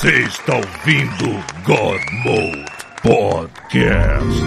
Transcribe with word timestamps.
Você 0.00 0.22
está 0.22 0.56
ouvindo 0.56 1.44
God 1.62 2.00
Mode 2.24 2.64
Podcast. 3.02 4.40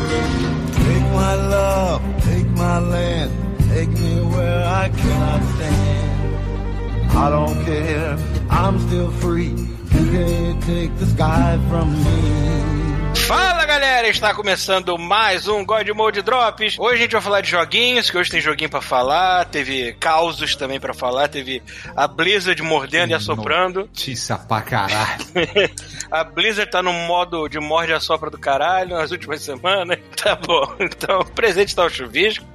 Take 0.74 1.06
my 1.14 1.36
love, 1.36 2.02
take 2.24 2.50
my 2.58 2.80
land, 2.80 3.32
take 3.70 3.90
me 3.90 4.22
where 4.36 4.66
I 4.66 4.90
cannot 4.90 5.44
stand. 5.54 7.16
I 7.16 7.30
don't 7.30 7.66
care, 7.66 8.18
I'm 8.50 8.80
still 8.88 9.12
free. 9.12 9.54
You 9.92 10.12
can't 10.12 10.64
take 10.64 10.98
the 10.98 11.06
sky 11.06 11.60
from 11.70 12.04
me. 12.04 12.83
Fala 13.28 13.66
galera, 13.66 14.10
está 14.10 14.34
começando 14.34 14.98
mais 14.98 15.48
um 15.48 15.66
God 15.66 15.88
Mode 15.90 16.22
Drops. 16.22 16.78
Hoje 16.78 16.96
a 16.96 16.98
gente 16.98 17.12
vai 17.14 17.22
falar 17.22 17.42
de 17.42 17.50
joguinhos, 17.50 18.12
que 18.12 18.18
hoje 18.18 18.30
tem 18.30 18.42
joguinho 18.42 18.70
pra 18.70 18.82
falar, 18.82 19.46
teve 19.46 19.94
causos 19.94 20.58
também 20.58 20.78
pra 20.78 20.94
falar, 20.94 21.30
teve 21.30 21.64
a 21.96 22.06
Blizzard 22.06 22.62
mordendo 22.62 23.12
e 23.12 23.14
assoprando. 23.14 23.82
Notícia 23.82 24.38
pra 24.38 24.62
caralho. 24.62 25.24
a 26.12 26.24
Blizzard 26.26 26.70
tá 26.70 26.84
no 26.84 26.92
modo 26.92 27.48
de 27.48 27.60
morde 27.62 27.94
e 27.94 27.96
assopra 27.96 28.30
do 28.30 28.38
caralho 28.38 28.98
nas 28.98 29.12
últimas 29.12 29.42
semanas. 29.42 29.98
Tá 30.24 30.38
bom, 30.38 30.76
então 30.80 31.20
o 31.20 31.26
presente 31.26 31.76
tá 31.76 31.84
o 31.84 31.90
chuvisco. 31.90 32.46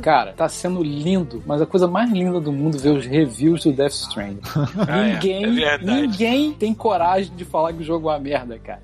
Cara, 0.00 0.32
tá 0.32 0.48
sendo 0.48 0.82
lindo, 0.82 1.42
mas 1.46 1.60
a 1.60 1.66
coisa 1.66 1.86
mais 1.86 2.10
linda 2.10 2.40
do 2.40 2.52
mundo 2.52 2.78
ver 2.78 2.90
os 2.90 3.04
reviews 3.06 3.64
do 3.64 3.72
Death 3.72 3.92
Stranding. 3.92 4.40
Ah, 4.88 4.98
é, 5.00 5.12
ninguém, 5.12 5.64
é 5.64 5.78
ninguém 5.78 6.52
tem 6.52 6.74
coragem 6.74 7.32
de 7.36 7.44
falar 7.44 7.72
que 7.72 7.80
o 7.82 7.84
jogo 7.84 8.08
é 8.10 8.14
uma 8.14 8.18
merda, 8.18 8.58
cara. 8.58 8.82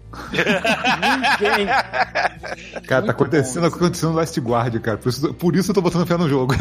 ninguém. 1.41 1.67
Cara, 1.67 2.83
tá 2.89 2.97
Muito 3.01 3.11
acontecendo, 3.11 3.69
bom 3.71 3.77
acontecendo 3.77 4.11
no 4.11 4.17
Last 4.17 4.41
Guard, 4.41 4.81
cara. 4.81 4.99
Por 4.99 5.09
isso, 5.09 5.35
por 5.35 5.57
isso 5.57 5.71
eu 5.71 5.75
tô 5.75 5.81
botando 5.81 6.07
fé 6.07 6.17
no 6.17 6.29
jogo. 6.29 6.55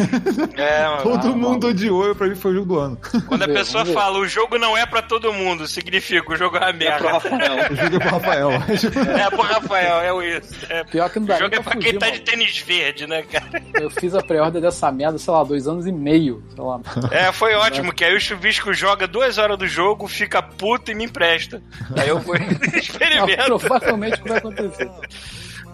É, 0.56 0.88
mano. 0.88 1.04
Todo 1.04 1.28
Ah, 1.28 1.36
mundo 1.36 1.68
odiou 1.68 2.12
e 2.12 2.16
pra 2.16 2.28
mim 2.28 2.36
foi 2.36 2.52
o 2.52 2.56
jogo 2.56 2.66
do 2.68 2.80
ano. 2.80 2.98
Quando 3.28 3.44
a 3.44 3.48
pessoa 3.48 3.86
fala 3.86 4.18
o 4.20 4.28
jogo 4.28 4.58
não 4.58 4.78
é 4.78 4.86
pra 4.86 5.02
todo 5.02 5.32
mundo, 5.34 5.68
significa 5.68 6.32
o 6.32 6.36
jogo 6.36 6.58
é 6.58 6.62
uma 6.62 6.74
merda. 6.74 7.08
O 7.18 7.76
jogo 7.76 7.96
é 7.96 8.00
pro 8.00 8.10
Rafael. 8.10 8.50
É 9.18 9.30
pro 9.30 9.42
Rafael, 9.42 10.22
é 10.22 10.38
isso. 10.38 10.54
É, 10.70 10.84
Pior 10.84 11.10
que 11.10 11.20
não 11.20 11.26
o 11.26 11.28
dá 11.28 11.38
jogo 11.38 11.50
nem 11.52 11.60
é 11.60 11.64
pra 11.64 11.74
fugir, 11.74 11.90
quem 11.90 12.00
tá 12.00 12.06
mano. 12.08 12.18
de 12.18 12.24
tênis 12.26 12.58
verde, 12.60 13.08
né, 13.08 13.22
cara? 13.24 13.64
Eu 13.74 13.90
fiz 13.90 14.14
a 14.16 14.22
pré-ordem 14.38 14.62
dessa 14.62 14.92
merda, 14.92 15.18
sei 15.18 15.34
lá, 15.34 15.44
dois 15.44 15.68
anos 15.68 15.88
e 15.88 15.92
meio. 15.92 16.44
Sei 16.54 16.64
lá. 16.64 16.80
É, 17.12 17.32
foi 17.32 17.56
ótimo, 17.56 17.92
que 17.92 18.04
aí 18.04 18.16
o 18.16 18.20
Chuvisco 18.20 18.74
joga 18.74 19.08
duas 19.08 19.38
horas 19.38 19.58
do 19.58 19.68
jogo, 19.68 20.08
fica 20.08 20.42
puto 20.42 20.92
e 20.92 20.96
me 20.96 21.06
empresta. 21.06 21.62
Aí 21.98 22.10
eu 22.10 22.20
vou 22.20 22.36
experimento. 22.76 23.60
provavelmente 23.60 24.22
vai 24.24 24.38
acontecer. 24.38 24.90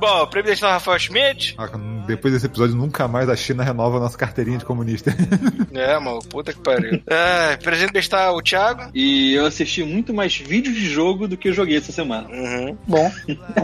Bom, 0.03 0.27
presidente 0.27 0.61
Rafael 0.61 0.99
Schmidt. 0.99 1.55
Ah, 1.57 1.69
Depois 2.05 2.33
desse 2.33 2.45
episódio, 2.47 2.75
nunca 2.75 3.07
mais 3.07 3.29
a 3.29 3.37
China 3.37 3.63
renova 3.63 3.95
a 3.95 3.99
nossa 4.01 4.17
carteirinha 4.17 4.57
de 4.57 4.65
comunista. 4.65 5.15
É, 5.73 5.97
mano, 5.97 6.19
puta 6.29 6.53
que 6.53 6.59
pariu. 6.59 7.01
É, 7.07 7.57
presidente 7.57 7.97
está 7.97 8.31
o 8.31 8.41
Thiago. 8.41 8.91
E 8.93 9.33
eu 9.33 9.45
assisti 9.45 9.83
muito 9.83 10.13
mais 10.13 10.37
vídeos 10.37 10.75
de 10.75 10.87
jogo 10.87 11.27
do 11.27 11.35
que 11.35 11.49
eu 11.49 11.53
joguei 11.53 11.77
essa 11.77 11.91
semana. 11.91 12.29
Uhum. 12.29 12.77
Bom, 12.87 13.11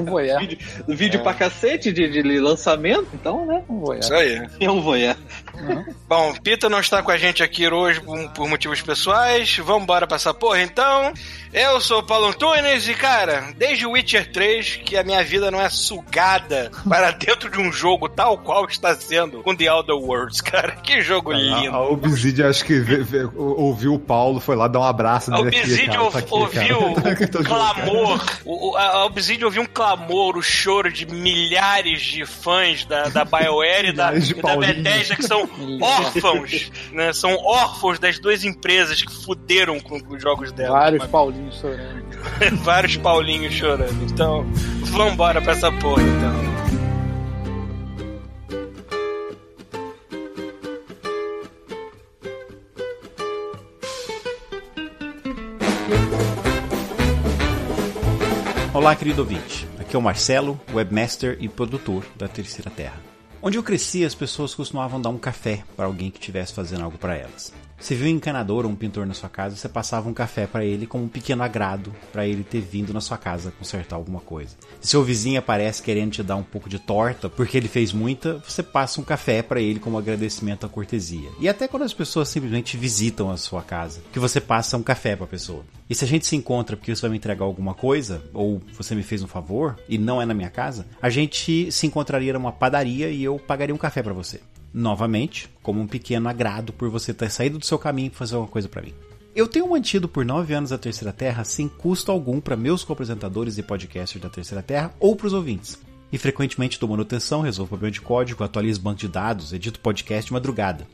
vou 0.05 0.19
é. 0.19 0.37
Vídeo, 0.39 0.57
vídeo 0.87 1.21
pra 1.21 1.35
cacete 1.35 1.91
de, 1.91 2.09
de 2.09 2.39
lançamento, 2.39 3.07
então, 3.13 3.45
né? 3.45 3.63
Vou 3.67 3.93
é. 3.93 3.99
Isso 3.99 4.13
aí. 4.13 4.41
Eu 4.59 4.75
não 4.75 4.81
vou 4.81 4.95
Bom, 6.07 6.33
Pita 6.43 6.69
não 6.69 6.79
está 6.79 7.03
com 7.03 7.11
a 7.11 7.17
gente 7.17 7.43
aqui 7.43 7.67
hoje 7.71 7.99
por, 8.01 8.29
por 8.31 8.47
motivos 8.47 8.81
pessoais. 8.81 9.57
Vamos 9.57 9.83
embora 9.83 10.07
pra 10.07 10.15
essa 10.15 10.33
porra 10.33 10.61
então. 10.61 11.13
Eu 11.51 11.81
sou 11.81 11.99
o 11.99 12.03
Paulo 12.03 12.27
Antunes 12.27 12.87
e, 12.87 12.93
cara, 12.93 13.51
desde 13.57 13.85
o 13.85 13.91
Witcher 13.91 14.31
3 14.31 14.81
que 14.85 14.95
a 14.95 15.03
minha 15.03 15.23
vida 15.23 15.49
não 15.49 15.59
é 15.59 15.67
sugada 15.69 16.71
para 16.87 17.09
dentro 17.17 17.49
de 17.49 17.59
um 17.59 17.71
jogo 17.71 18.07
tal 18.07 18.37
qual 18.37 18.65
está 18.65 18.93
sendo 18.95 19.41
com 19.41 19.55
The 19.55 19.65
Elder 19.65 19.95
Worlds, 19.95 20.41
cara. 20.41 20.73
Que 20.77 21.01
jogo 21.01 21.31
lindo. 21.31 21.75
a 21.75 21.89
Obsidian, 21.89 22.49
acho 22.49 22.63
que 22.65 22.79
vê- 22.79 23.03
vê- 23.03 23.27
ouviu 23.35 23.93
o 23.95 23.99
Paulo, 23.99 24.39
foi 24.39 24.55
lá 24.55 24.67
dar 24.67 24.79
um 24.79 24.83
abraço 24.83 25.31
A 25.33 25.37
aqui, 25.39 25.59
Obsidian 25.59 25.85
cara. 25.87 26.11
Tá 26.11 26.19
aqui, 26.19 26.33
ouviu 26.33 26.93
cara. 26.93 27.13
o 27.23 27.27
Tô 27.29 27.43
clamor. 27.43 28.25
O, 28.45 28.77
a 28.77 29.05
Obsidian 29.05 29.45
ouviu 29.47 29.61
um 29.63 29.67
clamor, 29.67 30.37
o 30.37 30.41
choro 30.43 30.91
de 30.91 31.05
milhares 31.07 32.01
de 32.01 32.25
fãs 32.25 32.85
da, 32.85 33.03
da 33.09 33.25
BioWare 33.25 33.89
e 33.89 33.91
da, 33.91 34.13
e 34.15 34.33
da. 34.35 34.55
Bethesda 34.57 35.15
que 35.15 35.23
são 35.23 35.48
órfãos, 35.81 36.71
né? 36.91 37.13
São 37.13 37.35
órfãos 37.35 37.99
das 37.99 38.19
duas 38.19 38.43
empresas 38.43 39.01
que 39.01 39.23
fuderam 39.23 39.79
com, 39.79 39.99
com 39.99 40.15
os 40.15 40.21
jogos 40.21 40.51
dela. 40.51 40.79
Vários 40.79 41.05
Paulinhos 41.07 41.59
chorando. 41.59 42.05
Vários 42.63 42.97
Paulinhos 42.97 43.53
chorando. 43.53 44.03
Então, 44.03 44.45
vambora 44.85 45.41
pra 45.41 45.53
essa 45.53 45.71
porra, 45.71 46.03
então. 46.03 46.49
Olá, 58.79 58.95
querido 58.95 59.23
ouvinte. 59.23 59.67
Aqui 59.77 59.93
é 59.93 59.99
o 59.99 60.01
Marcelo, 60.01 60.57
webmaster 60.73 61.35
e 61.41 61.49
produtor 61.49 62.05
da 62.15 62.29
Terceira 62.29 62.69
Terra. 62.69 63.08
Onde 63.41 63.57
eu 63.57 63.63
cresci, 63.63 64.03
as 64.03 64.13
pessoas 64.13 64.53
costumavam 64.53 65.01
dar 65.01 65.09
um 65.09 65.17
café 65.17 65.63
para 65.75 65.85
alguém 65.85 66.11
que 66.11 66.19
estivesse 66.19 66.53
fazendo 66.53 66.83
algo 66.83 66.97
para 66.97 67.15
elas. 67.15 67.53
Você 67.79 67.95
viu 67.95 68.07
um 68.07 68.09
encanador 68.09 68.65
ou 68.65 68.71
um 68.71 68.75
pintor 68.75 69.05
na 69.05 69.13
sua 69.13 69.29
casa, 69.29 69.55
você 69.55 69.69
passava 69.69 70.09
um 70.09 70.13
café 70.13 70.45
para 70.45 70.65
ele 70.65 70.85
como 70.85 71.05
um 71.05 71.07
pequeno 71.07 71.41
agrado 71.41 71.95
para 72.11 72.27
ele 72.27 72.43
ter 72.43 72.59
vindo 72.59 72.93
na 72.93 72.99
sua 72.99 73.17
casa 73.17 73.53
consertar 73.57 73.95
alguma 73.95 74.19
coisa. 74.19 74.55
Se 74.81 74.89
seu 74.89 75.03
vizinho 75.03 75.39
aparece 75.39 75.81
querendo 75.81 76.11
te 76.11 76.21
dar 76.21 76.35
um 76.35 76.43
pouco 76.43 76.67
de 76.67 76.77
torta 76.77 77.29
porque 77.29 77.55
ele 77.55 77.69
fez 77.69 77.93
muita, 77.93 78.43
você 78.45 78.61
passa 78.61 78.99
um 78.99 79.03
café 79.03 79.41
para 79.41 79.61
ele 79.61 79.79
como 79.79 79.97
agradecimento 79.97 80.65
à 80.65 80.69
cortesia. 80.69 81.29
E 81.39 81.47
até 81.47 81.67
quando 81.67 81.83
as 81.83 81.93
pessoas 81.93 82.27
simplesmente 82.27 82.75
visitam 82.75 83.31
a 83.31 83.37
sua 83.37 83.61
casa, 83.61 84.01
que 84.11 84.19
você 84.19 84.41
passa 84.41 84.75
um 84.75 84.83
café 84.83 85.15
para 85.15 85.25
a 85.25 85.29
pessoa. 85.29 85.63
E 85.89 85.95
se 85.95 86.03
a 86.03 86.07
gente 86.07 86.27
se 86.27 86.35
encontra 86.35 86.75
porque 86.75 86.93
você 86.93 87.01
vai 87.01 87.11
me 87.11 87.17
entregar 87.17 87.45
alguma 87.45 87.73
coisa, 87.73 88.21
ou 88.33 88.61
você 88.73 88.93
me 88.93 89.03
fez 89.03 89.23
um 89.23 89.27
favor 89.27 89.75
e 89.87 89.97
não 89.97 90.21
é 90.21 90.25
na 90.25 90.33
minha 90.33 90.49
casa, 90.49 90.85
a 91.01 91.09
gente 91.09 91.71
se 91.71 91.87
encontraria 91.87 92.33
numa 92.33 92.51
padaria 92.51 93.09
e 93.09 93.23
eu 93.23 93.39
pagaria 93.39 93.73
um 93.73 93.77
café 93.77 94.03
para 94.03 94.13
você. 94.13 94.41
Novamente, 94.73 95.49
como 95.61 95.81
um 95.81 95.87
pequeno 95.87 96.29
agrado 96.29 96.71
por 96.73 96.89
você 96.89 97.13
ter 97.13 97.29
saído 97.29 97.57
do 97.57 97.65
seu 97.65 97.79
caminho 97.79 98.09
para 98.09 98.19
fazer 98.19 98.35
alguma 98.35 98.51
coisa 98.51 98.69
para 98.69 98.81
mim. 98.81 98.93
Eu 99.35 99.47
tenho 99.47 99.69
mantido 99.69 100.07
por 100.07 100.25
nove 100.25 100.53
anos 100.53 100.71
a 100.71 100.77
Terceira 100.77 101.13
Terra 101.13 101.43
sem 101.43 101.67
custo 101.67 102.11
algum 102.11 102.41
para 102.41 102.55
meus 102.55 102.83
co-apresentadores 102.83 103.57
e 103.57 103.63
podcasters 103.63 104.21
da 104.21 104.29
Terceira 104.29 104.61
Terra 104.61 104.93
ou 104.99 105.15
para 105.15 105.27
os 105.27 105.33
ouvintes. 105.33 105.79
E 106.11 106.17
frequentemente 106.17 106.79
dou 106.79 106.89
manutenção, 106.89 107.41
resolvo 107.41 107.69
problema 107.69 107.91
de 107.91 108.01
código, 108.01 108.43
atualizo 108.43 108.81
banco 108.81 108.99
de 108.99 109.07
dados, 109.07 109.53
edito 109.53 109.79
podcast 109.79 110.27
de 110.27 110.33
madrugada, 110.33 110.87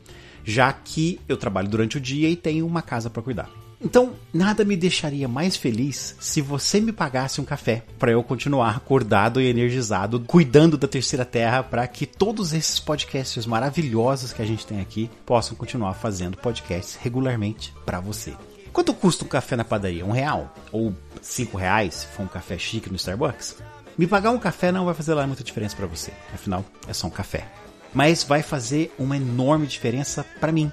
já 0.44 0.72
que 0.72 1.18
eu 1.26 1.36
trabalho 1.36 1.68
durante 1.68 1.96
o 1.96 2.00
dia 2.00 2.28
e 2.28 2.36
tenho 2.36 2.66
uma 2.66 2.82
casa 2.82 3.08
para 3.08 3.22
cuidar. 3.22 3.65
Então, 3.80 4.14
nada 4.32 4.64
me 4.64 4.76
deixaria 4.76 5.28
mais 5.28 5.54
feliz 5.54 6.16
se 6.18 6.40
você 6.40 6.80
me 6.80 6.92
pagasse 6.92 7.40
um 7.40 7.44
café 7.44 7.84
para 7.98 8.10
eu 8.10 8.22
continuar 8.22 8.74
acordado 8.74 9.40
e 9.40 9.46
energizado, 9.46 10.20
cuidando 10.20 10.78
da 10.78 10.88
Terceira 10.88 11.24
Terra 11.24 11.62
para 11.62 11.86
que 11.86 12.06
todos 12.06 12.54
esses 12.54 12.80
podcasts 12.80 13.44
maravilhosos 13.44 14.32
que 14.32 14.40
a 14.40 14.46
gente 14.46 14.66
tem 14.66 14.80
aqui 14.80 15.10
possam 15.26 15.56
continuar 15.56 15.92
fazendo 15.94 16.38
podcasts 16.38 16.96
regularmente 16.96 17.74
para 17.84 18.00
você. 18.00 18.34
Quanto 18.72 18.94
custa 18.94 19.24
um 19.24 19.28
café 19.28 19.56
na 19.56 19.64
padaria? 19.64 20.04
Um 20.04 20.10
real? 20.10 20.54
Ou 20.72 20.94
cinco 21.20 21.56
reais, 21.56 21.94
se 21.94 22.06
for 22.06 22.22
um 22.22 22.28
café 22.28 22.58
chique 22.58 22.90
no 22.90 22.96
Starbucks? 22.96 23.56
Me 23.96 24.06
pagar 24.06 24.30
um 24.30 24.38
café 24.38 24.70
não 24.70 24.84
vai 24.84 24.94
fazer 24.94 25.14
lá 25.14 25.26
muita 25.26 25.44
diferença 25.44 25.74
para 25.74 25.86
você. 25.86 26.12
Afinal, 26.34 26.64
é 26.86 26.92
só 26.92 27.06
um 27.06 27.10
café. 27.10 27.46
Mas 27.94 28.22
vai 28.22 28.42
fazer 28.42 28.94
uma 28.98 29.16
enorme 29.16 29.66
diferença 29.66 30.24
para 30.38 30.52
mim. 30.52 30.70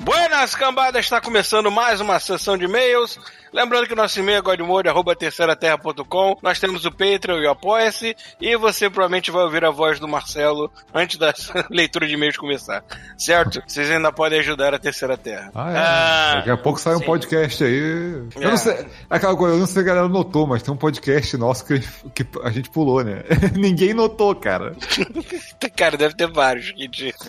Buenas, 0.00 0.54
cambada! 0.54 0.98
Está 0.98 1.20
começando 1.20 1.70
mais 1.70 2.00
uma 2.00 2.18
sessão 2.18 2.56
de 2.56 2.64
e-mails. 2.64 3.20
Lembrando 3.52 3.86
que 3.86 3.92
o 3.92 3.96
nosso 3.96 4.18
e-mail 4.20 4.38
é 4.38 4.42
godmode.terceiraterra.com. 4.42 6.38
Nós 6.42 6.58
temos 6.58 6.84
o 6.84 6.90
Patreon 6.90 7.38
e 7.40 7.46
o 7.46 7.50
Apoia-se. 7.50 8.16
E 8.40 8.56
você 8.56 8.88
provavelmente 8.90 9.30
vai 9.30 9.42
ouvir 9.42 9.64
a 9.64 9.70
voz 9.70 9.98
do 10.00 10.08
Marcelo 10.08 10.70
antes 10.94 11.16
da 11.18 11.32
leitura 11.70 12.06
de 12.06 12.14
e-mails 12.14 12.36
começar. 12.36 12.82
Certo? 13.16 13.62
Vocês 13.66 13.90
ainda 13.90 14.12
podem 14.12 14.40
ajudar 14.40 14.74
a 14.74 14.78
Terceira 14.78 15.16
Terra. 15.16 15.50
Ah, 15.54 15.70
é. 15.72 15.76
Ah, 15.78 16.34
Daqui 16.36 16.50
a 16.50 16.56
pouco 16.56 16.78
sai 16.80 16.94
um 16.94 16.98
sim. 16.98 17.04
podcast 17.06 17.64
aí. 17.64 17.78
Eu 17.78 18.28
É. 18.42 18.50
não 18.50 18.56
sei. 18.56 18.86
Aquela 19.08 19.36
coisa, 19.36 19.54
eu 19.54 19.58
não 19.60 19.66
sei 19.66 19.74
se 19.74 19.80
a 19.80 19.82
galera 19.82 20.08
notou, 20.08 20.46
mas 20.46 20.62
tem 20.62 20.72
um 20.72 20.76
podcast 20.76 21.36
nosso 21.36 21.64
que, 21.64 21.80
que 22.14 22.26
a 22.42 22.50
gente 22.50 22.70
pulou, 22.70 23.02
né? 23.02 23.22
Ninguém 23.54 23.94
notou, 23.94 24.34
cara. 24.34 24.74
Cara, 25.76 25.96
deve 25.96 26.14
ter 26.16 26.26
vários. 26.30 26.72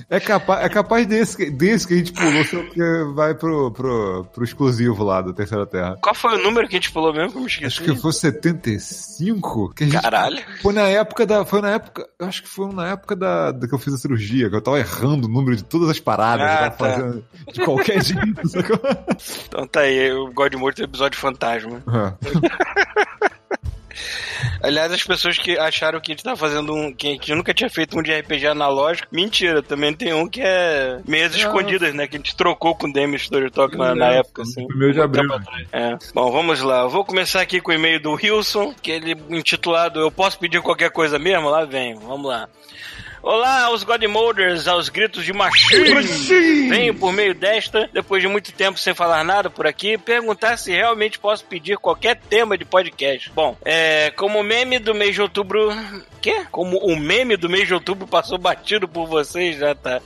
É 0.10 0.20
capaz, 0.20 0.66
é 0.66 0.70
capaz 0.70 1.06
desse, 1.06 1.38
que- 1.38 1.52
desse 1.52 1.88
que 1.88 1.94
a 1.94 1.98
gente 1.98 2.12
pulou, 2.14 2.44
só 2.46 2.62
que 2.64 3.14
vai 3.14 3.34
pro, 3.36 3.72
pro, 3.72 4.26
pro 4.34 4.44
exclusivo 4.44 5.04
lá 5.04 5.22
da 5.22 5.32
Terceira 5.34 5.66
Terra. 5.68 5.96
Qual 6.10 6.16
foi 6.16 6.40
o 6.40 6.44
número 6.44 6.68
que 6.68 6.76
a 6.76 6.80
gente 6.80 6.90
falou 6.90 7.14
mesmo? 7.14 7.46
Acho 7.46 7.84
que 7.84 7.96
foi 7.96 8.12
75? 8.12 9.74
Que 9.76 9.86
gente 9.86 10.02
Caralho. 10.02 10.44
Foi 10.60 10.74
na 10.74 10.88
época 10.88 11.24
da. 11.24 11.46
Foi 11.46 11.62
na 11.62 11.70
época. 11.70 12.08
Eu 12.18 12.26
acho 12.26 12.42
que 12.42 12.50
foi 12.50 12.74
na 12.74 12.88
época 12.88 13.16
da, 13.16 13.52
da 13.52 13.68
que 13.68 13.76
eu 13.76 13.78
fiz 13.78 13.94
a 13.94 13.98
cirurgia, 13.98 14.50
que 14.50 14.56
eu 14.56 14.62
tava 14.62 14.80
errando 14.80 15.28
o 15.28 15.30
número 15.32 15.56
de 15.56 15.64
todas 15.64 15.88
as 15.88 16.00
paradas, 16.00 16.50
Ah, 16.50 16.70
tá. 16.72 16.72
fazendo 16.72 17.24
de 17.54 17.64
qualquer 17.64 18.02
jeito. 18.04 18.42
Então 19.48 19.68
tá 19.68 19.82
aí, 19.82 20.12
o 20.14 20.32
God 20.34 20.52
Morto 20.56 20.82
episódio 20.82 21.20
fantasma. 21.20 21.84
É. 21.88 23.29
Aliás, 24.62 24.92
as 24.92 25.04
pessoas 25.04 25.38
que 25.38 25.58
acharam 25.58 26.00
que 26.00 26.12
a 26.12 26.16
gente 26.16 26.24
tava 26.24 26.36
fazendo 26.38 26.74
um. 26.74 26.94
que 26.94 27.08
a 27.08 27.12
gente 27.12 27.34
nunca 27.36 27.54
tinha 27.54 27.70
feito 27.70 27.98
um 27.98 28.04
de 28.04 28.14
RPG 28.14 28.48
analógico, 28.48 29.08
mentira, 29.12 29.62
também 29.62 29.94
tem 29.94 30.14
um 30.14 30.28
que 30.28 30.42
é 30.42 31.00
meias 31.08 31.36
escondidas, 31.36 31.94
né? 31.94 32.08
Que 32.08 32.16
a 32.16 32.20
gente 32.20 32.36
trocou 32.36 32.76
com 32.76 32.88
o 32.88 32.94
Demi 32.94 33.16
Story 33.18 33.50
Talk 33.52 33.78
na, 33.78 33.96
na 33.96 34.14
É, 34.14 34.18
época, 34.20 34.42
assim. 34.44 34.66
primeiro 34.68 34.94
de 34.94 35.02
abril. 35.02 35.34
atrás. 35.34 35.68
É. 35.72 35.98
Bom, 36.14 36.32
vamos 36.32 36.62
lá. 36.62 36.82
Eu 36.82 36.90
vou 36.90 37.04
começar 37.06 37.42
aqui 37.42 37.60
com 37.62 37.72
o 37.72 37.74
e-mail 37.74 38.00
do 38.02 38.14
Wilson, 38.14 38.74
que 38.82 38.92
ele 38.92 39.16
intitulado 39.30 40.00
Eu 40.00 40.12
Posso 40.12 40.38
Pedir 40.40 40.62
Qualquer 40.62 40.92
Coisa 40.92 41.18
Mesmo? 41.20 41.50
Lá 41.50 41.66
vem, 41.66 41.96
vamos 41.96 42.28
lá. 42.28 42.48
Olá 43.22 43.66
aos 43.66 43.84
Godmolders, 43.84 44.66
aos 44.68 44.88
gritos 44.88 45.26
de 45.26 45.34
machine. 45.34 46.70
Venho 46.70 46.96
por 46.96 47.12
meio 47.12 47.36
desta, 47.36 47.90
depois 47.94 48.22
de 48.22 48.30
muito 48.30 48.54
tempo 48.54 48.80
sem 48.80 48.94
falar 48.94 49.26
nada 49.26 49.50
por 49.50 49.68
aqui, 49.68 49.98
perguntar 49.98 50.56
se 50.56 50.72
realmente 50.72 51.20
posso 51.20 51.44
pedir 51.44 51.78
qualquer 51.78 52.16
tema 52.16 52.58
de 52.58 52.64
podcast. 52.64 53.30
Bom, 53.32 53.58
é, 53.66 54.12
como 54.12 54.40
o 54.40 54.44
meme 54.44 54.80
do 54.80 54.96
mês 54.96 55.16
de 55.16 55.22
outubro. 55.22 55.70
Quê? 56.22 56.46
Como 56.50 56.78
o 56.78 56.96
meme 56.98 57.36
do 57.36 57.50
mês 57.50 57.68
de 57.68 57.74
outubro 57.74 58.08
passou 58.08 58.38
batido 58.38 58.88
por 58.88 59.06
vocês, 59.06 59.58
já 59.58 59.76
tá. 59.76 60.02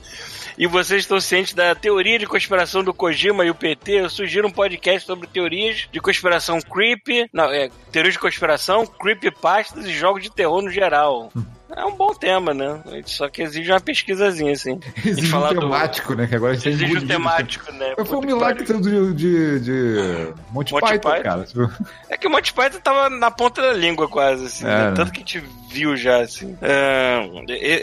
E 0.58 0.66
vocês 0.66 1.02
estão 1.02 1.20
cientes 1.20 1.54
da 1.54 1.74
teoria 1.74 2.18
de 2.18 2.26
conspiração 2.26 2.82
do 2.82 2.94
Kojima 2.94 3.44
e 3.44 3.50
o 3.50 3.54
PT, 3.54 3.92
eu 3.92 4.10
sugiro 4.10 4.48
um 4.48 4.52
podcast 4.52 5.06
sobre 5.06 5.26
teorias 5.28 5.88
de 5.90 6.00
conspiração 6.00 6.60
creepy. 6.60 7.28
Não, 7.32 7.44
é, 7.52 7.70
teorias 7.92 8.14
de 8.14 8.20
conspiração, 8.20 8.86
creepypastas 8.86 9.86
e 9.86 9.92
jogos 9.92 10.22
de 10.22 10.30
terror 10.30 10.62
no 10.62 10.70
geral. 10.70 11.32
É 11.76 11.84
um 11.84 11.96
bom 11.96 12.14
tema, 12.14 12.54
né? 12.54 12.80
Só 13.04 13.28
que 13.28 13.42
exige 13.42 13.70
uma 13.70 13.80
pesquisazinha, 13.80 14.52
assim. 14.52 14.78
Exige 15.04 15.26
um 15.26 15.30
falar 15.30 15.52
do- 15.54 15.60
temático, 15.60 16.14
né? 16.14 16.26
Que 16.26 16.34
agora 16.36 16.52
a 16.52 16.54
gente 16.54 16.64
tá 16.64 16.70
Exige 16.70 16.84
um 16.84 16.88
engolido. 16.88 17.06
temático, 17.12 17.72
né? 17.72 17.94
Foi 18.04 18.18
um 18.18 18.20
milagre 18.22 18.64
de, 18.64 19.14
de, 19.14 19.60
de 19.60 20.34
Monty, 20.50 20.72
Monty 20.72 20.86
Python, 20.86 21.10
Python? 21.10 21.22
cara. 21.22 21.46
É 22.08 22.16
que 22.16 22.26
o 22.26 22.30
Monty 22.30 22.52
Python 22.52 22.78
tava 22.80 23.10
na 23.10 23.30
ponta 23.30 23.60
da 23.60 23.72
língua, 23.72 24.08
quase, 24.08 24.46
assim. 24.46 24.64
É, 24.64 24.68
né? 24.68 24.84
né? 24.90 24.92
Tanto 24.94 25.10
que 25.12 25.18
a 25.18 25.20
gente 25.20 25.44
viu 25.74 25.96
já, 25.96 26.18
assim. 26.20 26.56
É, 26.62 27.28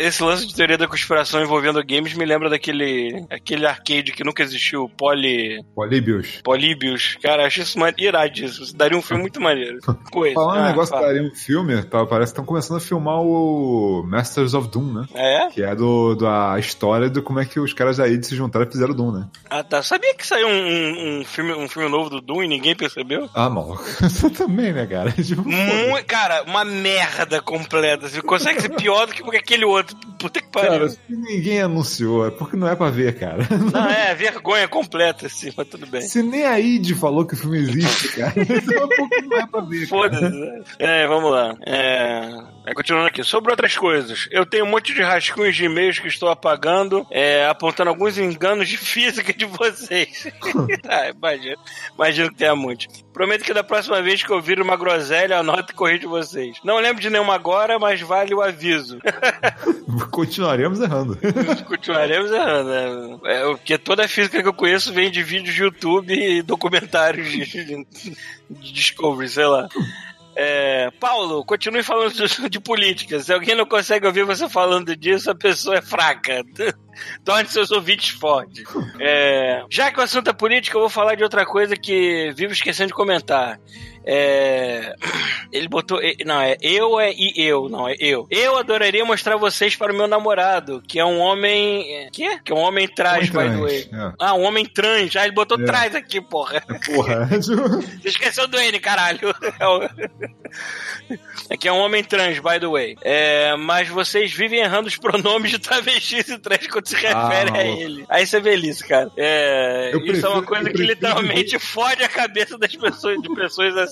esse 0.08 0.24
lance 0.24 0.48
de 0.48 0.56
teoria 0.56 0.78
da 0.78 0.88
conspiração 0.88 1.42
envolvendo 1.42 1.84
games 1.86 2.14
me 2.14 2.26
lembra 2.26 2.50
daquele 2.50 3.26
aquele 3.30 3.66
arcade 3.66 4.12
que 4.14 4.24
nunca 4.24 4.42
existiu, 4.44 4.90
Poly, 4.98 5.64
Políbios. 5.76 6.40
Polybius. 6.44 7.18
Cara, 7.22 7.46
acho 7.46 7.62
isso 7.62 7.78
iradíssimo. 7.98 8.64
Isso 8.66 8.76
daria 8.76 8.98
um 8.98 9.02
filme 9.02 9.22
muito 9.24 9.42
maneiro. 9.42 9.80
Coisa. 10.12 10.36
Falando 10.36 10.58
um 10.60 10.64
Ah, 10.64 10.68
negócio 10.70 10.94
que 10.94 11.00
fala. 11.00 11.14
daria 11.14 11.28
um 11.30 11.36
filme, 11.36 11.84
tá, 11.84 12.06
parece 12.06 12.32
que 12.32 12.40
estão 12.40 12.46
começando 12.46 12.78
a 12.78 12.82
filmar 12.82 13.20
o 13.22 14.04
Masters 14.08 14.54
of 14.54 14.68
Doom, 14.70 14.94
né? 14.94 15.06
É? 15.14 15.48
Que 15.50 15.64
é 15.64 15.76
do, 15.76 16.16
da 16.16 16.56
história 16.60 17.10
de 17.10 17.22
como 17.22 17.40
é 17.40 17.46
que 17.46 17.60
os 17.60 17.74
caras 17.74 18.00
aí 18.00 18.22
se 18.24 18.36
juntaram 18.36 18.66
e 18.68 18.72
fizeram 18.72 18.94
Doom, 18.96 19.12
né? 19.12 19.28
Ah, 19.50 19.64
tá. 19.64 19.84
Sabia 19.84 20.14
que 20.16 20.26
saiu 20.26 20.48
um, 20.48 20.52
um- 20.52 21.20
um 21.22 21.26
filme, 21.26 21.54
um 21.54 21.68
filme 21.68 21.90
novo 21.90 22.10
do 22.10 22.22
Doom 22.22 22.44
e 22.44 22.48
ninguém 22.48 22.76
percebeu? 22.76 23.30
Ah, 23.34 23.50
maluco. 23.50 23.84
Você 24.02 24.30
também, 24.30 24.72
né, 24.74 24.86
cara? 24.86 25.12
Tipo, 25.22 25.44
cara, 26.08 26.44
uma 26.44 26.64
merda 26.66 27.42
completa. 27.42 27.81
Consegue 28.26 28.62
ser 28.62 28.70
pior 28.70 29.08
do 29.08 29.14
que 29.14 29.38
aquele 29.38 29.66
outro. 29.66 29.96
Puta 30.20 30.42
que 30.42 30.52
pariu. 30.52 30.72
Cara, 30.72 30.90
se 30.90 31.00
ninguém 31.08 31.62
anunciou, 31.62 32.28
é 32.28 32.32
porque 32.32 32.56
não 32.56 32.68
é 32.68 32.76
pra 32.76 32.90
ver, 32.90 33.18
cara. 33.18 33.48
Não, 33.72 33.90
é 33.90 34.14
vergonha 34.14 34.68
completa, 34.68 35.28
assim, 35.28 35.52
mas 35.56 35.68
tudo 35.68 35.88
bem. 35.88 36.02
Se 36.02 36.22
nem 36.22 36.46
a 36.46 36.60
id 36.60 36.94
falou 36.96 37.26
que 37.26 37.34
o 37.34 37.38
filme 37.38 37.58
existe, 37.60 38.10
cara, 38.10 38.34
então 38.38 38.84
é 38.84 38.96
porque 38.96 39.22
não 39.22 39.38
é 39.38 39.48
pra 39.48 39.62
ver. 39.62 39.88
Foda-se. 39.88 40.22
né? 40.22 40.64
É, 40.80 41.08
vamos 41.08 41.32
lá. 41.32 41.56
É... 41.66 42.30
é, 42.68 42.74
continuando 42.74 43.08
aqui. 43.08 43.24
Sobre 43.24 43.52
outras 43.52 43.76
coisas. 43.78 44.28
Eu 44.32 44.46
tenho 44.46 44.66
um 44.66 44.70
monte 44.70 44.94
de 44.94 45.02
rascunhos 45.02 45.56
de 45.56 45.66
e-mails 45.66 46.00
que 46.00 46.08
estou 46.08 46.30
apagando, 46.30 47.06
é, 47.10 47.46
apontando 47.48 47.90
alguns 47.90 48.18
enganos 48.18 48.68
de 48.68 48.78
física 48.78 49.34
de 49.34 49.46
vocês. 49.46 50.28
ah, 50.88 51.10
imagino. 51.10 51.58
Imagino 51.96 52.30
que 52.30 52.36
tenha 52.36 52.56
muitos. 52.56 52.88
Prometo 53.14 53.44
que 53.44 53.54
da 53.54 53.64
próxima 53.64 54.02
vez 54.02 54.24
que 54.24 54.32
eu 54.32 54.42
vir 54.42 54.62
uma 54.62 54.78
groselha, 54.78 55.40
anoto 55.40 55.72
e 55.72 55.76
corrijo 55.76 56.10
vocês. 56.10 56.58
Não 56.64 56.78
lembro 56.78 57.02
de 57.02 57.10
nenhuma 57.10 57.36
agora, 57.36 57.71
mas 57.78 58.02
vale 58.02 58.34
o 58.34 58.42
aviso. 58.42 59.00
Continuaremos 60.12 60.80
errando. 60.80 61.18
Continuaremos 61.68 62.32
errando, 62.32 62.70
né? 62.70 63.20
É, 63.26 63.44
porque 63.46 63.78
toda 63.78 64.06
a 64.06 64.08
física 64.08 64.42
que 64.42 64.48
eu 64.48 64.54
conheço 64.54 64.94
vem 64.94 65.12
de 65.12 65.24
vídeos 65.24 65.56
de 65.56 65.62
YouTube 65.62 66.14
e 66.14 66.42
documentários 66.42 67.30
de, 67.30 67.46
de, 67.46 67.88
de 68.50 68.74
Discovery, 68.74 69.30
sei 69.30 69.46
lá. 69.46 69.68
É, 70.36 70.90
Paulo, 71.00 71.44
continue 71.44 71.84
falando 71.84 72.14
de, 72.14 72.50
de 72.50 72.60
política. 72.60 73.20
Se 73.20 73.34
alguém 73.34 73.56
não 73.56 73.66
consegue 73.66 74.08
ouvir 74.08 74.24
você 74.24 74.48
falando 74.48 74.96
disso, 74.96 75.30
a 75.30 75.36
pessoa 75.36 75.78
é 75.78 75.82
fraca. 75.82 76.44
Torne 77.26 77.50
seus 77.50 77.72
ouvintes 77.72 78.10
fortes. 78.10 78.64
É, 79.00 79.64
já 79.70 79.92
que 79.92 80.00
o 80.00 80.04
assunto 80.04 80.30
é 80.30 80.34
política, 80.34 80.78
eu 80.78 80.82
vou 80.82 80.90
falar 80.90 81.16
de 81.16 81.24
outra 81.24 81.46
coisa 81.46 81.76
que 81.76 82.32
vivo 82.36 82.54
esquecendo 82.54 82.88
de 82.88 82.94
comentar. 82.94 83.60
É, 84.06 84.96
ele 85.52 85.68
botou. 85.68 86.00
Não, 86.26 86.42
é 86.42 86.58
eu 86.62 87.00
é 87.00 87.12
e 87.14 87.34
eu, 87.38 87.70
não, 87.70 87.88
é 87.88 87.96
eu. 88.00 88.28
Eu 88.30 88.58
adoraria 88.58 89.06
mostrar 89.06 89.38
vocês 89.38 89.76
para 89.76 89.94
o 89.94 89.96
meu 89.96 90.08
namorado, 90.08 90.82
que 90.88 91.00
é 91.00 91.06
um 91.06 91.20
homem. 91.20 92.06
é, 92.06 92.10
Que? 92.12 92.24
É 92.26 92.54
um 92.54 92.58
homem 92.60 92.88
trans, 92.88 93.30
by 93.30 93.38
the 93.38 93.76
é. 93.96 94.14
Ah, 94.20 94.34
um 94.34 94.44
homem 94.44 94.66
trans. 94.66 95.16
Ah, 95.16 95.24
ele 95.24 95.34
botou 95.34 95.60
É. 95.62 95.66
trás 95.66 95.96
aqui, 95.96 96.20
porra. 96.22 96.62
Porra. 96.94 97.30
Você 98.02 98.10
esqueceu 98.10 98.48
do 98.48 98.58
N, 98.60 98.80
caralho. 98.80 99.34
É 99.60 99.66
É 101.50 101.58
que 101.58 101.68
é 101.68 101.72
um 101.72 101.78
homem 101.80 102.04
trans, 102.04 102.40
by 102.40 102.60
the 102.60 102.68
way. 102.68 102.96
É, 103.02 103.56
mas 103.56 103.88
vocês 103.90 104.32
vivem 104.32 104.60
errando 104.60 104.88
os 104.88 104.96
pronomes 104.98 105.52
de 105.52 105.60
travestis 105.60 106.28
e 106.30 106.38
trans 106.40 106.68
quando 106.68 106.88
se 106.88 106.96
refere 106.96 107.50
a 107.50 107.54
maluco. 107.54 107.58
ele. 107.82 108.06
Aí 108.10 108.24
isso 108.24 108.36
é 108.36 108.40
velhice, 108.40 108.88
cara. 108.88 109.12
É, 109.18 109.92
isso 109.92 110.26
é 110.26 110.30
uma 110.30 110.42
prefiro- 110.42 110.44
coisa 110.44 110.64
que 110.66 110.70
prefiro- 110.72 110.90
literalmente 110.94 111.60
fode 111.60 112.04
a 112.04 112.08
cabeça 112.10 112.58
das 112.58 112.76
pessoas, 112.76 113.22
de 113.22 113.34
pessoas 113.34 113.78
assim. 113.78 113.91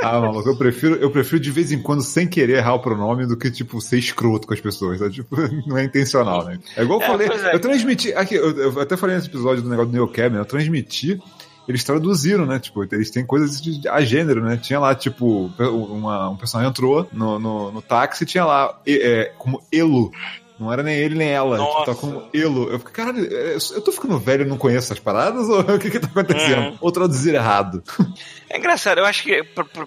Ah, 0.00 0.20
maluco, 0.20 0.48
eu 0.48 0.56
prefiro, 0.56 0.96
eu 0.96 1.10
prefiro 1.10 1.40
de 1.40 1.50
vez 1.50 1.72
em 1.72 1.80
quando, 1.80 2.02
sem 2.02 2.26
querer, 2.28 2.58
errar 2.58 2.74
o 2.74 2.80
pronome 2.80 3.26
do 3.26 3.36
que, 3.36 3.50
tipo, 3.50 3.80
ser 3.80 3.98
escroto 3.98 4.46
com 4.46 4.52
as 4.52 4.60
pessoas. 4.60 4.98
Tá? 5.00 5.08
Tipo, 5.08 5.36
não 5.66 5.78
é 5.78 5.84
intencional, 5.84 6.44
né? 6.44 6.58
É 6.76 6.82
igual 6.82 7.00
eu 7.00 7.04
É, 7.04 7.08
falei. 7.08 7.28
é. 7.28 7.54
Eu 7.54 7.60
transmiti. 7.60 8.12
Aqui, 8.12 8.34
eu, 8.34 8.50
eu 8.56 8.80
até 8.80 8.96
falei 8.96 9.16
nesse 9.16 9.28
episódio 9.28 9.62
do 9.62 9.68
negócio 9.70 9.90
do 9.90 9.94
Neil 9.94 10.08
Cabin, 10.08 10.36
eu 10.36 10.44
transmiti. 10.44 11.18
Eles 11.66 11.82
traduziram, 11.82 12.44
né? 12.44 12.58
Tipo, 12.58 12.84
eles 12.92 13.10
têm 13.10 13.24
coisas 13.24 13.58
de, 13.62 13.88
a 13.88 14.02
gênero, 14.02 14.42
né? 14.42 14.58
Tinha 14.58 14.78
lá, 14.78 14.94
tipo, 14.94 15.50
uma, 15.58 16.28
um 16.28 16.36
personagem 16.36 16.68
entrou 16.70 17.08
no, 17.10 17.38
no, 17.38 17.72
no 17.72 17.80
táxi 17.80 18.26
tinha 18.26 18.44
lá 18.44 18.78
é, 18.86 19.32
como 19.38 19.62
Elo. 19.72 20.12
Não 20.58 20.72
era 20.72 20.82
nem 20.82 20.96
ele 20.96 21.16
nem 21.16 21.30
ela. 21.30 21.58
Tipo, 21.58 21.70
Nossa. 21.70 21.94
tá 21.94 22.00
como 22.00 22.28
Elo. 22.32 22.70
Eu 22.70 22.78
fiquei, 22.78 22.92
caralho, 22.94 23.28
é, 23.28 23.56
eu 23.56 23.80
tô 23.80 23.90
ficando 23.90 24.18
velho 24.18 24.42
e 24.42 24.48
não 24.48 24.56
conheço 24.56 24.86
essas 24.86 25.00
paradas? 25.00 25.48
Ou 25.48 25.60
o 25.74 25.78
que 25.78 25.90
que 25.90 25.98
tá 25.98 26.06
acontecendo? 26.06 26.70
Uhum. 26.70 26.78
Ou 26.80 26.92
traduzir 26.92 27.34
errado? 27.34 27.82
É 28.54 28.58
engraçado, 28.58 28.98
eu 28.98 29.04
acho 29.04 29.24
que 29.24 29.42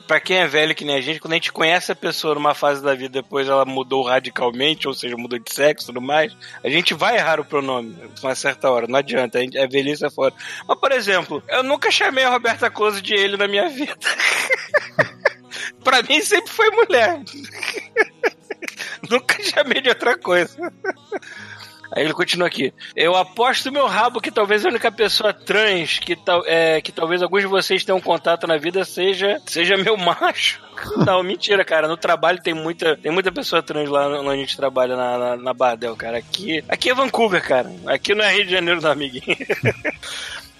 pra, 0.05 0.19
quem 0.19 0.39
é 0.39 0.47
velho 0.47 0.75
que 0.75 0.83
nem 0.83 0.97
a 0.97 0.99
gente, 0.99 1.21
quando 1.21 1.31
a 1.31 1.35
gente 1.35 1.53
conhece 1.53 1.89
a 1.89 1.95
pessoa 1.95 2.35
numa 2.35 2.53
fase 2.53 2.83
da 2.83 2.93
vida, 2.95 3.21
depois 3.21 3.47
ela 3.47 3.63
mudou 3.63 4.03
radicalmente, 4.03 4.89
ou 4.89 4.93
seja, 4.93 5.15
mudou 5.15 5.39
de 5.39 5.53
sexo 5.53 5.85
e 5.85 5.87
tudo 5.87 6.01
mais, 6.01 6.35
a 6.61 6.67
gente 6.67 6.93
vai 6.93 7.15
errar 7.15 7.39
o 7.39 7.45
pronome 7.45 7.95
uma 8.21 8.35
certa 8.35 8.69
hora, 8.69 8.85
não 8.85 8.99
adianta, 8.99 9.37
a 9.37 9.41
gente, 9.41 9.57
é 9.57 9.65
velhice 9.65 10.05
é 10.05 10.09
fora. 10.09 10.33
Mas, 10.67 10.77
por 10.79 10.91
exemplo, 10.91 11.41
eu 11.47 11.63
nunca 11.63 11.89
chamei 11.89 12.25
a 12.25 12.29
Roberta 12.29 12.69
Close 12.69 13.01
de 13.01 13.13
ele 13.13 13.37
na 13.37 13.47
minha 13.47 13.69
vida. 13.71 13.95
pra 15.81 16.03
mim 16.03 16.19
sempre 16.21 16.51
foi 16.51 16.69
mulher. 16.71 17.21
nunca 19.09 19.41
chamei 19.43 19.81
de 19.81 19.89
outra 19.89 20.17
coisa. 20.17 20.57
Aí 21.91 22.03
ele 22.03 22.13
continua 22.13 22.47
aqui. 22.47 22.73
Eu 22.95 23.15
aposto 23.15 23.71
meu 23.71 23.87
rabo 23.87 24.19
que 24.19 24.29
talvez 24.29 24.65
a 24.65 24.69
única 24.69 24.91
pessoa 24.91 25.33
trans 25.33 25.99
que, 25.99 26.15
tal, 26.15 26.43
é, 26.45 26.81
que 26.81 26.91
talvez 26.91 27.21
alguns 27.21 27.41
de 27.41 27.47
vocês 27.47 27.85
tenham 27.85 28.01
contato 28.01 28.45
na 28.45 28.57
vida 28.57 28.83
seja, 28.83 29.41
seja 29.45 29.77
meu 29.77 29.95
macho. 29.97 30.61
Não, 30.97 31.23
mentira, 31.23 31.63
cara. 31.63 31.87
No 31.87 31.97
trabalho 31.97 32.41
tem 32.41 32.53
muita, 32.53 32.97
tem 32.97 33.11
muita 33.11 33.31
pessoa 33.31 33.63
trans 33.63 33.89
lá 33.89 34.07
onde 34.19 34.29
a 34.29 34.35
gente 34.35 34.57
trabalha 34.57 34.95
na, 34.95 35.17
na, 35.17 35.37
na 35.37 35.53
Bardel, 35.53 35.95
cara. 35.95 36.17
Aqui, 36.17 36.63
aqui 36.67 36.89
é 36.89 36.93
Vancouver, 36.93 37.41
cara. 37.41 37.71
Aqui 37.85 38.13
não 38.13 38.23
é 38.23 38.33
Rio 38.33 38.45
de 38.45 38.51
Janeiro, 38.51 38.81
não, 38.81 38.91
amiguinho. 38.91 39.37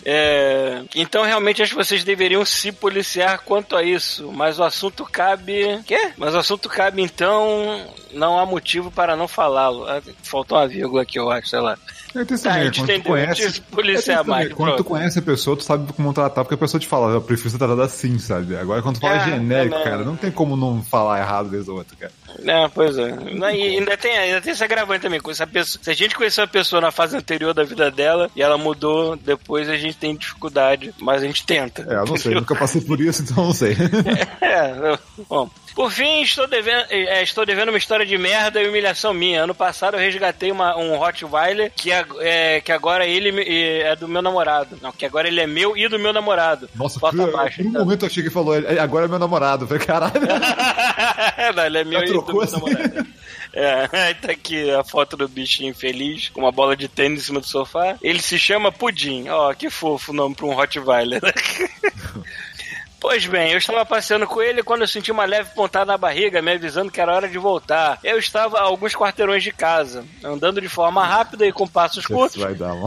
É, 0.10 0.84
então, 0.96 1.24
realmente, 1.26 1.62
acho 1.62 1.76
que 1.76 1.84
vocês 1.84 2.02
deveriam 2.06 2.46
se 2.46 2.72
policiar 2.72 3.42
quanto 3.44 3.76
a 3.76 3.84
isso. 3.84 4.32
Mas 4.32 4.58
o 4.58 4.64
assunto 4.64 5.04
cabe. 5.04 5.82
Quê? 5.86 6.12
Mas 6.16 6.34
o 6.34 6.38
assunto 6.38 6.70
cabe, 6.70 7.02
então. 7.02 7.86
Não 8.14 8.40
há 8.40 8.46
motivo 8.46 8.90
para 8.90 9.18
não 9.18 9.28
falá-lo. 9.28 9.86
Ah, 9.86 10.02
Faltou 10.24 10.58
uma 10.58 10.66
vírgula 10.68 11.02
aqui, 11.02 11.20
eu 11.20 11.30
acho, 11.30 11.50
sei 11.50 11.60
lá. 11.60 11.78
Eu 12.16 12.26
tenho 12.26 12.40
Tá, 12.40 12.50
a 12.50 12.54
também, 12.54 12.66
gente 12.68 12.80
quando 12.80 12.88
tu 12.88 12.92
entendeu. 12.94 13.12
conhece. 13.12 13.52
Que 13.52 13.62
policiar 13.64 14.24
mais. 14.24 14.54
Quando 14.54 14.76
tu 14.78 14.84
conhece 14.86 15.20
a 15.20 15.22
pessoa, 15.22 15.58
tu 15.58 15.64
sabe 15.64 15.92
como 15.92 16.14
tratar, 16.14 16.46
porque 16.46 16.56
a 16.56 16.58
pessoa 16.58 16.80
te 16.80 16.88
fala, 16.88 17.12
eu 17.14 17.22
prefiro 17.22 17.50
ser 17.50 17.58
tratado 17.58 17.82
assim, 17.82 18.18
sabe? 18.18 18.56
Agora, 18.56 18.82
quando 18.82 18.96
tu 18.96 19.02
fala 19.02 19.18
É, 19.18 19.26
genérico, 19.26 19.76
também. 19.76 19.92
cara, 19.92 20.06
não 20.06 20.16
tem 20.16 20.32
como 20.32 20.56
não 20.56 20.82
falar 20.82 21.20
errado 21.20 21.50
vez 21.50 21.68
ou 21.68 21.78
outra, 21.80 21.98
cara. 21.98 22.14
É, 22.46 22.68
pois 22.74 22.98
é. 22.98 23.16
E 23.32 23.44
ainda 23.44 23.98
tem, 23.98 24.18
ainda 24.18 24.42
tem 24.42 24.54
esse 24.54 24.64
agravante 24.64 25.02
também. 25.02 25.20
com 25.20 25.32
essa 25.32 25.48
pessoa, 25.48 25.84
se 25.84 25.90
a 25.90 25.94
gente 25.94 26.16
conheceu 26.16 26.44
a 26.44 26.48
pessoa 26.48 26.82
na 26.82 26.92
fase 26.92 27.18
anterior 27.18 27.54
da 27.54 27.64
vida 27.64 27.90
dela 27.90 28.30
e 28.36 28.42
ela 28.42 28.58
mudou, 28.58 29.16
depois 29.16 29.70
a 29.70 29.78
gente 29.78 29.98
tem 29.98 30.16
dificuldade, 30.16 30.94
mas 31.00 31.24
a 31.24 31.26
gente 31.26 31.46
tenta. 31.46 31.86
É, 31.90 31.96
eu 31.96 32.06
não 32.06 32.18
sei, 32.18 32.36
nunca 32.36 32.56
passei 32.56 32.82
por 32.82 33.00
isso, 33.00 33.24
então 33.24 33.46
não 33.46 33.54
sei. 33.54 33.76
É, 34.42 34.98
bom. 35.30 35.50
Por 35.76 35.92
fim, 35.92 36.22
estou 36.22 36.48
devendo, 36.48 36.86
é, 36.90 37.22
estou 37.22 37.46
devendo 37.46 37.70
uma 37.70 37.78
história 37.78 38.04
de 38.04 38.18
merda 38.18 38.60
e 38.60 38.68
humilhação 38.68 39.14
minha. 39.14 39.44
Ano 39.44 39.54
passado 39.54 39.96
eu 39.96 40.00
resgatei 40.00 40.52
uma, 40.52 40.76
um 40.76 40.98
Rottweiler 40.98 41.72
que, 41.76 41.92
é, 41.92 42.62
que 42.62 42.72
agora 42.72 43.06
ele 43.06 43.30
é 43.82 43.96
do 43.96 44.08
meu 44.08 44.22
namorado. 44.24 44.80
Não, 44.82 44.92
que 44.92 45.06
agora 45.06 45.28
ele 45.28 45.40
é 45.40 45.46
meu 45.46 45.78
e 45.78 45.88
do 45.88 46.00
meu 46.00 46.12
namorado. 46.12 46.68
Nossa, 46.76 47.00
Bota 47.00 47.18
por, 47.18 47.30
abaixo, 47.30 47.58
por 47.58 47.66
um 47.66 47.70
então. 47.70 47.82
momento 47.86 48.04
eu 48.04 48.08
achei 48.08 48.24
que 48.24 48.32
falou, 48.32 48.56
"É, 48.58 48.80
agora 48.80 49.06
é 49.06 49.08
meu 49.08 49.20
namorado. 49.20 49.68
Falei, 49.68 49.86
caralho. 49.86 50.14
Não, 51.56 51.66
ele 51.66 51.78
é 51.78 51.84
meu 51.84 52.00
Já 52.00 52.06
e 52.06 52.10
trocou 52.24 52.42
assim? 52.42 52.58
É, 53.54 53.90
aí 54.08 54.16
tá 54.16 54.32
aqui 54.32 54.70
a 54.72 54.84
foto 54.84 55.18
do 55.18 55.28
bichinho 55.28 55.74
feliz, 55.74 56.30
com 56.30 56.42
uma 56.42 56.52
bola 56.52 56.76
de 56.76 56.88
tênis 56.88 57.22
em 57.22 57.26
cima 57.26 57.40
do 57.40 57.48
sofá. 57.48 57.98
Ele 58.02 58.22
se 58.22 58.38
chama 58.38 58.72
Pudim. 58.72 59.28
Ó, 59.30 59.54
que 59.54 59.70
fofo 59.70 60.12
o 60.12 60.16
nome 60.16 60.36
pra 60.36 60.46
um 60.46 60.54
Rottweiler. 60.54 61.22
Pois 63.00 63.26
bem, 63.28 63.52
eu 63.52 63.60
estava 63.60 63.86
passeando 63.86 64.26
com 64.26 64.42
ele 64.42 64.64
quando 64.64 64.82
eu 64.82 64.88
senti 64.88 65.12
uma 65.12 65.26
leve 65.26 65.52
pontada 65.54 65.86
na 65.86 65.98
barriga, 65.98 66.42
me 66.42 66.52
avisando 66.52 66.92
que 66.92 67.00
era 67.00 67.14
hora 67.14 67.30
de 67.30 67.38
voltar. 67.38 68.00
Eu 68.04 68.18
estava 68.18 68.58
a 68.58 68.64
alguns 68.64 68.96
quarteirões 68.96 69.44
de 69.44 69.52
casa, 69.52 70.04
andando 70.24 70.60
de 70.60 70.68
forma 70.68 71.06
rápida 71.06 71.46
e 71.46 71.52
com 71.52 71.68
passos 71.68 72.06
curtos. 72.06 72.42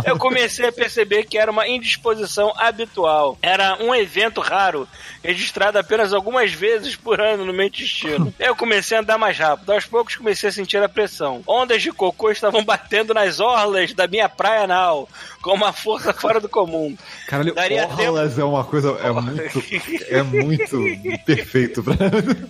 Eu 0.04 0.18
comecei 0.18 0.66
a 0.66 0.72
perceber 0.72 1.24
que 1.24 1.38
era 1.38 1.50
uma 1.50 1.68
indisposição 1.68 2.52
habitual. 2.56 3.38
Era 3.40 3.76
um 3.80 3.94
evento 3.94 4.40
raro, 4.40 4.88
registrado 5.22 5.78
apenas 5.78 6.12
algumas 6.12 6.52
vezes 6.52 6.96
por 6.96 7.20
ano 7.20 7.44
no 7.44 7.52
meu 7.52 7.66
intestino. 7.66 8.34
Eu 8.38 8.56
comecei 8.56 8.96
a 8.96 9.00
andar 9.00 9.18
mais 9.18 9.38
rápido. 9.38 9.72
Aos 9.72 9.86
poucos 9.86 10.16
comecei 10.16 10.48
a 10.48 10.52
sentir 10.52 10.82
a 10.82 10.88
pressão. 10.88 11.42
Ondas 11.46 11.82
de 11.82 11.92
cocô 11.92 12.30
estavam 12.30 12.64
batendo 12.64 13.14
nas 13.14 13.38
orlas 13.38 13.94
da 13.94 14.08
minha 14.08 14.28
praia 14.28 14.64
anal, 14.64 15.08
com 15.40 15.54
uma 15.54 15.72
força 15.72 16.12
fora 16.12 16.40
do 16.40 16.48
comum. 16.48 16.96
Caralho, 17.26 17.54
Daria 17.54 17.86
orlas 17.86 18.38
é 18.38 18.44
uma 18.44 18.64
coisa, 18.64 18.90
é 19.02 19.10
muito, 19.10 19.62
é 20.08 20.22
muito 20.22 21.24
perfeito 21.24 21.82
pra... 21.82 21.94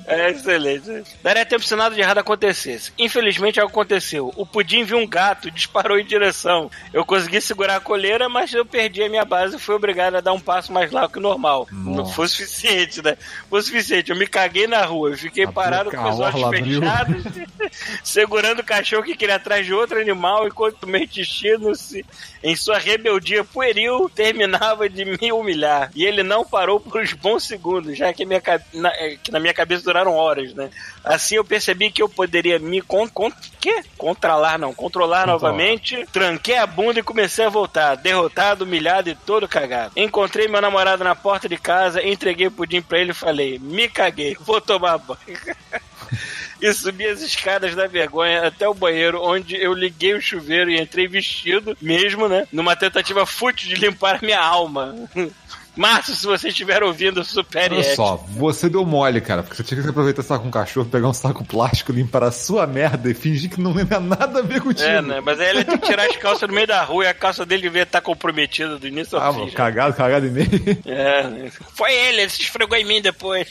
É 0.07 0.31
excelente. 0.31 1.05
Daria 1.23 1.47
tempo 1.47 1.65
se 1.65 1.77
nada 1.77 1.95
de 1.95 2.01
errado 2.01 2.19
acontecesse. 2.19 2.93
Infelizmente 2.99 3.61
algo 3.61 3.71
aconteceu. 3.71 4.33
O 4.37 4.45
pudim 4.45 4.85
viu 4.85 4.99
um 4.99 5.07
gato 5.07 5.49
e 5.49 5.51
disparou 5.53 5.99
em 5.99 6.05
direção. 6.05 6.71
Eu 6.93 7.05
consegui 7.05 7.41
segurar 7.41 7.77
a 7.77 7.81
coleira, 7.81 8.29
mas 8.29 8.53
eu 8.53 8.65
perdi 8.65 9.03
a 9.03 9.09
minha 9.09 9.25
base 9.25 9.57
e 9.57 9.59
fui 9.59 9.75
obrigado 9.75 10.17
a 10.17 10.21
dar 10.21 10.33
um 10.33 10.41
passo 10.41 10.73
mais 10.73 10.91
largo 10.91 11.13
que 11.13 11.19
o 11.19 11.23
normal. 11.23 11.69
Não 11.71 12.07
foi 12.07 12.29
suficiente, 12.29 13.03
né? 13.03 13.17
Foi 13.49 13.61
o 13.61 13.63
suficiente. 13.63 14.11
Eu 14.11 14.17
me 14.17 14.27
caguei 14.27 14.67
na 14.67 14.85
rua. 14.85 15.11
Eu 15.11 15.19
fiquei 15.19 15.45
A 15.45 15.53
parado 15.53 15.91
com 15.91 16.09
os 16.09 16.19
olhos 16.19 16.49
fechados, 16.51 17.25
segurando 18.03 18.61
o 18.61 18.65
cachorro 18.65 19.03
que 19.03 19.17
queria 19.17 19.37
atrás 19.37 19.65
de 19.65 19.73
outro 19.73 20.01
animal, 20.01 20.47
enquanto 20.47 20.87
meu 20.87 21.03
intestino, 21.03 21.75
se, 21.75 22.05
em 22.43 22.57
sua 22.57 22.80
rebeldia 22.81 23.45
pueril, 23.45 24.09
terminava 24.09 24.89
de 24.89 25.05
me 25.05 25.33
humilhar. 25.33 25.91
E 25.95 26.05
ele 26.05 26.23
não 26.23 26.45
parou 26.45 26.81
por 26.81 27.01
uns 27.01 27.13
bons 27.13 27.45
segundos, 27.45 27.97
já 27.97 28.13
que, 28.13 28.25
minha, 28.25 28.43
na, 28.75 28.89
eh, 28.91 29.19
que 29.23 29.31
na 29.31 29.39
minha 29.39 29.55
cabeça 29.55 29.85
duraram 29.85 30.15
horas, 30.15 30.55
né? 30.55 30.71
Assim 31.05 31.37
eu 31.37 31.45
percebi 31.45 31.91
que 31.91 32.03
eu 32.03 32.09
poderia 32.09 32.59
me 32.59 32.81
con, 32.81 33.09
con, 33.09 33.31
quê? 33.61 33.83
controlar, 33.97 34.59
não, 34.59 34.75
controlar 34.75 35.27
novamente. 35.27 36.07
Tranquei 36.13 36.57
a 36.57 36.67
bunda 36.67 37.01
e 37.01 37.05
comecei 37.05 37.45
a 37.45 37.51
voltar, 37.51 37.97
derrotado, 37.97 38.65
humilhado 38.65 39.11
e 39.11 39.15
todo 39.15 39.47
cagado. 39.47 39.93
Encontrei 39.97 40.49
meu 40.49 40.61
namorado 40.61 41.05
na 41.05 41.15
porta 41.15 41.49
de 41.49 41.57
casa, 41.57 42.03
entreguei 42.03 42.47
o 42.47 42.51
pudim 42.51 42.83
pra 42.83 42.99
ele 42.99 43.11
e 43.11 43.15
falei: 43.15 43.59
Me 43.59 43.89
caguei, 43.89 44.37
vou 44.41 44.61
tomar 44.61 44.99
banho. 44.99 45.19
e 46.61 46.73
subi 46.73 47.07
as 47.07 47.21
escadas 47.23 47.75
da 47.75 47.87
vergonha 47.87 48.47
até 48.47 48.69
o 48.69 48.75
banheiro, 48.75 49.21
onde 49.23 49.57
eu 49.57 49.73
liguei 49.73 50.15
o 50.15 50.21
chuveiro 50.21 50.71
e 50.71 50.81
entrei 50.81 51.07
vestido, 51.09 51.77
mesmo, 51.81 52.29
né? 52.29 52.47
Numa 52.53 52.77
tentativa 52.77 53.25
fútil 53.27 53.69
de 53.69 53.75
limpar 53.77 54.17
a 54.17 54.25
minha 54.25 54.41
alma. 54.41 54.95
Márcio, 55.77 56.15
se 56.17 56.27
você 56.27 56.49
estiver 56.49 56.83
ouvindo, 56.83 57.25
supere 57.25 57.77
Olha 57.77 57.95
só, 57.95 58.17
você 58.29 58.69
deu 58.69 58.85
mole, 58.85 59.21
cara, 59.21 59.43
porque 59.43 59.57
você 59.57 59.63
tinha 59.63 59.81
que 59.81 59.89
aproveitar 59.89 60.21
estar 60.21 60.39
com 60.39 60.49
um 60.49 60.51
cachorro, 60.51 60.89
pegar 60.91 61.09
um 61.09 61.13
saco 61.13 61.45
plástico, 61.45 61.93
limpar 61.93 62.25
a 62.25 62.33
sua 62.33 62.67
merda 62.67 63.09
e 63.09 63.15
fingir 63.15 63.49
que 63.49 63.61
não 63.61 63.73
tem 63.73 63.85
nada 64.01 64.41
a 64.41 64.43
ver 64.43 64.61
contigo. 64.61 64.89
É, 64.89 65.01
né? 65.01 65.21
Mas 65.25 65.39
aí 65.39 65.49
ele 65.49 65.65
tem 65.65 65.79
que 65.79 65.87
tirar 65.87 66.07
as 66.07 66.17
calças 66.17 66.49
no 66.49 66.55
meio 66.55 66.67
da 66.67 66.83
rua 66.83 67.05
e 67.05 67.07
a 67.07 67.15
calça 67.15 67.47
dele 67.47 67.63
devia 67.63 67.85
estar 67.85 68.01
comprometida 68.01 68.79
do 68.79 68.87
início 68.87 69.17
Ah, 69.17 69.27
ao 69.27 69.33
mano, 69.33 69.45
fim. 69.47 69.53
já. 69.53 69.57
cagado, 69.57 69.95
cagado 69.95 70.27
em 70.27 70.31
meio. 70.31 70.51
É, 70.85 71.23
né? 71.23 71.53
foi 71.75 71.95
ele, 71.95 72.23
ele 72.23 72.31
se 72.31 72.43
esfregou 72.43 72.77
em 72.77 72.85
mim 72.85 73.01
depois. 73.01 73.49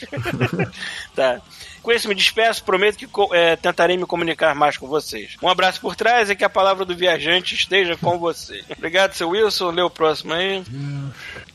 tá. 1.15 1.41
Com 1.89 1.93
isso, 1.93 2.07
me 2.07 2.13
despeço, 2.13 2.63
prometo 2.63 2.97
que 2.97 3.07
é, 3.31 3.55
tentarei 3.55 3.97
me 3.97 4.05
comunicar 4.05 4.53
mais 4.53 4.77
com 4.77 4.87
vocês. 4.87 5.35
Um 5.41 5.49
abraço 5.49 5.81
por 5.81 5.95
trás 5.95 6.29
e 6.29 6.35
que 6.35 6.43
a 6.43 6.49
palavra 6.49 6.85
do 6.85 6.95
viajante 6.95 7.55
esteja 7.55 7.97
com 7.97 8.19
você. 8.19 8.63
Obrigado, 8.77 9.13
seu 9.13 9.29
Wilson. 9.29 9.71
Lê 9.71 9.81
o 9.81 9.89
próximo 9.89 10.33
aí. 10.33 10.63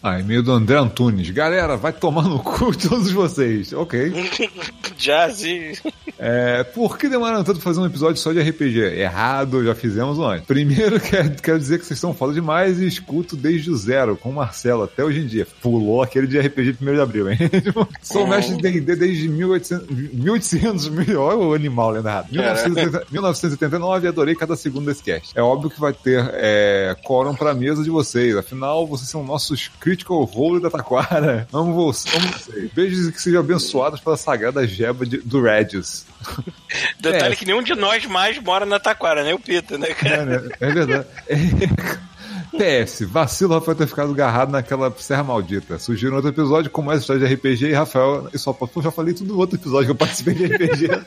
Ah, 0.06 0.20
e-mail 0.20 0.42
do 0.42 0.52
André 0.52 0.76
Antunes. 0.76 1.30
Galera, 1.30 1.78
vai 1.78 1.90
tomar 1.90 2.25
no 2.25 2.38
cu 2.38 2.76
todos 2.76 3.11
vocês. 3.11 3.73
Ok. 3.73 4.12
Jazz 4.99 5.42
e... 5.42 5.73
É, 6.18 6.62
por 6.62 6.99
que 6.99 7.08
demoraram 7.08 7.42
tanto 7.42 7.56
pra 7.56 7.64
fazer 7.64 7.80
um 7.80 7.87
episódio 7.87 8.20
só 8.20 8.30
de 8.30 8.40
RPG? 8.40 8.80
Errado, 8.80 9.64
já 9.64 9.75
fizemos 9.75 10.18
antes. 10.18 10.46
Primeiro, 10.46 11.00
quero, 11.00 11.30
quero 11.42 11.58
dizer 11.58 11.78
que 11.78 11.87
vocês 11.87 11.96
estão 11.96 12.12
foda 12.12 12.34
demais 12.34 12.80
e 12.80 12.87
escuto 12.87 13.34
desde 13.34 13.70
o 13.70 13.76
zero, 13.76 14.14
com 14.14 14.28
o 14.28 14.34
Marcelo, 14.34 14.82
até 14.84 15.02
hoje 15.02 15.20
em 15.20 15.26
dia. 15.26 15.46
Pulou 15.62 16.02
aquele 16.02 16.26
de 16.26 16.38
RPG 16.38 16.75
de 16.75 16.90
1 16.90 16.94
de 16.94 17.00
abril, 17.00 17.30
hein? 17.30 17.38
Sou 18.02 18.26
mestre 18.26 18.56
de 18.56 18.62
D&D 18.62 18.96
desde 18.96 19.26
1800, 19.26 19.88
1800 19.88 20.88
mil, 20.90 21.20
olha 21.20 21.38
o 21.38 21.54
animal. 21.54 21.94
1980 21.94 23.06
1979 23.11 24.06
e 24.06 24.08
adorei 24.08 24.34
cada 24.34 24.54
segundo 24.54 24.84
desse 24.84 25.02
cast. 25.02 25.32
É 25.34 25.40
óbvio 25.40 25.70
que 25.70 25.80
vai 25.80 25.94
ter 25.94 26.30
é, 26.34 26.94
quórum 27.02 27.34
pra 27.34 27.54
mesa 27.54 27.82
de 27.82 27.90
vocês, 27.90 28.37
afinal, 28.37 28.87
vocês 28.87 29.08
são 29.08 29.25
nossos 29.25 29.68
critical 29.96 30.24
role 30.24 30.60
da 30.60 30.70
Taquara. 30.70 31.46
Amo 31.52 31.72
vocês. 31.74 32.14
Amo 32.14 32.28
vocês. 32.32 32.70
Beijos 32.72 33.08
e 33.08 33.12
que 33.12 33.20
sejam 33.22 33.40
abençoados 33.40 34.00
pela 34.00 34.16
sagrada 34.16 34.66
geba 34.66 35.04
de- 35.06 35.18
do 35.18 35.42
Regis. 35.42 36.06
Detalhe 37.00 37.34
É. 37.34 37.36
que 37.36 37.44
nenhum 37.46 37.62
de 37.62 37.74
nós 37.74 38.04
mais 38.06 38.38
mora 38.38 38.64
na 38.66 38.78
Taquara, 38.80 39.22
nem 39.24 39.34
o 39.34 39.38
Pita, 39.38 39.76
né, 39.78 39.88
cara? 39.88 40.14
É, 40.14 40.24
né? 40.26 40.48
É 40.60 40.70
verdade. 40.72 41.06
PS, 42.56 43.02
vacilo 43.08 43.54
Rafael 43.54 43.76
ter 43.76 43.86
ficado 43.86 44.12
agarrado 44.12 44.50
naquela 44.52 44.92
serra 44.98 45.24
maldita. 45.24 45.78
Surgiu 45.78 46.10
no 46.10 46.16
outro 46.16 46.30
episódio 46.30 46.70
como 46.70 46.90
essa 46.92 47.00
história 47.00 47.26
de 47.26 47.34
RPG 47.34 47.66
e 47.66 47.72
Rafael. 47.72 48.28
E 48.32 48.38
só 48.38 48.52
pô, 48.52 48.68
já 48.80 48.90
falei 48.92 49.12
tudo 49.14 49.32
no 49.34 49.40
outro 49.40 49.56
episódio 49.56 49.86
que 49.86 49.90
eu 49.92 49.96
participei 49.96 50.34
de 50.34 50.46
RPG. 50.46 50.88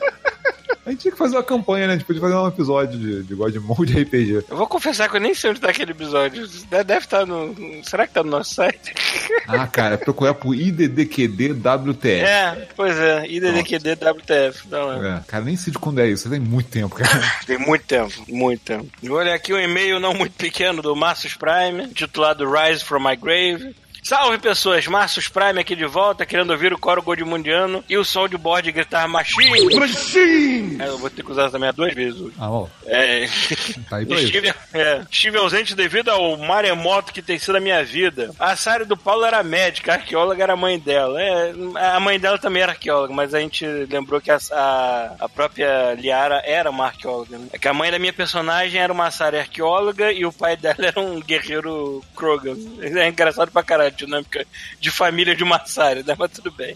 A 0.88 0.90
gente 0.90 1.02
tinha 1.02 1.12
que 1.12 1.18
fazer 1.18 1.36
uma 1.36 1.42
campanha, 1.42 1.86
né? 1.86 1.92
A 1.92 1.96
gente 1.98 2.06
podia 2.06 2.22
fazer 2.22 2.34
um 2.34 2.48
episódio 2.48 2.98
de, 2.98 3.22
de 3.22 3.34
God 3.34 3.54
Mode 3.56 3.92
de 3.92 4.02
RPG. 4.02 4.46
Eu 4.48 4.56
vou 4.56 4.66
confessar 4.66 5.06
que 5.10 5.16
eu 5.16 5.20
nem 5.20 5.34
sei 5.34 5.50
onde 5.50 5.60
tá 5.60 5.68
aquele 5.68 5.90
episódio. 5.90 6.48
Deve 6.70 7.04
estar 7.04 7.26
no. 7.26 7.54
Será 7.84 8.06
que 8.06 8.14
tá 8.14 8.24
no 8.24 8.30
nosso 8.30 8.54
site? 8.54 8.94
Ah, 9.50 9.66
cara, 9.66 9.94
é 9.94 9.96
procurar 9.96 10.34
por 10.34 10.54
IDDQD-WTF. 10.54 12.22
É, 12.22 12.68
pois 12.76 12.98
é. 12.98 13.26
IDDQD 13.26 13.92
WTF. 13.92 14.68
Não, 14.68 15.02
é. 15.02 15.16
É, 15.16 15.20
cara, 15.26 15.42
nem 15.42 15.56
sei 15.56 15.72
de 15.72 15.78
quando 15.78 16.00
é 16.00 16.06
isso, 16.06 16.28
tem 16.28 16.38
muito 16.38 16.68
tempo, 16.68 16.94
cara. 16.94 17.18
Tem 17.46 17.56
muito 17.56 17.86
tempo, 17.86 18.12
muito 18.28 18.60
tempo. 18.60 18.86
Vou 19.02 19.16
olhar 19.16 19.34
aqui 19.34 19.54
um 19.54 19.58
e-mail 19.58 19.98
não 19.98 20.12
muito 20.12 20.34
pequeno 20.34 20.82
do 20.82 20.94
Marcus 20.94 21.34
Prime, 21.34 21.88
titulado 21.94 22.44
Rise 22.50 22.84
from 22.84 23.00
My 23.00 23.16
Grave. 23.16 23.74
Salve 24.08 24.38
pessoas, 24.38 24.86
Marcos 24.86 25.28
Prime 25.28 25.60
aqui 25.60 25.76
de 25.76 25.84
volta, 25.84 26.24
querendo 26.24 26.48
ouvir 26.48 26.72
o 26.72 26.78
coro 26.78 27.02
godmundiano 27.02 27.84
e 27.86 27.98
o 27.98 28.02
som 28.02 28.26
de 28.26 28.38
board 28.38 28.72
gritar 28.72 29.06
machine. 29.06 29.76
Machine! 29.78 30.78
eu 30.80 30.96
vou 30.96 31.10
ter 31.10 31.22
que 31.22 31.30
usar 31.30 31.50
também 31.50 31.70
duas 31.74 31.92
vezes 31.92 32.18
hoje. 32.18 32.34
Ah, 32.38 32.50
ó, 32.50 32.66
É, 32.86 33.28
tá 33.90 33.98
aí 33.98 34.06
pra 34.06 34.18
estive, 34.18 34.54
é, 34.72 35.02
estive 35.10 35.36
ausente 35.36 35.74
devido 35.74 36.08
ao 36.08 36.38
maremoto 36.38 37.12
que 37.12 37.20
tem 37.20 37.38
sido 37.38 37.56
a 37.56 37.60
minha 37.60 37.84
vida. 37.84 38.30
A 38.38 38.56
Sari 38.56 38.86
do 38.86 38.96
Paulo 38.96 39.26
era 39.26 39.42
médica, 39.42 39.92
a 39.92 39.96
arqueóloga 39.96 40.42
era 40.42 40.54
a 40.54 40.56
mãe 40.56 40.78
dela. 40.78 41.20
É, 41.20 41.52
a 41.94 42.00
mãe 42.00 42.18
dela 42.18 42.38
também 42.38 42.62
era 42.62 42.72
arqueóloga, 42.72 43.12
mas 43.12 43.34
a 43.34 43.40
gente 43.40 43.66
lembrou 43.66 44.22
que 44.22 44.30
a, 44.30 44.38
a, 44.52 45.16
a 45.20 45.28
própria 45.28 45.92
Liara 45.92 46.42
era 46.46 46.70
uma 46.70 46.86
arqueóloga. 46.86 47.36
Né? 47.36 47.48
É 47.52 47.58
que 47.58 47.68
a 47.68 47.74
mãe 47.74 47.90
da 47.90 47.98
minha 47.98 48.14
personagem 48.14 48.80
era 48.80 48.90
uma 48.90 49.10
Sari 49.10 49.36
arqueóloga 49.36 50.10
e 50.10 50.24
o 50.24 50.32
pai 50.32 50.56
dela 50.56 50.76
era 50.88 50.98
um 50.98 51.20
guerreiro 51.20 52.02
Krogan. 52.16 52.56
É 52.80 53.06
engraçado 53.08 53.50
pra 53.50 53.62
caralho, 53.62 53.97
dinâmica 54.06 54.46
de 54.80 54.90
família 54.90 55.34
de 55.34 55.44
uma 55.44 55.64
Sari, 55.66 56.02
né? 56.06 56.14
Mas 56.18 56.30
tudo 56.32 56.50
bem. 56.50 56.74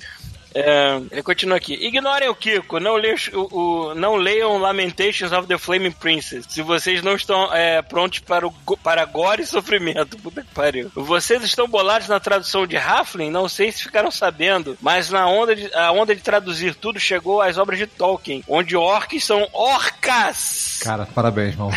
É, 0.55 1.01
ele 1.11 1.23
continua 1.23 1.57
aqui. 1.57 1.73
Ignorem 1.73 2.29
o 2.29 2.35
Kiko, 2.35 2.79
não, 2.79 2.95
leiam, 2.97 3.17
o, 3.33 3.59
o- 3.91 3.95
não 3.95 4.17
leiam 4.17 4.59
Lamentations 4.59 5.33
of 5.33 5.49
the 5.49 5.57
Flaming 5.57 5.93
Princess. 5.93 6.45
Se 6.47 6.61
vocês 6.61 7.03
não 7.03 7.15
estão 7.17 7.51
é, 7.55 7.81
prontos 7.81 8.19
para, 8.19 8.47
o, 8.47 8.53
para 8.83 9.03
gore 9.07 9.41
e 9.41 9.47
sofrimento. 9.47 10.19
Puta 10.19 10.43
que 10.43 10.53
pariu. 10.55 10.93
Vocês 10.95 11.43
estão 11.43 11.67
bolados 11.67 12.07
na 12.07 12.21
tradução 12.21 12.67
de 12.67 12.77
Halfling? 12.77 13.31
Não 13.31 13.49
sei 13.49 13.73
se 13.73 13.83
ficaram 13.85 14.11
sabendo, 14.11 14.77
mas 14.83 15.09
na 15.09 15.27
onda 15.27 15.57
de, 15.57 15.73
a 15.75 15.91
onda 15.91 16.15
de 16.15 16.21
traduzir 16.21 16.75
tudo 16.75 17.01
chegou 17.01 17.41
às 17.41 17.57
obras 17.57 17.79
de 17.79 17.87
Tolkien, 17.87 18.45
onde 18.47 18.77
orcs 18.77 19.25
são 19.25 19.49
orcas. 19.55 20.81
Cara, 20.83 21.07
parabéns, 21.15 21.53
irmão. 21.55 21.71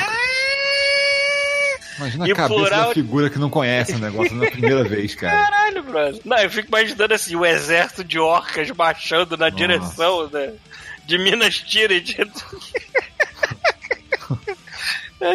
Imagina 1.97 2.27
E 2.27 2.31
a 2.31 2.35
cabeça 2.35 2.53
plural- 2.59 2.87
da 2.89 2.93
figura 2.93 3.29
que 3.29 3.39
não 3.39 3.49
conhece 3.49 3.93
o 3.93 3.99
negócio 3.99 4.35
na 4.35 4.49
primeira 4.49 4.83
vez, 4.87 5.15
cara. 5.15 5.43
Caralho, 5.45 5.83
brother. 5.83 6.21
Não, 6.25 6.37
eu 6.37 6.49
fico 6.49 6.67
imaginando 6.67 7.13
assim, 7.13 7.35
o 7.35 7.45
exército 7.45 8.03
de 8.03 8.19
orcas 8.19 8.69
marchando 8.71 9.37
na 9.37 9.49
direção 9.49 10.29
né, 10.29 10.53
de 11.05 11.17
Minas 11.17 11.57
Tirith. 11.59 12.15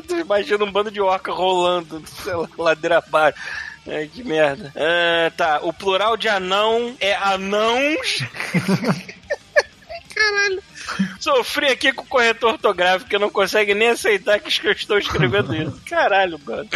Tu 0.06 0.16
imagina 0.18 0.62
um 0.64 0.70
bando 0.70 0.90
de 0.90 1.00
orca 1.00 1.32
rolando, 1.32 2.02
sei 2.22 2.34
lá, 2.34 2.48
ladeira 2.56 2.98
abaixo. 2.98 3.38
É, 3.86 4.06
que 4.06 4.22
merda. 4.22 4.70
É, 4.76 5.30
tá, 5.30 5.58
o 5.62 5.72
plural 5.72 6.16
de 6.16 6.28
anão 6.28 6.94
é 7.00 7.14
anãos. 7.14 8.22
Caralho. 10.14 10.62
Sofri 11.20 11.66
aqui 11.66 11.92
com 11.92 12.02
o 12.02 12.06
corretor 12.06 12.52
ortográfico 12.52 13.10
que 13.10 13.18
não 13.18 13.30
consegue 13.30 13.74
nem 13.74 13.88
aceitar 13.88 14.38
que 14.38 14.66
eu 14.66 14.72
estou 14.72 14.98
escrevendo 14.98 15.54
isso. 15.54 15.80
Caralho, 15.88 16.38
mano. 16.44 16.68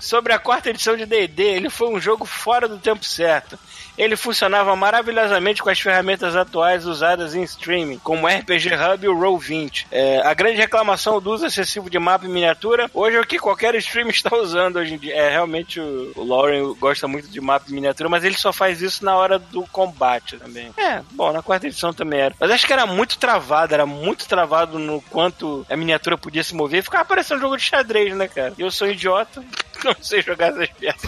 Sobre 0.00 0.32
a 0.32 0.38
quarta 0.38 0.70
edição 0.70 0.96
de 0.96 1.06
D&D, 1.06 1.42
ele 1.42 1.70
foi 1.70 1.88
um 1.88 2.00
jogo 2.00 2.24
fora 2.24 2.68
do 2.68 2.78
tempo 2.78 3.04
certo. 3.04 3.58
Ele 3.98 4.14
funcionava 4.14 4.76
maravilhosamente 4.76 5.60
com 5.60 5.68
as 5.68 5.80
ferramentas 5.80 6.36
atuais 6.36 6.86
usadas 6.86 7.34
em 7.34 7.42
streaming, 7.42 7.98
como 7.98 8.26
o 8.26 8.28
RPG 8.28 8.70
Hub 8.74 9.04
e 9.04 9.08
o 9.08 9.16
Roll20. 9.16 9.86
É, 9.90 10.20
a 10.24 10.32
grande 10.34 10.56
reclamação 10.56 11.20
do 11.20 11.32
uso 11.32 11.46
excessivo 11.46 11.90
de 11.90 11.98
mapa 11.98 12.24
e 12.24 12.28
miniatura, 12.28 12.88
hoje 12.94 13.16
é 13.16 13.20
o 13.20 13.26
que 13.26 13.40
qualquer 13.40 13.74
stream 13.74 14.06
está 14.08 14.36
usando 14.36 14.76
hoje 14.76 14.94
em 14.94 14.98
dia. 14.98 15.16
É, 15.16 15.30
realmente 15.30 15.80
o, 15.80 16.12
o 16.14 16.24
Lauren 16.24 16.74
gosta 16.74 17.08
muito 17.08 17.28
de 17.28 17.40
mapa 17.40 17.66
e 17.68 17.72
miniatura, 17.72 18.08
mas 18.08 18.22
ele 18.22 18.36
só 18.36 18.52
faz 18.52 18.80
isso 18.80 19.04
na 19.04 19.16
hora 19.16 19.36
do 19.36 19.62
combate 19.62 20.36
também. 20.36 20.70
É, 20.76 21.02
bom, 21.10 21.32
na 21.32 21.42
quarta 21.42 21.66
edição 21.66 21.92
também 21.92 22.20
era. 22.20 22.34
Mas 22.38 22.52
acho 22.52 22.66
que 22.66 22.72
era 22.72 22.86
muito 22.86 23.18
travado, 23.18 23.57
era 23.74 23.86
muito 23.86 24.26
travado 24.26 24.78
no 24.78 25.00
quanto 25.02 25.66
a 25.68 25.76
miniatura 25.76 26.16
podia 26.18 26.42
se 26.42 26.54
mover. 26.54 26.82
Ficava 26.82 27.04
parecendo 27.04 27.38
um 27.38 27.42
jogo 27.42 27.56
de 27.56 27.62
xadrez, 27.64 28.14
né, 28.16 28.28
cara? 28.28 28.54
E 28.58 28.62
eu 28.62 28.70
sou 28.70 28.88
idiota, 28.88 29.42
não 29.84 29.94
sei 30.00 30.22
jogar 30.22 30.48
essas 30.52 30.68
piadas. 30.70 31.02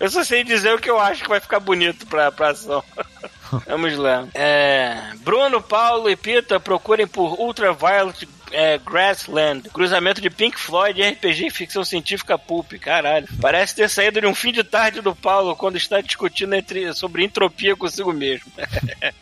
Eu 0.00 0.10
só 0.10 0.24
sei 0.24 0.42
dizer 0.44 0.74
o 0.74 0.78
que 0.78 0.90
eu 0.90 0.98
acho 0.98 1.22
que 1.22 1.28
vai 1.28 1.40
ficar 1.40 1.60
bonito 1.60 2.06
pra, 2.06 2.30
pra 2.32 2.50
ação. 2.50 2.82
Vamos 3.66 3.96
lá. 3.98 4.26
É, 4.34 5.12
Bruno, 5.18 5.60
Paulo 5.62 6.08
e 6.10 6.16
Pita 6.16 6.58
procurem 6.58 7.06
por 7.06 7.38
Ultraviolet 7.38 8.26
é, 8.50 8.78
Grassland, 8.78 9.68
cruzamento 9.70 10.20
de 10.22 10.30
Pink 10.30 10.58
Floyd 10.58 11.00
RPG 11.02 11.46
e 11.46 11.50
ficção 11.50 11.84
científica 11.84 12.38
pulp. 12.38 12.72
Caralho. 12.80 13.28
Parece 13.40 13.74
ter 13.76 13.88
saído 13.90 14.20
de 14.22 14.26
um 14.26 14.34
fim 14.34 14.52
de 14.52 14.64
tarde 14.64 15.00
do 15.02 15.14
Paulo 15.14 15.54
quando 15.54 15.76
está 15.76 16.00
discutindo 16.00 16.54
entre- 16.54 16.92
sobre 16.94 17.24
entropia 17.24 17.76
consigo 17.76 18.12
mesmo. 18.12 18.50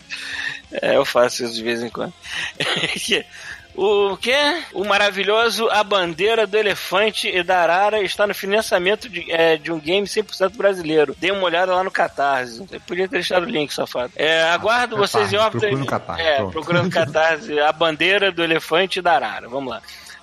é, 0.73 0.97
eu 0.97 1.05
faço 1.05 1.45
isso 1.45 1.55
de 1.55 1.63
vez 1.63 1.83
em 1.83 1.89
quando. 1.89 2.13
O 3.75 4.17
que? 4.17 4.35
O 4.75 4.85
maravilhoso 4.85 5.69
A 5.71 5.83
Bandeira 5.85 6.47
do 6.47 6.57
Elefante 6.57 7.29
e 7.29 7.43
da 7.43 7.61
Arara 7.61 8.03
está 8.03 8.27
no 8.27 8.35
financiamento 8.35 9.09
de, 9.09 9.31
é, 9.31 9.57
de 9.57 9.71
um 9.73 9.79
game 9.79 10.07
100% 10.07 10.57
brasileiro. 10.57 11.15
Dê 11.19 11.31
uma 11.31 11.45
olhada 11.45 11.73
lá 11.75 11.85
no 11.85 11.91
Catarse. 11.91 12.67
Eu 12.71 12.81
podia 12.81 13.09
ter 13.09 13.17
deixado 13.17 13.45
o 13.45 13.49
link, 13.49 13.73
safado. 13.73 14.13
É, 14.17 14.43
aguardo 14.51 14.97
Catarse, 14.97 15.13
vocês 15.13 15.33
em 15.33 15.37
órbita. 15.37 15.61
procura 15.69 15.79
no 15.81 15.87
Catarse, 15.87 16.23
É, 16.23 16.45
procurando 16.51 16.91
Catarse. 16.91 17.61
A 17.61 17.73
Bandeira 17.73 18.33
do 18.33 18.43
Elefante 18.43 18.99
e 18.99 19.03
da 19.03 19.13
Arara. 19.13 19.49
Vamos 19.49 19.71
lá. 19.71 19.81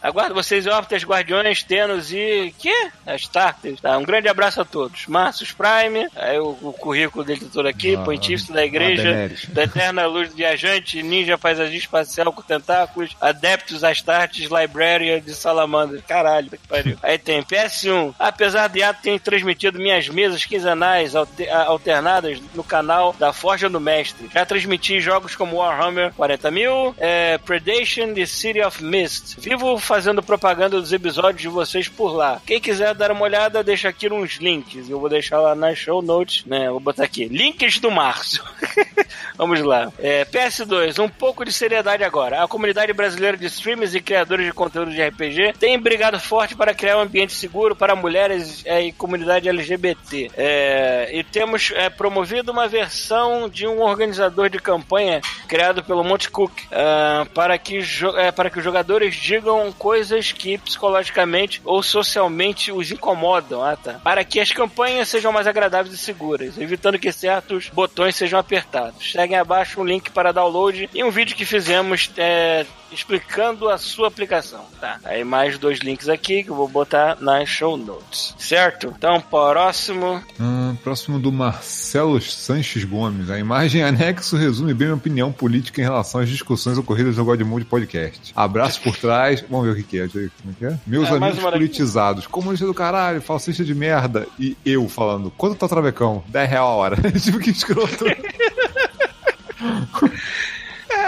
Aguardo 0.08 0.34
vocês 0.34 0.66
órbitas, 0.68 1.04
Guardiões, 1.04 1.64
Tenos 1.64 2.12
e. 2.14 2.54
quê? 2.58 2.90
As 3.06 3.28
Tartas. 3.28 3.80
Tá, 3.82 3.98
um 3.98 4.04
grande 4.04 4.28
abraço 4.28 4.62
a 4.62 4.66
todos. 4.66 5.06
Marcius 5.08 5.52
Prime, 5.52 6.08
aí 6.16 6.40
o, 6.40 6.58
o 6.62 6.74
currículo 6.74 7.24
dele 7.26 7.50
todo 7.52 7.68
aqui, 7.68 7.96
Ah, 7.96 8.04
Pontífice 8.04 8.52
da 8.52 8.62
ah, 8.62 8.66
Igreja, 8.66 9.04
Daenerys. 9.04 9.46
da 9.50 9.64
Eterna 9.64 10.06
Luz 10.06 10.34
Viajante, 10.34 11.04
Ninja 11.04 11.38
Paisagista 11.38 11.86
Espacial 11.86 12.32
com 12.32 12.42
Tentáculos, 12.42 13.16
Adeptus 13.20 13.84
Astartes, 13.84 14.50
Librarian 14.50 15.20
de 15.20 15.34
Salamandra. 15.34 16.02
Caralho, 16.08 16.50
que 16.50 16.58
pariu. 16.68 16.98
Aí 17.04 17.18
tem 17.18 17.44
PS1. 17.44 18.16
Apesar 18.18 18.68
de 18.70 18.82
ato 18.82 19.02
ter 19.02 19.20
transmitido 19.20 19.78
minhas 19.80 20.08
mesas 20.10 20.46
quinzenais 20.46 21.16
alte- 21.16 21.48
a- 21.50 21.66
alternadas 21.66 22.40
no 22.56 22.64
canal 22.64 23.14
da 23.20 23.34
Forja 23.34 23.70
do 23.70 23.80
Mestre. 23.80 24.30
Já 24.34 24.46
transmiti 24.46 25.00
jogos 25.00 25.36
como 25.36 25.58
Warhammer 25.58 26.14
40 26.14 26.50
mil, 26.52 26.96
é, 26.98 27.38
Predation 27.40 28.14
e 28.16 28.26
City 28.26 28.62
of 28.62 28.84
Mist. 28.84 29.36
Vivo 29.40 29.78
fazendo 29.78 29.97
propaganda 30.24 30.80
dos 30.80 30.94
episódios 30.94 31.42
de 31.42 31.48
vocês 31.48 31.88
por 31.88 32.14
lá. 32.14 32.42
Quem 32.46 32.60
quiser 32.60 32.94
dar 32.94 33.12
uma 33.12 33.24
olhada, 33.24 33.64
deixa 33.64 33.90
aqui 33.90 34.12
uns 34.12 34.38
links. 34.38 34.90
Eu 34.90 35.00
vou 35.00 35.10
deixar 35.10 35.40
lá 35.40 35.56
nas 35.56 35.78
show 35.78 36.02
notes, 36.02 36.46
né? 36.46 36.70
Vou 36.70 36.80
botar 36.80 37.04
aqui. 37.04 37.26
Links 37.26 37.80
do 37.80 37.92
Márcio. 37.92 38.44
Vamos 39.38 39.62
lá. 39.62 39.92
É, 40.00 40.26
PS2, 40.26 41.04
um 41.04 41.10
pouco 41.10 41.46
de 41.46 41.52
seriedade 41.52 42.04
agora. 42.04 42.44
A 42.44 42.48
comunidade 42.48 42.92
brasileira 42.94 43.38
de 43.38 43.46
streamers 43.46 43.94
e 43.94 44.02
criadores 44.02 44.46
de 44.46 44.54
conteúdo 44.54 44.92
de 44.92 45.02
RPG 45.02 45.54
tem 45.60 45.80
brigado 45.80 46.20
forte 46.20 46.56
para 46.56 46.74
criar 46.74 46.98
um 46.98 47.02
ambiente 47.02 47.34
seguro 47.34 47.76
para 47.76 47.96
mulheres 47.96 48.64
é, 48.66 48.82
e 48.82 48.92
comunidade 48.92 49.48
LGBT. 49.48 50.32
É, 50.36 51.10
e 51.14 51.24
temos 51.24 51.72
é, 51.76 51.90
promovido 51.90 52.52
uma 52.52 52.68
versão 52.68 53.50
de 53.50 53.68
um 53.68 53.82
organizador 53.82 54.50
de 54.50 54.60
campanha 54.60 55.22
criado 55.48 55.84
pelo 55.84 56.04
Monte 56.04 56.30
Cook 56.30 56.52
ah, 56.72 57.26
para, 57.34 57.58
que 57.58 57.80
é, 58.18 58.32
para 58.32 58.50
que 58.50 58.58
os 58.58 58.64
jogadores 58.64 59.16
digam 59.16 59.72
coisas 59.78 60.32
que 60.32 60.58
psicologicamente 60.58 61.62
ou 61.64 61.82
socialmente 61.82 62.72
os 62.72 62.92
incomodam. 62.92 63.64
Ah, 63.64 63.76
tá. 63.76 63.94
Para 64.04 64.24
que 64.24 64.40
as 64.40 64.52
campanhas 64.52 65.08
sejam 65.10 65.32
mais 65.32 65.48
agradáveis 65.48 65.94
e 65.94 65.98
seguras, 65.98 66.58
evitando 66.58 67.00
que 67.00 67.12
certos 67.12 67.70
botões 67.70 68.16
sejam 68.16 68.40
apertados. 68.40 69.12
Seguem 69.12 69.38
abaixo 69.38 69.80
um 69.80 69.86
link 69.86 70.12
para 70.12 70.32
download 70.32 70.90
e 70.94 71.04
um 71.04 71.12
vídeo 71.12 71.36
que 71.36 71.46
fizemos 71.46 72.12
é, 72.18 72.66
explicando 72.92 73.70
a 73.70 73.78
sua 73.78 74.08
aplicação. 74.08 74.66
Tá. 74.80 75.00
Aí 75.04 75.24
mais 75.24 75.58
dois 75.58 75.80
links 75.80 76.08
aqui 76.10 76.44
que 76.44 76.50
eu 76.50 76.56
vou 76.56 76.68
botar 76.68 77.18
nas 77.20 77.48
show 77.50 77.76
notes. 77.78 78.36
Certo? 78.38 78.94
Então, 78.98 79.20
próximo. 79.22 80.22
Hum, 80.40 80.76
próximo 80.84 81.20
do 81.20 81.32
Marcelo 81.32 82.22
Sanches 82.22 82.84
Gomes. 82.84 83.30
A 83.30 83.38
imagem 83.40 83.84
anexo 83.84 84.38
resume 84.38 84.74
bem 84.74 84.88
minha 84.88 84.96
opinião 84.98 85.32
política 85.32 85.82
em 85.82 85.84
relação 85.84 86.22
às 86.22 86.30
discussões 86.30 86.78
ocorridas 86.78 87.18
no 87.18 87.26
Godmode 87.26 87.66
Podcast. 87.66 88.32
Abraço 88.36 88.82
por 88.82 88.96
trás. 88.96 89.44
Vamos 89.50 89.66
ver 89.66 89.72
o 89.74 89.76
que, 89.76 89.84
que 89.84 90.00
é. 90.00 90.08
Como 90.08 90.22
é 90.52 90.54
que 90.58 90.66
é. 90.66 90.78
Meus 90.86 91.08
É, 91.10 91.12
amigos 91.12 91.38
daqui. 91.38 91.52
politizados. 91.52 92.28
Comunista 92.28 92.66
do 92.66 92.74
caralho, 92.74 93.22
falsista 93.22 93.64
de 93.64 93.74
merda. 93.76 94.28
E 94.40 94.56
eu 94.66 94.88
falando, 94.88 95.32
quanto 95.32 95.56
tá 95.56 95.66
o 95.66 95.70
travecão? 95.70 96.24
10 96.28 96.50
real 96.50 96.68
a 96.68 96.76
hora. 96.76 96.96
tipo, 97.20 97.40
que 97.40 97.50
escroto. 97.50 98.06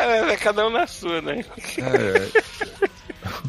É, 0.02 0.34
é 0.34 0.38
cada 0.38 0.68
um 0.68 0.70
na 0.70 0.88
sua, 0.88 1.22
né? 1.22 1.44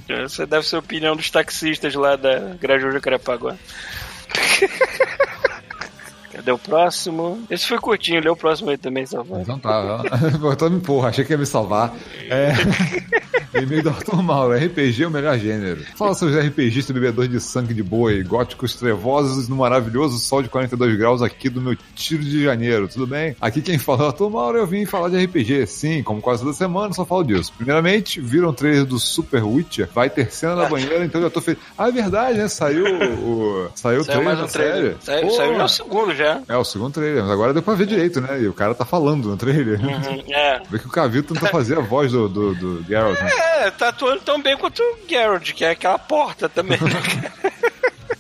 É, 0.09 0.23
Essa 0.25 0.47
deve 0.47 0.67
ser 0.67 0.77
a 0.77 0.81
opinião 0.81 1.17
dos 1.17 1.31
taxistas 1.31 1.95
lá 1.95 2.17
da 2.17 2.55
Grajaú 2.61 2.91
Jacarepaguá. 2.91 3.57
Cadê 6.41 6.53
o 6.53 6.59
próximo? 6.59 7.43
Esse 7.51 7.67
foi 7.67 7.79
curtinho, 7.79 8.23
lê 8.23 8.31
o 8.31 8.35
próximo 8.37 8.71
aí 8.71 8.79
também, 8.79 9.05
Salvador. 9.05 9.43
Então 9.43 9.59
tá, 9.59 10.03
botou 10.41 10.71
me 10.73 10.81
porra, 10.81 11.11
achei 11.11 11.23
que 11.23 11.35
ia 11.35 11.39
me 11.39 11.45
salvar. 11.45 11.95
É. 12.31 12.53
E-mail 13.61 13.83
do 13.83 13.91
Arthur 13.91 14.23
Mauro, 14.23 14.55
RPG 14.55 15.03
é 15.03 15.07
o 15.07 15.11
melhor 15.11 15.37
gênero. 15.39 15.83
Fala 15.97 16.15
seus 16.15 16.35
RPGistas 16.35 16.95
bebedores 16.95 17.31
de 17.31 17.41
sangue 17.41 17.75
de 17.75 17.83
boi, 17.83 18.23
góticos 18.23 18.75
trevosos 18.75 19.49
no 19.49 19.57
maravilhoso 19.57 20.19
sol 20.19 20.43
de 20.43 20.49
42 20.49 20.97
graus 20.97 21.21
aqui 21.21 21.51
do 21.51 21.61
meu 21.61 21.77
tiro 21.95 22.23
de 22.23 22.45
janeiro, 22.45 22.89
tudo 22.89 23.07
bem? 23.07 23.37
Aqui 23.39 23.61
quem 23.61 23.77
fala 23.77 24.01
é 24.01 24.03
o 24.05 24.07
Arthur 24.07 24.31
Mauro 24.31 24.57
eu 24.57 24.67
vim 24.67 24.87
falar 24.87 25.11
de 25.11 25.23
RPG, 25.23 25.67
sim, 25.67 26.03
como 26.03 26.23
quase 26.23 26.43
toda 26.43 26.55
semana, 26.55 26.95
só 26.95 27.05
falo 27.05 27.25
disso. 27.25 27.53
Primeiramente, 27.57 28.19
viram 28.21 28.49
o 28.49 28.53
trailer 28.53 28.87
do 28.87 28.99
Super 28.99 29.43
Witcher, 29.43 29.91
vai 29.93 30.09
ter 30.09 30.31
cena 30.33 30.55
na 30.55 30.67
banheira, 30.67 31.05
então 31.05 31.21
eu 31.21 31.27
já 31.27 31.31
tô 31.31 31.41
feliz. 31.43 31.61
Ah, 31.77 31.89
é 31.89 31.93
verdade, 31.93 32.39
né? 32.39 32.49
Saiu 32.49 32.85
o. 32.85 33.69
Saiu 33.75 34.01
o 34.01 34.05
Saiu 34.05 34.05
trailer 34.05 34.25
mais 34.25 34.41
um 34.41 34.47
trailer. 34.47 34.97
série. 35.01 35.21
Saiu, 35.27 35.31
saiu 35.33 35.57
já 35.57 35.65
o 35.65 35.69
segundo 35.69 36.15
já. 36.15 36.30
É, 36.49 36.57
o 36.57 36.65
segundo 36.65 36.93
trailer, 36.93 37.23
mas 37.23 37.33
agora 37.33 37.53
deu 37.53 37.63
pra 37.63 37.75
ver 37.75 37.87
direito, 37.87 38.21
né? 38.21 38.41
E 38.41 38.49
o 38.49 38.53
cara 38.53 38.75
tá 38.75 38.85
falando 38.85 39.29
no 39.29 39.37
trailer. 39.37 39.81
Uhum, 39.81 40.23
é. 40.35 40.61
Vê 40.71 40.79
que 40.79 40.87
o 40.87 40.91
Cavito 40.91 41.35
tenta 41.35 41.47
fazer 41.49 41.79
a 41.79 41.81
voz 41.81 42.13
do, 42.13 42.29
do, 42.29 42.55
do 42.55 42.85
Geralt, 42.87 43.21
né? 43.21 43.31
É, 43.63 43.71
tá 43.71 43.89
atuando 43.89 44.21
tão 44.23 44.41
bem 44.43 44.57
quanto 44.57 44.81
o 44.83 44.99
Geralt, 45.09 45.53
que 45.53 45.65
é 45.65 45.71
aquela 45.71 45.99
porta 45.99 46.49
também. 46.49 46.79
né? 46.81 47.33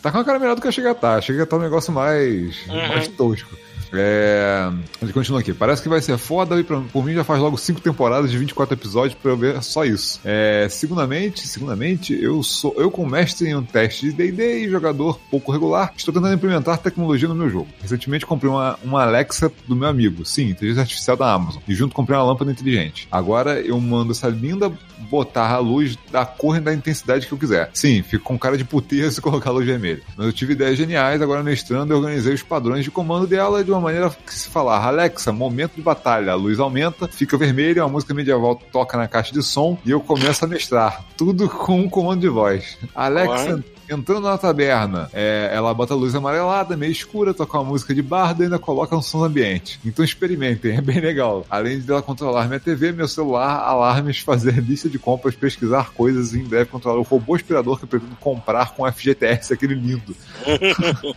Tá 0.02 0.10
com 0.10 0.16
a 0.18 0.24
cara 0.24 0.38
melhor 0.38 0.54
do 0.56 0.62
que 0.62 0.68
a 0.68 0.72
Chega 0.72 0.94
tá. 0.94 1.16
A 1.16 1.20
Chega 1.20 1.44
tá 1.44 1.56
um 1.56 1.60
negócio 1.60 1.92
mais, 1.92 2.66
Uhum. 2.68 2.88
mais 2.88 3.06
tosco. 3.08 3.54
É... 3.92 4.70
Ele 5.02 5.12
continua 5.12 5.40
aqui. 5.40 5.52
Parece 5.52 5.82
que 5.82 5.88
vai 5.88 6.00
ser 6.00 6.16
foda 6.18 6.58
e 6.58 6.64
pra- 6.64 6.80
por 6.92 7.04
mim 7.04 7.14
já 7.14 7.24
faz 7.24 7.40
logo 7.40 7.56
cinco 7.56 7.80
temporadas 7.80 8.30
de 8.30 8.38
24 8.38 8.74
episódios 8.74 9.14
pra 9.20 9.30
eu 9.32 9.36
ver 9.36 9.62
só 9.62 9.84
isso. 9.84 10.20
É... 10.24 10.66
Segundamente, 10.70 11.46
segundamente, 11.46 12.12
eu 12.20 12.42
sou 12.42 12.74
eu 12.78 12.90
como 12.90 13.10
mestre 13.10 13.48
em 13.48 13.54
um 13.56 13.62
teste 13.62 14.06
de 14.06 14.12
D&D 14.12 14.64
e 14.66 14.70
jogador 14.70 15.18
pouco 15.30 15.52
regular, 15.52 15.92
estou 15.96 16.12
tentando 16.12 16.34
implementar 16.34 16.78
tecnologia 16.78 17.28
no 17.28 17.34
meu 17.34 17.48
jogo. 17.50 17.68
Recentemente 17.80 18.26
comprei 18.26 18.50
uma, 18.50 18.78
uma 18.82 19.02
Alexa 19.02 19.50
do 19.66 19.74
meu 19.76 19.88
amigo, 19.88 20.24
sim, 20.24 20.48
inteligência 20.50 20.82
artificial 20.82 21.16
da 21.16 21.32
Amazon, 21.32 21.62
e 21.66 21.74
junto 21.74 21.94
comprei 21.94 22.16
uma 22.16 22.24
lâmpada 22.24 22.50
inteligente. 22.50 23.08
Agora 23.10 23.60
eu 23.60 23.80
mando 23.80 24.12
essa 24.12 24.28
linda 24.28 24.70
botar 25.10 25.48
a 25.50 25.58
luz 25.58 25.96
da 26.12 26.24
cor 26.26 26.56
e 26.56 26.60
da 26.60 26.72
intensidade 26.74 27.26
que 27.26 27.32
eu 27.32 27.38
quiser. 27.38 27.70
Sim, 27.72 28.02
fico 28.02 28.24
com 28.24 28.38
cara 28.38 28.56
de 28.56 28.64
puteiro 28.64 29.10
se 29.10 29.20
colocar 29.20 29.50
a 29.50 29.52
luz 29.52 29.66
vermelha. 29.66 30.02
Mas 30.16 30.26
eu 30.26 30.32
tive 30.32 30.52
ideias 30.52 30.76
geniais, 30.76 31.20
agora 31.22 31.42
mestrando 31.42 31.92
eu 31.92 31.98
organizei 31.98 32.34
os 32.34 32.42
padrões 32.42 32.84
de 32.84 32.90
comando 32.90 33.26
dela 33.26 33.64
de 33.64 33.70
uma 33.70 33.79
maneira 33.80 34.10
que 34.10 34.34
se 34.34 34.48
falar 34.48 34.84
Alexa, 34.84 35.32
momento 35.32 35.74
de 35.76 35.82
batalha, 35.82 36.32
a 36.32 36.34
luz 36.34 36.58
aumenta, 36.60 37.08
fica 37.08 37.36
vermelha, 37.36 37.84
uma 37.84 37.90
música 37.90 38.14
medieval 38.14 38.56
toca 38.72 38.96
na 38.96 39.08
caixa 39.08 39.32
de 39.32 39.42
som 39.42 39.78
e 39.84 39.90
eu 39.90 40.00
começo 40.00 40.44
a 40.44 40.48
mestrar. 40.48 41.04
Tudo 41.16 41.48
com 41.48 41.80
um 41.80 41.88
comando 41.88 42.20
de 42.20 42.28
voz. 42.28 42.78
Alexa, 42.94 43.62
entrando 43.90 44.22
na 44.22 44.38
taberna, 44.38 45.10
é, 45.12 45.50
ela 45.52 45.74
bota 45.74 45.94
a 45.94 45.96
luz 45.96 46.14
amarelada, 46.14 46.76
meio 46.76 46.92
escura, 46.92 47.34
toca 47.34 47.58
uma 47.58 47.70
música 47.70 47.94
de 47.94 48.02
bardo 48.02 48.42
e 48.42 48.44
ainda 48.44 48.58
coloca 48.58 48.96
um 48.96 49.02
som 49.02 49.24
ambiente. 49.24 49.80
Então 49.84 50.04
experimentem, 50.04 50.76
é 50.78 50.80
bem 50.80 51.00
legal. 51.00 51.44
Além 51.50 51.80
de 51.80 51.90
ela 51.90 52.02
controlar 52.02 52.46
minha 52.46 52.60
TV, 52.60 52.92
meu 52.92 53.08
celular, 53.08 53.60
alarmes, 53.64 54.20
fazer 54.20 54.60
lista 54.62 54.88
de 54.88 54.98
compras, 54.98 55.34
pesquisar 55.34 55.90
coisas 55.92 56.32
e 56.32 56.38
em 56.40 56.44
breve 56.44 56.70
controlar 56.70 56.98
o 56.98 57.02
robô 57.02 57.34
aspirador 57.34 57.78
que 57.78 57.84
eu 57.84 57.88
pretendo 57.88 58.16
comprar 58.16 58.74
com 58.74 58.90
FGTS, 58.90 59.52
aquele 59.52 59.74
lindo. 59.74 60.14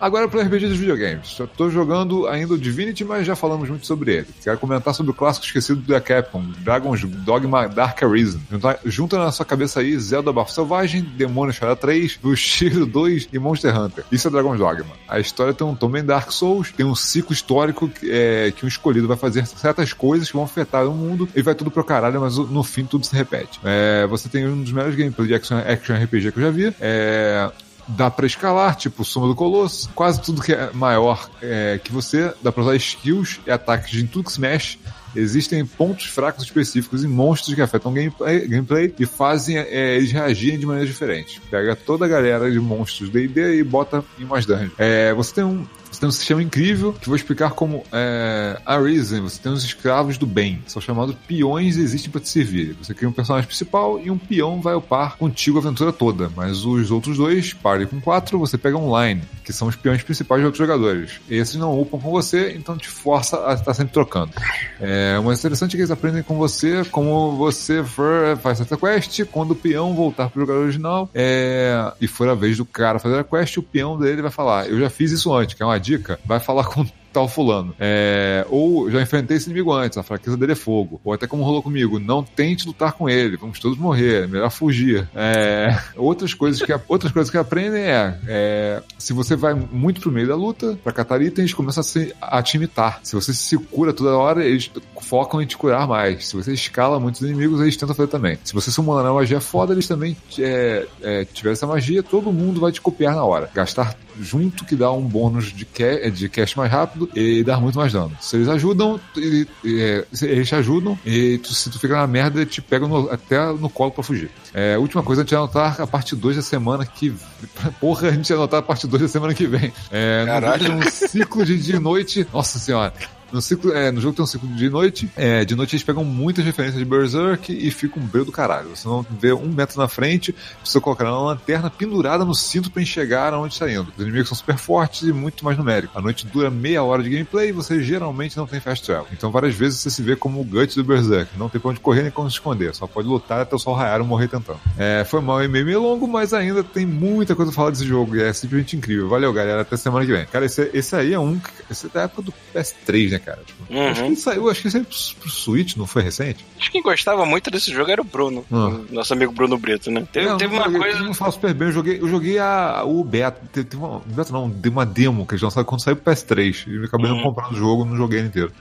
Agora 0.00 0.28
para 0.28 0.42
RPG 0.42 0.68
dos 0.68 0.78
videogames. 0.78 1.38
Eu 1.38 1.46
tô 1.46 1.70
jogando 1.70 2.26
ainda 2.26 2.54
o 2.54 2.58
Divinity, 2.58 3.04
mas 3.04 3.26
já 3.26 3.36
falamos 3.36 3.68
muito 3.68 3.86
sobre 3.86 4.16
ele. 4.16 4.26
Quero 4.42 4.58
comentar 4.58 4.94
sobre 4.94 5.12
o 5.12 5.14
clássico 5.14 5.46
esquecido 5.46 5.80
da 5.82 6.00
Capcom, 6.00 6.42
Dragon's 6.58 7.02
Dogma 7.04 7.68
Dark 7.68 8.02
Arisen. 8.02 8.40
Junta, 8.50 8.80
junta 8.84 9.18
na 9.18 9.30
sua 9.30 9.44
cabeça 9.44 9.80
aí 9.80 9.98
Zelda 9.98 10.32
Bafo 10.32 10.52
Selvagem, 10.52 11.02
Demônio 11.02 11.52
Chara 11.52 11.76
3, 11.82 12.16
Bushido 12.22 12.86
2 12.86 13.28
e 13.32 13.38
Monster 13.40 13.76
Hunter. 13.76 14.04
Isso 14.12 14.28
é 14.28 14.30
Dragon's 14.30 14.60
Dogma. 14.60 14.94
A 15.08 15.18
história 15.18 15.52
tem 15.52 15.66
um 15.66 15.74
tom 15.74 15.88
bem 15.88 16.04
Dark 16.04 16.30
Souls, 16.30 16.70
tem 16.70 16.86
um 16.86 16.94
ciclo 16.94 17.32
histórico 17.32 17.88
que, 17.88 18.08
é, 18.08 18.52
que 18.52 18.64
um 18.64 18.68
escolhido 18.68 19.08
vai 19.08 19.16
fazer 19.16 19.44
certas 19.46 19.92
coisas 19.92 20.28
que 20.28 20.36
vão 20.36 20.44
afetar 20.44 20.86
o 20.86 20.94
mundo 20.94 21.28
e 21.34 21.42
vai 21.42 21.56
tudo 21.56 21.72
pro 21.72 21.82
caralho, 21.82 22.20
mas 22.20 22.38
no 22.38 22.62
fim 22.62 22.84
tudo 22.84 23.04
se 23.04 23.16
repete. 23.16 23.58
É, 23.64 24.06
você 24.06 24.28
tem 24.28 24.46
um 24.46 24.62
dos 24.62 24.70
melhores 24.70 24.94
gameplays 24.94 25.28
de 25.28 25.34
action, 25.34 25.58
action 25.58 25.96
RPG 25.96 26.30
que 26.30 26.38
eu 26.38 26.44
já 26.44 26.50
vi. 26.50 26.72
É, 26.80 27.50
dá 27.88 28.08
pra 28.08 28.26
escalar, 28.26 28.76
tipo 28.76 29.04
Soma 29.04 29.26
do 29.26 29.34
Colosso. 29.34 29.90
Quase 29.92 30.22
tudo 30.22 30.40
que 30.40 30.52
é 30.52 30.70
maior 30.72 31.28
é, 31.42 31.80
que 31.82 31.92
você, 31.92 32.32
dá 32.40 32.52
pra 32.52 32.62
usar 32.62 32.76
skills 32.76 33.40
e 33.44 33.50
ataques 33.50 34.00
em 34.00 34.06
tudo 34.06 34.26
que 34.26 34.32
se 34.32 34.40
mexe. 34.40 34.78
Existem 35.14 35.64
pontos 35.64 36.06
fracos 36.06 36.44
específicos 36.44 37.04
em 37.04 37.08
monstros 37.08 37.54
que 37.54 37.60
afetam 37.60 37.92
gameplay, 37.92 38.46
gameplay 38.46 38.94
e 38.98 39.06
fazem 39.06 39.58
é, 39.58 39.96
eles 39.96 40.10
reagirem 40.12 40.58
de 40.58 40.66
maneiras 40.66 40.88
diferentes. 40.88 41.40
Pega 41.50 41.76
toda 41.76 42.04
a 42.04 42.08
galera 42.08 42.50
de 42.50 42.58
monstros 42.58 43.10
D&D 43.10 43.58
e 43.58 43.64
bota 43.64 44.04
em 44.18 44.24
umas 44.24 44.46
dungeons. 44.46 44.72
É, 44.78 45.12
você 45.12 45.34
tem 45.34 45.44
um 45.44 45.66
tem 46.02 46.08
um 46.08 46.12
sistema 46.12 46.42
incrível 46.42 46.92
que 46.92 47.06
vou 47.06 47.14
explicar 47.14 47.50
como 47.50 47.84
é, 47.92 48.60
a 48.66 48.76
Reason. 48.76 49.22
Você 49.22 49.40
tem 49.40 49.52
os 49.52 49.62
escravos 49.62 50.18
do 50.18 50.26
bem. 50.26 50.60
São 50.66 50.82
chamados 50.82 51.14
peões 51.28 51.76
e 51.76 51.80
existem 51.80 52.10
para 52.10 52.20
te 52.20 52.28
servir. 52.28 52.74
Você 52.82 52.92
cria 52.92 53.08
um 53.08 53.12
personagem 53.12 53.46
principal 53.46 54.00
e 54.00 54.10
um 54.10 54.18
peão 54.18 54.60
vai 54.60 54.74
upar 54.74 55.16
contigo 55.16 55.58
a 55.58 55.60
aventura 55.60 55.92
toda. 55.92 56.28
Mas 56.34 56.64
os 56.64 56.90
outros 56.90 57.16
dois, 57.18 57.52
pare 57.52 57.86
com 57.86 58.00
quatro, 58.00 58.36
você 58.36 58.58
pega 58.58 58.76
online, 58.76 59.22
que 59.44 59.52
são 59.52 59.68
os 59.68 59.76
peões 59.76 60.02
principais 60.02 60.40
de 60.40 60.46
outros 60.46 60.58
jogadores. 60.58 61.20
Esses 61.30 61.54
não 61.54 61.80
upam 61.80 62.00
com 62.00 62.10
você, 62.10 62.50
então 62.50 62.76
te 62.76 62.88
força 62.88 63.46
a 63.46 63.54
estar 63.54 63.72
sempre 63.72 63.92
trocando. 63.92 64.32
É, 64.80 65.16
o 65.20 65.22
mais 65.22 65.38
interessante 65.38 65.74
é 65.74 65.76
que 65.76 65.82
eles 65.82 65.90
aprendem 65.92 66.24
com 66.24 66.34
você 66.34 66.84
como 66.86 67.36
você 67.36 67.84
for, 67.84 68.36
faz 68.38 68.58
certa 68.58 68.76
quest. 68.76 69.24
Quando 69.26 69.52
o 69.52 69.56
peão 69.56 69.94
voltar 69.94 70.30
pro 70.30 70.40
jogador 70.40 70.62
original 70.62 71.08
é, 71.14 71.92
e 72.00 72.08
for 72.08 72.28
a 72.28 72.34
vez 72.34 72.56
do 72.56 72.64
cara 72.64 72.98
fazer 72.98 73.20
a 73.20 73.24
quest, 73.24 73.58
o 73.58 73.62
peão 73.62 73.96
dele 73.96 74.20
vai 74.20 74.32
falar: 74.32 74.66
Eu 74.66 74.80
já 74.80 74.90
fiz 74.90 75.12
isso 75.12 75.32
antes, 75.32 75.54
que 75.54 75.62
é 75.62 75.66
uma 75.66 75.78
dica, 75.78 75.91
vai 76.24 76.40
falar 76.40 76.64
com 76.70 76.86
tal 77.12 77.28
fulano. 77.28 77.74
É, 77.78 78.46
ou 78.48 78.90
já 78.90 79.00
enfrentei 79.00 79.36
esse 79.36 79.46
inimigo 79.46 79.72
antes, 79.72 79.98
a 79.98 80.02
fraqueza 80.02 80.36
dele 80.36 80.52
é 80.52 80.56
fogo. 80.56 81.00
Ou 81.04 81.12
até 81.12 81.26
como 81.26 81.44
rolou 81.44 81.62
comigo, 81.62 81.98
não 81.98 82.22
tente 82.22 82.66
lutar 82.66 82.92
com 82.92 83.08
ele, 83.08 83.36
vamos 83.36 83.58
todos 83.58 83.78
morrer, 83.78 84.24
é 84.24 84.26
melhor 84.26 84.50
fugir. 84.50 85.08
É, 85.14 85.78
outras, 85.96 86.32
coisas 86.34 86.62
que, 86.62 86.72
outras 86.88 87.12
coisas 87.12 87.30
que 87.30 87.36
aprendem 87.36 87.82
é, 87.82 88.18
é, 88.26 88.82
se 88.98 89.12
você 89.12 89.36
vai 89.36 89.54
muito 89.54 90.00
pro 90.00 90.10
meio 90.10 90.26
da 90.26 90.34
luta, 90.34 90.78
pra 90.82 90.92
catar 90.92 91.20
itens, 91.20 91.52
começa 91.52 91.80
a, 91.80 91.84
se, 91.84 92.14
a 92.20 92.42
te 92.42 92.56
imitar. 92.56 93.00
Se 93.02 93.14
você 93.14 93.34
se 93.34 93.58
cura 93.58 93.92
toda 93.92 94.16
hora, 94.16 94.44
eles 94.44 94.70
focam 95.02 95.42
em 95.42 95.46
te 95.46 95.56
curar 95.56 95.86
mais. 95.86 96.28
Se 96.28 96.36
você 96.36 96.52
escala 96.52 96.98
muitos 96.98 97.20
inimigos, 97.20 97.60
eles 97.60 97.76
tentam 97.76 97.94
fazer 97.94 98.08
também. 98.08 98.38
Se 98.44 98.54
você 98.54 98.70
summonar 98.70 99.04
uma 99.04 99.20
magia 99.20 99.40
foda, 99.40 99.72
eles 99.72 99.86
também 99.86 100.16
é, 100.38 100.86
é, 101.02 101.24
tiver 101.24 101.52
essa 101.52 101.66
magia, 101.66 102.02
todo 102.02 102.32
mundo 102.32 102.60
vai 102.60 102.72
te 102.72 102.80
copiar 102.80 103.14
na 103.14 103.24
hora. 103.24 103.50
Gastar 103.52 103.96
junto 104.20 104.64
que 104.64 104.76
dá 104.76 104.92
um 104.92 105.02
bônus 105.02 105.52
de, 105.52 105.64
ca 105.64 106.08
de 106.10 106.28
cast 106.28 106.56
mais 106.56 106.70
rápido 106.70 107.08
e 107.14 107.42
dar 107.42 107.60
muito 107.60 107.78
mais 107.78 107.92
dano. 107.92 108.16
Se 108.20 108.36
eles 108.36 108.48
ajudam, 108.48 109.00
e, 109.16 109.46
e, 109.64 110.04
eles 110.22 110.48
te 110.48 110.54
ajudam 110.54 110.98
e 111.04 111.38
tu, 111.38 111.52
se 111.52 111.70
tu 111.70 111.78
fica 111.78 111.96
na 111.96 112.06
merda, 112.06 112.44
te 112.44 112.60
pegam 112.60 112.88
no, 112.88 113.10
até 113.10 113.44
no 113.52 113.68
colo 113.68 113.90
pra 113.90 114.02
fugir. 114.02 114.30
É, 114.54 114.76
última 114.76 115.02
coisa, 115.02 115.22
a 115.22 115.24
gente 115.24 115.30
vai 115.30 115.38
anotar 115.42 115.80
a 115.80 115.86
parte 115.86 116.14
2 116.14 116.36
da 116.36 116.42
semana 116.42 116.84
que. 116.84 117.14
Porra, 117.80 118.08
a 118.08 118.12
gente 118.12 118.28
vai 118.28 118.38
anotar 118.38 118.60
a 118.60 118.62
parte 118.62 118.86
2 118.86 119.02
da 119.02 119.08
semana 119.08 119.34
que 119.34 119.46
vem. 119.46 119.72
É, 119.90 120.24
Caralho. 120.26 120.68
no 120.68 120.78
um 120.78 120.90
ciclo 120.90 121.44
de 121.44 121.58
dia 121.58 121.76
e 121.76 121.80
noite. 121.80 122.26
Nossa 122.32 122.58
senhora. 122.58 122.92
No, 123.32 123.40
ciclo, 123.40 123.72
é, 123.72 123.90
no 123.90 123.98
jogo 123.98 124.14
tem 124.14 124.22
um 124.22 124.26
ciclo 124.26 124.46
de 124.50 124.68
noite. 124.68 125.10
É, 125.16 125.42
de 125.42 125.56
noite 125.56 125.74
eles 125.74 125.82
pegam 125.82 126.04
muitas 126.04 126.44
referências 126.44 126.78
de 126.78 126.84
Berserk 126.84 127.50
e 127.50 127.70
fica 127.70 127.98
um 127.98 128.02
breu 128.02 128.26
do 128.26 128.30
caralho. 128.30 128.76
Você 128.76 128.86
não 128.86 129.04
vê 129.18 129.32
um 129.32 129.48
metro 129.48 129.80
na 129.80 129.88
frente, 129.88 130.34
precisa 130.60 130.80
colocar 130.80 131.04
uma 131.04 131.32
lanterna 131.32 131.70
pendurada 131.70 132.26
no 132.26 132.34
cinto 132.34 132.70
para 132.70 132.82
enxergar 132.82 133.32
aonde 133.32 133.54
está 133.54 133.70
indo. 133.70 133.90
Os 133.96 134.02
inimigos 134.02 134.28
são 134.28 134.36
super 134.36 134.58
fortes 134.58 135.08
e 135.08 135.12
muito 135.14 135.44
mais 135.46 135.56
numéricos. 135.56 135.96
A 135.96 136.02
noite 136.02 136.26
dura 136.26 136.50
meia 136.50 136.82
hora 136.82 137.02
de 137.02 137.08
gameplay 137.08 137.48
e 137.48 137.52
você 137.52 137.82
geralmente 137.82 138.36
não 138.36 138.46
tem 138.46 138.60
fast 138.60 138.84
travel. 138.84 139.06
Então 139.10 139.30
várias 139.30 139.54
vezes 139.54 139.80
você 139.80 139.88
se 139.88 140.02
vê 140.02 140.14
como 140.14 140.38
o 140.38 140.44
Guts 140.44 140.76
do 140.76 140.84
Berserk. 140.84 141.30
Não 141.38 141.48
tem 141.48 141.58
pra 141.58 141.70
onde 141.70 141.80
correr 141.80 142.02
nem 142.02 142.10
como 142.10 142.28
se 142.28 142.34
esconder. 142.34 142.74
Só 142.74 142.86
pode 142.86 143.08
lutar 143.08 143.40
até 143.40 143.56
o 143.56 143.58
sol 143.58 143.74
raiar 143.74 144.00
ou 144.00 144.06
morrer 144.06 144.28
tentando. 144.28 144.41
É, 144.78 145.04
foi 145.04 145.20
mal 145.20 145.42
e 145.42 145.48
meio, 145.48 145.64
meio 145.64 145.80
longo, 145.82 146.06
mas 146.08 146.32
ainda 146.34 146.62
tem 146.64 146.84
muita 146.86 147.34
coisa 147.34 147.50
pra 147.52 147.56
falar 147.56 147.70
desse 147.70 147.86
jogo. 147.86 148.16
E 148.16 148.22
é 148.22 148.32
simplesmente 148.32 148.76
incrível. 148.76 149.08
Valeu, 149.08 149.32
galera. 149.32 149.62
Até 149.62 149.76
semana 149.76 150.04
que 150.06 150.12
vem. 150.12 150.26
Cara, 150.26 150.44
esse, 150.46 150.70
esse 150.74 150.94
aí 150.96 151.12
é 151.12 151.18
um. 151.18 151.40
Esse 151.70 151.86
é 151.86 151.90
da 151.90 152.02
época 152.02 152.22
do 152.22 152.34
PS3, 152.54 153.10
né, 153.10 153.18
cara? 153.18 153.40
Tipo, 153.46 153.62
Uhum. 153.72 153.88
Acho 153.88 154.00
que 154.02 154.06
ele 154.08 154.16
saiu, 154.16 154.50
acho 154.50 154.60
que 154.60 154.66
ele 154.68 154.72
saiu 154.72 154.84
pro, 154.84 155.30
Switch, 155.30 155.76
não 155.76 155.86
foi 155.86 156.02
recente? 156.02 156.44
Acho 156.58 156.66
que 156.66 156.72
quem 156.72 156.82
gostava 156.82 157.24
muito 157.24 157.50
desse 157.50 157.72
jogo 157.72 157.90
era 157.90 158.00
o 158.00 158.04
Bruno. 158.04 158.44
O 158.50 158.86
Nosso 158.90 159.12
amigo 159.14 159.32
Bruno 159.32 159.56
Brito, 159.56 159.90
né? 159.90 160.06
Teve, 160.12 160.26
eu 160.28 160.36
teve 160.36 160.52
não 160.54 160.58
uma 160.60 160.64
joguei- 160.66 160.80
coisa. 160.80 160.98
Eu 160.98 161.04
não 161.04 161.14
falo 161.14 161.32
super 161.32 161.54
bem, 161.54 161.68
eu 161.68 161.72
joguei, 161.72 162.00
eu 162.00 162.08
joguei 162.08 162.38
a, 162.38 162.82
o 162.84 163.02
beta. 163.02 163.40
Teve, 163.52 163.76
uma, 163.76 164.00
beta 164.04 164.30
não, 164.32 164.50
de 164.50 164.68
uma 164.68 164.84
demo 164.84 165.26
que 165.26 165.32
eles 165.34 165.42
lançaram 165.42 165.64
quando 165.64 165.82
saiu 165.82 165.96
pro 165.96 166.12
PS3. 166.12 166.64
E 166.66 166.74
eu 166.76 166.84
acabei 166.84 167.10
Uhum. 167.10 167.16
não 167.16 167.22
comprando 167.22 167.52
o 167.52 167.56
jogo, 167.56 167.84
não 167.84 167.96
joguei 167.96 168.18
ele 168.18 168.28
inteiro. 168.28 168.52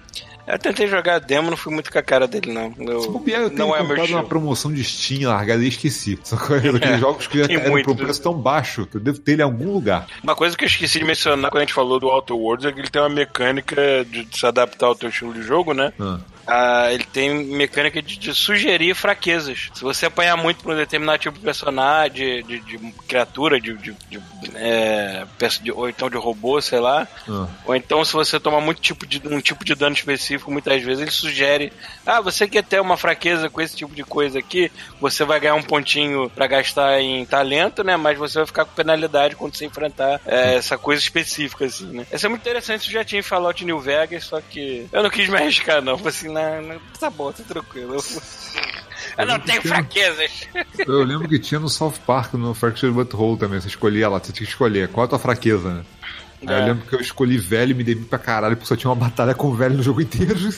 Eu 0.48 0.58
tentei 0.58 0.88
jogar 0.88 1.16
a 1.16 1.20
demo, 1.20 1.50
não 1.50 1.56
fui 1.56 1.72
muito 1.74 1.92
com 1.92 1.98
a 2.00 2.02
cara 2.02 2.28
dele, 2.28 2.52
não. 2.52 2.74
Eu, 2.80 3.02
Se 3.02 3.10
bobear, 3.10 3.42
eu 3.42 3.50
tenho 3.50 3.60
não 3.60 3.76
é 3.76 3.84
meu 3.84 4.06
uma 4.06 4.24
promoção 4.24 4.74
de 4.74 4.84
Steam 4.84 5.30
largada 5.30 5.64
esqueci. 5.72 6.20
Só 6.24 6.38
que 6.38 6.54
aqueles 6.54 7.00
jogos 7.00 7.28
que 7.28 7.42
eram 7.42 7.72
muito, 7.72 7.90
né? 7.90 7.96
preço 7.96 8.22
tão 8.22 8.34
baixo 8.34 8.86
que 8.86 8.98
eu 8.98 9.02
devo 9.02 9.20
ter 9.20 9.34
ele 9.34 9.42
em 9.42 9.46
algum 9.46 9.72
lugar. 9.74 10.08
Uma 10.24 10.36
coisa 10.36 10.56
que 10.56 10.64
eu 10.64 10.68
esqueci 10.68 11.00
de 11.00 11.06
mencionar 11.06 11.52
quando 11.52 11.62
a 11.62 11.66
gente 11.66 11.74
falou 11.74 12.00
do 12.00 12.08
Outer 12.08 12.36
Worlds 12.36 12.66
é 12.66 12.72
que 12.72 12.80
ele 12.80 12.90
tem 12.90 13.02
uma 13.02 13.10
mecânica 13.10 14.06
de 14.06 14.28
se 14.32 14.46
adaptar 14.46 14.88
ao 14.88 14.96
teu 14.96 15.10
estilo 15.10 15.34
de 15.34 15.42
jogo, 15.42 15.74
né? 15.74 15.94
Ah. 16.00 16.20
Ah, 16.48 16.88
ele 16.92 17.04
tem 17.04 17.30
mecânica 17.46 18.02
de, 18.02 18.18
de 18.18 18.34
sugerir 18.34 18.96
fraquezas. 18.96 19.70
Se 19.74 19.82
você 19.82 20.06
apanhar 20.06 20.36
muito 20.38 20.64
por 20.64 20.74
um 20.74 20.78
determinado 20.78 21.20
tipo 21.20 21.38
de 21.38 21.44
personagem, 21.44 22.44
de, 22.44 22.44
de- 22.44 22.60
de 22.78 22.92
criatura, 23.08 23.60
de, 23.60 23.74
de- 23.76 23.94
é, 24.56 25.26
ou 25.74 25.90
então 25.90 26.10
de 26.10 26.18
robô, 26.18 26.62
sei 26.62 26.80
lá, 26.80 27.08
Ah. 27.30 27.48
ou 27.66 27.76
então 27.76 28.04
se 28.06 28.14
você 28.14 28.40
tomar 28.40 28.62
muito 28.62 28.82
tipo 28.82 29.06
de, 29.06 29.22
um 29.28 29.40
tipo 29.42 29.64
de 29.64 29.76
dano 29.76 29.96
específico, 29.96 30.52
muitas 30.52 30.82
vezes 30.82 31.02
ele 31.02 31.12
sugere, 31.12 31.74
ah, 32.06 32.22
você 32.22 32.48
quer 32.48 32.64
ter 32.64 32.80
uma 32.80 32.98
fraqueza 32.98 33.50
com 33.50 33.62
esse 33.62 33.76
tipo 33.76 33.94
de 33.96 34.04
coisa 34.04 34.40
aqui, 34.40 34.72
você 35.00 35.24
vai 35.24 35.40
ganhar 35.40 35.56
um 35.56 35.64
pontinho 35.64 36.30
pra 36.30 36.48
gastar 36.48 37.00
em 37.02 37.26
talento, 37.26 37.84
né? 37.84 37.96
Mas 37.98 38.18
você 38.18 38.40
vai 38.40 38.48
ficar 38.48 38.66
com 38.66 38.74
penalidade 38.74 39.36
quando 39.36 39.56
você 39.56 39.66
enfrentar 39.66 40.20
é, 40.26 40.56
essa 40.56 40.78
coisa 40.78 41.02
específica, 41.02 41.66
assim, 41.66 41.86
né? 41.88 42.06
Essa 42.12 42.28
é 42.28 42.30
muito 42.30 42.42
interessante, 42.42 42.82
isso 42.82 42.92
já 42.92 43.04
tinha 43.04 43.20
em 43.20 43.24
Fallout 43.24 43.64
New 43.64 43.80
Vegas, 43.80 44.24
só 44.26 44.40
que 44.42 44.88
eu 44.92 45.04
não 45.04 45.10
quis 45.10 45.28
me 45.30 45.38
arriscar, 45.38 45.82
não. 45.82 46.00
Assim, 46.06 46.31
não, 46.32 46.62
não, 46.62 46.82
tá 47.00 47.10
bom, 47.10 47.32
tá 47.32 47.44
tranquilo. 47.48 47.98
Eu 49.18 49.26
não 49.26 49.40
tenho 49.40 49.62
fraquezas. 49.62 50.48
Eu 50.80 51.04
lembro 51.04 51.28
que 51.28 51.38
tinha 51.40 51.60
no 51.60 51.70
South 51.70 51.96
Park, 52.06 52.34
no 52.36 52.54
Fractured 52.54 52.94
Butthole 52.96 53.38
também. 53.38 53.60
Você 53.60 53.68
escolhia 53.68 54.08
lá, 54.10 54.20
você 54.20 54.32
tinha 54.32 54.46
que 54.46 54.52
escolher 54.52 54.88
qual 54.90 55.04
é 55.04 55.06
a 55.06 55.10
tua 55.10 55.20
fraqueza, 55.20 55.74
né? 55.74 55.84
Aí 56.48 56.56
É. 56.56 56.60
eu 56.62 56.66
lembro 56.66 56.88
que 56.88 56.96
eu 56.96 57.00
escolhi 57.02 57.38
velho 57.38 57.72
e 57.72 57.74
me 57.76 57.84
dei 57.84 57.96
pra 57.96 58.18
caralho, 58.18 58.56
porque 58.56 58.68
só 58.68 58.76
tinha 58.76 58.90
uma 58.90 58.96
batalha 58.96 59.36
com 59.36 59.54
velho 59.54 59.76
no 59.78 59.84
jogo 59.84 60.02
inteiro. 60.02 60.36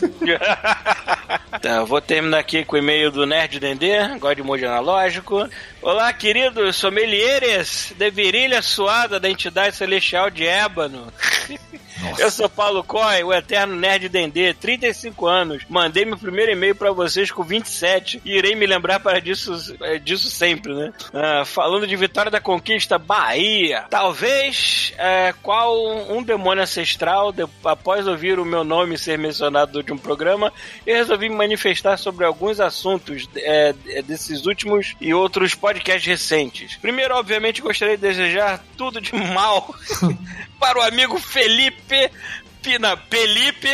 Tá, 1.61 1.69
eu 1.77 1.85
vou 1.85 2.01
terminar 2.01 2.39
aqui 2.39 2.65
com 2.65 2.75
o 2.75 2.79
e-mail 2.79 3.11
do 3.11 3.25
Nerd 3.25 3.59
Dendê, 3.59 3.95
God 4.19 4.39
Mode 4.39 4.65
Analógico. 4.65 5.47
Olá, 5.81 6.11
queridos 6.11 6.75
sommeliers 6.75 7.93
de 7.95 8.09
virilha 8.09 8.61
suada 8.61 9.19
da 9.19 9.29
entidade 9.29 9.75
celestial 9.75 10.29
de 10.29 10.45
ébano. 10.45 11.07
Eu 12.19 12.29
sou 12.31 12.49
Paulo 12.49 12.83
Coy, 12.83 13.23
o 13.23 13.33
eterno 13.33 13.75
nerd 13.75 14.09
Dendê, 14.09 14.53
35 14.53 15.25
anos. 15.27 15.63
Mandei 15.69 16.05
meu 16.05 16.17
primeiro 16.17 16.51
e-mail 16.51 16.75
pra 16.75 16.91
vocês 16.91 17.31
com 17.31 17.43
27 17.43 18.21
e 18.25 18.37
irei 18.37 18.55
me 18.55 18.65
lembrar 18.65 18.99
para 18.99 19.19
disso, 19.19 19.75
é, 19.81 19.97
disso 19.99 20.29
sempre, 20.29 20.73
né? 20.73 20.93
Ah, 21.13 21.43
falando 21.45 21.87
de 21.87 21.95
Vitória 21.95 22.31
da 22.31 22.39
Conquista, 22.39 22.97
Bahia. 22.97 23.85
Talvez 23.89 24.93
é, 24.97 25.33
qual 25.41 25.75
um 26.09 26.21
demônio 26.23 26.63
ancestral, 26.63 27.31
de- 27.31 27.45
após 27.63 28.07
ouvir 28.07 28.39
o 28.39 28.45
meu 28.45 28.63
nome 28.63 28.97
ser 28.97 29.17
mencionado 29.17 29.71
no 29.73 29.77
último 29.79 29.99
programa, 29.99 30.51
eu 30.85 30.95
resolvi 30.95 31.29
me 31.29 31.35
manifestar 31.35 31.97
sobre 31.97 32.25
alguns 32.25 32.59
assuntos 32.59 33.27
é, 33.35 33.73
desses 34.05 34.45
últimos 34.45 34.95
e 34.99 35.13
outros 35.13 35.55
podcasts 35.55 36.05
recentes. 36.05 36.75
Primeiro, 36.77 37.15
obviamente, 37.15 37.61
gostaria 37.61 37.95
de 37.97 38.01
desejar 38.01 38.63
tudo 38.77 38.99
de 39.01 39.13
mal 39.33 39.73
para 40.63 40.79
o 40.79 40.81
amigo 40.81 41.19
Felipe 41.19 42.09
Pina 42.61 42.95
Felipe 42.95 43.67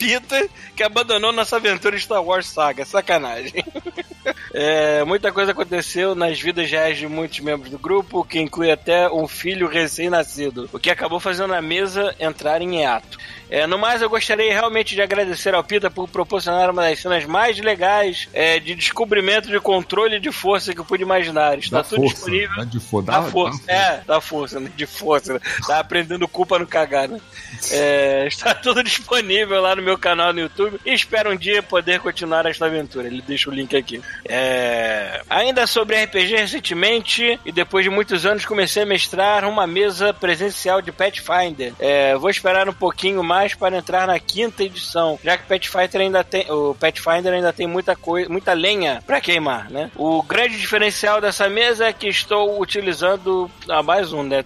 Pita, 0.00 0.48
que 0.74 0.82
abandonou 0.82 1.30
nossa 1.30 1.56
aventura 1.56 1.94
em 1.94 1.98
Star 2.00 2.24
Wars 2.24 2.46
Saga. 2.46 2.84
Sacanagem. 2.86 3.62
É, 4.52 5.02
muita 5.04 5.32
coisa 5.32 5.52
aconteceu 5.52 6.14
nas 6.14 6.38
vidas 6.40 6.68
reais 6.70 6.98
de 6.98 7.06
muitos 7.06 7.38
membros 7.40 7.70
do 7.70 7.78
grupo, 7.78 8.22
que 8.24 8.38
inclui 8.38 8.70
até 8.70 9.08
um 9.08 9.26
filho 9.28 9.66
recém-nascido, 9.68 10.68
o 10.72 10.78
que 10.78 10.90
acabou 10.90 11.20
fazendo 11.20 11.54
a 11.54 11.62
mesa 11.62 12.14
entrar 12.18 12.60
em 12.60 12.80
hiato. 12.80 13.16
É, 13.48 13.66
no 13.66 13.78
mais, 13.78 14.02
eu 14.02 14.10
gostaria 14.10 14.52
realmente 14.52 14.94
de 14.94 15.00
agradecer 15.02 15.54
ao 15.54 15.64
Pita 15.64 15.90
por 15.90 16.08
proporcionar 16.08 16.68
uma 16.70 16.82
das 16.82 16.98
cenas 17.00 17.24
mais 17.24 17.58
legais 17.60 18.28
é, 18.32 18.58
de 18.60 18.74
descobrimento 18.74 19.48
de 19.48 19.58
controle 19.60 20.20
de 20.20 20.30
força 20.30 20.74
que 20.74 20.80
eu 20.80 20.84
pude 20.84 21.02
imaginar. 21.02 21.58
Está 21.58 21.78
Da 21.78 21.84
tudo 21.84 22.02
força. 22.02 22.14
disponível. 22.16 22.56
Dá 22.56 22.64
de 22.64 22.80
fo- 22.80 23.02
Da 23.02 23.20
dá- 23.20 23.22
força, 23.30 23.62
dá 23.66 23.72
é, 23.72 24.02
da 24.06 24.20
força, 24.20 24.60
né? 24.60 24.70
de 24.76 24.86
força. 24.86 25.34
Né? 25.34 25.40
Tá 25.66 25.78
aprendendo 25.80 26.28
culpa 26.28 26.58
no 26.58 26.66
cagar, 26.66 27.08
né? 27.08 27.20
É, 27.72 28.26
está 28.26 28.54
tudo 28.54 28.82
disponível 28.82 29.60
lá 29.60 29.76
no 29.76 29.82
meu 29.82 29.89
canal 29.98 30.32
no 30.32 30.40
YouTube 30.40 30.80
e 30.84 30.92
espero 30.92 31.32
um 31.32 31.36
dia 31.36 31.62
poder 31.62 32.00
continuar 32.00 32.46
esta 32.46 32.66
aventura. 32.66 33.06
Ele 33.06 33.22
deixa 33.22 33.50
o 33.50 33.52
link 33.52 33.76
aqui. 33.76 34.00
É, 34.24 35.22
ainda 35.28 35.66
sobre 35.66 36.02
RPG, 36.02 36.36
recentemente 36.36 37.38
e 37.44 37.52
depois 37.52 37.84
de 37.84 37.90
muitos 37.90 38.26
anos, 38.26 38.44
comecei 38.44 38.82
a 38.82 38.86
mestrar 38.86 39.44
uma 39.44 39.66
mesa 39.66 40.12
presencial 40.12 40.80
de 40.80 40.92
Pathfinder. 40.92 41.72
É, 41.78 42.16
vou 42.16 42.30
esperar 42.30 42.68
um 42.68 42.72
pouquinho 42.72 43.22
mais 43.22 43.54
para 43.54 43.76
entrar 43.76 44.06
na 44.06 44.18
quinta 44.18 44.64
edição, 44.64 45.18
já 45.22 45.36
que 45.36 45.46
Pathfinder 45.46 46.02
ainda 46.02 46.24
tem, 46.24 46.50
o 46.50 46.74
Pathfinder 46.74 47.32
ainda 47.32 47.52
tem 47.52 47.66
muita 47.66 47.96
coisa, 47.96 48.28
muita 48.28 48.52
lenha 48.52 49.02
para 49.06 49.20
queimar, 49.20 49.70
né? 49.70 49.90
O 49.96 50.22
grande 50.22 50.58
diferencial 50.58 51.20
dessa 51.20 51.48
mesa 51.48 51.86
é 51.86 51.92
que 51.92 52.08
estou 52.08 52.60
utilizando 52.60 53.50
ah, 53.68 53.82
mais 53.82 54.12
um, 54.12 54.22
né? 54.22 54.44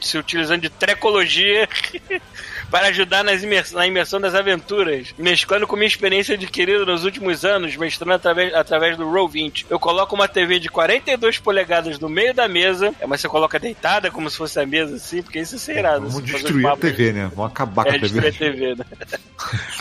Se 0.00 0.18
utilizando 0.18 0.62
de 0.62 0.70
trecologia 0.70 1.68
para 2.70 2.88
ajudar 2.88 3.24
imers- 3.42 3.72
na 3.72 3.86
imersão 3.86 4.20
das 4.20 4.34
aventuras, 4.34 5.14
mesclando 5.18 5.66
com 5.66 5.76
minha 5.76 5.86
experiência 5.86 6.34
adquirida 6.34 6.84
nos 6.84 7.04
últimos 7.04 7.44
anos, 7.44 7.76
mestrando 7.76 8.12
através, 8.14 8.54
através 8.54 8.96
do 8.96 9.04
Roll20. 9.04 9.66
Eu 9.70 9.78
coloco 9.78 10.14
uma 10.14 10.26
TV 10.28 10.58
de 10.58 10.68
42 10.68 11.38
polegadas 11.38 11.98
no 11.98 12.08
meio 12.08 12.34
da 12.34 12.48
mesa, 12.48 12.92
é, 13.00 13.06
mas 13.06 13.20
você 13.20 13.28
coloca 13.28 13.58
deitada 13.58 14.10
como 14.10 14.28
se 14.28 14.36
fosse 14.36 14.58
a 14.58 14.66
mesa 14.66 14.96
assim, 14.96 15.22
porque 15.22 15.40
isso 15.40 15.70
é 15.70 15.78
irado. 15.78 16.08
Vamos 16.08 16.24
destruir 16.24 16.66
a 16.66 16.76
TV, 16.76 17.12
né? 17.12 17.30
Vamos 17.34 17.52
acabar 17.52 17.84
com 17.84 17.92
é, 17.92 17.94
a 17.94 17.98
destruir 17.98 18.32
TV. 18.32 18.46
a 18.46 18.52
TV, 18.52 18.74
né? 18.76 18.84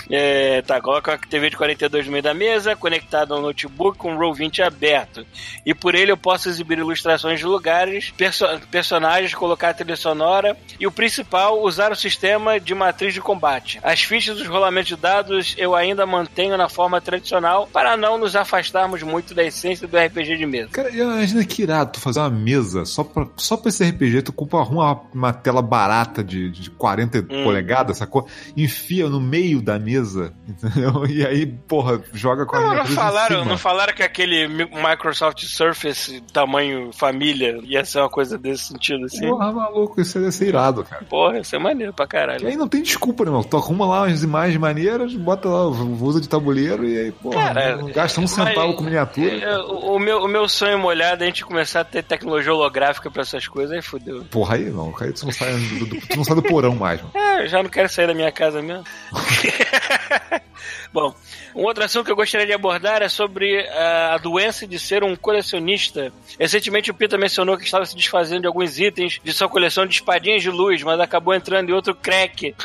É, 0.09 0.61
tá, 0.63 0.81
coloca 0.81 1.11
uma 1.11 1.17
TV 1.17 1.49
de 1.49 1.55
42 1.57 2.05
no 2.05 2.11
meio 2.11 2.23
da 2.23 2.33
mesa, 2.33 2.75
conectado 2.75 3.33
ao 3.33 3.41
notebook 3.41 3.97
com 3.97 4.13
o 4.15 4.19
Roll20 4.19 4.59
aberto. 4.65 5.25
E 5.65 5.73
por 5.73 5.95
ele 5.95 6.11
eu 6.11 6.17
posso 6.17 6.49
exibir 6.49 6.77
ilustrações 6.77 7.39
de 7.39 7.45
lugares, 7.45 8.11
perso- 8.17 8.45
personagens, 8.69 9.33
colocar 9.33 9.69
a 9.69 9.73
trilha 9.73 9.95
sonora 9.95 10.57
e 10.79 10.85
o 10.85 10.91
principal, 10.91 11.61
usar 11.61 11.91
o 11.91 11.95
sistema 11.95 12.59
de 12.59 12.73
matriz 12.85 13.13
de 13.13 13.21
combate. 13.21 13.79
As 13.83 14.01
fichas 14.03 14.37
dos 14.37 14.47
rolamentos 14.47 14.87
de 14.89 14.95
dados 14.95 15.55
eu 15.57 15.75
ainda 15.75 16.05
mantenho 16.05 16.57
na 16.57 16.67
forma 16.69 16.99
tradicional 17.01 17.67
para 17.71 17.95
não 17.97 18.17
nos 18.17 18.35
afastarmos 18.35 19.01
muito 19.03 19.33
da 19.33 19.43
essência 19.43 19.87
do 19.87 19.97
RPG 19.97 20.37
de 20.37 20.45
mesa. 20.45 20.69
Cara, 20.71 20.89
imagina 20.89 21.43
que 21.45 21.61
irado 21.63 21.91
tu 21.93 21.99
fazer 21.99 22.19
uma 22.19 22.29
mesa 22.29 22.85
só 22.85 23.03
pra, 23.03 23.27
só 23.37 23.55
pra 23.57 23.69
esse 23.69 23.83
RPG, 23.83 24.21
tu 24.23 24.33
compra 24.33 24.59
uma, 24.59 25.01
uma 25.13 25.33
tela 25.33 25.61
barata 25.61 26.23
de, 26.23 26.49
de 26.49 26.69
40 26.69 27.19
Hum. 27.29 27.43
polegadas, 27.43 27.97
sacou? 27.97 28.27
Enfia 28.57 29.07
no 29.09 29.19
meio 29.19 29.61
da 29.61 29.77
mesa, 29.79 30.33
entendeu? 30.47 31.05
E 31.05 31.25
aí, 31.25 31.45
porra, 31.45 32.01
joga 32.13 32.45
com 32.45 32.55
a 32.55 32.61
Não, 32.61 32.75
não 32.75 32.85
falaram, 32.85 33.45
não 33.45 33.57
falaram 33.57 33.93
que 33.93 34.03
aquele 34.03 34.47
Mi- 34.47 34.65
Microsoft 34.65 35.43
Surface 35.45 36.21
tamanho 36.33 36.91
família 36.93 37.59
ia 37.63 37.83
ser 37.85 37.99
uma 37.99 38.09
coisa 38.09 38.37
desse 38.37 38.65
sentido 38.65 39.05
assim? 39.05 39.27
Porra, 39.27 39.51
maluco, 39.51 40.01
isso 40.01 40.19
ia 40.19 40.31
ser 40.31 40.47
irado, 40.49 40.83
cara. 40.83 41.03
Porra, 41.05 41.39
isso 41.39 41.55
é 41.55 41.59
maneiro 41.59 41.93
pra 41.93 42.07
caralho. 42.07 42.47
aí 42.47 42.55
não 42.63 42.69
tem 42.69 42.81
desculpa, 42.81 43.23
né, 43.23 43.29
irmão? 43.29 43.43
Tu 43.43 43.55
arruma 43.57 43.85
lá 43.85 44.01
umas 44.03 44.23
imagens 44.23 44.57
maneiras, 44.59 45.13
bota 45.15 45.47
lá, 45.49 45.67
usa 45.67 46.19
de 46.21 46.27
tabuleiro 46.29 46.83
e 46.85 46.97
aí, 46.97 47.11
porra, 47.11 47.35
Cara, 47.53 47.77
não 47.77 47.87
gasta 47.91 48.19
um 48.21 48.27
centavo 48.27 48.73
com 48.75 48.83
miniatura. 48.83 49.27
É, 49.35 49.57
O, 49.59 49.95
o 49.95 49.99
meu, 49.99 50.23
o 50.23 50.27
meu 50.27 50.47
sonho 50.49 50.77
molhado 50.79 51.23
é 51.23 51.25
a 51.25 51.29
gente 51.29 51.45
começar 51.45 51.81
a 51.81 51.85
ter 51.85 52.03
tecnologia 52.03 52.53
holográfica 52.53 53.09
pra 53.11 53.21
essas 53.21 53.47
coisas, 53.47 53.75
aí 53.75 53.81
fodeu. 53.81 54.23
Porra, 54.31 54.55
aí 54.55 54.69
não, 54.69 54.93
aí 54.99 55.11
tu 55.13 55.25
não 55.25 55.31
sai 55.31 55.53
do, 55.53 55.85
do- 55.85 56.01
tu 56.07 56.17
não 56.17 56.23
sai 56.23 56.35
do 56.35 56.43
porão 56.43 56.75
mais, 56.75 56.99
mano. 57.01 57.11
É, 57.15 57.43
eu 57.43 57.47
já 57.47 57.61
não 57.61 57.69
quero 57.69 57.89
sair 57.89 58.07
da 58.07 58.13
minha 58.13 58.31
casa 58.31 58.61
mesmo. 58.61 58.83
Bom, 60.93 61.13
um 61.55 61.63
outro 61.63 61.83
assunto 61.83 62.05
que 62.05 62.11
eu 62.11 62.15
gostaria 62.15 62.45
de 62.47 62.53
abordar 62.53 63.01
é 63.01 63.09
sobre 63.09 63.59
ah, 63.69 64.13
a 64.15 64.17
doença 64.17 64.65
de 64.67 64.79
ser 64.79 65.03
um 65.03 65.15
colecionista. 65.15 66.11
Recentemente 66.39 66.91
o 66.91 66.93
Pita 66.93 67.17
mencionou 67.17 67.57
que 67.57 67.63
estava 67.65 67.85
se 67.85 67.95
desfazendo 67.95 68.41
de 68.41 68.47
alguns 68.47 68.79
itens 68.79 69.19
de 69.23 69.33
sua 69.33 69.47
coleção 69.49 69.85
de 69.85 69.93
espadinhas 69.95 70.41
de 70.41 70.49
luz, 70.49 70.81
mas 70.83 70.99
acabou 70.99 71.33
entrando 71.33 71.69
em 71.69 71.73
outro 71.73 71.93
crack. 71.95 72.55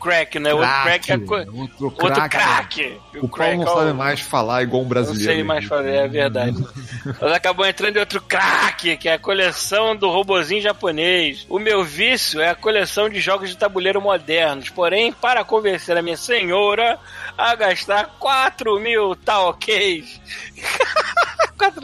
Crack, 0.00 0.38
né? 0.38 0.52
Outro 0.54 0.68
crack. 0.82 1.10
é 1.10 1.14
outro 1.16 1.84
Outro 1.84 2.28
crack. 2.28 2.30
crack. 2.30 3.00
O 3.16 3.22
não 3.22 3.28
crack, 3.28 3.60
ó, 3.64 3.78
sabe 3.78 3.92
mais 3.92 4.20
falar 4.20 4.62
igual 4.62 4.80
um 4.80 4.84
Não 4.84 4.88
brasileiro. 4.88 5.32
sei 5.32 5.42
mais 5.42 5.64
fazer, 5.64 5.94
é 5.94 6.08
verdade. 6.08 6.56
Mas 7.20 7.32
acabou 7.32 7.66
entrando 7.66 7.96
em 7.96 8.00
outro 8.00 8.20
crack, 8.20 8.96
que 8.96 9.08
é 9.08 9.14
a 9.14 9.18
coleção 9.18 9.96
do 9.96 10.08
robozinho 10.08 10.60
japonês. 10.62 11.46
O 11.48 11.58
meu 11.58 11.84
vício 11.84 12.40
é 12.40 12.50
a 12.50 12.54
coleção 12.54 13.08
de 13.08 13.20
jogos 13.20 13.48
de 13.50 13.56
tabuleiro 13.56 14.00
modernos. 14.00 14.68
Porém, 14.70 15.12
para 15.12 15.44
convencer 15.44 15.96
a 15.96 16.02
minha 16.02 16.16
senhora 16.16 16.98
a 17.36 17.54
gastar 17.54 18.16
4 18.18 18.80
mil 18.80 19.14
talquês. 19.16 20.20
4 20.56 20.57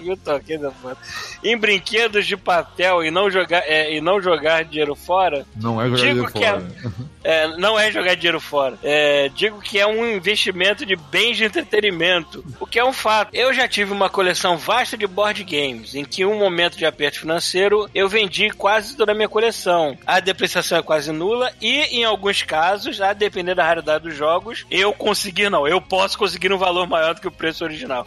mil 0.04 0.16
talquês 0.16 0.62
é 0.62 0.70
foda. 0.70 0.96
Em 1.42 1.56
brinquedos 1.56 2.26
de 2.26 2.36
papel 2.36 3.02
e 3.02 3.10
não 3.10 3.30
jogar, 3.30 3.62
é, 3.66 3.94
e 3.94 4.00
não 4.00 4.20
jogar 4.20 4.64
dinheiro 4.64 4.94
fora, 4.94 5.46
Não 5.56 5.80
é 5.80 5.86
jogar 5.86 5.96
dinheiro 5.96 6.24
é- 6.24 6.30
fora. 6.30 6.66
é, 7.24 7.56
não 7.56 7.78
é 7.78 7.90
jogar 7.90 8.14
dinheiro 8.14 8.40
fora. 8.40 8.78
É, 8.82 9.28
digo 9.34 9.60
que 9.60 9.78
é 9.78 9.86
um 9.86 10.06
investimento 10.06 10.84
de 10.84 10.94
bens 10.94 11.36
de 11.36 11.44
entretenimento, 11.44 12.44
o 12.60 12.66
que 12.66 12.78
é 12.78 12.84
um 12.84 12.92
fato. 12.92 13.30
Eu 13.32 13.52
já 13.52 13.66
tive 13.66 13.92
uma 13.92 14.08
coleção 14.10 14.56
vasta 14.56 14.96
de 14.96 15.06
board 15.06 15.42
games, 15.42 15.94
em 15.94 16.04
que 16.04 16.22
em 16.22 16.26
um 16.26 16.38
momento 16.38 16.76
de 16.76 16.84
aperto 16.84 17.20
financeiro 17.20 17.88
eu 17.94 18.08
vendi 18.08 18.50
quase 18.50 18.96
toda 18.96 19.12
a 19.12 19.14
minha 19.14 19.28
coleção. 19.28 19.96
A 20.06 20.20
depreciação 20.20 20.78
é 20.78 20.82
quase 20.82 21.10
nula 21.12 21.50
e, 21.60 21.80
em 21.98 22.04
alguns 22.04 22.42
casos, 22.42 23.00
a 23.00 23.12
depender 23.12 23.54
da 23.54 23.64
raridade 23.64 24.04
dos 24.04 24.14
jogos, 24.14 24.66
eu 24.70 24.92
consegui, 24.92 25.48
não, 25.48 25.66
eu 25.66 25.80
posso 25.80 26.18
conseguir 26.18 26.52
um 26.52 26.58
valor 26.58 26.86
maior 26.86 27.14
do 27.14 27.20
que 27.20 27.28
o 27.28 27.32
preço 27.32 27.64
original. 27.64 28.06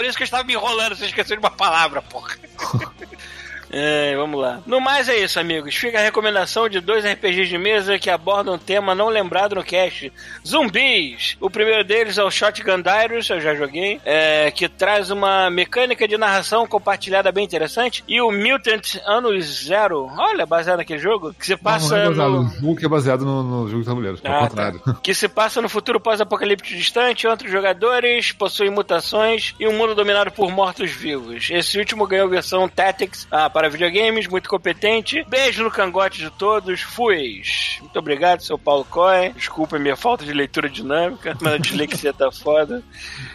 Por 0.00 0.06
isso 0.06 0.16
que 0.16 0.22
eu 0.22 0.24
estava 0.24 0.44
me 0.44 0.54
enrolando, 0.54 0.96
você 0.96 1.04
esqueceu 1.04 1.36
de 1.36 1.42
uma 1.42 1.50
palavra, 1.50 2.00
porra. 2.00 2.34
É, 3.72 4.16
vamos 4.16 4.40
lá. 4.40 4.60
No 4.66 4.80
mais 4.80 5.08
é 5.08 5.16
isso, 5.16 5.38
amigos. 5.38 5.74
Fica 5.76 5.98
a 5.98 6.02
recomendação 6.02 6.68
de 6.68 6.80
dois 6.80 7.04
RPGs 7.04 7.48
de 7.48 7.56
mesa 7.58 7.98
que 7.98 8.10
abordam 8.10 8.54
um 8.54 8.58
tema 8.58 8.94
não 8.94 9.08
lembrado 9.08 9.54
no 9.54 9.62
cast: 9.62 10.12
zumbis. 10.46 11.36
O 11.40 11.48
primeiro 11.48 11.84
deles 11.84 12.18
é 12.18 12.24
o 12.24 12.30
Shotgun 12.30 12.82
Diaries, 12.82 13.28
eu 13.30 13.40
já 13.40 13.54
joguei, 13.54 14.00
é, 14.04 14.50
que 14.50 14.68
traz 14.68 15.10
uma 15.10 15.48
mecânica 15.50 16.06
de 16.08 16.16
narração 16.18 16.66
compartilhada 16.66 17.30
bem 17.30 17.44
interessante. 17.44 18.02
E 18.08 18.20
o 18.20 18.30
Mutant 18.32 18.96
Ano 19.06 19.40
Zero, 19.40 20.10
olha, 20.18 20.44
baseado 20.44 20.78
naquele 20.78 20.98
jogo, 20.98 21.32
que 21.32 21.46
se 21.46 21.56
passa 21.56 21.96
não, 21.96 22.12
não 22.12 22.24
é 22.24 22.28
no. 22.28 22.48
jogo 22.60 22.76
que 22.76 22.86
é 22.86 22.88
baseado 22.88 23.24
no, 23.24 23.42
no 23.42 23.68
jogo 23.68 23.82
de 23.82 23.86
tabuleiro, 23.88 24.18
ao 24.24 24.32
Ah, 24.34 24.48
contrário. 24.48 24.78
tá. 24.80 24.94
Que 25.02 25.14
se 25.14 25.28
passa 25.28 25.62
no 25.62 25.68
futuro 25.68 26.00
pós-apocalíptico 26.00 26.76
distante, 26.76 27.26
entre 27.26 27.46
os 27.46 27.52
jogadores, 27.52 28.32
possui 28.32 28.68
mutações 28.70 29.54
e 29.58 29.66
um 29.66 29.72
mundo 29.72 29.94
dominado 29.94 30.30
por 30.32 30.50
mortos-vivos. 30.50 31.48
Esse 31.50 31.78
último 31.78 32.06
ganhou 32.06 32.28
versão 32.28 32.68
Tactics 32.68 33.26
ah, 33.30 33.48
para 33.60 33.68
videogames, 33.68 34.26
muito 34.26 34.48
competente. 34.48 35.22
Beijo 35.28 35.62
no 35.62 35.70
cangote 35.70 36.18
de 36.18 36.30
todos, 36.30 36.80
fui! 36.80 37.42
Muito 37.78 37.98
obrigado, 37.98 38.42
seu 38.42 38.56
Paulo 38.56 38.86
Coy. 38.86 39.34
Desculpa 39.36 39.76
a 39.76 39.78
minha 39.78 39.96
falta 39.96 40.24
de 40.24 40.32
leitura 40.32 40.66
dinâmica, 40.66 41.36
mas 41.42 41.52
a 41.52 41.58
dislexia 41.58 42.10
tá 42.10 42.32
foda. 42.32 42.82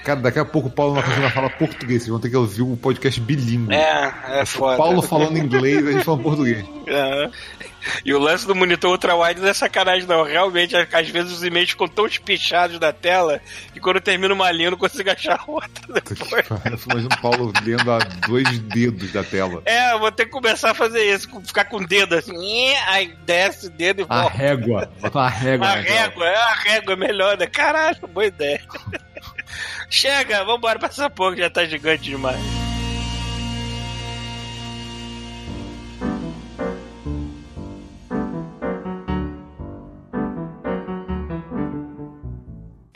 Cara, 0.03 0.21
daqui 0.21 0.39
a 0.39 0.45
pouco 0.45 0.67
o 0.69 0.71
Paulo 0.71 0.95
vai 0.95 1.29
falar 1.29 1.51
português, 1.51 2.01
vocês 2.01 2.09
vão 2.09 2.19
ter 2.19 2.31
que 2.31 2.37
ouvir 2.37 2.63
o 2.63 2.75
podcast 2.75 3.21
bilíngue. 3.21 3.75
É, 3.75 4.39
é 4.41 4.45
foda. 4.47 4.77
Paulo 4.77 5.03
falando 5.03 5.37
inglês, 5.37 5.85
a 5.85 5.91
gente 5.91 6.03
falando 6.03 6.23
português. 6.23 6.65
É. 6.87 7.29
E 8.03 8.13
o 8.13 8.19
lance 8.19 8.45
do 8.47 8.55
monitor 8.55 8.91
ultra-wide 8.91 9.41
não 9.41 9.47
é 9.49 9.53
sacanagem, 9.53 10.07
não. 10.07 10.23
Realmente, 10.23 10.75
às 10.75 11.09
vezes 11.09 11.31
os 11.31 11.43
e-mails 11.43 11.69
ficam 11.71 11.87
tão 11.87 12.05
espichados 12.05 12.79
da 12.79 12.91
tela 12.91 13.41
que 13.73 13.79
quando 13.79 13.99
termina 14.01 14.33
uma 14.33 14.51
linha 14.51 14.67
eu 14.67 14.71
não 14.71 14.77
consigo 14.77 15.09
achar 15.09 15.43
outra 15.47 15.69
depois. 16.01 16.45
Imagina 16.85 17.15
o 17.15 17.21
Paulo 17.21 17.53
lendo 17.63 17.91
a 17.91 17.99
dois 18.27 18.59
dedos 18.59 19.11
da 19.11 19.23
tela. 19.23 19.61
É, 19.65 19.93
eu 19.93 19.99
vou 19.99 20.11
ter 20.11 20.25
que 20.25 20.31
começar 20.31 20.71
a 20.71 20.73
fazer 20.73 21.03
isso, 21.03 21.29
ficar 21.45 21.65
com 21.65 21.77
o 21.77 21.87
dedo 21.87 22.15
assim, 22.15 22.73
aí 22.87 23.15
desce 23.25 23.67
o 23.67 23.69
dedo 23.69 24.01
e 24.01 24.05
A 24.09 24.21
volta. 24.21 24.37
régua. 24.37 24.91
Bota 24.99 25.19
uma 25.19 25.29
régua. 25.29 25.67
A 25.67 25.75
né, 25.75 25.81
régua, 25.81 26.25
é 26.25 26.35
a 26.35 26.53
régua 26.53 26.93
é 26.93 26.97
melhor, 26.97 27.37
né? 27.37 27.47
Caralho, 27.47 27.97
boa 28.07 28.25
ideia. 28.25 28.61
Chega, 29.89 30.43
vambora 30.43 30.79
pra 30.79 30.87
essa 30.89 31.09
porra 31.09 31.35
que 31.35 31.41
já 31.41 31.49
tá 31.49 31.65
gigante 31.65 32.03
demais. 32.03 32.39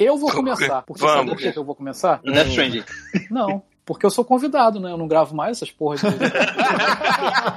Eu 0.10 0.18
vou 0.18 0.32
começar. 0.32 0.82
Porque 0.82 1.02
sabe 1.02 1.14
Vamos. 1.18 1.34
por 1.34 1.40
que 1.40 1.52
que 1.52 1.60
eu 1.60 1.64
vou 1.64 1.76
começar? 1.76 2.20
Death 2.24 2.48
Stranding. 2.48 2.84
Não. 3.30 3.62
Porque 3.90 4.06
eu 4.06 4.10
sou 4.12 4.24
convidado, 4.24 4.80
né? 4.80 4.92
Eu 4.92 4.98
não 4.98 5.08
gravo 5.08 5.36
mais 5.36 5.58
essas 5.58 5.72
porras. 5.72 6.02
De... 6.02 6.08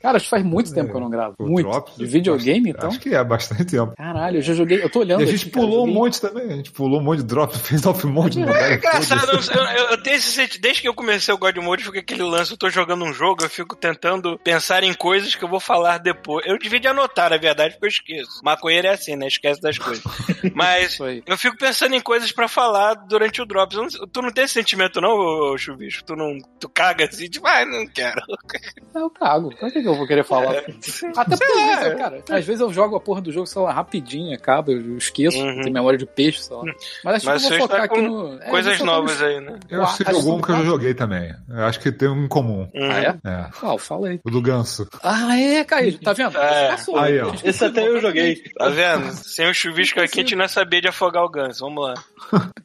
Cara, 0.00 0.16
isso 0.18 0.28
faz 0.28 0.42
muito 0.42 0.72
tempo 0.72 0.90
que 0.90 0.96
eu 0.96 1.00
não 1.00 1.10
gravo. 1.10 1.34
O 1.38 1.46
muito. 1.46 1.68
Drops, 1.70 1.96
De 1.96 2.06
videogame, 2.06 2.70
acho- 2.70 2.76
então? 2.78 2.88
Acho 2.88 3.00
que 3.00 3.14
é 3.14 3.22
bastante 3.22 3.64
tempo. 3.66 3.92
Caralho, 3.96 4.38
eu 4.38 4.42
já 4.42 4.54
joguei. 4.54 4.82
Eu 4.82 4.90
tô 4.90 5.00
olhando. 5.00 5.20
E 5.20 5.24
a 5.24 5.26
gente 5.26 5.42
aqui, 5.42 5.50
cara, 5.50 5.66
pulou 5.66 5.82
um 5.82 5.86
joguei- 5.86 5.94
monte 6.02 6.20
também. 6.20 6.52
A 6.52 6.56
gente 6.56 6.70
pulou 6.72 7.00
um 7.00 7.02
monte 7.02 7.18
de 7.18 7.24
drop, 7.24 7.56
fez 7.60 7.84
off 7.86 8.06
um 8.06 8.10
monte 8.10 8.34
de 8.34 8.42
É 8.42 8.46
modelo. 8.46 8.74
engraçado, 8.74 9.32
eu, 9.32 9.64
eu- 9.90 10.02
tenho 10.02 10.16
esse 10.16 10.32
sentimento. 10.32 10.62
Desde 10.62 10.82
que 10.82 10.88
eu 10.88 10.94
comecei 10.94 11.34
o 11.34 11.38
God 11.38 11.56
Mode, 11.58 11.84
fica 11.84 11.98
aquele 11.98 12.22
lance. 12.22 12.52
Eu 12.52 12.56
tô 12.58 12.70
jogando 12.70 13.04
um 13.04 13.12
jogo, 13.12 13.44
eu 13.44 13.50
fico 13.50 13.76
tentando 13.76 14.38
pensar 14.42 14.82
em 14.82 14.94
coisas 14.94 15.34
que 15.34 15.44
eu 15.44 15.48
vou 15.48 15.60
falar 15.60 15.98
depois. 15.98 16.44
Eu 16.46 16.58
devia 16.58 16.80
de 16.80 16.88
anotar, 16.88 17.30
na 17.30 17.36
verdade, 17.36 17.74
porque 17.74 17.86
eu 17.86 17.88
esqueço. 17.88 18.40
Maconheiro 18.42 18.86
é 18.86 18.90
assim, 18.90 19.16
né? 19.16 19.26
Esquece 19.26 19.60
das 19.60 19.78
coisas. 19.78 20.02
Mas 20.54 20.98
eu 21.26 21.36
fico 21.36 21.56
pensando 21.58 21.94
em 21.94 22.00
coisas 22.00 22.32
pra 22.32 22.48
falar 22.48 22.94
durante 22.94 23.42
o 23.42 23.46
Drops. 23.46 23.76
Não- 23.76 23.88
tu 24.08 24.22
não 24.22 24.30
tem 24.30 24.44
esse 24.44 24.54
sentimento, 24.54 25.00
não, 25.00 25.33
ô, 25.34 25.58
Chuvisco? 25.58 26.04
Tu 26.04 26.16
não. 26.16 26.38
Tu 26.60 26.68
caga 26.68 27.04
assim, 27.04 27.28
tipo, 27.28 27.46
ah, 27.46 27.64
não 27.64 27.86
quero. 27.86 28.20
Eu 28.94 29.10
cago. 29.10 29.54
Pra 29.56 29.70
que 29.70 29.82
que 29.82 29.88
eu 29.88 29.94
vou 29.94 30.06
querer 30.06 30.24
falar? 30.24 30.56
Até 31.16 31.36
porque, 31.36 31.52
às 31.52 31.66
vezes, 31.68 31.86
eu, 31.86 31.96
cara, 31.98 32.24
às 32.30 32.44
vezes 32.44 32.60
eu 32.60 32.72
jogo 32.72 32.96
a 32.96 33.00
porra 33.00 33.20
do 33.20 33.32
jogo, 33.32 33.46
sei 33.46 33.60
lá, 33.62 33.72
rapidinho, 33.72 34.34
acaba, 34.34 34.72
eu 34.72 34.96
esqueço, 34.96 35.38
Uhum. 35.38 35.62
tem 35.62 35.72
memória 35.72 35.98
de 35.98 36.06
peixe, 36.06 36.42
sei 36.42 36.56
lá. 36.56 36.62
Mas 37.04 37.16
acho 37.16 37.26
Mas 37.26 37.46
que 37.46 37.52
eu 37.54 37.58
vou 37.58 37.68
focar 37.68 37.82
aqui 37.84 38.00
no. 38.00 38.34
é, 38.40 38.48
Coisas 38.50 38.78
focar 38.78 38.94
novas 38.94 39.20
no- 39.20 39.26
aí, 39.26 39.40
né? 39.40 39.58
Eu 39.68 39.82
acho 39.82 39.96
que 39.98 40.04
você 40.04 40.10
Ah, 40.10 40.12
jogou 40.14 40.38
um 40.38 40.40
que 40.42 40.50
eu 40.52 40.56
já 40.56 40.62
joguei 40.64 40.94
também. 40.94 41.34
Eu 41.48 41.64
acho 41.64 41.80
que 41.80 41.92
tem 41.92 42.08
um 42.08 42.24
em 42.24 42.28
comum. 42.28 42.68
Uhum. 42.74 42.90
Ah, 42.90 43.00
é? 43.00 43.16
É. 43.24 43.46
Qual? 43.58 43.78
Falei. 43.78 44.20
O 44.24 44.30
do 44.30 44.40
ganso. 44.40 44.88
Ah, 45.02 45.38
é, 45.38 45.64
Caio, 45.64 45.98
tá 45.98 46.12
vendo? 46.12 46.36
É. 46.38 46.68
Passou. 46.68 46.96
Aí, 46.98 47.20
ó. 47.20 47.32
Esse 47.44 47.64
até 47.64 47.86
eu 47.88 48.00
joguei. 48.00 48.36
Tá 48.56 48.68
vendo? 48.68 49.12
Sem 49.12 49.48
o 49.48 49.54
chuvisco 49.54 50.00
aqui, 50.00 50.20
a 50.20 50.22
gente 50.22 50.36
não 50.36 50.48
sabia 50.48 50.80
de 50.80 50.88
afogar 50.88 51.24
o 51.24 51.28
ganso. 51.30 51.60
Vamos 51.64 51.84
lá. 51.84 51.94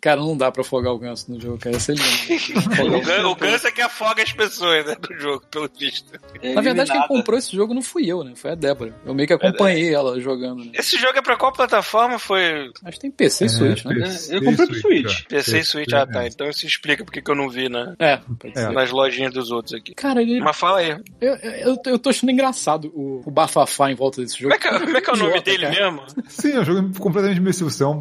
Cara, 0.02 0.22
não 0.22 0.38
dá 0.38 0.52
pra 0.52 0.62
afogar 0.62 0.94
o 0.94 1.00
ganso 1.00 1.32
no 1.32 1.40
jogo, 1.40 1.58
cara. 1.58 1.76
Ia 1.76 1.80
ser 1.80 1.96
lindo. 1.96 2.10
O, 2.54 3.02
gan- 3.02 3.28
o 3.28 3.36
ganso 3.36 3.68
é 3.68 3.72
que 3.72 3.82
afoga 3.82 4.24
as 4.24 4.32
pessoas 4.34 4.86
né, 4.86 4.96
do 4.96 5.18
jogo, 5.20 5.44
pelo 5.50 5.70
visto. 5.80 6.12
Na 6.54 6.62
verdade, 6.62 6.92
quem 6.92 7.08
comprou 7.08 7.38
esse 7.38 7.56
jogo 7.56 7.74
não 7.74 7.82
fui 7.82 8.06
eu, 8.08 8.24
né? 8.24 8.34
Foi 8.36 8.52
a 8.52 8.56
Débora. 8.56 8.94
Eu 9.06 9.14
meio 9.14 9.28
que 9.28 9.34
acompanhei 9.34 9.94
ela 9.94 10.20
jogando. 10.20 10.64
Né? 10.66 10.72
Esse 10.74 10.98
jogo 10.98 11.18
é 11.18 11.22
pra 11.22 11.36
qual 11.38 11.52
plataforma? 11.54 12.18
Foi 12.20 12.72
Acho 12.84 12.94
que 12.96 13.00
tem 13.02 13.12
PC 13.12 13.46
e 13.46 13.50
Switch, 13.50 13.86
né? 13.86 13.96
PC, 13.96 14.36
Eu 14.38 14.44
comprei 14.44 14.68
pro 14.68 14.76
Switch. 14.80 15.22
é. 15.22 15.24
PC 15.30 15.60
e 15.60 15.64
Switch? 15.64 15.94
Ah, 15.94 16.06
tá. 16.08 16.26
Então 16.28 16.50
isso 16.50 16.66
explica 16.66 17.04
porque 17.04 17.22
que 17.22 17.30
eu 17.32 17.36
não 17.36 17.50
vi 17.50 17.70
na, 17.70 17.96
É, 18.00 18.20
É. 18.56 18.70
nas 18.72 18.92
lojinhas 18.92 19.34
dos 19.34 19.52
outros 19.52 19.74
aqui. 19.74 19.94
Cara, 19.96 20.22
ele, 20.22 20.40
Mas 20.40 20.58
fala 20.58 20.80
aí. 20.80 20.98
eu, 21.22 21.36
eu, 21.36 21.78
eu 21.86 22.00
tô 22.00 22.10
achando 22.10 22.32
engraçado 22.32 22.92
o, 22.94 23.22
o 23.26 23.32
bafafá 23.32 23.92
em 23.92 23.96
volta 23.96 24.22
desse 24.22 24.38
jogo. 24.40 24.54
Como 24.54 24.56
é 24.56 24.58
que, 24.80 24.80
como 24.86 24.98
é, 24.98 25.02
que 25.02 25.10
é 25.10 25.14
o 25.14 25.18
nome 25.18 25.42
dele 25.42 25.68
cara. 25.68 25.92
mesmo? 25.92 26.04
Sim, 26.30 26.52
é 26.54 26.60
um 26.60 26.66
jogo 26.66 27.00
completamente 27.00 27.40
imbecil. 27.40 27.70
Você 27.70 27.84
é 27.84 27.88
um, 27.88 27.92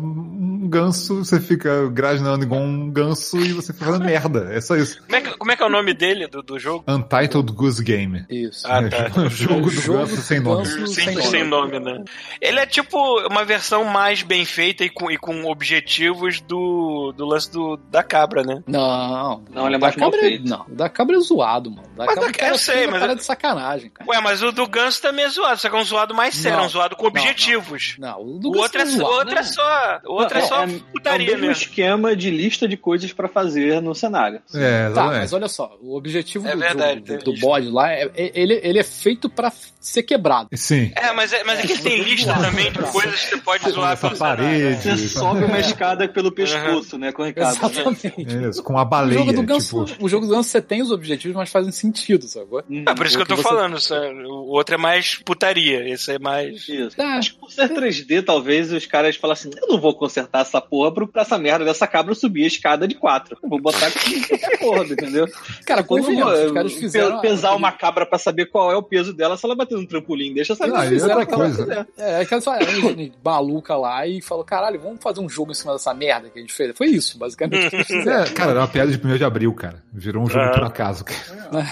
um 0.63 0.69
ganso, 0.69 1.25
você 1.25 1.41
fica 1.41 1.89
grasnando 1.89 2.45
igual 2.45 2.61
um 2.61 2.91
ganso 2.91 3.39
e 3.39 3.53
você 3.53 3.73
fica 3.73 3.85
fazendo 3.87 4.05
merda. 4.05 4.38
É 4.53 4.61
só 4.61 4.77
isso. 4.77 5.01
Como 5.03 5.17
é 5.17 5.21
que, 5.21 5.37
como 5.37 5.53
é, 5.53 5.57
que 5.57 5.63
é 5.63 5.67
o 5.67 5.71
nome 5.71 5.95
dele, 5.95 6.27
do, 6.27 6.43
do 6.43 6.59
jogo? 6.59 6.85
Untitled 6.89 7.53
Goose 7.53 7.83
Game. 7.83 8.25
Isso. 8.31 8.67
Ah, 8.67 8.83
É, 8.83 8.89
tá. 8.89 9.21
o 9.21 9.29
jogo 9.31 9.63
do 9.63 9.71
Jogo 9.71 9.99
ganso 10.01 10.17
sem 10.23 10.41
nome. 10.41 10.67
Sem, 10.67 10.87
sem 10.87 11.23
sem, 11.23 11.45
nome. 11.45 11.79
né? 11.81 12.05
Ele 12.41 12.59
é 12.61 12.67
tipo 12.67 12.97
uma 13.29 13.45
versão 13.45 13.85
mais 13.85 14.23
bem 14.23 14.45
feita 14.45 14.85
e 14.85 14.91
com, 14.91 15.11
e 15.11 15.17
com 15.17 15.45
objetivos 15.47 16.41
do, 16.41 17.13
do 17.17 17.25
lance 17.27 17.51
do, 17.51 17.77
da 17.91 18.03
cabra, 18.03 18.43
né? 18.43 18.63
Não. 18.67 19.43
Não, 19.51 19.67
ele 19.67 19.77
é 19.77 19.79
mais 19.79 19.95
cabra 19.97 20.21
é-. 20.27 20.39
Não, 20.39 20.65
o 20.69 20.75
da 20.75 20.89
cabra 20.89 21.17
é 21.17 21.21
zoado, 21.21 21.71
mano. 21.71 21.89
Da 21.97 22.07
Mas 22.07 22.15
cabra, 22.15 22.33
da- 22.33 22.39
cara 22.39 22.53
eu 22.55 22.59
sei, 22.59 22.87
mas- 22.87 23.01
parada 23.01 23.17
de 23.17 23.25
sacanagem, 23.25 23.91
cara. 23.91 24.09
Ué, 24.11 24.21
mas 24.21 24.43
o 24.43 24.53
do 24.53 24.67
ganso 24.67 25.01
também 25.03 25.25
é 25.25 25.29
zoado, 25.29 25.59
só 25.61 25.69
que 25.69 25.77
é 25.77 25.79
um 25.79 25.85
zoado 25.85 26.15
mais 26.15 26.35
sério, 26.35 26.57
Não. 26.59 26.65
é 26.65 26.67
um 26.67 26.71
zoado 26.71 26.97
com 26.97 27.05
Não, 27.05 27.11
objetivos. 27.11 27.97
Não, 27.99 28.21
o 28.23 28.39
do 28.39 28.49
O 28.49 28.53
Ganso 28.53 28.63
outro 28.65 28.79
é, 28.81 28.83
é 28.83 28.87
só- 28.87 28.93
o 28.93 28.99
zoado. 28.99 29.19
outro 29.19 29.39
é 29.39 29.43
só, 29.43 30.01
o 30.07 30.13
outro 30.13 30.39
é, 30.39 30.41
Não, 30.41 30.49
só 30.49 30.63
é, 30.65 30.65
é 30.65 30.79
putaria 30.93 31.27
o 31.27 31.31
mesmo 31.33 31.47
mesmo. 31.49 31.63
esquema 31.63 32.17
de 32.17 32.31
lista 32.31 32.69
de 32.69 32.77
coisas 32.77 33.13
pra 33.13 33.29
fazer 33.29 33.81
no 33.81 33.95
cenário. 33.95 34.28
É, 34.37 34.85
Tá, 34.85 34.91
exatamente. 34.91 35.19
mas 35.21 35.33
olha 35.33 35.49
só, 35.49 35.77
o 35.81 35.97
objetivo 35.97 36.47
É 36.49 36.53
do, 36.53 36.59
verdade, 36.59 37.03
jogo, 37.07 37.25
do, 37.25 37.33
do 37.33 37.41
bode 37.41 37.69
lá, 37.69 37.91
é, 37.93 38.11
é- 38.15 38.33
ele, 38.35 38.61
ele 38.63 38.79
é 38.79 38.85
feito 38.85 39.29
pra 39.29 39.53
ser 39.81 40.03
quebrado. 40.03 40.49
Sim. 40.55 40.93
É, 40.95 41.13
mas 41.13 41.33
é, 41.33 41.43
mas 41.45 41.61
é 41.61 41.63
que 41.67 41.73
ele 41.73 41.83
tem 41.83 42.03
lista 42.03 42.35
também 42.35 42.71
de 42.71 42.79
coisas 42.79 43.21
que 43.25 43.31
você 43.31 43.37
pode 43.39 43.71
zoar 43.71 43.93
Essa 43.93 44.07
pelo 44.09 44.17
cenário. 44.19 44.45
parede. 44.45 44.83
Você 44.83 45.09
sobe 45.09 45.45
uma 45.45 45.59
escada 45.59 46.09
pelo 46.09 46.31
pescoço, 46.33 46.99
né, 46.99 47.11
com 47.13 47.23
o 47.23 47.25
Ricardo. 47.25 47.57
Exatamente. 47.57 48.49
Isso, 48.49 48.63
com 48.63 48.75
O 48.77 48.85
baleia. 48.85 49.19
jogo 49.19 49.33
do 49.33 49.43
Ganso, 49.43 49.85
tipo, 49.85 50.05
o 50.05 50.09
jogo 50.09 50.27
do 50.27 50.33
Ganso 50.35 50.49
você 50.51 50.61
tem 50.61 50.83
os 50.83 50.91
objetivos, 50.91 51.37
mas 51.37 51.51
fazem 51.51 51.73
sentido, 51.73 52.27
sabe? 52.27 52.47
É 52.87 52.95
por 52.95 53.07
isso 53.07 53.17
que 53.17 53.23
eu 53.23 53.27
tô 53.27 53.37
Você- 53.37 53.43
falando, 53.43 53.81
sabe? 53.81 54.09
o 54.27 54.49
outro 54.51 54.75
é 54.75 54.79
mais 54.79 55.17
putaria, 55.25 55.89
esse 55.89 56.13
é 56.13 56.19
mais... 56.19 56.69
Isso. 56.69 57.01
É. 57.01 57.05
Acho 57.19 57.35
que 57.35 57.41
por 57.41 57.51
ser 57.51 57.69
3D, 57.69 58.23
talvez 58.23 58.73
os 58.73 58.85
caras 58.87 59.17
falam 59.17 59.33
assim: 59.33 59.51
eu 59.61 59.69
não 59.69 59.81
vou 59.81 59.95
consertar 59.95 60.41
essa 60.43 60.61
porra 60.61 60.93
pra 60.93 61.23
essa 61.23 61.39
merda 61.39 61.65
dessa 61.65 61.87
cabra 61.87 62.15
subir 62.15 62.45
a 62.45 62.47
escada 62.49 62.87
de 62.87 62.95
4. 62.95 63.39
Eu 63.43 63.49
vou 63.49 63.61
botar 63.61 63.87
aqui 63.87 64.18
qualquer 64.27 64.59
porra, 64.59 64.85
entendeu? 64.85 65.27
Cara, 65.67 65.83
Quando 65.83 66.03
convenhamos, 66.05 66.39
os 66.41 66.53
caras 66.53 66.73
fizeram... 66.75 67.21
pe- 67.21 67.29
pesar 67.29 67.55
uma 67.55 67.73
cabra 67.73 68.07
pra 68.07 68.19
saber 68.19 68.47
qual 68.47 68.71
é 68.73 68.77
o 68.77 68.83
peso 68.83 69.13
dela, 69.13 69.37
se 69.37 69.45
ela 69.45 69.55
bater 69.55 69.77
no 69.77 69.87
trampolim, 69.87 70.33
deixa 70.35 70.55
saber. 70.55 70.75
Ah, 70.75 70.87
e 70.87 70.89
fizeram 70.91 71.21
aquela 71.21 71.43
coisa. 71.45 71.87
É, 71.97 72.21
aquela 72.23 72.41
só 72.41 72.55
era 72.55 72.67
gente 72.71 73.13
maluca 73.25 73.77
lá 73.77 74.07
e 74.07 74.21
falou: 74.23 74.45
caralho, 74.45 74.81
vamos 74.81 74.99
fazer 75.03 75.21
um 75.21 75.29
jogo 75.29 75.51
em 75.53 75.55
cima 75.55 75.73
dessa 75.73 75.93
merda 75.95 76.29
que 76.31 76.39
a 76.39 76.43
gente 76.43 76.53
fez. 76.55 76.77
Foi 76.77 76.87
isso, 76.89 77.19
basicamente. 77.19 77.69
É, 78.09 78.25
cara, 78.31 78.53
era 78.53 78.61
uma 78.61 78.69
piada 78.69 78.91
de 78.91 79.07
1 79.07 79.17
de 79.17 79.25
abril, 79.25 79.53
cara. 79.53 79.83
Virou 79.93 80.23
um 80.23 80.29
jogo 80.29 80.45
Ah. 80.45 80.51
por 80.53 80.65
acaso. 80.65 81.05
cara. 81.05 81.19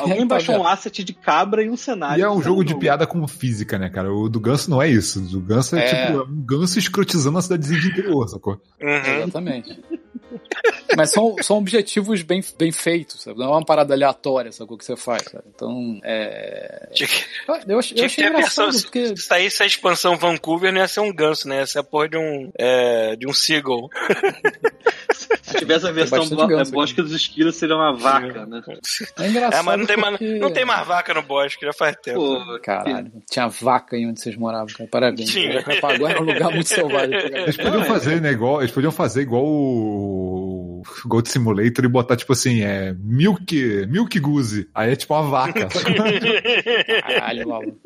Alguém 0.00 0.26
baixou 0.28 0.54
vendo? 0.56 0.64
um 0.64 0.66
asset 0.66 1.02
de 1.04 1.12
cabra 1.12 1.62
e 1.62 1.70
um 1.70 1.76
cenário. 1.76 2.20
E 2.20 2.22
é 2.22 2.30
um 2.30 2.42
jogo 2.42 2.64
de 2.64 2.74
piada 2.78 3.06
com 3.06 3.26
física, 3.26 3.78
né, 3.78 3.88
cara? 3.88 4.12
O 4.12 4.28
do 4.28 4.38
Ganso 4.40 4.70
não 4.70 4.82
é 4.82 4.88
isso. 4.88 5.20
O 5.20 5.22
do 5.22 5.40
Ganso 5.40 5.76
é, 5.76 5.84
É. 5.86 6.06
tipo 6.06 6.22
um 6.24 6.44
ganso 6.44 6.78
escrotizando 6.78 7.38
a 7.38 7.42
cidadezinha 7.42 7.80
de 7.80 7.88
interior, 7.88 8.28
sacou? 8.28 8.60
Uhum. 8.80 9.22
Exatamente. 9.22 9.78
Mas 10.96 11.10
são, 11.10 11.34
são 11.40 11.58
objetivos 11.58 12.22
bem, 12.22 12.42
bem 12.58 12.70
feitos, 12.70 13.22
sabe? 13.22 13.38
Não 13.38 13.46
é 13.46 13.50
uma 13.50 13.64
parada 13.64 13.94
aleatória, 13.94 14.52
sabe? 14.52 14.72
O 14.72 14.76
que 14.78 14.84
você 14.84 14.96
faz, 14.96 15.22
sabe? 15.24 15.44
Então, 15.54 15.98
é. 16.04 16.88
Tinha 16.92 17.08
que, 17.08 17.24
Eu, 17.48 17.54
eu 17.76 17.82
tinha 17.82 17.94
que 18.00 18.04
achei 18.04 18.24
ter 18.24 18.30
a 18.32 18.36
versão. 18.36 18.64
engraçado, 18.66 18.82
porque. 18.84 19.16
Se 19.16 19.22
saísse 19.22 19.62
a 19.62 19.66
expansão 19.66 20.16
Vancouver, 20.16 20.72
não 20.72 20.80
ia 20.80 20.88
ser 20.88 21.00
um 21.00 21.12
ganso, 21.14 21.48
né? 21.48 21.58
Ia 21.60 21.66
ser 21.66 21.78
a 21.80 21.84
porra 21.84 22.08
de 22.08 22.18
um. 22.18 22.50
É, 22.58 23.16
de 23.16 23.26
um 23.26 23.32
Seagull. 23.32 23.88
Se 25.42 25.58
tivesse 25.58 25.86
a 25.86 25.92
versão 25.92 26.28
bo- 26.28 26.46
ganso 26.46 26.70
é, 26.70 26.74
Bosque 26.74 27.00
dos 27.00 27.12
Esquilos, 27.12 27.56
seria 27.56 27.76
uma 27.76 27.94
vaca, 27.96 28.44
né? 28.46 28.60
É 29.18 29.28
engraçado. 29.28 29.60
É, 29.60 29.62
mas 29.62 29.78
não 29.78 29.86
tem, 29.86 29.96
mais, 29.96 30.10
porque... 30.18 30.38
não 30.38 30.50
tem 30.52 30.64
mais 30.64 30.86
vaca 30.86 31.14
no 31.14 31.22
bosque, 31.22 31.64
já 31.64 31.72
faz 31.72 31.96
tempo. 32.02 32.18
Pô, 32.18 32.60
Caralho, 32.62 33.10
tinha 33.30 33.46
vaca 33.48 33.96
em 33.96 34.08
onde 34.08 34.20
vocês 34.20 34.36
moravam, 34.36 34.66
cara. 34.76 34.90
Parabéns. 34.90 35.30
Tinha. 35.30 35.64
Agora 35.82 36.14
é 36.18 36.20
um 36.20 36.24
lugar 36.24 36.50
muito 36.52 36.68
selvagem. 36.68 37.14
Eles 37.32 37.56
podiam 37.56 37.84
fazer, 37.84 38.20
né, 38.20 38.30
igual, 38.32 38.60
eles 38.60 38.72
podiam 38.72 38.92
fazer 38.92 39.22
igual 39.22 39.44
o 39.44 40.35
Gold 41.06 41.28
Simulator 41.28 41.84
e 41.84 41.88
botar, 41.88 42.16
tipo 42.16 42.32
assim, 42.32 42.62
é 42.62 42.94
Milk, 42.98 43.86
Milk 43.88 44.18
Goose. 44.20 44.68
Aí 44.74 44.92
é 44.92 44.96
tipo 44.96 45.14
uma 45.14 45.22
vaca. 45.28 45.68
Caralho, 47.06 47.48
maluco. 47.48 47.78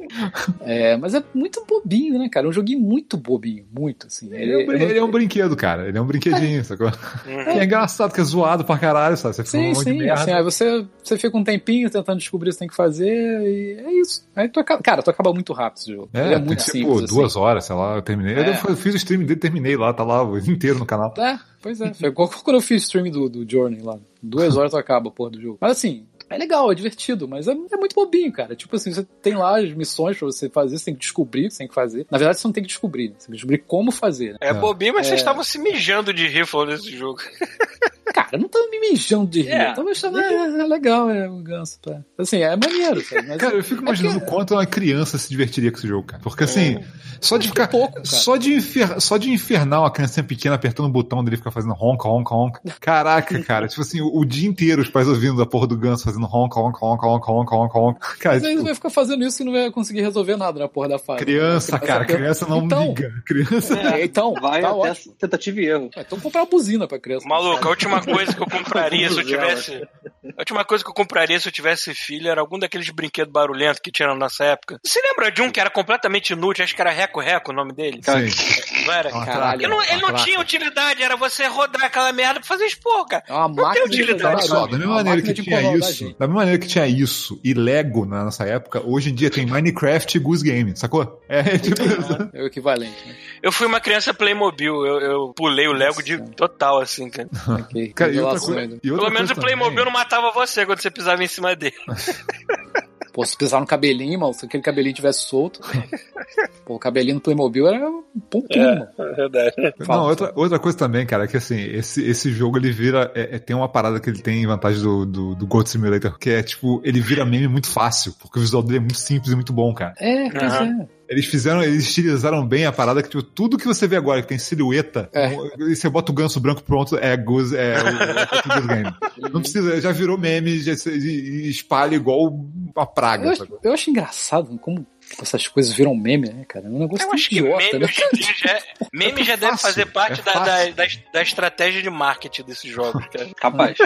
É, 0.61 0.97
mas 0.97 1.15
é 1.15 1.23
muito 1.35 1.65
bobinho, 1.67 2.19
né, 2.19 2.29
cara? 2.29 2.47
É 2.47 2.49
um 2.49 2.53
joguinho 2.53 2.81
muito 2.81 3.17
bobinho, 3.17 3.65
muito, 3.73 4.07
assim. 4.07 4.29
Ele 4.35 4.53
é, 4.53 4.57
um, 4.59 4.67
não- 4.67 4.75
ele 4.75 4.99
é 4.99 5.05
um 5.05 5.11
brinquedo, 5.11 5.57
cara. 5.57 5.89
Ele 5.89 5.97
é 5.99 6.01
um 6.01 6.07
brinquedinho, 6.07 6.65
sacou? 6.65 6.87
Uhum. 6.89 7.55
E 7.57 7.59
é 7.59 7.65
engraçado, 7.65 8.13
que 8.13 8.21
é 8.21 8.25
zoado 8.25 8.65
pra 8.65 8.79
caralho, 8.79 9.17
sabe? 9.17 9.35
Você 9.37 9.45
fica 9.45 9.59
um 9.59 9.61
Sim, 9.61 9.67
monte 9.69 9.85
de 9.99 10.05
sim. 10.05 10.11
Assim, 10.11 10.33
aí 10.33 10.43
você, 10.43 10.87
você 11.03 11.19
fica 11.19 11.37
um 11.37 11.45
tempinho 11.45 11.91
tentando 11.91 12.19
descobrir 12.19 12.49
o 12.49 12.51
que 12.51 12.55
você 12.55 12.59
tem 12.61 12.69
que 12.69 12.75
fazer 12.77 13.07
e 13.11 13.81
é 13.87 13.93
isso. 14.01 14.25
Aí 14.35 14.49
tu 14.49 14.61
acaba, 14.61 14.83
cara, 14.83 15.03
tu 15.03 15.11
acaba 15.11 15.33
muito 15.33 15.53
rápido 15.53 15.79
esse 15.79 15.93
jogo. 15.93 16.09
É, 16.13 16.21
Ele 16.25 16.35
é 16.35 16.37
tem 16.39 16.47
muito 16.47 16.59
tipo 16.65 16.71
simples. 16.71 17.05
assim. 17.05 17.15
duas 17.15 17.37
horas, 17.37 17.65
sei 17.65 17.77
lá, 17.77 17.95
eu 17.97 18.03
terminei. 18.03 18.35
É. 18.35 18.51
Eu 18.69 18.77
fiz 18.77 18.95
o 18.95 18.97
stream 18.97 19.21
dele, 19.25 19.37
terminei 19.41 19.77
lá, 19.77 19.93
tá 19.93 20.05
lá 20.05 20.23
o 20.25 20.39
inteiro 20.39 20.79
no 20.79 20.87
canal. 20.87 21.15
É, 21.19 21.39
pois 21.61 21.81
é. 21.81 21.93
Foi 21.95 22.09
igual 22.09 22.29
quando 22.29 22.57
eu 22.57 22.61
fiz 22.63 22.83
stream 22.85 23.11
do, 23.11 23.29
do 23.29 23.51
Journey 23.51 23.81
lá. 23.83 23.99
Duas 24.23 24.57
horas 24.57 24.73
tu 24.73 24.77
acaba 24.77 25.09
a 25.09 25.13
porra 25.13 25.31
do 25.31 25.41
jogo. 25.41 25.59
Mas 25.61 25.73
assim, 25.73 26.07
é 26.29 26.39
legal, 26.39 26.71
é 26.71 26.75
divertido, 26.75 27.27
mas 27.27 27.49
é, 27.49 27.53
é 27.53 27.77
muito 27.77 27.95
bobinho, 27.95 28.31
cara. 28.33 28.55
Tipo 28.55 28.77
assim, 28.77 28.93
você 28.93 29.03
tem 29.23 29.35
lá 29.35 29.59
as 29.59 29.73
missões 29.73 30.17
pra 30.19 30.27
você 30.27 30.49
fazer, 30.49 30.79
você 30.79 30.85
tem 30.87 30.95
que 30.95 31.01
descobrir 31.01 31.47
o 31.47 31.49
que 31.49 31.55
você 31.55 31.59
tem 31.59 31.69
que 31.69 31.75
fazer. 31.75 32.07
Na 32.11 32.19
verdade, 32.19 32.39
você 32.39 32.47
não 32.47 32.53
tem 32.53 32.63
que 32.63 32.69
descobrir, 32.69 33.09
né? 33.09 33.15
você 33.19 33.27
tem 33.27 33.33
que 33.33 33.37
descobrir 33.37 33.59
como 33.59 33.91
fazer. 33.91 34.33
Né? 34.33 34.39
É 34.41 34.55
bobinho, 34.55 34.95
mas 34.95 35.07
É. 35.07 35.11
vocês 35.11 35.21
estavam 35.21 35.43
se 35.43 35.59
mijando 35.59 36.13
de 36.13 36.27
rifle 36.29 36.67
nesse 36.67 36.97
jogo. 36.97 37.21
Cara, 38.13 38.39
não 38.39 38.49
tava 38.49 38.69
me 38.69 38.81
mijando 38.81 39.27
de 39.27 39.43
rir. 39.43 39.51
É. 39.51 39.73
Tava 39.73 39.91
achando, 39.91 40.19
é, 40.19 40.35
é 40.35 40.65
legal, 40.65 41.11
é 41.11 41.29
o 41.29 41.37
ganso. 41.43 41.79
Pá. 41.81 42.01
Assim, 42.19 42.39
é 42.39 42.57
maneiro, 42.57 43.01
sabe? 43.05 43.29
Mas 43.29 43.37
Cara, 43.41 43.55
eu 43.55 43.63
fico 43.65 43.83
imaginando 43.83 44.19
o 44.19 44.27
quanto 44.27 44.55
uma 44.55 44.67
criança 44.67 45.19
se 45.19 45.29
divertiria 45.29 45.71
com 45.71 45.79
esse 45.79 45.87
jogo, 45.89 46.07
cara. 46.07 46.23
Porque 46.23 46.45
assim, 46.45 46.79
só 47.21 47.37
de 47.37 47.49
ficar. 47.49 47.69
pouco, 47.69 47.95
cara. 47.95 48.05
só, 48.05 48.37
de 48.37 48.53
infer, 48.55 49.01
só 49.01 49.17
de 49.17 49.31
infernar 49.31 49.81
uma 49.81 49.91
criança 49.91 50.23
pequena 50.23 50.55
apertando 50.57 50.87
o 50.87 50.91
botão 50.93 51.23
dele 51.23 51.37
e 51.37 51.39
ficar 51.39 51.51
fazendo 51.51 51.75
honk, 51.75 52.07
honk, 52.07 52.33
honk. 52.33 52.59
Caraca, 52.81 53.41
cara. 53.45 53.69
tipo 53.69 53.81
assim, 53.83 54.01
o, 54.01 54.19
o 54.19 54.25
dia 54.25 54.49
inteiro 54.49 54.83
os 54.83 54.89
pais 54.89 55.07
ouvindo 55.09 55.41
a 55.41 55.47
porra 55.47 55.67
do 55.67 55.77
ganso 55.77 56.05
fazendo 56.05 56.27
honk, 56.27 56.57
honk, 56.59 56.79
honk, 56.83 57.05
honk, 57.05 57.31
honk, 57.31 57.55
honk, 57.55 57.77
honk. 57.79 58.01
Cara, 58.19 58.37
Mas 58.37 58.45
aí 58.45 58.53
tipo, 58.53 58.65
vai 58.65 58.75
ficar 58.75 58.91
fazendo 58.91 59.25
isso 59.25 59.43
e 59.43 59.45
não 59.45 59.53
vai 59.53 59.71
conseguir 59.71 60.01
resolver 60.01 60.37
nada 60.37 60.59
na 60.59 60.69
porra 60.69 60.89
da 60.89 60.99
fase. 60.99 61.21
criança, 61.21 61.79
cara, 61.79 62.05
criança 62.05 62.47
não 62.47 62.65
então, 62.65 62.89
liga. 62.89 63.13
Criança. 63.27 63.79
É, 63.79 64.05
então, 64.05 64.35
Vai 64.41 64.63
tá 64.63 64.69
até 64.71 64.91
ótimo. 64.91 65.15
tentativa 65.19 65.61
e 65.61 65.65
erro. 65.67 65.91
É, 65.97 66.01
Então 66.01 66.19
comprar 66.19 66.41
uma 66.41 66.47
buzina 66.47 66.87
pra 66.87 66.99
criança. 66.99 67.29
Maluco, 67.29 67.67
a 67.67 67.71
última 67.71 68.00
coisa 68.03 68.35
que 68.35 68.43
eu 68.43 68.47
compraria 68.47 69.11
se 69.11 69.19
eu 69.19 69.25
tivesse. 69.25 69.89
A 70.37 70.41
última 70.41 70.65
coisa 70.65 70.85
que 70.85 70.91
eu 70.91 70.95
compraria 70.95 71.39
se 71.39 71.49
eu 71.49 71.53
tivesse 71.53 71.95
filho 71.95 72.29
era 72.29 72.41
algum 72.41 72.59
daqueles 72.59 72.89
brinquedos 72.91 73.33
barulhentos 73.33 73.81
que 73.81 73.91
tinha 73.91 74.09
na 74.09 74.15
nossa 74.15 74.45
época. 74.45 74.79
Você 74.85 75.01
lembra 75.03 75.31
de 75.31 75.43
um 75.43 75.51
que 75.51 75.61
era 75.61 75.71
completamente 75.71 76.33
inútil? 76.33 76.65
Acho 76.65 76.75
que 76.75 76.81
era 76.81 76.91
Reco 76.91 77.21
Reco 77.21 77.53
o 77.53 77.55
nome 77.55 77.73
dele. 77.73 78.01
Sim. 78.03 78.85
Não 78.87 78.93
era? 78.93 79.11
Caralho. 79.11 79.63
Ele 79.63 79.69
não, 79.69 79.83
ele 79.83 80.03
não 80.03 80.11
Uma 80.11 80.19
tinha 80.19 80.41
utilidade, 80.41 81.03
era 81.03 81.17
você 81.17 81.47
rodar 81.47 81.85
aquela 81.85 82.13
merda 82.13 82.41
pra 82.41 82.49
fazer 82.49 82.65
expor, 82.67 83.07
cara. 83.07 83.23
É 83.27 83.33
uma 83.33 83.47
tem 83.55 83.65
máquina 83.65 83.85
utilidade. 83.87 84.47
só, 84.47 84.67
barulho. 84.67 84.71
da 84.71 84.77
É 84.77 84.79
mesma 84.79 84.95
maneira 84.95 85.23
que 85.23 85.35
tinha 85.35 85.77
isso, 85.77 86.05
da 86.19 86.27
mesma 86.27 86.41
maneira 86.41 86.59
que 86.59 86.67
tinha 86.67 86.87
isso 86.87 87.41
e 87.45 87.55
Lego 87.55 88.05
na 88.07 88.25
nossa 88.25 88.45
época, 88.45 88.83
hoje 88.85 89.11
em 89.11 89.15
dia 89.15 89.31
tem 89.31 89.47
Minecraft 89.47 90.17
e 90.17 90.21
Goose 90.21 90.45
Game, 90.45 90.77
sacou? 90.77 91.21
É 91.29 91.59
tipo 91.59 91.83
isso. 91.83 92.31
É 92.33 92.43
o 92.43 92.47
equivalente. 92.47 93.07
Né? 93.07 93.15
Eu 93.43 93.53
fui 93.53 93.67
uma 93.67 93.81
criança 93.81 94.13
Playmobil, 94.13 94.75
eu, 94.85 95.01
eu 95.01 95.33
pulei 95.35 95.67
o 95.69 95.73
Lego 95.73 96.03
de 96.03 96.19
total, 96.35 96.81
assim, 96.81 97.09
cara. 97.09 97.29
Cara, 97.95 98.13
e 98.13 98.21
outra 98.21 98.41
coisa, 98.41 98.79
e 98.83 98.91
outra 98.91 99.07
Pelo 99.07 99.11
menos 99.15 99.31
o 99.31 99.35
Playmobil 99.37 99.71
também- 99.71 99.85
não 99.85 99.93
matava 99.93 100.31
você 100.33 100.65
quando 100.67 100.81
você 100.81 100.91
pisava 100.91 101.23
em 101.23 101.29
cima 101.29 101.55
dele. 101.57 101.75
Pô, 103.13 103.27
se 103.27 103.37
pisar 103.37 103.59
no 103.61 103.67
cabelinho, 103.67 104.21
mano, 104.21 104.33
se 104.33 104.47
aquele 104.47 104.63
cabelinho 104.63 104.95
tivesse 104.95 105.27
solto. 105.27 105.61
Pô, 106.65 106.77
o 106.77 106.79
cabelinho 106.79 107.17
do 107.17 107.21
Playmobil 107.21 107.67
era 107.67 107.91
um 107.91 108.05
pontinho, 108.31 108.65
mano. 108.65 108.89
É 108.99 109.13
verdade. 109.15 109.53
Fala, 109.85 110.03
não, 110.03 110.09
outra, 110.09 110.33
outra 110.37 110.59
coisa 110.61 110.79
também, 110.79 111.05
cara, 111.05 111.25
é 111.25 111.27
que 111.27 111.37
assim, 111.37 111.59
esse, 111.61 112.05
esse 112.09 112.31
jogo 112.31 112.57
ele 112.57 112.71
vira. 112.71 113.11
é- 113.13 113.35
é- 113.35 113.39
tem 113.41 113.57
uma 113.57 113.69
parada 113.69 113.99
que 113.99 114.09
ele 114.09 114.23
tem 114.23 114.43
em 114.43 114.47
vantagem 114.47 114.81
do, 114.81 115.05
do, 115.05 115.35
do 115.35 115.47
Goat 115.47 115.69
Simulator, 115.69 116.17
que 116.21 116.31
é 116.31 116.41
tipo, 116.43 116.81
ele 116.85 117.01
vira 117.01 117.25
meme 117.25 117.49
muito 117.49 117.67
fácil, 117.69 118.15
porque 118.21 118.39
o 118.39 118.43
visual 118.43 118.63
dele 118.63 118.77
é 118.77 118.81
muito 118.81 118.99
simples 118.99 119.33
e 119.33 119.35
muito 119.35 119.53
bom, 119.53 119.75
cara. 119.75 119.95
É, 119.99 120.31
pois 120.31 120.53
Aham. 120.53 120.81
é. 120.83 121.00
Eles 121.11 121.27
fizeram, 121.27 121.61
eles 121.61 121.83
estilizaram 121.89 122.47
bem 122.47 122.65
a 122.67 122.71
parada 122.73 123.03
que, 123.03 123.09
tipo, 123.09 123.21
tudo 123.23 123.59
que 123.59 123.67
você 123.67 123.89
vê 123.89 123.97
agora 123.97 124.23
que 124.23 124.29
tem 124.29 124.39
silhueta, 124.39 125.11
É. 125.13 125.35
e 125.59 125.75
você 125.75 125.89
bota 125.89 126.13
o 126.13 126.15
ganso 126.15 126.39
branco 126.39 126.63
pronto, 126.63 126.97
é 126.97 127.17
Goose, 127.17 127.57
é 127.57 127.75
o, 127.83 127.89
é 127.89 128.61
Game. 128.85 128.95
Não 129.33 129.41
precisa, 129.41 129.81
já 129.81 129.91
virou 129.91 130.17
meme, 130.17 130.61
já, 130.61 130.73
espalha 130.73 131.97
igual 131.97 132.29
uma 132.77 132.87
praga. 132.87 133.35
Eu, 133.37 133.59
eu 133.65 133.73
acho 133.73 133.91
engraçado 133.91 134.57
como 134.59 134.87
essas 135.21 135.47
coisas 135.49 135.73
viram 135.73 135.95
meme, 135.95 136.29
né, 136.29 136.45
cara? 136.47 136.67
É 136.67 136.69
um 136.71 136.79
negócio 136.79 137.07
Eu 137.07 137.13
acho 137.13 137.29
que 137.29 137.39
idiota, 137.39 137.59
meme 137.65 137.79
né? 137.81 137.85
hoje 137.87 138.03
em 138.03 138.17
dia 138.17 138.35
já, 138.37 138.51
é- 138.53 138.63
meme 138.93 139.25
já 139.25 139.37
deve 139.37 139.53
fácil, 139.53 139.67
fazer 139.69 139.87
parte 139.87 140.21
é 140.21 140.23
da, 140.25 140.33
da, 140.35 140.65
da, 140.71 140.87
da 141.13 141.23
estratégia 141.23 141.83
de 141.83 141.91
marketing 141.91 142.43
desses 142.45 142.71
jogos, 142.71 143.05
cara. 143.09 143.29
Capaz. 143.37 143.77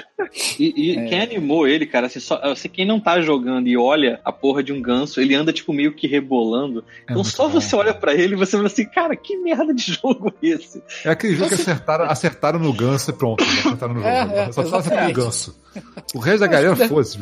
E, 0.58 0.92
e 0.92 0.98
É. 0.98 1.04
quem 1.06 1.20
animou 1.20 1.66
ele, 1.66 1.86
cara, 1.86 2.06
assim, 2.06 2.20
só, 2.20 2.36
assim, 2.42 2.68
quem 2.68 2.86
não 2.86 3.00
tá 3.00 3.20
jogando 3.20 3.68
e 3.68 3.76
olha 3.76 4.20
a 4.24 4.32
porra 4.32 4.62
de 4.62 4.72
um 4.72 4.80
ganso, 4.82 5.20
ele 5.20 5.34
anda, 5.34 5.52
tipo, 5.52 5.72
meio 5.72 5.94
que 5.94 6.06
rebolando. 6.06 6.84
então 7.04 7.16
muito 7.16 7.28
só 7.30 7.44
bom. 7.48 7.60
você 7.60 7.74
olha 7.76 7.94
pra 7.94 8.14
ele 8.14 8.34
e 8.34 8.36
você 8.38 8.52
fala 8.56 8.66
assim, 8.66 8.84
cara, 8.86 9.16
que 9.16 9.36
merda 9.36 9.72
de 9.74 9.92
jogo 10.02 10.32
é 10.42 10.46
esse? 10.48 10.82
É 11.04 11.10
aquele 11.10 11.34
jogo 11.36 11.48
que 11.48 11.54
acertaram, 11.54 12.04
acertaram 12.06 12.58
no 12.58 12.72
ganso 12.72 13.10
e 13.10 13.14
pronto. 13.14 13.42
Acertaram 13.42 13.94
no 13.94 14.00
jogo. 14.02 14.08
É, 14.12 14.20
é, 14.20 14.52
Só 14.52 14.62
precisava 14.62 14.78
acertar 14.78 15.08
no 15.08 15.14
ganso. 15.14 15.64
O 16.14 16.18
resto 16.18 16.40
da 16.40 16.46
galera, 16.46 16.76
foda-se. 16.76 17.18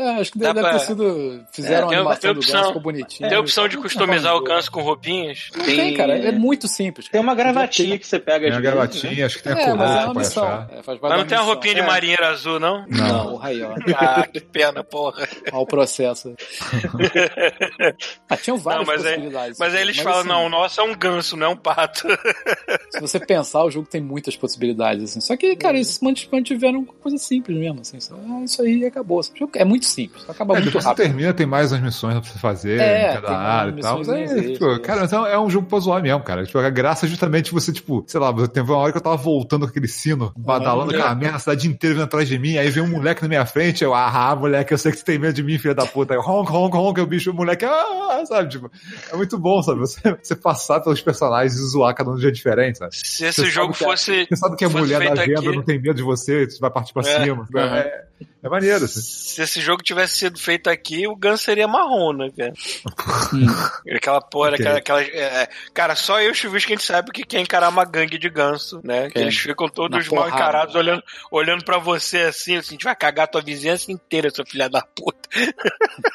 É, 0.00 0.20
acho 0.20 0.32
que 0.32 0.38
Dá 0.38 0.52
deve 0.52 0.60
pra- 0.68 0.78
ter 0.78 0.86
sido. 0.86 1.44
Fizeram 1.52 1.86
É, 1.86 1.88
tem- 1.90 1.96
a 1.96 2.00
animação 2.00 2.20
tem 2.20 2.32
do 2.34 2.38
opção- 2.38 2.54
ganso, 2.56 2.66
ficou 2.68 2.82
bonitinho. 2.82 3.28
Tem 3.28 3.36
a 3.38 3.40
opção 3.40 3.68
de 3.68 3.76
Não 3.76 3.82
customizar 3.82 4.34
o 4.36 4.42
ganso 4.42 4.70
com 4.70 4.80
roupinhas. 4.82 5.48
Não 5.56 5.64
tem, 5.64 5.94
cara. 5.94 6.18
É 6.18 6.32
muito 6.32 6.66
simples. 6.68 7.08
Tem 7.08 7.20
uma 7.20 7.34
gravatinha 7.34 7.98
que 7.98 8.06
você 8.06 8.18
pega 8.18 8.40
Tem 8.40 8.48
às 8.50 8.56
a 8.56 8.60
vezes, 8.60 8.74
gravatinha, 8.74 9.14
né? 9.14 9.22
acho 9.24 9.36
que 9.36 9.42
tem 9.42 9.52
a 9.52 9.56
É, 9.60 9.74
mas 9.74 9.90
é 9.90 10.06
uma 10.06 10.20
achar. 10.20 10.68
É, 10.70 10.82
faz 10.82 10.98
parte 10.98 11.10
Mas 11.12 11.18
não 11.20 11.26
tem 11.26 11.38
a 11.38 11.40
roupinha 11.42 11.74
de 11.74 11.80
É. 11.80 11.86
marinheiro 11.86 12.24
azul, 12.24 12.58
não? 12.60 12.84
Não, 12.88 13.34
o 13.34 13.36
Raio. 13.36 13.74
Ah, 13.96 14.26
que 14.26 14.40
pena, 14.40 14.82
porra. 14.82 15.28
Olha 15.52 15.58
o 15.62 15.66
processo. 15.66 16.34
ah, 18.28 18.36
tinham 18.36 18.56
várias 18.56 18.86
Não, 18.86 18.94
mas 18.94 19.02
possibilidades. 19.02 19.58
Mas 19.58 19.74
aí 19.74 19.82
eles 19.82 19.98
falam, 19.98 20.20
assim, 20.20 20.28
não, 20.28 20.46
o 20.46 20.48
nosso 20.48 20.80
é 20.80 20.84
um 20.84 20.94
ganso, 20.94 21.36
não 21.36 21.46
é 21.46 21.50
um 21.50 21.56
pato. 21.56 22.06
Se 22.90 23.00
você 23.00 23.18
pensar, 23.20 23.64
o 23.64 23.70
jogo 23.70 23.86
tem 23.88 24.00
muitas 24.00 24.36
possibilidades, 24.36 25.04
assim. 25.10 25.20
Só 25.20 25.36
que, 25.36 25.54
cara, 25.56 25.76
eles 25.76 26.00
mant- 26.00 26.28
mantiveram 26.30 26.80
uma 26.80 26.92
coisa 26.94 27.18
simples 27.18 27.56
mesmo, 27.58 27.80
assim. 27.80 28.00
Só, 28.00 28.14
ah, 28.14 28.44
isso 28.44 28.62
aí 28.62 28.84
acabou. 28.84 29.20
O 29.20 29.38
jogo 29.38 29.52
é 29.54 29.64
muito 29.64 29.86
simples, 29.90 30.24
acaba 30.28 30.54
É, 30.54 30.56
muito 30.56 30.66
depois 30.66 30.84
você 30.84 30.88
rápido. 30.88 31.04
termina, 31.04 31.32
tem 31.34 31.46
mais 31.46 31.72
umas 31.72 31.82
missões 31.82 32.14
pra 32.20 32.22
você 32.30 32.38
fazer 32.38 32.80
É, 32.80 33.10
em 33.10 33.14
cada 33.14 33.36
área 33.38 33.70
e 33.76 33.80
tal. 33.80 33.98
É, 33.98 34.22
extras, 34.22 34.46
tipo, 34.52 34.80
cara, 34.80 35.04
então 35.04 35.26
é 35.26 35.38
um 35.38 35.50
jogo 35.50 35.66
pra 35.66 35.78
zoar 35.78 36.02
mesmo, 36.02 36.20
cara. 36.22 36.44
Tipo, 36.44 36.58
a 36.58 36.70
graça 36.70 37.06
é 37.06 37.08
justamente 37.08 37.52
você, 37.52 37.72
tipo, 37.72 38.04
sei 38.06 38.20
lá, 38.20 38.32
teve 38.48 38.70
uma 38.70 38.78
hora 38.78 38.92
que 38.92 38.98
eu 38.98 39.02
tava 39.02 39.16
voltando 39.16 39.62
com 39.66 39.70
aquele 39.70 39.88
sino, 39.88 40.32
badalando 40.36 40.90
aquela 40.92 41.14
merda, 41.14 41.36
a 41.36 41.40
cidade 41.40 41.68
inteira 41.68 41.94
vindo 41.94 42.04
atrás 42.04 42.28
de 42.28 42.38
mim, 42.38 42.56
aí 42.56 42.70
vem 42.70 42.82
um 42.82 42.88
moleque 42.90 43.22
na 43.22 43.28
minha 43.28 43.46
frente, 43.46 43.82
eu, 43.84 43.94
ah, 43.94 44.36
moleque, 44.36 44.72
eu 44.72 44.78
sei 44.78 44.92
que 44.92 44.98
você 44.98 45.04
tem 45.04 45.18
medo 45.18 45.34
de 45.34 45.42
mim, 45.42 45.58
filha 45.58 45.74
da 45.74 45.86
puta. 45.86 46.14
Aí, 46.14 46.20
honk, 46.20 46.50
honk, 46.50 46.76
honk, 46.76 47.00
o 47.00 47.06
bicho, 47.06 47.30
o 47.30 47.34
moleque, 47.34 47.64
ah, 47.64 48.22
sabe, 48.26 48.48
tipo, 48.50 48.70
é 49.12 49.16
muito 49.16 49.38
bom, 49.38 49.62
sabe, 49.62 49.80
você, 49.80 50.00
você 50.22 50.36
passar 50.36 50.80
pelos 50.80 51.00
personagens 51.00 51.54
e 51.54 51.68
zoar 51.70 51.94
cada 51.94 52.10
um 52.10 52.14
de 52.16 52.22
jeito 52.22 52.34
diferente, 52.34 52.78
sabe. 52.78 52.94
Se 52.96 53.24
esse 53.24 53.40
Você 53.42 53.50
jogo 53.50 53.72
é- 53.72 53.74
fosse. 53.76 54.26
Você 54.28 54.36
sabe 54.36 54.56
que 54.56 54.64
a 54.64 54.68
mulher 54.68 54.98
da 55.00 55.14
venda 55.24 55.40
aqui- 55.40 55.56
não 55.56 55.62
tem 55.62 55.80
medo 55.80 55.94
de 55.96 56.02
você, 56.02 56.46
você 56.48 56.58
vai 56.58 56.70
partir 56.70 56.92
pra 56.92 57.02
É. 57.02 57.24
cima. 57.24 57.46
Aham. 57.56 57.76
É, 57.76 58.04
é 58.42 58.48
maneiro, 58.48 58.84
assim. 58.84 59.00
Se 59.00 59.42
esse 59.42 59.60
jogo 59.60 59.79
tivesse 59.82 60.16
sido 60.18 60.38
feito 60.38 60.68
aqui, 60.68 61.06
o 61.06 61.16
ganso 61.16 61.44
seria 61.44 61.66
marrom, 61.68 62.12
né, 62.12 62.30
cara? 62.36 62.52
Aquela 63.94 64.20
porra, 64.20 64.50
Ok. 64.50 64.60
aquela. 64.60 64.78
aquela 64.78 65.02
é, 65.02 65.42
é, 65.42 65.48
cara, 65.74 65.94
só 65.94 66.20
eu 66.20 66.28
e 66.28 66.32
o 66.32 66.34
Chuvisco 66.34 66.68
que 66.68 66.72
a 66.74 66.76
gente 66.76 66.86
sabe 66.86 67.10
o 67.10 67.12
que 67.12 67.24
que 67.24 67.36
é 67.36 67.40
encarar 67.40 67.68
uma 67.68 67.84
gangue 67.84 68.18
de 68.18 68.28
ganso, 68.28 68.80
né? 68.84 69.10
Que 69.10 69.18
É. 69.18 69.22
eles 69.22 69.36
ficam 69.36 69.68
todos 69.68 70.08
mal 70.08 70.28
encarados, 70.28 70.74
olhando, 70.74 71.02
olhando 71.30 71.64
pra 71.64 71.78
você 71.78 72.18
assim, 72.22 72.56
assim, 72.56 72.68
a 72.68 72.72
gente 72.72 72.84
vai 72.84 72.94
cagar 72.96 73.24
a 73.24 73.28
tua 73.28 73.40
vizinhança 73.42 73.90
inteira, 73.90 74.30
seu 74.30 74.44
filho 74.46 74.68
da 74.68 74.82
puta. 74.82 75.28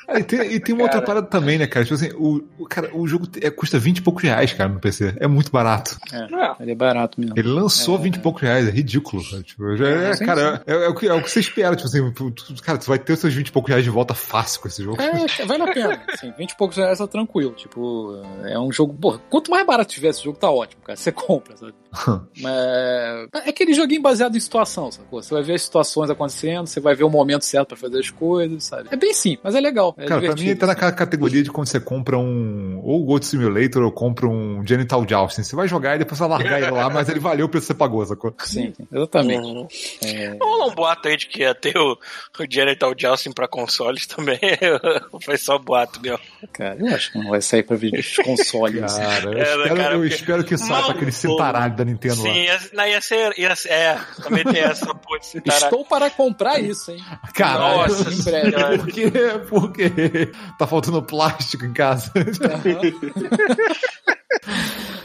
Ah, 0.08 0.20
e, 0.20 0.24
tem, 0.24 0.40
e 0.54 0.60
tem 0.60 0.74
uma 0.76 0.84
outra 0.84 1.02
parada 1.02 1.28
também, 1.28 1.58
né, 1.58 1.68
cara? 1.68 1.86
Tipo 1.86 1.96
assim, 1.96 2.12
o, 2.16 2.44
o, 2.60 2.66
cara, 2.68 2.90
o 2.94 3.08
jogo 3.08 3.28
é, 3.42 3.50
custa 3.50 3.80
20 3.80 3.98
e 3.98 4.02
poucos 4.02 4.24
reais, 4.24 4.54
cara, 4.54 4.70
no 4.70 4.80
PC. 4.80 5.16
É 5.20 5.28
muito 5.28 5.52
barato. 5.52 5.98
É, 6.14 6.64
ele 6.64 6.72
é 6.72 6.76
barato 6.76 7.20
mesmo. 7.20 7.38
Ele 7.38 7.48
lançou 7.48 7.98
20 7.98 8.16
e 8.16 8.20
poucos 8.20 8.42
reais, 8.42 8.68
é 8.68 8.72
ridículo. 8.72 9.24
Cara, 9.30 9.44
tipo, 9.44 9.78
já 9.78 9.88
é, 9.88 10.18
cara, 10.18 10.64
é, 10.68 10.74
é 10.74 10.88
o 10.88 10.96
que, 10.96 11.08
é 11.08 11.14
o 11.14 11.22
que 11.22 11.30
você 11.32 11.40
espera, 11.40 11.76
tipo 11.76 11.88
assim, 11.88 12.14
cara, 12.62 12.78
tu 12.78 12.88
vai 12.88 13.00
ter 13.00 13.14
os 13.14 13.20
seus 13.20 13.34
20 13.34 13.45
e 13.50 13.52
poucos 13.52 13.70
reais 13.70 13.84
de 13.84 13.90
volta 13.90 14.14
fácil 14.14 14.62
com 14.62 14.68
esse 14.68 14.84
jogo. 14.84 15.02
É, 15.02 15.26
vale 15.46 15.64
a 15.64 15.74
pena. 15.74 16.04
Assim, 16.08 16.32
20 16.32 16.52
e 16.52 16.58
poucos 16.58 16.78
reais 16.78 16.98
tá 16.98 17.08
tranquilo. 17.08 17.52
Tipo, 17.54 18.22
é 18.44 18.60
um 18.60 18.72
jogo. 18.72 18.94
Porra, 18.94 19.20
quanto 19.30 19.52
mais 19.52 19.66
barato 19.66 19.92
tiver 19.92 20.10
esse 20.10 20.24
jogo, 20.24 20.38
tá 20.38 20.50
ótimo, 20.50 20.82
cara. 20.84 20.98
Você 20.98 21.12
compra, 21.12 21.56
sabe? 21.58 21.74
Mas 22.42 23.46
é 23.46 23.50
aquele 23.50 23.74
joguinho 23.74 24.02
baseado 24.02 24.36
em 24.36 24.40
situação, 24.40 24.92
sacou? 24.92 25.22
Você 25.22 25.34
vai 25.34 25.44
ver 25.44 25.54
as 25.54 25.62
situações 25.62 26.10
acontecendo, 26.10 26.68
você 26.68 26.80
vai 26.80 26.96
ver 26.96 27.04
o 27.04 27.10
momento 27.10 27.44
certo 27.44 27.70
pra 27.70 27.78
fazer 27.78 28.00
as 28.00 28.10
coisas, 28.10 28.64
sabe? 28.64 28.90
É 28.92 28.96
bem 28.96 29.14
simples, 29.14 29.42
mas 29.44 29.56
é 29.56 29.60
legal. 29.60 29.96
É 29.98 30.06
Cara, 30.06 30.22
pra 30.22 30.36
mim 30.36 30.48
ele 30.48 30.56
tá 30.56 30.68
naquela 30.68 30.92
categoria 30.92 31.44
de 31.44 31.52
quando 31.52 31.68
você 31.68 31.80
compra 31.80 32.18
um. 32.18 32.80
Ou 32.84 33.02
o 33.02 33.06
Gold 33.06 33.26
Simulator 33.26 33.84
ou 33.84 33.92
compra 33.92 34.28
um 34.28 34.66
Genital 34.66 35.06
Jousting. 35.08 35.44
Você 35.44 35.56
vai 35.56 35.68
jogar 35.68 35.96
e 35.96 36.00
depois 36.00 36.20
vai 36.20 36.30
largar 36.30 36.62
ele 36.62 36.72
lá, 36.72 36.90
mas 36.90 37.10
ele 37.10 37.20
valeu 37.20 37.46
o 37.46 37.50
preço 37.50 37.68
que 37.68 37.74
você 37.74 37.78
pagou, 37.78 38.06
sacou? 38.06 38.34
Sim, 38.40 38.74
sim, 38.76 38.88
exatamente. 38.92 39.46
Uhum. 39.46 39.68
É, 40.04 40.38
Rola 40.42 40.72
um 40.72 40.76
boato 40.76 41.08
aí 41.08 41.18
de 41.18 41.28
que 41.28 41.42
ia 41.42 41.56
ter 41.56 41.78
o, 41.78 41.94
o 41.94 42.46
Genital 42.50 42.94
Jousting 42.98 43.32
pra 43.36 43.48
consoles 43.48 44.08
também. 44.08 44.40
Foi 45.24 45.38
só 45.38 45.60
boato, 45.60 46.02
meu. 46.02 46.20
cara, 46.54 46.78
eu 46.80 46.88
acho 46.96 47.12
que 47.12 47.20
não 47.20 47.30
vai 47.30 47.42
sair 47.42 47.62
pra 47.64 47.76
vídeo 47.76 48.02
de 48.02 48.24
console. 48.24 48.82
assim. 48.84 49.02
Cara, 49.02 49.26
eu, 49.26 49.38
É, 49.38 49.42
espero, 49.44 49.76
cara, 49.76 49.94
eu 49.96 50.00
porque- 50.00 50.16
espero 50.16 50.44
que 50.44 50.58
saia 50.58 50.84
pra 50.84 50.92
aquele 50.94 51.12
cintaralho 51.12 51.76
da 51.76 51.86
Nintendo 51.86 52.16
Sim, 52.16 52.28
lá. 52.30 52.36
ia, 52.36 52.60
não, 52.74 52.88
ia 52.88 53.02
ser. 53.02 53.34
Ia 53.38 53.56
ser 53.56 53.70
é, 53.70 54.00
também 54.24 54.44
tem 54.46 54.62
essa 54.62 54.96
porra 54.96 55.20
de. 55.20 55.42
Estou 55.46 55.86
para 55.86 56.10
comprar 56.10 56.60
isso, 56.60 56.92
hein? 56.92 57.04
Caralho, 57.34 57.78
Nossa 57.94 58.10
em 58.14 58.24
breve. 58.24 58.78
por 58.78 58.88
quê? 58.88 59.12
Por 59.50 59.74
quê? 59.74 60.32
Tá 60.58 60.66
faltando 60.66 61.04
plástico 61.04 61.66
em 61.66 61.74
casa. 61.74 62.12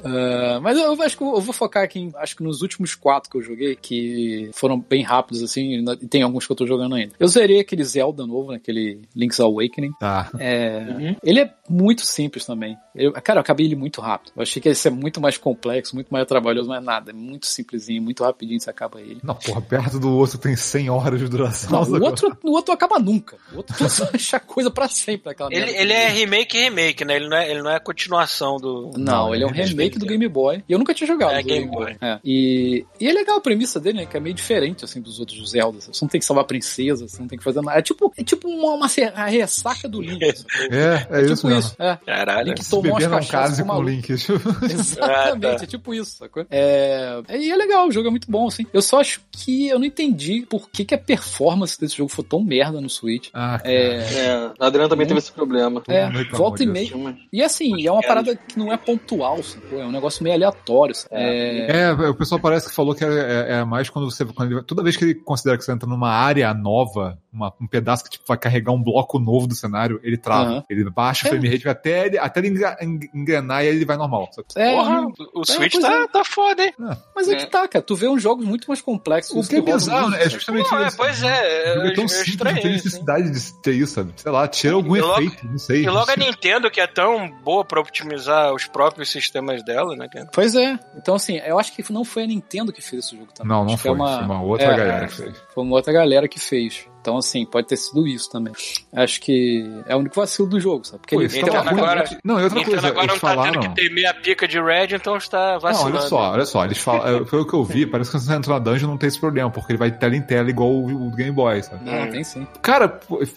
Ah, 0.05 0.59
mas 0.63 0.79
eu 0.79 1.01
acho 1.03 1.17
que 1.17 1.23
eu 1.23 1.41
vou 1.41 1.53
focar 1.53 1.85
aqui, 1.85 2.01
em, 2.01 2.13
acho 2.17 2.37
que 2.37 2.43
nos 2.43 2.63
últimos 2.63 2.95
quatro 2.95 3.31
que 3.31 3.37
eu 3.37 3.43
joguei, 3.43 3.77
que 3.77 4.51
foram 4.55 4.79
bem 4.81 5.03
rápidos, 5.03 5.43
assim, 5.43 5.75
e 5.77 5.85
e 6.03 6.07
tem 6.09 6.23
alguns 6.23 6.47
que 6.47 6.53
eu 6.53 6.57
tô 6.57 6.67
jogando 6.67 6.95
ainda. 6.95 7.15
Eu 7.19 7.29
zerei 7.29 7.61
aquele 7.61 7.85
Zelda 7.85 8.27
novo, 8.27 8.51
né, 8.51 8.57
aquele 8.57 9.03
Link's 9.15 9.41
Awakening. 9.41 9.93
Tá. 9.99 10.31
É, 10.39 10.81
Uhum. 10.81 11.17
Ele 11.23 11.41
é 11.41 11.53
muito 11.69 12.05
simples 12.05 12.45
também. 12.45 12.77
Eu, 12.95 13.13
cara, 13.13 13.39
eu 13.39 13.41
acabei 13.41 13.67
ele 13.67 13.77
muito 13.77 14.01
rápido. 14.01 14.33
Eu 14.37 14.43
achei 14.43 14.61
que 14.61 14.69
ia 14.69 14.75
ser 14.75 14.91
muito 14.91 15.21
mais 15.21 15.37
complexo, 15.39 15.95
muito 15.95 16.09
mais 16.09 16.27
trabalhoso, 16.27 16.69
mas 16.69 16.83
nada. 16.83 17.11
É 17.11 17.15
muito 17.15 17.47
simplesinho, 17.47 18.03
muito 18.03 18.25
rapidinho 18.25 18.61
você 18.61 18.71
acaba 18.71 19.01
ele. 19.01 19.21
Não, 19.23 19.35
porra, 19.35 19.61
perto 19.61 19.99
do 19.99 20.11
outro 20.17 20.39
tem 20.39 20.57
100 20.57 20.91
horas 20.91 21.21
de 21.21 21.29
duração. 21.29 21.71
Não, 21.71 21.83
o 21.83 22.03
outro, 22.03 22.37
o 22.43 22.53
outro 22.53 22.75
acaba 22.75 22.99
nunca. 22.99 23.37
O 23.53 23.59
outro 23.59 23.89
só 23.89 24.05
deixa 24.11 24.41
coisa 24.41 24.71
pra 24.71 24.89
sempre 24.89 25.31
aquela 25.31 25.51
Ele, 25.53 25.71
ele 25.71 25.93
é 25.93 26.09
remake 26.09 26.59
remake, 26.59 27.05
né? 27.05 27.17
Ele 27.17 27.29
não 27.29 27.37
é, 27.37 27.51
ele 27.51 27.63
não 27.63 27.71
é 27.71 27.77
a 27.77 27.81
continuação 27.81 28.57
do. 28.57 28.91
Não, 28.97 29.27
Não, 29.27 29.35
ele 29.35 29.45
é 29.45 29.47
um 29.47 29.51
é 29.51 29.65
remake 29.65 29.99
do 29.99 30.07
Game 30.07 30.27
Boy. 30.29 30.65
E 30.69 30.73
eu 30.73 30.79
nunca 30.79 30.95
tinha 30.95 31.07
jogado. 31.07 31.33
É, 31.33 31.43
do 31.43 31.49
Game 31.49 31.67
Boy. 31.67 31.97
É. 32.01 32.19
E, 32.25 32.85
e 33.01 33.09
é 33.09 33.13
legal 33.13 33.39
a 33.39 33.41
premissa 33.41 33.79
dele, 33.79 33.99
né? 33.99 34.07
Que 34.07 34.17
é 34.17 34.21
meio 34.21 34.35
diferente, 34.35 34.85
assim, 34.85 35.01
dos 35.01 35.21
outros 35.21 35.51
Zelda. 35.51 35.81
Você 35.81 36.05
não 36.05 36.09
tem 36.09 36.21
que 36.21 36.27
salvar 36.27 36.45
a 36.45 36.47
princesa, 36.47 37.09
você 37.09 37.21
não 37.21 37.29
tem 37.29 37.39
que 37.39 37.45
fazer 37.45 37.61
nada. 37.61 37.79
É 37.79 37.83
tipo, 37.83 38.13
é 38.17 38.25
tipo 38.25 38.49
uma, 38.49 38.75
uma 38.75 38.87
ressaca 39.27 39.89
do 39.89 40.01
Link. 40.01 40.21
É, 40.71 41.07
é, 41.11 41.23
isso 41.23 41.35
tipo 41.37 41.49
mesmo. 41.49 41.61
isso. 41.61 41.77
É. 41.79 41.97
Caralho. 42.05 42.49
Link 42.49 42.65
Umas 42.81 42.95
beber 42.95 43.09
não 43.11 43.19
cachaças 43.19 43.51
case 43.51 43.63
com 43.63 43.69
com 43.69 43.77
o. 43.79 43.83
Link. 43.83 44.11
Exatamente, 44.71 45.47
Ah, 45.47 45.57
tá. 45.59 45.65
é 45.65 45.67
tipo 45.67 45.95
isso, 45.95 46.17
sacou? 46.19 46.47
É... 46.51 47.21
E 47.31 47.51
é 47.51 47.57
legal, 47.57 47.89
o 47.89 47.93
jogo 47.93 48.09
é 48.09 48.11
muito 48.11 48.31
bom, 48.31 48.47
assim. 48.49 48.67
Eu 48.73 48.83
só 48.83 49.01
acho 49.01 49.21
que 49.31 49.69
eu 49.69 49.79
não 49.79 49.87
entendi 49.87 50.47
por 50.49 50.69
que, 50.71 50.85
que 50.85 50.95
a 50.95 50.99
performance 50.99 51.79
desse 51.81 51.97
jogo 51.97 52.11
foi 52.11 52.25
tão 52.25 52.43
merda 52.43 52.81
no 52.81 52.89
Switch. 52.91 53.29
Ah. 53.35 53.61
É, 53.65 53.97
É, 54.27 54.51
o 54.59 54.65
Adriano 54.65 54.89
também 54.89 55.07
teve 55.07 55.19
esse 55.19 55.33
problema. 55.33 55.83
é 55.89 56.07
reclamou 56.07 56.31
volta 56.51 56.63
e 56.63 56.67
meia. 56.67 56.91
E 57.33 57.43
assim, 57.43 57.87
é 57.87 57.91
uma 57.93 58.03
parada 58.03 58.35
que 58.37 58.59
não 58.59 58.73
é 58.73 58.77
pontual, 58.77 59.43
sacou? 59.43 59.81
É 59.81 59.87
um 59.87 59.93
negócio 59.93 60.23
meio 60.23 60.35
aleatório. 60.35 60.95
sabe? 60.95 61.15
É... 61.15 61.81
É, 61.91 61.93
o 61.93 62.15
pessoal 62.15 62.41
parece 62.41 62.69
que 62.69 62.75
falou 62.75 62.95
que 62.95 63.05
é, 63.05 63.09
é- 63.09 63.53
é 63.61 63.65
mais 63.65 63.89
quando 63.91 64.11
você. 64.11 64.25
Quando 64.25 64.53
ele- 64.53 64.63
toda 64.63 64.83
vez 64.83 64.97
que 64.97 65.05
ele 65.05 65.15
considera 65.15 65.57
que 65.59 65.65
você 65.65 65.73
entra 65.73 65.89
numa 65.89 66.11
área 66.11 66.53
nova, 66.55 67.19
uma- 67.33 67.53
um 67.61 67.67
pedaço 67.67 68.05
que 68.05 68.11
tipo, 68.11 68.25
vai 68.27 68.37
carregar 68.39 68.73
um 68.73 68.83
bloco 68.83 69.19
novo 69.19 69.47
do 69.47 69.55
cenário, 69.55 70.01
ele 70.03 70.17
trava. 70.17 70.51
Aham. 70.51 70.65
Ele 70.71 70.89
baixa 70.91 71.25
o 71.25 71.29
É. 71.29 71.31
frame 71.31 71.49
rate 71.49 71.69
até 71.69 72.07
ele, 72.07 72.19
até 72.19 72.41
ele 72.41 72.49
engrenar 72.83 73.65
e 73.65 73.69
aí 73.69 73.75
ele 73.77 73.85
vai 73.85 73.97
normal. 73.97 74.29
É, 74.57 74.75
Porra, 74.75 75.07
o 75.35 75.45
Switch 75.45 75.73
pois 75.73 75.85
tá, 75.85 75.93
é. 76.03 76.07
tá 76.09 76.25
foda, 76.25 76.63
hein? 76.65 76.75
Mas 77.15 77.29
é 77.29 77.33
É. 77.35 77.37
que 77.37 77.47
tá, 77.47 77.67
cara. 77.69 77.83
Tu 77.85 77.95
vê 77.97 78.09
uns 78.09 78.23
jogos 78.23 78.45
muito 78.45 78.67
mais 78.69 78.81
complexos. 78.81 79.47
O 79.47 79.49
que 79.49 79.57
é 79.57 79.61
bizarro, 79.61 80.11
né? 80.11 80.23
É 80.25 80.29
justamente 80.29 80.71
Não, 80.71 80.83
é, 80.83 80.89
isso. 80.89 80.97
pois 80.97 81.23
é, 81.23 81.27
O 81.71 81.75
jogo 81.75 81.87
eu, 81.87 81.91
é 81.91 81.95
tão 81.95 82.05
eu 82.05 82.09
simples, 82.09 82.37
não 82.39 82.45
tem 82.45 82.59
assim. 82.59 82.69
necessidade 82.69 83.31
de 83.31 83.63
ter 83.63 83.73
isso, 83.73 83.95
sabe? 83.95 84.13
Sei 84.17 84.31
lá, 84.33 84.47
tira 84.49 84.75
algum 84.75 84.97
E 84.97 85.01
logo- 85.01 85.21
efeito, 85.23 85.47
não 85.47 85.59
sei. 85.59 85.85
E 85.85 85.89
logo 85.89 86.11
a. 86.11 86.17
Nintendo, 86.17 86.71
que 86.71 86.81
é 86.81 86.87
tão 86.87 87.31
boa 87.43 87.65
pra 87.65 87.81
optimizar 87.81 88.53
os 88.55 88.67
próprios 88.67 89.11
sistemas 89.11 89.65
dela, 89.65 89.97
né, 89.97 90.09
cara? 90.09 90.29
Pois 90.33 90.55
é. 90.55 90.79
Então, 90.97 91.15
assim, 91.15 91.39
eu 91.39 91.59
acho 91.59 91.73
que 91.73 91.91
não 91.93 92.05
foi 92.05 92.25
a 92.25 92.27
Nintendo 92.27 92.73
que 92.73 92.83
fez 92.83 93.05
esse 93.07 93.17
jogo 93.17 93.29
também. 93.35 93.51
Não, 93.51 93.65
não 93.65 93.77
foi. 93.77 93.91
É 93.91 93.95
uma... 93.95 94.17
Foi 94.19 94.25
uma 94.27 94.43
outra 94.43 94.67
é, 94.67 94.77
galera 94.77 95.07
que 95.09 95.15
fez. 95.15 95.37
Foi 95.55 95.65
uma 95.65 95.77
outra 95.77 95.93
galera 95.93 96.29
que 96.29 96.39
fez. 96.39 96.87
Então, 97.01 97.17
assim, 97.17 97.47
pode 97.47 97.67
ter 97.67 97.77
sido 97.77 98.07
isso 98.07 98.31
também. 98.31 98.53
Acho 98.93 99.21
que 99.21 99.65
é 99.87 99.97
o 99.97 99.99
único 100.01 100.15
vacilo 100.17 100.49
do 100.49 100.61
jogo, 100.61 100.85
sabe? 100.87 100.99
Porque 101.01 101.17
Pô, 101.17 101.23
ele 101.23 101.39
Então, 101.39 101.57
agora- 101.57 102.05
Não, 102.23 102.39
e 102.39 102.45
outra 102.45 102.65
coisa, 102.65 102.89
agora 102.89 103.07
eles 103.07 103.15
não 103.15 103.15
tá 103.21 103.35
falaram... 103.35 103.61
tendo 103.61 103.75
que 103.75 103.83
temer 103.83 104.07
a 104.07 104.15
pica 104.15 104.47
de 104.47 104.61
Red, 104.61 104.89
então 104.95 105.17
está 105.17 105.55
Não, 105.55 105.61
vacilando. 105.61 105.97
olha 105.97 106.07
só, 106.09 106.33
olha 106.33 106.45
só, 106.47 106.65
eles 106.65 106.79
falam, 106.79 107.07
é, 107.23 107.25
pelo 107.25 107.47
que 107.47 107.55
eu 107.55 107.65
vi, 107.65 107.87
parece 107.87 108.11
que 108.11 108.17
quando 108.17 108.25
você 108.27 108.35
entra 108.35 108.53
na 108.53 108.59
dungeon 108.59 108.89
não 108.89 108.99
tem 108.99 109.09
esse 109.09 109.19
problema, 109.19 109.51
porque 109.51 109.73
ele 109.73 109.79
vai 109.79 109.91
de 109.91 109.99
tela 109.99 110.15
em 110.15 110.23
tela 110.23 110.51
igual 110.51 110.71
o, 110.71 111.07
o 111.09 111.11
Game 111.17 111.33
Boy, 111.33 111.63
sabe? 111.63 111.85
Não, 111.91 112.11
tem 112.11 112.23
sim. 112.23 112.47
Cara, 112.61 112.89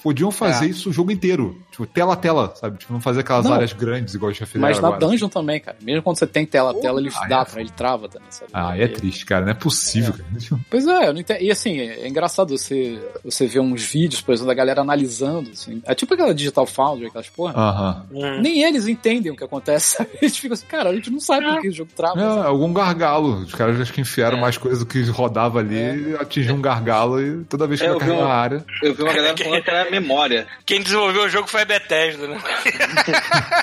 podiam 0.03 0.31
fazer 0.31 0.65
É. 0.65 0.69
isso 0.69 0.89
o 0.89 0.93
jogo 0.93 1.11
inteiro, 1.11 1.57
tipo, 1.73 1.85
tela 1.87 2.13
a 2.13 2.15
tela, 2.15 2.53
sabe? 2.55 2.77
Tipo, 2.77 2.93
não 2.93 3.01
fazer 3.01 3.21
aquelas 3.21 3.45
Não. 3.45 3.53
áreas 3.53 3.73
grandes 3.73 4.13
igual 4.13 4.31
já 4.31 4.45
fizeram 4.45 4.61
Mas 4.61 4.79
na 4.79 4.87
agora. 4.89 4.99
dungeon 5.07 5.27
também, 5.27 5.59
cara. 5.59 5.75
Mesmo 5.81 6.01
quando 6.03 6.17
você 6.19 6.27
tem 6.27 6.45
tela 6.45 6.71
a 6.71 6.73
tela, 6.75 6.99
ele 7.01 7.09
Ah, 7.15 7.27
dá 7.27 7.39
é. 7.41 7.45
pra 7.45 7.61
ele 7.61 7.69
trava 7.71 8.07
também, 8.07 8.27
sabe? 8.31 8.51
Ah, 8.53 8.77
é 8.77 8.87
triste, 8.87 9.25
cara, 9.25 9.43
não 9.45 9.51
é 9.51 9.55
possível, 9.55 10.13
cara. 10.13 10.25
Pois 10.69 10.87
é, 10.87 11.07
eu 11.07 11.13
não 11.13 11.19
entendo. 11.19 11.41
E 11.41 11.51
assim, 11.51 11.79
é 11.79 12.07
engraçado 12.07 12.57
você, 12.57 12.99
você 13.23 13.47
ver 13.47 13.59
uns 13.59 13.83
vídeos, 13.83 14.21
por 14.21 14.33
exemplo, 14.33 14.47
da 14.47 14.53
galera 14.53 14.81
analisando, 14.81 15.49
assim. 15.51 15.81
É 15.85 15.95
tipo 15.95 16.13
aquela 16.13 16.33
Digital 16.33 16.65
Foundry, 16.65 17.07
aquelas 17.07 17.29
porra. 17.29 17.53
Aham. 17.55 18.05
Hum. 18.11 18.41
Nem 18.41 18.63
eles 18.63 18.87
entendem 18.87 19.31
o 19.31 19.35
que 19.35 19.43
acontece, 19.43 19.97
sabe? 19.97 20.09
Eles 20.21 20.37
ficam 20.37 20.53
assim, 20.53 20.65
cara, 20.67 20.89
a 20.89 20.95
gente 20.95 21.09
não 21.09 21.19
sabe 21.19 21.45
por 21.47 21.61
que 21.61 21.69
o 21.69 21.73
jogo 21.73 21.91
trava. 21.95 22.19
É, 22.21 22.23
sabe? 22.35 22.47
algum 22.47 22.71
gargalo. 22.71 23.37
Os 23.39 23.53
caras 23.55 23.79
acho 23.81 23.91
que 23.91 24.01
enfiaram 24.01 24.37
É. 24.37 24.41
mais 24.41 24.57
coisa 24.57 24.79
do 24.79 24.85
que 24.85 25.01
rodava 25.09 25.59
ali, 25.59 26.15
atingiu 26.19 26.55
um 26.55 26.61
gargalo 26.61 27.21
e 27.21 27.43
toda 27.45 27.65
vez 27.67 27.79
que 27.79 27.85
É, 27.87 27.89
vai 27.89 27.99
vi 27.99 28.05
carregar 28.05 28.23
um- 28.23 28.31
a 28.31 28.33
área. 28.35 28.65
Eu 28.81 28.93
vi 28.93 29.01
uma 29.03 29.13
galera 29.13 29.35
falando 29.43 29.63
que 29.63 29.69
era 29.69 29.89
memória. 29.91 30.47
Quem 30.65 30.81
desenvolveu 30.81 31.23
o 31.23 31.29
jogo 31.29 31.47
foi 31.47 31.61
a 31.63 31.65
Bethesda, 31.65 32.27
né? 32.27 32.37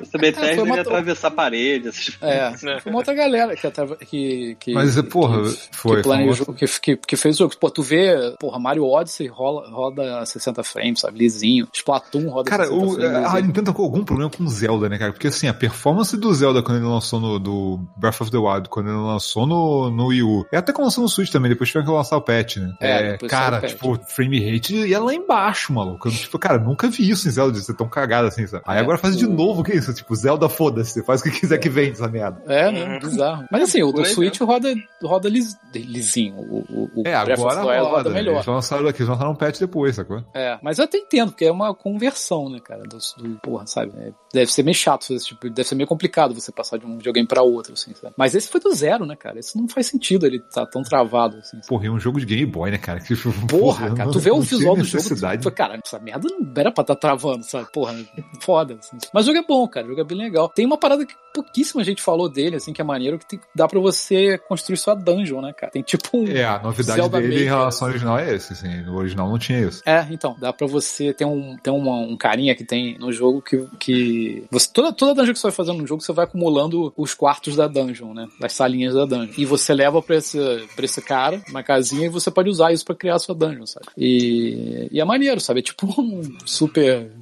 Essa 0.00 0.18
Bethesda 0.18 0.60
É, 0.60 0.62
uma 0.62 0.76
ia 0.76 0.84
to- 0.84 0.90
atravessar 0.90 1.28
a 1.28 1.30
parede. 1.30 1.88
Essas... 1.88 2.16
É, 2.20 2.80
foi 2.80 2.90
uma 2.92 2.98
outra 2.98 3.14
galera 3.14 3.56
que, 3.56 3.66
atrava- 3.66 3.96
que, 3.96 4.56
que 4.60 4.72
Mas, 4.72 5.00
porra, 5.02 5.42
que, 5.42 5.58
foi, 5.72 5.96
que 5.98 6.02
planejou, 6.02 6.46
foi 6.46 6.54
que, 6.54 6.66
que, 6.80 6.96
que 6.96 7.16
fez 7.16 7.36
o 7.36 7.38
jogo. 7.40 7.56
Pô, 7.58 7.70
tu 7.70 7.82
vê, 7.82 8.34
porra, 8.38 8.58
Mario 8.58 8.84
Odyssey 8.86 9.26
rola, 9.26 9.68
roda 9.70 10.24
60 10.24 10.62
frames, 10.62 11.00
sabe? 11.00 11.18
Lisinho. 11.18 11.68
Splatoon 11.72 12.28
roda 12.28 12.50
Cara, 12.50 12.66
60 12.66 12.84
o, 12.84 12.90
frames. 12.94 13.14
a 13.14 13.20
lisinho. 13.20 13.46
Nintendo 13.46 13.66
tá 13.66 13.72
com 13.76 13.82
algum 13.82 14.04
problema 14.04 14.30
com 14.30 14.44
o 14.44 14.48
Zelda, 14.48 14.88
né, 14.88 14.98
cara? 14.98 15.12
Porque 15.12 15.28
assim, 15.28 15.48
a 15.48 15.54
performance 15.54 16.16
do 16.16 16.32
Zelda 16.34 16.62
quando 16.62 16.78
ele 16.78 16.86
lançou 16.86 17.20
no 17.20 17.38
do 17.38 17.80
Breath 17.96 18.20
of 18.20 18.30
the 18.30 18.38
Wild, 18.38 18.68
quando 18.68 18.88
ele 18.88 18.96
lançou 18.98 19.46
no, 19.46 19.90
no 19.90 20.06
Wii 20.08 20.22
U, 20.22 20.46
e 20.52 20.56
até 20.56 20.72
quando 20.72 20.84
lançou 20.86 21.02
no 21.02 21.08
Switch 21.08 21.30
também, 21.30 21.50
depois 21.50 21.68
tiveram 21.70 21.86
que 21.86 21.92
lançar 21.92 22.16
o 22.16 22.22
patch, 22.22 22.56
né? 22.58 22.72
É, 22.80 23.16
saiu 23.18 23.28
cara, 23.28 23.60
tipo, 23.66 23.98
frame 24.08 24.52
rate 24.52 24.74
ia 24.74 25.00
lá 25.00 25.12
embaixo, 25.14 25.72
maluco. 25.72 26.08
Eu, 26.08 26.12
tipo, 26.12 26.38
cara, 26.38 26.58
nunca 26.58 26.88
vi 26.96 27.10
isso 27.10 27.28
em 27.28 27.30
Zelda, 27.30 27.52
de 27.58 27.64
ser 27.64 27.74
tão 27.74 27.88
cagado 27.88 28.28
assim, 28.28 28.46
sabe? 28.46 28.62
Aí 28.66 28.78
É, 28.78 28.80
agora 28.80 28.98
faz 28.98 29.16
de 29.16 29.26
o- 29.26 29.30
novo, 29.30 29.62
que 29.62 29.72
isso? 29.72 29.92
Tipo, 29.94 30.14
Zelda 30.14 30.48
foda-se, 30.48 30.92
você 30.92 31.02
faz 31.02 31.20
o 31.20 31.24
que 31.24 31.30
quiser 31.30 31.58
que 31.58 31.68
vem 31.68 31.90
essa 31.90 32.08
merda. 32.08 32.42
É, 32.46 32.70
né? 32.70 32.98
Bizarro. 32.98 33.44
Mas 33.50 33.62
assim, 33.64 33.82
o 33.82 33.92
do 33.92 34.00
aí 34.00 34.06
Switch 34.06 34.40
roda, 34.40 34.74
roda 35.02 35.28
lis, 35.28 35.56
lisinho. 35.74 36.36
O, 36.36 36.58
o, 36.68 36.90
o 36.96 37.02
É, 37.06 37.14
agora 37.14 37.60
roda. 37.62 37.80
roda 37.82 38.10
melhor. 38.10 38.34
Eles 38.36 38.46
lançaram 38.46 38.86
aqui, 38.88 39.00
eles 39.02 39.08
lançaram 39.08 39.32
um 39.32 39.34
patch 39.36 39.58
depois, 39.60 39.96
sacou? 39.96 40.22
É, 40.34 40.58
mas 40.62 40.78
eu 40.78 40.84
até 40.84 40.98
entendo, 40.98 41.30
porque 41.30 41.44
é 41.44 41.52
uma 41.52 41.74
conversão, 41.74 42.48
né, 42.48 42.60
cara, 42.60 42.82
do, 42.84 42.98
do 43.22 43.38
porra, 43.40 43.66
sabe? 43.66 43.92
É, 43.98 44.12
deve 44.32 44.50
ser 44.52 44.62
meio 44.62 44.74
chato 44.74 45.02
fazer 45.02 45.16
esse 45.16 45.26
tipo, 45.26 45.48
deve 45.50 45.68
ser 45.68 45.74
meio 45.74 45.86
complicado 45.88 46.34
você 46.34 46.50
passar 46.52 46.78
de 46.78 46.86
um 46.86 46.96
videogame 46.96 47.26
pra 47.26 47.42
outro, 47.42 47.72
assim, 47.72 47.92
sabe? 47.94 48.14
Mas 48.16 48.34
esse 48.34 48.48
foi 48.48 48.60
do 48.60 48.72
zero, 48.74 49.04
né, 49.06 49.16
cara? 49.16 49.38
Esse 49.38 49.56
não 49.58 49.68
faz 49.68 49.86
sentido 49.86 50.26
ele 50.26 50.40
tá 50.40 50.64
tão 50.66 50.82
travado, 50.82 51.36
assim. 51.38 51.56
sabe? 51.56 51.66
Porra, 51.66 51.86
e 51.86 51.90
um 51.90 51.98
jogo 51.98 52.18
de 52.20 52.26
Game 52.26 52.46
Boy, 52.46 52.70
né, 52.70 52.78
cara? 52.78 53.00
Que, 53.00 53.14
Porra, 53.48 53.88
cara, 53.94 54.04
não- 54.06 54.12
tu 54.12 54.18
vê 54.20 54.30
o 54.30 54.40
visual 54.40 54.76
do 54.76 54.84
jogo, 54.84 55.04
tu 55.40 55.50
cara, 55.52 55.78
essa 55.84 55.98
merda 55.98 56.28
não 56.28 56.52
era 56.56 56.70
pra 56.72 56.83
estar 56.84 56.96
travando, 56.96 57.42
sabe? 57.44 57.70
Porra, 57.72 57.94
foda. 58.40 58.78
assim. 58.80 58.96
Mas 59.12 59.24
o 59.24 59.26
jogo 59.26 59.38
é 59.38 59.46
bom, 59.46 59.66
cara, 59.68 59.86
o 59.86 59.90
jogo 59.90 60.00
é 60.00 60.04
bem 60.04 60.16
legal. 60.18 60.48
Tem 60.48 60.64
uma 60.64 60.78
parada 60.78 61.04
que 61.04 61.14
pouquíssima 61.34 61.82
gente 61.82 62.00
falou 62.00 62.28
dele, 62.28 62.54
assim, 62.56 62.72
que 62.72 62.80
é 62.80 62.84
maneiro, 62.84 63.18
que 63.18 63.26
tem- 63.26 63.40
dá 63.54 63.66
pra 63.66 63.80
você 63.80 64.38
construir 64.48 64.76
sua 64.76 64.94
dungeon, 64.94 65.40
né, 65.40 65.52
cara? 65.52 65.72
Tem 65.72 65.82
tipo 65.82 66.08
um... 66.16 66.28
É, 66.28 66.44
a 66.44 66.60
novidade 66.62 67.00
Zelda 67.00 67.20
dele 67.20 67.34
em 67.34 67.38
Maker, 67.38 67.48
relação 67.58 67.88
ao 67.88 67.90
original 67.90 68.18
é 68.20 68.34
esse, 68.34 68.52
assim. 68.52 68.82
No 68.82 68.94
original 68.96 69.28
não 69.28 69.36
tinha 69.38 69.60
isso. 69.60 69.82
É, 69.84 70.06
então, 70.12 70.36
dá 70.38 70.52
pra 70.52 70.66
você 70.68 71.12
ter 71.12 71.24
um, 71.24 71.56
tem 71.60 71.72
uma- 71.72 71.96
um 71.98 72.16
carinha 72.16 72.54
que 72.54 72.64
tem 72.64 72.96
no 72.98 73.10
jogo 73.12 73.42
que, 73.42 73.66
que 73.80 74.44
você, 74.50 74.68
toda, 74.72 74.92
toda 74.92 75.12
dungeon 75.14 75.32
que 75.32 75.38
você 75.40 75.48
vai 75.48 75.52
fazendo 75.56 75.78
no 75.78 75.86
jogo, 75.88 76.02
você 76.02 76.12
vai 76.12 76.24
acumulando 76.24 76.92
os 76.96 77.14
quartos 77.14 77.56
da 77.56 77.66
dungeon, 77.66 78.14
né? 78.14 78.28
Das 78.38 78.52
salinhas 78.52 78.94
da 78.94 79.04
dungeon. 79.04 79.34
E 79.36 79.44
você 79.44 79.74
leva 79.74 80.00
pra 80.00 80.16
esse, 80.16 80.38
pra 80.76 80.84
esse 80.84 81.02
cara, 81.02 81.42
uma 81.48 81.64
casinha, 81.64 82.06
e 82.06 82.10
você 82.10 82.30
pode 82.30 82.48
usar 82.48 82.72
isso 82.72 82.84
pra 82.84 82.94
criar 82.94 83.16
a 83.16 83.18
sua 83.18 83.34
dungeon, 83.34 83.66
sabe? 83.66 83.86
E, 83.98 84.88
e 84.92 85.00
é 85.00 85.04
maneiro, 85.04 85.40
sabe? 85.40 85.60
É 85.60 85.62
tipo 85.64 85.86
um 86.00 86.22
super 86.46 86.73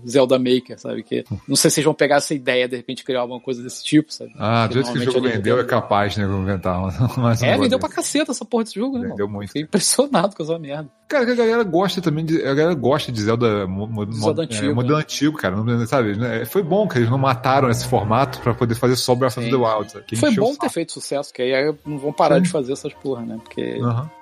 Zelda 0.09 0.39
Maker, 0.39 0.79
sabe? 0.79 1.03
Que 1.03 1.25
não 1.49 1.57
sei 1.57 1.71
se 1.71 1.75
vocês 1.77 1.85
vão 1.85 1.95
pegar 1.95 2.17
essa 2.17 2.35
ideia, 2.35 2.69
de 2.69 2.77
repente 2.77 3.05
criar 3.05 3.21
alguma 3.21 3.41
coisa 3.41 3.63
desse 3.63 3.83
tipo, 3.85 4.13
sabe? 4.13 4.33
Ah, 4.39 4.67
do 4.67 4.75
jeito 4.75 4.93
que 4.93 4.99
o 4.99 5.03
jogo 5.05 5.27
ele- 5.27 5.37
vendeu 5.37 5.59
é 5.59 5.65
capaz, 5.65 6.17
né, 6.17 6.27
de 6.27 6.33
inventar 6.33 6.81
mais 7.19 7.43
um 7.43 7.47
É, 7.47 7.59
vendeu 7.59 7.79
pra 7.79 7.89
caceta 7.89 8.33
essa 8.33 8.45
porra 8.45 8.65
desse 8.65 8.77
jogo, 8.79 8.99
né? 8.99 9.09
Vendeu 9.09 9.29
muito. 9.29 9.49
Fiquei 9.49 9.63
impressionado 9.63 10.35
com 10.37 10.43
essa 10.43 10.59
merda. 10.59 10.89
Cara, 11.09 11.27
que 11.27 11.33
a 11.33 11.35
galera 11.35 11.63
gosta 11.63 12.01
também 12.01 12.25
de. 12.25 12.41
A 12.43 12.55
galera 12.55 12.75
gosta 12.75 13.13
de 13.13 13.21
Zelda, 13.23 13.67
mo, 13.67 13.87
mo, 13.87 14.11
Zelda 14.13 14.43
é, 14.43 14.45
antigo, 14.47 14.75
modelo 14.75 14.97
né? 14.97 15.01
antigo, 15.03 15.37
cara. 15.37 15.57
Não, 15.57 15.87
sabe? 15.87 16.17
né, 16.17 16.45
Foi 16.47 16.63
bom 16.63 16.89
que 16.89 16.97
eles 16.99 17.11
não 17.11 17.19
mataram 17.19 17.69
esse 17.69 17.87
formato 17.87 18.41
pra 18.41 18.55
poder 18.55 18.75
fazer 18.75 18.97
só 18.97 19.15
Breath 19.15 19.37
of 19.37 19.51
the 19.51 19.57
Wild. 19.57 19.93
Foi 20.17 20.35
bom 20.35 20.55
ter 20.55 20.71
feito 20.71 20.93
sucesso, 20.93 21.33
que 21.33 21.43
aí 21.43 21.75
não 21.85 21.99
vão 21.99 22.13
parar 22.15 22.37
Sim. 22.37 22.43
de 22.43 22.49
fazer 22.49 22.73
essas 22.73 22.95
porra, 22.95 23.23
né? 23.27 23.39
Porque. 23.45 23.79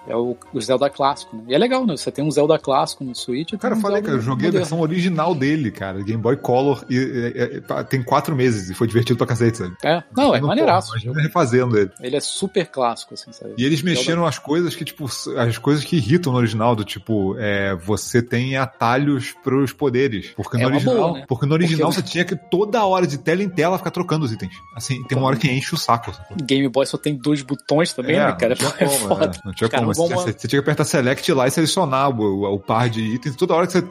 É 0.07 0.17
o, 0.17 0.37
o 0.53 0.61
Zelda 0.61 0.89
clássico, 0.91 1.37
né? 1.37 1.43
E 1.49 1.55
é 1.55 1.59
legal, 1.59 1.87
né? 1.87 1.97
Você 1.97 2.11
tem 2.11 2.25
um 2.25 2.31
Zelda 2.31 2.59
clássico 2.59 3.05
no 3.05 3.15
Switch. 3.15 3.53
Cara, 3.59 3.75
um 3.75 3.79
eu 3.79 3.83
falei, 3.83 3.97
Zelda 3.97 4.09
cara, 4.09 4.19
eu 4.19 4.23
joguei 4.23 4.49
a 4.49 4.53
versão 4.53 4.81
original 4.81 5.35
dele, 5.35 5.71
cara. 5.71 6.03
Game 6.03 6.21
Boy 6.21 6.37
Color. 6.37 6.85
E, 6.89 6.97
e- 6.97 7.57
e- 7.59 7.85
tem 7.85 8.03
quatro 8.03 8.35
meses 8.35 8.71
e 8.71 8.75
foi 8.75 8.87
divertido 8.87 9.17
pra 9.19 9.27
cacete, 9.27 9.59
sabe? 9.59 9.77
É, 9.85 10.03
não, 10.17 10.35
é 10.35 10.41
maneiraço. 10.41 10.89
porra, 10.93 11.03
Imagina 11.03 11.23
refazendo 11.23 11.79
ele. 11.79 11.91
Ele 12.01 12.17
é 12.17 12.21
super 12.21 12.67
clássico, 12.67 13.15
assim, 13.15 13.33
sabe? 13.33 13.55
E 13.59 13.65
eles 13.65 13.81
Zelda- 13.81 13.91
mexeram 13.99 14.27
as 14.27 14.39
coisas 14.39 14.75
que, 14.75 14.85
tipo, 14.85 15.07
as 15.37 15.59
coisas 15.59 15.85
que 15.85 15.97
irritam 15.97 16.33
no 16.33 16.39
original, 16.39 16.75
do 16.75 16.85
tipo, 16.85 17.37
é, 17.39 17.75
você 17.77 18.23
tem 18.23 18.57
atalhos 18.57 19.33
pros 19.45 19.73
poderes. 19.73 20.31
Porque 20.37 20.57
no 20.57 20.65
É 20.65 20.67
original, 20.67 20.97
boa, 20.97 21.19
né? 21.19 21.25
porque 21.29 21.47
no 21.47 21.53
original 21.55 21.91
Porque- 21.91 22.03
você 22.07 22.13
tinha 22.13 22.25
que 22.25 22.35
toda 22.37 22.85
hora 22.85 23.07
de 23.07 23.19
tela 23.19 23.43
em 23.43 23.49
tela 23.49 23.77
ficar 23.79 23.91
trocando 23.91 24.25
os 24.25 24.33
itens. 24.33 24.55
Assim, 24.75 25.03
tem 25.05 25.17
uma 25.19 25.27
hora 25.27 25.37
que 25.37 25.49
enche 25.51 25.75
o 25.75 25.79
saco. 25.79 26.13
sacou? 26.13 26.37
Game 26.43 26.69
Boy 26.69 26.87
só 26.87 26.97
tem 26.97 27.15
dois 27.15 27.43
botões 27.43 27.93
também, 27.93 28.17
né, 28.17 28.33
cara? 28.33 28.51
não 28.51 28.57
tinha 28.57 28.71
É 28.81 28.85
como, 28.87 29.09
foda. 29.09 29.27
né? 29.29 29.33
Não 29.45 29.53
tinha 29.53 29.67
Os 29.67 29.71
caras 29.71 29.81
como. 29.85 29.90
Você, 29.95 30.01
vão- 30.01 30.09
tinha- 30.25 30.33
você 30.39 30.49
tinha 30.49 30.63
que 30.63 30.69
apertar 30.69 30.85
select 30.85 31.33
lá 31.33 31.47
e 31.47 31.51
selecionar 31.51 32.11
o, 32.11 32.55
o- 32.55 32.59
par 32.61 32.89
de 32.89 33.01
itens. 33.01 33.37
Toda 33.37 33.55
hora 33.55 33.67
que 33.67 33.73
você 33.73 33.83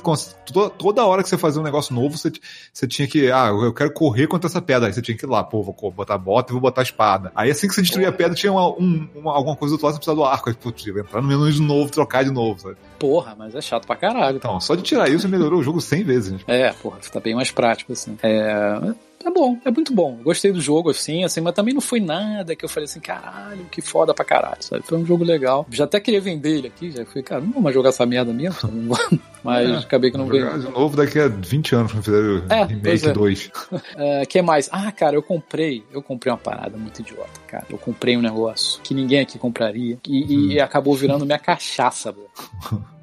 toda, 0.52 0.70
toda 0.70 1.06
hora 1.06 1.22
que 1.24 1.30
você 1.30 1.38
fazia 1.38 1.60
um 1.62 1.64
negócio 1.64 1.94
novo, 1.96 2.18
você, 2.18 2.32
você 2.74 2.88
tinha 2.88 3.08
que, 3.08 3.32
ah, 3.32 3.48
eu 3.48 3.74
quero 3.74 3.92
correr 3.94 4.28
contra 4.28 4.48
essa 4.50 4.62
pedra. 4.62 4.88
Aí 4.88 4.94
você 4.94 5.02
tinha 5.02 5.18
que 5.18 5.26
ir 5.26 5.30
lá, 5.30 5.44
pô, 5.44 5.62
vou 5.64 5.92
botar 5.92 6.16
a 6.16 6.18
bota 6.18 6.52
e 6.52 6.54
vou 6.54 6.62
botar 6.62 6.82
a 6.82 6.84
espada. 6.84 7.32
Aí 7.36 7.50
assim 7.52 7.68
que 7.68 7.74
você 7.74 7.82
destruía 7.82 8.10
a 8.10 8.12
pedra, 8.12 8.36
tinha 8.36 8.52
uma, 8.52 8.68
um- 8.70 9.08
uma- 9.16 9.34
alguma 9.36 9.56
coisa 9.56 9.72
do 9.72 9.76
outro 9.76 9.86
lado, 9.88 9.94
você 9.96 10.00
precisava 10.00 10.20
do 10.20 10.26
arco. 10.26 10.50
Aí, 10.50 10.56
putz, 10.56 10.86
entrar 10.88 11.22
no 11.22 11.28
menu 11.28 11.52
de 11.52 11.62
novo, 11.62 11.92
trocar 11.92 12.24
de 12.24 12.32
novo, 12.32 12.60
sabe? 12.60 12.76
Porra, 12.98 13.36
mas 13.38 13.56
é 13.56 13.62
chato 13.62 13.86
pra 13.88 13.96
caralho. 13.96 14.38
Então, 14.38 14.60
só 14.60 14.76
de 14.76 14.82
tirar 14.84 15.10
isso 15.10 15.28
melhorou 15.30 15.60
o 15.60 15.64
jogo 15.64 15.80
100 15.82 16.04
vezes. 16.04 16.32
né? 16.34 16.40
É, 16.48 16.72
porra, 16.74 16.98
tá 17.12 17.20
bem 17.20 17.36
mais 17.36 17.52
prático, 17.52 17.94
assim. 17.94 18.18
É... 18.24 18.80
é 19.26 19.32
bom, 19.32 19.58
é 19.66 19.72
muito 19.72 19.94
bom. 19.94 20.16
Eu 20.20 20.24
Gostei 20.24 20.52
do 20.52 20.62
jogo, 20.62 20.90
assim, 20.92 21.24
assim, 21.24 21.42
mas 21.42 21.54
também 21.54 21.74
não 21.74 21.82
foi 21.82 22.00
nada 22.00 22.56
que 22.56 22.64
eu 22.64 22.70
falei 22.70 22.86
assim, 22.86 23.00
caralho, 23.00 23.66
que 23.72 23.82
foda 23.82 24.14
pra 24.14 24.24
caralho, 24.24 24.62
sabe? 24.62 24.84
Foi 24.86 24.98
um 24.98 25.06
jogo 25.06 25.24
legal. 25.24 25.66
Já 25.72 25.84
até 25.86 26.00
queria 26.00 26.22
vender 26.22 26.58
ele 26.58 26.68
aqui, 26.68 26.92
já 26.92 27.06
fui, 27.06 27.22
cara, 27.24 27.42
não 27.42 27.52
vou 27.52 27.62
mais 27.62 27.74
jogar 27.74 27.90
essa 27.90 28.06
merda 28.06 28.32
mesmo, 28.34 28.60
sabe? 28.60 28.74
Não 28.80 28.88
vou- 28.96 29.20
mas 29.44 29.70
É, 29.70 29.76
acabei 29.78 30.12
que 30.12 30.18
não 30.18 30.26
veio. 30.28 30.60
De 30.60 30.70
novo 30.70 30.96
daqui 30.98 31.18
a 31.20 31.28
20 31.28 31.74
anos 31.76 31.92
quando 31.94 32.04
fizeram 32.04 32.46
o 32.48 32.54
É, 32.54 32.64
Remake 32.66 33.08
é. 33.08 33.14
2. 33.14 33.52
É, 33.96 34.26
que 34.26 34.42
mais? 34.42 34.70
Ah, 34.72 34.92
cara, 34.92 35.16
eu 35.16 35.24
comprei. 35.24 35.84
Eu 35.92 36.02
comprei 36.02 36.32
uma 36.32 36.38
parada 36.38 36.78
muito 36.78 37.00
idiota, 37.00 37.40
cara. 37.48 37.66
Eu 37.70 37.78
comprei 37.78 38.16
um 38.18 38.22
negócio 38.22 38.82
que 38.82 38.94
ninguém 38.94 39.20
aqui 39.22 39.38
compraria. 39.40 39.98
E, 40.08 40.54
e 40.54 40.60
acabou 40.62 40.96
virando 40.96 41.26
minha 41.26 41.40
cachaça, 41.40 42.12
bro. 42.12 42.28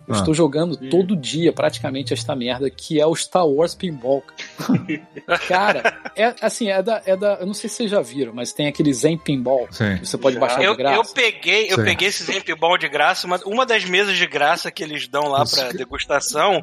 Eu 0.09 0.15
Ah. 0.15 0.19
estou 0.19 0.33
jogando 0.33 0.77
todo 0.89 1.17
dia, 1.17 1.53
praticamente, 1.53 2.13
esta 2.13 2.35
merda, 2.37 2.71
que 2.71 3.01
é 3.01 3.07
o 3.07 3.15
Star 3.17 3.47
Wars 3.47 3.75
Pinball. 3.75 4.23
Cara, 5.49 6.01
é 6.15 6.35
assim, 6.41 6.69
é 6.71 6.83
da, 6.83 7.03
é 7.05 7.17
da. 7.17 7.35
Eu 7.35 7.47
não 7.47 7.55
sei 7.55 7.69
se 7.69 7.77
vocês 7.77 7.91
já 7.91 8.01
viram, 8.01 8.33
mas 8.33 8.53
tem 8.53 8.67
aquele 8.69 8.93
Zen 8.93 9.19
Pinball. 9.19 9.67
Sim. 9.71 9.97
que 9.99 10.07
Você 10.07 10.17
pode 10.19 10.39
baixar 10.39 10.63
Eu, 10.63 10.73
de 10.73 10.79
graça. 10.79 10.97
eu 10.97 11.05
peguei, 11.15 11.65
eu 11.71 11.77
Sim. 11.77 11.85
peguei 11.85 12.09
esse 12.09 12.25
Zemp 12.25 12.49
Ball 12.59 12.79
de 12.79 12.89
graça, 12.89 13.27
mas 13.27 13.43
uma 13.43 13.67
das 13.67 13.85
mesas 13.85 14.17
de 14.17 14.27
graça 14.27 14.71
que 14.71 14.83
eles 14.83 15.09
dão 15.09 15.29
lá 15.29 15.45
pra 15.45 15.69
que- 15.69 15.77
degustação 15.77 16.63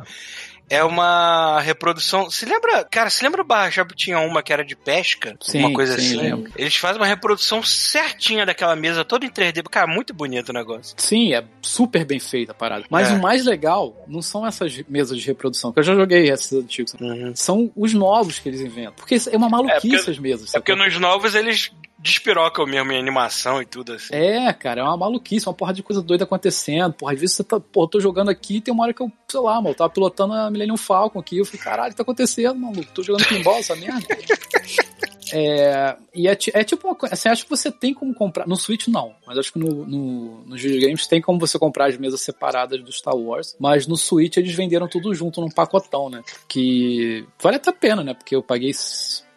é 0.74 0.84
uma 0.84 1.60
reprodução. 1.62 2.30
Se 2.30 2.46
lembra, 2.46 2.84
cara, 2.86 3.10
se 3.10 3.24
lembra 3.24 3.42
o 3.42 3.46
Barra 3.46 3.70
Shop 3.72 3.94
tinha 3.96 4.20
uma 4.20 4.42
que 4.44 4.52
era 4.54 4.64
de 4.64 4.76
pesca? 4.76 5.36
Sim, 5.42 5.60
uma 5.60 5.74
coisa 5.74 5.98
sim, 5.98 6.06
assim? 6.06 6.18
lembro. 6.18 6.52
Eles 6.56 6.76
fazem 6.76 7.00
uma 7.02 7.08
reprodução 7.08 7.62
certinha 7.64 8.46
daquela 8.46 8.76
mesa, 8.76 9.04
toda 9.06 9.26
em 9.26 9.30
3D. 9.30 9.64
Cara, 9.70 9.88
muito 9.88 10.14
bonito 10.14 10.50
o 10.50 10.54
negócio. 10.54 10.96
Sim, 10.98 11.34
é 11.34 11.44
super 11.62 12.06
bem 12.06 12.20
feita 12.20 12.52
a 12.52 12.56
parada. 12.56 12.86
Mas 12.90 13.10
É. 13.10 13.14
o 13.14 13.22
mais 13.22 13.46
legal 13.46 13.96
não 14.08 14.22
são 14.22 14.46
essas 14.46 14.82
mesas 14.90 15.18
de 15.18 15.26
reprodução, 15.26 15.72
que 15.72 15.80
eu 15.80 15.84
já 15.84 15.96
joguei 15.96 16.30
esses 16.30 16.52
antigos. 16.54 16.94
São 17.36 17.72
os 17.76 17.94
novos 17.94 18.40
que 18.40 18.50
eles 18.50 18.62
inventam. 18.62 18.94
Porque 18.96 19.16
é 19.32 19.38
uma 19.38 19.50
maluquice 19.50 19.88
É 19.88 19.98
porque- 19.98 20.12
as 20.12 20.20
mesas. 20.20 20.54
É 20.56 20.60
porque 20.60 20.76
nos 20.76 20.98
novos 21.00 21.36
eles 21.36 21.72
despirocam 22.04 22.66
mesmo 22.66 22.92
em 22.92 23.00
animação 23.00 23.62
e 23.62 23.66
tudo 23.66 23.94
assim. 23.94 24.14
É, 24.14 24.52
cara, 24.52 24.82
é 24.82 24.84
uma 24.84 24.98
maluquice, 24.98 25.48
uma 25.48 25.54
porra 25.54 25.74
de 25.74 25.82
coisa 25.82 26.02
doida 26.02 26.26
acontecendo. 26.26 26.94
Porra, 26.94 27.14
às 27.14 27.20
vezes 27.20 27.38
você 27.38 27.44
tá, 27.46 27.62
pô, 27.62 27.84
eu 27.84 27.88
tô 27.88 28.00
jogando 28.02 28.30
aqui 28.30 28.58
e 28.58 28.62
tem 28.62 28.74
uma 28.74 28.84
hora 28.84 28.94
que 28.94 29.02
eu, 29.02 29.10
sei 29.28 29.40
lá, 29.40 29.56
mano, 29.56 29.70
eu 29.70 29.76
tava 29.76 29.90
pilotando 29.90 30.34
a 30.34 30.52
Millennium 30.52 30.76
Falcon 30.76 31.20
aqui. 31.20 31.38
Eu 31.38 31.46
falei, 31.46 31.62
caralho, 31.62 31.88
o 31.88 31.92
que 31.92 31.98
tá 31.98 32.04
acontecendo, 32.04 32.60
maluco? 32.60 32.92
Tô 32.94 33.02
jogando 33.02 33.26
pinball, 33.26 33.58
essa 33.58 33.76
merda. 33.76 34.06
É, 35.36 35.96
e 36.14 36.28
é, 36.28 36.38
é 36.54 36.64
tipo 36.64 36.88
uma 36.88 36.94
coisa, 36.94 37.16
assim, 37.16 37.28
acho 37.28 37.44
que 37.46 37.50
você 37.50 37.72
tem 37.72 37.92
como 37.92 38.14
comprar, 38.14 38.48
no 38.48 38.56
Switch 38.56 38.88
não, 38.88 39.16
mas 39.26 39.36
acho 39.36 39.52
que 39.52 39.58
no, 39.58 39.84
no, 39.84 40.46
nos 40.46 40.62
videogames 40.62 41.08
tem 41.08 41.20
como 41.20 41.40
você 41.40 41.58
comprar 41.58 41.90
as 41.90 41.98
mesas 41.98 42.22
separadas 42.22 42.80
do 42.84 42.92
Star 42.92 43.16
Wars, 43.16 43.56
mas 43.60 43.88
no 43.88 43.98
Switch 43.98 44.38
eles 44.38 44.54
venderam 44.54 44.88
tudo 44.88 45.12
junto 45.16 45.42
num 45.42 45.50
pacotão, 45.50 46.08
né? 46.08 46.22
Que 46.48 47.26
vale 47.42 47.56
até 47.56 47.72
a 47.72 47.74
pena, 47.74 48.04
né? 48.04 48.14
Porque 48.14 48.36
eu 48.36 48.44
paguei, 48.44 48.74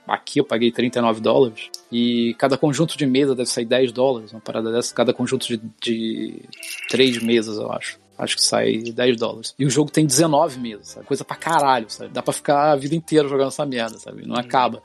aqui 0.06 0.40
eu 0.40 0.44
paguei 0.44 0.70
39 0.70 1.20
dólares, 1.20 1.70
e 1.90 2.34
cada 2.38 2.56
conjunto 2.56 2.96
de 2.96 3.06
mesa 3.06 3.34
deve 3.34 3.48
sair 3.48 3.64
10 3.64 3.92
dólares, 3.92 4.32
uma 4.32 4.40
parada 4.40 4.70
dessa, 4.72 4.94
cada 4.94 5.12
conjunto 5.12 5.46
de, 5.46 5.60
de 5.80 6.42
três 6.88 7.22
mesas, 7.22 7.56
eu 7.56 7.70
acho. 7.72 7.98
Acho 8.18 8.36
que 8.36 8.42
sai 8.42 8.78
10 8.78 9.16
dólares. 9.18 9.54
E 9.58 9.66
o 9.66 9.70
jogo 9.70 9.90
tem 9.90 10.06
19 10.06 10.58
mesas, 10.58 10.88
sabe? 10.88 11.06
Coisa 11.06 11.22
pra 11.22 11.36
caralho, 11.36 11.84
sabe? 11.90 12.10
Dá 12.10 12.22
pra 12.22 12.32
ficar 12.32 12.72
a 12.72 12.76
vida 12.76 12.94
inteira 12.94 13.28
jogando 13.28 13.48
essa 13.48 13.66
merda, 13.66 13.98
sabe? 13.98 14.26
Não 14.26 14.36
acaba. 14.36 14.82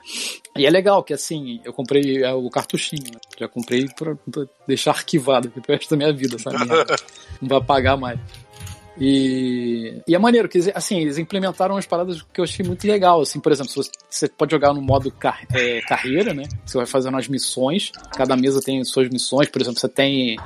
E 0.58 0.66
é 0.66 0.70
legal 0.70 1.02
que, 1.02 1.14
assim, 1.14 1.62
eu 1.64 1.72
comprei 1.72 2.24
é, 2.24 2.34
o 2.34 2.50
cartuchinho, 2.50 3.06
né? 3.06 3.20
Já 3.40 3.48
comprei 3.48 3.88
pra, 3.88 4.16
pra 4.30 4.46
deixar 4.68 4.92
arquivado 4.92 5.48
aqui 5.48 5.62
pro 5.62 5.74
resto 5.74 5.92
da 5.92 5.98
minha 5.98 6.12
vida, 6.12 6.36
merda. 6.46 6.96
Não 7.42 7.48
vai 7.48 7.62
pagar 7.62 7.96
mais. 7.96 8.20
E, 9.00 10.02
e 10.08 10.14
é 10.14 10.20
maneiro, 10.20 10.50
que 10.50 10.60
assim, 10.76 11.00
eles 11.00 11.18
implementaram 11.18 11.76
umas 11.76 11.86
paradas 11.86 12.22
que 12.22 12.40
eu 12.40 12.44
achei 12.44 12.66
muito 12.66 12.86
legal, 12.86 13.22
assim, 13.22 13.40
por 13.40 13.52
exemplo, 13.52 13.72
você 14.10 14.28
pode 14.28 14.52
jogar 14.52 14.74
no 14.74 14.82
modo 14.82 15.10
car- 15.12 15.46
é, 15.54 15.82
carreira, 15.82 16.34
né, 16.34 16.44
você 16.66 16.78
vai 16.78 16.86
fazendo 16.86 17.18
as 17.18 17.28
missões, 17.28 17.92
cada 18.16 18.36
mesa 18.36 18.62
tem 18.62 18.84
suas 18.84 19.10
missões, 19.10 19.48
por 19.48 19.62
exemplo, 19.62 19.80
você 19.80 19.88
tem 19.90 20.38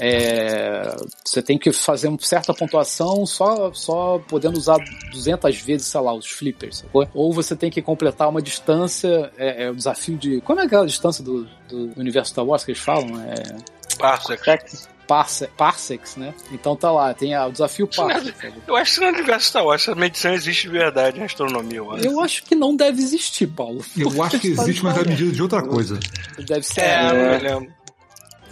é, 0.00 0.96
você 1.24 1.40
tem 1.40 1.56
que 1.56 1.70
fazer 1.72 2.08
uma 2.08 2.18
certa 2.20 2.52
pontuação 2.52 3.24
só, 3.24 3.72
só 3.72 4.18
podendo 4.18 4.58
usar 4.58 4.78
200 5.12 5.56
vezes, 5.60 5.86
sei 5.86 6.00
lá, 6.00 6.12
os 6.12 6.26
flippers, 6.26 6.78
sacou? 6.78 7.08
Ou 7.14 7.32
você 7.32 7.54
tem 7.54 7.70
que 7.70 7.80
completar 7.80 8.28
uma 8.28 8.42
distância, 8.42 9.30
é, 9.38 9.64
é 9.64 9.70
o 9.70 9.74
desafio 9.74 10.16
de... 10.16 10.40
Como 10.40 10.60
é 10.60 10.64
aquela 10.64 10.86
distância 10.86 11.22
do, 11.22 11.44
do 11.68 11.92
universo 11.96 12.32
Star 12.32 12.44
Wars 12.44 12.64
que 12.64 12.72
eles 12.72 12.80
falam? 12.80 13.20
É, 13.22 13.56
Parsecs. 13.98 14.88
Parse, 15.06 15.46
parsecs, 15.56 16.16
né? 16.16 16.34
Então 16.52 16.74
tá 16.76 16.90
lá, 16.90 17.12
tem 17.14 17.34
a- 17.34 17.46
o 17.46 17.52
desafio 17.52 17.86
parsecs. 17.86 18.36
sabe? 18.40 18.54
Eu 18.66 18.76
acho 18.76 18.94
que 18.94 19.00
não 19.00 19.08
universo 19.12 19.48
Star 19.48 19.64
Wars, 19.64 19.82
essa 19.82 19.94
medição 19.94 20.32
existe 20.32 20.62
de 20.62 20.68
verdade 20.70 21.20
em 21.20 21.24
astronomia, 21.24 21.78
eu 21.78 21.90
acho. 21.92 22.04
Eu 22.06 22.20
acho 22.20 22.44
que 22.44 22.54
não 22.54 22.74
deve 22.74 23.02
existir, 23.02 23.46
Paulo. 23.46 23.84
Eu 23.96 24.22
acho 24.22 24.38
que 24.40 24.48
existe, 24.52 24.82
mas 24.82 24.96
é 24.98 25.04
medida 25.04 25.32
de 25.32 25.42
outra 25.42 25.62
coisa. 25.62 25.98
Deve 26.46 26.62
ser. 26.62 26.80
É, 26.80 26.94
é, 26.94 27.02
não 27.12 27.30
me 27.30 27.38
lembro. 27.48 27.74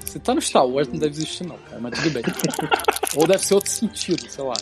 Se 0.05 0.19
tá 0.21 0.35
no 0.35 0.43
Star 0.43 0.67
Wars, 0.67 0.89
não 0.89 0.99
deve 0.99 1.13
existir, 1.17 1.47
não, 1.47 1.57
cara, 1.57 1.81
mas 1.81 1.99
tudo 1.99 2.11
bem. 2.11 2.23
Ou 3.17 3.27
deve 3.27 3.45
ser 3.45 3.55
outro 3.55 3.71
sentido, 3.71 4.29
sei 4.29 4.45
lá. 4.45 4.55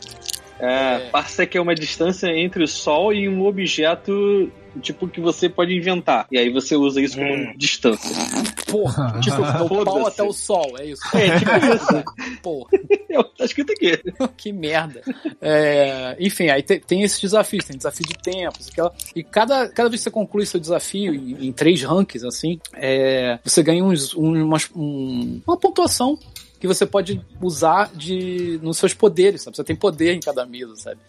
É, 0.61 1.09
parsec 1.11 1.57
é 1.57 1.61
uma 1.61 1.75
distância 1.75 2.27
entre 2.29 2.63
o 2.63 2.69
Sol 2.69 3.13
e 3.13 3.29
um 3.29 3.45
objeto 3.47 4.53
tipo 4.81 5.09
que 5.09 5.21
você 5.21 5.49
pode 5.49 5.75
inventar. 5.75 6.27
E 6.31 6.39
aí 6.39 6.51
você 6.51 6.77
usa 6.77 7.01
isso 7.01 7.17
como 7.17 7.33
Hum. 7.33 7.53
distância. 7.57 8.11
Porra, 8.71 9.19
tipo, 9.23 9.37
do 9.69 9.85
pau 9.85 10.07
até 10.07 10.23
o 10.23 10.33
sol, 10.33 10.77
é 10.79 10.87
isso. 10.87 11.03
É, 11.17 11.39
tipo 11.39 11.51
isso. 11.75 12.41
Porra, 12.43 12.71
Eu, 13.09 13.25
tá 13.25 13.45
escrito 13.45 13.73
aqui. 13.73 13.99
que 14.37 14.53
merda. 14.53 15.03
É, 15.41 16.17
enfim, 16.21 16.49
aí 16.49 16.63
te- 16.63 16.79
tem, 16.79 17.03
esses 17.03 17.21
desafios, 17.21 17.65
tem 17.65 17.77
desafio 17.77 18.07
de 18.07 18.15
tempos, 18.15 18.69
aquela, 18.69 18.93
e 19.17 19.23
cada, 19.25 19.69
cada 19.69 19.89
vez 19.89 20.01
que 20.01 20.05
você 20.05 20.11
conclui 20.11 20.47
seu 20.47 20.61
desafio 20.61 21.15
em, 21.15 21.49
em 21.49 21.53
três 21.53 21.83
rankings, 21.83 22.25
assim, 22.27 22.61
é, 22.75 23.39
você 23.45 23.63
ganha 23.63 23.83
uns, 23.85 24.15
um- 24.15 24.45
umas- 24.45 24.71
um- 24.77 25.41
uma 25.47 25.57
pontuação 25.57 26.19
que 26.61 26.67
você 26.67 26.85
pode 26.85 27.21
usar 27.41 27.91
de, 27.95 28.61
nos 28.63 28.77
seus 28.77 28.93
poderes, 28.93 29.43
sabe? 29.43 29.57
Você 29.57 29.65
tem 29.65 29.75
poder 29.75 30.13
em 30.15 30.21
cada 30.21 30.45
mesa, 30.45 30.77
sabe? 30.77 31.01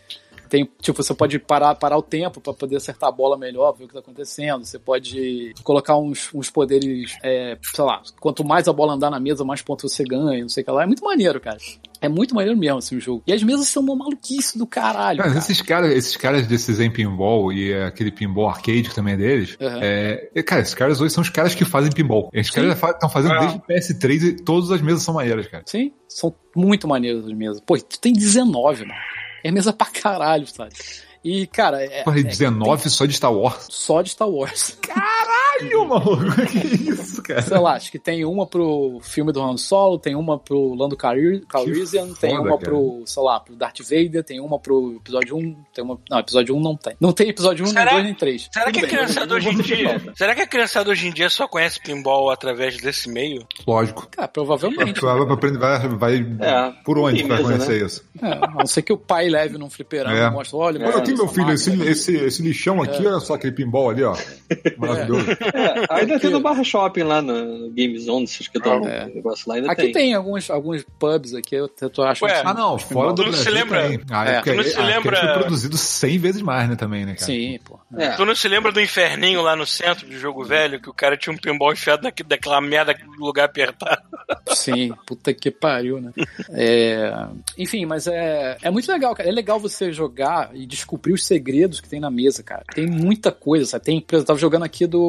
Tem, 0.52 0.70
tipo, 0.82 1.02
você 1.02 1.14
pode 1.14 1.39
parar, 1.39 1.74
parar 1.76 1.97
o 1.97 2.02
tempo 2.02 2.41
para 2.41 2.52
poder 2.54 2.76
acertar 2.76 3.08
a 3.08 3.12
bola 3.12 3.38
melhor, 3.38 3.72
ver 3.72 3.86
o 3.86 3.88
que 3.88 3.93
tá 3.93 4.02
acontecendo. 4.02 4.66
Você 4.66 4.78
pode 4.78 5.54
colocar 5.64 5.95
uns, 5.97 6.30
uns 6.34 6.49
poderes, 6.49 7.18
é, 7.24 7.58
sei 7.74 7.86
lá, 7.86 8.02
quanto 8.20 8.43
mais 8.43 8.68
a 8.68 8.74
bola 8.74 8.91
andar 8.91 9.10
na 9.10 9.18
mesa, 9.18 9.45
mais 9.45 9.62
pontos 9.62 9.93
você 9.93 10.04
ganha, 10.04 10.41
não 10.41 10.49
sei 10.49 10.62
o 10.62 10.66
que 10.66 10.72
lá. 10.72 10.84
É 10.84 10.86
muito 10.86 11.06
maneiro, 11.06 11.39
cara. 11.39 11.58
É 12.02 12.10
muito 12.10 12.36
maneiro 12.36 12.60
mesmo, 12.60 12.80
assim, 12.80 12.97
o 12.97 12.99
jogo. 12.99 13.24
E 13.26 13.32
as 13.32 13.41
mesas 13.41 13.70
são 13.70 13.82
uma 13.82 13.95
maluquice 13.95 14.58
do 14.58 14.68
caralho. 14.68 15.20
Cara, 15.20 15.30
cara. 15.30 15.39
esses 15.39 15.62
caras, 15.62 15.91
esses 15.95 16.18
caras 16.18 16.45
desses 16.45 16.82
em 16.82 16.91
pinball 16.91 17.54
e 17.54 17.72
é, 17.72 17.86
aquele 17.86 18.12
pinball 18.12 18.49
arcade 18.49 18.89
que 18.89 18.95
também 18.95 19.14
é 19.14 19.18
deles, 19.18 19.56
Uhum. 19.58 19.80
é, 19.82 20.43
cara, 20.45 20.62
esses 20.64 20.74
caras 20.74 20.99
hoje 20.99 21.14
são 21.14 21.22
os 21.22 21.30
caras 21.30 21.56
que 21.56 21.64
fazem 21.64 21.93
pinball. 21.93 22.30
Esses 22.34 22.52
caras 22.52 22.78
estão 22.78 23.08
fazendo 23.08 23.36
Ah. 23.36 23.39
desde 23.39 23.58
o 23.58 23.62
PS3 23.62 24.24
e 24.24 24.36
todas 24.43 24.70
as 24.70 24.82
mesas 24.82 25.02
são 25.04 25.14
maneiras, 25.14 25.47
cara. 25.47 25.64
Sim, 25.66 25.93
são 26.10 26.36
muito 26.54 26.89
maneiras 26.89 27.24
as 27.26 27.32
mesas. 27.32 27.62
Pô, 27.62 27.78
tu 27.78 27.97
tem 28.02 28.12
19, 28.12 28.84
mano. 28.86 28.99
É 29.44 29.52
mesa 29.52 29.74
pra 29.74 29.88
caralho, 29.88 30.46
sabe? 30.48 30.74
E, 31.24 31.46
cara, 31.48 31.84
é, 31.84 32.04
Porra, 32.04 32.20
é- 32.20 32.24
19 32.24 32.89
só 32.89 33.06
de 33.06 33.14
Star 33.14 33.32
Wars. 33.34 33.68
só 33.70 34.02
de 34.02 34.10
Star 34.10 34.28
Wars. 34.30 34.78
Caralho, 34.82 35.41
maluco, 35.88 36.24
que 36.47 36.89
isso, 36.91 37.22
cara? 37.24 37.41
Sei 37.41 37.57
lá, 37.57 37.74
acho 37.74 37.91
que 37.91 37.99
tem 37.99 38.24
uma 38.26 38.45
pro 38.45 38.99
filme 39.01 39.32
do 39.32 39.41
Han 39.41 39.57
Solo, 39.57 39.97
tem 39.99 40.16
uma 40.16 40.38
pro 40.39 40.74
Lando 40.74 40.95
Calri- 40.95 41.41
Calrissian, 41.47 42.14
tem 42.14 42.38
uma 42.38 42.43
cara. 42.57 42.57
pro, 42.59 43.03
sei 43.05 43.24
lá, 43.24 43.39
pro 43.39 43.55
Darth 43.55 43.80
Vader, 43.82 44.24
tem 44.24 44.39
uma 44.39 44.59
pro 44.59 44.95
episódio 44.95 45.36
1, 45.38 45.55
tem 45.74 45.84
uma... 45.84 45.97
Não, 46.09 46.20
episódio 46.20 46.55
1 46.55 46.59
não 46.62 46.76
tem. 46.76 46.95
Não 46.99 47.12
tem 47.14 47.30
episódio 47.30 47.64
1, 47.64 47.68
nem 47.68 47.74
Será- 47.78 47.91
2, 47.91 48.03
nem 48.03 48.14
3. 48.14 48.49
Será 48.51 48.72
que 48.72 48.80
a 48.80 48.82
Tudo 48.82 48.89
criançada 48.91 49.36
hoje 49.36 49.49
em 49.49 49.57
dia. 49.57 50.01
Será 50.16 50.36
que 50.36 50.41
a 50.41 50.47
criançada 50.47 50.89
hoje 50.89 51.07
em 51.07 51.12
dia 51.12 51.30
só 51.30 51.47
conhece 51.47 51.80
pinball 51.82 52.30
através 52.30 52.78
desse 52.78 53.09
meio? 53.09 53.45
Lógico. 53.68 54.07
Cara, 54.12 54.28
provavelmente. 54.28 54.99
Vai, 55.01 55.20
aprender- 55.22 55.59
vai, 55.59 55.88
vai 55.88 56.16
É, 56.39 56.74
por 56.84 56.97
onde 56.97 57.24
vai 57.24 57.41
conhecer 57.41 57.86
isso? 57.86 58.03
É, 58.22 58.28
a 58.28 58.47
não 58.59 58.66
ser 58.66 58.82
que 58.82 58.93
o 58.93 58.97
pai 58.97 59.30
leve 59.30 59.57
num 59.57 59.70
fliperama 59.70 60.18
É. 60.18 60.28
e 60.28 60.32
mostre, 60.32 60.55
olha, 60.57 60.86
Olha 60.86 60.97
aqui, 60.97 61.14
meu 61.14 61.28
filho, 61.28 61.51
esse, 61.51 61.72
esse, 61.84 62.16
esse 62.16 62.41
lixão 62.41 62.82
aqui, 62.82 63.05
olha 63.05 63.20
só 63.20 63.34
aquele 63.36 63.53
pinball 63.53 63.89
ali, 63.89 64.03
ó. 64.03 64.16
Maravilhoso. 64.78 65.26
É, 65.54 65.86
ainda 65.89 66.20
tem 66.20 66.30
no 66.30 66.39
Barra 66.39 66.64
Shopping 66.64 67.04
lá 67.04 67.22
no 67.22 67.70
Game 67.72 67.97
Zone, 67.99 68.28
se 68.28 68.41
acho 68.41 68.52
que 68.52 68.60
tá 68.60 68.72
É. 68.72 69.06
um 69.06 69.16
negócio 69.16 69.47
lá, 69.49 69.56
ainda 69.56 69.72
Aqui 69.72 69.84
tem. 69.84 69.91
tem, 69.91 70.14
alguns, 70.14 70.49
alguns 70.49 70.84
pubs 70.99 71.34
aqui, 71.34 71.56
eu, 71.56 71.70
eu 71.82 72.04
acho 72.04 72.26
Ué, 72.26 72.41
que- 72.41 72.47
Ah, 72.47 72.54
não, 72.54 72.78
fora 72.78 73.10
do 73.14 73.24
Tu 73.24 73.26
não 73.26 73.34
se 73.34 73.43
Brasil 73.43 73.54
lembra-. 73.54 74.02
Ah, 74.12 74.26
É. 74.26 74.32
é. 74.32 74.36
porque, 74.36 74.52
Tu 74.52 74.56
não 74.58 74.64
se 74.64 74.70
ah, 74.70 74.74
porque 74.76 74.88
lembra- 74.93 75.18
foi 75.20 75.34
produzido 75.41 75.78
100 75.78 76.18
vezes 76.18 76.41
mais, 76.41 76.70
né, 76.70 76.76
também, 76.76 77.06
né, 77.06 77.14
cara? 77.14 77.26
Sim, 77.26 77.60
pô. 77.64 77.80
É. 77.97 78.10
Tu 78.12 78.26
não 78.26 78.36
se 78.36 78.47
lembra 78.47 78.72
do 78.72 78.82
inferninho 78.82 79.41
lá 79.41 79.56
no 79.56 79.66
centro 79.66 80.08
do 80.08 80.18
jogo 80.18 80.43
velho, 80.43 80.80
que 80.82 80.89
o 80.89 80.93
cara 80.93 81.18
tinha 81.18 81.34
um 81.34 81.38
pinball 81.38 81.74
enfiado 81.74 82.04
naquele, 82.04 82.30
daquela 82.30 82.62
merda 82.62 82.93
do 82.93 83.24
lugar 83.26 83.45
apertado? 83.45 84.02
Sim, 84.54 84.91
puta 85.06 85.34
que 85.34 85.52
pariu, 85.52 85.99
né? 86.02 86.12
É, 86.49 87.12
enfim, 87.58 87.86
mas 87.86 88.08
é, 88.08 88.58
é 88.62 88.70
muito 88.70 88.91
legal, 88.91 89.16
cara. 89.16 89.28
É 89.28 89.32
legal 89.32 89.60
você 89.60 89.91
jogar 89.91 90.52
e 90.54 90.66
descobrir 90.66 91.14
os 91.14 91.26
segredos 91.26 91.80
que 91.82 91.89
tem 91.89 91.99
na 91.99 92.10
mesa, 92.12 92.43
cara. 92.43 92.64
Tem 92.74 92.86
muita 92.88 93.32
coisa, 93.32 93.66
sabe? 93.66 93.86
Tem, 93.86 94.06
eu 94.12 94.24
tava 94.24 94.39
jogando 94.39 94.64
aqui 94.64 94.86
do, 94.88 94.99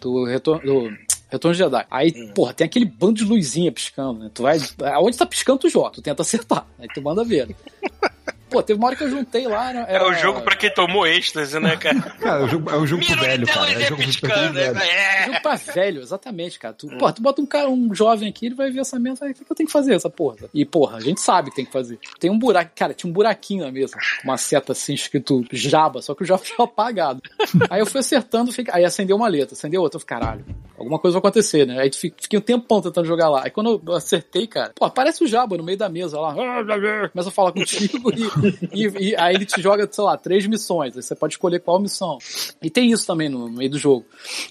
do 0.00 0.24
Retorno. 0.24 0.62
Do, 0.64 0.96
Retorno 1.30 1.54
de 1.54 1.58
Jedi. 1.62 1.86
Aí, 1.90 2.12
porra, 2.34 2.52
tem 2.52 2.64
aquele 2.64 2.84
bando 2.84 3.14
de 3.14 3.24
luzinha 3.24 3.70
piscando, 3.70 4.20
né? 4.20 4.30
Tu 4.34 4.42
vai. 4.42 4.58
Aonde 4.94 5.16
tá 5.16 5.24
piscando, 5.24 5.60
tu 5.60 5.68
joga, 5.68 5.90
tu 5.90 6.02
tenta 6.02 6.22
acertar. 6.22 6.66
Aí 6.78 6.88
tu 6.92 7.00
manda 7.00 7.24
ver. 7.24 7.54
Pô, 8.50 8.62
teve 8.62 8.78
uma 8.78 8.88
hora 8.88 8.96
que 8.96 9.04
eu 9.04 9.10
juntei 9.10 9.46
lá. 9.46 9.72
né, 9.72 9.84
É 9.88 9.94
era- 9.94 10.08
o 10.08 10.14
jogo 10.14 10.40
pra 10.42 10.56
quem 10.56 10.72
tomou 10.72 11.06
êxtase, 11.06 11.58
né, 11.60 11.76
cara? 11.76 12.00
Cara, 12.20 12.40
é 12.40 12.44
um 12.44 12.48
jogo, 12.48 12.70
é 12.70 12.76
um 12.76 12.86
jogo 12.86 13.02
velho, 13.04 13.46
cara. 13.46 13.72
É 13.72 13.76
um 13.76 13.80
jogo 13.82 14.02
pro 14.20 14.52
velho. 14.52 14.78
É. 14.78 15.26
Jogo 15.26 15.40
pra 15.42 15.54
velho, 15.54 16.00
exatamente, 16.02 16.58
cara. 16.58 16.74
Tu, 16.74 16.88
porra, 16.98 17.12
tu 17.12 17.22
bota 17.22 17.40
um 17.40 17.46
cara, 17.46 17.68
um 17.68 17.94
jovem 17.94 18.28
aqui, 18.28 18.46
ele 18.46 18.54
vai 18.54 18.70
ver 18.70 18.80
essa 18.80 18.98
mesa, 18.98 19.24
aí, 19.24 19.30
o 19.30 19.34
que 19.34 19.44
que 19.44 19.50
eu 19.52 19.56
tenho 19.56 19.66
que 19.66 19.72
fazer 19.72 19.94
essa 19.94 20.10
porra? 20.10 20.36
E, 20.52 20.64
porra, 20.64 20.96
a 20.98 21.00
gente 21.00 21.20
sabe 21.20 21.50
que 21.50 21.56
tem 21.56 21.64
que 21.64 21.72
fazer. 21.72 21.98
Tem 22.18 22.30
um 22.30 22.38
buraco, 22.38 22.70
cara, 22.74 22.92
tinha 22.94 23.08
um 23.08 23.12
buraquinho 23.12 23.64
na 23.64 23.72
mesa, 23.72 23.96
com 24.22 24.28
uma 24.28 24.36
seta 24.36 24.72
assim, 24.72 24.94
escrito 24.94 25.42
Jaba, 25.52 26.02
só 26.02 26.14
que 26.14 26.22
o 26.22 26.26
Jaba 26.26 26.42
tinha 26.44 26.64
apagado. 26.64 27.22
Aí 27.70 27.80
eu 27.80 27.86
fui 27.86 28.00
acertando, 28.00 28.52
fiquei- 28.52 28.72
aí 28.74 28.84
acendeu 28.84 29.16
uma 29.16 29.28
letra, 29.28 29.54
acendeu 29.54 29.80
outra, 29.82 29.98
eu 29.98 30.04
falei, 30.06 30.20
caralho, 30.24 30.44
alguma 30.78 30.98
coisa 30.98 31.14
vai 31.14 31.18
acontecer, 31.20 31.66
né? 31.66 31.80
Aí 31.80 31.90
tu 31.90 31.98
fi- 31.98 32.14
fiquei 32.20 32.38
um 32.38 32.42
tempão 32.42 32.80
tentando 32.80 33.06
jogar 33.06 33.28
lá. 33.28 33.42
Aí 33.44 33.50
quando 33.50 33.80
eu 33.86 33.94
acertei, 33.94 34.46
cara, 34.46 34.72
pô, 34.74 34.84
aparece 34.84 35.22
o 35.24 35.26
Jaba 35.26 35.56
no 35.56 35.62
meio 35.64 35.78
da 35.78 35.88
mesa 35.88 36.18
lá, 36.20 36.34
começa 37.12 37.28
a 37.28 37.32
falar 37.32 37.52
contigo 37.52 38.10
e, 38.12 38.22
e- 38.72 39.10
e 39.10 39.16
aí 39.16 39.34
ele 39.34 39.44
te 39.46 39.60
joga, 39.60 39.88
sei 39.90 40.04
lá, 40.04 40.16
três 40.16 40.46
missões, 40.46 40.96
aí 40.96 41.02
você 41.02 41.14
pode 41.14 41.34
escolher 41.34 41.60
qual 41.60 41.78
missão. 41.80 42.18
E 42.62 42.70
tem 42.70 42.90
isso 42.90 43.06
também 43.06 43.28
no, 43.28 43.48
meio 43.50 43.70
do 43.70 43.78
jogo. 43.78 44.04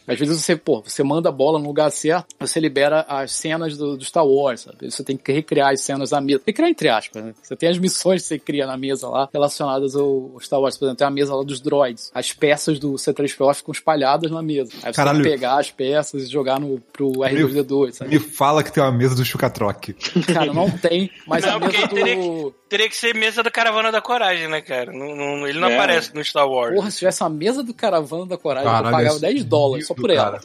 Às 0.07 0.19
vezes 0.19 0.41
você, 0.41 0.55
pô, 0.55 0.81
você 0.85 1.03
manda 1.03 1.29
a 1.29 1.31
bola 1.31 1.59
no 1.59 1.65
lugar 1.67 1.89
certo, 1.91 2.27
você 2.39 2.59
libera 2.59 3.05
as 3.07 3.31
cenas 3.31 3.77
do, 3.77 3.97
do 3.97 4.03
Star 4.05 4.25
Wars, 4.25 4.61
sabe? 4.61 4.89
Você 4.91 5.03
tem 5.03 5.15
que 5.17 5.31
recriar 5.31 5.71
as 5.71 5.81
cenas 5.81 6.09
da 6.09 6.19
mesa. 6.21 6.41
Recriar 6.45 6.69
entre 6.69 6.89
aspas, 6.89 7.23
né? 7.23 7.33
Você 7.41 7.55
tem 7.55 7.69
as 7.69 7.77
missões 7.77 8.21
que 8.21 8.27
você 8.27 8.39
cria 8.39 8.65
na 8.65 8.77
mesa 8.77 9.07
lá, 9.07 9.29
relacionadas 9.33 9.95
ao 9.95 10.09
ao 10.33 10.39
Star 10.41 10.59
Wars. 10.59 10.77
Por 10.77 10.85
exemplo, 10.85 10.97
tem 10.97 11.07
a 11.07 11.11
mesa 11.11 11.35
lá 11.35 11.43
dos 11.43 11.59
droids. 11.61 12.11
As 12.13 12.33
peças 12.33 12.79
do 12.79 12.93
C3PO 12.93 13.53
ficam 13.53 13.71
espalhadas 13.71 14.31
na 14.31 14.41
mesa. 14.41 14.71
Aí 14.83 14.91
você 14.91 14.93
Caralho. 14.93 15.21
tem 15.21 15.31
que 15.31 15.37
pegar 15.37 15.59
as 15.59 15.71
peças 15.71 16.23
e 16.23 16.25
jogar 16.27 16.59
no, 16.59 16.79
pro 16.91 17.11
R2D2, 17.11 17.91
sabe? 17.93 18.11
Me 18.11 18.19
fala 18.19 18.63
que 18.63 18.71
tem 18.71 18.81
uma 18.83 18.91
mesa 18.91 19.15
do 19.15 19.23
Chucatroque. 19.23 19.93
Cara, 20.33 20.53
não 20.53 20.69
tem, 20.69 21.09
mas 21.27 21.45
Não, 21.45 21.53
a 21.55 21.59
mesa 21.59 21.77
aí 21.77 21.87
teria 21.87 22.15
do... 22.15 22.53
Teria 22.69 22.87
que 22.89 22.95
ser 22.95 23.15
mesa 23.15 23.41
da 23.41 23.49
Caravana 23.49 23.78
da 23.91 24.01
Coragem, 24.01 24.47
né, 24.49 24.61
cara? 24.61 24.91
Não- 24.91 25.15
não- 25.15 25.47
ele 25.47 25.59
não 25.59 25.69
É. 25.69 25.75
aparece 25.75 26.13
no 26.13 26.23
Star 26.23 26.47
Wars. 26.47 26.75
Porra, 26.75 26.91
se 26.91 26.99
tivesse 26.99 27.21
uma 27.23 27.29
mesa 27.29 27.63
do 27.63 27.73
Caravana 27.73 28.25
da 28.25 28.37
Coragem, 28.37 28.67
eu 28.67 28.73
Caralho, 28.73 28.91
pagava 28.95 29.13
esse 29.15 29.21
10 29.21 29.43
dólares 29.45 29.87
só 29.87 29.93
por 29.93 30.09
ela. 30.09 30.39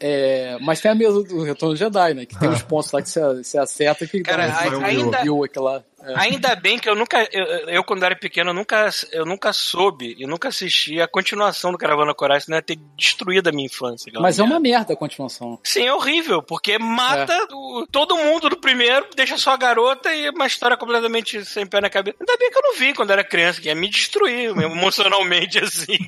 É, 0.00 0.56
mas 0.60 0.80
tem 0.80 0.90
a 0.90 0.94
mesa 0.94 1.22
do 1.22 1.42
Retorno 1.44 1.76
Jedi, 1.76 2.14
né? 2.14 2.26
Que 2.26 2.38
tem 2.38 2.48
os 2.50 2.62
pontos 2.62 2.90
lá 2.92 3.00
que 3.02 3.08
você, 3.08 3.20
você 3.42 3.58
acerta 3.58 4.06
que 4.06 4.20
Cara, 4.22 4.48
dá 4.48 4.64
a- 4.64 4.78
um 4.78 4.84
ainda- 4.84 5.16
review 5.18 5.44
aquela. 5.44 5.84
É. 6.04 6.14
Ainda 6.18 6.54
bem 6.56 6.78
que 6.78 6.88
eu 6.88 6.94
nunca, 6.94 7.28
eu, 7.32 7.44
eu, 7.68 7.84
quando 7.84 8.04
era 8.04 8.16
pequeno, 8.16 8.50
eu 8.50 8.54
nunca, 8.54 8.88
eu 9.12 9.24
nunca 9.26 9.52
soube 9.52 10.14
e 10.18 10.26
nunca 10.26 10.48
assisti 10.48 11.00
a 11.00 11.06
continuação 11.08 11.72
do 11.72 11.78
Caravana 11.78 12.14
Coragem, 12.14 12.46
senão 12.46 12.58
ia 12.58 12.62
ter 12.62 12.78
destruído 12.96 13.48
a 13.48 13.52
minha 13.52 13.66
infância. 13.66 14.10
Mas 14.20 14.38
é 14.38 14.42
uma 14.42 14.58
merda 14.60 14.92
a 14.92 14.96
continuação. 14.96 15.58
Sim, 15.64 15.84
é 15.86 15.92
horrível, 15.94 16.42
porque 16.42 16.78
mata 16.78 17.46
o- 17.52 17.86
todo 17.90 18.16
mundo 18.16 18.48
do 18.48 18.56
primeiro, 18.56 19.06
deixa 19.14 19.36
só 19.36 19.50
a 19.52 19.56
garota 19.56 20.14
e 20.14 20.28
uma 20.30 20.46
história 20.46 20.76
completamente 20.76 21.44
sem 21.44 21.66
pé 21.66 21.80
na 21.80 21.90
cabeça. 21.90 22.16
Ainda 22.20 22.36
bem 22.38 22.50
que 22.50 22.58
eu 22.58 22.62
não 22.62 22.74
vi 22.76 22.94
quando 22.94 23.10
era 23.10 23.22
criança, 23.24 23.60
que 23.60 23.68
ia 23.68 23.74
me 23.74 23.88
destruir 23.88 24.50
emocionalmente 24.58 25.58
assim. 25.62 25.98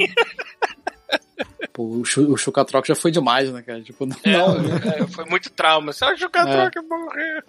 Pô, 1.72 1.84
o, 1.84 2.04
Chu- 2.04 2.30
o 2.30 2.36
Chucatroc 2.36 2.86
já 2.86 2.94
foi 2.94 3.10
demais, 3.10 3.50
né, 3.50 3.62
cara? 3.62 3.80
Tipo, 3.80 4.04
não. 4.04 4.14
É, 4.24 5.06
foi 5.08 5.24
muito 5.24 5.48
trauma. 5.50 5.92
Só 5.92 6.14
jogar 6.14 6.46
É. 6.46 6.52
troca 6.70 6.82
morrer. 6.82 7.44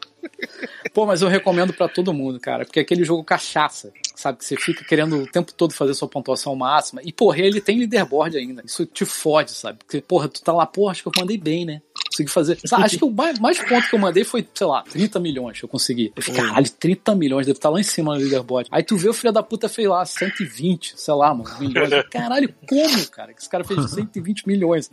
Pô, 0.93 1.05
mas 1.05 1.22
eu 1.22 1.28
recomendo 1.28 1.74
pra 1.74 1.89
todo 1.89 2.14
mundo, 2.14 2.39
cara. 2.39 2.64
Porque 2.64 2.80
é 2.80 2.82
aquele 2.84 3.03
jogo 3.03 3.22
cachaça, 3.24 3.91
sabe? 4.16 4.38
Que 4.38 4.45
você 4.45 4.55
fica 4.55 4.86
querendo 4.86 5.18
o 5.18 5.28
tempo 5.28 5.51
todo 5.53 5.74
fazer 5.74 5.93
sua 5.93 6.07
pontuação 6.07 6.55
máxima. 6.55 7.01
E, 7.03 7.11
porra, 7.11 7.39
ele 7.39 7.59
tem 7.59 7.78
leaderboard 7.80 8.38
ainda. 8.38 8.64
Isso 8.66 8.86
te 8.86 9.03
fode, 9.03 9.51
sabe? 9.51 9.80
Porque, 9.80 9.99
porra, 9.99 10.30
tu 10.30 10.41
tá 10.41 10.53
lá, 10.53 10.66
porra, 10.66 10.91
acho 10.91 11.03
que 11.03 11.09
eu 11.09 11.14
mandei 11.20 11.38
bem, 11.38 11.66
né? 11.66 11.82
Consegui 12.14 12.30
fazer. 12.30 12.59
Sabe, 12.66 12.84
acho 12.84 12.97
que 12.97 13.05
o 13.05 13.11
mais, 13.11 13.39
mais 13.39 13.59
ponto 13.59 13.89
que 13.89 13.95
eu 13.95 13.99
mandei 13.99 14.24
foi, 14.24 14.47
sei 14.53 14.68
lá, 14.68 14.84
30 14.84 15.20
milhões 15.20 15.59
eu 15.61 15.68
consegui. 15.68 16.14
Eu 16.16 16.22
falei, 16.22 16.41
caralho, 16.41 16.70
30 16.70 17.16
milhões, 17.16 17.47
deve 17.47 17.57
estar 17.57 17.70
lá 17.70 17.80
em 17.80 17.84
cima 17.84 18.14
no 18.14 18.22
leaderboard. 18.22 18.70
Aí 18.72 18.84
tu 18.84 18.95
vê 18.95 19.09
o 19.09 19.14
filho 19.14 19.34
da 19.34 19.41
puta 19.41 19.68
fez 19.68 19.88
lá 19.88 20.05
120, 20.05 20.93
sei 20.95 21.14
lá, 21.14 21.34
mano, 21.34 21.49
milhões. 21.59 21.89
Caralho, 22.11 22.53
como, 22.68 23.07
cara? 23.07 23.34
Que 23.34 23.41
esse 23.41 23.49
cara 23.49 23.64
fez 23.64 23.89
120 23.89 24.47
milhões. 24.47 24.91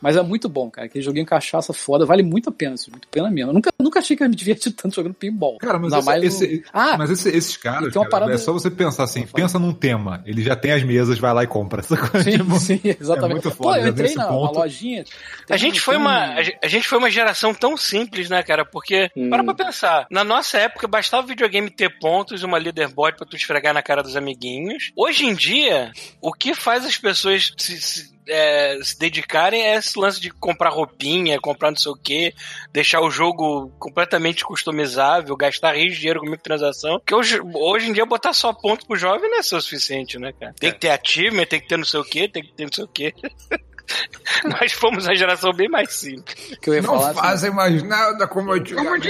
Mas 0.00 0.16
é 0.16 0.22
muito 0.22 0.48
bom, 0.48 0.70
cara. 0.70 0.86
Aquele 0.86 1.04
joguinho 1.04 1.26
cachaça 1.26 1.72
foda, 1.72 2.06
vale 2.06 2.22
muito 2.22 2.48
a 2.48 2.52
pena, 2.52 2.74
isso, 2.74 2.90
muito 2.90 3.06
a 3.06 3.10
pena 3.10 3.30
mesmo. 3.30 3.50
Eu 3.50 3.54
nunca, 3.54 3.70
nunca 3.78 3.98
achei 4.00 4.16
que 4.16 4.22
eu 4.22 4.26
ia 4.26 4.30
me 4.30 4.36
divertir 4.36 4.72
tanto 4.74 4.94
jogando 4.94 5.14
pinball. 5.14 5.58
Cara, 5.58 5.78
mas, 5.78 5.92
esse, 5.92 6.04
mais 6.06 6.24
esse- 6.24 6.56
no- 6.56 6.62
Ah, 6.72 6.96
mas 6.98 7.10
esse- 7.10 7.28
esses 7.28 7.56
caras, 7.56 7.92
cara, 7.92 8.08
parada- 8.08 8.32
é 8.32 8.38
só 8.38 8.52
você 8.52 8.70
pensar 8.70 9.04
assim, 9.04 9.26
pensa 9.26 9.58
num 9.58 9.72
tema, 9.72 10.22
ele 10.26 10.42
já 10.42 10.56
tem 10.56 10.72
as 10.72 10.82
mesas, 10.82 11.18
vai 11.18 11.32
lá 11.34 11.44
e 11.44 11.46
compra. 11.46 11.80
Essa 11.90 11.96
coisa, 11.96 12.22
Sim, 12.30 12.38
tipo, 12.38 12.58
sim, 12.58 12.80
exatamente. 12.84 13.32
muito 13.44 13.50
Pô, 13.56 13.64
foda, 13.64 13.78
eu 13.78 13.82
já 13.84 13.88
entrei 13.90 14.14
na, 14.14 14.24
na 14.24 14.28
ponto. 14.28 14.58
lojinha. 14.58 15.04
A 15.48 15.56
gente, 15.56 15.80
foi 15.80 15.96
uma, 15.96 16.30
um- 16.30 16.34
a 16.62 16.68
gente 16.68 16.88
foi 16.88 16.98
uma 16.98 17.10
geração 17.10 17.52
tão 17.54 17.76
simples, 17.76 18.28
né, 18.30 18.42
cara? 18.42 18.64
Porque, 18.64 19.10
Hum. 19.16 19.28
para 19.30 19.44
pra 19.44 19.54
pensar, 19.54 20.06
na 20.10 20.24
nossa 20.24 20.58
época 20.58 20.86
bastava 20.88 21.24
o 21.24 21.28
videogame 21.28 21.70
ter 21.70 21.98
pontos 21.98 22.42
e 22.42 22.44
uma 22.44 22.58
leaderboard 22.58 23.16
pra 23.16 23.26
tu 23.26 23.36
esfregar 23.36 23.74
na 23.74 23.82
cara 23.82 24.02
dos 24.02 24.16
amiguinhos. 24.16 24.92
Hoje 24.96 25.26
em 25.26 25.34
dia, 25.34 25.92
o 26.20 26.32
que 26.32 26.54
faz 26.54 26.84
as 26.84 26.96
pessoas 26.96 27.52
se, 27.58 27.80
se, 27.80 28.10
é, 28.28 28.78
se 28.82 28.98
dedicarem 28.98 29.62
é 29.62 29.76
esse 29.76 29.98
lance 29.98 30.20
de 30.20 30.30
comprar 30.30 30.70
roupinha, 30.70 31.40
comprar 31.40 31.70
não 31.70 31.76
sei 31.76 31.92
o 31.92 31.96
que, 31.96 32.34
deixar 32.72 33.00
o 33.00 33.10
jogo 33.10 33.70
completamente 33.78 34.44
customizável, 34.44 35.36
gastar 35.36 35.74
rios 35.74 35.94
de 35.94 36.00
dinheiro 36.00 36.20
com 36.20 36.26
microtransação. 36.26 36.98
Porque 36.98 37.14
hoje, 37.14 37.40
hoje 37.54 37.88
em 37.88 37.92
dia 37.92 38.06
botar 38.06 38.32
só 38.32 38.52
ponto 38.52 38.86
pro 38.86 38.96
jovem 38.96 39.30
não 39.30 39.38
é 39.38 39.40
o 39.40 39.44
suficiente, 39.44 40.18
né, 40.18 40.32
cara? 40.32 40.54
Tem 40.58 40.72
que 40.72 40.78
ter 40.78 40.90
achievement, 40.90 41.46
tem 41.46 41.60
que 41.60 41.68
ter 41.68 41.76
não 41.76 41.84
sei 41.84 42.00
o 42.00 42.04
que, 42.04 42.28
tem 42.28 42.42
que 42.42 42.52
ter 42.52 42.64
não 42.64 42.72
sei 42.72 42.84
o 42.84 42.88
que. 42.88 43.14
Nós 44.44 44.72
fomos 44.72 45.08
a 45.08 45.14
geração 45.14 45.52
bem 45.52 45.68
mais 45.68 45.92
simples. 45.92 46.56
que 46.60 46.70
eu 46.70 46.74
ia 46.74 46.82
falar. 46.82 47.10
assim, 47.32 47.50
mais 47.50 47.82
nada 47.82 48.26
como 48.26 48.52
antigamente. 48.52 49.08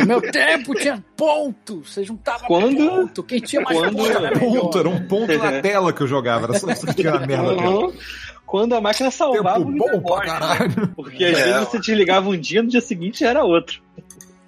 No 0.00 0.06
meu 0.06 0.20
tempo 0.32 0.74
tinha 0.74 1.02
ponto. 1.16 1.82
Você 1.84 2.04
juntava 2.04 2.44
Quando- 2.46 2.76
ponto. 2.88 3.22
Quem 3.22 3.40
tinha 3.40 3.62
mais 3.62 3.78
quando- 3.78 3.96
ponto 3.96 4.10
era. 4.10 4.38
Ponto, 4.38 4.78
era 4.78 4.88
um 4.88 5.06
ponto 5.06 5.38
na 5.38 5.60
tela 5.62 5.92
que 5.92 6.02
eu 6.02 6.06
jogava, 6.06 6.44
era 6.46 6.58
só 6.58 6.70
isso 6.70 6.86
que 6.86 6.94
tinha 6.94 7.12
na 7.12 7.26
merda. 7.26 7.52
Uhum. 7.52 7.92
Quando 8.46 8.74
a 8.74 8.80
máquina 8.80 9.10
salvava 9.10 9.58
Tempo 9.58 9.70
o 9.70 9.72
bom 9.72 9.84
pra 9.84 10.22
leaderboard. 10.22 10.26
caralho. 10.26 10.88
Porque 10.96 11.24
às 11.24 11.38
É. 11.38 11.44
vezes 11.44 11.68
você 11.68 11.78
desligava 11.78 12.30
um 12.30 12.36
dia, 12.40 12.62
no 12.62 12.68
dia 12.70 12.80
seguinte 12.80 13.22
era 13.24 13.44
outro. 13.44 13.82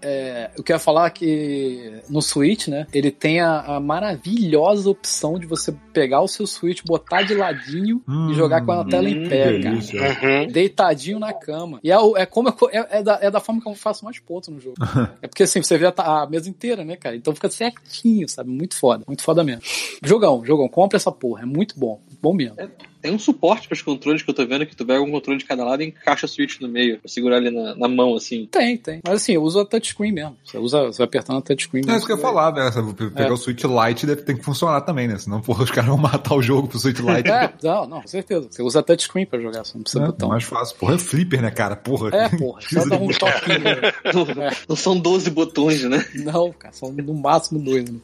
É, 0.02 0.50
eu 0.56 0.62
quero 0.64 0.78
falar 0.80 1.10
que 1.10 2.00
no 2.08 2.20
Switch, 2.22 2.68
né, 2.68 2.86
ele 2.92 3.10
tem 3.10 3.40
a, 3.40 3.60
a 3.76 3.80
maravilhosa 3.80 4.88
opção 4.88 5.38
de 5.38 5.46
você 5.46 5.72
pegar 5.92 6.20
o 6.22 6.28
seu 6.28 6.46
Switch, 6.46 6.82
botar 6.84 7.22
de 7.22 7.34
ladinho 7.34 8.02
Hum, 8.08 8.30
e 8.30 8.34
jogar 8.34 8.64
com 8.64 8.72
a 8.72 8.84
tela 8.84 9.08
em 9.08 9.28
pé, 9.28 9.60
cara. 9.60 9.74
Uhum. 9.76 10.46
Deitadinho 10.52 11.18
na 11.18 11.32
cama. 11.32 11.80
E 11.82 11.90
é, 11.92 11.96
é 12.16 12.26
como 12.26 12.48
eu- 12.48 12.70
é, 12.70 12.98
é 12.98 13.02
da, 13.02 13.18
é 13.20 13.30
da 13.30 13.40
forma 13.40 13.60
que 13.60 13.68
eu 13.68 13.74
faço 13.74 14.04
mais 14.04 14.18
pontos 14.18 14.48
no 14.48 14.60
jogo. 14.60 14.76
é 15.22 15.28
porque 15.28 15.42
assim, 15.42 15.62
você 15.62 15.76
vê 15.76 15.86
a, 15.86 15.92
a 15.96 16.26
mesa 16.26 16.48
inteira, 16.48 16.84
né, 16.84 16.96
cara? 16.96 17.16
Então 17.16 17.34
fica 17.34 17.48
certinho, 17.50 18.28
sabe? 18.28 18.50
Muito 18.50 18.76
foda. 18.76 19.04
Muito 19.06 19.22
foda 19.22 19.44
mesmo. 19.44 19.62
Jogão, 20.04 20.44
jogão. 20.44 20.68
Compra 20.68 20.96
essa 20.96 21.12
porra. 21.12 21.42
É 21.42 21.46
muito 21.46 21.78
bom. 21.78 22.00
Bom 22.22 22.32
mesmo. 22.34 22.56
Tem 23.00 23.12
um 23.12 23.18
suporte 23.18 23.66
para 23.68 23.74
os 23.74 23.82
controles 23.82 24.22
que 24.22 24.30
eu 24.30 24.34
tô 24.34 24.46
vendo 24.46 24.66
que 24.66 24.76
tu 24.76 24.84
pega 24.84 25.00
um 25.02 25.10
controle 25.10 25.38
de 25.38 25.44
cada 25.44 25.64
lado 25.64 25.82
e 25.82 25.86
encaixa 25.86 26.26
o 26.26 26.28
Switch 26.28 26.60
no 26.60 26.68
meio, 26.68 26.98
pra 26.98 27.08
segurar 27.08 27.36
ali 27.36 27.50
na, 27.50 27.74
na 27.74 27.88
mão, 27.88 28.14
assim. 28.14 28.46
Tem, 28.50 28.76
tem. 28.76 29.00
Mas 29.04 29.14
assim, 29.22 29.32
eu 29.32 29.42
uso 29.42 29.60
a 29.60 29.64
touchscreen 29.64 30.12
mesmo. 30.12 30.36
Você 30.44 30.58
usa, 30.58 30.82
você 30.86 30.98
vai 30.98 31.06
apertando 31.06 31.38
a 31.38 31.40
touchscreen 31.42 31.82
É 31.82 31.86
mesmo. 31.86 31.98
isso 31.98 32.06
que 32.06 32.12
eu 32.12 32.16
ia 32.16 32.22
falar, 32.22 32.52
né? 32.52 32.70
Você 32.70 33.10
pegar 33.10 33.28
É. 33.28 33.32
o 33.32 33.36
Switch 33.36 33.64
Lite 33.64 34.06
deve 34.06 34.22
ter 34.22 34.34
que 34.36 34.44
funcionar 34.44 34.82
também, 34.82 35.08
né? 35.08 35.16
Senão, 35.18 35.40
porra, 35.40 35.64
os 35.64 35.70
caras 35.70 35.88
vão 35.88 35.98
matar 35.98 36.34
o 36.34 36.42
jogo 36.42 36.68
pro 36.68 36.78
Switch 36.78 36.98
Lite. 36.98 37.30
É, 37.30 37.52
não, 37.62 37.86
não, 37.86 38.00
com 38.02 38.08
certeza. 38.08 38.48
Você 38.50 38.62
usa 38.62 38.80
a 38.80 38.82
touchscreen 38.82 39.24
pra 39.26 39.40
jogar, 39.40 39.64
você 39.64 39.72
não 39.76 39.82
precisa 39.82 40.04
É, 40.04 40.06
botão. 40.06 40.28
mais 40.28 40.44
fácil. 40.44 40.76
Porra, 40.76 40.94
é 40.94 40.98
flipper, 40.98 41.40
né, 41.40 41.50
cara? 41.50 41.76
Porra. 41.76 42.10
É, 42.14 42.28
porra, 42.28 42.60
só 42.60 42.84
dá 42.86 42.96
um 42.96 43.08
toquinho. 43.16 43.68
É. 44.44 44.50
Não 44.68 44.76
são 44.76 44.98
12 44.98 45.30
botões, 45.30 45.82
né? 45.84 46.04
Não, 46.16 46.52
cara, 46.52 46.72
são 46.74 46.92
no 46.92 47.14
máximo 47.14 47.58
dois. 47.60 47.88
Né? 47.88 47.98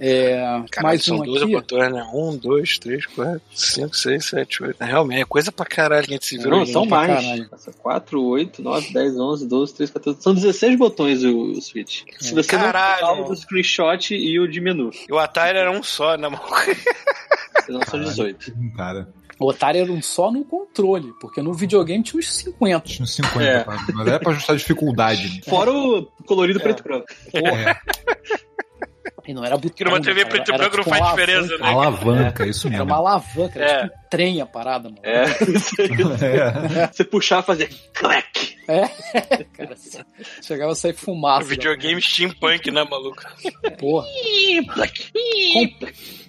É, 0.00 0.36
Caralho, 0.70 0.82
mais 0.82 1.04
são 1.04 1.16
um 1.16 1.22
12 1.24 1.44
aqui. 1.44 1.52
botões, 1.52 1.92
né? 1.92 2.08
1, 2.14 2.36
2, 2.36 2.78
3, 2.78 3.06
4, 3.06 3.40
5, 3.52 3.96
6, 3.96 4.24
7, 4.24 4.62
8. 4.62 4.76
Realmente, 4.84 5.22
é 5.22 5.24
coisa 5.24 5.50
pra 5.50 5.66
caralho 5.66 6.04
que 6.06 6.10
a 6.10 6.14
gente 6.14 6.26
se 6.26 6.38
virou. 6.38 6.52
Não, 6.58 6.64
gente. 6.64 6.72
são 6.72 6.86
mais. 6.86 7.08
caralho. 7.24 7.50
4, 7.82 8.22
8, 8.24 8.62
9, 8.62 8.92
10, 8.92 9.16
11, 9.18 9.48
12, 9.48 9.74
13, 9.74 9.92
14. 9.92 10.22
São 10.22 10.34
16 10.34 10.78
botões 10.78 11.24
o, 11.24 11.36
o 11.52 11.60
Switch. 11.60 12.02
Se 12.20 12.32
você 12.34 12.48
Caralho. 12.48 13.06
não 13.06 13.24
o 13.24 13.28
do 13.28 13.36
screenshot 13.36 14.14
e 14.14 14.38
o 14.38 14.46
de 14.48 14.60
menu. 14.60 14.90
E 15.08 15.12
o 15.12 15.18
Atari 15.18 15.58
era 15.58 15.70
um 15.70 15.82
só, 15.82 16.16
né, 16.16 16.28
mano? 16.28 16.42
Senão 17.66 17.80
são 17.82 18.00
18. 18.00 18.52
Cara, 18.76 19.08
O 19.40 19.50
Atari 19.50 19.78
era 19.80 19.92
um 19.92 20.00
só 20.00 20.30
no 20.30 20.44
controle, 20.44 21.12
porque 21.20 21.42
no 21.42 21.52
videogame 21.52 22.02
tinha 22.02 22.18
uns 22.18 22.32
50. 22.32 22.80
tinha 22.88 23.02
uns 23.04 23.14
50, 23.14 23.42
É. 23.44 23.64
mas 23.94 24.06
era 24.06 24.18
pra 24.20 24.30
ajustar 24.32 24.54
a 24.54 24.58
dificuldade. 24.58 25.42
Fora 25.44 25.72
o 25.72 26.06
colorido 26.24 26.60
preto 26.60 26.80
e 26.80 26.82
branco. 26.84 27.06
É, 27.34 27.76
E 29.28 29.34
não 29.34 29.44
era 29.44 29.56
botão. 29.58 29.70
Que 29.76 29.84
numa 29.84 30.00
TV 30.00 30.24
preto 30.24 30.48
e 30.50 30.54
era 30.54 30.58
branco 30.58 30.76
não 30.78 30.84
tipo 30.84 30.90
faz 30.96 31.02
uma 31.02 31.10
diferença, 31.10 31.54
alavanca. 31.60 31.62
né? 31.62 31.70
alavanca, 32.18 32.46
isso 32.46 32.66
Era 32.68 32.76
mesmo. 32.78 32.84
uma 32.90 32.96
alavanca, 32.96 33.58
era 33.60 33.70
É. 33.70 33.82
tipo 33.82 33.94
um 33.94 34.07
trem 34.08 34.40
a 34.40 34.46
parada, 34.46 34.88
mano. 34.88 35.00
É, 35.02 35.24
É. 36.82 36.86
você 36.92 37.04
puxar, 37.04 37.42
fazer 37.42 37.68
clack. 37.94 38.56
Cara, 38.68 39.74
chegava 40.42 40.72
a 40.72 40.74
sair 40.74 40.92
fumaça. 40.92 41.48
Videogame 41.48 42.02
steampunk, 42.02 42.70
né, 42.70 42.84
maluco? 42.84 43.22
Porra. 43.78 44.06
Com- 45.54 45.88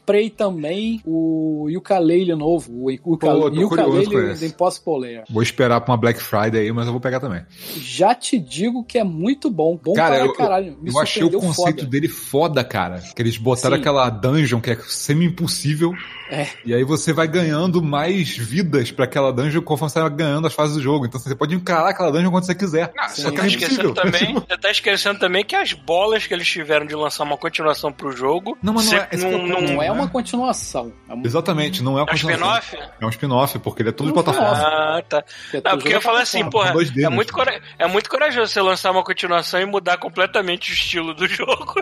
comprei 0.10 0.30
também 0.32 1.00
o 1.06 1.68
ukulele 1.78 2.34
novo, 2.34 2.72
o 2.74 3.14
ukulele, 3.14 3.64
ukulele 3.64 4.34
do 4.34 4.46
Impossible 4.46 5.00
Lair. 5.00 5.24
Vou 5.30 5.44
esperar 5.44 5.82
pra 5.82 5.92
uma 5.94 5.98
Black 5.98 6.20
Friday 6.20 6.62
aí, 6.62 6.72
mas 6.72 6.88
eu 6.88 6.92
vou 6.92 7.00
pegar 7.02 7.20
também. 7.20 7.44
Já 7.78 8.16
te 8.16 8.40
digo 8.40 8.84
que 8.84 8.98
é 8.98 9.04
muito 9.04 9.52
bom. 9.52 9.78
Bom 9.84 9.94
Cara, 9.94 10.16
para 10.16 10.26
eu, 10.26 10.34
caralho. 10.34 10.78
Me 10.82 10.90
eu 10.92 11.00
achei 11.00 11.24
o 11.24 11.30
conceito 11.32 11.80
foda. 11.82 11.86
dele 11.92 12.08
foda, 12.08 12.64
cara. 12.64 13.04
Que 13.16 13.22
eles 13.22 13.38
botaram 13.38 13.76
Sim. 13.76 13.82
aquela 13.82 14.10
dungeon 14.10 14.60
que 14.60 14.72
é 14.72 14.78
semi-impossível. 14.88 15.92
É. 16.32 16.48
E 16.66 16.74
aí 16.74 16.84
você 16.84 17.14
vai 17.14 17.28
ganhando 17.28 17.68
mais 17.82 18.36
vidas 18.38 18.91
pra 18.91 19.05
aquela 19.05 19.32
dungeon 19.32 19.61
conforme 19.61 19.91
você 19.91 19.99
vai 20.01 20.09
ganhando 20.09 20.47
as 20.47 20.53
fases 20.53 20.76
do 20.76 20.82
jogo. 20.82 21.05
Então 21.05 21.20
você 21.20 21.36
pode 21.36 21.53
encarar 21.55 21.89
aquela 21.89 22.11
dungeon 22.11 22.32
quando 22.32 22.45
você 22.45 22.55
quiser. 22.55 22.91
Você 23.07 23.22
Só 23.22 23.30
que 23.32 23.38
tá 23.38 23.43
é 23.43 23.47
esquecendo 23.47 23.93
também, 23.93 24.34
você 24.47 24.57
tá 24.57 24.72
esquecendo 24.72 25.20
também 25.20 25.45
que 25.45 25.55
as 25.55 25.74
bolas 25.74 26.26
que 26.26 26.34
eles 26.34 26.47
tiveram 26.47 26.86
de 26.86 26.95
lançar 26.95 27.24
uma 27.24 27.38
continuação 27.38 27.91
pro 27.91 28.11
jogo. 28.11 28.57
Não, 28.61 28.74
mas 28.74 28.91
não 28.91 28.97
é- 28.97 29.07
é 29.11 29.17
o 29.17 29.22
ponto. 29.32 29.47
Não 29.47 29.82
é 29.84 29.86
né? 29.88 29.91
uma 29.91 30.07
continuação. 30.07 30.91
É 31.07 31.13
um, 31.13 31.22
Exatamente, 31.26 31.84
não 31.84 31.93
é 31.99 32.01
uma 32.01 32.01
É 32.01 32.03
um 32.03 32.07
continuação. 32.07 32.59
spin-off? 32.59 32.91
É 32.99 33.05
um 33.05 33.09
spin-off, 33.09 33.59
porque 33.59 33.82
ele 33.82 33.89
é 33.89 33.91
todo 33.91 34.07
de 34.07 34.11
Um 34.11 34.15
plataforma. 34.24 34.57
Ah, 34.57 35.03
tá. 35.07 35.22
que 35.51 35.57
é 35.57 35.61
Não, 35.61 35.72
tudo 35.72 35.82
porque 35.82 35.95
eu 35.95 36.01
falar 36.01 36.22
assim, 36.22 36.49
porra, 36.49 36.74
2D, 36.74 36.99
é 36.99 37.01
né? 37.03 37.09
muito, 37.09 37.32
cora- 37.34 37.61
é 37.78 37.88
muito 37.88 38.09
corajoso 38.09 38.51
você 38.51 38.61
lançar 38.61 38.91
uma 38.91 39.03
continuação 39.03 39.59
e 39.59 39.65
mudar 39.65 39.97
completamente 39.97 40.72
o 40.72 40.74
estilo 40.74 41.13
do 41.13 41.28
jogo. 41.30 41.76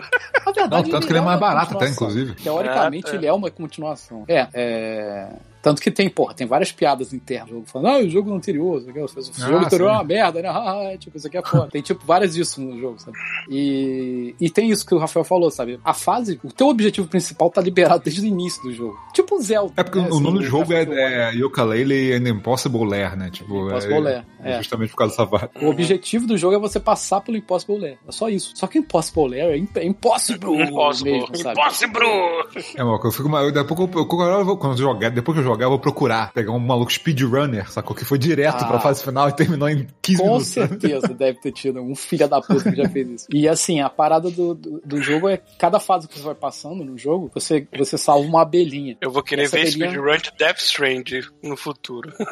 Na 0.44 0.52
verdade, 0.52 0.84
Não, 0.84 0.90
tanto 0.90 1.06
que 1.06 1.12
ele 1.12 1.18
é 1.20 1.22
mais 1.22 1.38
barato 1.38 1.76
até, 1.76 1.88
inclusive. 1.88 2.34
Teoricamente, 2.34 3.06
Ah, 3.06 3.10
tá. 3.10 3.16
ele 3.16 3.26
é 3.26 3.32
uma 3.32 3.50
continuação. 3.50 4.24
É, 4.28 4.46
é. 4.52 5.28
Tanto 5.62 5.82
que 5.82 5.90
tem, 5.90 6.08
porra, 6.08 6.34
tem 6.34 6.46
várias 6.46 6.70
piadas 6.72 7.12
internas 7.12 7.48
do 7.48 7.54
jogo, 7.56 7.66
falando, 7.66 7.88
ah, 7.88 7.98
o 7.98 8.08
jogo 8.08 8.32
anterior, 8.34 8.78
isso 8.80 8.90
aqui, 8.90 9.00
o 9.00 9.04
Ah, 9.04 9.48
jogo 9.48 9.64
anterior 9.64 9.88
é 9.88 9.92
uma 9.92 10.04
merda, 10.04 10.42
né? 10.42 10.48
Ah, 10.58 10.96
tipo, 10.98 11.16
isso 11.16 11.26
aqui 11.26 11.36
é 11.38 11.42
foda. 11.42 11.68
Tem, 11.68 11.82
tipo, 11.82 12.04
várias 12.06 12.34
disso 12.34 12.60
no 12.60 12.78
jogo, 12.78 12.98
sabe? 12.98 13.16
E, 13.50 14.34
e 14.40 14.50
tem 14.50 14.70
isso 14.70 14.86
que 14.86 14.94
o 14.94 14.98
Rafael 14.98 15.24
falou, 15.24 15.50
sabe? 15.50 15.80
A 15.84 15.92
fase, 15.94 16.38
o 16.44 16.52
teu 16.52 16.68
objetivo 16.68 17.08
principal 17.08 17.50
tá 17.50 17.60
liberado 17.60 18.02
desde 18.04 18.22
o 18.22 18.26
início 18.26 18.62
do 18.62 18.72
jogo. 18.72 18.96
Tipo 19.12 19.36
o 19.36 19.42
Zelda. 19.42 19.72
É 19.76 19.82
porque 19.82 19.98
né? 19.98 20.04
o 20.04 20.08
Assim, 20.14 20.22
nome 20.22 20.38
do 20.38 20.44
jogo 20.44 20.72
é, 20.72 20.82
é 20.82 21.32
Yooka-Laylee 21.34 22.12
and 22.14 22.28
Impossible 22.28 22.84
Lair, 22.86 23.16
né? 23.16 23.30
Tipo, 23.30 23.66
Impossible 23.68 23.96
é, 23.96 24.00
Lair, 24.00 24.24
é. 24.42 24.56
Justamente 24.58 24.90
por 24.90 24.96
causa 24.98 25.16
dessa 25.16 25.26
parte. 25.26 25.64
O 25.64 25.68
objetivo 25.68 26.26
do 26.26 26.36
jogo 26.36 26.54
é 26.54 26.58
você 26.58 26.78
passar 26.78 27.20
pelo 27.20 27.36
Impossible 27.36 27.78
Lair. 27.78 27.98
É 28.06 28.12
só 28.12 28.28
isso. 28.28 28.52
Só 28.54 28.66
que 28.66 28.78
o 28.78 28.80
Impossible 28.80 29.28
Lair 29.28 29.44
é, 29.54 29.56
imp 29.58 29.76
é 29.76 29.84
impossible, 29.84 30.62
Impossible. 30.62 31.12
mesmo, 31.12 31.36
sabe? 31.36 31.60
Impossible! 31.60 32.74
É, 32.76 32.84
mano, 32.84 33.00
eu 33.02 33.10
fico, 33.10 33.28
daqui 33.28 33.58
a 33.58 33.64
pouco, 33.64 33.88
eu, 33.98 34.06
quando 34.06 34.72
eu 34.72 34.76
jogar, 34.76 35.10
depois 35.10 35.34
que 35.36 35.40
eu 35.40 35.44
jogar, 35.44 35.57
eu 35.66 35.70
vou 35.70 35.78
procurar 35.78 36.32
pegar 36.32 36.52
um 36.52 36.58
maluco 36.58 36.92
speedrunner, 36.92 37.70
sacou? 37.70 37.94
Que 37.96 38.04
foi 38.04 38.18
direto 38.18 38.62
Ah. 38.62 38.68
pra 38.68 38.80
fase 38.80 39.02
final 39.02 39.28
e 39.28 39.32
terminou 39.32 39.68
em 39.68 39.86
15 40.02 40.18
Com 40.18 40.24
minutos. 40.26 40.48
certeza 40.48 41.08
deve 41.14 41.40
ter 41.40 41.52
tido 41.52 41.80
um 41.80 41.94
filho 41.94 42.28
da 42.28 42.40
puta 42.40 42.70
que 42.70 42.76
já 42.76 42.88
fez 42.88 43.08
isso. 43.08 43.26
E 43.32 43.48
assim, 43.48 43.80
a 43.80 43.88
parada 43.88 44.30
do, 44.30 44.54
do, 44.54 44.80
do 44.84 45.02
jogo 45.02 45.28
é 45.28 45.38
cada 45.58 45.78
fase 45.80 46.06
que 46.08 46.18
você 46.18 46.24
vai 46.24 46.34
passando 46.34 46.84
no 46.84 46.96
jogo, 46.98 47.30
você, 47.34 47.66
você 47.76 47.96
salva 47.98 48.26
uma 48.28 48.42
abelhinha. 48.42 48.96
Eu 49.00 49.10
vou 49.10 49.22
querer 49.22 49.42
Essa 49.42 49.56
ver 49.56 49.62
abelhinha- 49.62 49.88
speedrun 49.90 50.16
de 50.18 50.32
Death 50.38 50.58
Strand 50.58 51.04
no 51.42 51.56
futuro. 51.56 52.12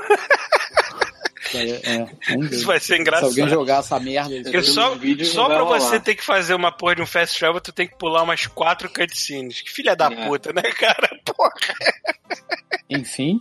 É, 1.54 1.96
é. 1.96 2.36
Isso 2.50 2.66
vai 2.66 2.80
ser 2.80 2.94
Se 2.96 3.00
engraçado. 3.00 3.28
alguém 3.28 3.48
jogar 3.48 3.78
essa 3.80 3.98
merda, 4.00 4.34
Porque 4.42 4.62
só, 4.62 4.92
Os 4.94 5.00
vídeos 5.00 5.28
só 5.28 5.46
pra 5.46 5.60
rolar. 5.60 5.80
você 5.80 6.00
ter 6.00 6.14
que 6.14 6.24
fazer 6.24 6.54
uma 6.54 6.72
porra 6.72 6.96
de 6.96 7.02
um 7.02 7.06
fast 7.06 7.38
travel, 7.38 7.60
tu 7.60 7.72
tem 7.72 7.86
que 7.88 7.96
pular 7.96 8.22
umas 8.22 8.46
quatro 8.46 8.88
cutscenes. 8.88 9.60
Que 9.62 9.70
filha 9.70 9.94
da 9.94 10.06
É. 10.06 10.26
puta, 10.26 10.52
né, 10.52 10.62
cara? 10.62 11.08
Porra. 11.24 11.50
enfim, 12.88 13.40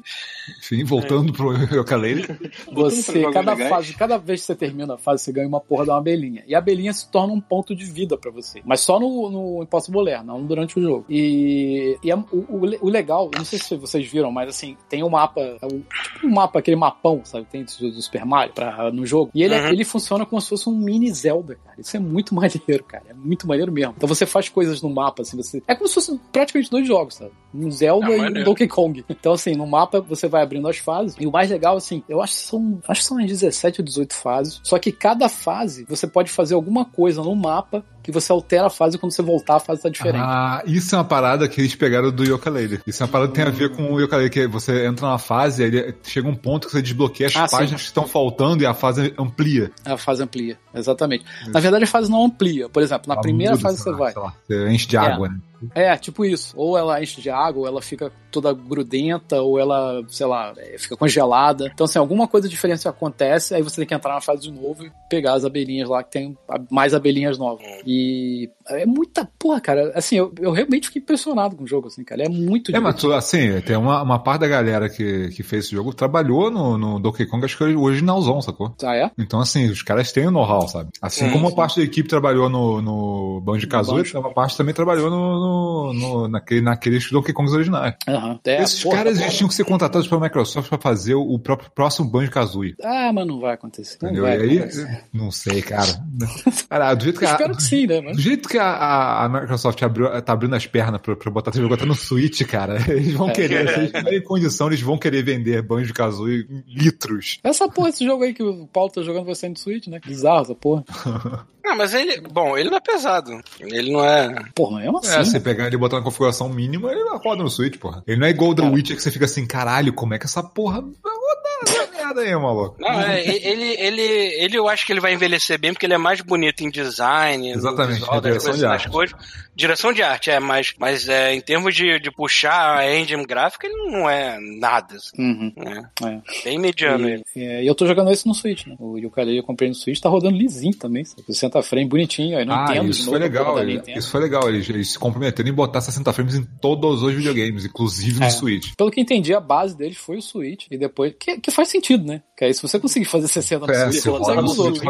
Enfim, 0.60 0.84
voltando 0.84 1.32
pro 1.32 1.54
Yooka-Laylee. 1.72 2.26
você, 2.72 3.30
cada 3.32 3.56
fase, 3.56 3.94
cada 3.94 4.18
vez 4.18 4.42
que 4.42 4.48
você 4.48 4.56
termina 4.56 4.96
a 4.96 4.98
fase, 4.98 5.24
você 5.24 5.32
ganha 5.32 5.48
uma 5.48 5.62
porra 5.62 5.84
de 5.84 5.92
uma 5.92 5.98
abelhinha. 6.00 6.44
E 6.48 6.56
a 6.56 6.58
abelhinha 6.58 6.92
se 6.92 7.10
torna 7.12 7.32
um 7.32 7.40
ponto 7.40 7.76
de 7.76 7.86
vida 7.86 8.18
pra 8.18 8.32
você. 8.32 8.62
Mas 8.66 8.82
só 8.82 9.00
no, 9.00 9.30
no 9.30 9.64
Impossible 9.64 10.04
Lair, 10.04 10.24
não 10.24 10.44
durante 10.46 10.80
o 10.80 10.82
jogo. 10.82 11.06
E, 11.10 11.98
e 12.04 12.10
é- 12.12 12.16
o, 12.16 12.26
o, 12.32 12.62
o 12.82 12.90
legal, 12.90 13.30
não 13.38 13.46
sei 13.46 13.60
se 13.60 13.76
vocês 13.76 14.08
viram, 14.10 14.32
mas 14.32 14.50
assim, 14.50 14.76
tem 14.90 15.04
um 15.04 15.10
mapa, 15.10 15.42
é 15.42 15.66
um- 15.66 15.82
tipo 16.14 16.26
um 16.28 16.32
mapa, 16.32 16.58
aquele 16.60 16.76
mapão, 16.78 17.22
sabe? 17.24 17.46
Tem 17.46 17.64
do, 17.96 18.02
Super 18.02 18.26
Mario 18.26 18.54
pra, 18.54 18.92
no 18.92 19.06
jogo. 19.06 19.32
E 19.34 19.42
ele, 19.44 19.54
é- 19.54 19.62
Uhum. 19.62 19.68
ele 19.70 19.84
funciona 19.86 20.26
como 20.26 20.40
se 20.42 20.50
fosse 20.50 20.70
um 20.70 20.76
mini 20.78 21.12
Zelda, 21.14 21.56
cara. 21.64 21.76
Isso 21.80 21.96
é 21.96 22.00
muito 22.00 22.34
maneiro, 22.36 22.84
cara. 22.84 23.04
É 23.10 23.14
muito 23.14 23.48
maneiro 23.48 23.72
mesmo. 23.72 23.94
Então 23.98 24.08
você 24.08 24.26
faz 24.26 24.50
coisas 24.50 24.82
no 24.82 24.90
mapa, 24.90 25.22
assim, 25.24 25.38
você. 25.38 25.62
É 25.68 25.74
como 25.76 25.88
se 25.88 25.94
fosse 25.96 26.20
praticamente 26.32 26.70
dois 26.70 26.88
jogos, 26.88 27.16
sabe? 27.16 27.32
Um 27.54 27.72
Zelda 27.72 28.08
Ah, 28.08 28.16
e 28.30 28.42
um. 28.42 28.44
Donkey 28.44 28.68
Kong. 28.68 29.04
Então, 29.26 29.34
assim, 29.34 29.56
no 29.56 29.66
mapa 29.66 30.02
você 30.02 30.28
vai 30.28 30.44
abrindo 30.44 30.68
as 30.68 30.78
fases. 30.78 31.16
E 31.20 31.26
o 31.26 31.32
mais 31.32 31.50
legal, 31.50 31.78
assim, 31.78 32.04
eu 32.08 32.22
acho 32.22 32.34
que 32.34 32.40
são. 32.42 32.80
Acho 32.88 33.02
que 33.02 33.08
são 33.08 33.18
umas 33.18 33.28
17 33.28 33.82
ou 33.82 33.86
18 33.86 34.14
fases. 34.14 34.60
Só 34.64 34.78
que 34.78 34.92
cada 34.92 35.28
fase 35.30 35.86
você 35.90 36.06
pode 36.08 36.30
fazer 36.32 36.54
alguma 36.54 36.86
coisa 36.86 37.22
no 37.24 37.36
mapa 37.36 37.84
que 38.06 38.12
você 38.12 38.32
altera 38.32 38.68
a 38.68 38.70
fase 38.70 38.98
quando 39.00 39.12
você 39.12 39.24
voltar, 39.24 39.56
a 39.56 39.60
fase 39.60 39.82
tá 39.82 39.90
diferente. 39.90 40.22
Ah, 40.24 40.62
isso 40.68 40.94
é 40.94 40.98
uma 41.00 41.04
parada 41.04 41.48
que 41.48 41.60
eles 41.60 41.74
pegaram 41.74 42.12
do 42.12 42.24
Yooka-Laylee. 42.24 42.80
Isso 42.86 43.02
é 43.02 43.06
uma 43.06 43.12
parada 43.12 43.30
que 43.32 43.36
tem 43.36 43.44
a 43.46 43.50
ver 43.50 43.76
com 43.76 43.92
o 43.92 44.00
Yooka-Laylee, 44.00 44.30
que 44.30 44.46
você 44.48 44.86
entra 44.86 45.08
numa 45.08 45.18
fase 45.18 45.64
e 45.64 45.66
aí 45.66 45.96
chega 46.04 46.28
um 46.28 46.36
ponto 46.36 46.68
que 46.68 46.74
você 46.74 46.82
desbloqueia 46.84 47.28
as 47.28 47.36
Ah, 47.36 47.48
sim. 47.48 47.58
páginas 47.58 47.82
que 47.82 47.88
estão 47.88 48.08
faltando 48.08 48.62
e 48.62 48.66
a 48.68 48.74
fase 48.76 49.12
amplia. 49.18 49.72
A 49.84 49.98
fase 49.98 50.22
amplia, 50.22 50.58
exatamente. 50.74 51.26
Na 51.48 51.60
verdade, 51.60 51.84
a 51.84 51.88
fase 51.88 52.10
não 52.12 52.26
amplia. 52.26 52.70
Por 52.70 52.84
exemplo, 52.84 53.06
na 53.08 53.16
Ela 53.16 53.22
primeira 53.24 53.54
muda, 53.54 53.64
fase 53.64 53.82
você 53.82 53.90
lá, 53.90 53.98
vai. 53.98 54.14
lá, 54.16 54.34
você 54.48 54.70
enche 54.70 54.88
de 54.88 54.96
É. 54.98 55.00
água, 55.00 55.28
né? 55.30 55.40
É, 55.74 55.96
tipo 55.98 56.26
isso. 56.26 56.54
Ou 56.56 56.78
ela 56.78 57.02
enche 57.02 57.22
de 57.22 57.30
água, 57.30 57.62
ou 57.62 57.68
ela 57.68 57.82
fica 57.82 58.12
toda 58.32 58.54
grudenta, 58.54 59.42
ou 59.42 59.60
ela, 59.60 60.04
sei 60.10 60.26
lá, 60.26 60.54
é, 60.58 60.78
fica 60.78 60.98
congelada. 60.98 61.70
Então, 61.74 61.86
assim, 61.86 62.00
alguma 62.00 62.28
coisa 62.28 62.50
diferente 62.50 62.88
acontece, 62.88 63.56
aí 63.56 63.62
você 63.62 63.78
tem 63.78 63.88
que 63.88 63.94
entrar 63.94 64.14
na 64.14 64.22
fase 64.22 64.44
de 64.44 64.52
novo 64.52 64.86
e 64.86 64.92
pegar 65.10 65.34
as 65.34 65.46
abelhinhas 65.46 65.90
lá, 65.90 66.04
que 66.04 66.12
tem 66.12 66.38
mais 66.70 66.94
abelhinhas 66.94 67.38
novas. 67.38 67.66
E 67.86 68.50
é 68.70 68.86
muita. 68.86 69.30
Porra, 69.40 69.60
cara, 69.62 69.92
assim, 69.96 70.16
eu, 70.18 70.34
eu 70.40 70.52
realmente 70.52 70.88
fiquei 70.88 71.02
impressionado 71.02 71.56
com 71.56 71.64
o 71.64 71.68
jogo, 71.68 71.88
assim, 71.88 72.04
cara. 72.04 72.24
É 72.24 72.30
muito 72.30 72.72
É, 72.72 72.80
mas 72.80 72.96
divertido. 72.96 73.14
tu, 73.14 73.18
assim, 73.18 73.62
tem 73.62 73.76
uma, 73.76 74.02
uma 74.02 74.20
parte 74.20 74.42
da 74.42 74.48
galera 74.48 74.90
que, 74.90 75.30
que 75.30 75.44
fez 75.44 75.66
esse 75.66 75.76
jogo 75.76 75.94
trabalhou 75.94 76.50
no, 76.52 76.78
no 76.78 77.00
Donkey 77.00 77.26
Kong, 77.26 77.44
acho 77.46 77.58
que 77.58 77.64
o 77.64 77.82
originalzão, 77.82 78.42
sacou? 78.42 78.76
Ah, 78.84 78.96
é? 78.96 79.12
Então, 79.18 79.40
assim, 79.40 79.66
os 79.70 79.82
caras 79.82 80.12
têm 80.12 80.28
o 80.28 80.32
know-how, 80.32 80.68
sabe? 80.68 80.90
Assim 81.02 81.26
Sim, 81.26 81.32
como 81.32 81.48
uma 81.48 81.56
parte 81.56 81.78
da 81.80 81.84
equipe 81.84 82.08
trabalhou 82.10 82.50
no, 82.50 82.82
no 82.82 83.42
Banjo. 83.42 83.68
uma 84.16 84.34
parte 84.34 84.58
também 84.58 84.74
trabalhou 84.74 85.10
no, 85.10 85.40
no, 85.40 85.94
no- 85.94 86.28
naquele, 86.28 86.62
naqueles 86.62 87.10
Donkey 87.12 87.34
Kongs 87.34 87.54
originais. 87.54 87.96
Aham. 88.08 88.40
É, 88.46 88.62
Esses 88.62 88.84
porra, 88.84 88.98
caras 88.98 89.18
porra. 89.20 89.30
tinham 89.32 89.48
que 89.48 89.56
ser 89.56 89.66
contratados 89.66 90.08
pela 90.08 90.22
Microsoft 90.22 90.70
pra 90.70 90.78
fazer 90.78 91.16
o, 91.16 91.38
próprio 91.40 91.70
próximo 91.72 92.10
Banjo-Kazooie. 92.10 92.76
Ah, 92.84 93.12
mas 93.14 93.28
não 93.28 93.40
vai 93.40 93.54
acontecer. 93.54 93.98
Não 94.02 94.10
Entendeu? 94.10 94.24
vai 94.26 94.38
E 94.38 94.42
aí, 94.42 94.58
acontecer. 94.60 95.04
não 95.14 95.32
sei, 95.32 95.62
cara. 95.62 95.86
Cara, 96.70 96.94
do 96.94 97.04
jeito 97.04 97.20
que 97.20 97.26
Eu 97.26 97.30
espero 97.30 97.56
que 97.56 97.64
sim, 97.64 97.88
né? 97.88 98.02
Mas... 98.02 98.16
do 98.18 98.22
jeito 98.22 98.48
que 98.50 98.55
a, 98.58 98.66
a- 98.66 99.26
a 99.26 99.30
Microsoft 99.30 99.82
abriu, 99.84 100.10
tá 100.22 100.34
abrindo 100.34 100.56
as 100.56 100.66
pernas 100.68 101.02
pra, 101.02 101.16
pra 101.16 101.32
botar 101.32 101.52
esse 101.52 101.60
jogo 101.62 101.74
até 101.74 101.86
no 101.86 101.96
Switch, 101.96 102.42
cara, 102.44 102.78
eles 102.92 103.14
vão 103.14 103.30
É. 103.30 103.34
querer, 103.34 103.70
se 103.70 103.80
eles 103.80 103.92
tiverem 103.92 104.22
condição, 104.24 104.68
eles 104.68 104.82
vão 104.82 104.98
querer 104.98 105.24
vender 105.24 105.62
Banjo-Kazooie 105.62 106.48
em 106.50 106.64
litros. 106.68 107.40
Essa 107.44 107.68
porra, 107.70 107.90
esse 107.90 108.06
jogo 108.06 108.24
aí 108.24 108.34
que 108.34 108.44
o 108.44 108.68
Paulo 108.68 108.92
tá 108.92 109.02
jogando 109.02 109.26
vai 109.26 109.36
sair 109.36 109.50
no 109.50 109.58
Switch, 109.58 109.88
né? 109.88 110.00
Bizarro 110.06 110.42
essa 110.42 110.56
porra. 110.56 110.84
Não, 111.66 111.76
mas 111.76 111.94
ele. 111.96 112.22
Bom, 112.22 112.56
ele 112.56 112.70
não 112.70 112.78
é 112.78 112.82
pesado. 112.82 113.42
Ele 113.60 113.92
não 113.92 114.06
é. 114.06 114.46
Porra, 114.54 114.82
mesmo 114.82 115.00
assim. 115.00 115.16
É, 115.16 115.24
você 115.24 115.40
pegar 115.40 115.66
ele 115.66 115.76
e 115.76 115.80
botar 115.80 115.98
na 115.98 116.04
configuração 116.04 116.48
mínima, 116.48 116.92
ele 116.92 117.02
roda 117.24 117.42
no 117.42 117.50
Switch, 117.50 117.78
porra. 117.78 118.04
Ele 118.06 118.20
não 118.20 118.28
é 118.28 118.30
igual 118.30 118.52
o 118.52 118.56
The 118.56 118.62
Cara. 118.62 118.74
Witcher 118.74 118.96
que 118.96 119.02
você 119.02 119.10
fica 119.10 119.26
assim, 119.26 119.48
caralho, 119.48 119.92
como 119.92 120.14
é 120.14 120.20
que 120.20 120.26
essa 120.26 120.44
porra 120.44 120.82
vai 120.82 121.14
rodar 121.14 121.60
essa 121.64 121.92
merda 121.92 122.22
aí, 122.22 122.36
maluco? 122.36 122.76
Não, 122.80 123.02
é, 123.02 123.26
ele, 123.26 123.76
ele, 123.80 124.02
ele, 124.02 124.58
eu 124.58 124.68
acho 124.70 124.86
que 124.86 124.94
ele 124.94 125.00
vai 125.00 125.14
envelhecer 125.14 125.60
bem, 125.60 125.74
porque 125.74 125.88
ele 125.88 125.96
é 125.96 125.98
mais 125.98 126.22
bonito 126.22 126.64
em 126.64 126.70
design, 126.70 127.50
no 127.52 127.58
Exatamente, 127.58 128.00
visual 128.00 128.18
é 128.18 128.22
das 128.22 128.32
direção 128.32 128.52
coisas, 128.52 128.60
de 128.60 128.62
das 128.62 128.72
arte. 128.72 129.26
Direção 129.56 129.94
de 129.94 130.02
arte, 130.04 130.30
é, 130.30 130.40
mas, 130.40 130.74
mas 130.78 131.08
é, 131.08 131.34
em 131.34 131.42
termos 131.42 131.74
de, 131.74 132.00
de 132.00 132.12
puxar 132.12 132.78
a 132.80 132.96
engine 132.96 133.26
gráfica, 133.26 133.68
ele 133.68 133.76
não 133.92 134.10
é 134.10 134.38
nada, 134.60 134.96
assim, 134.96 135.16
Uhum. 135.18 135.54
né? 135.56 135.90
É. 136.04 136.44
Bem 136.44 136.60
mediano 136.60 137.08
ele. 137.08 137.24
E, 137.36 137.42
é, 137.44 137.64
e 137.64 137.68
eu 137.68 137.74
tô 137.76 137.86
jogando 137.88 138.12
esse 138.12 138.28
no 138.28 138.34
Switch, 138.34 138.68
né? 138.68 138.76
O 138.80 138.98
Yooka-Laylee 138.98 139.38
eu 139.38 139.44
comprei 139.44 139.70
no 139.70 139.76
Switch, 139.76 140.00
tá 140.00 140.10
rodando 140.10 140.36
lisinho 140.38 140.76
também, 140.76 141.06
sabe? 141.06 141.24
60 141.28 141.62
frame, 141.64 141.88
bonitinho, 141.88 142.38
aí 142.38 142.46
não 142.46 142.54
Ah, 142.56 142.66
entendo 142.70 142.90
isso 142.90 143.06
foi 143.06 143.14
novo 143.20 143.24
legal. 143.24 143.60
ele-. 143.60 143.82
Isso 143.96 144.12
foi 144.12 144.22
legal. 144.22 144.50
Eles, 144.50 144.70
eles 144.70 144.92
se 144.92 145.00
comprometeram 145.00 145.50
em 145.50 145.54
botar 145.54 145.82
60 145.82 146.12
frames 146.14 146.36
em 146.36 146.44
todos 146.62 147.02
os 147.02 147.14
videogames, 147.14 147.66
inclusive 147.66 148.20
no 148.20 148.26
É. 148.26 148.30
Switch. 148.30 148.74
Pelo 148.78 148.92
que 148.92 149.00
entendi, 149.00 149.34
a 149.34 149.40
base 149.40 149.78
deles 149.78 149.98
foi 149.98 150.18
o 150.18 150.22
Switch, 150.22 150.66
e 150.70 150.78
depois... 150.78 151.14
Que, 151.20 151.40
que 151.40 151.52
faz 151.52 151.70
sentido, 151.70 152.06
né? 152.06 152.22
Que 152.38 152.46
aí 152.46 152.54
se 152.54 152.62
você 152.62 152.78
conseguir 152.80 153.06
fazer 153.06 153.28
60 153.30 153.66
no 153.66 153.72
É, 153.72 153.76
Switch, 153.84 153.94
se 153.96 154.02
você 154.02 154.18
consegue 154.18 154.36
no 154.38 154.42
nos 154.44 154.56
Switch. 154.56 154.82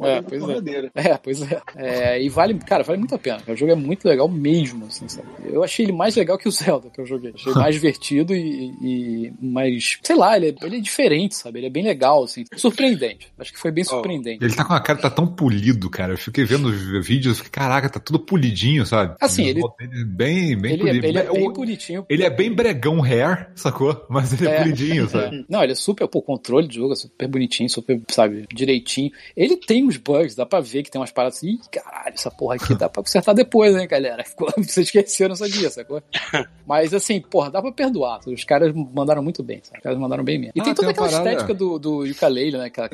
É, 0.00 0.22
pois 0.22 0.42
é. 0.48 0.90
É, 0.94 1.16
pois 1.18 1.42
é. 1.42 1.62
É, 1.76 2.22
E 2.22 2.28
vale, 2.28 2.54
cara, 2.58 2.82
vale 2.82 2.98
muito 2.98 3.14
a 3.14 3.18
pena. 3.18 3.38
O 3.48 3.56
jogo 3.56 3.72
é 3.72 3.74
muito 3.74 3.93
legal 4.02 4.28
mesmo, 4.28 4.86
assim, 4.86 5.08
sabe? 5.08 5.28
Eu 5.44 5.62
achei 5.62 5.84
ele 5.86 5.92
mais 5.92 6.16
legal 6.16 6.36
que 6.38 6.48
o 6.48 6.50
Zelda 6.52 6.90
que 6.90 7.00
eu 7.00 7.06
joguei. 7.06 7.32
Achei 7.34 7.52
mais 7.54 7.74
divertido 7.74 8.34
e, 8.34 8.72
e 8.82 9.32
mais, 9.40 9.98
sei 10.02 10.16
lá, 10.16 10.36
ele 10.36 10.48
é, 10.48 10.66
ele 10.66 10.76
é 10.78 10.80
diferente, 10.80 11.36
sabe? 11.36 11.58
Ele 11.60 11.66
é 11.66 11.70
bem 11.70 11.84
legal, 11.84 12.24
assim. 12.24 12.44
Surpreendente. 12.56 13.28
Acho 13.38 13.52
que 13.52 13.58
foi 13.58 13.70
bem 13.70 13.84
surpreendente. 13.84 14.44
Ele 14.44 14.54
tá 14.54 14.64
com 14.64 14.72
a 14.72 14.80
cara, 14.80 14.98
tá 14.98 15.10
tão 15.10 15.26
polido, 15.26 15.88
cara. 15.90 16.12
Eu 16.14 16.18
fiquei 16.18 16.44
vendo 16.44 16.66
os 16.68 17.06
vídeos, 17.06 17.38
fiquei, 17.38 17.50
caraca, 17.52 17.88
tá 17.88 18.00
tudo 18.00 18.18
polidinho, 18.18 18.84
sabe? 18.86 19.14
Assim, 19.20 19.44
ele- 19.46 19.60
dele 19.78 20.02
é 20.02 20.04
bem, 20.04 20.56
bem 20.58 20.72
Ele, 20.72 20.82
é, 20.82 20.86
polido. 20.86 21.06
ele 21.06 21.18
é 21.18 21.32
bem 21.32 21.52
bonitinho. 21.52 22.06
ele 22.08 22.22
é 22.24 22.30
bem 22.30 22.52
bregão 22.52 23.02
hair, 23.02 23.48
sacou? 23.54 24.04
Mas 24.08 24.32
ele 24.32 24.48
é, 24.48 24.54
É. 24.56 24.58
polidinho, 24.62 25.08
sabe? 25.08 25.40
É. 25.40 25.44
Não, 25.48 25.62
ele 25.62 25.72
é 25.72 25.76
super. 25.76 26.06
Pô, 26.08 26.20
controle 26.22 26.66
de 26.68 26.76
jogo 26.76 26.92
é 26.92 26.96
super 26.96 27.28
bonitinho, 27.28 27.68
super, 27.68 28.00
sabe, 28.10 28.46
direitinho. 28.52 29.10
Ele 29.36 29.56
tem 29.56 29.84
uns 29.84 29.96
bugs, 29.96 30.34
dá 30.34 30.44
pra 30.46 30.60
ver 30.60 30.82
que 30.82 30.90
tem 30.90 31.00
umas 31.00 31.10
paradas 31.12 31.38
assim, 31.38 31.50
ih, 31.54 31.60
caralho, 31.70 32.14
essa 32.14 32.30
porra 32.30 32.56
aqui 32.56 32.74
dá 32.78 32.88
pra 32.88 33.02
consertar 33.02 33.34
depois, 33.34 33.74
hein, 33.76 33.83
galera. 33.86 34.24
Ficou- 34.28 34.48
Vocês 34.56 34.86
esqueceram 34.86 35.34
isso 35.34 35.44
aqui, 35.44 35.70
sacou? 35.70 36.02
Mas 36.66 36.92
assim, 36.94 37.20
porra, 37.20 37.50
dá 37.50 37.60
pra 37.60 37.72
perdoar. 37.72 38.20
Os 38.26 38.44
caras 38.44 38.72
mandaram 38.74 39.22
muito 39.22 39.42
bem, 39.42 39.60
sabe? 39.62 39.78
Os 39.78 39.82
caras 39.82 39.98
mandaram 39.98 40.24
bem 40.24 40.38
mesmo. 40.38 40.52
E 40.54 40.60
Ah, 40.60 40.64
tem 40.64 40.74
toda 40.74 40.88
tem 40.88 40.92
aquela 40.92 41.08
parada- 41.10 41.30
estética 41.30 41.54
do, 41.54 41.78
do 41.78 42.04
ukulele, 42.10 42.56
né? 42.58 42.64
Aquela. 42.66 42.88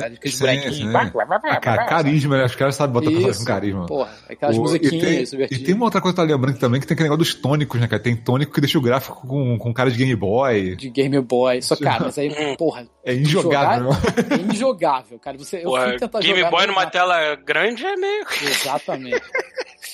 Ah, 1.45 1.61
cara, 1.61 1.87
carisma, 1.87 2.39
né? 2.39 2.45
Os 2.45 2.55
caras 2.55 2.75
sabem 2.75 2.93
botar 2.93 3.11
personagem 3.11 3.39
com 3.41 3.45
carisma. 3.45 3.87
Porra, 3.87 4.11
aquelas 4.29 4.57
O- 4.57 4.61
musiquinhas 4.63 5.33
e 5.33 5.37
tem, 5.37 5.49
e 5.51 5.59
tem 5.63 5.75
uma 5.75 5.85
outra 5.85 6.01
coisa 6.01 6.15
que 6.15 6.21
eu 6.21 6.27
tô 6.27 6.33
lembrando 6.33 6.59
também, 6.59 6.81
que 6.81 6.87
tem 6.87 6.95
aquele 6.95 7.09
negócio 7.09 7.33
dos 7.33 7.41
tônicos, 7.41 7.81
né, 7.81 7.87
cara? 7.89 8.03
Tem 8.03 8.17
tônico 8.17 8.53
que 8.53 8.61
deixa 8.61 8.79
o 8.79 8.83
gráfico 8.83 9.27
com, 9.27 9.59
com 9.59 9.73
cara 9.73 9.91
de 9.91 9.97
Game 9.97 10.15
Boy. 10.17 10.77
De 10.77 10.91
Game 10.91 11.19
Boy. 11.21 11.63
Só, 11.63 11.77
cara, 11.77 12.05
mas 12.05 12.19
aí, 12.19 12.31
porra. 12.57 12.87
É 13.05 13.15
injogável. 13.15 13.93
jogar 13.93 14.33
É 14.33 14.53
injogável, 14.53 15.19
cara. 15.19 15.39
Você, 15.39 15.63
eu 15.65 15.71
fui 15.71 15.97
tentar 15.99 16.21
Game 16.21 16.37
jogar 16.39 16.51
Boy 16.51 16.67
numa 16.67 16.87
tela 16.87 17.35
grande 17.37 17.85
é 17.85 17.97
meio. 17.97 18.27
Exatamente. 18.43 19.21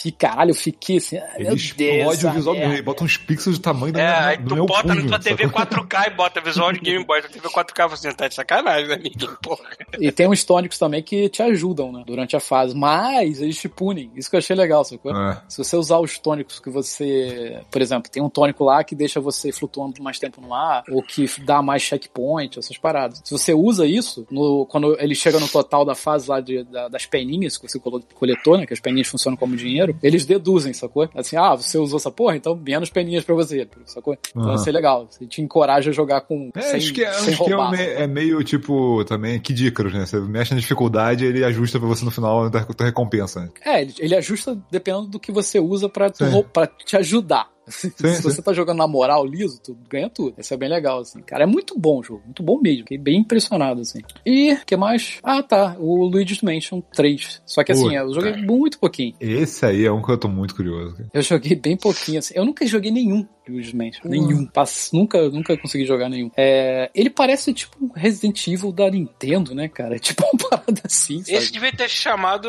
Fui, 0.03 0.11
caralho, 0.13 0.51
eu 0.51 0.55
fiquei 0.55 0.86
assim. 0.97 1.17
ah, 1.19 1.33
Ele 1.37 1.45
meu 1.45 1.55
explode 1.57 1.77
Deus, 2.21 2.25
o 2.25 2.31
visual 2.31 2.55
merda. 2.57 2.83
bota 2.83 3.05
uns 3.05 3.17
pixels 3.17 3.59
do 3.59 3.63
tamanho 3.63 3.93
do, 3.93 3.99
É, 3.99 4.07
meu, 4.21 4.29
aí 4.29 4.37
do 4.39 4.49
tu 4.49 4.55
meu 4.55 4.67
bota 4.67 4.89
punho, 4.89 5.03
na 5.05 5.09
tua 5.09 5.19
TV 5.19 5.45
sacou? 5.45 5.63
4K 5.87 6.07
e 6.07 6.11
bota 6.11 6.41
visual 6.41 6.73
de 6.73 6.81
Game 6.81 7.05
Boy 7.05 7.23
na 7.23 7.29
TV 7.29 7.49
4K 7.49 7.73
e 7.73 7.77
fala 7.77 7.95
assim, 7.95 8.13
tá 8.13 8.29
de 8.29 8.35
sacanagem, 8.35 8.89
né? 8.89 8.99
Porra. 9.43 9.65
E 9.99 10.13
tem 10.13 10.29
uns 10.29 10.45
tônicos 10.45 10.79
também 10.79 11.03
que 11.03 11.29
te 11.29 11.43
ajudam, 11.43 11.91
né? 11.93 12.05
Durante 12.07 12.37
a 12.37 12.41
fase. 12.41 12.75
Mas 12.75 13.41
eles 13.41 13.59
te 13.59 13.69
punem. 13.69 14.11
Isso 14.15 14.29
que 14.31 14.37
eu 14.37 14.39
achei 14.39 14.55
legal, 14.55 14.85
sacou? 14.85 15.17
É. 15.17 15.43
Se 15.49 15.59
você 15.59 15.77
usar 15.77 15.99
os 15.99 16.19
tônicos 16.19 16.61
que 16.61 16.69
você. 16.71 17.61
Por 17.71 17.81
exemplo, 17.83 18.11
tem 18.11 18.23
um 18.23 18.29
tônico 18.29 18.65
lá 18.65 18.83
que 18.85 18.95
deixa 18.95 19.21
você 19.21 19.51
flutuando 19.53 20.03
mais 20.03 20.19
tempo 20.19 20.41
no 20.41 20.53
ar, 20.55 20.85
ou 20.91 21.03
que 21.03 21.27
dá 21.43 21.63
mais 21.63 21.83
checkpoint, 21.83 22.59
essas 22.59 22.77
paradas. 22.77 23.23
Se 23.25 23.33
você 23.33 23.55
usa 23.55 23.87
isso, 23.87 24.27
no- 24.31 24.67
quando 24.67 24.97
ele 25.01 25.15
chega 25.15 25.41
no 25.41 25.49
total 25.49 25.85
da 25.85 25.95
fase 25.95 26.29
lá 26.29 26.41
de- 26.41 26.65
da- 26.65 26.89
das 26.89 27.07
peninhas 27.07 27.57
que 27.57 27.69
você 27.69 27.79
coletou, 28.15 28.59
né? 28.59 28.67
Que 28.67 28.73
as 28.75 28.81
peninhas 28.81 29.09
funcionam 29.09 29.37
como 29.37 29.57
dinheiro, 29.57 29.97
eles 30.03 30.25
deduzem, 30.27 30.73
sacou? 30.77 31.09
Assim, 31.15 31.37
ah, 31.37 31.55
você 31.55 31.79
usou 31.79 31.97
essa 31.99 32.11
porra, 32.11 32.37
então 32.37 32.55
menos 32.57 32.91
peninhas 32.91 33.25
pra 33.25 33.35
você, 33.35 33.67
sacou? 33.85 34.17
Então 34.31 34.43
Aham. 34.43 34.55
isso 34.55 34.69
é 34.69 34.73
legal. 34.73 35.07
Você 35.11 35.27
te 35.27 35.41
encoraja 35.43 35.91
a 35.91 35.93
jogar 35.93 36.21
com. 36.23 36.51
É, 36.55 36.61
sem, 36.61 36.77
acho 36.79 36.93
que, 36.93 37.05
é, 37.05 37.13
sem 37.13 37.35
acho 37.35 37.45
que 37.45 37.51
é, 37.53 37.55
roubar. 37.55 37.71
me- 37.73 37.83
é 37.83 38.07
meio 38.07 38.43
tipo 38.45 39.05
também 39.05 39.39
Kid 39.41 39.67
Icarus, 39.67 39.93
né? 39.95 40.07
Você 40.07 40.21
mexe 40.21 40.55
na 40.55 40.61
dificuldade 40.61 41.25
ele 41.25 41.45
ajusta 41.45 41.79
pra 41.79 41.89
você 41.89 42.05
no 42.05 42.11
final 42.11 42.49
da 42.51 42.65
tua 42.65 42.87
recompensa. 42.87 43.41
né? 43.41 43.49
É, 43.65 43.83
ele, 43.83 43.95
ele 43.99 44.15
ajusta 44.17 44.57
dependendo 44.71 45.07
do 45.09 45.19
que 45.21 45.33
você 45.33 45.59
usa 45.59 45.89
pra, 45.89 46.11
tu 46.11 46.25
pra 46.53 46.67
te 46.67 46.97
ajudar. 46.97 47.49
Se 47.67 47.91
sim. 47.91 48.23
você 48.23 48.41
tá 48.41 48.53
jogando 48.53 48.79
na 48.79 48.87
moral 48.87 49.27
liso, 49.27 49.61
tu 49.61 49.77
ganha 49.89 50.09
tudo. 50.09 50.35
Isso 50.39 50.55
é 50.55 50.57
bem 50.57 50.69
legal, 50.69 51.01
assim. 51.01 51.21
Cara, 51.23 51.45
é 51.45 51.47
muito 51.47 51.79
bom 51.79 51.99
o 51.99 52.03
jogo. 52.03 52.23
Muito 52.25 52.43
bom 52.43 52.61
mesmo. 52.61 52.83
Fiquei 52.83 52.99
bem 52.99 53.21
impressionado, 53.21 53.81
assim. 53.81 54.01
E, 54.25 54.53
o 54.53 54.65
que 54.65 54.77
mais? 54.77 55.19
Ah, 55.23 55.43
tá. 55.43 55.77
O 55.79 56.07
Luigi's 56.07 56.43
Mansion 56.43 56.81
3. 56.95 57.43
Só 57.45 57.65
que, 57.65 57.73
assim, 57.73 57.85
Puta. 57.85 57.95
eu 57.97 58.15
joguei 58.15 58.37
muito 58.37 58.79
pouquinho. 58.79 59.15
Esse 59.21 59.67
aí 59.67 59.85
é 59.85 59.91
um 59.91 60.01
que 60.01 60.11
eu 60.11 60.19
tô 60.19 60.29
muito 60.29 60.55
curioso. 60.55 60.97
cara. 60.97 61.11
Eu 61.13 61.23
joguei 61.23 61.57
bem 61.57 61.77
pouquinho, 61.77 62.21
assim. 62.21 62.35
Eu 62.37 62.45
nunca 62.45 62.65
joguei 62.67 62.91
nenhum 62.91 63.27
Luigi's 63.49 63.73
Mansion. 63.73 64.03
Nenhum. 64.05 64.47
Pass- 64.47 64.91
Nunca, 64.93 65.29
nunca 65.29 65.57
consegui 65.57 65.85
jogar 65.85 66.09
nenhum. 66.09 66.31
É, 66.37 66.91
ele 66.95 67.11
parece, 67.11 67.53
tipo, 67.53 67.77
um 67.81 67.91
Resident 67.95 68.47
Evil 68.47 68.73
da 68.73 68.91
Nintendo, 68.91 69.55
né, 69.55 69.69
cara? 69.69 69.97
É 69.97 69.99
tipo 70.01 70.25
uma 70.25 70.37
parada 70.51 70.81
assim, 70.85 71.23
sabe? 71.23 71.37
Esse 71.39 71.53
devia 71.53 71.73
ter 71.73 71.89
chamado 71.89 72.49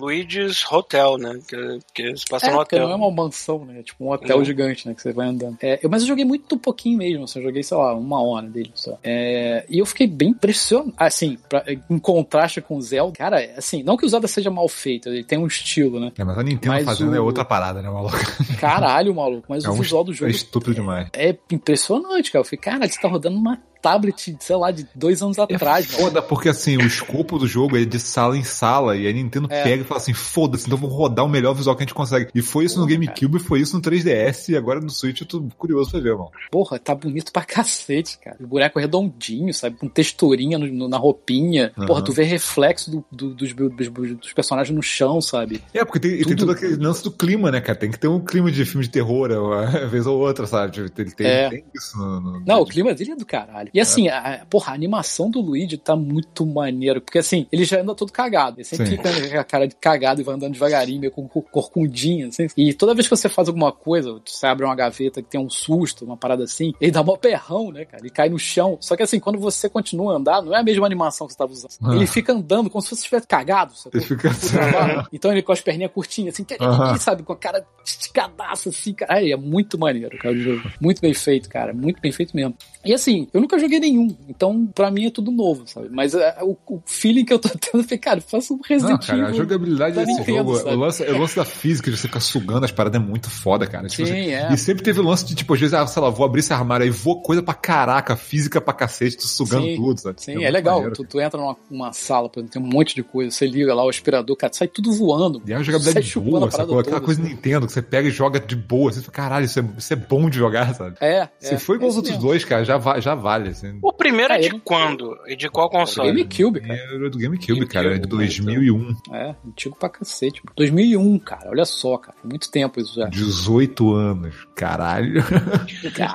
Luigi's 0.00 0.64
Hotel, 0.70 1.16
né? 1.18 1.38
Que, 1.48 1.78
que 1.94 2.16
se 2.16 2.24
passa 2.26 2.46
É, 2.48 2.52
no 2.52 2.58
hotel. 2.60 2.84
não 2.86 2.92
é 2.92 2.96
uma 2.96 3.10
mansão, 3.10 3.64
né? 3.64 3.80
É 3.80 3.82
tipo 3.82 4.04
um 4.04 4.10
hotel 4.10 4.38
Não. 4.38 4.44
gigante, 4.44 4.86
né? 4.88 4.94
Que 4.94 5.02
você 5.02 5.12
vai 5.12 5.28
andando. 5.28 5.56
É, 5.62 5.78
eu- 5.82 5.88
mas 5.90 6.02
eu 6.02 6.08
joguei 6.08 6.24
muito 6.24 6.56
pouquinho 6.58 6.98
mesmo. 6.98 7.24
Assim, 7.24 7.38
eu 7.40 7.44
joguei, 7.44 7.62
sei 7.62 7.76
lá, 7.76 7.94
uma 7.94 8.22
hora 8.22 8.46
dele 8.46 8.70
só. 8.74 8.98
É, 9.02 9.64
e 9.68 9.78
eu 9.78 9.86
fiquei 9.86 10.06
bem 10.06 10.30
impressionado. 10.30 10.92
Assim, 10.96 11.38
pra- 11.48 11.64
em 11.90 11.98
contraste 11.98 12.60
com 12.60 12.76
o 12.76 12.82
Zelda. 12.82 13.16
Cara, 13.16 13.54
assim, 13.56 13.82
não 13.82 13.96
que 13.96 14.04
o 14.04 14.08
Zelda 14.08 14.26
seja 14.28 14.50
mal 14.50 14.68
feito, 14.68 15.08
ele 15.08 15.24
tem 15.24 15.38
um 15.38 15.46
estilo, 15.46 15.98
né? 16.00 16.12
É, 16.18 16.24
mas 16.24 16.38
a 16.38 16.42
Nintendo 16.42 16.74
Mas 16.74 16.84
fazendo 16.84 17.12
o- 17.12 17.16
é 17.16 17.20
outra 17.20 17.44
parada, 17.44 17.80
né, 17.82 17.88
maluco? 17.90 18.16
Caralho, 18.60 19.14
maluco. 19.14 19.44
Mas 19.48 19.64
É 19.64 19.68
o 19.68 19.72
um 19.72 19.80
visual 19.80 20.04
do 20.04 20.12
É 20.12 20.14
jogo 20.14 20.30
estúpido 20.36 20.74
demais. 20.74 21.08
é 21.12 21.36
impressionante, 21.50 22.30
cara. 22.30 22.40
Eu 22.40 22.44
falei, 22.44 22.60
cara, 22.60 22.88
você 22.88 23.00
tá 23.00 23.08
rodando 23.08 23.36
uma 23.36 23.60
tablet, 23.82 24.36
sei 24.40 24.56
lá, 24.56 24.70
de 24.70 24.86
dois 24.94 25.22
anos 25.22 25.38
atrás. 25.38 25.86
mano. 25.92 25.98
Foda, 26.04 26.22
porque 26.22 26.48
assim, 26.48 26.76
o 26.76 26.82
escopo 26.86 27.38
do 27.38 27.46
jogo 27.46 27.76
é 27.76 27.84
de 27.84 27.98
sala 27.98 28.36
em 28.36 28.44
sala, 28.44 28.96
e 28.96 29.06
a 29.08 29.12
Nintendo 29.12 29.48
É. 29.50 29.62
pega 29.62 29.82
e 29.82 29.84
fala 29.84 30.00
assim, 30.00 30.12
foda-se, 30.14 30.66
então 30.66 30.78
vamos 30.78 30.94
rodar 30.96 31.24
o 31.24 31.28
melhor 31.28 31.54
visual 31.54 31.76
que 31.76 31.82
a 31.82 31.86
gente 31.86 31.94
consegue. 31.94 32.30
E 32.34 32.42
foi 32.42 32.64
isso 32.64 32.78
no 32.80 32.86
Porra, 32.86 32.98
GameCube, 32.98 33.38
foi 33.38 33.60
isso 33.60 33.76
no 33.76 33.82
3DS, 33.82 34.48
e 34.52 34.56
agora 34.56 34.80
no 34.80 34.90
Switch 34.90 35.20
eu 35.20 35.26
tô 35.26 35.42
curioso 35.58 35.90
pra 35.90 36.00
ver, 36.00 36.12
mano. 36.14 36.30
Porra, 36.50 36.78
tá 36.78 36.94
bonito 36.94 37.32
pra 37.32 37.42
cacete, 37.44 38.18
cara. 38.18 38.36
O 38.40 38.46
boneco 38.46 38.78
redondinho, 38.78 39.52
sabe? 39.52 39.76
Com 39.76 39.88
texturinha 39.88 40.58
no- 40.58 40.66
no- 40.66 40.88
na 40.88 40.96
roupinha. 40.98 41.72
Aham. 41.76 41.86
Porra, 41.86 42.02
tu 42.02 42.12
vê 42.12 42.22
reflexo 42.24 42.90
do- 42.90 43.04
do- 43.10 43.34
dos, 43.34 43.52
dos- 43.52 44.16
dos 44.16 44.32
personagens 44.32 44.74
no 44.74 44.82
chão, 44.82 45.20
sabe? 45.20 45.62
É, 45.74 45.84
porque 45.84 46.00
tem, 46.00 46.10
tem 46.12 46.22
Tudo- 46.22 46.36
todo 46.40 46.52
aquele 46.52 46.76
lance 46.76 47.02
do 47.02 47.10
clima, 47.10 47.50
né, 47.50 47.60
cara? 47.60 47.78
Tem 47.78 47.90
que 47.90 47.98
ter 47.98 48.08
um 48.08 48.20
clima 48.20 48.50
de 48.50 48.64
filme 48.64 48.84
de 48.84 48.90
terror, 48.90 49.30
uma 49.32 49.86
vez 49.86 50.06
ou 50.06 50.18
outra, 50.18 50.46
sabe? 50.46 50.72
Tipo, 50.72 51.00
Ele 51.00 51.10
tem, 51.10 51.26
É. 51.26 51.50
tem 51.50 51.64
isso 51.74 51.96
no. 51.98 52.20
no- 52.20 52.40
Não, 52.46 52.60
o 52.60 52.66
clima 52.66 52.94
dele 52.94 53.12
é 53.12 53.16
do 53.16 53.26
caralho. 53.26 53.65
E 53.72 53.80
assim, 53.80 54.08
a, 54.08 54.44
porra, 54.48 54.72
a 54.72 54.74
animação 54.74 55.30
do 55.30 55.40
Luigi 55.40 55.76
tá 55.76 55.94
muito 55.96 56.44
maneiro. 56.46 57.00
Porque 57.00 57.18
assim, 57.18 57.46
ele 57.50 57.64
já 57.64 57.80
anda 57.80 57.94
todo 57.94 58.12
cagado. 58.12 58.56
Ele 58.58 58.64
sempre 58.64 58.86
Sim. 58.86 58.96
fica 58.96 59.30
com 59.30 59.38
a 59.40 59.44
cara 59.44 59.66
de 59.68 59.74
cagado 59.74 60.20
e 60.20 60.24
vai 60.24 60.34
andando 60.34 60.52
devagarinho, 60.52 61.00
meio 61.00 61.12
com 61.12 61.26
cor- 61.28 61.44
corcundinho, 61.50 62.28
assim. 62.28 62.46
E 62.56 62.72
toda 62.72 62.94
vez 62.94 63.06
que 63.08 63.16
você 63.16 63.28
faz 63.28 63.48
alguma 63.48 63.72
coisa, 63.72 64.20
você 64.24 64.46
abre 64.46 64.64
uma 64.64 64.74
gaveta 64.74 65.22
que 65.22 65.28
tem 65.28 65.40
um 65.40 65.50
susto, 65.50 66.04
uma 66.04 66.16
parada 66.16 66.44
assim, 66.44 66.72
ele 66.80 66.90
dá 66.90 67.02
mó 67.02 67.16
perrão, 67.16 67.70
né, 67.72 67.84
cara? 67.84 68.02
Ele 68.02 68.10
cai 68.10 68.28
no 68.28 68.38
chão. 68.38 68.78
Só 68.80 68.96
que 68.96 69.02
assim, 69.02 69.18
quando 69.20 69.38
você 69.38 69.68
continua 69.68 70.14
a 70.14 70.16
andar, 70.16 70.42
não 70.42 70.54
é 70.54 70.60
a 70.60 70.62
mesma 70.62 70.86
animação 70.86 71.26
que 71.26 71.32
você 71.32 71.38
tava 71.38 71.52
usando. 71.52 71.70
Ah. 71.82 71.94
Ele 71.94 72.06
fica 72.06 72.32
andando 72.32 72.70
como 72.70 72.82
se 72.82 72.88
você 72.90 72.94
estivesse 72.96 73.26
cagado, 73.26 73.72
sacou? 73.74 73.92
Ele 74.00 74.04
fica 74.06 74.30
trabalho. 74.34 75.06
Então 75.12 75.32
ele 75.32 75.42
com 75.42 75.52
as 75.52 75.60
perninhas 75.60 75.92
curtinhas, 75.92 76.34
assim, 76.34 76.44
Aham. 76.60 76.96
sabe, 76.98 77.22
com 77.22 77.32
a 77.32 77.36
cara 77.36 77.64
esticadaça, 77.84 78.68
assim, 78.68 78.92
cara. 78.92 79.14
Ai, 79.14 79.32
é 79.32 79.36
muito 79.36 79.78
maneiro, 79.78 80.16
cara, 80.18 80.34
o 80.34 80.38
jogo. 80.38 80.62
Muito 80.80 81.00
bem 81.00 81.14
feito, 81.14 81.48
cara. 81.48 81.72
Muito 81.72 82.00
bem 82.00 82.12
feito 82.12 82.34
mesmo. 82.36 82.54
E 82.84 82.92
assim, 82.92 83.26
eu 83.32 83.40
nunca 83.56 83.58
joguei 83.60 83.80
nenhum, 83.80 84.14
então 84.28 84.66
pra 84.66 84.90
mim 84.90 85.06
é 85.06 85.10
tudo 85.10 85.30
novo, 85.30 85.64
sabe? 85.66 85.88
Mas 85.90 86.14
é, 86.14 86.36
o, 86.42 86.56
o 86.66 86.82
feeling 86.86 87.24
que 87.24 87.32
eu 87.32 87.38
tô 87.38 87.48
tendo, 87.48 87.82
falei, 87.82 87.98
cara, 87.98 88.20
faça 88.20 88.52
um 88.52 88.56
Não, 88.56 88.62
Resident 88.68 89.06
cara, 89.06 89.18
a 89.18 89.28
Evil. 89.28 89.34
jogabilidade 89.36 89.96
da 89.96 90.04
desse 90.04 90.18
Nintendo, 90.20 90.54
jogo, 90.54 90.70
o 90.70 90.76
lance, 90.76 91.02
o 91.02 91.18
lance 91.18 91.36
da 91.36 91.44
física, 91.44 91.90
de 91.90 91.96
você 91.96 92.06
ficar 92.06 92.20
sugando 92.20 92.64
as 92.64 92.72
paradas 92.72 93.00
é 93.00 93.04
muito 93.04 93.30
foda, 93.30 93.66
cara. 93.66 93.88
Tipo 93.88 94.06
Sim, 94.06 94.12
assim, 94.12 94.30
é. 94.30 94.52
E 94.52 94.58
sempre 94.58 94.82
teve 94.82 95.00
o 95.00 95.02
lance 95.02 95.24
de, 95.24 95.34
tipo, 95.34 95.52
às 95.54 95.60
vezes, 95.60 95.74
ah, 95.74 95.86
sei 95.86 96.02
lá, 96.02 96.10
vou 96.10 96.24
abrir 96.26 96.40
esse 96.40 96.52
armário 96.52 96.84
aí, 96.84 96.90
vou 96.90 97.20
coisa 97.22 97.42
pra 97.42 97.54
caraca, 97.54 98.16
física 98.16 98.60
pra 98.60 98.74
cacete, 98.74 99.16
tu 99.16 99.26
sugando 99.26 99.64
Sim, 99.66 99.76
tudo, 99.76 100.00
sabe? 100.00 100.22
Sim, 100.22 100.32
é, 100.32 100.34
muito 100.36 100.52
legal. 100.52 100.74
maneiro, 100.76 100.96
Tu, 100.96 101.04
tu 101.04 101.20
entra 101.20 101.40
numa 101.40 101.56
uma 101.70 101.92
sala, 101.92 102.28
por 102.28 102.40
exemplo, 102.40 102.52
tem 102.52 102.62
um 102.62 102.66
monte 102.66 102.94
de 102.94 103.02
coisa, 103.02 103.30
você 103.30 103.46
liga 103.46 103.74
lá 103.74 103.84
o 103.84 103.88
aspirador, 103.88 104.36
cara, 104.36 104.52
sai 104.52 104.68
tudo 104.68 104.92
voando. 104.92 105.42
E 105.46 105.52
é 105.52 105.56
uma 105.56 105.64
jogabilidade 105.64 106.18
boa, 106.20 106.46
a 106.46 106.50
sacou? 106.50 106.78
Aquela 106.78 107.00
coisa 107.00 107.20
assim. 107.20 107.30
Nintendo 107.30 107.66
que 107.66 107.72
você 107.72 107.82
pega 107.82 108.08
e 108.08 108.10
joga 108.10 108.40
de 108.40 108.56
boa. 108.56 108.92
Você 108.92 109.00
fala, 109.00 109.12
caralho, 109.12 109.44
isso 109.46 109.58
é, 109.60 109.64
isso 109.78 109.92
é 109.92 109.96
bom 109.96 110.28
de 110.30 110.36
jogar, 110.38 110.74
sabe? 110.74 110.96
É, 111.00 111.28
Se 111.38 111.54
é, 111.54 111.58
for 111.58 111.74
igual 111.76 111.88
é 111.88 111.90
os 111.90 111.96
outros 111.96 112.16
dois, 112.18 112.44
cara, 112.44 112.64
já, 112.64 112.78
já 113.00 113.14
vale, 113.14 113.45
assim. 113.48 113.78
O 113.82 113.92
primeiro 113.92 114.32
é 114.32 114.36
Ah, 114.36 114.40
de 114.40 114.46
ele- 114.46 114.60
quando? 114.64 115.16
E 115.26 115.36
de 115.36 115.48
qual 115.48 115.68
console? 115.70 116.08
GameCube, 116.08 116.60
cara. 116.60 116.74
Era 116.80 117.10
do 117.10 117.18
GameCube, 117.18 117.66
cara, 117.66 117.86
é 117.88 117.98
de 117.98 118.08
GameCube, 118.08 118.16
2001. 118.16 118.96
É, 119.12 119.34
antigo 119.46 119.76
pra 119.78 119.88
cacete. 119.88 120.40
mano. 120.44 120.54
2001, 120.56 121.18
cara, 121.18 121.50
olha 121.50 121.64
só, 121.64 121.96
cara. 121.98 122.16
Foi 122.20 122.28
muito 122.30 122.50
tempo 122.50 122.80
isso 122.80 122.94
já. 122.94 123.06
18 123.08 123.92
anos, 123.94 124.34
caralho. 124.54 125.22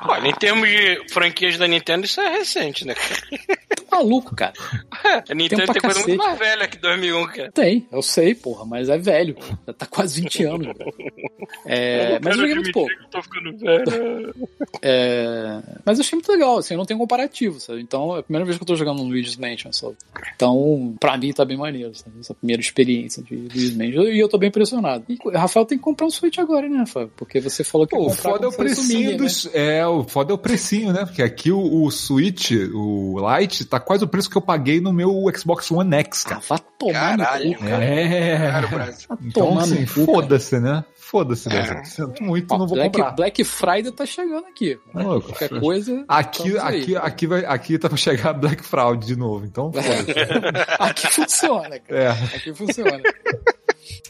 Olha, 0.08 0.28
em 0.28 0.34
termos 0.34 0.68
de 0.68 1.02
franquias 1.12 1.56
da 1.58 1.66
Nintendo, 1.68 2.04
isso 2.06 2.20
é 2.20 2.28
recente, 2.38 2.86
né? 2.86 2.94
Maluco, 3.92 4.34
cara. 4.34 4.52
A 5.28 5.34
Nintendo 5.34 5.64
pra 5.64 5.74
tem 5.74 5.82
coisa 5.82 6.00
muito 6.00 6.16
mais 6.16 6.38
velha 6.38 6.66
que 6.66 6.78
2001, 6.78 7.26
cara. 7.26 7.52
Tem, 7.52 7.86
eu 7.92 8.02
sei, 8.02 8.34
porra, 8.34 8.64
mas 8.64 8.88
é 8.88 8.96
velho. 8.96 9.36
Já 9.66 9.72
tá 9.74 9.86
quase 9.86 10.20
20 10.22 10.44
anos. 10.44 10.68
É, 11.66 12.18
mas 12.20 12.34
eu 12.34 12.40
joguei 12.40 12.54
muito 12.54 12.72
pouco. 12.72 12.90
Tô 13.10 13.22
ficando 13.22 13.56
velho. 13.56 14.34
É, 14.84 15.60
mas 15.84 15.98
eu 15.98 16.04
achei 16.04 16.16
muito 16.16 16.32
legal, 16.32 16.58
assim, 16.58 16.74
eu 16.74 16.78
não 16.78 16.84
tenho 16.84 16.98
comparativo, 16.98 17.60
sabe? 17.60 17.80
Então 17.80 18.16
é 18.16 18.20
a 18.20 18.22
primeira 18.22 18.44
vez 18.44 18.56
que 18.56 18.62
eu 18.62 18.66
tô 18.66 18.74
jogando 18.74 18.98
no 18.98 19.08
Luigi's 19.08 19.36
Mansion, 19.36 19.72
sabe? 19.72 19.96
Então, 20.34 20.96
pra 20.98 21.16
mim 21.16 21.32
tá 21.32 21.44
bem 21.44 21.56
maneiro, 21.56 21.94
sabe? 21.94 22.18
Essa 22.18 22.34
primeira 22.34 22.60
experiência 22.60 23.22
de 23.22 23.36
Luigi's 23.36 23.76
Mansion. 23.76 24.04
E 24.04 24.18
eu 24.18 24.28
tô 24.28 24.38
bem 24.38 24.48
impressionado. 24.48 25.04
E 25.08 25.18
o 25.22 25.30
Rafael 25.30 25.66
tem 25.66 25.78
que 25.78 25.84
comprar 25.84 26.06
um 26.06 26.10
Switch 26.10 26.38
agora, 26.38 26.68
né, 26.68 26.78
Rafael? 26.78 27.10
Porque 27.16 27.38
você 27.40 27.62
falou 27.62 27.86
que 27.86 27.94
Pô, 27.94 28.02
o 28.02 28.08
comprar 28.08 28.32
foda 28.32 28.46
é 28.46 28.48
o 28.48 28.52
precinho 28.52 29.18
né? 29.18 29.28
É, 29.52 29.86
o 29.86 30.04
foda 30.04 30.32
é 30.32 30.34
o 30.34 30.38
precinho, 30.38 30.92
né? 30.92 31.04
Porque 31.04 31.22
aqui 31.22 31.52
o, 31.52 31.84
o 31.84 31.90
Switch, 31.90 32.52
o 32.74 33.16
Lite, 33.20 33.64
tá 33.64 33.78
quase 33.82 34.04
o 34.04 34.08
preço 34.08 34.30
que 34.30 34.36
eu 34.36 34.42
paguei 34.42 34.80
no 34.80 34.92
meu 34.92 35.12
Xbox 35.36 35.70
One 35.70 35.94
X, 35.96 36.24
Ah, 36.26 36.28
cara. 36.30 36.40
vá 36.48 36.58
tomar 36.58 36.92
Caralho, 37.18 37.48
no 37.50 37.54
cu, 37.56 37.64
cara. 37.64 37.84
É. 37.84 38.50
Cara, 38.68 38.94
Então, 39.22 39.58
assim, 39.58 39.86
foda-se, 39.86 40.58
né? 40.60 40.84
Foda-se, 40.96 41.48
É. 41.50 41.74
né? 41.74 41.84
Sinto 41.84 42.22
muito, 42.22 42.52
Ó, 42.54 42.58
não 42.58 42.66
vou 42.66 42.76
Black, 42.76 42.96
comprar. 42.96 43.10
Black 43.14 43.44
Friday 43.44 43.92
tá 43.92 44.06
chegando 44.06 44.46
aqui. 44.46 44.78
Tá 44.92 45.02
louco? 45.02 45.28
Qualquer 45.28 45.60
coisa. 45.60 46.04
Aqui, 46.08 46.58
aí. 46.58 46.80
aqui, 46.82 46.96
aqui, 46.96 47.26
vai, 47.26 47.44
aqui 47.44 47.78
tá 47.78 47.88
pra 47.88 47.98
chegar 47.98 48.32
Black 48.32 48.64
Fraud 48.64 49.04
de 49.06 49.14
novo, 49.16 49.44
então 49.44 49.70
foda-se. 49.72 50.14
Aqui 50.78 51.06
funciona, 51.08 51.78
cara. 51.78 52.00
É. 52.00 52.08
Aqui 52.36 52.54
funciona. 52.54 53.00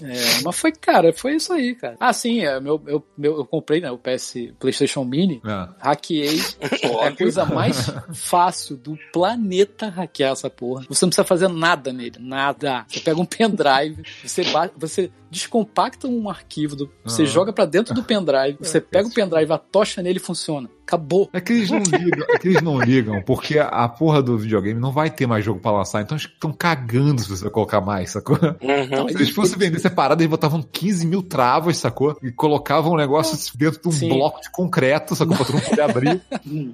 É, 0.02 0.42
mas 0.44 0.56
foi, 0.58 0.72
cara, 0.72 1.12
foi 1.12 1.36
isso 1.36 1.52
aí, 1.52 1.74
cara. 1.74 1.96
Ah, 1.98 2.12
sim, 2.12 2.40
é, 2.44 2.60
meu, 2.60 2.82
eu, 2.86 3.02
meu, 3.16 3.38
eu 3.38 3.44
comprei, 3.46 3.80
né, 3.80 3.90
o 3.90 3.98
PS 3.98 4.34
PlayStation 4.58 5.04
Mini, 5.04 5.40
É. 5.46 5.68
hackeei. 5.80 6.40
é 6.82 7.06
a 7.08 7.16
coisa 7.16 7.44
mais 7.44 7.86
fácil 8.14 8.76
do 8.76 8.98
planeta 9.12 9.88
hackear 9.88 10.32
essa 10.32 10.50
porra. 10.50 10.84
Você 10.88 11.04
não 11.04 11.10
precisa 11.10 11.24
fazer 11.24 11.48
nada 11.48 11.92
nele, 11.92 12.16
nada. 12.18 12.84
Você 12.88 13.00
pega 13.00 13.20
um 13.20 13.24
pendrive, 13.24 14.02
você, 14.24 14.44
ba- 14.44 14.70
você 14.76 15.10
descompacta 15.32 16.06
um 16.06 16.28
arquivo, 16.28 16.76
do- 16.76 16.90
você 17.04 17.22
Ah. 17.22 17.26
joga 17.26 17.52
pra 17.52 17.64
dentro 17.64 17.94
do 17.94 18.02
pendrive, 18.02 18.58
você 18.60 18.80
pega 18.80 19.08
o 19.08 19.12
pendrive, 19.12 19.50
atocha 19.52 20.02
nele 20.02 20.18
e 20.18 20.22
funciona. 20.22 20.68
Acabou. 20.86 21.30
É 21.32 21.40
que 21.40 21.52
eles 21.54 21.70
não 21.70 21.78
ligam, 21.78 22.26
é 22.28 22.38
que 22.38 22.48
eles 22.48 22.60
não 22.62 22.78
ligam, 22.78 23.22
porque 23.22 23.58
a 23.58 23.88
porra 23.88 24.20
do 24.22 24.36
videogame 24.36 24.78
não 24.78 24.92
vai 24.92 25.08
ter 25.10 25.26
mais 25.26 25.42
jogo 25.44 25.58
pra 25.58 25.70
lançar, 25.70 26.02
então 26.02 26.16
eles 26.16 26.26
estão 26.28 26.52
cagando 26.52 27.22
se 27.22 27.28
você 27.30 27.48
colocar 27.48 27.80
mais, 27.80 28.10
sacou? 28.10 28.36
Uhum. 28.42 29.08
Se 29.08 29.14
eles 29.14 29.30
fossem 29.30 29.56
vender 29.58 29.78
separado, 29.78 30.20
eles 30.22 30.30
botavam 30.30 30.60
15 30.60 31.06
mil 31.06 31.22
travas, 31.22 31.78
sacou? 31.78 32.18
E 32.22 32.30
colocavam 32.30 32.92
um 32.92 32.96
negócio 32.96 33.38
dentro 33.56 33.80
de 33.80 33.88
um 33.88 33.92
Sim. 33.92 34.08
bloco 34.10 34.40
de 34.42 34.50
concreto, 34.50 35.14
sacou? 35.16 35.34
Pra 35.36 35.46
todo 35.46 35.54
mundo 35.54 35.64
poder 35.68 35.82
abrir. 35.82 36.20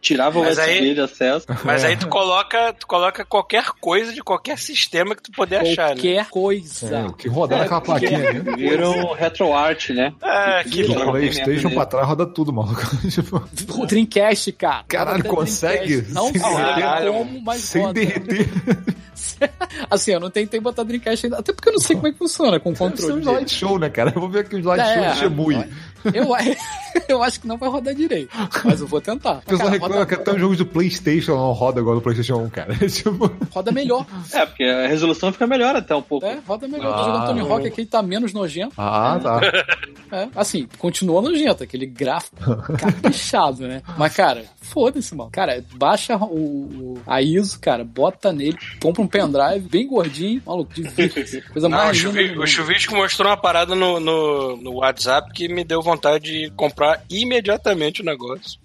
Tirava 0.01 0.41
o 0.41 0.43
Mas 0.43 0.59
USB 0.59 0.71
aí- 0.71 0.95
de 0.95 1.01
acesso. 1.01 1.47
Mas 1.65 1.85
aí 1.85 1.97
tu 1.97 2.09
coloca, 2.09 2.73
tu 2.73 2.87
coloca 2.87 3.25
qualquer 3.25 3.67
coisa 3.81 4.13
de 4.13 4.23
qualquer 4.23 4.59
sistema 4.59 5.15
que 5.15 5.23
tu 5.23 5.31
puder 5.33 5.61
achar, 5.61 5.91
né? 5.91 5.95
Qualquer 5.95 6.29
coisa. 6.31 6.97
É, 6.97 7.07
o 7.07 7.13
que 7.13 7.29
rodar 7.29 7.61
naquela 7.61 7.81
plaquinha 7.81 8.29
ali. 8.31 8.48
Vira 8.57 8.89
um 8.91 9.13
retroart, 9.13 9.91
né? 9.91 10.13
Ah, 10.23 10.63
que 10.69 10.83
O 10.85 10.93
um 11.09 11.11
Playstation 11.13 11.71
pra 11.71 11.87
trás 11.87 12.07
roda 12.07 12.27
tudo, 12.27 12.53
maluco. 12.53 12.81
Tipo, 13.09 13.43
O 13.83 13.87
Dreamcast, 13.87 14.53
cara. 14.53 14.85
Caralho, 14.89 15.25
consegue? 15.25 16.05
Não 16.09 16.31
sei 16.33 16.41
como, 16.41 17.41
mas 17.43 17.61
sem 17.63 17.83
roda. 17.83 17.95
derreter. 17.95 18.49
Assim, 19.91 20.13
eu 20.13 20.21
não 20.21 20.31
tentei 20.31 20.61
botar 20.61 20.83
Dreamcast 20.85 21.27
ainda, 21.27 21.39
até 21.39 21.53
porque 21.53 21.69
eu 21.69 21.73
não 21.73 21.81
sei 21.81 21.97
como 21.97 22.09
é 22.09 22.13
que 22.13 22.19
funciona 22.19 22.59
com 22.61 22.71
o 22.71 22.73
Deve 22.73 22.79
ser 22.79 22.85
um 22.85 22.91
controle 22.91 23.15
dele. 23.21 23.31
slide 23.37 23.55
show, 23.55 23.79
né, 23.79 23.89
cara? 23.91 24.13
Eu 24.15 24.21
vou 24.21 24.31
ver 24.31 24.41
aqui 24.41 24.57
um 24.57 24.59
slide 24.61 24.81
É, 24.83 25.15
show 25.15 25.27
é. 25.27 25.29
Eu, 26.15 26.29
eu 27.09 27.23
acho 27.23 27.41
que 27.41 27.47
não 27.47 27.57
vai 27.57 27.69
rodar 27.69 27.95
direito, 27.95 28.31
mas 28.65 28.81
eu 28.81 28.87
vou 28.87 29.01
tentar. 29.01 29.39
O 29.39 29.43
pessoal 29.43 29.69
reclama 29.69 29.95
roda, 29.97 30.07
que 30.07 30.15
até 30.15 30.33
os 30.33 30.41
jogos 30.41 30.57
do 30.59 30.67
Playstation 30.67 31.37
não 31.37 31.53
roda 31.53 31.81
igual 31.81 31.97
no 31.97 32.01
Playstation 32.03 32.37
1, 32.45 32.51
cara. 32.51 32.75
Tipo, 32.89 33.31
roda 33.51 33.71
melhor. 33.73 34.07
É, 34.33 34.45
porque 34.47 34.65
a 34.65 34.87
resolução 34.89 35.33
fica 35.33 35.47
melhor 35.47 35.77
até 35.77 35.95
um 35.95 36.03
pouco. 36.03 36.27
É, 36.27 36.39
roda 36.47 36.67
melhor. 36.69 36.93
Tô 36.95 37.01
Ah. 37.01 37.05
jogando 37.05 37.27
Tony 37.27 37.41
Hawk 37.41 37.67
aqui, 37.67 37.81
ele 37.83 37.89
tá 37.89 38.03
menos 38.03 38.33
nojento. 38.33 38.73
ah, 38.79 39.19
tá. 39.23 39.41
É, 40.11 40.27
assim, 40.37 40.67
continua 40.79 41.21
nojento, 41.21 41.63
aquele 41.63 41.85
gráfico 41.85 42.39
caprichado, 42.79 43.69
né? 43.69 43.83
Mas, 43.99 44.15
cara, 44.15 44.43
foda-se, 44.63 45.15
mano. 45.15 45.29
Cara, 45.31 45.63
baixa 45.75 46.17
o, 46.17 46.25
o- 46.95 46.99
a 47.07 47.21
ISO, 47.21 47.61
cara, 47.61 47.85
bota 47.85 48.33
nele, 48.33 48.57
compra 48.81 49.03
um 49.03 49.07
pendrive 49.07 49.69
bem 49.69 49.87
gordinho, 49.87 50.41
maluco, 50.47 50.73
divirta-se. 50.73 51.43
Coisa 51.43 51.69
Não, 51.69 51.77
o, 51.79 51.85
mais 51.85 51.99
linda. 51.99 52.35
Do 52.35 52.41
o. 52.43 52.47
Chuvisco 52.47 52.95
mostrou 52.97 53.29
uma 53.29 53.37
parada 53.37 53.75
no, 53.75 54.01
no, 54.01 54.57
no 54.57 54.73
WhatsApp 54.77 55.31
que 55.35 55.47
me 55.47 55.63
deu 55.63 55.83
vontade 55.89 56.31
de 56.31 56.51
comprar 56.51 57.03
imediatamente 57.11 58.03
o 58.03 58.05
negócio. 58.05 58.59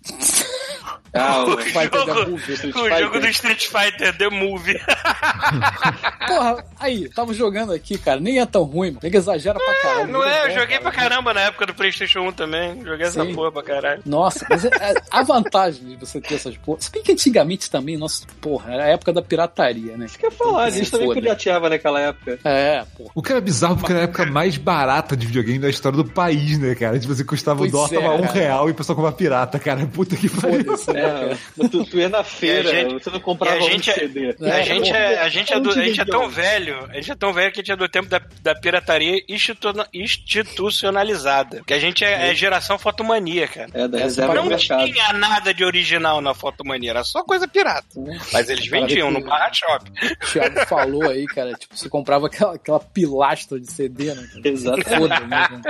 Ah, 1.13 1.43
o 1.45 1.55
ter 1.57 1.69
jogo- 1.71 1.89
The 2.15 2.25
Movie. 2.29 2.53
Street 2.53 2.75
O 2.75 2.79
Fighter. 2.79 2.99
jogo 2.99 3.19
do 3.19 3.27
Street 3.27 3.65
Fighter 3.67 4.17
The 4.17 4.29
Movie. 4.29 4.79
Porra, 6.27 6.65
aí, 6.79 7.09
tava 7.09 7.33
jogando 7.33 7.73
aqui, 7.73 7.97
cara, 7.97 8.19
nem 8.19 8.39
é 8.39 8.45
tão 8.45 8.63
ruim, 8.63 8.89
mano. 8.91 8.99
Nem 9.03 9.15
exagera 9.15 9.59
pra 9.59 9.73
caralho. 9.81 10.07
Não 10.11 10.23
é, 10.23 10.29
eu 10.29 10.33
Jogo 10.43 10.53
bom, 10.53 10.59
joguei 10.61 10.79
pra 10.79 10.91
cara. 10.91 11.09
caramba 11.09 11.33
na 11.33 11.41
época 11.41 11.65
do 11.65 11.73
PlayStation 11.73 12.21
1 12.21 12.31
também. 12.33 12.83
Joguei 12.83 13.05
essa 13.07 13.23
Sim. 13.23 13.33
porra 13.35 13.51
pra 13.51 13.63
caralho. 13.63 14.01
Nossa, 14.05 14.45
mas 14.49 14.65
é- 14.65 14.69
é- 14.69 14.93
a 15.11 15.23
vantagem 15.23 15.85
de 15.89 15.95
você 15.97 16.19
ter 16.21 16.35
essas 16.35 16.55
porras. 16.57 16.85
Se 16.85 16.91
bem 16.91 17.03
que 17.03 17.11
antigamente 17.11 17.69
também, 17.69 17.97
nossa, 17.97 18.25
porra, 18.41 18.73
era 18.73 18.85
a 18.85 18.87
época 18.87 19.11
da 19.13 19.21
pirataria, 19.21 19.97
né? 19.97 20.05
Isso 20.05 20.17
que 20.17 20.25
eu 20.25 20.31
ia 20.31 20.35
falar, 20.37 20.63
a 20.63 20.69
gente 20.69 20.85
Se 20.85 20.91
também 20.91 21.07
foda. 21.07 21.21
pirateava 21.21 21.69
naquela 21.69 21.99
época. 21.99 22.39
É, 22.43 22.83
porra. 22.97 23.11
O 23.13 23.21
que 23.21 23.31
era 23.31 23.41
bizarro 23.41 23.77
porque 23.77 23.91
era 23.91 24.01
a 24.01 24.03
época 24.05 24.25
mais 24.25 24.57
barata 24.57 25.15
de 25.15 25.27
videogame 25.27 25.59
da 25.59 25.69
história 25.69 25.97
do 25.97 26.05
país, 26.05 26.57
né, 26.57 26.73
cara? 26.75 26.97
Tipo, 26.97 27.13
você 27.13 27.23
custava 27.23 27.59
Pois 27.59 27.69
o 27.71 27.75
dólar, 27.75 27.93
é, 27.93 28.01
tava 28.01 28.15
um 28.15 28.21
cara. 28.21 28.33
real 28.33 28.67
e 28.69 28.71
o 28.71 28.75
pessoal 28.75 28.95
comprava 28.95 29.15
pirata, 29.15 29.59
cara. 29.59 29.85
Puta 29.85 30.15
que 30.15 30.29
pariu. 30.29 30.57
Né, 30.57 30.77
cara? 30.85 31.02
É, 31.03 31.67
tu, 31.69 31.85
tu 31.85 31.97
ia 31.97 32.09
na 32.09 32.23
feira, 32.23 32.69
gente- 32.69 32.93
você 32.93 33.09
não 33.09 33.19
comprava 33.19 33.57
a 33.57 33.61
gente 33.61 33.89
um 33.89 33.93
é- 33.93 33.95
CD. 33.95 34.35
É, 34.41 34.51
a, 34.51 34.61
gente 34.63 34.91
é, 34.91 35.19
a, 35.19 35.29
gente 35.29 35.53
é 35.53 35.59
do- 35.59 35.69
a 35.71 35.73
gente 35.85 36.01
é 36.01 36.05
tão 36.05 36.29
velho, 36.29 36.85
a 36.89 36.93
gente 36.95 37.11
é 37.11 37.15
tão 37.15 37.33
velho 37.33 37.51
que 37.51 37.59
a 37.59 37.63
gente 37.63 37.71
é 37.71 37.75
do 37.75 37.87
tempo 37.89 38.07
da, 38.09 38.21
da 38.41 38.55
pirataria 38.55 39.21
institu- 39.27 39.73
institucionalizada. 39.93 41.61
Que 41.65 41.73
a 41.73 41.79
gente 41.79 42.03
é, 42.03 42.29
é 42.31 42.35
geração 42.35 42.77
fotomania, 42.77 43.47
cara. 43.47 43.69
É, 43.73 43.87
da 43.87 43.97
reserva 43.97 44.33
Não 44.33 44.55
tinha 44.57 45.13
nada 45.13 45.53
de 45.53 45.63
original 45.63 46.21
na 46.21 46.33
fotomania, 46.33 46.91
era 46.91 47.03
só 47.03 47.23
coisa 47.23 47.47
pirata. 47.47 47.87
Mas 48.31 48.49
eles 48.49 48.67
vendiam 48.67 49.11
no 49.11 49.21
barra 49.23 49.51
shop. 49.53 49.91
O 49.91 50.25
Thiago 50.31 50.65
falou 50.67 51.09
aí, 51.09 51.25
cara, 51.25 51.53
tipo, 51.53 51.75
você 51.77 51.89
comprava 51.89 52.27
aquela, 52.27 52.55
aquela 52.55 52.79
pilastra 52.79 53.59
de 53.59 53.71
CD, 53.71 54.13
né? 54.13 54.27
cara? 54.33 54.47
Exato. 54.49 54.83
Foda, 54.83 55.19
né? 55.21 55.61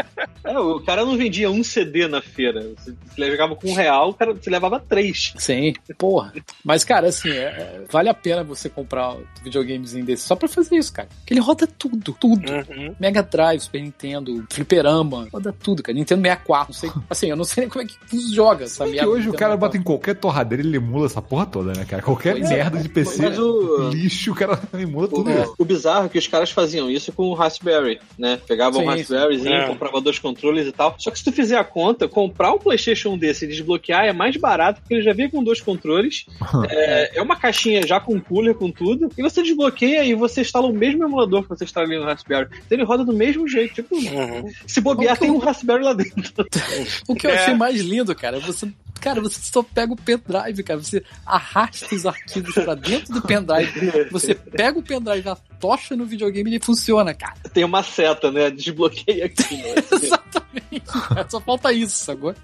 É, 0.44 0.58
o 0.60 0.80
cara 0.82 1.06
não 1.06 1.18
vendia 1.18 1.50
um 1.50 1.64
CD 1.64 2.08
na 2.08 2.22
feira. 2.22 2.62
Você, 2.78 2.94
jogava 3.30 3.56
com 3.56 3.70
um 3.70 3.74
real, 3.76 4.10
o 4.10 4.14
cara 4.14 4.34
você 4.34 4.50
levava 4.50 4.80
três. 4.80 5.23
Sim, 5.38 5.74
porra. 5.98 6.34
Mas, 6.64 6.84
cara, 6.84 7.08
assim, 7.08 7.30
é- 7.30 7.34
é- 7.44 7.82
vale 7.90 8.10
a 8.10 8.14
pena 8.14 8.44
você 8.44 8.68
comprar 8.70 9.14
um 9.14 9.24
videogamezinho 9.44 10.06
desse 10.06 10.24
só 10.28 10.36
pra 10.36 10.48
fazer 10.48 10.76
isso, 10.76 10.92
cara. 10.92 11.08
Porque 11.20 11.34
ele 11.34 11.40
roda 11.42 11.68
tudo, 11.68 12.14
tudo. 12.20 12.52
Uhum. 12.52 12.96
Mega 13.00 13.22
Drive, 13.24 13.62
Super 13.62 13.82
Nintendo, 13.82 14.46
Fliperama, 14.52 15.28
roda 15.32 15.54
tudo, 15.54 15.82
cara. 15.84 15.98
Nintendo 15.98 16.22
64, 16.22 16.74
não 16.74 16.80
sei. 16.80 16.90
Assim, 17.10 17.28
eu 17.30 17.36
não 17.36 17.44
sei 17.44 17.62
nem 17.62 17.70
como 17.70 17.84
é 17.84 17.88
que 17.88 18.34
joga 18.34 18.66
essa 18.66 18.88
É 18.88 18.92
que 18.92 19.06
hoje 19.06 19.30
o 19.30 19.34
cara 19.34 19.54
64. 19.54 19.58
bota 19.58 19.78
em 19.78 19.82
qualquer 19.84 20.16
torradeira 20.16 20.64
e 20.64 20.68
ele 20.68 20.78
emula 20.78 21.06
essa 21.06 21.22
porra 21.22 21.46
toda, 21.46 21.74
né, 21.74 21.86
cara? 21.86 22.02
Qualquer 22.02 22.34
Pois 22.38 22.52
é. 22.52 22.56
merda 22.56 22.80
de 22.80 22.90
PC, 22.90 23.22
Mas 23.22 23.40
o- 23.40 23.90
lixo, 23.90 24.32
o 24.32 24.36
cara 24.36 24.60
emula 24.74 25.08
tudo 25.08 25.30
O, 25.30 25.42
isso. 25.42 25.56
o 25.58 25.66
bizarro 25.66 26.06
é 26.06 26.10
que 26.10 26.18
os 26.18 26.28
caras 26.28 26.52
faziam 26.52 26.90
isso 26.90 27.12
com 27.14 27.28
o 27.28 27.34
Raspberry, 27.34 28.00
né? 28.18 28.40
Pegavam 28.48 28.82
Sim, 28.82 28.88
um 28.88 28.90
Raspberryzinho, 28.90 29.54
É. 29.56 29.68
comprava 29.68 30.02
dois 30.02 30.20
controles 30.20 30.68
e 30.68 30.72
tal. 30.72 30.96
Só 30.98 31.12
que 31.12 31.18
se 31.20 31.24
tu 31.24 31.32
fizer 31.32 31.58
a 31.58 31.64
conta, 31.64 32.08
comprar 32.08 32.52
um 32.54 32.60
PlayStation 32.60 33.10
1 33.12 33.18
desse 33.18 33.46
e 33.46 33.48
desbloquear 33.48 34.06
é 34.06 34.14
mais 34.14 34.36
barato, 34.38 34.82
porque 34.82 34.96
ele 34.96 35.04
já 35.04 35.13
vem 35.14 35.30
com 35.30 35.44
dois 35.44 35.62
controles. 35.62 36.26
é, 36.70 37.18
é 37.18 37.22
uma 37.22 37.36
caixinha 37.36 37.86
já 37.86 38.00
com 38.00 38.20
cooler, 38.20 38.56
com 38.56 38.72
tudo. 38.72 39.10
E 39.18 39.22
você 39.22 39.42
desbloqueia 39.44 40.04
e 40.04 40.14
você 40.14 40.42
instala 40.42 40.68
o 40.68 40.74
mesmo 40.74 41.04
emulador 41.04 41.44
que 41.44 41.50
você 41.50 41.64
instala 41.64 41.86
ali 41.88 41.98
no 41.98 42.06
Raspberry. 42.06 42.48
Então 42.66 42.78
ele 42.78 42.84
roda 42.84 43.04
do 43.06 43.14
mesmo 43.14 43.48
jeito. 43.48 43.74
Tipo, 43.76 43.96
Uhum. 43.96 44.52
se 44.68 44.82
bobear, 44.82 45.14
O 45.14 45.16
que 45.16 45.20
tem 45.22 45.30
eu- 45.30 45.36
um 45.36 45.40
Raspberry 45.40 45.84
lá 45.84 45.94
dentro. 45.94 46.46
O 47.08 47.16
que 47.16 47.28
eu 47.28 47.32
É. 47.32 47.36
achei 47.38 47.54
mais 47.54 47.80
lindo, 47.82 48.14
cara, 48.16 48.38
é 48.38 48.40
você. 48.40 48.68
Cara, 49.04 49.20
você 49.20 49.38
só 49.42 49.62
pega 49.62 49.92
o 49.92 49.98
pendrive, 49.98 50.64
cara. 50.64 50.80
Você 50.80 51.04
arrasta 51.26 51.94
os 51.94 52.06
arquivos 52.06 52.54
pra 52.54 52.74
dentro 52.74 53.14
do 53.14 53.22
pendrive. 53.22 54.08
Você 54.10 54.34
pega 54.34 54.80
o 54.80 54.82
pendrive, 54.82 55.28
atocha 55.28 55.94
no 55.94 56.06
videogame 56.06 56.50
e 56.50 56.54
ele 56.54 56.64
funciona, 56.64 57.14
cara. 57.14 57.34
Tem 57.54 57.66
uma 57.66 57.84
seta, 57.84 58.32
né? 58.32 58.50
Desbloqueia 58.50 59.26
aqui. 59.26 59.58
Né? 59.58 59.76
Exatamente. 59.92 61.10
cara. 61.10 61.28
Só 61.30 61.42
falta 61.42 61.74
isso, 61.74 62.10
agora. 62.10 62.38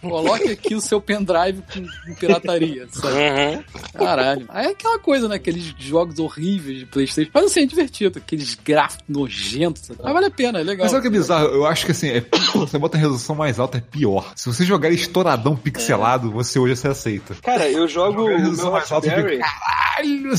Coloque 0.00 0.48
aqui 0.48 0.74
o 0.74 0.80
seu 0.80 0.98
pendrive 0.98 1.62
com, 1.70 1.84
com 2.06 2.14
pirataria, 2.14 2.88
sabe? 2.90 3.14
Uhum. 3.14 3.64
Caralho. 3.92 4.46
Aí 4.48 4.66
é 4.66 4.70
aquela 4.70 4.98
coisa, 4.98 5.28
né? 5.28 5.36
Aqueles 5.36 5.74
jogos 5.78 6.18
horríveis 6.18 6.78
de 6.78 6.86
Playstation. 6.86 7.30
Mas 7.34 7.44
assim, 7.44 7.60
é 7.60 7.66
divertido. 7.66 8.18
Aqueles 8.18 8.54
gráficos 8.54 9.04
nojentos. 9.08 9.82
sabe? 9.82 10.00
Mas 10.02 10.12
vale 10.14 10.26
a 10.26 10.30
pena, 10.30 10.60
é 10.60 10.62
legal. 10.62 10.84
Mas 10.84 10.90
sabe 10.90 11.06
o 11.06 11.10
que 11.10 11.14
é 11.14 11.20
bizarro? 11.20 11.48
Eu 11.48 11.66
acho 11.66 11.84
que 11.84 11.92
assim, 11.92 12.08
é, 12.08 12.24
você 12.54 12.78
bota 12.78 12.96
a 12.96 13.00
resolução 13.00 13.36
mais 13.36 13.58
alta 13.58 13.76
é 13.76 13.80
pior. 13.82 14.32
Se 14.36 14.46
você 14.46 14.64
jogar 14.64 14.90
estouradão 14.90 15.49
pixelado, 15.56 16.30
você 16.30 16.58
hoje 16.58 16.76
você 16.76 16.88
aceita. 16.88 17.34
Cara, 17.42 17.68
eu 17.70 17.86
jogo 17.88 18.24
o 18.24 18.28
meu 18.28 18.70
Raspberry. 18.70 19.38
Caralho! 19.38 20.30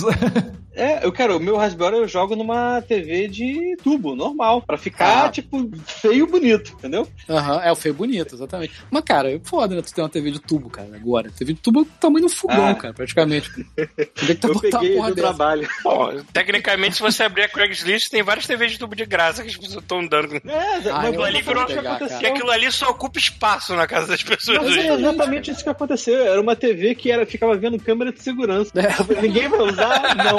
É, 0.73 1.05
eu 1.05 1.11
quero, 1.11 1.35
o 1.35 1.39
meu 1.39 1.57
Raspberry 1.57 1.97
eu 1.97 2.07
jogo 2.07 2.33
numa 2.33 2.81
TV 2.81 3.27
de 3.27 3.75
tubo, 3.83 4.15
normal, 4.15 4.61
pra 4.61 4.77
ficar, 4.77 5.25
Ah. 5.25 5.29
tipo, 5.29 5.69
feio 5.85 6.25
e 6.25 6.31
bonito, 6.31 6.71
entendeu? 6.79 7.05
Aham, 7.29 7.61
é 7.61 7.69
o 7.71 7.75
feio 7.75 7.93
bonito, 7.93 8.35
exatamente. 8.35 8.73
Mas, 8.89 9.03
cara, 9.03 9.29
é 9.33 9.39
foda, 9.43 9.75
né? 9.75 9.81
Tu 9.81 9.93
tem 9.93 10.01
uma 10.01 10.09
TV 10.09 10.31
de 10.31 10.39
tubo, 10.39 10.69
cara, 10.69 10.87
agora. 10.95 11.29
TV 11.29 11.53
de 11.53 11.59
tubo 11.59 11.79
é 11.79 11.81
o 11.83 11.85
tamanho 11.85 12.25
do 12.25 12.31
fogão, 12.31 12.69
Ah. 12.69 12.75
cara, 12.75 12.93
praticamente. 12.93 13.51
Onde 13.51 14.31
é 14.31 14.35
que 14.35 14.35
tá 14.35 14.47
eu 14.47 14.59
peguei 14.61 14.95
porra 14.95 15.09
do 15.09 15.15
dessa? 15.15 15.27
trabalho. 15.27 15.67
Bom, 15.83 16.21
tecnicamente, 16.31 16.95
se 16.95 17.01
você 17.01 17.23
abrir 17.23 17.43
a 17.43 17.49
Craigslist, 17.49 18.09
tem 18.09 18.23
várias 18.23 18.47
TVs 18.47 18.71
de 18.71 18.79
tubo 18.79 18.95
de 18.95 19.05
graça 19.05 19.43
que 19.43 19.49
as 19.49 19.57
pessoas 19.57 19.83
estão 19.83 20.07
dando. 20.07 20.35
É, 20.37 20.89
Ah, 20.89 21.01
mas 21.03 21.15
vou 21.15 21.25
ali 21.25 21.39
que 21.43 21.53
pegar, 21.53 21.69
E 21.69 21.77
aconteceu. 21.87 22.29
aquilo 22.33 22.49
ali 22.49 22.71
só 22.71 22.89
ocupa 22.89 23.19
espaço 23.19 23.75
na 23.75 23.85
casa 23.85 24.07
das 24.07 24.23
pessoas. 24.23 24.73
É 24.77 24.97
exatamente 25.01 25.51
isso 25.51 25.63
que 25.63 25.69
aconteceu. 25.69 26.15
Era 26.25 26.41
uma 26.41 26.55
TV 26.55 26.95
que 26.95 27.11
era, 27.11 27.25
ficava 27.25 27.55
vendo 27.55 27.79
câmera 27.79 28.11
de 28.11 28.21
segurança. 28.21 28.71
É. 28.75 28.91
Ninguém 29.21 29.47
vai 29.49 29.61
usar, 29.61 30.15
não. 30.15 30.37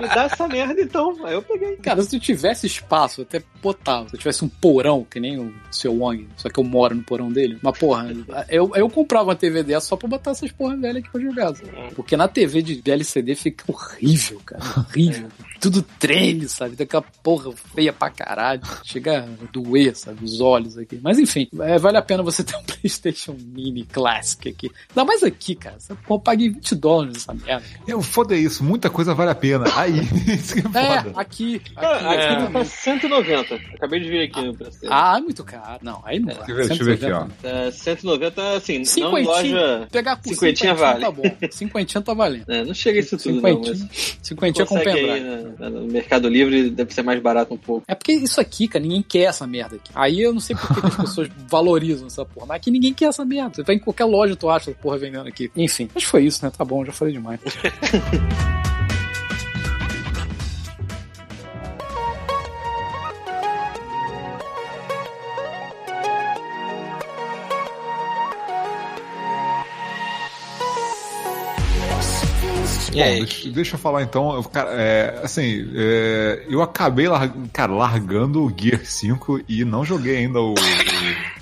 Me 0.00 0.14
dá 0.14 0.24
essa 0.24 0.48
merda 0.48 0.80
então. 0.80 1.14
Aí 1.24 1.34
eu 1.34 1.42
peguei. 1.42 1.76
Cara, 1.76 2.02
se 2.02 2.10
tu 2.10 2.20
tivesse 2.20 2.66
espaço, 2.66 3.22
até 3.22 3.42
botava. 3.62 4.08
Se 4.08 4.14
eu 4.16 4.18
tivesse 4.18 4.44
um 4.44 4.48
porão, 4.48 5.06
que 5.08 5.20
nem 5.20 5.38
o 5.38 5.52
seu 5.70 5.92
Wong, 5.94 6.28
só 6.36 6.48
que 6.48 6.58
eu 6.58 6.64
moro 6.64 6.94
no 6.94 7.02
porão 7.02 7.30
dele. 7.30 7.58
Mas, 7.62 7.78
porra, 7.78 8.12
eu, 8.48 8.70
eu 8.74 8.88
comprava 8.88 9.28
uma 9.30 9.36
TV 9.36 9.62
dessa 9.62 9.88
só 9.88 9.96
pra 9.96 10.08
botar 10.08 10.32
essas 10.32 10.50
porra 10.52 10.76
velhas 10.76 11.02
aqui 11.02 11.10
pra 11.10 11.20
jogar. 11.20 11.54
sabe? 11.54 11.70
Porque 11.94 12.16
na 12.16 12.28
TV 12.28 12.62
de 12.62 12.90
LCD 12.90 13.34
fica 13.34 13.64
horrível, 13.68 14.40
cara. 14.44 14.62
Horrível. 14.76 15.28
Tudo 15.60 15.82
treme, 15.98 16.48
sabe? 16.48 16.74
Daquela 16.74 17.04
porra 17.22 17.52
feia 17.74 17.92
pra 17.92 18.10
caralho. 18.10 18.62
Chega 18.82 19.20
a 19.24 19.52
doer, 19.52 19.94
sabe? 19.96 20.24
Os 20.24 20.40
olhos 20.40 20.76
aqui. 20.76 20.98
Mas 21.02 21.18
enfim, 21.18 21.48
é, 21.60 21.78
vale 21.78 21.96
a 21.96 22.02
pena 22.02 22.22
você 22.22 22.42
ter 22.42 22.56
um 22.56 22.62
PlayStation 22.66 23.36
Mini 23.38 23.84
Classic 24.02 24.48
aqui. 24.48 24.70
Ainda 24.90 25.04
mais 25.04 25.22
aqui, 25.22 25.54
cara. 25.54 25.76
Eu 26.10 26.18
paguei 26.18 26.48
20 26.50 26.74
dólares 26.74 27.12
nessa 27.14 27.34
merda. 27.34 27.64
É, 27.86 27.94
o 27.94 28.02
foda 28.02 28.34
é 28.34 28.38
isso, 28.38 28.64
muita 28.64 28.90
coisa 28.90 29.14
vale 29.14 29.30
a 29.30 29.34
pena. 29.34 29.64
Aí, 29.76 30.00
isso 30.26 30.54
que 30.54 30.60
é 30.60 30.80
É, 30.82 31.02
foda. 31.02 31.20
aqui. 31.20 31.54
aqui, 31.56 31.72
Ah, 31.76 31.96
aqui 32.12 32.22
aqui 32.24 32.42
no- 32.42 32.50
tá 32.52 32.64
190. 32.64 33.54
Acabei 33.74 34.00
de 34.00 34.08
ver 34.10 34.24
aqui 34.24 34.40
no 34.44 34.54
preço. 34.54 34.78
Ah, 34.90 35.18
é 35.18 35.20
muito 35.20 35.44
caro. 35.44 35.78
Não, 35.82 36.02
aí 36.04 36.18
não. 36.18 36.26
Deixa 36.34 36.50
eu 36.50 36.56
ver, 36.56 36.66
deixa 36.68 36.82
eu 36.82 36.86
ver 36.86 36.92
aqui, 36.94 37.12
ó. 37.12 37.26
Tá 37.40 37.70
190, 37.72 38.56
assim, 38.56 38.78
não 38.78 38.84
Cinquentinha. 38.84 39.24
loja. 39.24 39.88
Pegar 39.92 40.16
por 40.16 40.28
Cinquentinha 40.30 40.74
cinquentinha, 40.74 40.74
vale. 40.74 41.00
tá 41.04 41.10
bom. 41.10 41.48
Cinquentinha 41.52 42.02
tá 42.02 42.14
valendo. 42.14 42.44
É, 42.50 42.64
não 42.64 42.74
chega 42.74 42.98
isso 42.98 43.16
tudo, 43.16 43.40
não, 43.40 43.48
Cinquentinha, 43.50 43.88
mas. 43.88 44.18
cinquentinha 44.22 44.66
com 44.66 44.74
consegue 44.76 44.96
pendrive. 45.06 45.54
na- 45.58 45.70
no 45.70 45.86
Mercado 45.86 46.28
Livre 46.28 46.70
deve 46.70 46.92
ser 46.92 47.02
mais 47.02 47.20
barato 47.22 47.54
um 47.54 47.58
pouco. 47.58 47.84
É 47.86 47.94
porque 47.94 48.12
isso 48.12 48.40
aqui, 48.40 48.66
cara, 48.66 48.82
ninguém 48.82 49.02
quer 49.02 49.24
essa 49.24 49.46
merda 49.46 49.76
aqui. 49.76 49.90
Aí 49.94 50.20
eu 50.20 50.32
não 50.32 50.40
sei 50.40 50.56
por 50.56 50.74
que 50.80 50.86
as 50.86 50.96
pessoas 50.96 51.28
valorizam 51.48 52.06
essa 52.06 52.24
porra. 52.24 52.46
Mas 52.46 52.56
aqui 52.56 52.70
ninguém 52.70 52.92
quer 52.94 53.06
essa 53.06 53.24
merda. 53.24 53.54
Você 53.56 53.62
vai 53.62 53.76
em 53.76 53.78
qualquer 53.92 54.04
loja, 54.04 54.34
tu 54.36 54.48
acha 54.48 54.70
porra 54.72 54.98
vendendo 54.98 55.28
aqui. 55.28 55.50
Enfim, 55.56 55.88
mas 55.94 56.04
foi 56.04 56.24
isso, 56.24 56.44
né? 56.44 56.50
Tá 56.56 56.64
bom, 56.64 56.84
já 56.84 56.92
falei 56.92 57.12
demais. 57.12 57.40
Bom, 72.92 73.18
deixa, 73.20 73.50
deixa 73.50 73.74
eu 73.74 73.78
falar 73.78 74.02
então. 74.02 74.34
Eu, 74.34 74.44
cara, 74.44 74.70
é, 74.72 75.20
assim, 75.22 75.70
é, 75.74 76.44
eu 76.48 76.60
acabei, 76.60 77.08
lar- 77.08 77.32
cara, 77.52 77.72
largando 77.72 78.44
o 78.44 78.52
Gear 78.54 78.84
5 78.84 79.40
e 79.48 79.64
não 79.64 79.84
joguei 79.84 80.18
ainda 80.18 80.40
o. 80.40 80.54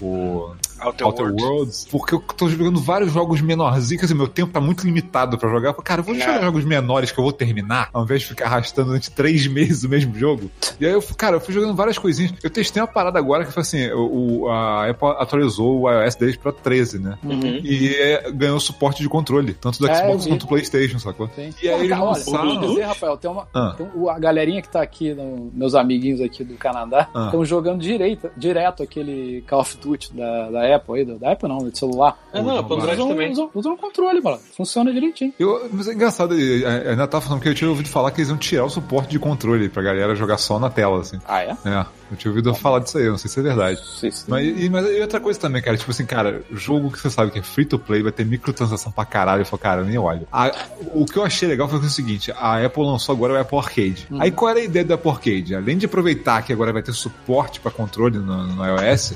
o, 0.01 0.53
o 0.53 0.57
Outer, 0.83 1.07
Outer 1.07 1.25
Worlds. 1.27 1.43
Worlds, 1.45 1.87
porque 1.91 2.15
eu 2.15 2.21
tô 2.21 2.49
jogando 2.49 2.81
vários 2.81 3.13
jogos 3.13 3.41
menorzinhos, 3.41 4.01
quer 4.01 4.07
dizer, 4.07 4.15
meu 4.15 4.29
tempo 4.29 4.53
tá 4.53 4.61
muito 4.61 4.85
limitado 4.85 5.37
pra 5.39 5.49
jogar. 5.49 5.71
Eu 5.71 5.75
falei, 5.75 5.85
Cara, 5.87 6.01
eu 6.01 6.05
vou 6.05 6.15
É. 6.15 6.19
jogar 6.21 6.41
jogos 6.43 6.65
menores 6.65 7.11
que 7.13 7.19
eu 7.19 7.25
vou 7.25 7.33
terminar, 7.33 7.89
ao 7.93 8.05
invés 8.05 8.23
de 8.23 8.29
ficar 8.29 8.47
arrastando 8.47 8.89
durante 8.89 9.11
três 9.11 9.47
meses 9.47 9.85
o 9.85 9.89
mesmo 9.89 10.15
jogo. 10.19 10.51
E 10.81 10.87
aí, 10.87 10.93
eu, 10.93 11.03
cara, 11.17 11.37
eu 11.37 11.41
fui 11.41 11.53
jogando 11.55 11.75
várias 11.75 11.99
coisinhas. 11.99 12.33
Eu 12.43 12.51
testei 12.51 12.81
uma 12.81 12.89
parada 12.89 13.19
agora 13.19 13.45
que 13.45 13.53
foi 13.53 13.63
assim: 13.63 13.91
o, 13.93 14.49
a 14.49 14.89
Apple 14.89 15.09
atualizou 15.19 15.81
o 15.83 15.91
iOS 15.91 16.15
deles 16.15 16.37
pra 16.37 16.53
13, 16.53 16.99
né? 16.99 17.19
Uhum. 17.25 17.41
E 17.63 17.95
é, 17.97 18.31
ganhou 18.33 18.59
suporte 18.61 19.03
de 19.03 19.09
controle, 19.09 19.53
tanto 19.55 19.79
do 19.79 19.89
É, 19.89 19.95
Xbox 19.95 20.27
quanto 20.27 20.41
do 20.41 20.47
PlayStation, 20.49 20.99
sacou? 20.99 21.29
Sim. 21.35 21.51
E 21.63 21.69
aí 21.69 21.75
Pô, 21.75 21.79
eles 21.81 21.89
cara, 21.91 22.03
olha, 22.03 22.11
lançaram- 22.11 22.55
eu 22.55 22.61
vou 22.61 22.69
dizer, 22.71 22.83
Rafael, 22.83 23.17
tem 23.17 23.31
uma. 23.31 23.49
Ah. 23.55 23.75
tem 23.77 23.87
um- 23.95 24.09
a 24.09 24.19
galerinha 24.19 24.63
que 24.63 24.69
tá 24.69 24.81
aqui, 24.83 25.13
no- 25.15 25.51
meus 25.53 25.75
amiguinhos 25.75 26.21
aqui 26.21 26.45
do 26.45 26.55
Canadá, 26.55 27.09
Ah. 27.15 27.27
estão 27.27 27.45
jogando 27.45 27.81
direito, 27.81 28.31
direto 28.37 28.83
aquele 28.83 29.43
Call 29.49 29.61
of 29.61 29.77
Duty 29.79 30.15
da, 30.15 30.51
da 30.51 30.65
Apple 30.77 30.99
aí, 31.01 31.05
da 31.05 31.33
Apple 31.33 31.49
não, 31.49 31.59
do 31.59 31.77
celular. 31.77 32.19
Ah, 32.33 32.43
não, 32.43 32.65
pra 32.65 32.77
Android 32.77 32.95
Usam, 33.01 33.09
também. 33.09 33.33
usam, 33.33 33.51
usam 33.55 33.73
o 33.75 33.77
controle, 33.77 34.21
mano. 34.21 34.39
Funciona 34.57 34.93
direitinho. 34.93 35.33
Eu, 35.39 35.69
mas 35.73 35.89
é 35.89 35.93
engraçado, 35.95 36.35
ainda 36.35 37.07
tava 37.07 37.25
falando 37.25 37.43
que 37.43 37.49
eu 37.49 37.55
tinha 37.55 37.69
ouvido 37.69 37.89
falar 37.89 38.11
que 38.11 38.21
eles 38.21 38.29
iam 38.29 38.39
tirar 38.39 38.65
o 38.65 38.71
suporte 38.71 39.11
de 39.11 39.19
controle 39.19 39.69
pra 39.69 39.83
galera 39.83 40.15
jogar 40.15 40.39
só 40.39 40.59
na 40.59 40.71
tela, 40.71 41.01
assim. 41.01 41.19
Ah, 41.27 41.43
é? 41.43 41.57
É, 41.65 41.87
eu 42.11 42.17
tinha 42.17 42.31
ouvido 42.31 42.55
falar 42.55 42.81
disso 42.81 42.99
aí, 42.99 43.05
eu 43.05 43.11
não 43.13 43.19
sei 43.19 43.31
se 43.31 43.41
é 43.41 43.43
verdade. 43.43 43.81
Sim, 43.99 44.11
sim. 44.11 44.25
Mas, 44.29 44.47
e, 44.47 44.69
mas 44.69 44.87
e 44.89 45.01
outra 45.01 45.21
coisa 45.21 45.39
também, 45.39 45.63
cara, 45.63 45.77
tipo 45.77 45.91
assim, 45.91 46.07
cara, 46.07 46.43
jogo 46.53 46.91
que 46.91 46.99
você 47.01 47.11
sabe 47.11 47.31
que 47.31 47.39
é 47.39 47.43
free 47.43 47.65
to 47.65 47.79
play, 47.79 48.03
vai 48.03 48.13
ter 48.13 48.25
microtransação 48.25 48.93
pra 48.93 49.05
caralho. 49.05 49.43
Eu 49.43 49.47
falo, 49.47 49.61
cara, 49.61 49.81
eu 49.83 49.85
nem 49.87 49.99
olho. 49.99 50.27
A- 50.33 50.53
o 50.95 51.05
que 51.05 51.17
eu 51.17 51.25
achei 51.25 51.49
legal 51.49 51.69
foi 51.69 51.79
o 51.79 51.83
seguinte: 51.89 52.33
a 52.33 52.65
Apple 52.65 52.83
lançou 52.85 53.15
agora 53.15 53.35
o 53.35 53.39
Apple 53.39 53.59
Arcade. 53.59 54.07
Aí 54.19 54.31
qual 54.31 54.51
era 54.51 54.61
a 54.61 54.65
ideia 54.65 54.85
do 54.85 54.95
Apple 54.95 55.11
Arcade? 55.11 55.55
Além 55.55 55.79
de 55.79 55.87
aproveitar 55.87 56.43
que 56.43 56.53
agora 56.53 56.73
vai 56.73 56.83
ter 56.83 56.93
suporte 56.93 57.61
pra 57.61 57.71
controle 57.71 58.19
no, 58.19 58.45
no 58.47 58.65
iOS. 58.67 59.15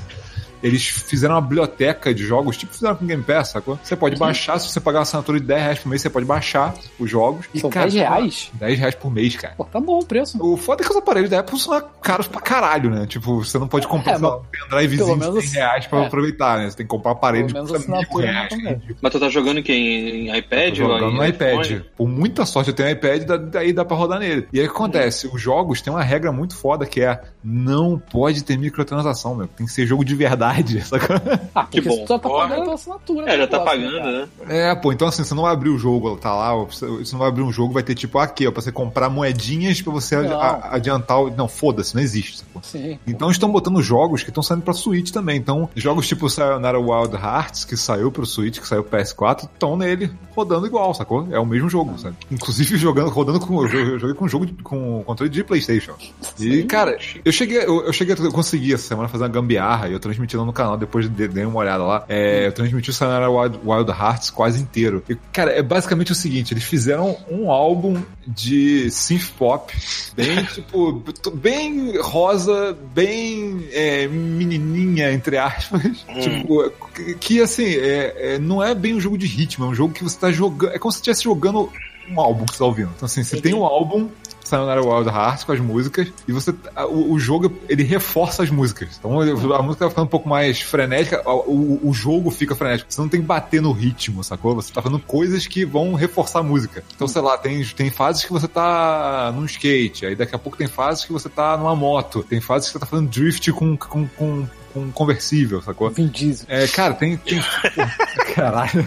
Eles 0.65 0.85
fizeram 0.87 1.35
uma 1.35 1.41
biblioteca 1.41 2.13
de 2.13 2.23
jogos, 2.25 2.57
tipo 2.57 2.73
fizeram 2.73 2.95
com 2.95 3.05
Game 3.05 3.21
Pass, 3.23 3.49
sacou? 3.49 3.77
Você 3.83 3.95
pode 3.95 4.17
baixar, 4.17 4.59
se 4.59 4.69
você 4.69 4.79
pagar 4.79 4.99
uma 4.99 5.03
assinatura 5.03 5.39
de 5.39 5.45
10 5.45 5.61
reais 5.61 5.79
por 5.79 5.89
mês, 5.89 6.01
você 6.01 6.09
pode 6.09 6.25
baixar 6.25 6.73
os 6.99 7.09
jogos. 7.09 7.45
São 7.55 7.69
10 7.69 7.93
reais? 7.93 8.49
10 8.53 8.79
reais 8.79 8.95
por 8.95 9.11
mês, 9.11 9.35
cara. 9.35 9.53
Pô, 9.55 9.63
tá 9.65 9.79
bom 9.79 9.99
o 9.99 10.05
preço. 10.05 10.37
O 10.43 10.57
foda 10.57 10.81
é 10.81 10.85
que 10.85 10.91
os 10.91 10.97
aparelhos 10.97 11.29
da 11.29 11.39
Apple 11.39 11.59
são 11.59 11.79
caros 12.01 12.27
pra 12.27 12.41
caralho, 12.41 12.89
né? 12.89 13.05
Tipo, 13.05 13.43
você 13.43 13.59
não 13.59 13.67
pode 13.67 13.87
comprar 13.87 14.13
É, 14.13 14.17
lá, 14.17 14.21
mas 14.21 14.31
um 14.31 14.43
pendrivezinho 14.69 15.05
de 15.17 15.21
100 15.23 15.31
menos- 15.33 15.51
reais 15.53 15.85
pra 15.87 15.99
é. 16.01 16.05
aproveitar, 16.07 16.57
né? 16.57 16.69
Você 16.69 16.77
tem 16.77 16.85
que 16.85 16.89
comprar 16.89 17.11
um 17.11 17.13
aparelho 17.13 17.47
Pelo 17.53 17.65
de 17.65 17.87
mil 17.87 17.99
reais. 17.99 18.07
que 18.07 18.55
é 18.55 18.57
convém. 18.57 18.73
ridículo. 18.73 18.97
Mas 19.01 19.11
tu 19.11 19.19
tá 19.19 19.29
jogando 19.29 19.59
em 19.59 19.63
quem? 19.63 20.27
Em 20.29 20.37
iPad? 20.37 20.69
Tô 20.69 20.75
jogando 20.75 21.11
no 21.11 21.25
iPad. 21.25 21.65
iPhone? 21.65 21.85
Com 21.97 22.07
muita 22.07 22.45
sorte 22.45 22.69
eu 22.71 22.75
tenho 22.75 22.89
um 22.89 22.91
iPad, 22.91 23.23
da- 23.23 23.37
daí 23.37 23.71
dá 23.71 23.85
pra 23.85 23.95
rodar 23.95 24.19
nele. 24.19 24.47
E 24.51 24.59
aí 24.59 24.65
o 24.65 24.69
que 24.69 24.75
acontece? 24.75 25.27
Os 25.31 25.39
jogos 25.41 25.81
têm 25.81 25.93
uma 25.93 26.03
regra 26.03 26.31
muito 26.31 26.55
foda 26.55 26.85
que 26.85 27.01
é 27.01 27.21
não 27.43 27.99
pode 27.99 28.43
ter 28.43 28.57
microtransação, 28.57 29.35
meu. 29.35 29.47
Tem 29.47 29.65
que 29.67 29.71
ser 29.71 29.85
jogo 29.85 30.03
de 30.03 30.15
verdade, 30.15 30.54
sacou? 30.85 31.15
Ah, 31.53 31.65
Que 31.65 31.81
bom. 31.81 31.91
você 31.91 32.01
já 32.01 32.07
tá 32.07 32.19
Porra. 32.19 32.47
pagando 32.47 32.61
pela 32.63 32.73
assinatura. 32.75 33.31
É, 33.33 33.37
já 33.37 33.45
do 33.45 33.49
tá 33.49 33.57
negócio, 33.59 33.81
pagando, 33.91 34.11
né? 34.11 34.27
É, 34.49 34.75
pô, 34.75 34.91
então 34.93 35.07
assim, 35.07 35.23
você 35.23 35.33
não 35.33 35.43
vai 35.43 35.53
abrir 35.53 35.69
o 35.69 35.77
jogo, 35.77 36.15
tá 36.17 36.33
lá, 36.33 36.53
você 36.55 36.85
não 37.11 37.19
vai 37.19 37.27
abrir 37.27 37.43
um 37.43 37.51
jogo, 37.51 37.73
vai 37.73 37.83
ter 37.83 37.95
tipo 37.95 38.17
aqui, 38.19 38.47
ó, 38.47 38.51
pra 38.51 38.61
você 38.61 38.71
comprar 38.71 39.09
moedinhas 39.09 39.81
pra 39.81 39.91
você 39.91 40.15
Não. 40.21 40.39
a- 40.39 40.69
adiantar 40.71 41.19
o. 41.21 41.29
Não, 41.35 41.47
foda-se, 41.47 41.95
não 41.95 42.01
existe, 42.01 42.37
sacou? 42.39 42.61
Sim. 42.63 42.99
Então 43.07 43.29
estão 43.31 43.51
botando 43.51 43.81
jogos 43.81 44.23
que 44.23 44.29
estão 44.29 44.43
saindo 44.43 44.63
pra 44.63 44.73
Switch 44.73 45.11
também. 45.11 45.37
Então, 45.37 45.69
jogos 45.75 46.07
tipo 46.07 46.29
Sayonara 46.29 46.79
Wild 46.79 47.15
Hearts, 47.15 47.65
que 47.65 47.75
saiu 47.75 48.11
pro 48.11 48.25
Switch, 48.25 48.59
que 48.59 48.67
saiu 48.67 48.83
pro 48.83 48.99
PS4, 48.99 49.43
estão 49.45 49.75
nele 49.77 50.11
rodando 50.35 50.65
igual, 50.67 50.93
sacou? 50.93 51.27
É 51.31 51.39
o 51.39 51.45
mesmo 51.45 51.69
jogo, 51.69 51.97
sabe? 51.97 52.15
Inclusive 52.31 52.75
jogando, 52.77 53.09
rodando 53.09 53.39
com. 53.39 53.61
Eu 53.65 53.99
joguei- 53.99 54.15
com 54.15 54.27
jogo 54.27 54.45
de- 54.45 54.53
com 54.63 55.03
controle 55.03 55.29
de 55.31 55.43
Playstation. 55.43 55.93
E, 56.39 56.63
cara, 56.63 56.97
eu 57.23 57.31
cheguei, 57.31 57.57
eu, 57.59 57.85
eu 57.85 57.93
cheguei, 57.93 58.15
eu 58.17 58.31
consegui 58.31 58.73
essa 58.73 58.87
semana 58.87 59.07
fazer 59.09 59.23
uma 59.23 59.29
gambiarra 59.29 59.87
e 59.89 59.93
eu 59.93 59.99
transmiti 59.99 60.37
lá 60.37 60.44
no 60.45 60.53
canal, 60.53 60.77
depois 60.77 61.09
de, 61.09 61.27
dei 61.27 61.45
uma 61.45 61.59
olhada 61.59 61.83
lá. 61.83 62.05
É, 62.07 62.47
eu 62.47 62.51
transmiti 62.51 62.89
o 62.89 62.93
Sayonara 62.93 63.29
Wild, 63.29 63.59
Wild 63.63 63.91
Hearts 63.91 64.29
quase 64.29 64.61
inteiro. 64.61 65.03
E, 65.09 65.15
cara, 65.15 65.51
é 65.51 65.61
basicamente 65.61 66.11
o 66.11 66.15
seguinte: 66.15 66.53
eles 66.53 66.63
fizeram 66.63 67.17
um 67.29 67.51
álbum 67.51 68.01
de 68.27 68.89
synth 68.91 69.31
pop, 69.37 69.73
bem 70.15 70.43
tipo, 70.53 71.03
bem 71.33 71.97
rosa, 71.99 72.77
bem 72.93 73.67
é, 73.71 74.07
menininha, 74.07 75.11
entre 75.11 75.37
aspas. 75.37 76.05
Tipo, 76.21 76.71
que, 77.19 77.41
assim, 77.41 77.65
é, 77.65 78.35
é, 78.35 78.39
não 78.39 78.63
é 78.63 78.73
bem 78.73 78.95
um 78.95 78.99
jogo 78.99 79.17
de 79.17 79.27
ritmo, 79.27 79.65
é 79.65 79.67
um 79.69 79.75
jogo 79.75 79.93
que 79.93 80.03
você 80.03 80.17
tá 80.17 80.31
jogando. 80.31 80.73
É 80.73 80.79
como 80.79 80.91
se 80.91 80.97
você 80.97 81.01
estivesse 81.01 81.23
jogando 81.23 81.71
um 82.09 82.19
álbum 82.19 82.45
que 82.45 82.53
você 82.53 82.59
tá 82.59 82.65
ouvindo. 82.65 82.91
Então, 82.95 83.05
assim, 83.05 83.23
você 83.23 83.41
tem 83.41 83.53
um 83.53 83.65
álbum. 83.65 84.09
Sayonara 84.47 84.81
Wild 84.81 85.09
Hearts 85.09 85.43
com 85.43 85.51
as 85.51 85.59
músicas 85.59 86.11
e 86.27 86.31
você 86.31 86.53
o, 86.89 87.13
o 87.13 87.19
jogo 87.19 87.51
ele 87.67 87.83
reforça 87.83 88.43
as 88.43 88.49
músicas 88.49 88.97
então 88.97 89.19
a 89.19 89.61
música 89.61 89.85
vai 89.85 89.89
ficando 89.89 90.05
um 90.05 90.09
pouco 90.09 90.29
mais 90.29 90.61
frenética 90.61 91.21
o, 91.27 91.79
o 91.83 91.93
jogo 91.93 92.29
fica 92.29 92.55
frenético 92.55 92.91
você 92.91 93.01
não 93.01 93.09
tem 93.09 93.21
que 93.21 93.25
bater 93.25 93.61
no 93.61 93.71
ritmo 93.71 94.23
sacou 94.23 94.55
você 94.55 94.71
tá 94.71 94.81
fazendo 94.81 94.99
coisas 94.99 95.47
que 95.47 95.65
vão 95.65 95.93
reforçar 95.93 96.39
a 96.39 96.43
música 96.43 96.83
então 96.95 97.07
sei 97.07 97.21
lá 97.21 97.37
tem, 97.37 97.63
tem 97.63 97.89
fases 97.89 98.23
que 98.23 98.31
você 98.31 98.47
tá 98.47 99.31
num 99.35 99.45
skate 99.45 100.05
aí 100.05 100.15
daqui 100.15 100.35
a 100.35 100.39
pouco 100.39 100.57
tem 100.57 100.67
fases 100.67 101.05
que 101.05 101.11
você 101.11 101.29
tá 101.29 101.57
numa 101.57 101.75
moto 101.75 102.23
tem 102.23 102.39
fases 102.39 102.67
que 102.67 102.73
você 102.73 102.79
tá 102.79 102.85
fazendo 102.85 103.09
drift 103.09 103.51
com, 103.51 103.75
com, 103.75 104.07
com, 104.07 104.47
com 104.73 104.91
conversível 104.91 105.61
sacou 105.61 105.89
Vin 105.89 106.07
Diesel. 106.07 106.45
é, 106.49 106.67
cara, 106.67 106.93
tem. 106.93 107.17
tem 107.17 107.41
caralho. 108.35 108.85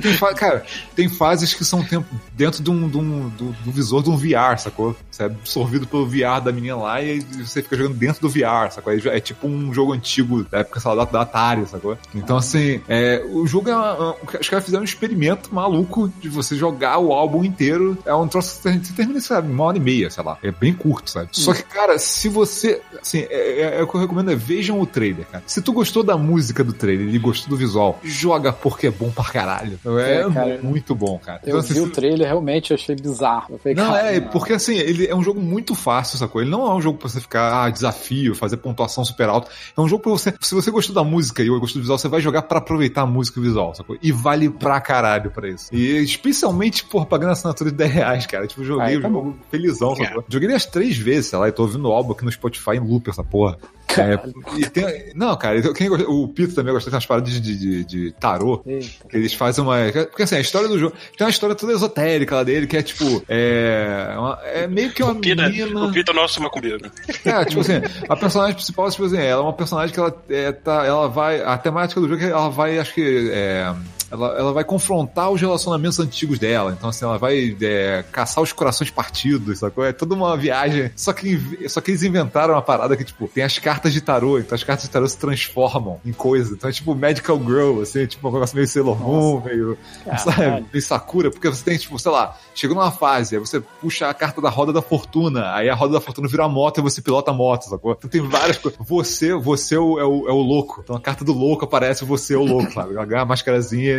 Tem 0.00 0.16
cara, 0.34 0.64
tem 0.94 1.08
fases 1.08 1.54
que 1.54 1.64
são 1.64 1.82
tempo 1.82 2.06
dentro 2.34 2.62
de 2.62 2.70
um, 2.70 2.88
de 2.88 2.96
um- 2.98 3.28
do, 3.30 3.52
do 3.64 3.70
visor 3.72 4.02
de 4.02 4.10
um 4.10 4.16
VR, 4.16 4.58
sacou? 4.58 4.96
Você 5.10 5.22
é 5.22 5.26
absorvido 5.26 5.86
pelo 5.86 6.06
VR 6.06 6.40
da 6.44 6.52
menina 6.52 6.76
lá 6.76 7.02
e 7.02 7.20
você 7.20 7.62
fica 7.62 7.76
jogando 7.76 7.94
dentro 7.96 8.20
do 8.20 8.28
VR, 8.28 8.70
sacou? 8.70 8.92
É 8.92 9.20
tipo 9.20 9.46
um 9.48 9.72
jogo 9.72 9.92
antigo 9.92 10.44
da 10.44 10.58
época, 10.58 10.80
sei 10.80 10.92
lá, 10.94 11.04
da, 11.04 11.20
Atari, 11.22 11.66
sacou? 11.66 11.96
Então, 12.14 12.36
assim, 12.36 12.80
é, 12.88 13.24
o 13.30 13.46
jogo 13.46 13.70
é. 13.70 13.74
Uma, 13.76 14.14
os 14.40 14.48
caras 14.48 14.64
fizeram 14.64 14.82
um 14.82 14.84
experimento 14.84 15.54
maluco 15.54 16.12
de 16.20 16.28
você 16.28 16.56
jogar 16.56 16.98
o 16.98 17.12
álbum 17.12 17.42
inteiro. 17.44 17.96
É 18.04 18.14
um 18.14 18.28
troço 18.28 18.56
que 18.62 18.70
você 18.78 18.92
termina, 18.94 19.20
sabe, 19.20 19.50
uma 19.50 19.64
hora 19.64 19.76
e 19.76 19.80
meia, 19.80 20.10
sei 20.10 20.22
lá. 20.22 20.36
É 20.42 20.50
bem 20.50 20.72
curto, 20.74 21.10
sabe? 21.10 21.28
Só 21.32 21.52
que, 21.54 21.62
cara, 21.62 21.98
se 21.98 22.28
você. 22.28 22.80
Assim, 23.00 23.20
é, 23.30 23.60
é- 23.62 23.80
é 23.80 23.82
o 23.82 23.86
que 23.88 23.94
eu 23.96 24.00
recomendo 24.00 24.30
é 24.30 24.34
vejam 24.36 24.80
o 24.80 24.86
trailer, 24.86 25.26
cara. 25.26 25.42
Se 25.46 25.60
tu 25.62 25.72
gostou 25.72 26.02
da 26.02 26.16
música 26.16 26.62
do 26.62 26.72
trailer 26.72 27.12
e 27.14 27.18
gostou 27.18 27.48
do 27.50 27.56
visual, 27.56 27.98
joga 28.04 28.52
porque 28.52 28.86
é 28.88 28.90
bom 28.90 29.10
pra 29.10 29.24
caralho. 29.24 29.78
É, 29.86 30.20
É, 30.20 30.30
cara. 30.32 30.58
muito 30.62 30.94
bom, 30.94 31.18
cara. 31.18 31.40
Eu 31.44 31.58
assim, 31.58 31.74
vi 31.74 31.80
o 31.80 31.90
trailer, 31.90 32.26
realmente 32.26 32.70
eu 32.70 32.74
achei 32.76 32.94
bizarro. 32.96 33.46
Eu 33.54 33.58
falei, 33.58 33.74
não, 33.74 33.92
cara, 33.92 34.12
é, 34.14 34.20
porque 34.20 34.52
assim, 34.52 34.76
ele 34.76 35.06
é 35.06 35.14
um 35.14 35.22
jogo 35.22 35.40
muito 35.40 35.74
fácil, 35.74 36.18
sacou? 36.18 36.40
Ele 36.40 36.50
não 36.50 36.66
é 36.66 36.74
um 36.74 36.80
jogo 36.80 36.98
pra 36.98 37.08
você 37.08 37.20
ficar, 37.20 37.64
ah, 37.64 37.70
desafio, 37.70 38.34
fazer 38.34 38.56
pontuação 38.56 39.04
super 39.04 39.28
alta. 39.28 39.50
É 39.76 39.80
um 39.80 39.88
jogo 39.88 40.02
pra 40.02 40.12
você, 40.12 40.34
se 40.40 40.54
você 40.54 40.70
gostou 40.70 40.94
da 40.94 41.04
música 41.04 41.42
e 41.42 41.46
eu 41.46 41.58
gostou 41.60 41.80
do 41.80 41.82
visual, 41.84 41.98
você 41.98 42.08
vai 42.08 42.20
jogar 42.20 42.42
pra 42.42 42.58
aproveitar 42.58 43.02
a 43.02 43.06
música 43.06 43.38
e 43.38 43.42
o 43.42 43.44
visual, 43.44 43.74
sacou? 43.74 43.96
E 44.02 44.12
vale 44.12 44.50
pra 44.50 44.80
caralho 44.80 45.30
pra 45.30 45.48
isso. 45.48 45.74
E 45.74 46.02
especialmente, 46.02 46.84
por 46.84 47.06
pagando 47.06 47.32
assinatura 47.32 47.70
de 47.70 47.76
10 47.76 47.92
reais, 47.92 48.26
cara. 48.26 48.46
Tipo, 48.46 48.64
joguei 48.64 48.86
Aí 48.86 48.96
o 48.96 49.02
tá 49.02 49.08
jogo 49.08 49.36
felizão, 49.50 49.94
sacou? 49.94 50.24
Joguei 50.28 50.46
ele 50.46 50.54
umas 50.54 50.66
três 50.66 50.96
vezes, 50.96 51.26
sei 51.30 51.38
lá, 51.38 51.48
e 51.48 51.52
tô 51.52 51.62
ouvindo 51.62 51.88
o 51.88 51.92
álbum 51.92 52.12
aqui 52.12 52.24
no 52.24 52.32
Spotify 52.32 52.72
em 52.76 52.80
loop, 52.80 53.08
essa 53.08 53.22
porra. 53.24 53.58
É, 53.98 54.18
e 54.58 54.66
tem- 54.68 55.12
não, 55.14 55.36
cara, 55.36 55.60
quem 55.72 55.88
o 55.88 56.28
Pito 56.28 56.54
também 56.54 56.72
gosta 56.72 56.90
de 56.90 56.94
umas 56.96 57.06
paradas 57.06 57.30
de, 57.30 57.40
de, 57.40 57.56
de, 57.56 57.84
de 57.84 58.12
tarô. 58.12 58.62
Eita. 58.66 58.86
Que 59.08 59.16
eles 59.16 59.32
fazem 59.32 59.62
uma. 59.64 59.76
Porque 60.10 60.22
assim, 60.24 60.36
a 60.36 60.40
história 60.40 60.68
do 60.68 60.78
jogo. 60.78 60.94
Tem 61.16 61.26
uma 61.26 61.30
história 61.30 61.54
toda 61.54 61.72
esotérica 61.72 62.36
lá 62.36 62.42
dele, 62.44 62.66
que 62.66 62.76
é 62.76 62.82
tipo. 62.82 63.22
É, 63.28 64.14
uma- 64.18 64.38
é 64.44 64.66
meio 64.66 64.90
que 64.92 65.02
uma 65.02 65.14
Pita, 65.14 65.48
menina. 65.48 65.84
o 65.84 65.92
Pita 65.92 66.12
é 66.12 66.14
o 66.14 66.16
nosso 66.16 66.42
macumbeiro. 66.42 66.90
É, 67.24 67.44
tipo 67.44 67.60
assim, 67.60 67.74
a 68.08 68.16
personagem 68.16 68.54
principal, 68.54 68.90
tipo 68.90 69.04
assim, 69.04 69.16
ela 69.18 69.40
é 69.40 69.44
uma 69.44 69.52
personagem 69.52 69.94
que 69.94 70.00
ela 70.00 70.14
é, 70.28 70.52
tá, 70.52 70.84
ela 70.84 71.08
vai. 71.08 71.40
A 71.42 71.56
temática 71.56 72.00
do 72.00 72.08
jogo 72.08 72.20
é 72.20 72.26
que 72.26 72.32
ela 72.32 72.50
vai, 72.50 72.78
acho 72.78 72.92
que. 72.92 73.30
É, 73.32 73.72
ela, 74.10 74.38
ela 74.38 74.52
vai 74.52 74.64
confrontar 74.64 75.30
os 75.30 75.40
relacionamentos 75.40 75.98
antigos 75.98 76.38
dela. 76.38 76.74
Então, 76.76 76.90
assim, 76.90 77.04
ela 77.04 77.18
vai 77.18 77.56
é, 77.60 78.04
caçar 78.12 78.42
os 78.42 78.52
corações 78.52 78.90
partidos, 78.90 79.58
sacou? 79.58 79.84
É 79.84 79.92
toda 79.92 80.14
uma 80.14 80.36
viagem. 80.36 80.90
Só 80.94 81.12
que, 81.12 81.68
só 81.68 81.80
que 81.80 81.90
eles 81.90 82.02
inventaram 82.02 82.54
uma 82.54 82.62
parada 82.62 82.96
que, 82.96 83.04
tipo, 83.04 83.28
tem 83.28 83.42
as 83.44 83.58
cartas 83.58 83.92
de 83.92 84.00
tarô, 84.00 84.38
então 84.38 84.54
as 84.54 84.62
cartas 84.62 84.84
de 84.84 84.90
tarô 84.90 85.06
se 85.08 85.18
transformam 85.18 86.00
em 86.04 86.12
coisa. 86.12 86.54
Então 86.54 86.70
é 86.70 86.72
tipo 86.72 86.94
Magical 86.94 87.38
Girl, 87.38 87.80
assim, 87.80 88.06
tipo 88.06 88.28
um 88.28 88.32
negócio 88.32 88.54
meio 88.54 88.68
Sailor 88.68 88.98
Moon, 88.98 89.42
meio, 89.44 89.78
sabe, 90.18 90.64
meio 90.72 90.82
Sakura, 90.82 91.30
porque 91.30 91.48
você 91.48 91.64
tem, 91.64 91.76
tipo, 91.76 91.98
sei 91.98 92.12
lá, 92.12 92.36
chegou 92.54 92.76
numa 92.76 92.92
fase, 92.92 93.36
aí 93.36 93.40
você 93.40 93.60
puxa 93.60 94.08
a 94.08 94.14
carta 94.14 94.40
da 94.40 94.48
roda 94.48 94.72
da 94.72 94.82
fortuna, 94.82 95.52
aí 95.54 95.68
a 95.68 95.74
roda 95.74 95.94
da 95.94 96.00
fortuna 96.00 96.28
vira 96.28 96.44
a 96.44 96.48
moto 96.48 96.78
e 96.78 96.82
você 96.82 97.02
pilota 97.02 97.30
a 97.30 97.34
moto, 97.34 97.64
sacou? 97.64 97.92
Então 97.92 98.08
tem 98.08 98.20
várias 98.20 98.58
coisas. 98.58 98.78
Você, 98.86 99.34
você 99.34 99.74
é 99.74 99.78
o, 99.78 99.98
é 99.98 100.04
o, 100.04 100.28
é 100.28 100.32
o 100.32 100.40
louco. 100.40 100.80
Então 100.82 100.96
a 100.96 101.00
carta 101.00 101.24
do 101.24 101.32
louco 101.32 101.64
aparece, 101.64 102.04
você 102.04 102.34
é 102.34 102.38
o 102.38 102.44
louco, 102.44 102.72
sabe? 102.72 102.94
Ela 102.94 103.04
ganha 103.04 103.24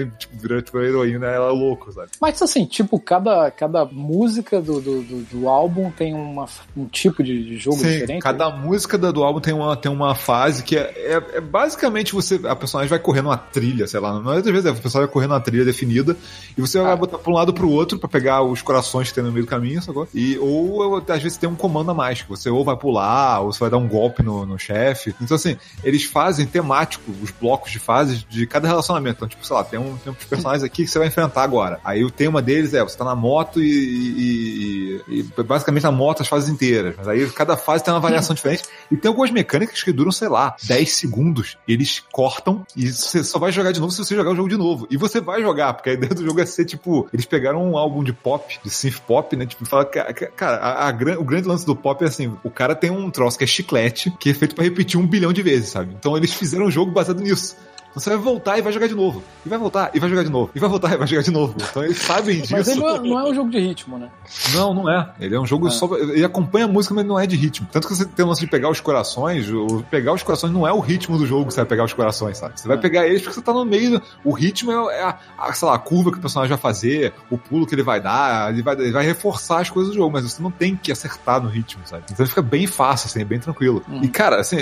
tipo, 0.06 0.38
vira 0.38 0.62
tipo, 0.62 0.78
a 0.78 0.84
heroína, 0.84 1.28
ela 1.28 1.48
é 1.48 1.52
louco, 1.52 1.92
sabe? 1.92 2.10
Mas 2.22 2.42
assim, 2.42 2.66
tipo, 2.66 3.00
cada, 3.00 3.50
cada 3.52 3.86
música 3.86 4.62
do, 4.62 4.80
do, 4.80 5.02
do, 5.02 5.22
do 5.24 5.50
álbum 5.50 5.90
tem 5.92 6.14
uma, 6.14 6.46
um 6.76 6.86
tipo 6.86 7.24
de, 7.24 7.44
de 7.44 7.58
jogo 7.58 7.78
Sim, 7.78 7.92
diferente? 7.92 8.22
cada 8.22 8.50
música 8.50 8.98
do, 8.98 9.24
álbum 9.24 9.40
tem 9.40 9.54
uma, 9.54 9.76
tem 9.76 9.92
uma 9.92 10.16
fase 10.16 10.64
que 10.64 10.78
é, 10.78 10.94
é, 10.96 11.38
é 11.38 11.42
basicamente 11.42 12.14
você. 12.14 12.40
A 12.46 12.56
personagem 12.56 12.90
vai 12.90 13.00
correndo 13.00 13.28
uma 13.28 13.38
trilha, 13.38 13.88
sei 13.88 14.00
lá. 14.00 14.14
Na 14.14 14.20
maioria 14.20 14.44
das 14.44 14.52
vezes 14.52 14.66
é, 14.66 14.70
a 14.70 14.74
personagem 14.74 15.08
vai 15.08 15.14
correndo 15.14 15.32
uma 15.32 15.42
trilha 15.42 15.66
definida 15.66 16.16
e 16.58 16.62
você 16.62 16.80
vai 16.80 16.96
botar 16.96 17.18
pra 17.18 17.32
um 17.32 17.36
lado 17.36 17.54
pro 17.54 17.70
outro 17.70 17.98
pra 17.98 18.10
pegar 18.10 18.42
os 18.44 18.62
corações 18.62 19.10
que 19.10 19.16
tem 19.16 19.24
no 19.24 19.32
meio 19.32 19.46
do 19.46 19.50
caminho, 19.50 19.82
sacou? 19.82 20.08
E, 20.14 20.38
ou 20.40 20.98
às 20.98 21.24
vezes 21.24 21.38
tem 21.38 21.50
um 21.50 21.56
comando 21.56 21.92
a 21.92 21.94
mais, 21.94 22.22
que 22.22 22.30
você 22.30 22.50
ou 22.50 22.64
vai 22.64 22.76
pular, 22.76 23.42
ou 23.42 23.52
você 23.52 23.60
vai 23.60 23.70
dar 23.70 23.78
um 23.78 23.88
golpe 23.88 24.24
no, 24.24 24.46
no 24.46 24.58
chefe. 24.58 25.16
Então, 25.22 25.36
assim, 25.36 25.58
eles 25.84 26.04
fazem 26.04 26.46
temático 26.46 27.12
os 27.22 27.32
blocos 27.32 27.72
de 27.72 27.80
fases 27.80 28.26
de 28.28 28.46
cada 28.46 28.68
relacionamento. 28.68 29.18
Então, 29.18 29.28
tipo, 29.28 29.46
sei 29.46 29.56
lá, 29.56 29.64
tem, 29.64 29.80
um, 29.80 29.87
tem 30.04 30.12
uns 30.14 30.24
personagens 30.26 30.64
aqui 30.64 30.84
que 30.86 30.90
você 30.92 31.00
vai 31.00 31.08
enfrentar 31.08 31.44
agora. 31.44 31.80
Aí 31.84 32.04
o 32.04 32.12
tema 32.12 32.42
deles 32.42 32.74
é, 32.74 32.82
você 32.84 32.98
tá 32.98 33.06
na 33.06 33.16
moto 33.16 33.62
e, 33.62 33.68
e, 33.68 35.02
e- 35.08 35.20
e 35.20 35.44
basicamente 35.44 35.84
na 35.84 35.92
moto 35.92 36.22
as 36.22 36.28
fases 36.28 36.50
inteiras. 36.50 36.96
Mas 36.98 37.08
aí 37.08 37.28
cada 37.32 37.56
fase 37.58 37.84
tem 37.84 37.94
uma 37.94 38.00
variação 38.00 38.34
diferente. 38.36 38.64
E 38.92 38.98
tem 38.98 39.10
algumas 39.10 39.32
mecânicas 39.32 39.82
que 39.84 39.92
duram, 39.92 40.12
sei 40.12 40.28
lá, 40.30 40.56
10 40.64 40.92
segundos. 40.92 41.58
Eles 41.68 42.04
cortam 42.12 42.66
e 42.76 42.88
você 42.92 43.24
só 43.24 43.40
vai 43.40 43.52
jogar 43.52 43.72
de 43.72 43.80
novo 43.80 43.92
se 43.92 44.04
você 44.04 44.16
jogar 44.16 44.32
o 44.32 44.36
jogo 44.36 44.50
de 44.50 44.58
novo. 44.58 44.88
E 44.90 44.98
você 44.98 45.20
vai 45.22 45.42
jogar, 45.42 45.74
porque 45.74 45.90
a 45.92 45.94
ideia 45.94 46.14
do 46.14 46.24
jogo 46.26 46.40
é 46.42 46.46
ser, 46.46 46.66
tipo, 46.66 47.08
eles 47.14 47.26
pegaram 47.26 47.64
um 47.64 47.78
álbum 47.78 48.04
de 48.04 48.14
pop, 48.14 48.60
de 48.64 48.70
synth 48.70 49.00
pop, 49.08 49.36
né? 49.36 49.46
Tipo, 49.46 49.66
fala, 49.66 49.86
ca- 49.86 50.14
ca- 50.14 50.28
cara, 50.28 50.58
a, 50.58 50.90
a 50.90 50.92
o 51.20 51.24
grande 51.24 51.48
lance 51.48 51.66
do 51.66 51.76
pop 51.76 52.04
é 52.04 52.08
assim, 52.08 52.34
o 52.44 52.50
cara 52.50 52.76
tem 52.76 52.90
um 52.92 53.10
troço 53.10 53.38
que 53.38 53.44
é 53.44 53.48
chiclete, 53.48 54.12
que 54.20 54.30
é 54.30 54.34
feito 54.34 54.56
pra 54.56 54.64
repetir 54.64 55.00
um 55.00 55.06
bilhão 55.08 55.32
de 55.32 55.42
vezes, 55.42 55.70
sabe? 55.70 55.96
Então 55.98 56.16
eles 56.18 56.34
fizeram 56.34 56.66
um 56.66 56.72
jogo 56.72 56.92
baseado 56.92 57.22
nisso. 57.22 57.56
Você 58.00 58.10
vai 58.10 58.20
voltar 58.20 58.58
e 58.58 58.62
vai 58.62 58.72
jogar 58.72 58.88
de 58.88 58.96
novo. 58.96 59.24
E 59.46 59.50
vai 59.50 59.58
voltar 59.58 59.92
e 59.94 60.00
vai 60.00 60.10
jogar 60.10 60.24
de 60.24 60.30
novo. 60.30 60.52
E 60.56 60.60
vai 60.60 60.70
voltar 60.70 60.94
e 60.94 60.98
vai 60.98 61.08
jogar 61.08 61.22
de 61.24 61.32
novo. 61.32 61.56
Então 61.60 61.84
eles 61.84 61.98
sabem 62.00 62.42
disso. 62.42 62.54
Mas 62.54 62.68
ele 62.68 62.80
não 62.80 62.90
é, 62.90 63.00
não 63.00 63.20
é 63.20 63.24
um 63.32 63.34
jogo 63.36 63.50
de 63.50 63.60
ritmo, 63.60 63.98
né? 63.98 64.10
Não, 64.54 64.74
não 64.74 64.90
é. 64.90 65.10
Ele 65.20 65.36
é 65.36 65.40
um 65.40 65.46
jogo 65.46 65.68
É. 65.68 65.72
só. 65.72 65.88
Ele 65.98 66.24
acompanha 66.24 66.66
a 66.66 66.68
música, 66.68 66.94
mas 66.94 67.06
não 67.06 67.20
é 67.20 67.26
de 67.26 67.36
ritmo. 67.36 67.68
Tanto 67.72 67.88
que 67.88 67.96
você 67.96 68.06
tem 68.06 68.24
o 68.26 68.28
lance 68.30 68.42
de 68.42 68.48
pegar 68.48 68.70
os 68.70 68.80
corações. 68.80 69.50
O 69.50 69.84
pegar 69.90 70.14
os 70.14 70.24
corações 70.24 70.52
não 70.54 70.68
é 70.68 70.72
o 70.74 70.80
ritmo 70.80 71.18
do 71.18 71.26
jogo 71.26 71.46
que 71.48 71.54
você 71.54 71.62
vai 71.62 71.66
pegar 71.68 71.84
os 71.86 71.94
corações, 71.94 72.38
sabe? 72.38 72.60
Você 72.60 72.68
vai 72.68 72.78
É. 72.78 72.80
pegar 72.80 73.06
eles 73.08 73.22
porque 73.22 73.36
você 73.36 73.42
tá 73.42 73.54
no 73.54 73.66
meio. 73.66 74.02
O 74.24 74.32
ritmo 74.32 74.72
é, 74.72 75.00
é 75.00 75.04
a, 75.04 75.18
a, 75.38 75.54
sei 75.54 75.68
lá, 75.68 75.76
a 75.76 75.80
curva 75.80 76.12
que 76.12 76.18
o 76.18 76.22
personagem 76.22 76.50
vai 76.50 76.58
fazer, 76.62 77.14
o 77.30 77.38
pulo 77.38 77.66
que 77.66 77.74
ele 77.76 77.84
vai 77.84 78.00
dar. 78.02 78.52
Ele 78.54 78.62
vai, 78.62 78.76
ele 78.76 78.92
vai 78.92 79.06
reforçar 79.06 79.62
as 79.62 79.70
coisas 79.70 79.92
do 79.92 79.96
jogo, 79.98 80.12
mas 80.12 80.24
você 80.24 80.42
não 80.42 80.52
tem 80.52 80.76
que 80.76 80.92
acertar 80.92 81.42
no 81.42 81.50
ritmo, 81.50 81.82
sabe? 81.86 82.04
Então 82.12 82.26
fica 82.26 82.42
bem 82.42 82.68
fácil, 82.68 83.08
assim, 83.08 83.24
bem 83.26 83.40
tranquilo. 83.40 83.84
Hum. 83.90 84.02
E, 84.04 84.08
cara, 84.08 84.40
assim. 84.40 84.58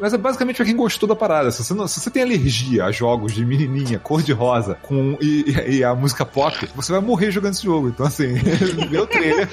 Mas 0.00 0.12
é 0.14 0.18
basicamente 0.18 0.56
pra 0.56 0.64
quem 0.64 0.76
gostou 0.76 1.08
da 1.08 1.16
parada. 1.16 1.50
Se 1.50 1.62
você, 1.64 1.74
não- 1.74 1.88
se 1.88 2.00
você 2.00 2.10
tem 2.10 2.22
alergia 2.22 2.84
a 2.84 2.92
jogos 2.92 3.32
de 3.32 3.44
menininha, 3.44 3.98
cor-de-rosa 3.98 4.76
com, 4.82 5.16
e, 5.20 5.44
e- 5.78 5.84
a 5.84 5.94
música 5.94 6.24
pop, 6.24 6.68
você 6.74 6.92
vai 6.92 7.00
morrer 7.00 7.30
jogando 7.30 7.52
esse 7.54 7.62
jogo. 7.64 7.88
Então, 7.88 8.06
assim, 8.06 8.28
meu 8.90 9.06
trailer. 9.06 9.48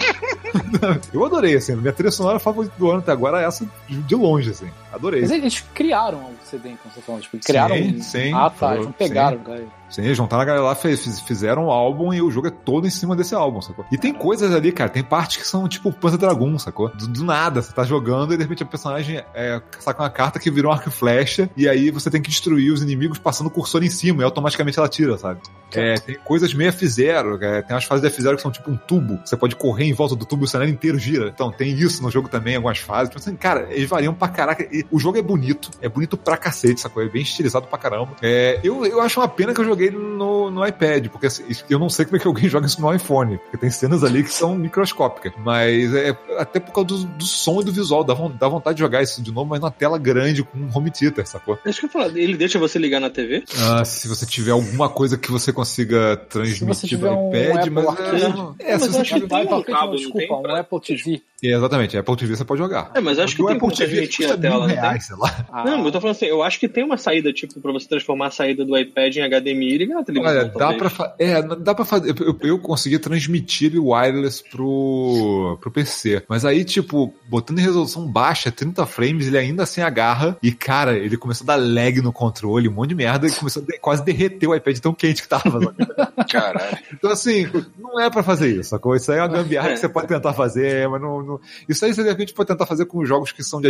eu 1.14 1.26
adorei, 1.26 1.56
assim. 1.56 1.76
Minha 1.76 1.94
trilha 1.94 2.12
sonora 2.12 2.40
favorita 2.40 2.74
do 2.78 2.90
ano 2.90 3.00
até 3.00 3.12
agora 3.12 3.42
é 3.42 3.46
essa 3.46 3.66
de 3.90 4.16
longe, 4.16 4.50
assim. 4.52 4.68
Adorei. 4.96 5.22
Mas 5.22 5.32
eles 5.32 5.64
criaram 5.74 6.18
o 6.20 6.32
CD, 6.44 6.70
então 6.70 6.92
você 6.92 7.02
falou. 7.02 7.22
Tipo, 7.22 7.38
criaram. 7.40 7.76
Sim, 7.76 7.96
um- 7.98 8.02
sim. 8.02 8.34
Ah, 8.34 8.50
tá. 8.50 8.68
Eles 8.74 8.80
Sim. 8.80 8.86
não 8.86 8.92
pegaram, 8.94 9.38
cara. 9.40 9.64
Sim, 9.90 10.14
juntaram 10.16 10.42
a 10.42 10.46
galera 10.46 10.64
lá, 10.66 10.74
fez, 10.76 11.04
fiz- 11.04 11.20
fizeram 11.22 11.66
o 11.68 11.72
álbum 11.72 12.12
e 12.14 12.22
o 12.22 12.32
jogo 12.32 12.48
é 12.48 12.50
todo 12.50 12.88
em 12.88 12.90
cima 12.90 13.16
desse 13.16 13.36
álbum, 13.36 13.62
sacou? 13.62 13.86
E 13.92 13.98
tem 13.98 14.12
coisas 14.14 14.52
ali, 14.54 14.72
cara, 14.72 14.90
tem 14.90 15.04
partes 15.04 15.38
que 15.38 15.48
são 15.48 15.68
tipo 15.68 15.92
Panzer 15.94 16.18
Dragon, 16.20 16.58
sacou? 16.58 16.90
Do, 16.90 17.08
do 17.08 17.24
nada, 17.24 17.62
você 17.62 17.72
tá 17.72 17.84
jogando 17.84 18.34
e 18.34 18.38
de 18.38 18.44
repente 18.44 18.64
a 18.64 18.66
personagem 18.66 19.24
é, 19.36 19.62
saca 19.80 20.02
uma 20.02 20.10
carta 20.10 20.40
que 20.40 20.50
virou 20.50 20.72
um 20.72 20.74
arco 20.74 20.90
e 20.90 20.92
flecha 20.92 21.50
e 21.56 21.70
aí 21.70 21.92
você 21.92 22.10
tem 22.10 22.20
que 22.22 22.30
destruir 22.30 22.72
os 22.74 22.82
inimigos 22.82 23.20
passando 23.20 23.48
o 23.48 23.52
cursor 23.52 23.84
em 23.84 23.90
cima 23.90 24.22
e 24.22 24.26
automaticamente 24.26 24.80
ela 24.80 24.90
tira, 24.90 25.18
sabe? 25.20 25.40
É, 25.72 25.94
tem 26.00 26.16
coisas 26.26 26.52
meio 26.54 26.72
F0, 26.72 27.40
é, 27.42 27.62
tem 27.62 27.76
umas 27.76 27.84
fases 27.86 28.02
de 28.02 28.10
F0 28.24 28.36
que 28.38 28.42
são 28.42 28.52
tipo 28.52 28.72
um 28.72 28.78
tubo, 28.78 29.20
você 29.24 29.38
pode 29.38 29.56
correr 29.56 29.86
em 29.86 29.94
volta 29.94 30.16
do 30.16 30.26
tubo 30.26 30.44
e 30.44 30.46
o 30.46 30.48
cenário 30.48 30.72
inteiro 30.74 30.98
gira. 30.98 31.28
Então 31.30 31.52
tem 31.52 31.72
isso 31.74 32.02
no 32.02 32.10
jogo 32.10 32.28
também, 32.28 32.56
algumas 32.56 32.80
fases. 32.80 33.10
Então, 33.10 33.22
assim, 33.22 33.36
cara, 33.36 33.68
eles 33.70 33.88
variam 33.90 34.14
pra 34.14 34.28
caraca. 34.28 34.64
E 34.76 34.85
o 34.92 35.00
jogo 35.00 35.18
é 35.18 35.22
bonito, 35.22 35.70
é 35.82 35.90
bonito 35.90 36.18
pra 36.18 36.38
cacete, 36.38 36.82
sacou? 36.82 37.04
É 37.04 37.08
bem 37.08 37.22
estilizado 37.22 37.68
pra 37.68 37.78
caramba. 37.78 38.16
É, 38.22 38.60
eu, 38.64 38.86
eu 38.86 39.02
acho 39.02 39.20
uma 39.20 39.28
pena 39.28 39.54
que 39.54 39.62
eu 39.62 39.66
joguei 39.66 39.90
no, 39.92 40.50
no 40.52 40.66
iPad, 40.66 41.08
porque 41.08 41.28
assim, 41.28 41.44
eu 41.70 41.80
não 41.80 41.90
sei 41.90 42.06
como 42.06 42.18
é 42.18 42.20
que 42.20 42.28
alguém 42.28 42.48
joga 42.50 42.66
isso 42.66 42.82
no 42.82 42.94
iPhone, 42.94 43.38
porque 43.38 43.58
tem 43.58 43.70
cenas 43.70 44.04
ali 44.04 44.24
que 44.24 44.32
são 44.32 44.56
microscópicas. 44.56 45.34
Mas 45.38 45.94
é 45.94 46.16
até 46.38 46.60
por 46.60 46.72
causa 46.74 46.88
do, 46.88 47.04
do 47.06 47.26
som 47.26 47.62
e 47.62 47.64
do 47.64 47.72
visual, 47.72 48.04
dá, 48.04 48.14
dá 48.14 48.48
vontade 48.48 48.76
de 48.78 48.82
jogar 48.82 49.02
isso 49.02 49.22
de 49.22 49.32
novo, 49.32 49.50
mas 49.50 49.60
na 49.62 49.72
tela 49.72 49.98
grande 49.98 50.44
com 50.44 50.58
um 50.58 50.70
home 50.74 50.92
theater, 50.92 51.28
sacou? 51.28 51.58
Acho 51.66 51.80
que 51.80 51.86
eu 51.86 51.90
falar, 51.90 52.08
ele 52.18 52.36
deixa 52.38 52.60
você 52.60 52.78
ligar 52.80 53.00
na 53.00 53.10
TV? 53.10 53.44
Ah, 53.62 53.84
se 53.86 54.08
você 54.08 54.26
tiver 54.26 54.52
alguma 54.52 54.90
coisa 54.90 55.18
que 55.18 55.32
você 55.32 55.52
consiga 55.54 56.18
transmitir 56.30 56.98
um 57.04 57.30
iPad, 57.30 57.56
Apple 57.58 57.70
mas 57.72 57.88
Arcade. 57.88 58.24
é, 58.60 58.72
é, 58.72 58.72
Mas 58.74 58.82
se 58.82 58.90
você 58.90 59.02
acho 59.02 59.14
que 59.14 59.20
tiver, 59.22 59.46
tem 59.46 59.54
um 59.54 59.64
cabo, 59.64 59.96
desculpa, 59.96 60.34
um 60.36 60.56
Apple 60.56 60.82
TV. 60.82 61.22
é, 61.44 61.48
exatamente, 61.54 61.98
Apple 61.98 62.16
TV 62.16 62.36
você 62.36 62.46
pode 62.46 62.62
jogar. 62.62 62.92
É, 62.94 63.02
mas 63.02 63.20
acho 63.20 63.36
que 63.36 63.42
o 63.42 63.48
Apple 63.48 63.70
TV 63.70 63.86
transmitir 63.86 64.18
custa 64.28 64.34
a 64.34 64.38
tela, 64.38 64.68
tem? 64.68 64.75
Reais, 64.82 65.06
sei 65.08 65.16
lá. 65.18 65.46
Ah, 65.52 65.64
Não, 65.66 65.78
mas 65.78 65.86
eu 65.88 65.92
tô 65.92 66.02
falando 66.02 66.16
assim, 66.16 66.26
eu 66.26 66.44
acho 66.44 66.60
que 66.60 66.68
tem 66.68 66.84
uma 66.84 66.98
saída, 66.98 67.32
tipo, 67.34 67.60
pra 67.60 67.72
você 67.72 67.88
transformar 67.88 68.28
a 68.28 68.32
saída 68.32 68.64
do 68.66 68.78
iPad 68.78 69.16
em 69.16 69.22
HDMI 69.22 69.74
e 69.74 69.78
ligar 69.78 69.96
na 69.96 70.04
televisão. 70.04 70.36
Olha, 70.38 70.46
dá 70.50 70.74
pra, 70.74 70.90
fa- 70.90 71.16
é, 71.20 71.42
dá 71.42 71.74
pra 71.76 71.86
fazer. 71.86 72.16
Eu, 72.20 72.38
eu 72.42 72.60
consegui 72.60 73.00
transmitir 73.00 73.68
ele 73.72 73.80
wireless 73.80 74.44
pro, 74.50 75.58
pro 75.62 75.72
PC. 75.72 76.24
Mas 76.28 76.46
aí, 76.46 76.64
tipo, 76.64 77.14
botando 77.28 77.60
em 77.60 77.64
resolução 77.64 78.06
baixa, 78.08 78.52
30 78.52 78.86
frames, 78.86 79.28
ele 79.28 79.38
ainda 79.38 79.64
assim 79.64 79.82
agarra. 79.82 80.38
E, 80.42 80.52
cara, 80.52 80.98
ele 80.98 81.18
começou 81.18 81.46
a 81.46 81.56
dar 81.56 81.56
lag 81.64 82.02
no 82.02 82.12
controle, 82.14 82.68
um 82.68 82.74
monte 82.74 82.90
de 82.90 82.96
merda, 82.96 83.28
e 83.28 83.32
começou 83.32 83.64
a 83.64 83.66
de- 83.66 83.80
quase 83.80 84.04
derreter 84.04 84.48
o 84.48 84.56
iPad 84.56 84.78
tão 84.80 84.94
quente 84.94 85.22
que 85.22 85.28
tava. 85.28 85.74
Caralho. 86.30 86.78
Então, 86.94 87.12
assim, 87.12 87.48
não 87.78 88.00
é 88.00 88.10
pra 88.10 88.24
fazer 88.24 88.50
isso, 88.60 88.70
sacou? 88.72 88.96
Isso 88.96 89.12
aí 89.12 89.20
é 89.20 89.22
uma 89.22 89.28
gambiarra 89.28 89.70
que 89.72 89.78
você 89.78 89.90
pode 89.90 90.08
tentar 90.08 90.34
fazer, 90.34 90.88
mas 90.90 91.02
não, 91.02 91.22
não- 91.24 91.40
Isso 91.68 91.84
aí 91.86 91.94
você 91.94 92.04
de 92.04 92.10
repente 92.10 92.34
pode 92.34 92.48
tentar 92.48 92.66
fazer 92.66 92.86
com 92.86 93.06
jogos 93.06 93.32
que 93.32 93.44
são 93.44 93.62
de 93.62 93.68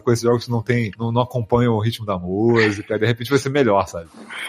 sacou? 0.00 0.12
Esses 0.12 0.24
jogos 0.24 0.44
que 0.44 0.50
não 0.50 0.62
tem, 0.62 0.90
não, 0.98 1.12
não 1.12 1.22
acompanham 1.22 1.74
o 1.74 1.80
ritmo 1.80 2.04
da 2.04 2.18
música, 2.18 2.98
de 2.98 3.06
repente 3.06 3.30
vai 3.30 3.38
ser 3.38 3.50
melhor, 3.50 3.86
sabe? 3.86 4.08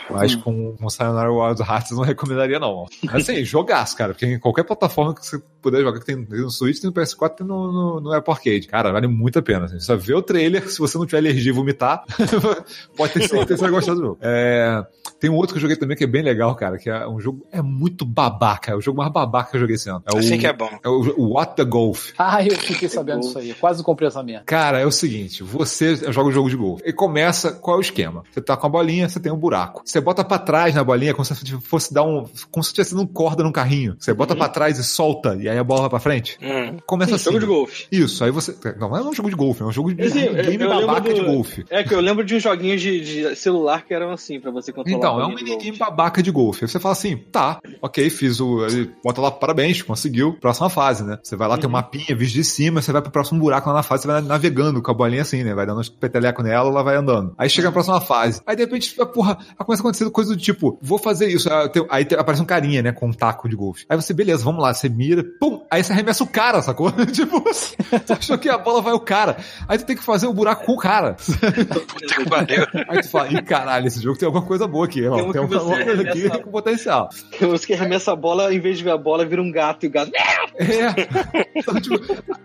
Mas 0.10 0.36
com, 0.36 0.76
com 0.76 0.90
Sayonara 0.90 1.32
Wild 1.32 1.61
Hearts 1.61 1.91
eu 1.91 1.98
não 1.98 2.03
recomendaria, 2.03 2.60
não. 2.60 2.86
Mas 3.03 3.30
assim, 3.30 3.44
jogaço, 3.44 3.95
cara, 3.95 4.14
porque 4.14 4.26
em 4.26 4.40
qualquer 4.40 4.64
plataforma 4.64 5.14
que 5.14 5.26
você 5.26 5.41
puder 5.61 5.82
jogar, 5.82 5.99
que 5.99 6.06
tem 6.06 6.15
no 6.15 6.49
Switch, 6.49 6.80
tem 6.80 6.90
no 6.90 6.95
PS4, 6.95 7.36
tem 7.36 7.48
no, 7.48 7.72
no, 7.72 8.02
no 8.02 8.14
Apple 8.14 8.34
Arcade. 8.34 8.68
Cara, 8.68 8.91
vale 8.91 9.07
muito 9.07 9.38
a 9.40 9.41
pena. 9.41 9.65
Assim. 9.65 9.80
Só 9.80 9.95
vê 9.95 10.14
o 10.14 10.22
trailer, 10.22 10.68
se 10.69 10.80
você 10.80 10.98
não 10.98 11.06
tiver 11.06 11.19
alergia 11.19 11.52
e 11.52 11.53
vomitar, 11.53 12.03
pode 12.98 13.14
ter 13.14 13.28
certeza 13.28 13.45
que 13.45 13.57
você 13.57 13.61
vai 13.61 13.72
gostar 13.72 13.94
do 13.94 14.02
jogo. 14.02 14.18
É, 14.22 14.84
tem 15.19 15.30
um 15.30 15.36
outro 15.36 15.53
que 15.53 15.57
eu 15.57 15.61
joguei 15.61 15.78
também 15.78 15.95
que 15.95 16.03
é 16.03 16.07
bem 16.07 16.23
legal, 16.23 16.56
cara, 16.56 16.78
que 16.78 16.90
é 16.90 17.07
um 17.07 17.19
jogo, 17.19 17.45
é 17.52 17.61
muito 17.61 18.06
babaca, 18.06 18.72
é 18.72 18.76
o 18.76 18.82
jogo 18.82 18.98
mais 18.98 19.11
babaca 19.11 19.52
que 19.52 19.57
eu 19.57 19.61
joguei 19.61 19.76
esse 19.76 19.90
ano. 19.90 20.03
É 20.11 20.15
o, 20.15 20.18
Assim 20.18 20.38
que 20.40 20.48
é 20.48 20.53
bom. 20.53 20.69
é 20.84 20.90
o, 20.90 20.99
o 21.18 21.34
What 21.34 21.56
the 21.56 21.64
Golf. 21.64 22.11
Ah, 22.18 22.44
eu 22.44 22.57
fiquei 22.57 22.90
sabendo 22.90 23.22
disso 23.22 23.38
aí. 23.38 23.49
Eu 23.49 23.56
quase 23.56 23.84
comprei 23.84 24.07
essa 24.07 24.23
merda. 24.23 24.45
Cara, 24.45 24.80
é 24.80 24.86
o 24.86 24.91
seguinte, 24.91 25.31
você 25.41 25.95
joga 26.12 26.30
o 26.30 26.32
jogo 26.32 26.49
de 26.49 26.56
golfe. 26.56 26.84
E 26.86 26.91
começa, 26.94 27.52
qual 27.52 27.78
é 27.78 27.80
o 27.80 27.82
esquema? 27.82 28.24
Você 28.32 28.41
tá 28.41 28.58
com 28.58 28.68
a 28.68 28.70
bolinha, 28.70 29.08
você 29.08 29.20
tem 29.20 29.32
um 29.32 29.38
buraco. 29.38 29.82
Você 29.86 29.99
bota 30.02 30.24
pra 30.24 30.38
trás 30.38 30.76
na 30.76 30.84
bolinha, 30.84 31.14
como 31.14 31.24
se 31.26 31.34
fosse 31.62 31.94
dar 31.94 32.03
um, 32.03 32.26
como 32.49 32.64
se 32.64 32.74
tivesse 32.74 32.94
dando 32.95 33.08
corda 33.08 33.44
num 33.44 33.52
carrinho. 33.52 33.95
Você 33.99 34.14
bota 34.14 34.36
pra 34.36 34.49
trás 34.49 34.78
e 34.78 34.84
solta, 34.84 35.36
e 35.40 35.48
aí 35.48 35.58
a 35.58 35.64
bola 35.64 35.82
vai 35.82 35.90
pra 35.90 35.99
frente. 35.99 36.38
Hum. 36.41 36.78
Começa 36.86 37.16
assim. 37.16 37.26
Jogo 37.26 37.40
de 37.40 37.45
golfe. 37.45 37.86
Isso, 37.91 38.24
aí 38.24 38.32
você. 38.32 38.56
Não, 38.80 38.90
não 38.90 38.98
é 38.98 39.02
um 39.03 39.14
jogo 39.14 39.30
de 39.30 39.36
golfe, 39.36 39.62
é 39.62 39.66
um 39.66 39.72
jogo 39.72 39.94
de 39.94 40.02
Esse, 40.02 40.30
um 40.30 40.34
game 40.34 40.58
babaca 40.68 41.02
do- 41.10 41.14
de 41.14 41.22
golfe. 41.24 41.66
É 41.70 41.84
que 41.84 41.94
eu 41.94 41.99
lembro 42.02 42.24
de 42.26 42.36
uns 42.36 42.44
joguinhos 42.44 42.82
de, 42.82 43.02
de 43.02 43.36
celular 43.36 43.86
que 43.86 43.94
eram 43.94 44.12
assim, 44.12 44.40
pra 44.40 44.52
você 44.52 44.72
controlar. 44.74 44.98
Então, 44.98 45.22
é 45.22 45.26
um 45.26 45.34
minigame 45.36 45.78
babaca 45.78 46.22
de 46.22 46.32
golfe. 46.32 46.66
Aí 46.66 46.70
você 46.70 46.80
fala 46.80 46.94
assim, 46.94 47.18
tá, 47.18 47.60
ok, 47.82 48.10
fiz 48.10 48.40
o. 48.40 48.64
aí 48.64 48.90
Bota 49.03 49.22
lá, 49.22 49.32
parabéns, 49.32 49.82
conseguiu. 49.82 50.34
Próxima 50.40 50.70
fase, 50.70 51.03
né? 51.03 51.18
Você 51.24 51.36
vai 51.36 51.48
lá, 51.48 51.58
tem 51.58 51.68
um 51.68 51.72
mapinha, 51.72 52.16
visto 52.16 52.34
de 52.34 52.44
cima, 52.44 52.82
você 52.82 52.91
vai 52.91 53.02
pro 53.02 53.12
próximo 53.12 53.40
buraco 53.40 53.70
lá 53.70 53.76
na 53.76 53.84
fase, 53.84 54.03
você 54.03 54.08
vai 54.08 54.22
navegando 54.22 54.82
com 54.82 54.91
a 54.91 54.94
bolinha 54.94 55.20
assim, 55.22 55.43
né? 55.43 55.53
Vai 55.53 55.65
dando 55.65 55.80
uns 55.80 55.89
peteleco 55.89 56.41
nela, 56.43 56.69
ela 56.69 56.84
vai 56.84 56.95
andando. 56.95 57.34
Aí 57.38 57.49
chega 57.49 57.69
a 57.69 57.72
próxima 57.72 58.02
fase. 58.02 58.41
Aí 58.45 58.56
de 58.56 58.64
repente, 58.64 58.93
porra, 59.14 59.38
aí 59.57 59.65
começa 59.65 59.81
acontecendo 59.81 60.11
coisa 60.11 60.35
do 60.35 60.41
tipo, 60.41 60.77
vou 60.81 60.98
fazer 60.98 61.27
isso. 61.27 61.52
Aí, 61.52 61.69
tem- 61.69 61.88
aí 61.89 62.06
tem- 62.06 62.18
aparece 62.19 62.41
um 62.41 62.45
carinha, 62.45 62.81
né, 62.81 62.91
com 62.91 63.07
um 63.07 63.14
taco 63.14 63.48
de 63.49 63.56
golfe. 63.56 63.85
Aí 63.89 63.95
você, 63.95 64.14
beleza, 64.14 64.43
vamos 64.43 64.61
lá, 64.61 64.73
você 64.73 64.89
mira, 64.89 65.23
pum, 65.39 65.61
aí 65.69 65.84
você 65.84 65.93
arremessa 65.93 66.23
o 66.23 66.27
cara, 66.27 66.61
sacou? 66.61 66.91
tipo, 67.14 67.41
você 67.41 67.76
achou 68.14 68.38
que 68.38 68.49
a 68.49 68.57
bola 68.57 68.81
vai 68.81 68.93
o 68.93 68.99
cara. 68.99 69.38
Aí 69.68 69.77
tu 69.77 69.85
tem 69.85 69.95
que 69.95 70.03
fazer 70.03 70.27
o 70.27 70.34
buraco 70.34 70.65
com 70.65 70.73
o 70.73 70.77
cara. 70.77 71.15
Puta 71.15 72.15
que 72.15 72.30
pariu. 72.30 72.65
Aí 72.89 73.02
tu 73.02 73.10
fala, 73.10 73.30
ih, 73.31 73.41
caralho, 73.41 73.88
esse 73.88 74.02
jogo 74.02 74.18
tem 74.18 74.26
alguma 74.26 74.45
coisa 74.45 74.68
boa 74.68 74.85
aqui. 74.85 75.06
ó. 75.07 75.15
Tem 75.15 75.23
um 75.27 75.31
Tem, 75.31 75.48
que 75.48 75.56
uma 75.56 75.60
você 75.60 75.84
coisa 75.84 76.02
aqui 76.02 76.30
com 76.41 76.52
potencial. 76.52 77.10
Tem 77.38 77.48
uns 77.52 77.65
que 77.65 77.73
arremessa 77.73 78.11
a 78.11 78.15
bola, 78.15 78.53
em 78.53 78.60
vez 78.60 78.77
de 78.77 78.84
ver 78.84 78.91
a 78.91 78.98
bola, 78.98 79.26
vira 79.26 79.41
um 79.41 79.52
gato 79.52 79.85
e 79.85 79.88
o 79.88 79.91
gato. 79.91 80.11
É. 80.57 81.49
Então, 81.56 81.76
tipo, 81.80 81.98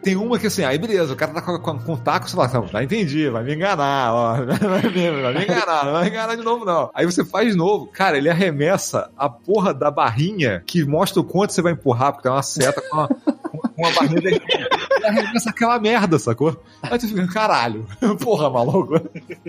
tem 0.03 0.17
uma 0.17 0.39
que 0.39 0.47
assim, 0.47 0.65
aí 0.65 0.79
beleza, 0.79 1.13
o 1.13 1.17
cara 1.17 1.33
tá 1.33 1.43
com, 1.43 1.59
com, 1.59 1.79
com 1.79 1.93
um 1.93 1.97
taco, 1.97 2.29
você 2.29 2.37
fala, 2.37 2.66
não, 2.67 2.73
já 2.73 2.83
entendi, 2.83 3.29
vai 3.29 3.45
me 3.45 3.55
enganar, 3.55 4.13
ó. 4.13 4.37
Vai 4.47 4.83
me, 4.83 5.23
vai 5.23 5.35
me 5.35 5.45
enganar, 5.45 5.85
não 5.85 5.93
vai 5.93 6.09
enganar 6.09 6.35
de 6.35 6.43
novo, 6.43 6.65
não. 6.65 6.91
Aí 6.95 7.07
você 7.07 7.25
faz 7.25 7.51
de 7.51 7.57
novo, 7.57 7.87
cara, 7.87 8.17
ele 8.19 8.29
arremessa 8.29 9.11
a 9.17 9.29
porra 9.29 9.73
da 9.73 9.91
barrinha 9.91 10.63
que 10.67 10.85
mostra 10.85 11.21
o 11.21 11.25
quanto 11.25 11.53
você 11.53 11.63
vai 11.63 11.73
empurrar, 11.73 12.13
porque 12.13 12.25
tem 12.25 12.33
uma 12.33 12.43
seta 12.43 12.81
com 12.81 12.97
uma, 12.97 13.09
com 13.09 13.83
uma 13.83 13.93
barrinha 13.93 14.21
de... 14.21 14.29
Ele 14.29 15.07
arremessa 15.07 15.51
aquela 15.51 15.79
merda, 15.79 16.19
sacou? 16.19 16.61
Aí 16.83 16.99
tu 16.99 17.09
fica, 17.09 17.27
caralho, 17.29 17.87
porra, 18.21 18.51
maluco. 18.51 19.01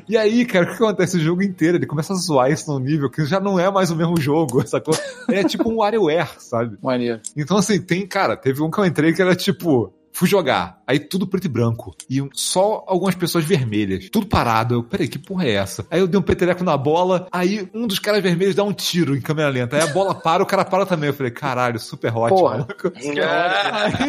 E 0.07 0.17
aí, 0.17 0.45
cara, 0.45 0.65
o 0.65 0.67
que 0.69 0.83
acontece 0.83 1.17
o 1.17 1.21
jogo 1.21 1.41
inteiro? 1.41 1.77
Ele 1.77 1.85
começa 1.85 2.13
a 2.13 2.17
zoar 2.17 2.51
isso 2.51 2.71
num 2.71 2.79
nível 2.79 3.09
que 3.09 3.25
já 3.25 3.39
não 3.39 3.59
é 3.59 3.69
mais 3.71 3.89
o 3.91 3.95
mesmo 3.95 4.19
jogo, 4.19 4.65
sacou? 4.67 4.95
É 5.29 5.43
tipo 5.43 5.69
um 5.69 5.77
WarioWare, 5.77 6.29
sabe? 6.39 6.77
Maneiro. 6.81 7.19
Então, 7.35 7.57
assim, 7.57 7.81
tem, 7.81 8.05
cara, 8.05 8.35
teve 8.35 8.61
um 8.61 8.69
que 8.69 8.79
eu 8.79 8.85
entrei 8.85 9.13
que 9.13 9.21
era 9.21 9.35
tipo. 9.35 9.93
Fui 10.17 10.27
jogar, 10.27 10.81
aí 10.87 10.99
tudo 10.99 11.27
preto 11.27 11.45
e 11.45 11.47
branco. 11.47 11.95
E 12.09 12.27
só 12.33 12.83
algumas 12.87 13.13
pessoas 13.13 13.45
vermelhas. 13.45 14.09
Tudo 14.09 14.25
parado. 14.25 14.73
Eu, 14.73 14.83
peraí, 14.83 15.07
que 15.07 15.19
porra 15.19 15.45
é 15.45 15.51
essa? 15.51 15.85
Aí 15.91 15.99
eu 15.99 16.07
dei 16.07 16.19
um 16.19 16.23
peteleco 16.23 16.63
na 16.63 16.75
bola, 16.75 17.27
aí 17.31 17.69
um 17.71 17.85
dos 17.85 17.99
caras 17.99 18.23
vermelhos 18.23 18.55
dá 18.55 18.63
um 18.63 18.73
tiro 18.73 19.15
em 19.15 19.21
câmera 19.21 19.47
lenta. 19.49 19.75
Aí 19.75 19.83
a 19.83 19.93
bola 19.93 20.15
para, 20.19 20.41
o 20.41 20.45
cara 20.47 20.65
para 20.65 20.87
também. 20.87 21.09
Eu 21.09 21.13
falei, 21.13 21.31
caralho, 21.31 21.79
super 21.79 22.11
hot, 22.17 22.29
Porra. 22.29 22.57
maluco. 22.57 22.91
Aí, 22.97 23.99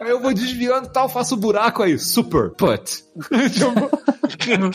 aí 0.00 0.10
eu 0.10 0.20
vou 0.20 0.32
desviando 0.32 0.86
e 0.86 0.92
tal, 0.92 1.08
faço 1.08 1.34
o 1.34 1.38
buraco 1.38 1.82
aí. 1.82 1.98
Super 1.98 2.50
put. 2.50 3.02
Tipo, 4.30 4.70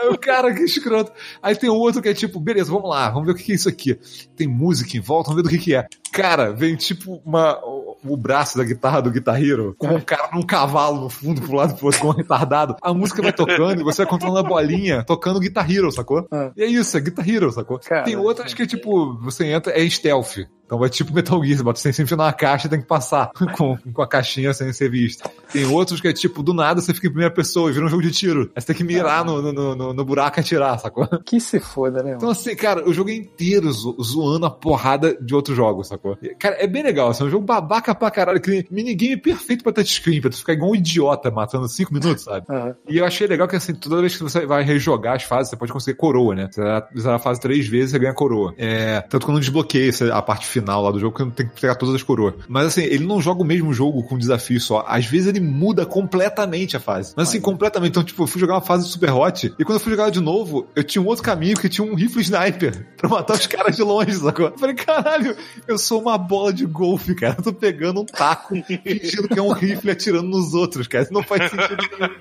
aí 0.00 0.08
o 0.08 0.16
cara, 0.16 0.54
que 0.54 0.62
escroto. 0.62 1.12
Aí 1.42 1.56
tem 1.56 1.68
outro 1.68 2.00
que 2.00 2.08
é 2.08 2.14
tipo, 2.14 2.38
beleza, 2.38 2.70
vamos 2.70 2.88
lá, 2.88 3.10
vamos 3.10 3.26
ver 3.26 3.32
o 3.32 3.34
que 3.34 3.42
que 3.42 3.52
é 3.52 3.54
isso 3.56 3.68
aqui. 3.68 3.98
Tem 4.36 4.46
música 4.46 4.96
em 4.96 5.00
volta, 5.00 5.30
vamos 5.30 5.42
ver 5.42 5.48
do 5.48 5.58
que 5.58 5.64
que 5.64 5.74
é. 5.74 5.86
Cara, 6.12 6.52
vem 6.52 6.76
tipo 6.76 7.20
uma, 7.24 7.58
o, 8.04 8.16
braço 8.16 8.58
da 8.58 8.64
guitarra 8.64 9.00
do 9.00 9.10
Guitar 9.10 9.42
Hero, 9.42 9.74
com 9.78 9.88
um 9.88 10.00
cara 10.00 10.30
num 10.32 10.42
cavalo 10.42 11.00
no 11.00 11.08
fundo, 11.08 11.40
pro 11.40 11.54
lado 11.54 11.74
pro 11.74 11.86
outro, 11.86 12.00
com 12.00 12.08
um 12.08 12.12
retardado. 12.12 12.76
A 12.82 12.92
música 12.92 13.22
vai 13.22 13.32
tocando 13.32 13.80
e 13.80 13.84
você 13.84 14.02
vai 14.02 14.10
controlando 14.10 14.46
a 14.46 14.48
bolinha, 14.48 15.04
tocando 15.04 15.40
Guitar 15.40 15.70
Hero, 15.70 15.90
sacou? 15.90 16.26
Ah. 16.30 16.50
E 16.56 16.62
é 16.62 16.66
isso, 16.66 16.96
é 16.96 17.00
Guitar 17.00 17.28
Hero, 17.28 17.50
sacou? 17.52 17.78
Cara, 17.78 18.04
tem 18.04 18.16
outras 18.16 18.54
que, 18.54 18.66
tipo, 18.66 19.18
você 19.18 19.46
entra, 19.46 19.72
é 19.78 19.88
stealth. 19.88 20.38
Então 20.72 20.80
vai 20.80 20.88
tipo 20.88 21.12
Metal 21.12 21.44
Gear, 21.44 21.58
você 21.58 21.62
bota 21.62 21.78
você 21.78 21.92
sempre 21.92 22.16
na 22.16 22.32
caixa 22.32 22.66
e 22.66 22.70
tem 22.70 22.80
que 22.80 22.86
passar 22.86 23.30
com, 23.58 23.76
com 23.92 24.00
a 24.00 24.06
caixinha 24.08 24.54
sem 24.54 24.72
ser 24.72 24.90
visto. 24.90 25.28
Tem 25.52 25.66
outros 25.66 26.00
que 26.00 26.08
é 26.08 26.14
tipo, 26.14 26.42
do 26.42 26.54
nada 26.54 26.80
você 26.80 26.94
fica 26.94 27.08
em 27.08 27.10
primeira 27.10 27.30
pessoa 27.34 27.68
e 27.68 27.74
vira 27.74 27.84
um 27.84 27.90
jogo 27.90 28.00
de 28.02 28.10
tiro. 28.10 28.50
Aí 28.56 28.62
você 28.62 28.68
tem 28.68 28.76
que 28.76 28.82
mirar 28.82 29.22
no, 29.22 29.52
no, 29.52 29.74
no, 29.76 29.92
no 29.92 30.04
buraco 30.06 30.38
e 30.38 30.40
atirar, 30.40 30.78
sacou? 30.80 31.06
Que 31.26 31.38
se 31.38 31.60
foda, 31.60 32.02
né? 32.02 32.14
Então, 32.16 32.30
assim, 32.30 32.56
cara, 32.56 32.88
o 32.88 32.94
jogo 32.94 33.10
é 33.10 33.14
inteiro 33.14 33.70
zo- 33.70 33.94
zoando 34.02 34.46
a 34.46 34.50
porrada 34.50 35.14
de 35.20 35.34
outros 35.34 35.54
jogos, 35.54 35.88
sacou? 35.88 36.16
Cara, 36.38 36.56
é 36.58 36.66
bem 36.66 36.82
legal, 36.82 37.10
assim, 37.10 37.22
é 37.24 37.26
um 37.26 37.30
jogo 37.30 37.44
babaca 37.44 37.94
pra 37.94 38.10
caralho, 38.10 38.40
que 38.40 38.64
minigame 38.70 39.18
perfeito 39.18 39.62
pra 39.62 39.74
touchscreen, 39.74 40.22
pra 40.22 40.30
tu 40.30 40.38
ficar 40.38 40.54
igual 40.54 40.70
um 40.70 40.74
idiota 40.74 41.30
matando 41.30 41.68
5 41.68 41.92
minutos, 41.92 42.24
sabe? 42.24 42.46
Aham. 42.48 42.74
E 42.88 42.96
eu 42.96 43.04
achei 43.04 43.26
legal 43.26 43.46
que, 43.46 43.56
assim, 43.56 43.74
toda 43.74 44.00
vez 44.00 44.16
que 44.16 44.22
você 44.22 44.46
vai 44.46 44.62
rejogar 44.62 45.16
as 45.16 45.22
fases, 45.24 45.50
você 45.50 45.56
pode 45.56 45.70
conseguir 45.70 45.98
coroa, 45.98 46.34
né? 46.34 46.48
Você 46.50 46.62
vai 46.62 47.14
a 47.14 47.18
fase 47.18 47.38
três 47.38 47.68
vezes, 47.68 47.90
você 47.90 47.98
ganha 47.98 48.14
coroa. 48.14 48.54
É, 48.56 49.02
tanto 49.02 49.26
que 49.26 49.30
eu 49.30 49.34
não 49.34 49.40
desbloqueei 49.40 49.90
a 50.10 50.22
parte 50.22 50.46
final 50.46 50.61
lá 50.62 50.90
do 50.90 50.98
jogo, 50.98 51.16
que 51.16 51.36
tenho 51.36 51.50
que 51.50 51.60
pegar 51.60 51.74
todas 51.74 51.94
as 51.94 52.02
coroas. 52.02 52.34
Mas, 52.48 52.66
assim, 52.66 52.82
ele 52.82 53.04
não 53.04 53.20
joga 53.20 53.42
o 53.42 53.44
mesmo 53.44 53.72
jogo 53.72 54.02
com 54.02 54.18
desafio 54.18 54.60
só. 54.60 54.84
Às 54.86 55.06
vezes 55.06 55.28
ele 55.28 55.40
muda 55.40 55.86
completamente 55.86 56.76
a 56.76 56.80
fase. 56.80 57.12
Mas, 57.16 57.28
assim, 57.28 57.40
completamente. 57.40 57.90
Então, 57.90 58.04
tipo, 58.04 58.22
eu 58.22 58.26
fui 58.26 58.40
jogar 58.40 58.54
uma 58.54 58.60
fase 58.60 58.88
super 58.88 59.12
hot, 59.12 59.52
e 59.58 59.64
quando 59.64 59.78
eu 59.78 59.80
fui 59.80 59.92
jogar 59.92 60.10
de 60.10 60.20
novo, 60.20 60.66
eu 60.74 60.84
tinha 60.84 61.02
um 61.02 61.06
outro 61.06 61.24
caminho 61.24 61.56
que 61.56 61.68
tinha 61.68 61.86
um 61.86 61.94
rifle 61.94 62.22
sniper 62.22 62.86
pra 62.96 63.08
matar 63.08 63.34
os 63.34 63.46
caras 63.46 63.76
de 63.76 63.82
longe, 63.82 64.14
sacou? 64.14 64.46
Eu 64.46 64.58
falei, 64.58 64.74
caralho, 64.74 65.36
eu 65.66 65.78
sou 65.78 66.00
uma 66.00 66.16
bola 66.18 66.52
de 66.52 66.66
golfe, 66.66 67.14
cara. 67.14 67.36
Eu 67.38 67.44
tô 67.44 67.52
pegando 67.52 68.00
um 68.00 68.06
taco, 68.06 68.54
fingindo 68.64 69.28
que 69.28 69.38
é 69.38 69.42
um 69.42 69.52
rifle 69.52 69.90
atirando 69.90 70.28
nos 70.28 70.54
outros, 70.54 70.86
cara. 70.86 71.04
Isso 71.04 71.12
não 71.12 71.22
faz 71.22 71.50
sentido 71.50 71.76
nenhum. 71.98 72.12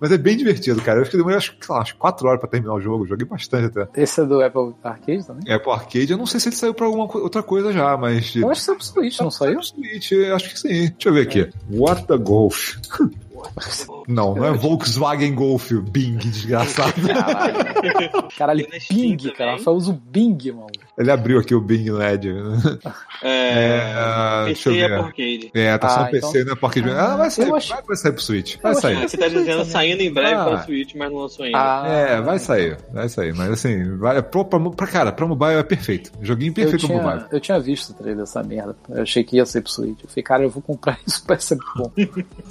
Mas 0.00 0.12
é 0.12 0.18
bem 0.18 0.36
divertido, 0.36 0.82
cara. 0.82 0.98
Eu 0.98 1.02
acho 1.02 1.10
que 1.10 1.16
demorei, 1.16 1.38
acho, 1.38 1.54
sei 1.60 1.72
lá, 1.72 1.78
umas 1.78 1.92
4 1.92 2.28
horas 2.28 2.40
pra 2.40 2.48
terminar 2.48 2.74
o 2.74 2.80
jogo. 2.80 3.06
Joguei 3.06 3.26
bastante 3.26 3.66
até. 3.66 4.02
Esse 4.02 4.20
é 4.20 4.24
do 4.24 4.42
Apple 4.42 4.74
Arcade 4.82 5.26
também? 5.26 5.44
É 5.46 5.58
pro 5.58 5.72
arcade, 5.72 6.12
eu 6.12 6.18
não 6.18 6.26
sei 6.26 6.40
se 6.40 6.48
ele 6.48 6.56
saiu 6.56 6.74
pra 6.74 6.86
alguma 6.86 7.04
outra 7.04 7.42
coisa 7.42 7.72
já, 7.72 7.83
mas. 7.98 8.34
Eu 8.36 8.50
acho 8.50 8.60
que 8.60 8.66
saiu 8.66 8.76
pro 8.76 8.86
Switch, 8.86 9.20
não 9.20 9.30
saiu? 9.30 9.62
Switch, 9.62 10.12
acho 10.34 10.50
que 10.50 10.60
sim. 10.60 10.68
Deixa 10.68 11.08
eu 11.08 11.12
ver 11.14 11.22
aqui. 11.22 11.50
What 11.70 12.06
the 12.06 12.16
Golf? 12.16 12.76
Não, 14.08 14.34
não 14.34 14.44
é 14.44 14.52
Volkswagen 14.52 15.34
Golf, 15.34 15.70
Bing, 15.70 16.16
desgraçado. 16.16 16.94
Caralho. 17.06 18.28
Caralho, 18.36 18.66
Bing, 18.90 19.16
cara. 19.36 19.52
Rafael 19.52 19.76
usa 19.76 19.90
o 19.90 19.94
Bing, 19.94 20.38
mano. 20.52 20.66
Ele 20.96 21.10
abriu 21.10 21.38
aqui 21.40 21.54
o 21.54 21.60
Bing 21.60 21.90
LED. 21.90 22.30
É. 23.22 23.24
É, 23.24 24.44
deixa 24.46 24.68
eu 24.68 24.72
PC 24.74 24.84
é 24.84 24.88
ver. 24.88 24.94
arcade. 24.94 25.50
É, 25.54 25.78
tá 25.78 25.88
só 25.88 26.00
Ah, 26.00 26.04
no 26.04 26.10
PC, 26.10 26.40
então- 26.40 26.54
né? 26.54 26.58
Porque 26.60 26.80
ah, 26.80 27.16
vai 27.16 27.30
sair, 27.30 27.48
Eu 27.48 27.56
acho- 27.56 27.68
vai, 27.72 27.82
vai 27.82 27.96
sair 27.96 28.12
pro 28.12 28.22
Switch. 28.22 28.56
Vai 28.62 28.72
Eu 28.72 28.76
sair. 28.80 28.94
achei 28.96 29.06
Aqui 29.06 29.16
tá 29.16 29.28
dizendo 29.28 29.64
saindo 29.64 30.00
em 30.02 30.12
breve 30.12 30.34
Ah. 30.34 30.44
pra 30.44 30.62
Switch, 30.64 30.94
mas 30.94 31.10
não 31.10 31.18
lançou 31.20 31.44
ainda. 31.46 31.58
Ah, 31.58 31.84
É, 31.88 32.20
vai 32.20 32.38
sair, 32.38 32.76
vai 32.92 33.08
sair. 33.08 33.32
Mas 33.34 33.50
assim, 33.50 33.96
vai, 33.96 34.22
pra, 34.22 34.44
pra, 34.44 34.60
pra- 34.70 34.86
cara, 34.86 35.12
pra 35.12 35.26
mobile 35.26 35.52
é 35.54 35.62
perfeito. 35.62 36.12
Joguinho 36.20 36.50
eu 36.50 36.54
perfeito 36.54 36.80
pro 36.86 36.88
tinha, 36.88 37.02
mobile. 37.02 37.24
eu 37.32 37.40
tinha 37.40 37.58
visto 37.60 37.90
o 37.90 37.94
trailer 37.94 38.18
dessa 38.18 38.42
merda. 38.42 38.76
Eu 38.90 39.02
achei 39.02 39.24
que 39.24 39.36
ia 39.36 39.46
ser 39.46 39.62
pro 39.62 39.70
Switch. 39.72 40.02
Eu 40.02 40.08
falei, 40.08 40.22
cara, 40.22 40.42
eu 40.42 40.50
vou 40.50 40.62
comprar 40.62 40.98
isso, 41.06 41.22
parece 41.26 41.46
ser 41.48 41.58
bom. 41.76 41.90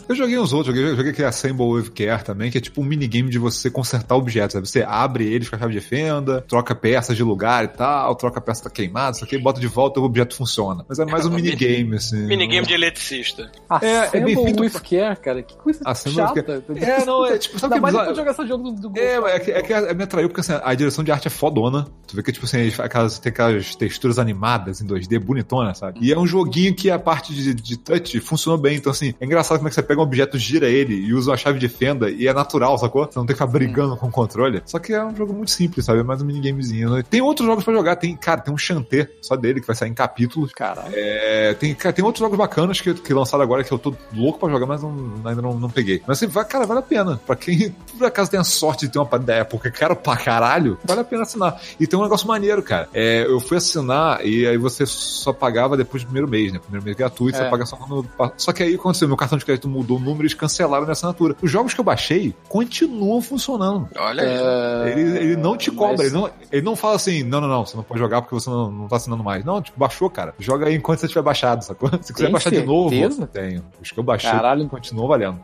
Eu 0.10 0.16
joguei 0.16 0.40
uns 0.40 0.54
outros, 0.54 0.76
joguei, 0.76 0.96
joguei 0.96 1.12
aquele 1.12 1.28
Assemble 1.28 1.66
with 1.66 1.90
Care 1.92 2.24
também, 2.24 2.50
que 2.50 2.58
é 2.58 2.62
tipo 2.62 2.82
um 2.82 2.86
minigame 2.86 3.30
de 3.30 3.38
você 3.38 3.70
consertar 3.70 4.16
objetos. 4.16 4.54
Sabe? 4.54 4.68
Você 4.68 4.82
abre 4.88 5.32
eles 5.32 5.50
com 5.50 5.56
a 5.56 5.60
chave 5.60 5.74
de 5.74 5.82
fenda, 5.82 6.42
troca 6.42 6.74
peças 6.74 7.16
de 7.16 7.24
lugar 7.24 7.64
e 7.66 7.68
tal, 7.68 8.16
troca 8.16 8.33
a 8.40 8.42
peça 8.42 8.64
tá 8.64 8.70
queimada, 8.70 9.16
isso 9.16 9.24
aqui, 9.24 9.38
bota 9.38 9.60
de 9.60 9.68
volta 9.68 10.00
e 10.00 10.04
o 10.04 10.06
objeto 10.06 10.36
funciona. 10.36 10.86
Mas 10.88 11.00
é 11.00 11.06
mais 11.06 11.26
um 11.26 11.32
minigame, 11.34 11.96
assim. 11.96 12.26
Minigame 12.26 12.68
de 12.68 12.74
eletricista. 12.74 13.52
É, 13.82 14.18
é 14.18 14.22
bem 14.22 14.36
feito 14.36 14.62
with 14.62 14.72
Care, 14.82 15.16
cara. 15.20 15.44
Que 15.44 15.56
coisa 15.58 15.82
Assemble 15.86 16.22
with 16.22 16.28
chata. 16.36 16.64
É, 16.76 17.06
não, 17.06 17.26
é 17.26 17.38
tipo, 17.38 17.60
sabe 17.60 17.76
Ainda 17.76 17.88
o 17.88 17.92
que 17.92 17.98
é 17.98 18.02
mais 18.02 18.10
de 18.10 18.16
jogar 18.16 18.32
esse 18.32 18.48
jogo 18.48 18.72
do, 18.72 18.90
do 18.90 19.00
É, 19.00 19.16
é 19.16 19.40
que, 19.40 19.52
é 19.52 19.62
que 19.62 19.94
me 19.94 20.04
atraiu 20.04 20.30
porque 20.30 20.42
assim, 20.42 20.54
a 20.64 20.74
direção 20.74 21.04
de 21.04 21.12
arte 21.12 21.28
é 21.28 21.32
fodona. 21.32 21.88
Tu 22.08 22.16
vê 22.16 22.24
que, 22.24 22.32
tipo 22.32 22.46
assim, 22.46 22.72
aquelas, 22.80 23.20
tem 23.20 23.32
aquelas 23.32 23.76
texturas 23.76 24.20
animadas 24.20 24.82
em 24.82 24.88
2D, 24.88 25.20
bonitona, 25.20 25.74
sabe? 25.74 26.00
E 26.02 26.12
é 26.12 26.18
um 26.18 26.28
joguinho 26.28 26.76
que 26.76 26.90
a 26.90 27.00
parte 27.00 27.34
de, 27.34 27.54
de 27.54 27.78
touch 27.78 28.20
funcionou 28.20 28.60
bem. 28.60 28.78
Então, 28.78 28.92
assim, 28.92 29.14
é 29.20 29.26
engraçado 29.26 29.58
como 29.58 29.68
é 29.68 29.70
que 29.70 29.76
você 29.76 29.84
pega 29.84 30.00
um 30.00 30.04
objeto, 30.04 30.38
gira 30.38 30.68
ele 30.68 30.94
e 30.94 31.14
usa 31.14 31.32
uma 31.32 31.38
chave 31.38 31.60
de 31.60 31.68
fenda 31.68 32.10
e 32.10 32.28
é 32.28 32.34
natural, 32.34 32.78
sacou? 32.78 33.06
Você 33.06 33.18
não 33.18 33.26
tem 33.26 33.36
que 33.36 33.42
ficar 33.42 33.48
brigando 33.52 33.96
com 33.98 34.08
o 34.08 34.12
controle. 34.12 34.62
Só 34.66 34.80
que 34.80 34.94
é 34.94 35.04
um 35.04 35.16
jogo 35.16 35.34
muito 35.34 35.52
simples, 35.52 35.86
sabe? 35.86 36.00
É 36.00 36.04
mais 36.04 36.22
um 36.22 36.26
minigamezinho. 36.26 36.90
né? 36.92 37.04
Tem 37.10 37.22
outros 37.22 37.48
jogos 37.48 37.64
pra 37.64 37.74
jogar. 37.74 37.96
Tem, 37.96 38.16
cara, 38.24 38.42
tem 38.42 38.54
um 38.54 38.58
Chanté 38.58 39.08
só 39.22 39.36
dele 39.36 39.60
que 39.62 39.68
vai 39.68 39.76
sair 39.76 39.90
em 39.90 39.94
capítulos. 39.94 40.52
Caralho. 40.54 40.94
É, 40.96 41.54
tem, 41.56 41.74
cara, 41.76 41.94
tem 41.94 42.04
outros 42.04 42.20
jogos 42.22 42.38
bacanas 42.38 42.80
que, 42.82 42.94
que 42.94 43.14
lançaram 43.14 43.44
agora 43.44 43.64
que 43.64 43.72
eu 43.72 43.78
tô 43.80 43.94
louco 44.14 44.40
pra 44.40 44.50
jogar, 44.50 44.66
mas 44.66 44.82
não- 44.82 45.14
ainda 45.26 45.42
não, 45.42 45.60
não 45.60 45.70
peguei. 45.70 46.02
Mas 46.08 46.18
assim, 46.18 46.28
vai, 46.28 46.46
cara, 46.46 46.66
vale 46.66 46.80
a 46.80 46.84
pena. 46.84 47.20
Pra 47.26 47.36
quem 47.36 47.76
por 47.98 48.06
acaso 48.06 48.32
tem 48.32 48.40
a 48.40 48.44
sorte 48.44 48.86
de 48.88 48.92
ter 48.94 49.00
uma 49.00 49.20
da 49.20 49.42
Apple 49.42 49.60
que 49.60 49.68
é 49.68 49.72
caro 49.72 49.96
pra 49.96 50.16
caralho, 50.18 50.78
vale 50.84 51.02
a 51.02 51.04
pena 51.04 51.24
assinar. 51.24 51.60
E 51.80 51.86
tem 51.88 51.98
um 52.00 52.04
negócio 52.04 52.28
maneiro, 52.28 52.62
cara. 52.64 52.90
É, 52.94 53.26
eu 53.26 53.40
fui 53.40 53.58
assinar 53.58 54.26
e 54.26 54.46
aí 54.48 54.58
você 54.58 54.86
só 54.86 55.32
pagava 55.34 55.78
depois 55.78 56.04
do 56.04 56.08
primeiro 56.08 56.28
mês, 56.28 56.52
né? 56.52 56.60
Primeiro 56.60 56.84
mês 56.86 56.96
gratuito, 56.98 57.38
É. 57.38 57.44
você 57.44 57.50
paga 57.50 57.66
só 57.66 57.76
quando. 57.76 58.08
Só 58.38 58.52
que 58.52 58.64
aí 58.64 58.76
aconteceu, 58.76 59.08
meu 59.08 59.18
cartão 59.18 59.38
de 59.38 59.46
crédito 59.46 59.68
mudou 59.68 59.98
o 59.98 60.00
número 60.00 60.22
e 60.24 60.26
eles 60.26 60.34
cancelaram 60.34 60.84
minha 60.84 60.94
assinatura. 60.94 61.36
Os 61.42 61.50
jogos 61.52 61.74
que 61.74 61.80
eu 61.80 61.84
baixei 61.84 62.34
continuam 62.50 63.22
funcionando. 63.22 63.88
Olha 63.98 64.24
aí. 64.24 64.30
É, 64.30 64.92
Ele, 64.92 65.18
ele 65.18 65.36
não 65.36 65.56
te 65.58 65.72
cobra, 65.72 65.98
mas- 65.98 66.08
ele, 66.08 66.12
não, 66.16 66.30
ele 66.52 66.62
não 66.62 66.76
fala 66.76 66.96
assim, 66.96 67.24
não, 67.24 67.40
não, 67.42 67.48
não, 67.48 67.66
você 67.66 67.76
não 67.76 67.84
pode 67.84 68.00
jogar 68.00 68.13
porque 68.22 68.36
você 68.36 68.50
não, 68.50 68.72
não 68.72 68.88
tá 68.88 68.96
assinando 68.98 69.24
mais. 69.24 69.44
Não, 69.46 69.62
tipo, 69.62 69.80
baixou, 69.80 70.10
cara. 70.10 70.34
Joga 70.40 70.68
aí 70.68 70.76
enquanto 70.76 71.00
você 71.00 71.08
tiver 71.08 71.22
baixado, 71.22 71.64
sacou? 71.64 71.90
Se 72.02 72.14
quiser 72.14 72.26
Tem 72.26 72.32
baixar 72.34 72.50
de 72.52 72.64
novo, 72.64 72.90
certeza? 72.90 73.28
tenho. 73.28 73.64
Os 73.82 73.92
que 73.92 74.00
eu 74.00 74.04
baixei 74.04 74.30
Caralho. 74.32 74.68
continuam 74.68 75.08
valendo. 75.08 75.40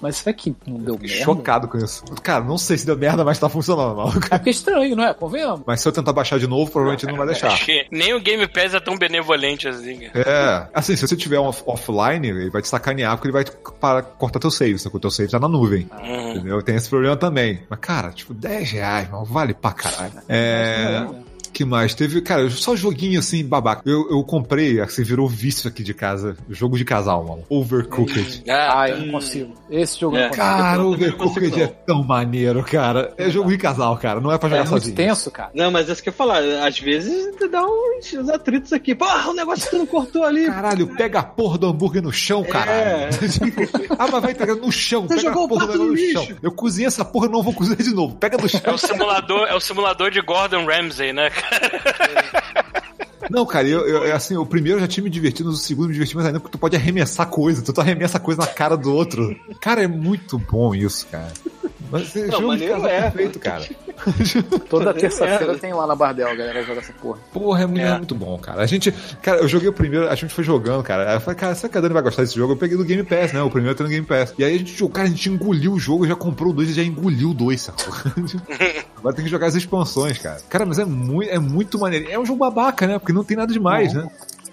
Mas 0.00 0.14
será 0.18 0.32
que 0.32 0.54
não 0.64 0.78
deu 0.78 0.96
merda? 0.96 1.24
chocado 1.24 1.66
com 1.66 1.76
isso. 1.76 2.04
Cara, 2.22 2.44
não 2.44 2.56
sei 2.56 2.78
se 2.78 2.86
deu 2.86 2.96
merda, 2.96 3.24
mas 3.24 3.36
tá 3.36 3.48
funcionando, 3.48 3.96
maluco. 3.96 4.18
É 4.30 4.38
porque 4.38 4.50
é 4.50 4.52
estranho, 4.52 4.94
não 4.94 5.02
é? 5.02 5.12
Convenhamos. 5.12 5.62
Mas 5.66 5.80
se 5.80 5.88
eu 5.88 5.92
tentar 5.92 6.12
baixar 6.12 6.38
de 6.38 6.46
novo, 6.46 6.70
provavelmente 6.70 7.04
não 7.04 7.16
vai 7.16 7.26
deixar. 7.26 7.48
Acho 7.48 7.64
que 7.66 7.84
nem 7.90 8.14
o 8.14 8.20
Game 8.20 8.46
Pass 8.46 8.74
é 8.74 8.78
tão 8.78 8.96
benevolente 8.96 9.66
assim. 9.66 9.98
cara. 10.08 10.20
É, 10.24 10.68
assim, 10.72 10.94
se 10.94 11.04
você 11.04 11.16
tiver 11.16 11.40
um 11.40 11.46
off- 11.46 11.64
offline, 11.66 12.28
ele 12.28 12.48
vai 12.48 12.62
te 12.62 12.68
sacanear 12.68 13.16
porque 13.16 13.26
ele 13.26 13.32
vai 13.32 13.44
para, 13.80 14.02
cortar 14.02 14.38
teu 14.38 14.52
save, 14.52 14.78
sacou? 14.78 15.00
Teu 15.00 15.10
save 15.10 15.32
tá 15.32 15.40
na 15.40 15.48
nuvem. 15.48 15.90
Uhum. 16.00 16.30
Entendeu? 16.30 16.62
Tem 16.62 16.76
esse 16.76 16.88
problema 16.88 17.16
também. 17.16 17.64
Mas, 17.68 17.80
cara, 17.80 18.10
tipo, 18.12 18.32
10 18.32 18.70
reais, 18.70 19.10
mano, 19.10 19.24
vale 19.24 19.52
pra 19.52 19.72
caralho. 19.72 20.12
É. 20.28 21.04
que 21.58 21.64
mais? 21.64 21.92
Teve, 21.94 22.20
cara, 22.20 22.48
só 22.50 22.76
joguinho 22.76 23.18
assim, 23.18 23.44
babaca. 23.44 23.82
Eu, 23.84 24.08
eu 24.10 24.22
comprei, 24.22 24.80
assim, 24.80 25.02
virou 25.02 25.28
vício 25.28 25.68
aqui 25.68 25.82
de 25.82 25.92
casa. 25.92 26.36
Jogo 26.48 26.78
de 26.78 26.84
casal, 26.84 27.24
mano. 27.24 27.42
Overcooked. 27.48 28.44
Ah, 28.48 28.82
Ah, 28.82 28.88
eu 28.90 28.98
não 28.98 29.12
consigo. 29.12 29.54
Esse 29.68 29.98
jogo 29.98 30.16
É. 30.16 30.20
não 30.22 30.28
consigo. 30.28 30.46
Cara, 30.46 30.84
Overcooked 30.84 31.40
consigo, 31.50 31.60
é 31.60 31.66
tão 31.66 32.04
maneiro, 32.04 32.62
cara. 32.62 33.12
É 33.18 33.28
jogo 33.28 33.50
de 33.50 33.58
casal, 33.58 33.96
cara. 33.96 34.20
Não 34.20 34.30
é 34.30 34.38
pra 34.38 34.48
É 34.48 34.50
jogar 34.50 34.62
muito 34.70 34.80
sozinho. 34.82 34.96
tenso, 34.96 35.30
cara. 35.32 35.50
Não, 35.52 35.70
mas 35.70 35.88
é 35.88 35.92
isso 35.92 36.02
que 36.02 36.08
eu 36.08 36.12
ia 36.12 36.16
falar. 36.16 36.38
Às 36.64 36.78
vezes 36.78 37.34
dá 37.50 37.62
uns, 37.64 38.12
uns 38.14 38.28
atritos 38.28 38.72
aqui. 38.72 38.94
Porra, 38.94 39.30
o 39.30 39.34
negócio 39.34 39.64
que 39.64 39.70
tu 39.70 39.78
não 39.78 39.86
cortou 39.86 40.22
ali. 40.24 40.46
Caralho, 40.46 40.86
pega 40.96 41.18
a 41.18 41.22
porra 41.24 41.58
do 41.58 41.66
hambúrguer 41.66 42.02
no 42.02 42.12
chão, 42.12 42.44
caralho. 42.44 42.78
É. 42.80 43.08
Tipo, 43.38 43.62
ah, 43.98 44.06
mas 44.10 44.22
vai 44.22 44.34
pegar 44.34 44.54
no 44.54 44.70
chão, 44.70 45.02
Você 45.08 45.16
pega 45.16 45.28
a 45.28 45.32
jogou 45.32 45.44
o 45.46 45.48
porra 45.48 45.66
do 45.66 45.78
no 45.78 45.86
no 45.90 45.96
chão. 45.96 46.22
lixo. 46.22 46.36
Eu 46.42 46.52
cozinhei 46.52 46.86
essa 46.86 47.04
porra, 47.04 47.28
não 47.28 47.42
vou 47.42 47.52
cozinhar 47.52 47.78
de 47.82 47.92
novo. 47.94 48.14
Pega 48.16 48.36
no 48.36 48.48
chão. 48.48 48.60
É 48.64 48.70
o 48.72 48.78
simulador, 48.78 49.46
é 49.48 49.54
o 49.54 49.60
simulador 49.60 50.10
de 50.10 50.20
Gordon 50.20 50.64
Ramsay, 50.66 51.12
né? 51.12 51.30
Não, 53.30 53.44
cara, 53.44 53.66
eu, 53.68 53.86
eu- 53.86 54.14
assim, 54.16 54.36
o 54.36 54.46
primeiro 54.46 54.78
eu 54.78 54.80
já 54.82 54.88
tinha 54.88 55.04
me 55.04 55.10
divertido, 55.10 55.50
o 55.50 55.56
segundo 55.56 55.88
me 55.88 55.92
diverti 55.92 56.14
mais 56.14 56.26
ainda, 56.26 56.40
porque 56.40 56.52
tu 56.56 56.58
pode 56.58 56.76
arremessar 56.76 57.26
coisa, 57.28 57.62
tu 57.62 57.78
arremessa 57.80 58.18
coisa 58.18 58.40
na 58.40 58.46
cara 58.46 58.74
do 58.76 58.92
outro. 58.94 59.36
Cara, 59.60 59.82
é 59.82 59.86
muito 59.86 60.38
bom 60.38 60.74
isso, 60.74 61.06
cara. 61.08 61.32
Mas 61.90 62.14
Não, 62.14 62.30
jogo 62.40 62.56
de 62.56 62.66
casal 62.68 62.86
é. 62.88 63.00
perfeito, 63.02 63.38
cara. 63.38 63.68
Toda 64.70 64.94
terça-feira 64.94 65.52
É. 65.54 65.58
tem 65.58 65.72
lá 65.72 65.86
na 65.86 65.94
Bardel, 65.94 66.28
a 66.28 66.34
galera 66.34 66.62
joga 66.62 66.80
essa 66.80 66.92
porra. 66.92 67.18
Porra, 67.32 67.62
é 67.62 67.66
muito, 67.66 67.80
É. 67.80 67.96
muito 67.96 68.14
bom, 68.14 68.38
cara. 68.38 68.62
A 68.62 68.66
gente, 68.66 68.92
cara, 69.22 69.38
eu 69.40 69.48
joguei 69.48 69.68
o 69.68 69.72
primeiro, 69.72 70.08
a 70.08 70.14
gente 70.14 70.32
foi 70.34 70.44
jogando, 70.44 70.82
cara. 70.82 71.10
Aí 71.10 71.16
eu 71.16 71.20
falei, 71.20 71.38
cara, 71.38 71.54
será 71.54 71.70
que 71.70 71.78
a 71.78 71.80
Dani 71.80 71.94
vai 71.94 72.02
gostar 72.02 72.22
desse 72.22 72.34
jogo? 72.36 72.52
Eu 72.52 72.56
peguei 72.56 72.76
do 72.76 72.84
Game 72.84 73.02
Pass, 73.02 73.32
né? 73.32 73.42
O 73.42 73.50
primeiro 73.50 73.76
tá 73.76 73.84
no 73.84 73.90
Game 73.90 74.06
Pass. 74.06 74.34
E 74.38 74.44
aí 74.44 74.54
a 74.54 74.58
gente 74.58 74.72
jogou, 74.76 74.92
cara, 74.94 75.06
a 75.08 75.10
gente 75.10 75.28
engoliu 75.30 75.72
o 75.72 75.78
jogo, 75.78 76.06
já 76.06 76.14
comprou 76.16 76.52
dois 76.52 76.70
e 76.70 76.72
já 76.72 76.82
engoliu 76.82 77.32
dois, 77.34 77.60
sacou? 77.62 77.94
Agora 78.98 79.14
tem 79.14 79.24
que 79.24 79.30
jogar 79.30 79.46
as 79.46 79.54
expansões, 79.54 80.18
cara. 80.18 80.38
Cara, 80.48 80.66
mas 80.66 80.78
é 80.78 80.84
muito, 80.84 81.30
é 81.30 81.38
muito 81.38 81.78
maneiro. 81.78 82.06
É 82.10 82.18
um 82.18 82.26
jogo 82.26 82.38
babaca, 82.38 82.86
né? 82.86 82.98
Porque 82.98 83.12
não 83.12 83.24
tem 83.24 83.36
nada 83.36 83.52
demais, 83.52 83.92
né? 83.94 84.08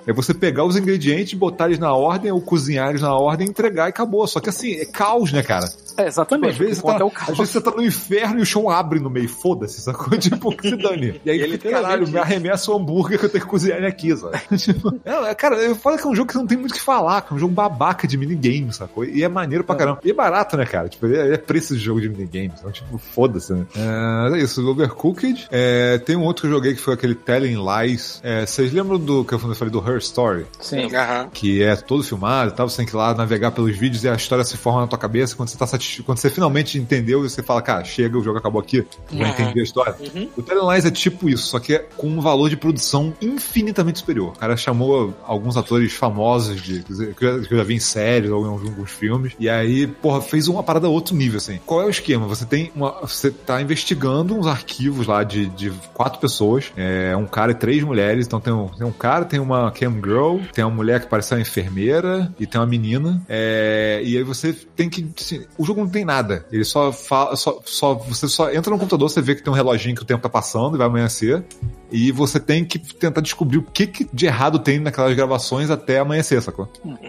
É 0.07 0.13
você 0.13 0.33
pegar 0.33 0.63
os 0.65 0.75
ingredientes, 0.75 1.33
botar 1.33 1.65
eles 1.65 1.79
na 1.79 1.93
ordem, 1.93 2.31
ou 2.31 2.41
cozinhar 2.41 2.89
eles 2.89 3.01
na 3.01 3.13
ordem, 3.13 3.47
entregar 3.47 3.87
e 3.87 3.89
acabou. 3.89 4.25
Só 4.27 4.39
que 4.39 4.49
assim, 4.49 4.73
é 4.73 4.85
caos, 4.85 5.31
né, 5.31 5.41
cara? 5.41 5.69
É, 5.97 6.07
exatamente. 6.07 6.51
Às 6.51 6.57
vezes, 6.57 6.83
tá, 6.83 6.97
é 6.99 7.03
o 7.03 7.09
caos. 7.09 7.29
às 7.31 7.37
vezes 7.37 7.53
você 7.53 7.61
tá 7.61 7.71
no 7.71 7.83
inferno 7.83 8.39
e 8.39 8.41
o 8.41 8.45
chão 8.45 8.69
abre 8.69 8.99
no 8.99 9.09
meio, 9.09 9.29
foda-se, 9.29 9.81
sacou? 9.81 10.17
Tipo, 10.25 10.55
que 10.55 10.69
se 10.69 10.75
dane. 10.75 11.21
E 11.23 11.29
aí, 11.29 11.39
Ele 11.39 11.57
caralho, 11.57 12.07
me 12.07 12.17
arremessa 12.17 12.71
o 12.71 12.75
hambúrguer 12.75 13.19
que 13.19 13.25
eu 13.25 13.29
tenho 13.29 13.43
que 13.43 13.49
cozinhar 13.49 13.77
ele 13.77 13.87
aqui, 13.87 14.15
sabe? 14.15 14.37
Tipo, 14.57 14.99
é, 15.05 15.35
cara, 15.35 15.57
eu 15.57 15.75
falo 15.75 15.97
que 15.97 16.05
é 16.05 16.09
um 16.09 16.15
jogo 16.15 16.29
que 16.29 16.35
não 16.35 16.47
tem 16.47 16.57
muito 16.57 16.71
o 16.71 16.75
que 16.75 16.81
falar, 16.81 17.21
que 17.21 17.33
é 17.33 17.35
um 17.35 17.39
jogo 17.39 17.53
babaca 17.53 18.07
de 18.07 18.17
minigame, 18.17 18.73
sacou? 18.73 19.05
E 19.05 19.23
é 19.23 19.27
maneiro 19.27 19.63
pra 19.63 19.75
caramba. 19.75 19.99
E 20.03 20.11
é 20.11 20.13
barato, 20.13 20.57
né, 20.57 20.65
cara? 20.65 20.89
Tipo, 20.89 21.05
ele 21.05 21.17
é, 21.17 21.33
é 21.33 21.37
preço 21.37 21.75
de 21.75 21.81
jogo 21.81 22.01
de 22.01 22.09
minigame, 22.09 22.51
então, 22.57 22.71
tipo, 22.71 22.97
foda-se, 22.97 23.53
né? 23.53 23.65
É, 23.75 24.35
é 24.35 24.37
isso, 24.39 24.67
Overcooked. 24.67 25.47
É, 25.51 25.97
tem 25.99 26.15
um 26.15 26.23
outro 26.23 26.41
que 26.41 26.47
eu 26.47 26.51
joguei 26.51 26.73
que 26.73 26.81
foi 26.81 26.93
aquele 26.93 27.15
Telling 27.15 27.57
Lies. 27.57 28.19
É, 28.23 28.45
vocês 28.45 28.73
lembram 28.73 28.99
do 28.99 29.23
que 29.23 29.33
eu 29.33 29.39
falei 29.39 29.69
do 29.69 29.79
Her 29.79 29.94
Story? 29.99 30.45
Sim. 30.59 30.87
Que 31.33 31.63
é 31.63 31.75
todo 31.75 32.03
filmado 32.03 32.51
e 32.51 32.53
tal, 32.55 32.69
você 32.69 32.77
tem 32.77 32.85
que 32.85 32.93
ir 32.93 32.97
lá 32.97 33.13
navegar 33.13 33.51
pelos 33.51 33.75
vídeos 33.77 34.03
e 34.03 34.09
a 34.09 34.13
história 34.15 34.43
se 34.43 34.57
forma 34.57 34.81
na 34.81 34.87
tua 34.87 34.99
cabeça. 34.99 35.35
Quando 35.35 35.49
você 35.49 35.57
tá 35.57 35.67
satisfeito, 35.67 36.03
quando 36.05 36.17
você 36.17 36.29
finalmente 36.29 36.77
entendeu, 36.77 37.21
você 37.21 37.41
fala, 37.43 37.61
cara, 37.61 37.83
chega, 37.83 38.17
o 38.17 38.23
jogo 38.23 38.37
acabou 38.37 38.61
aqui, 38.61 38.85
já 39.11 39.23
Uhum. 39.25 39.29
entendi 39.29 39.59
a 39.59 39.63
história. 39.63 39.95
Uhum. 39.99 40.29
O 40.37 40.41
Telling 40.41 40.71
Lies 40.73 40.85
é 40.85 40.91
tipo 40.91 41.29
isso, 41.29 41.43
só 41.47 41.59
que 41.59 41.75
é 41.75 41.79
com 41.97 42.07
um 42.07 42.21
valor 42.21 42.49
de 42.49 42.57
produção 42.57 43.13
infinitamente 43.21 43.99
superior. 43.99 44.29
O 44.35 44.39
cara 44.39 44.55
chamou 44.57 45.13
alguns 45.25 45.57
atores 45.57 45.93
famosos 45.93 46.61
de, 46.61 46.83
que 46.83 47.25
eu 47.25 47.41
já- 47.43 47.47
que 47.47 47.55
já 47.55 47.63
vi 47.63 47.75
em 47.75 47.79
séries 47.79 48.31
ou 48.31 48.45
em 48.45 48.49
alguns 48.49 48.91
filmes, 48.91 49.33
e 49.39 49.49
aí, 49.49 49.87
porra, 49.87 50.21
fez 50.21 50.47
uma 50.47 50.63
parada 50.63 50.87
a 50.87 50.89
outro 50.89 51.15
nível, 51.15 51.37
assim. 51.37 51.59
Qual 51.65 51.81
é 51.81 51.85
o 51.85 51.89
esquema? 51.89 52.27
Você 52.27 52.45
tem 52.45 52.71
uma. 52.75 52.91
Você 53.01 53.29
tá 53.31 53.61
investigando 53.61 54.35
uns 54.37 54.47
arquivos 54.47 55.07
lá 55.07 55.23
de, 55.23 55.47
de 55.47 55.71
quatro 55.93 56.19
pessoas, 56.19 56.71
é, 56.75 57.15
um 57.15 57.25
cara 57.25 57.51
e 57.51 57.55
três 57.55 57.83
mulheres, 57.83 58.25
então 58.25 58.39
tem 58.39 58.53
um, 58.53 58.67
tem 58.67 58.85
um 58.87 58.91
cara, 58.91 59.25
tem 59.25 59.39
uma 59.39 59.71
cam 59.85 60.01
girl, 60.01 60.37
tem 60.53 60.63
uma 60.63 60.73
mulher 60.73 61.01
que 61.01 61.07
parece 61.07 61.33
uma 61.33 61.41
enfermeira 61.41 62.33
e 62.39 62.45
tem 62.45 62.59
uma 62.59 62.67
menina, 62.67 63.21
é, 63.29 64.01
e 64.03 64.17
aí 64.17 64.23
você 64.23 64.53
tem 64.53 64.89
que. 64.89 65.07
assim, 65.17 65.45
o 65.57 65.65
jogo 65.65 65.81
não 65.81 65.89
tem 65.89 66.03
nada, 66.03 66.45
ele 66.51 66.63
só 66.63 66.91
fala, 66.91 67.35
só, 67.35 67.61
só, 67.63 67.93
você 67.95 68.27
só 68.27 68.51
entra 68.51 68.71
no 68.71 68.79
computador, 68.79 69.09
você 69.09 69.21
vê 69.21 69.35
que 69.35 69.43
tem 69.43 69.51
um 69.51 69.55
reloginho 69.55 69.95
que 69.95 70.01
o 70.01 70.05
tempo 70.05 70.21
tá 70.21 70.29
passando 70.29 70.75
e 70.75 70.77
vai 70.77 70.87
amanhecer, 70.87 71.43
e 71.91 72.11
você 72.11 72.39
tem 72.39 72.65
que 72.65 72.79
tentar 72.79 73.21
descobrir 73.21 73.57
o 73.57 73.63
que, 73.63 73.87
que 73.87 74.07
de 74.11 74.25
errado 74.25 74.59
tem 74.59 74.79
naquelas 74.79 75.15
gravações 75.15 75.69
até 75.69 75.99
amanhecer, 75.99 76.41
sacou? 76.41 76.67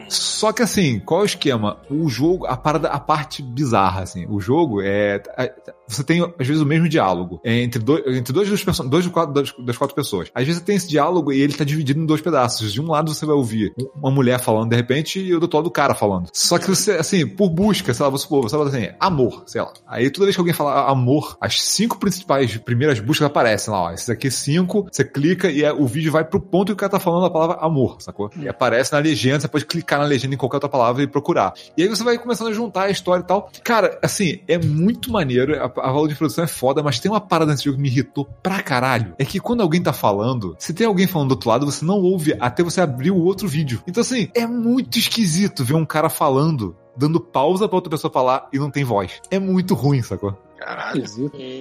Só 0.09 0.53
que 0.53 0.63
assim, 0.63 0.99
qual 1.01 1.21
é 1.21 1.23
o 1.25 1.27
esquema? 1.27 1.79
O 1.91 2.09
jogo, 2.09 2.47
a 2.47 2.57
parada, 2.57 2.89
a 2.89 2.99
parte 3.01 3.43
bizarra, 3.43 4.03
assim, 4.03 4.27
o 4.29 4.41
jogo 4.41 4.81
é. 4.83 5.23
é- 5.37 5.55
Você 5.89 6.03
tem, 6.03 6.21
às 6.23 6.47
vezes, 6.47 6.61
o 6.63 6.67
mesmo 6.67 6.89
diálogo 6.89 7.41
é, 7.45 7.61
entre, 7.63 7.81
dois, 7.81 8.03
entre 8.17 8.33
dois, 8.33 8.49
dos 8.49 8.65
dois, 8.65 9.05
dos 9.05 9.13
quatro, 9.13 9.33
das, 9.33 9.53
das 9.65 9.77
quatro 9.77 9.95
pessoas. 9.95 10.29
Às 10.35 10.45
vezes 10.45 10.61
você 10.61 10.65
tem 10.67 10.77
esse 10.77 10.89
diálogo 10.89 11.33
e 11.33 11.41
ele 11.41 11.53
tá 11.55 11.65
dividido 11.65 12.01
em 12.01 12.07
dois 12.07 12.21
pedaços. 12.21 12.73
De 12.73 12.81
um 12.81 12.91
lado 12.91 13.15
você 13.15 13.25
vai 13.25 13.37
ouvir 13.37 13.73
uma 13.95 14.11
mulher 14.11 14.41
falando 14.41 14.71
de 14.71 14.77
repente 14.77 15.21
e 15.21 15.31
do 15.31 15.43
outro 15.43 15.59
lado 15.59 15.67
o 15.69 15.71
cara 15.71 15.95
falando. 15.95 16.29
Só 16.33 16.59
que 16.59 16.69
você, 16.69 16.93
assim, 16.93 17.27
por 17.27 17.49
busca, 17.51 17.95
sei 17.95 18.05
lá, 18.05 18.11
você, 18.11 18.27
você 18.29 18.57
fala 18.57 18.69
assim, 18.69 18.89
amor, 18.99 19.45
sei 19.47 19.61
lá. 19.61 19.73
Aí 19.87 20.11
toda 20.11 20.27
vez 20.27 20.35
que 20.37 20.41
alguém 20.41 20.55
fala 20.55 20.91
amor, 20.91 21.37
as 21.41 21.63
cinco 21.63 21.99
principais 21.99 22.57
primeiras 22.57 22.99
buscas 22.99 23.27
aparecem 23.27 23.73
lá, 23.73 23.83
ó. 23.83 23.93
Esses 23.93 24.11
aqui 24.11 24.31
cinco, 24.31 24.66
você 24.67 25.05
clica 25.05 25.51
e 25.51 25.63
é- 25.63 25.73
o 25.73 25.87
vídeo 25.87 26.13
vai 26.13 26.25
pro 26.25 26.41
ponto 26.41 26.67
que 26.67 26.73
o 26.73 26.77
cara 26.77 26.91
tá 26.93 27.01
falando 27.01 27.27
a 27.27 27.31
palavra 27.31 27.57
amor, 27.61 27.97
sacou? 28.01 28.31
E 28.41 28.49
aparece 28.49 28.93
na 28.93 28.99
legenda, 28.99 29.41
você 29.41 29.49
pode 29.49 29.65
clicar 29.67 29.99
na 29.99 30.05
legenda 30.05 30.35
em 30.35 30.39
qualquer 30.39 30.57
outra 30.57 30.69
palavra 30.69 31.03
e 31.03 31.07
procurar. 31.07 31.53
E 31.77 31.83
aí 31.83 31.89
você 31.89 32.03
vai 32.05 32.19
começando 32.19 32.49
a 32.49 32.53
juntar 32.53 32.85
a 32.85 32.91
história 32.91 33.23
e 33.23 33.27
tal. 33.27 33.51
Cara, 33.65 33.99
assim, 34.03 34.41
é 34.49 34.59
muito 34.59 35.11
maneiro, 35.11 35.55
a, 35.61 35.65
a 35.65 35.93
valor 35.93 36.09
de 36.09 36.15
produção 36.15 36.45
é 36.45 36.49
foda, 36.49 36.83
mas 36.83 37.01
tem 37.01 37.11
uma 37.11 37.21
parada 37.21 37.53
nesse 37.53 37.65
jogo 37.65 37.77
que 37.77 37.83
me 37.83 37.89
irritou 37.89 38.25
pra 38.43 38.63
caralho. 38.63 39.15
É 39.19 39.25
que 39.25 39.41
quando 39.41 39.61
alguém 39.63 39.83
tá 39.83 39.93
falando, 39.93 40.57
se 40.59 40.73
tem 40.75 40.87
alguém 40.87 41.07
falando 41.07 41.29
do 41.29 41.33
outro 41.33 41.49
lado, 41.51 41.67
você 41.67 41.85
não 41.85 42.01
ouve 42.01 42.37
até 42.41 42.63
você 42.63 42.81
abrir 42.81 43.11
o 43.11 43.23
outro 43.23 43.47
vídeo. 43.49 43.83
Então, 43.87 44.01
assim, 44.01 44.29
é 44.35 44.47
muito 44.47 44.99
esquisito 44.99 45.65
ver 45.65 45.75
um 45.75 45.85
cara 45.85 46.09
falando, 46.09 46.77
dando 46.97 47.21
pausa 47.21 47.69
pra 47.69 47.77
outra 47.77 47.91
pessoa 47.91 48.11
falar 48.13 48.49
e 48.53 48.59
não 48.59 48.71
tem 48.71 48.85
voz. 48.85 49.21
É 49.31 49.39
muito 49.39 49.75
ruim, 49.75 50.03
sacou? 50.03 50.37
Caralho. 50.59 51.05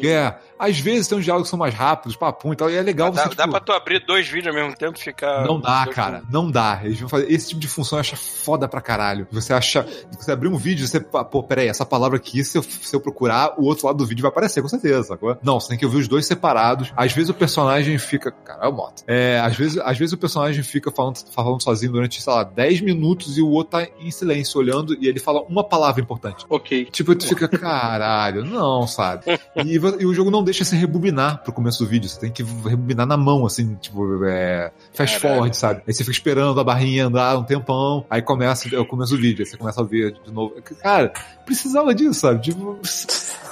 É, 0.03 0.36
às 0.57 0.80
vezes 0.80 1.07
tem 1.10 1.18
uns 1.18 1.26
diálogos 1.26 1.48
que 1.48 1.49
são 1.49 1.60
mais 1.60 1.74
rápidos, 1.74 2.16
papum 2.16 2.53
e 2.53 2.56
tal, 2.56 2.70
e 2.72 2.76
é 2.76 2.82
legal 2.82 3.12
Dá, 3.12 3.24
você, 3.24 3.36
dá 3.36 3.44
tipo, 3.44 3.49
pra 3.52 3.60
tu 3.60 3.72
abrir 3.74 4.06
dois 4.06 4.26
vídeos 4.26 4.56
ao 4.56 4.62
mesmo 4.62 4.76
tempo 4.78 4.98
e 4.98 5.02
ficar. 5.02 5.45
não 5.45 5.60
dá, 5.60 5.84
dois- 5.84 5.95
cara. 5.95 6.24
Não 6.32 6.49
dá. 6.49 6.80
Eles 6.82 6.98
vão 7.02 7.10
fazer 7.10 7.30
esse 7.30 7.49
tipo 7.49 7.60
de 7.60 7.68
função, 7.68 7.98
eu 7.98 8.02
acho 8.02 8.16
foda 8.16 8.70
pra 8.70 8.80
caralho. 8.80 9.28
Você 9.32 9.52
acha. 9.53 9.86
Você 10.18 10.32
abrir 10.32 10.48
um 10.48 10.56
vídeo, 10.56 10.88
você. 10.88 11.02
Pô, 11.02 11.44
peraí, 11.44 11.68
essa 11.68 11.86
palavra 11.86 12.16
aqui, 12.18 12.41
se 12.45 12.57
eu, 12.57 12.64
se 12.64 12.95
eu 12.95 13.02
procurar, 13.02 13.56
o 13.60 13.66
outro 13.66 13.86
lado 13.86 13.98
do 13.98 14.06
vídeo 14.06 14.22
vai 14.22 14.30
aparecer, 14.30 14.62
com 14.62 14.70
certeza, 14.70 15.03
sacou? 15.03 15.38
Não, 15.44 15.60
você 15.60 15.68
tem 15.68 15.78
que 15.78 15.86
ouvir 15.86 15.98
os 15.98 16.07
dois 16.07 16.26
separados. 16.26 16.94
Às 16.95 17.12
vezes 17.12 17.30
o 17.30 17.34
personagem 17.34 17.98
fica. 17.98 18.32
Cara, 18.32 18.66
eu 18.66 18.72
boto. 18.72 19.03
É, 19.07 19.41
às 19.44 19.57
vezes, 19.57 19.78
às 19.78 19.98
vezes 19.98 20.14
o 20.14 20.18
personagem 20.18 20.64
fica 20.64 20.90
falando, 20.90 21.18
falando 21.32 21.62
sozinho 21.62 21.91
durante, 21.91 22.22
sei 22.22 22.32
lá, 22.34 22.44
10 22.44 22.80
minutos 22.80 23.38
e 23.38 23.41
o 23.41 23.49
outro 23.49 23.72
tá 23.78 23.88
em 23.99 24.10
silêncio, 24.10 24.57
olhando, 24.60 24.95
e 25.02 25.07
ele 25.10 25.20
fala 25.26 25.41
uma 25.43 25.64
palavra 25.64 26.02
importante. 26.02 26.45
Ok. 26.47 26.85
Tipo, 26.85 27.15
tu 27.15 27.27
fica, 27.27 27.47
caralho, 27.47 28.45
não, 28.45 28.88
sabe? 28.88 29.23
E, 29.56 29.73
e 29.73 30.06
o 30.06 30.14
jogo 30.14 30.30
não 30.30 30.43
deixa 30.43 30.64
você 30.64 30.76
rebobinar 30.76 31.41
pro 31.43 31.52
começo 31.52 31.84
do 31.84 31.89
vídeo. 31.89 32.07
Você 32.07 32.19
tem 32.19 32.31
que 32.31 32.43
rebobinar 32.43 33.07
na 33.07 33.18
mão, 33.18 33.45
assim, 33.45 33.76
tipo, 33.76 34.23
é, 34.26 34.72
fast 34.93 35.19
Caralho. 35.19 35.35
forward, 35.35 35.57
sabe? 35.57 35.84
Aí 35.88 35.93
você 35.93 36.03
fica 36.03 36.15
esperando 36.15 36.60
a 36.60 36.64
barrinha 36.64 37.07
andar 37.07 37.38
um 37.38 37.43
tempão, 37.43 38.06
aí 38.10 38.22
começa, 38.22 38.73
é 38.73 38.80
o 38.80 38.85
vídeo, 39.18 39.43
aí 39.43 39.45
você 39.45 39.57
começa 39.57 39.81
a 39.81 39.84
ver 39.84 40.14
de 40.23 40.31
novo. 40.31 40.56
Cara, 40.81 41.11
precisava 41.45 41.93
disso, 41.93 42.22
sabe? 42.22 42.41
Tipo, 42.41 42.80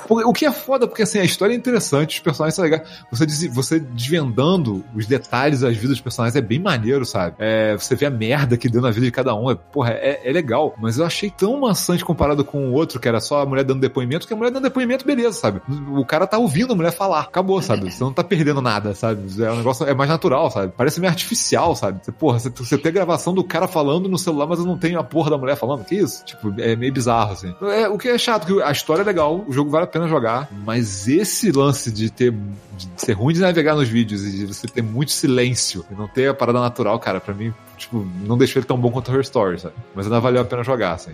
o 0.10 0.34
que 0.34 0.46
é 0.46 0.52
foda, 0.52 0.88
porque 0.88 1.04
assim, 1.04 1.20
a 1.20 1.24
história 1.24 1.54
é 1.54 1.56
interessante, 1.56 2.18
os 2.18 2.20
personagens 2.20 2.56
são 2.56 2.64
legais. 2.64 2.82
Você, 3.12 3.48
você 3.50 3.80
desvendando 3.80 4.84
os 4.96 5.06
detalhes 5.06 5.62
das 5.62 5.76
vidas 5.76 5.92
dos 5.92 6.02
personagens 6.02 6.36
é 6.36 6.42
bem 6.42 6.60
maneiro, 6.60 7.06
sabe? 7.06 7.36
É, 7.40 7.76
você 7.76 7.96
vê 7.96 8.06
a 8.06 8.10
merda 8.10 8.58
que 8.58 8.70
deu 8.70 8.82
na 8.82 8.92
vida 8.92 9.06
de 9.06 9.12
cada 9.12 9.34
um, 9.36 9.50
é, 9.50 9.56
porra, 9.56 9.92
é, 9.92 10.22
é 10.24 10.32
legal. 10.32 10.76
Mas 10.80 10.98
eu 10.98 11.06
achei 11.06 11.30
tão 11.30 11.60
maçante 11.60 12.04
comparado 12.04 12.44
com 12.44 12.70
o 12.70 12.74
outro, 12.74 13.00
que 13.00 13.08
era 13.08 13.20
só 13.20 13.42
a 13.42 13.46
mulher 13.46 13.64
dando 13.64 13.80
depoimento, 13.80 14.28
que 14.28 14.34
a 14.34 14.38
mulher 14.38 14.52
dando 14.52 14.64
depoimento, 14.64 15.06
beleza, 15.06 15.34
sabe? 15.34 15.62
O 15.96 16.06
cara 16.06 16.28
tá 16.28 16.38
ouvindo 16.38 16.74
a 16.74 16.76
mulher 16.76 16.92
falar, 16.92 17.22
acabou, 17.22 17.62
sabe? 17.62 17.92
Você 17.92 18.04
não 18.04 18.14
tá 18.14 18.24
perdendo 18.24 18.62
nada, 18.62 18.94
sabe? 18.94 19.22
É 19.42 19.52
um 19.52 19.58
negócio, 19.58 19.86
é 19.86 19.94
mais 19.94 20.10
natural, 20.10 20.52
sabe? 20.52 20.74
Parece 20.76 21.00
meio 21.00 21.12
artificial, 21.12 21.76
sabe? 21.76 22.00
Você, 22.04 22.12
porra, 22.12 22.40
você, 22.40 22.50
você 22.50 22.78
tem 22.78 22.90
a 22.90 22.94
gravação 22.94 23.34
do 23.34 23.44
cara 23.44 23.68
falando 23.68 24.10
no 24.10 24.18
celular, 24.18 24.48
mas 24.48 24.60
eu 24.60 24.66
não 24.66 24.78
tenho 24.78 25.00
a 25.00 25.04
porra 25.04 25.32
da 25.32 25.38
mulher 25.38 25.56
falando, 25.56 25.86
que 25.86 25.96
isso? 25.96 26.24
Tipo, 26.26 26.54
é 26.60 26.76
meio 26.76 26.94
bizarro, 26.94 27.34
assim. 27.34 27.54
É, 27.62 27.83
o 27.90 27.98
que 27.98 28.10
é 28.10 28.18
chato, 28.18 28.46
que 28.46 28.62
a 28.62 28.72
história 28.72 29.02
é 29.02 29.06
legal, 29.06 29.44
o 29.48 29.52
jogo 29.52 29.70
vale 29.70 29.86
a 29.86 29.88
pena 29.88 30.08
jogar, 30.08 30.50
mas 30.66 31.08
esse 31.08 31.52
lance 31.52 31.92
de 31.92 32.10
ter, 32.10 32.32
de 32.32 32.90
ser 32.98 33.14
ruim 33.14 33.34
de 33.34 33.42
navegar 33.42 33.76
nos 33.76 33.88
vídeos 33.88 34.24
e 34.26 34.32
de 34.32 34.46
você 34.46 34.68
ter 34.68 34.82
muito 34.82 35.12
silêncio 35.12 35.86
e 35.92 35.96
não 35.96 36.08
ter 36.08 36.30
a 36.30 36.34
parada 36.34 36.60
natural, 36.60 37.00
cara, 37.00 37.20
pra 37.20 37.34
mim, 37.34 37.54
tipo, 37.78 38.06
não 38.22 38.38
deixou 38.38 38.60
ele 38.60 38.68
tão 38.68 38.78
bom 38.78 38.92
quanto 38.92 39.12
o 39.12 39.16
Her 39.16 39.22
Story, 39.22 39.60
sabe? 39.60 39.76
Mas 39.96 40.06
ainda 40.06 40.20
valeu 40.20 40.42
a 40.42 40.46
pena 40.46 40.64
jogar, 40.64 40.94
assim. 40.94 41.12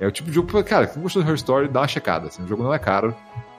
É 0.00 0.06
o 0.06 0.10
tipo 0.10 0.28
de 0.28 0.34
jogo, 0.34 0.48
que, 0.48 0.62
cara, 0.64 0.86
quem 0.86 1.02
gostou 1.02 1.22
do 1.22 1.28
Her 1.28 1.36
Story, 1.36 1.68
dá 1.68 1.80
uma 1.80 1.88
checada, 1.88 2.26
assim. 2.26 2.42
O 2.42 2.48
jogo 2.48 2.62
não 2.62 2.74
é 2.74 2.78
caro. 2.78 3.14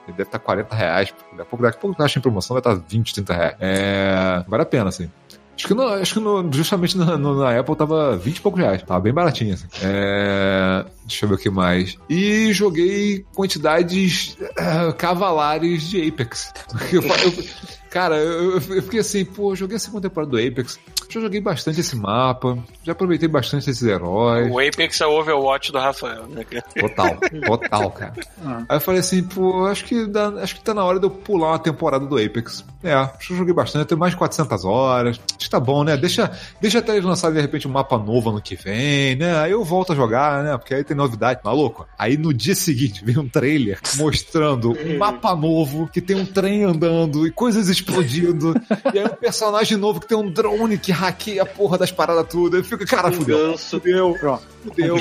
Ele 0.06 0.16
deve 0.16 0.28
estar 0.28 0.38
40 0.38 0.74
reais. 0.74 1.14
Daqui 1.30 1.40
a 1.40 1.44
pouco, 1.44 1.62
daqui 1.62 1.78
a 1.78 1.80
pouco 1.80 2.02
acha 2.02 2.18
em 2.18 2.22
promoção, 2.22 2.54
vai 2.54 2.60
estar 2.60 2.74
20, 2.74 3.14
30 3.14 3.34
reais. 3.34 3.56
É, 3.58 4.44
vale 4.46 4.62
a 4.62 4.66
pena, 4.66 4.88
assim. 4.90 5.10
Acho 5.56 5.68
que, 5.68 5.74
no, 5.74 5.82
acho 5.88 6.14
que 6.14 6.20
no- 6.20 6.52
justamente 6.52 6.98
na, 6.98 7.16
na 7.16 7.58
Apple 7.58 7.76
tava 7.76 8.16
20 8.16 8.36
e 8.36 8.40
poucos 8.40 8.60
reais. 8.60 8.82
Tava 8.82 9.00
bem 9.00 9.12
baratinho, 9.12 9.54
assim. 9.54 9.66
É, 9.82 10.84
deixa 11.06 11.24
eu 11.24 11.28
ver 11.28 11.34
o 11.36 11.38
que 11.38 11.48
mais. 11.50 11.96
E 12.10 12.52
joguei 12.52 13.24
quantidades 13.34 14.36
eh, 14.40 14.92
cavalares 14.98 15.88
de 15.88 16.06
Apex. 16.08 16.52
Eu, 16.92 17.02
eu- 17.02 17.44
cara, 17.90 18.16
eu, 18.16 18.54
eu 18.54 18.60
fiquei 18.82 18.98
assim, 18.98 19.24
pô, 19.24 19.54
joguei 19.54 19.76
a 19.76 19.78
segunda 19.80 20.08
temporada 20.08 20.30
do 20.32 20.38
Apex. 20.38 20.80
Já 21.08 21.20
joguei 21.20 21.40
bastante 21.40 21.80
esse 21.80 21.96
mapa. 21.96 22.58
Já 22.82 22.92
aproveitei 22.92 23.28
bastante 23.28 23.70
esses 23.70 23.82
heróis. 23.82 24.50
O 24.50 24.58
Apex 24.58 25.00
é 25.00 25.06
o 25.06 25.18
Overwatch 25.18 25.72
do 25.72 25.78
Rafael, 25.78 26.26
né? 26.26 26.44
Total, 26.78 27.16
total, 27.46 27.90
cara. 27.90 28.14
Ah. 28.44 28.64
Aí 28.68 28.76
eu 28.76 28.80
falei 28.80 29.00
assim, 29.00 29.22
pô, 29.22 29.66
acho 29.66 29.84
que, 29.84 30.06
dá, 30.06 30.28
acho 30.40 30.56
que 30.56 30.62
tá 30.62 30.74
na 30.74 30.84
hora 30.84 30.98
de 30.98 31.06
eu 31.06 31.10
pular 31.10 31.48
uma 31.48 31.58
temporada 31.58 32.06
do 32.06 32.16
Apex. 32.16 32.64
É, 32.82 32.92
acho 32.92 33.28
que 33.28 33.32
eu 33.32 33.38
joguei 33.38 33.54
bastante, 33.54 33.82
eu 33.82 33.86
tenho 33.86 33.98
mais 33.98 34.12
de 34.12 34.18
400 34.18 34.64
horas. 34.64 35.18
Acho 35.18 35.38
que 35.38 35.50
tá 35.50 35.60
bom, 35.60 35.84
né? 35.84 35.96
Deixa, 35.96 36.30
deixa 36.60 36.78
até 36.78 36.92
eles 36.92 37.04
lançarem 37.04 37.36
de 37.36 37.40
repente 37.40 37.66
um 37.66 37.70
mapa 37.70 37.96
novo 37.96 38.30
ano 38.30 38.42
que 38.42 38.56
vem, 38.56 39.16
né? 39.16 39.38
Aí 39.38 39.52
eu 39.52 39.64
volto 39.64 39.92
a 39.92 39.96
jogar, 39.96 40.42
né? 40.42 40.56
Porque 40.58 40.74
aí 40.74 40.84
tem 40.84 40.96
novidade, 40.96 41.40
maluco. 41.44 41.86
Aí 41.98 42.16
no 42.16 42.32
dia 42.32 42.54
seguinte 42.54 43.04
vem 43.04 43.18
um 43.18 43.28
trailer 43.28 43.78
mostrando 43.96 44.72
um 44.72 44.98
mapa 44.98 45.34
novo, 45.34 45.88
que 45.88 46.00
tem 46.00 46.16
um 46.16 46.26
trem 46.26 46.64
andando 46.64 47.26
e 47.26 47.30
coisas 47.30 47.68
explodindo. 47.68 48.54
e 48.92 48.98
aí 48.98 49.04
um 49.04 49.16
personagem 49.16 49.78
novo 49.78 50.00
que 50.00 50.08
tem 50.08 50.18
um 50.18 50.30
drone 50.30 50.78
que 50.78 50.92
hackeia 50.94 51.42
a 51.42 51.46
porra 51.46 51.78
das 51.78 51.90
paradas 51.90 52.26
tudo. 52.28 52.56
Eu 52.56 52.64
fico, 52.64 52.86
cara, 52.86 53.12
fudeu. 53.12 53.50
ganso. 53.50 53.80
Fudeu, 53.80 54.14
fudeu. 54.62 54.96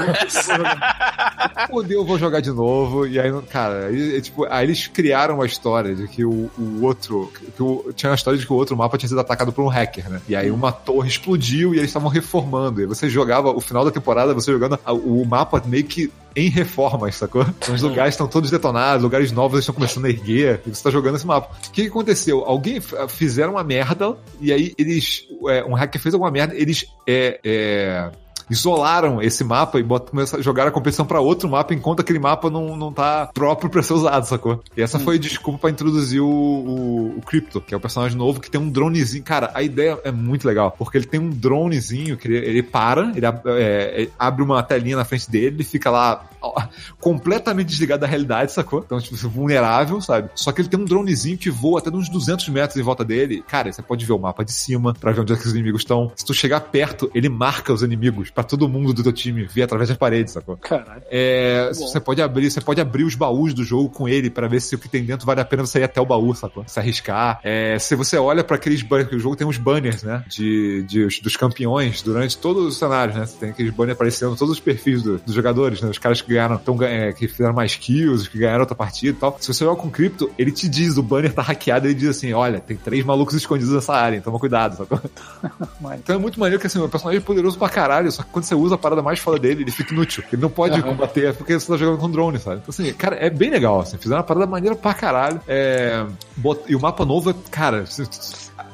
Fudeu, 1.69 2.05
vou 2.05 2.19
jogar 2.19 2.41
de 2.41 2.51
novo. 2.51 3.07
E 3.07 3.19
aí, 3.19 3.31
cara, 3.43 3.87
aí, 3.87 4.17
é, 4.17 4.21
tipo, 4.21 4.45
aí 4.49 4.65
eles 4.65 4.87
criaram 4.87 5.35
uma 5.35 5.45
história 5.45 5.95
de 5.95 6.07
que 6.07 6.25
o, 6.25 6.49
o 6.57 6.81
outro. 6.81 7.31
Que 7.55 7.63
o, 7.63 7.93
tinha 7.93 8.09
uma 8.09 8.15
história 8.15 8.37
de 8.37 8.45
que 8.45 8.51
o 8.51 8.55
outro 8.55 8.75
mapa 8.75 8.97
tinha 8.97 9.07
sido 9.07 9.21
atacado 9.21 9.53
por 9.53 9.63
um 9.63 9.69
hacker, 9.69 10.09
né? 10.09 10.21
E 10.27 10.35
aí 10.35 10.51
uma 10.51 10.71
torre 10.71 11.07
explodiu 11.07 11.73
e 11.73 11.77
eles 11.77 11.89
estavam 11.89 12.09
reformando. 12.09 12.81
E 12.81 12.85
você 12.85 13.09
jogava, 13.09 13.49
o 13.49 13.61
final 13.61 13.85
da 13.85 13.91
temporada, 13.91 14.33
você 14.33 14.51
jogando 14.51 14.77
o 14.85 15.23
mapa 15.25 15.61
meio 15.65 15.85
que 15.85 16.11
em 16.35 16.49
reformas, 16.49 17.15
sacou? 17.15 17.43
Então, 17.43 17.75
Os 17.75 17.81
lugares 17.81 18.13
estão 18.13 18.27
todos 18.27 18.49
detonados, 18.49 19.03
lugares 19.03 19.31
novos 19.31 19.59
estão 19.59 19.75
começando 19.75 20.05
a 20.05 20.09
erguer, 20.09 20.61
e 20.65 20.69
você 20.69 20.83
tá 20.83 20.89
jogando 20.89 21.15
esse 21.15 21.25
mapa. 21.25 21.55
O 21.67 21.71
que, 21.71 21.83
que 21.83 21.87
aconteceu? 21.87 22.43
Alguém 22.45 22.79
fizeram 23.09 23.53
uma 23.53 23.63
merda, 23.63 24.17
e 24.39 24.51
aí 24.51 24.73
eles. 24.77 25.27
é, 25.47 25.63
um 25.63 25.73
hacker 25.73 26.01
fez 26.01 26.13
alguma 26.13 26.31
merda, 26.31 26.55
eles. 26.55 26.85
É, 27.07 27.39
é, 27.43 28.11
isolaram 28.49 29.21
esse 29.21 29.43
mapa 29.43 29.79
e 29.79 29.83
bot- 29.83 30.09
começaram 30.11 30.39
a 30.41 30.43
jogar 30.43 30.67
a 30.67 30.71
competição 30.71 31.05
pra 31.05 31.19
outro 31.19 31.49
mapa 31.49 31.73
enquanto 31.73 31.99
aquele 32.01 32.19
mapa 32.19 32.49
não, 32.49 32.75
não 32.75 32.91
tá 32.91 33.29
próprio 33.33 33.69
pra 33.69 33.81
ser 33.83 33.93
usado, 33.93 34.25
sacou? 34.25 34.61
E 34.75 34.81
essa 34.81 34.99
foi 34.99 35.15
a 35.15 35.19
desculpa 35.19 35.59
pra 35.59 35.69
introduzir 35.69 36.21
o, 36.21 36.27
o, 36.27 37.17
o 37.17 37.21
Crypto, 37.21 37.61
que 37.61 37.73
é 37.73 37.77
o 37.77 37.79
personagem 37.79 38.17
novo 38.17 38.39
que 38.39 38.49
tem 38.49 38.59
um 38.59 38.69
dronezinho. 38.69 39.23
Cara, 39.23 39.51
a 39.53 39.61
ideia 39.63 39.99
é 40.03 40.11
muito 40.11 40.47
legal, 40.47 40.71
porque 40.77 40.97
ele 40.97 41.05
tem 41.05 41.19
um 41.19 41.29
dronezinho 41.29 42.17
que 42.17 42.27
ele, 42.27 42.37
ele 42.37 42.63
para, 42.63 43.11
ele 43.15 43.25
é, 43.47 44.07
abre 44.17 44.43
uma 44.43 44.61
telinha 44.63 44.97
na 44.97 45.05
frente 45.05 45.29
dele, 45.29 45.55
ele 45.57 45.63
fica 45.63 45.89
lá 45.89 46.25
completamente 46.99 47.67
desligado 47.67 48.01
da 48.01 48.07
realidade, 48.07 48.51
sacou? 48.51 48.81
Então, 48.85 48.99
tipo, 48.99 49.15
vulnerável, 49.27 49.99
sabe? 50.01 50.29
Só 50.35 50.51
que 50.51 50.61
ele 50.61 50.67
tem 50.69 50.79
um 50.79 50.85
dronezinho 50.85 51.37
que 51.37 51.49
voa 51.49 51.79
até 51.79 51.89
uns 51.89 52.09
200 52.09 52.49
metros 52.49 52.77
em 52.77 52.81
volta 52.83 53.03
dele. 53.03 53.43
Cara, 53.47 53.71
você 53.71 53.81
pode 53.81 54.05
ver 54.05 54.13
o 54.13 54.19
mapa 54.19 54.43
de 54.43 54.51
cima 54.51 54.93
pra 54.93 55.11
ver 55.11 55.21
onde 55.21 55.33
é 55.33 55.35
que 55.35 55.45
os 55.47 55.53
inimigos 55.53 55.81
estão. 55.81 56.11
Se 56.15 56.25
tu 56.25 56.33
chegar 56.33 56.59
perto, 56.61 57.09
ele 57.13 57.29
marca 57.29 57.71
os 57.73 57.81
inimigos 57.81 58.29
pra 58.29 58.43
todo 58.43 58.67
mundo 58.67 58.93
do 58.93 59.03
teu 59.03 59.13
time 59.13 59.43
ver 59.45 59.63
através 59.63 59.89
das 59.89 59.97
paredes, 59.97 60.33
sacou? 60.33 60.57
Caralho. 60.57 61.01
É, 61.09 61.69
você 61.73 61.99
pode 61.99 62.21
abrir, 62.21 62.49
você 62.51 62.61
pode 62.61 62.81
abrir 62.81 63.03
os 63.03 63.15
baús 63.15 63.53
do 63.53 63.63
jogo 63.63 63.89
com 63.89 64.07
ele 64.07 64.29
pra 64.29 64.47
ver 64.47 64.61
se 64.61 64.75
o 64.75 64.79
que 64.79 64.89
tem 64.89 65.03
dentro 65.03 65.25
vale 65.25 65.41
a 65.41 65.45
pena 65.45 65.65
você 65.65 65.79
ir 65.79 65.83
até 65.83 65.99
o 66.01 66.05
baú, 66.05 66.33
sacou? 66.35 66.63
Se 66.67 66.79
arriscar. 66.79 67.39
É, 67.43 67.77
se 67.79 67.95
você 67.95 68.17
olha 68.17 68.43
pra 68.43 68.55
aqueles 68.55 68.81
banners, 68.81 69.09
que 69.09 69.15
o 69.15 69.19
jogo 69.19 69.35
tem 69.35 69.45
uns 69.47 69.57
banners, 69.57 70.03
né? 70.03 70.23
De, 70.27 70.83
de- 70.83 71.03
os- 71.05 71.19
dos 71.19 71.35
campeões 71.35 72.01
durante 72.01 72.37
todos 72.37 72.65
os 72.65 72.77
cenários, 72.77 73.15
né? 73.17 73.25
Você 73.25 73.37
tem 73.37 73.49
aqueles 73.49 73.73
banners 73.73 73.95
aparecendo 73.95 74.35
todos 74.35 74.53
os 74.53 74.59
perfis 74.59 75.01
do- 75.01 75.17
dos 75.19 75.33
jogadores, 75.33 75.81
né? 75.81 75.89
Os 75.89 75.97
caras 75.97 76.21
que 76.21 76.32
ganharam, 76.33 76.57
tão, 76.57 76.81
é, 76.83 77.13
que 77.13 77.27
fizeram 77.27 77.53
mais 77.53 77.75
kills, 77.75 78.29
que 78.29 78.37
ganharam 78.37 78.61
outra 78.61 78.75
partida 78.75 79.17
e 79.17 79.19
tal. 79.19 79.37
Se 79.39 79.53
você 79.53 79.63
joga 79.63 79.81
com 79.81 79.89
cripto, 79.89 80.29
ele 80.37 80.51
te 80.51 80.67
diz, 80.67 80.97
o 80.97 81.03
banner 81.03 81.33
tá 81.33 81.41
hackeado, 81.41 81.87
ele 81.87 81.93
diz 81.93 82.09
assim: 82.09 82.33
olha, 82.33 82.59
tem 82.59 82.77
três 82.77 83.03
malucos 83.05 83.35
escondidos 83.35 83.73
nessa 83.73 83.93
área, 83.93 84.21
toma 84.21 84.39
cuidado, 84.39 84.77
sacou? 84.77 84.99
Então 85.95 86.15
é 86.15 86.19
muito 86.19 86.39
maneiro 86.39 86.59
que 86.59 86.67
assim, 86.67 86.79
o 86.79 86.89
personagem 86.89 87.21
é 87.21 87.23
poderoso 87.23 87.57
pra 87.57 87.69
caralho, 87.69 88.11
só 88.11 88.23
que 88.23 88.29
quando 88.29 88.45
você 88.45 88.55
usa 88.55 88.75
a 88.75 88.77
parada 88.77 89.01
mais 89.01 89.19
foda 89.19 89.37
dele, 89.37 89.63
ele 89.63 89.71
fica 89.71 89.93
inútil. 89.93 90.23
Ele 90.31 90.41
não 90.41 90.49
pode 90.49 90.73
Aham. 90.75 90.81
combater 90.81 91.33
porque 91.33 91.59
você 91.59 91.67
tá 91.67 91.77
jogando 91.77 91.99
com 91.99 92.09
drone, 92.09 92.39
sabe? 92.39 92.61
Então 92.63 92.69
assim, 92.69 92.91
cara, 92.93 93.15
é 93.17 93.29
bem 93.29 93.49
legal, 93.49 93.81
assim, 93.81 93.97
fizeram 93.97 94.17
uma 94.17 94.23
parada 94.23 94.47
maneira 94.47 94.75
pra 94.75 94.93
caralho. 94.93 95.39
É... 95.47 96.05
E 96.67 96.75
o 96.75 96.79
mapa 96.79 97.05
novo 97.05 97.29
é, 97.29 97.35
cara, 97.51 97.85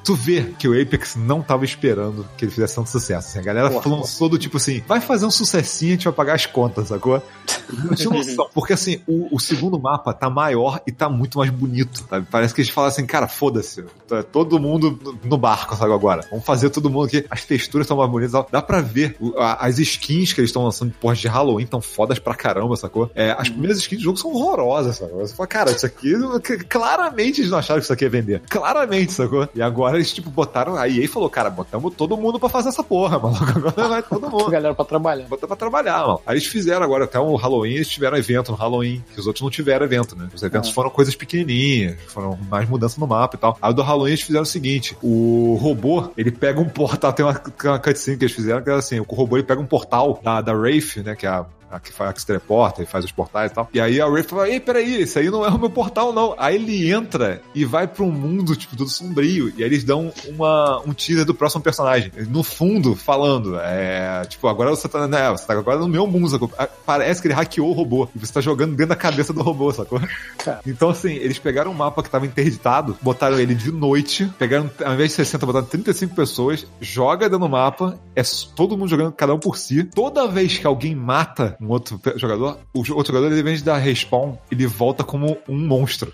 Tu 0.03 0.15
vê 0.15 0.53
que 0.57 0.67
o 0.67 0.79
Apex 0.81 1.15
não 1.15 1.41
tava 1.41 1.65
esperando 1.65 2.25
que 2.37 2.45
ele 2.45 2.51
fizesse 2.51 2.75
tanto 2.75 2.89
sucesso. 2.89 3.29
assim. 3.29 3.39
a 3.39 3.41
galera 3.41 3.69
Porra. 3.69 3.97
lançou 3.97 4.29
do 4.29 4.37
tipo 4.37 4.57
assim: 4.57 4.81
vai 4.87 5.01
fazer 5.01 5.25
um 5.25 5.31
sucessinho, 5.31 5.91
a 5.91 5.95
gente 5.95 6.03
vai 6.05 6.13
pagar 6.13 6.33
as 6.35 6.45
contas, 6.45 6.87
sacou? 6.87 7.21
Não 7.83 7.93
tinha 7.95 8.09
noção. 8.09 8.49
Porque 8.53 8.73
assim, 8.73 9.01
o, 9.07 9.35
o 9.35 9.39
segundo 9.39 9.79
mapa 9.79 10.13
tá 10.13 10.29
maior 10.29 10.81
e 10.87 10.91
tá 10.91 11.09
muito 11.09 11.37
mais 11.37 11.49
bonito, 11.51 12.05
sabe? 12.09 12.27
Parece 12.31 12.53
que 12.53 12.61
eles 12.61 12.71
falam 12.71 12.87
assim, 12.89 13.05
cara, 13.05 13.27
foda-se. 13.27 13.83
tá 14.07 14.23
Todo 14.23 14.59
mundo 14.59 14.99
no- 15.23 15.37
barco, 15.37 15.75
sabe, 15.75 15.93
agora. 15.93 16.25
Vamos 16.29 16.45
fazer 16.45 16.69
todo 16.69 16.89
mundo 16.89 17.05
aqui. 17.05 17.25
As 17.29 17.45
texturas 17.45 17.85
estão 17.85 17.97
mais 17.97 18.09
bonitas. 18.09 18.45
Dá 18.51 18.61
pra 18.61 18.81
ver. 18.81 19.15
as 19.59 19.79
skins 19.79 20.33
que 20.33 20.41
eles 20.41 20.49
estão 20.49 20.63
lançando 20.63 20.91
de 20.91 20.97
porra 20.97 21.15
de 21.15 21.27
Halloween 21.27 21.63
estão 21.63 21.81
fodas 21.81 22.19
pra 22.19 22.35
caramba, 22.35 22.75
sacou? 22.75 23.09
É, 23.15 23.31
as 23.37 23.49
primeiras 23.49 23.77
skins 23.77 23.99
do 23.99 24.03
jogo 24.03 24.17
são 24.17 24.31
horrorosas, 24.33 24.97
sacou? 24.97 25.19
Você 25.19 25.33
fala, 25.33 25.47
cara, 25.47 25.71
isso 25.71 25.85
aqui. 25.85 26.13
Claramente 26.67 27.41
eles 27.41 27.51
não 27.51 27.57
acharam 27.59 27.79
que 27.79 27.83
isso 27.85 27.93
aqui 27.93 28.03
ia 28.05 28.09
vender. 28.09 28.41
Claramente, 28.49 29.13
sacou? 29.13 29.47
E 29.55 29.61
agora 29.61 29.88
eles, 29.95 30.13
tipo, 30.13 30.29
botaram. 30.29 30.75
A 30.75 30.87
EA 30.87 31.07
falou, 31.07 31.29
cara, 31.29 31.49
botamos 31.49 31.93
todo 31.95 32.15
mundo 32.17 32.39
pra 32.39 32.49
fazer 32.49 32.69
essa 32.69 32.83
porra, 32.83 33.17
maluco. 33.19 33.43
Agora 33.43 33.87
vai 33.87 34.03
todo 34.03 34.27
mundo 34.29 34.49
galera 34.49 34.73
pra 34.75 34.85
trabalhar. 34.85 35.25
botar 35.27 35.47
pra 35.47 35.55
trabalhar, 35.55 35.99
mano. 36.05 36.21
Aí 36.25 36.33
eles 36.35 36.45
fizeram 36.45 36.83
agora, 36.83 37.05
até 37.05 37.19
o 37.19 37.35
Halloween, 37.35 37.73
eles 37.73 37.87
tiveram 37.89 38.17
evento 38.17 38.51
no 38.51 38.57
Halloween, 38.57 39.03
que 39.13 39.19
os 39.19 39.27
outros 39.27 39.41
não 39.41 39.49
tiveram 39.49 39.85
evento, 39.85 40.15
né? 40.15 40.27
Os 40.33 40.43
eventos 40.43 40.69
Ah. 40.69 40.73
foram 40.73 40.89
coisas 40.89 41.15
pequenininhas, 41.15 41.97
foram 42.07 42.37
mais 42.49 42.67
mudança 42.67 42.99
no 42.99 43.07
mapa 43.07 43.35
e 43.35 43.39
tal. 43.39 43.57
Aí 43.61 43.71
o 43.71 43.73
do 43.73 43.81
Halloween 43.81 44.09
eles 44.11 44.21
fizeram 44.21 44.43
o 44.43 44.45
seguinte, 44.45 44.95
o 45.01 45.57
robô, 45.61 46.09
ele 46.17 46.31
pega 46.31 46.59
um 46.59 46.69
portal, 46.69 47.13
tem 47.13 47.25
uma, 47.25 47.41
uma 47.63 47.79
cutscene 47.79 48.17
que 48.17 48.25
eles 48.25 48.35
fizeram, 48.35 48.61
que 48.61 48.69
era 48.69 48.79
assim, 48.79 48.99
o 48.99 49.03
robô 49.03 49.37
ele 49.37 49.43
pega 49.45 49.61
um 49.61 49.65
portal 49.65 50.19
da, 50.23 50.41
da 50.41 50.53
Wraith, 50.53 50.97
né, 51.03 51.15
que 51.15 51.25
é 51.25 51.29
a 51.29 51.45
a 51.71 51.79
que, 51.79 51.91
faz, 51.91 52.09
a 52.09 52.13
que 52.13 52.21
se 52.21 52.27
teleporta 52.27 52.81
e 52.81 52.85
faz 52.85 53.05
os 53.05 53.11
portais 53.11 53.51
e 53.51 53.53
tal. 53.53 53.69
E 53.73 53.79
aí 53.79 54.01
a 54.01 54.07
Wraith 54.07 54.29
fala, 54.29 54.49
ei, 54.49 54.59
peraí, 54.59 55.01
esse 55.01 55.19
aí 55.19 55.29
não 55.29 55.45
é 55.45 55.49
o 55.49 55.59
meu 55.59 55.69
portal, 55.69 56.11
não. 56.11 56.35
Aí 56.37 56.55
ele 56.55 56.91
entra 56.91 57.41
e 57.53 57.65
vai 57.65 57.87
pra 57.87 58.03
um 58.03 58.11
mundo, 58.11 58.55
tipo, 58.55 58.75
todo 58.75 58.89
sombrio. 58.89 59.53
E 59.55 59.63
aí 59.63 59.69
eles 59.69 59.83
dão 59.83 60.11
uma, 60.27 60.81
um 60.85 60.93
teaser 60.93 61.25
do 61.25 61.33
próximo 61.33 61.61
personagem. 61.61 62.11
No 62.29 62.43
fundo, 62.43 62.95
falando, 62.95 63.57
é, 63.59 64.25
tipo, 64.25 64.47
agora 64.47 64.69
você 64.71 64.87
tá, 64.87 65.07
né, 65.07 65.29
você 65.29 65.45
tá 65.45 65.53
agora 65.53 65.79
no 65.79 65.87
meu 65.87 66.07
mundo, 66.07 66.29
sacou? 66.29 66.51
Parece 66.85 67.21
que 67.21 67.27
ele 67.27 67.35
hackeou 67.35 67.69
o 67.69 67.73
robô. 67.73 68.07
E 68.15 68.19
você 68.19 68.33
tá 68.33 68.41
jogando 68.41 68.71
dentro 68.71 68.87
da 68.87 68.95
cabeça 68.95 69.31
do 69.33 69.41
robô, 69.41 69.71
sacou? 69.71 69.99
Cara. 70.37 70.61
Então, 70.65 70.89
assim, 70.89 71.13
eles 71.13 71.37
pegaram 71.37 71.71
um 71.71 71.73
mapa 71.75 72.01
que 72.01 72.09
tava 72.09 72.25
interditado, 72.25 72.97
botaram 73.01 73.39
ele 73.39 73.53
de 73.53 73.71
noite, 73.71 74.31
pegaram, 74.37 74.69
ao 74.83 74.93
invés 74.93 75.11
de 75.11 75.15
60, 75.17 75.45
botaram 75.45 75.65
35 75.65 76.15
pessoas, 76.15 76.65
joga 76.81 77.29
dentro 77.29 77.39
do 77.39 77.49
mapa, 77.49 77.97
é 78.15 78.21
todo 78.55 78.77
mundo 78.77 78.89
jogando 78.89 79.11
cada 79.11 79.33
um 79.33 79.39
por 79.39 79.57
si. 79.57 79.83
Toda 79.83 80.27
vez 80.27 80.57
que 80.57 80.67
alguém 80.67 80.95
mata 80.95 81.57
um 81.61 81.67
outro 81.69 81.99
jogador, 82.15 82.57
o 82.73 82.79
outro 82.79 83.07
jogador, 83.13 83.25
ele, 83.27 83.35
ao 83.35 83.39
invés 83.41 83.59
de 83.59 83.65
dar 83.65 83.77
respawn, 83.77 84.35
ele 84.51 84.65
volta 84.65 85.03
como 85.03 85.37
um 85.47 85.57
monstro. 85.57 86.11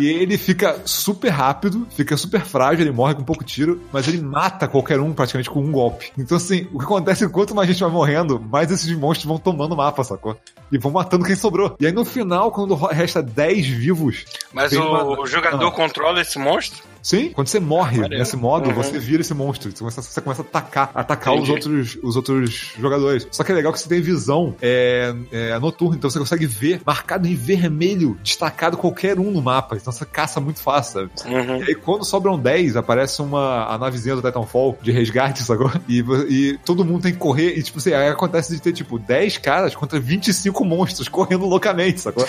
E 0.00 0.06
ele 0.06 0.36
fica 0.36 0.80
super 0.84 1.28
rápido, 1.28 1.86
fica 1.90 2.16
super 2.16 2.40
frágil, 2.40 2.82
ele 2.84 2.90
morre 2.92 3.14
com 3.14 3.22
pouco 3.22 3.44
tiro, 3.44 3.80
mas 3.92 4.08
ele 4.08 4.20
mata 4.20 4.66
qualquer 4.66 4.98
um 5.00 5.12
praticamente 5.12 5.48
com 5.50 5.60
um 5.60 5.70
golpe. 5.70 6.10
Então, 6.18 6.36
assim, 6.36 6.66
o 6.72 6.78
que 6.78 6.84
acontece 6.84 7.24
é 7.24 7.26
que 7.26 7.32
quanto 7.32 7.54
mais 7.54 7.68
gente 7.68 7.80
vai 7.80 7.90
morrendo, 7.90 8.40
mais 8.40 8.70
esses 8.70 8.90
monstros 8.96 9.26
vão 9.26 9.38
tomando 9.38 9.72
o 9.72 9.76
mapa, 9.76 10.02
sacou? 10.02 10.36
E 10.72 10.78
vão 10.78 10.90
matando 10.92 11.24
quem 11.24 11.36
sobrou. 11.36 11.76
E 11.80 11.86
aí 11.86 11.92
no 11.92 12.04
final, 12.04 12.50
quando 12.50 12.74
resta 12.74 13.22
10 13.22 13.66
vivos. 13.66 14.24
Mas 14.52 14.72
o, 14.72 14.82
uma- 14.82 15.20
o 15.20 15.26
jogador 15.26 15.66
Ah. 15.66 15.70
controla 15.70 16.20
esse 16.20 16.38
monstro? 16.38 16.82
Sim, 17.02 17.30
quando 17.30 17.48
você 17.48 17.58
morre 17.60 17.98
Maneiro. 17.98 18.18
nesse 18.22 18.36
modo, 18.36 18.68
Uhum. 18.68 18.74
você 18.74 18.98
vira 18.98 19.22
esse 19.22 19.32
monstro. 19.34 19.70
Você 19.70 19.78
começa, 19.78 20.02
você 20.02 20.20
começa 20.20 20.42
a 20.42 20.44
atacar, 20.44 20.90
atacar 20.94 21.34
os 21.34 21.48
outros, 21.48 21.98
os 22.02 22.16
outros 22.16 22.72
jogadores. 22.78 23.26
Só 23.30 23.42
que 23.42 23.52
é 23.52 23.54
legal 23.54 23.72
que 23.72 23.80
você 23.80 23.88
tem 23.88 24.00
visão 24.00 24.54
é, 24.60 25.14
é, 25.32 25.58
noturna, 25.58 25.96
então 25.96 26.10
você 26.10 26.18
consegue 26.18 26.46
ver 26.46 26.80
marcado 26.84 27.26
em 27.26 27.34
vermelho, 27.34 28.18
destacado 28.22 28.76
qualquer 28.76 29.18
um 29.18 29.30
no 29.30 29.40
mapa. 29.42 29.76
Então 29.76 29.92
você 29.92 30.04
caça 30.04 30.40
muito 30.40 30.60
fácil, 30.60 31.10
sabe? 31.14 31.34
Uhum. 31.34 31.56
E 31.62 31.68
aí, 31.68 31.74
quando 31.74 32.04
sobram 32.04 32.38
10, 32.38 32.76
aparece 32.76 33.22
uma 33.22 33.64
a 33.66 33.78
navezinha 33.78 34.14
do 34.16 34.22
Titanfall 34.22 34.78
de 34.82 34.90
resgate, 34.92 35.42
sacou? 35.44 35.70
E, 35.88 36.00
e 36.28 36.58
todo 36.64 36.84
mundo 36.84 37.02
tem 37.02 37.12
que 37.12 37.18
correr. 37.18 37.56
E, 37.58 37.62
tipo 37.62 37.78
assim, 37.78 37.92
aí 37.92 38.08
acontece 38.08 38.54
de 38.54 38.60
ter, 38.60 38.72
tipo, 38.72 38.98
10 38.98 39.38
caras 39.38 39.74
contra 39.74 39.98
25 39.98 40.64
monstros 40.64 41.08
correndo 41.08 41.46
loucamente, 41.46 42.00
sacou? 42.00 42.26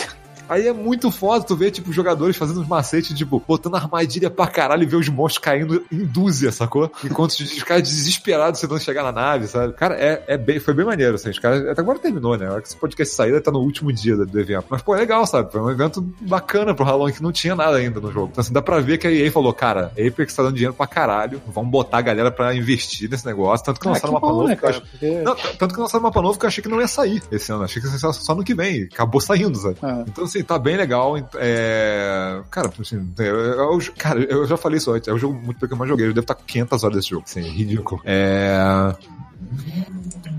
Aí 0.51 0.67
é 0.67 0.73
muito 0.73 1.09
foda 1.09 1.45
tu 1.45 1.55
ver, 1.55 1.71
tipo, 1.71 1.93
jogadores 1.93 2.35
fazendo 2.35 2.59
uns 2.59 2.67
macetes, 2.67 3.17
tipo, 3.17 3.41
botando 3.47 3.75
armadilha 3.75 4.29
pra 4.29 4.47
caralho 4.47 4.83
e 4.83 4.85
ver 4.85 4.97
os 4.97 5.07
monstros 5.07 5.41
caindo 5.43 5.85
em 5.89 6.03
dúzia, 6.05 6.51
sacou? 6.51 6.91
Enquanto 7.05 7.31
os, 7.31 7.63
caras 7.63 7.83
desesperados 7.83 8.59
tentando 8.59 8.81
chegar 8.81 9.01
na 9.03 9.13
nave, 9.13 9.47
sabe? 9.47 9.71
Cara, 9.73 9.95
é, 9.95 10.23
é 10.27 10.37
bem, 10.37 10.59
foi 10.59 10.73
bem 10.73 10.85
maneiro, 10.85 11.15
assim. 11.15 11.29
Os 11.29 11.39
caras, 11.39 11.65
até 11.67 11.79
agora 11.79 11.97
terminou, 11.99 12.37
né? 12.37 12.47
A 12.47 12.51
hora 12.51 12.61
que 12.61 12.67
esse 12.67 12.75
podcast 12.75 13.15
sair, 13.15 13.39
tá 13.41 13.49
no 13.49 13.59
último 13.59 13.93
dia 13.93 14.15
do, 14.17 14.25
do 14.25 14.39
evento. 14.39 14.65
Mas, 14.69 14.81
pô, 14.81 14.93
é 14.93 14.99
legal, 14.99 15.25
sabe? 15.25 15.49
Foi 15.51 15.61
um 15.61 15.69
evento 15.69 16.01
bacana 16.19 16.75
pro 16.75 16.83
Halloween 16.83 17.13
que 17.13 17.23
não 17.23 17.31
tinha 17.31 17.55
nada 17.55 17.77
ainda 17.77 18.01
no 18.01 18.11
jogo. 18.11 18.27
Então, 18.33 18.41
assim, 18.41 18.51
dá 18.51 18.61
pra 18.61 18.79
ver 18.81 18.97
que 18.97 19.07
a 19.07 19.11
EA 19.11 19.31
falou, 19.31 19.53
cara, 19.53 19.93
a 19.97 20.05
Apex 20.07 20.33
tá 20.35 20.43
dando 20.43 20.55
dinheiro 20.55 20.73
pra 20.73 20.85
caralho, 20.85 21.41
vamos 21.47 21.71
botar 21.71 21.99
a 21.99 22.01
galera 22.01 22.29
pra 22.29 22.53
investir 22.53 23.09
nesse 23.09 23.25
negócio. 23.25 23.65
Tanto 23.65 23.79
que 23.79 23.87
Ah, 23.87 23.91
lançaram 23.91 24.09
que 24.09 24.17
um 24.17 24.19
mapa 24.19 24.27
bom, 24.27 24.33
novo 24.39 24.47
né, 24.49 24.55
cara? 24.57 24.73
acho- 24.73 24.81
Porque... 24.81 25.21
não, 25.21 25.33
t- 25.35 25.57
tanto 25.57 25.73
que 25.73 25.79
lançaram 25.79 26.03
mapa 26.03 26.21
novo 26.21 26.37
que 26.37 26.43
eu 26.45 26.47
achei 26.49 26.61
que 26.61 26.69
não 26.69 26.81
ia 26.81 26.87
sair 26.89 27.23
esse 27.31 27.51
ano. 27.53 27.63
Achei 27.63 27.81
que 27.81 27.87
ia 27.87 27.97
ser 27.97 28.11
só 28.13 28.35
no 28.35 28.43
que 28.43 28.53
vem. 28.53 28.83
Acabou 28.91 29.21
saindo, 29.21 29.57
sabe? 29.57 29.77
Ah. 29.81 30.03
Então, 30.05 30.25
assim, 30.25 30.40
tá 30.43 30.57
bem 30.59 30.77
legal. 30.77 31.15
É... 31.35 32.41
Cara, 32.49 32.71
assim, 32.79 33.11
é, 33.19 33.27
é 33.27 33.61
o 33.63 33.79
jo- 33.79 33.93
cara, 33.97 34.19
eu 34.21 34.45
já 34.47 34.57
falei 34.57 34.77
isso 34.77 34.91
antes. 34.91 35.07
É 35.07 35.13
o 35.13 35.17
jogo 35.17 35.33
muito 35.35 35.65
que 35.67 35.73
eu 35.73 35.77
mais 35.77 35.89
joguei. 35.89 36.05
Eu 36.07 36.13
devo 36.13 36.21
estar 36.23 36.35
com 36.35 36.43
500 36.45 36.83
horas 36.83 36.95
desse 36.97 37.09
jogo. 37.09 37.23
Assim, 37.27 37.41
ridículo. 37.41 38.01
É... 38.05 38.93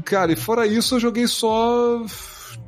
Cara, 0.04 0.32
e 0.32 0.36
fora 0.36 0.66
isso, 0.66 0.96
eu 0.96 1.00
joguei 1.00 1.26
só 1.26 2.04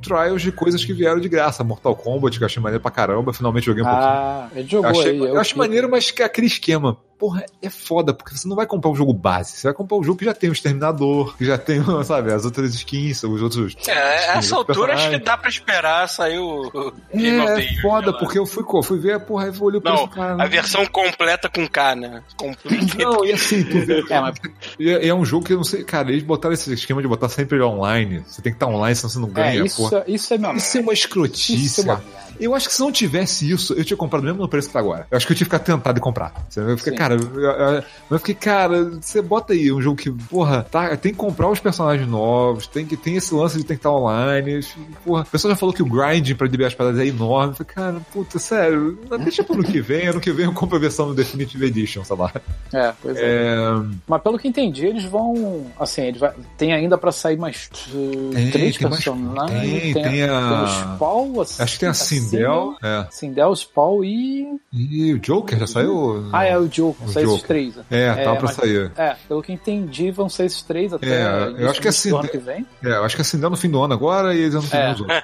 trials 0.01 0.41
de 0.41 0.51
coisas 0.51 0.83
que 0.83 0.93
vieram 0.93 1.19
de 1.19 1.29
graça. 1.29 1.63
Mortal 1.63 1.95
Kombat, 1.95 2.37
que 2.37 2.43
eu 2.43 2.45
achei 2.45 2.61
maneiro 2.61 2.81
pra 2.81 2.91
caramba. 2.91 3.33
Finalmente 3.33 3.65
joguei 3.65 3.83
um 3.83 3.85
pouquinho. 3.85 4.07
Ah, 4.07 4.49
ele 4.53 4.65
Eu 4.65 4.69
jogou 4.69 4.89
achei, 4.91 5.11
aí. 5.11 5.17
eu 5.19 5.25
eu 5.27 5.39
acho 5.39 5.53
que- 5.53 5.59
maneiro, 5.59 5.89
mas 5.89 6.11
que 6.11 6.21
é 6.21 6.25
aquele 6.25 6.47
esquema. 6.47 6.97
Porra, 7.17 7.45
é 7.61 7.69
foda, 7.69 8.13
porque 8.13 8.37
você 8.37 8.47
não 8.47 8.55
vai 8.55 8.65
comprar 8.65 8.91
um 8.91 8.95
jogo 8.95 9.13
base, 9.13 9.51
você 9.51 9.67
vai 9.67 9.73
comprar 9.73 9.97
um 9.97 10.03
jogo 10.03 10.19
que 10.19 10.25
já 10.25 10.33
tem 10.33 10.49
o 10.49 10.53
Exterminador, 10.53 11.35
que 11.37 11.45
já 11.45 11.57
tem, 11.57 11.81
sabe, 12.03 12.31
as 12.31 12.45
outras 12.45 12.73
skins, 12.73 13.23
os 13.23 13.41
outros. 13.41 13.75
É, 13.87 14.37
essa 14.37 14.55
altura 14.55 14.93
acho 14.93 15.09
que 15.09 15.19
dá 15.19 15.37
pra 15.37 15.49
esperar 15.49 16.07
sair 16.07 16.39
o. 16.39 16.93
É 17.11 17.17
Year, 17.19 17.81
foda, 17.81 18.13
porque 18.17 18.37
eu 18.37 18.45
fui, 18.45 18.63
fui 18.83 18.99
ver, 18.99 19.19
porra, 19.21 19.47
eu 19.47 19.63
olhei 19.63 19.79
pra 19.81 19.93
Não, 19.93 20.03
esse 20.05 20.13
cara. 20.13 20.43
a 20.43 20.47
versão 20.47 20.85
completa 20.85 21.49
com 21.49 21.67
K, 21.67 21.95
né? 21.95 22.23
Complete. 22.37 22.97
Não, 22.97 23.25
e 23.25 23.31
assim, 23.31 23.63
tu 23.63 23.79
vê. 23.85 23.95
É, 24.15 24.19
mas 24.19 24.35
E 24.79 24.89
é, 24.89 25.07
é 25.07 25.15
um 25.15 25.25
jogo 25.25 25.45
que 25.45 25.53
eu 25.53 25.57
não 25.57 25.63
sei, 25.63 25.83
cara, 25.83 26.11
eles 26.11 26.23
botaram 26.23 26.53
esse 26.53 26.71
esquema 26.73 27.01
de 27.01 27.07
botar 27.07 27.27
sempre 27.29 27.55
ele 27.57 27.63
online. 27.63 28.23
Você 28.27 28.41
tem 28.41 28.51
que 28.51 28.57
estar 28.57 28.67
online, 28.67 28.95
senão 28.95 29.09
você 29.09 29.19
não 29.19 29.29
é, 29.29 29.31
ganha, 29.31 29.65
isso, 29.65 29.77
porra. 29.77 30.03
isso 30.07 30.33
é 30.33 30.37
meu 30.37 30.53
Isso 30.53 30.77
é 30.77 30.81
uma 30.81 30.93
escrotice, 30.93 31.65
Isso 31.65 31.81
é 31.81 31.83
uma 31.85 31.95
cara. 31.97 32.05
Eu 32.39 32.53
acho 32.55 32.67
que 32.67 32.73
se 32.73 32.79
não 32.81 32.91
tivesse 32.91 33.49
isso, 33.49 33.73
eu 33.73 33.83
tinha 33.83 33.97
comprado 33.97 34.23
mesmo 34.23 34.41
no 34.41 34.47
preço 34.47 34.67
que 34.67 34.73
tá 34.73 34.79
agora. 34.79 35.07
Eu 35.09 35.17
acho 35.17 35.25
que 35.25 35.33
eu 35.33 35.37
tinha 35.37 35.45
ficado 35.45 35.63
tentado 35.63 35.95
de 35.95 36.01
comprar. 36.01 36.33
Eu 36.55 36.77
fiquei, 36.77 36.93
Sim. 36.93 36.97
cara, 36.99 37.15
eu, 37.15 37.41
eu- 37.41 37.83
eu 38.11 38.19
fiquei, 38.19 38.35
cara, 38.35 38.83
você 39.01 39.21
bota 39.21 39.53
aí 39.53 39.71
um 39.71 39.81
jogo 39.81 39.95
que, 39.97 40.11
porra, 40.11 40.63
tá, 40.69 40.95
tem 40.97 41.11
que 41.11 41.17
comprar 41.17 41.49
os 41.49 41.59
personagens 41.59 42.07
novos, 42.07 42.67
tem 42.67 42.85
que 42.85 42.95
tem 42.97 43.15
esse 43.15 43.33
lance 43.33 43.57
de 43.57 43.63
ter 43.63 43.75
que 43.75 43.79
estar 43.79 43.91
online. 43.91 44.55
eu 44.55 44.63
fiquei, 44.63 44.85
Porra, 45.05 45.21
a 45.21 45.25
pessoa 45.25 45.51
já 45.53 45.57
falou 45.57 45.73
que 45.73 45.83
o 45.83 45.85
grind 45.85 46.33
pra 46.35 46.47
liberar 46.47 46.67
as 46.67 46.75
paradas 46.75 46.99
é 46.99 47.05
enorme. 47.07 47.53
Eu 47.53 47.65
falei, 47.65 47.73
cara, 47.73 48.01
puta, 48.11 48.39
sério, 48.39 48.97
deixa 49.23 49.43
pro 49.43 49.55
ano 49.55 49.63
que 49.63 49.81
vem. 49.81 50.07
Ano 50.07 50.19
que 50.19 50.31
vem 50.31 50.45
eu 50.45 50.53
compro 50.53 50.77
a 50.77 50.79
versão 50.79 51.07
do 51.07 51.13
Definitive 51.13 51.65
Edition, 51.65 52.03
sei 52.03 52.15
lá. 52.15 52.31
É, 52.73 52.93
pois 53.01 53.17
é. 53.17 53.21
É, 53.25 53.57
Mas 54.07 54.21
pelo 54.21 54.37
que 54.39 54.47
entendi, 54.47 54.85
eles 54.85 55.03
vão. 55.05 55.65
Assim, 55.79 56.01
ele 56.03 56.19
vai, 56.19 56.31
tem 56.57 56.73
ainda 56.73 56.97
pra 56.97 57.11
sair 57.11 57.37
mais 57.37 57.69
uh, 57.93 58.31
Tem, 58.33 58.51
três 58.51 58.77
tem 58.77 58.89
mais- 58.89 59.03
personagens. 59.03 59.61
tem, 59.61 59.93
tem 59.93 60.23
a- 60.23 60.49
tem 60.49 60.63
o 60.63 60.95
Spawn, 60.95 61.41
acho 61.41 61.73
que 61.73 61.79
tem 61.79 61.89
a 61.89 61.93
Sindel. 62.29 62.75
É. 62.83 63.05
Sindel, 63.11 63.55
Spawn 63.55 64.03
e. 64.03 64.47
E 64.73 65.13
o 65.13 65.19
Joker 65.19 65.57
já 65.59 65.67
saiu? 65.67 66.29
Ah, 66.33 66.43
é 66.45 66.57
o 66.57 66.67
Joker. 66.67 67.07
O 67.07 67.11
São 67.11 67.21
esses 67.21 67.33
Joker. 67.35 67.47
três. 67.47 67.75
né? 67.75 67.83
É, 67.89 68.13
tava 68.23 68.35
pra 68.37 68.45
mas- 68.47 68.55
sair. 68.55 68.91
É, 68.97 69.15
pelo 69.27 69.41
que 69.41 69.53
entendi, 69.53 70.11
vão 70.11 70.27
ser 70.29 70.45
esses 70.45 70.61
três 70.61 70.93
até. 70.93 71.07
É, 71.07 71.55
eu 71.59 71.69
acho 71.69 71.79
que 71.81 71.87
é 71.87 71.89
assim, 71.89 72.09
ano 72.17 72.27
que 72.27 72.37
vem. 72.37 72.65
É, 72.83 72.89
eu 72.89 73.03
acho 73.03 73.15
que 73.15 73.21
acendeu 73.21 73.49
no 73.49 73.57
fim 73.57 73.69
do 73.69 73.81
ano 73.83 73.93
agora 73.93 74.33
e 74.33 74.39
eles 74.39 74.53
não 74.53 74.61
É. 74.79 74.91
os 74.93 74.99
outros. 75.01 75.17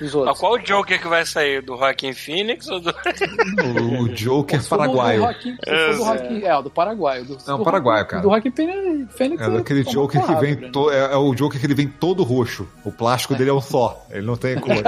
Os 0.06 0.14
outros. 0.14 0.38
qual 0.38 0.58
Joker 0.58 1.00
que 1.00 1.08
vai 1.08 1.24
sair? 1.24 1.62
Do 1.62 1.76
Joaquin 1.76 2.12
Phoenix 2.12 2.68
ou 2.68 2.80
do. 2.80 2.90
O, 2.90 4.02
o 4.04 4.08
Joker 4.14 4.62
paraguaio. 4.68 5.18
do 5.20 5.24
Joaquim- 5.24 5.56
do 5.56 5.96
Joaquim- 5.96 6.42
é, 6.44 6.56
o 6.56 6.62
do 6.62 6.70
Paraguai. 6.70 7.22
Do, 7.22 7.36
Não, 7.46 7.58
do 7.58 7.64
Joaquim- 7.64 8.06
cara. 8.08 8.22
Do 8.22 8.28
Joaquim 8.28 8.50
Phoenix. 8.50 9.40
É 9.40 9.50
daquele 9.50 9.82
uma 9.82 9.90
Joker 9.92 10.22
que 10.26 10.34
vem. 10.36 10.56
to- 10.70 10.90
é, 10.90 11.12
é 11.12 11.16
o 11.16 11.34
Joker 11.34 11.58
que 11.60 11.66
ele 11.66 11.74
vem 11.74 11.88
todo 11.88 12.22
roxo. 12.22 12.66
O 12.84 12.90
plástico 12.92 13.34
dele 13.34 13.50
é 13.50 13.52
um 13.52 13.60
só. 13.60 14.04
Ele 14.10 14.26
não 14.26 14.36
tem 14.36 14.56
cor. 14.58 14.74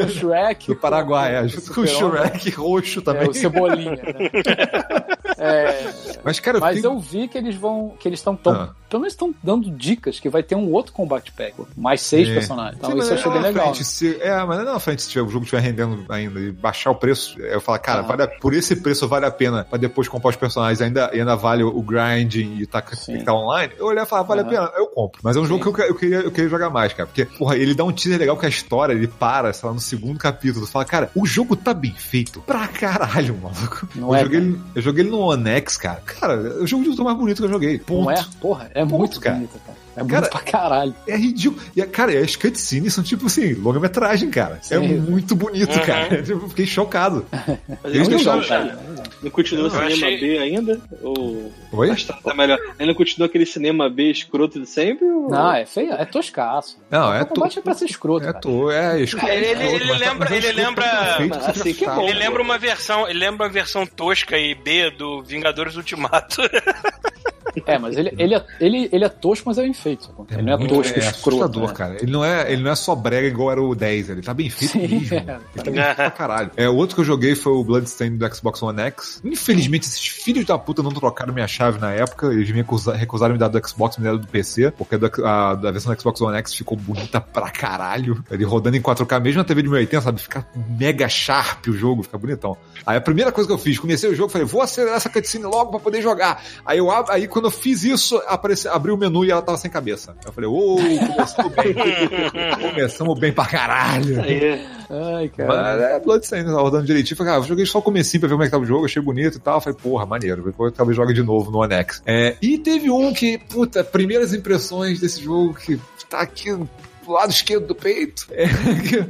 é, 0.00 0.04
O 0.04 0.08
Shrek. 0.08 0.66
do 0.68 0.76
Paraguai, 0.76 1.36
é, 1.36 1.48
junto 1.48 1.74
com 1.74 1.80
o. 1.82 1.86
Shrek 1.86 2.50
roxo 2.56 3.00
É, 3.00 3.02
também. 3.02 3.28
o 3.28 3.34
Cebolinha. 3.34 3.90
né? 3.92 3.98
É, 5.40 5.92
Mas, 6.24 6.40
cara, 6.40 6.56
eu 6.56 6.60
mas 6.60 6.82
eu 6.82 6.98
vi 6.98 7.28
que 7.28 7.38
eles 7.38 7.54
vão. 7.54 7.94
que 8.00 8.08
eles 8.08 8.18
estão 8.18 8.34
tão. 8.34 8.52
Ah. 8.52 8.74
Pelo 8.88 9.00
menos 9.02 9.12
estão 9.12 9.34
dando 9.42 9.70
dicas 9.70 10.18
que 10.18 10.28
vai 10.28 10.42
ter 10.42 10.54
um 10.54 10.72
outro 10.72 10.92
combate 10.92 11.30
pack. 11.32 11.54
Mais 11.76 12.00
seis 12.00 12.28
É. 12.28 12.34
personagens. 12.34 12.76
Então 12.78 12.92
Sim, 12.92 12.98
isso 12.98 13.10
eu 13.10 13.14
achei 13.14 13.24
bem 13.32 13.34
lá 13.34 13.42
na 13.42 13.48
legal. 13.48 13.64
frente, 13.74 13.84
se- 13.84 14.18
é, 14.20 14.44
mas 14.44 14.58
não 14.58 14.64
na 14.72 14.80
frente, 14.80 15.02
se 15.02 15.08
tiver, 15.10 15.22
o 15.26 15.28
jogo 15.28 15.44
estiver 15.44 15.60
rendendo 15.62 16.04
ainda 16.08 16.40
e 16.40 16.50
baixar 16.52 16.90
o 16.90 16.94
preço, 16.94 17.38
eu 17.40 17.60
falo, 17.60 17.78
cara, 17.80 18.00
Ah. 18.00 18.02
vale 18.02 18.22
a- 18.22 18.28
por 18.28 18.54
esse 18.54 18.76
preço 18.76 19.06
vale 19.06 19.26
a 19.26 19.30
pena 19.30 19.64
pra 19.64 19.78
depois 19.78 20.08
comprar 20.08 20.30
os 20.30 20.36
personagens, 20.36 20.80
ainda, 20.80 21.10
e 21.12 21.20
ainda 21.20 21.36
vale 21.36 21.62
o 21.62 21.82
grinding 21.82 22.56
e 22.58 22.66
tá, 22.66 22.82
Sim. 22.92 23.18
que 23.18 23.24
tá 23.24 23.34
online. 23.34 23.72
Eu 23.78 23.86
olhar 23.86 24.04
e 24.04 24.06
falar, 24.06 24.22
vale 24.22 24.40
Aham. 24.40 24.48
a 24.48 24.52
pena, 24.52 24.70
eu 24.76 24.86
compro. 24.86 25.20
Mas 25.22 25.36
é 25.36 25.40
um 25.40 25.44
jogo 25.46 25.72
que 25.72 25.82
eu, 25.82 25.86
eu 25.86 25.94
queria, 25.94 26.16
eu 26.20 26.30
queria 26.30 26.48
jogar 26.48 26.70
mais, 26.70 26.92
cara. 26.92 27.06
Porque, 27.06 27.24
porra, 27.24 27.56
ele 27.56 27.74
dá 27.74 27.84
um 27.84 27.92
teaser 27.92 28.18
legal 28.18 28.36
que 28.36 28.46
a 28.46 28.48
história, 28.48 28.92
ele 28.94 29.06
para, 29.08 29.52
sei 29.52 29.68
lá, 29.68 29.74
no 29.74 29.80
segundo 29.80 30.18
capítulo. 30.18 30.64
Tu 30.66 30.72
fala, 30.72 30.84
cara, 30.84 31.10
o 31.14 31.26
jogo 31.26 31.54
tá 31.56 31.74
bem 31.74 31.92
feito 31.92 32.40
pra 32.40 32.66
caralho, 32.68 33.36
maluco. 33.42 33.88
Não 33.94 34.08
eu, 34.08 34.14
é, 34.14 34.22
joguei, 34.24 34.38
ele- 34.40 34.60
eu 34.74 34.82
joguei 34.82 35.02
ele 35.04 35.10
no 35.10 35.18
One 35.20 35.48
X, 35.50 35.76
cara. 35.76 36.00
Cara, 36.06 36.32
é 36.34 36.62
o 36.62 36.66
jogo 36.66 36.84
de 36.84 36.90
luta 36.90 37.02
mais 37.04 37.16
bonito 37.16 37.38
que 37.38 37.44
eu 37.44 37.50
joguei. 37.50 37.78
Ponto. 37.78 38.04
Não 38.04 38.10
é? 38.10 38.24
Porra, 38.40 38.70
é 38.78 38.84
Ponto, 38.84 38.96
muito 38.98 39.20
cara. 39.20 39.36
bonito, 39.36 39.58
cara. 39.66 39.78
É 39.96 40.00
Cara, 40.00 40.06
bonito 40.06 40.30
pra 40.30 40.40
caralho. 40.40 40.94
É 41.08 41.16
ridículo. 41.16 41.60
E, 41.74 41.82
cara, 41.82 42.16
as 42.20 42.36
cutscenes 42.36 42.94
são 42.94 43.02
tipo 43.02 43.26
assim, 43.26 43.54
longa-metragem, 43.54 44.30
cara. 44.30 44.54
É 44.70 44.78
Sim. 44.78 44.96
muito 45.00 45.34
bonito, 45.34 45.74
Uhum. 45.76 45.84
cara. 45.84 46.22
Eu 46.28 46.48
fiquei 46.48 46.66
chocado. 46.66 47.26
Mas 47.82 47.94
Eles 47.94 48.08
não, 48.08 48.38
deixaram- 48.38 48.78
não 49.20 49.30
continua 49.30 49.64
Eu 49.66 49.70
cinema 49.70 49.86
achei- 50.06 50.20
B 50.20 50.38
ainda? 50.38 50.80
Ou 51.02 51.52
Oi? 51.72 51.96
Tá, 51.96 52.14
tá 52.22 52.32
melhor. 52.34 52.58
Ainda 52.78 52.94
continua 52.94 53.26
aquele 53.26 53.44
cinema 53.44 53.90
B 53.90 54.08
escroto 54.10 54.60
de 54.60 54.66
sempre? 54.68 55.04
Ou... 55.04 55.28
Não, 55.28 55.52
é 55.52 55.66
feio, 55.66 55.92
é 55.92 56.04
toscaço. 56.04 56.78
Não, 56.88 57.12
é 57.12 57.22
o 57.22 57.26
combate 57.26 57.54
to- 57.54 57.58
é 57.58 57.62
pra 57.62 57.74
ser 57.74 57.86
escroto, 57.86 58.24
É, 58.28 58.32
to, 58.34 58.70
é 58.70 59.00
escroto. 59.02 59.26
Ele- 59.32 59.46
ele- 59.46 59.62
ele 59.64 59.88
tá- 59.88 59.94
lembra- 60.10 60.32
é 60.32 60.36
ele 60.36 60.52
lembra- 60.52 60.84
que 61.18 61.50
assim 61.50 61.70
é 61.70 61.86
tá. 61.86 61.94
bom. 61.96 62.08
Ele 62.08 62.18
lembra 62.20 62.40
uma 62.40 62.56
versão, 62.56 63.08
ele 63.08 63.18
lembra 63.18 63.46
uma 63.46 63.52
versão 63.52 63.84
tosca 63.84 64.38
e 64.38 64.54
B 64.54 64.92
do 64.92 65.22
Vingadores 65.24 65.74
Ultimato. 65.74 66.40
É, 67.66 67.78
mas 67.78 67.96
ele, 67.96 68.12
ele, 68.18 68.34
é, 68.34 68.44
ele, 68.60 68.88
ele 68.92 69.04
é 69.04 69.08
tosco, 69.08 69.48
mas 69.48 69.58
é 69.58 69.62
bem 69.62 69.72
feito. 69.74 70.04
sacou? 70.06 70.26
Ele 70.30 70.42
não 70.42 70.52
é 70.52 70.56
muito- 70.56 70.74
tosco, 70.74 70.94
é 70.98 70.98
escroto. 70.98 71.44
assustador, 71.44 71.68
né? 71.68 71.74
cara. 71.74 71.96
Ele 72.00 72.10
não, 72.12 72.24
é, 72.24 72.52
ele 72.52 72.62
não 72.62 72.70
é 72.70 72.74
só 72.76 72.94
brega 72.94 73.26
igual 73.26 73.50
era 73.52 73.62
o 73.62 73.74
10, 73.74 74.10
ele 74.10 74.22
tá 74.22 74.32
bem 74.34 74.48
feito 74.50 74.72
Sim, 74.72 74.86
mesmo. 74.86 75.14
é. 75.14 75.18
Ele 75.54 75.64
tá 75.64 75.70
bem 75.70 75.82
feito 75.82 75.96
pra 75.96 76.10
caralho. 76.10 76.50
É, 76.56 76.68
o 76.68 76.74
outro 76.76 76.94
que 76.94 77.00
eu 77.00 77.04
joguei 77.04 77.34
foi 77.34 77.52
o 77.52 77.64
Bloodstained 77.64 78.16
do 78.18 78.34
Xbox 78.34 78.62
One 78.62 78.80
X. 78.82 79.20
Infelizmente, 79.24 79.86
esses 79.86 80.06
filhos 80.06 80.44
da 80.44 80.58
puta 80.58 80.82
não 80.82 80.90
trocaram 80.92 81.32
minha 81.34 81.48
chave 81.48 81.78
na 81.78 81.92
época. 81.92 82.26
Eles 82.32 82.48
me 82.50 82.56
recusa- 82.58 82.94
recusaram 82.94 83.32
me 83.34 83.38
dar 83.38 83.48
do 83.48 83.68
Xbox, 83.68 83.96
me 83.98 84.04
deram 84.04 84.18
do 84.18 84.26
PC, 84.26 84.70
porque 84.72 84.94
a, 84.94 84.98
do- 84.98 85.26
a, 85.26 85.54
da 85.54 85.70
versão 85.70 85.92
do 85.94 86.00
Xbox 86.00 86.20
One 86.20 86.36
X 86.38 86.54
ficou 86.54 86.76
bonita 86.76 87.20
pra 87.20 87.50
caralho. 87.50 88.22
Ele 88.30 88.44
rodando 88.44 88.76
em 88.76 88.80
4K, 88.82 89.20
mesmo 89.20 89.38
na 89.38 89.44
TV 89.44 89.62
de 89.62 89.68
1080, 89.68 90.00
sabe? 90.02 90.20
Fica 90.20 90.46
mega 90.78 91.08
sharp 91.08 91.66
o 91.68 91.72
jogo, 91.72 92.02
fica 92.02 92.18
bonitão. 92.18 92.56
Aí 92.86 92.96
a 92.96 93.00
primeira 93.00 93.32
coisa 93.32 93.46
que 93.48 93.52
eu 93.54 93.58
fiz, 93.58 93.78
comecei 93.78 94.10
o 94.10 94.14
jogo, 94.14 94.30
falei, 94.30 94.46
vou 94.46 94.62
acelerar 94.62 94.96
essa 94.96 95.08
cutscene 95.08 95.44
logo 95.44 95.70
pra 95.72 95.80
poder 95.80 96.02
jogar. 96.02 96.42
Aí 96.64 96.78
eu 96.78 96.88
aí 97.08 97.26
quando 97.28 97.47
eu 97.48 97.50
fiz 97.50 97.82
isso, 97.82 98.22
apareci, 98.26 98.68
abri 98.68 98.92
o 98.92 98.96
menu 98.96 99.24
e 99.24 99.30
ela 99.30 99.40
tava 99.40 99.56
sem 99.56 99.70
cabeça. 99.70 100.14
Eu 100.24 100.32
falei, 100.32 100.48
ô, 100.48 100.76
começamos 100.76 101.52
bem. 101.52 101.74
começamos 102.70 103.18
bem 103.18 103.32
pra 103.32 103.46
caralho. 103.46 104.20
Aí, 104.20 104.66
Ai, 104.90 105.28
cara. 105.30 105.48
Mas 105.48 105.80
é 105.82 106.00
Bloodstained, 106.00 106.46
tava 106.46 106.60
rodando 106.60 106.86
direitinho. 106.86 107.16
Falei, 107.16 107.32
ah, 107.32 107.36
eu 107.36 107.44
joguei 107.44 107.64
só 107.64 107.78
o 107.78 107.82
comecinho 107.82 108.20
pra 108.20 108.28
ver 108.28 108.34
como 108.34 108.42
é 108.42 108.46
que 108.46 108.52
tava 108.52 108.64
o 108.64 108.66
jogo, 108.66 108.84
achei 108.84 109.00
bonito 109.00 109.38
e 109.38 109.40
tal. 109.40 109.60
Falei, 109.60 109.78
porra, 109.82 110.04
maneiro. 110.04 110.42
Depois 110.42 110.72
talvez 110.74 110.94
jogue 110.94 111.14
de 111.14 111.22
novo 111.22 111.50
no 111.50 111.58
One 111.58 111.74
X. 111.74 112.02
É, 112.04 112.36
e 112.42 112.58
teve 112.58 112.90
um 112.90 113.12
que, 113.14 113.38
puta, 113.38 113.82
primeiras 113.82 114.34
impressões 114.34 115.00
desse 115.00 115.22
jogo 115.22 115.54
que 115.54 115.80
tá 116.08 116.20
aqui 116.20 116.52
do 116.52 117.12
lado 117.12 117.30
esquerdo 117.30 117.66
do 117.66 117.74
peito. 117.74 118.26
É, 118.30 118.46
que, 118.46 119.06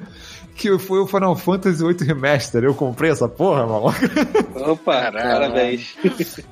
que 0.58 0.76
foi 0.78 0.98
o 0.98 1.06
Final 1.06 1.36
Fantasy 1.36 1.82
VIII 1.84 1.96
Remaster. 2.06 2.64
Eu 2.64 2.74
comprei 2.74 3.10
essa 3.12 3.28
porra, 3.28 3.64
maluco. 3.66 3.94
Opa, 4.56 5.12
parabéns. 5.12 5.94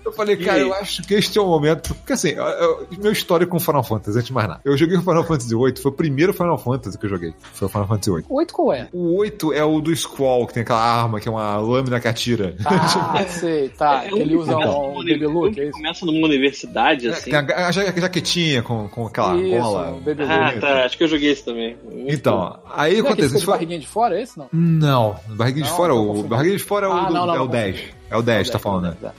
Eu 0.05 0.12
falei, 0.12 0.37
cara, 0.37 0.61
eu 0.61 0.73
acho 0.74 1.03
que 1.03 1.15
este 1.15 1.37
é 1.39 1.43
o 1.43 1.47
momento. 1.47 1.95
Porque 1.95 2.12
assim, 2.12 2.31
eu- 2.31 2.45
eu- 2.45 2.87
meu 2.99 3.11
histórico 3.12 3.51
com 3.53 3.61
Final 3.61 3.83
Fantasy, 3.83 4.16
antes 4.19 4.27
de 4.28 4.33
mais 4.33 4.49
nada. 4.49 4.61
Eu 4.65 4.77
joguei 4.77 4.97
o 4.97 5.01
Final 5.03 5.24
Fantasy 5.24 5.49
VIII, 5.55 5.77
foi 5.83 5.91
o 5.91 5.95
primeiro 5.95 6.33
Final 6.33 6.57
Fantasy 6.59 6.97
que 6.99 7.05
eu 7.07 7.11
joguei. 7.11 7.35
Foi 7.53 7.66
o 7.66 7.70
Final 7.70 7.87
Fantasy 7.89 8.11
VIII. 8.12 8.24
Oito 8.28 8.55
qual 8.55 8.73
é? 8.73 8.89
O 8.93 9.16
8 9.16 9.53
é 9.53 9.65
o 9.65 9.81
do 9.81 9.95
Squall, 9.95 10.47
que 10.47 10.55
tem 10.55 10.62
aquela 10.62 10.81
arma 10.81 11.19
que 11.20 11.28
é 11.28 11.31
uma 11.31 11.57
lâmina 11.57 11.99
que 12.01 12.09
atira. 12.09 12.55
Ah, 12.65 13.24
sei, 13.28 13.69
tá. 13.70 14.05
É, 14.05 14.12
ele 14.12 14.37
usa 14.37 14.57
um, 14.57 14.95
baby 14.99 15.27
look, 15.27 15.59
é 15.61 15.65
isso? 15.65 15.73
Começa 15.73 16.07
numa 16.07 16.27
universidade, 16.27 17.09
É, 17.09 17.11
assim. 17.11 17.31
tem 17.31 17.39
a, 17.39 17.66
a 17.69 17.70
ja- 17.73 17.91
a 17.91 18.01
jaquetinha 18.01 18.62
com, 18.62 18.89
com 18.89 19.07
aquela 19.07 19.37
Isso, 19.37 19.59
bola. 19.61 19.91
um 19.93 20.01
baby 20.01 20.23
Ah, 20.23 20.53
tá. 20.61 20.85
Acho 20.85 20.97
que 20.97 21.05
eu 21.05 21.09
joguei 21.09 21.31
esse 21.33 21.45
também. 21.45 21.77
Muito 21.85 22.12
Então, 22.15 22.39
bom. 22.39 22.59
aí 22.74 22.93
é 22.93 22.95
que 22.95 23.01
acontece. 23.01 23.28
fica 23.28 23.39
Isso 23.39 23.47
foi... 23.47 23.59
de 23.66 23.87
fora, 23.97 24.18
é 24.18 24.23
esse 24.23 24.39
não? 24.39 24.47
Não, 24.52 25.16
barriguinha 25.28 25.64
de 25.64 25.70
Não, 25.70 25.77
fora, 25.77 25.93
tô 25.94 26.12
o 26.12 26.23
barriguinha 26.24 26.59
de 26.59 26.64
fora 26.64 26.86
é 26.86 26.89
o, 26.90 26.93
Ah, 26.93 27.05
do- 27.06 27.14
não, 27.14 27.27
não, 27.27 27.35
é 27.35 27.39
o 27.39 27.40
não, 27.44 27.47
10. 27.48 27.77
confundi. 27.77 27.94
É 28.10 28.16
o 28.18 28.23
10, 28.23 28.51
tá 28.51 28.59
falando, 28.59 28.82
né? 29.02 29.10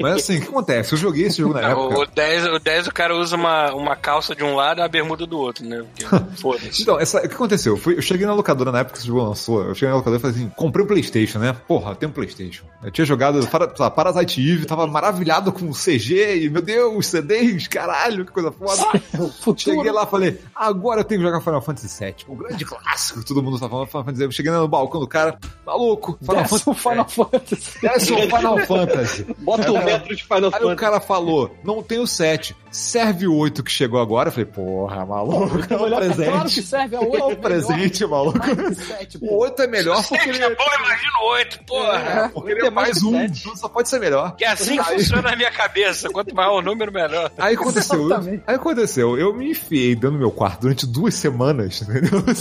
Mas 0.00 0.14
assim, 0.16 0.38
o 0.38 0.40
que 0.42 0.48
acontece? 0.48 0.92
Eu 0.92 0.98
joguei 0.98 1.26
esse 1.26 1.38
jogo 1.38 1.54
na 1.54 1.70
época. 1.70 2.00
o, 2.00 2.06
10, 2.06 2.46
o 2.46 2.58
10 2.58 2.86
o 2.88 2.92
cara 2.92 3.16
usa 3.16 3.36
uma, 3.36 3.72
uma 3.74 3.96
calça 3.96 4.34
de 4.34 4.42
um 4.44 4.54
lado 4.54 4.78
e 4.78 4.82
uma 4.82 4.88
bermuda 4.88 5.26
do 5.26 5.38
outro, 5.38 5.64
né? 5.64 5.84
Foda-se. 6.40 6.82
Então, 6.82 6.98
essa, 6.98 7.18
o 7.18 7.28
que 7.28 7.34
aconteceu? 7.34 7.74
Eu, 7.74 7.76
fui- 7.76 7.96
eu 7.96 8.02
cheguei 8.02 8.26
na 8.26 8.34
locadora 8.34 8.72
na 8.72 8.80
época 8.80 8.94
que 8.94 8.98
esse 8.98 9.06
jogo 9.06 9.22
lançou. 9.22 9.62
Eu 9.62 9.74
cheguei 9.74 9.90
na 9.90 9.96
locadora 9.96 10.18
e 10.18 10.20
falei 10.20 10.36
assim: 10.36 10.48
comprei 10.56 10.84
um 10.84 10.88
PlayStation, 10.88 11.38
né? 11.38 11.54
Porra, 11.66 11.94
tem 11.94 12.08
um 12.08 12.12
PlayStation. 12.12 12.64
Eu 12.82 12.90
tinha 12.90 13.04
jogado 13.04 13.46
para, 13.48 13.72
lá, 13.78 13.90
Parasite 13.90 14.40
Eve, 14.40 14.64
tava 14.66 14.86
maravilhado 14.86 15.52
com 15.52 15.66
o 15.68 15.72
CG 15.72 16.44
e, 16.44 16.50
meu 16.50 16.62
Deus, 16.62 17.06
CDs, 17.06 17.68
caralho, 17.68 18.24
que 18.24 18.32
coisa 18.32 18.50
foda. 18.50 19.00
Cheguei 19.56 19.90
lá 19.92 20.02
e 20.04 20.06
falei, 20.06 20.40
agora 20.54 21.00
eu 21.00 21.04
tenho 21.04 21.20
que 21.20 21.26
jogar 21.26 21.40
Final 21.40 21.62
Fantasy 21.62 22.04
VII, 22.04 22.14
um 22.28 22.36
grande 22.36 22.64
clássico, 22.64 23.20
que 23.20 23.26
todo 23.26 23.42
mundo 23.42 23.58
tá 23.58 23.68
falando 23.68 23.86
Final 23.86 24.04
Fantasy 24.04 24.18
VII. 24.18 24.26
Eu 24.26 24.32
cheguei 24.32 24.52
no 24.52 24.66
balcão 24.68 25.00
do 25.00 25.06
cara, 25.06 25.38
maluco, 25.64 26.18
Final 26.20 26.42
Desce 26.42 26.54
o 26.54 26.74
Fantasy 26.74 26.82
Final 26.82 27.08
Fantasy. 27.08 27.80
Desce 27.80 28.12
o 28.12 28.16
Final 28.22 28.58
Fantasy. 28.66 29.26
Bota 29.56 29.72
o 29.72 29.84
metro 29.84 30.16
de 30.16 30.24
Final 30.24 30.50
Aí 30.52 30.64
o 30.64 30.76
cara 30.76 31.00
falou, 31.00 31.54
não 31.64 31.82
tem 31.82 31.98
o 31.98 32.06
7, 32.06 32.56
serve 32.70 33.26
o 33.26 33.36
8 33.36 33.62
que 33.62 33.70
chegou 33.70 34.00
agora. 34.00 34.28
Eu 34.28 34.32
falei, 34.32 34.46
porra, 34.46 35.04
maluco, 35.06 35.58
é 35.72 35.76
um 35.76 35.86
é 35.86 35.96
presente. 35.96 36.30
Claro 36.30 36.48
que 36.48 36.62
serve 36.62 36.96
a 36.96 37.00
É 37.02 37.04
oito. 37.04 37.26
um 37.26 37.36
presente, 37.36 38.06
maluco. 38.06 38.38
O 39.20 39.42
8 39.42 39.62
é 39.62 39.66
melhor 39.66 40.02
porque 40.06 40.28
ele 40.28 40.38
Sete 40.38 40.52
é 40.52 40.54
bom, 40.54 40.64
imagina 40.78 41.12
o 41.22 41.30
8, 41.32 41.58
porra. 41.66 41.98
é, 41.98 42.28
porque 42.28 42.52
ele 42.52 42.62
é 42.62 42.66
é 42.66 42.70
mais 42.70 43.02
um, 43.02 43.20
então 43.22 43.56
só 43.56 43.68
pode 43.68 43.88
ser 43.88 43.98
melhor. 44.00 44.34
Que 44.36 44.44
é 44.44 44.48
assim 44.48 44.76
que 44.76 44.84
funciona 44.84 45.30
na 45.30 45.36
minha 45.36 45.50
cabeça. 45.50 46.08
Quanto 46.10 46.34
maior 46.34 46.58
o 46.58 46.62
número, 46.62 46.92
melhor. 46.92 47.30
Aí 47.38 47.54
aconteceu, 47.54 48.06
Exatamente. 48.06 48.42
aí 48.46 48.54
aconteceu, 48.54 49.18
eu 49.18 49.34
me 49.34 49.50
enfiei 49.50 49.94
dentro 49.94 50.12
do 50.12 50.18
meu 50.18 50.30
quarto 50.30 50.60
durante 50.62 50.86
duas 50.86 51.14
semanas, 51.14 51.82
entendeu? 51.82 52.22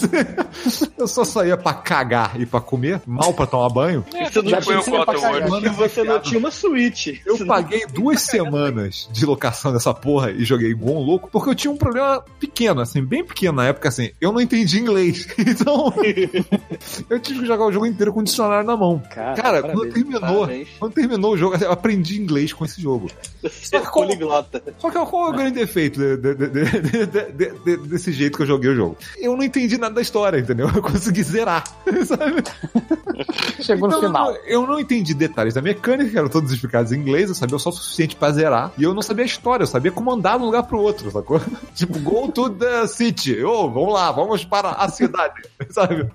Eu 0.98 1.08
só 1.08 1.24
saía 1.24 1.58
pra 1.58 1.74
cagar 1.74 2.40
e 2.40 2.46
pra 2.46 2.62
comer, 2.62 3.02
mal 3.06 3.34
pra 3.34 3.48
tomar 3.48 3.70
banho. 3.70 4.06
É, 4.14 4.30
Você 4.30 4.42
não 4.42 4.52
Outer 4.54 5.06
cagar. 5.06 5.50
Worlds. 5.50 5.62
que 5.64 5.70
você 5.70 6.04
não 6.04 6.20
tinha 6.20 6.40
uma 6.40 6.52
Switch. 6.52 7.01
Switch. 7.04 7.22
Eu 7.26 7.46
paguei 7.46 7.86
duas 7.88 8.22
semanas 8.22 9.10
de 9.12 9.26
locação 9.26 9.72
dessa 9.74 9.94
porra 9.94 10.32
e 10.32 10.44
joguei 10.46 10.70
igual 10.70 10.98
um 10.98 11.04
louco, 11.06 11.30
porque 11.32 11.50
eu 11.50 11.56
tinha 11.56 11.72
um 11.72 11.78
problema 11.78 12.24
pequeno, 12.40 12.82
assim, 12.82 13.04
bem 13.04 13.24
pequeno 13.26 13.54
na 13.58 13.66
época, 13.68 13.90
assim. 13.90 14.12
Eu 14.20 14.32
não 14.32 14.42
entendi 14.42 14.80
inglês. 14.80 15.28
Então, 15.62 15.94
eu 17.10 17.20
tive 17.20 17.42
que 17.42 17.46
jogar 17.46 17.66
o 17.66 17.72
jogo 17.72 17.86
inteiro 17.86 18.14
com 18.14 18.22
o 18.22 18.24
dicionário 18.24 18.66
na 18.66 18.76
mão. 18.78 19.02
Cara, 19.14 19.36
Cara, 19.36 19.62
parabéns. 19.62 19.74
quando 19.74 19.94
terminou, 19.94 20.22
Parabéns. 20.40 20.68
quando 20.80 20.94
terminou 20.94 21.34
o 21.34 21.38
jogo, 21.38 21.56
eu 21.64 21.72
aprendi 21.72 22.20
inglês 22.22 22.54
com 22.54 22.64
esse 22.66 22.82
jogo. 22.82 23.10
Você 23.44 23.76
é 23.76 23.80
poliglota. 23.82 24.64
Só 24.78 24.90
que 24.90 24.98
qual 25.06 25.28
é 25.28 25.30
o 25.30 25.34
grande 25.34 25.60
defeito 25.60 26.00
de- 26.00 26.18
de- 26.18 26.36
de- 26.36 26.50
de- 26.50 27.06
de- 27.06 27.06
de- 27.32 27.52
de- 27.66 27.78
desse 27.88 28.12
jeito 28.12 28.38
que 28.38 28.44
eu 28.44 28.48
joguei 28.48 28.72
o 28.72 28.76
jogo? 28.76 28.98
Eu 29.18 29.36
não 29.36 29.44
entendi 29.44 29.78
nada 29.78 29.96
da 29.96 30.02
história, 30.02 30.38
entendeu? 30.40 30.70
Eu 30.74 30.82
consegui 30.82 31.24
zerar, 31.24 31.64
sabe? 32.06 32.44
Chegou 33.62 33.90
no 33.90 33.98
Então, 33.98 34.10
final. 34.10 34.34
Eu 34.46 34.66
não 34.66 34.80
entendi 34.80 35.14
detalhes 35.14 35.54
da 35.54 35.62
mecânica, 35.62 36.10
que 36.10 36.18
eram 36.18 36.30
todos 36.30 36.52
explicados 36.52 36.91
em 36.92 37.00
inglês, 37.00 37.30
eu 37.30 37.36
sabia 37.36 37.58
só 37.60 37.70
o 37.70 37.74
suficiente 37.74 38.16
pra 38.16 38.32
zerar. 38.32 38.72
E 38.78 38.84
eu 38.84 38.94
não 38.94 39.02
sabia 39.02 39.24
a 39.24 39.28
história, 39.28 39.64
eu 39.64 39.68
sabia 39.68 39.92
como 39.92 40.12
andar 40.12 40.38
de 40.38 40.44
um 40.44 40.46
lugar 40.46 40.64
pro 40.64 40.80
outro, 40.80 41.12
sacou? 41.12 41.42
tipo, 41.76 42.00
go 42.00 42.32
to 42.32 42.50
the 42.50 42.88
city. 42.88 43.44
Ô, 43.44 43.70
vamos 43.70 43.94
lá, 43.94 44.12
vamos 44.12 44.46
para 44.46 44.72
a 44.72 44.90
cidade, 44.90 45.42
sabe? 45.70 46.10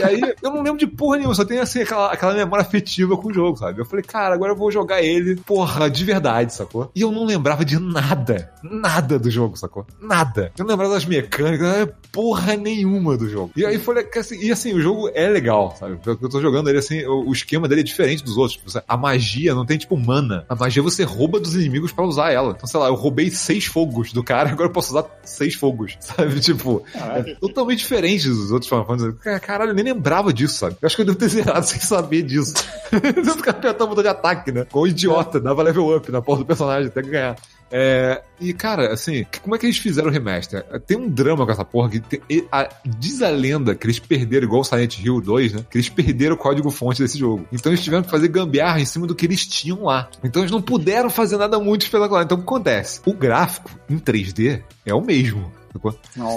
E 0.00 0.02
aí, 0.02 0.20
eu 0.42 0.50
não 0.50 0.62
lembro 0.62 0.78
de 0.78 0.86
porra 0.86 1.18
nenhuma, 1.18 1.34
só 1.34 1.44
tenho 1.44 1.62
assim, 1.62 1.82
aquela, 1.82 2.12
aquela 2.12 2.34
memória 2.34 2.62
afetiva 2.64 3.16
com 3.16 3.28
o 3.28 3.34
jogo, 3.34 3.56
sabe? 3.56 3.80
Eu 3.80 3.86
falei, 3.86 4.04
cara, 4.04 4.34
agora 4.34 4.52
eu 4.52 4.56
vou 4.56 4.70
jogar 4.70 5.02
ele, 5.02 5.36
porra, 5.36 5.90
de 5.90 6.04
verdade, 6.04 6.52
sacou? 6.52 6.90
E 6.94 7.00
eu 7.00 7.10
não 7.10 7.24
lembrava 7.24 7.64
de 7.64 7.78
nada, 7.78 8.52
nada 8.62 9.18
do 9.18 9.30
jogo, 9.30 9.56
sacou? 9.56 9.86
Nada. 10.00 10.52
Eu 10.56 10.64
não 10.64 10.70
lembrava 10.70 10.94
das 10.94 11.04
mecânicas, 11.04 11.66
lembrava 11.66 11.92
porra 12.12 12.56
nenhuma 12.56 13.16
do 13.16 13.28
jogo. 13.28 13.52
E 13.56 13.64
aí 13.64 13.78
foi, 13.78 14.06
assim, 14.16 14.38
e 14.40 14.50
assim, 14.50 14.72
o 14.74 14.80
jogo 14.80 15.10
é 15.14 15.28
legal, 15.28 15.74
sabe? 15.78 15.98
Eu 16.04 16.16
tô 16.16 16.40
jogando 16.40 16.68
ele 16.68 16.78
assim, 16.78 17.04
o, 17.04 17.28
o 17.28 17.32
esquema 17.32 17.68
dele 17.68 17.82
é 17.82 17.84
diferente 17.84 18.24
dos 18.24 18.36
outros. 18.36 18.58
Tipo, 18.58 18.84
A 18.86 18.96
magia 18.96 19.54
não 19.54 19.66
tem 19.66 19.78
tipo 19.78 19.96
mana. 20.08 20.44
A 20.48 20.54
magia 20.54 20.82
você 20.82 21.04
rouba 21.04 21.38
dos 21.38 21.54
inimigos 21.54 21.92
pra 21.92 22.04
usar 22.04 22.32
ela. 22.32 22.54
Então, 22.56 22.66
sei 22.66 22.80
lá, 22.80 22.86
eu 22.86 22.94
roubei 22.94 23.30
seis 23.30 23.66
fogos 23.66 24.12
do 24.12 24.24
cara, 24.24 24.48
agora 24.50 24.68
eu 24.68 24.72
posso 24.72 24.90
usar 24.90 25.06
seis 25.22 25.54
fogos, 25.54 25.96
sabe? 26.00 26.40
Tipo, 26.40 26.82
é 26.94 27.34
totalmente 27.34 27.80
diferente 27.80 28.28
dos 28.28 28.50
outros 28.50 28.68
Final 28.68 28.86
Fantasy. 28.86 29.12
Cara, 29.18 29.40
Caralho, 29.40 29.70
eu 29.70 29.74
nem 29.74 29.84
lembrava 29.84 30.32
disso, 30.32 30.54
sabe? 30.54 30.76
Eu 30.80 30.86
acho 30.86 30.96
que 30.96 31.02
eu 31.02 31.06
devo 31.06 31.18
ter 31.18 31.28
zerado 31.28 31.66
sem 31.66 31.80
saber 31.80 32.22
disso. 32.22 32.54
Eu 32.92 33.34
ficar 33.34 33.50
apertando 33.50 33.86
o 33.86 33.88
botão 33.88 34.02
de 34.02 34.08
ataque, 34.08 34.50
né? 34.50 34.64
Com 34.70 34.80
o 34.80 34.86
idiota, 34.86 35.38
dava 35.38 35.62
level 35.62 35.96
up 35.96 36.10
na 36.10 36.22
porra 36.22 36.38
do 36.38 36.46
personagem 36.46 36.88
até 36.88 37.02
ganhar. 37.02 37.36
É, 37.70 38.22
e, 38.40 38.52
cara, 38.52 38.92
assim, 38.92 39.26
como 39.42 39.54
é 39.54 39.58
que 39.58 39.66
eles 39.66 39.76
fizeram 39.78 40.08
o 40.08 40.12
remaster? 40.12 40.62
Tem 40.86 40.96
um 40.96 41.08
drama 41.08 41.44
com 41.44 41.52
essa 41.52 41.64
porra 41.64 41.90
que 41.90 42.00
tem- 42.00 42.20
a- 42.50 42.68
diz 42.84 43.20
a 43.20 43.28
lenda 43.28 43.74
que 43.74 43.86
eles 43.86 43.98
perderam, 43.98 44.46
igual 44.46 44.62
o 44.62 44.64
Silent 44.64 44.98
Hill 44.98 45.20
2, 45.20 45.52
né? 45.52 45.64
Que 45.70 45.76
eles 45.76 45.88
perderam 45.88 46.34
o 46.34 46.38
código-fonte 46.38 47.02
desse 47.02 47.18
jogo. 47.18 47.46
Então 47.52 47.70
eles 47.70 47.84
tiveram 47.84 48.02
que 48.02 48.10
fazer 48.10 48.28
gambiarra 48.28 48.80
em 48.80 48.84
cima 48.86 49.06
do 49.06 49.14
que 49.14 49.26
eles 49.26 49.46
tinham 49.46 49.84
lá. 49.84 50.08
Então 50.24 50.42
eles 50.42 50.52
não 50.52 50.62
puderam 50.62 51.10
fazer 51.10 51.36
nada 51.36 51.58
muito 51.58 51.82
espetacular. 51.82 52.22
Então 52.24 52.36
o 52.38 52.40
que 52.40 52.46
acontece? 52.46 53.00
O 53.04 53.12
gráfico 53.12 53.70
em 53.88 53.98
3D 53.98 54.62
é 54.86 54.94
o 54.94 55.00
mesmo. 55.02 55.52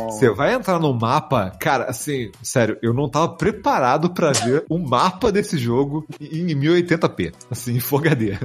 Você 0.10 0.30
vai 0.30 0.54
entrar 0.54 0.80
no 0.80 0.94
mapa, 0.94 1.52
cara, 1.60 1.86
assim, 1.86 2.32
sério, 2.42 2.78
eu 2.82 2.94
não 2.94 3.10
tava 3.10 3.30
preparado 3.30 4.10
pra 4.10 4.32
ver 4.32 4.66
o 4.70 4.78
mapa 4.78 5.32
desse 5.32 5.58
jogo 5.58 6.06
em 6.20 6.48
1080p, 6.48 7.34
assim, 7.50 7.76
em 7.76 7.80
Full 7.80 8.00
HD. 8.00 8.32
É 8.32 8.38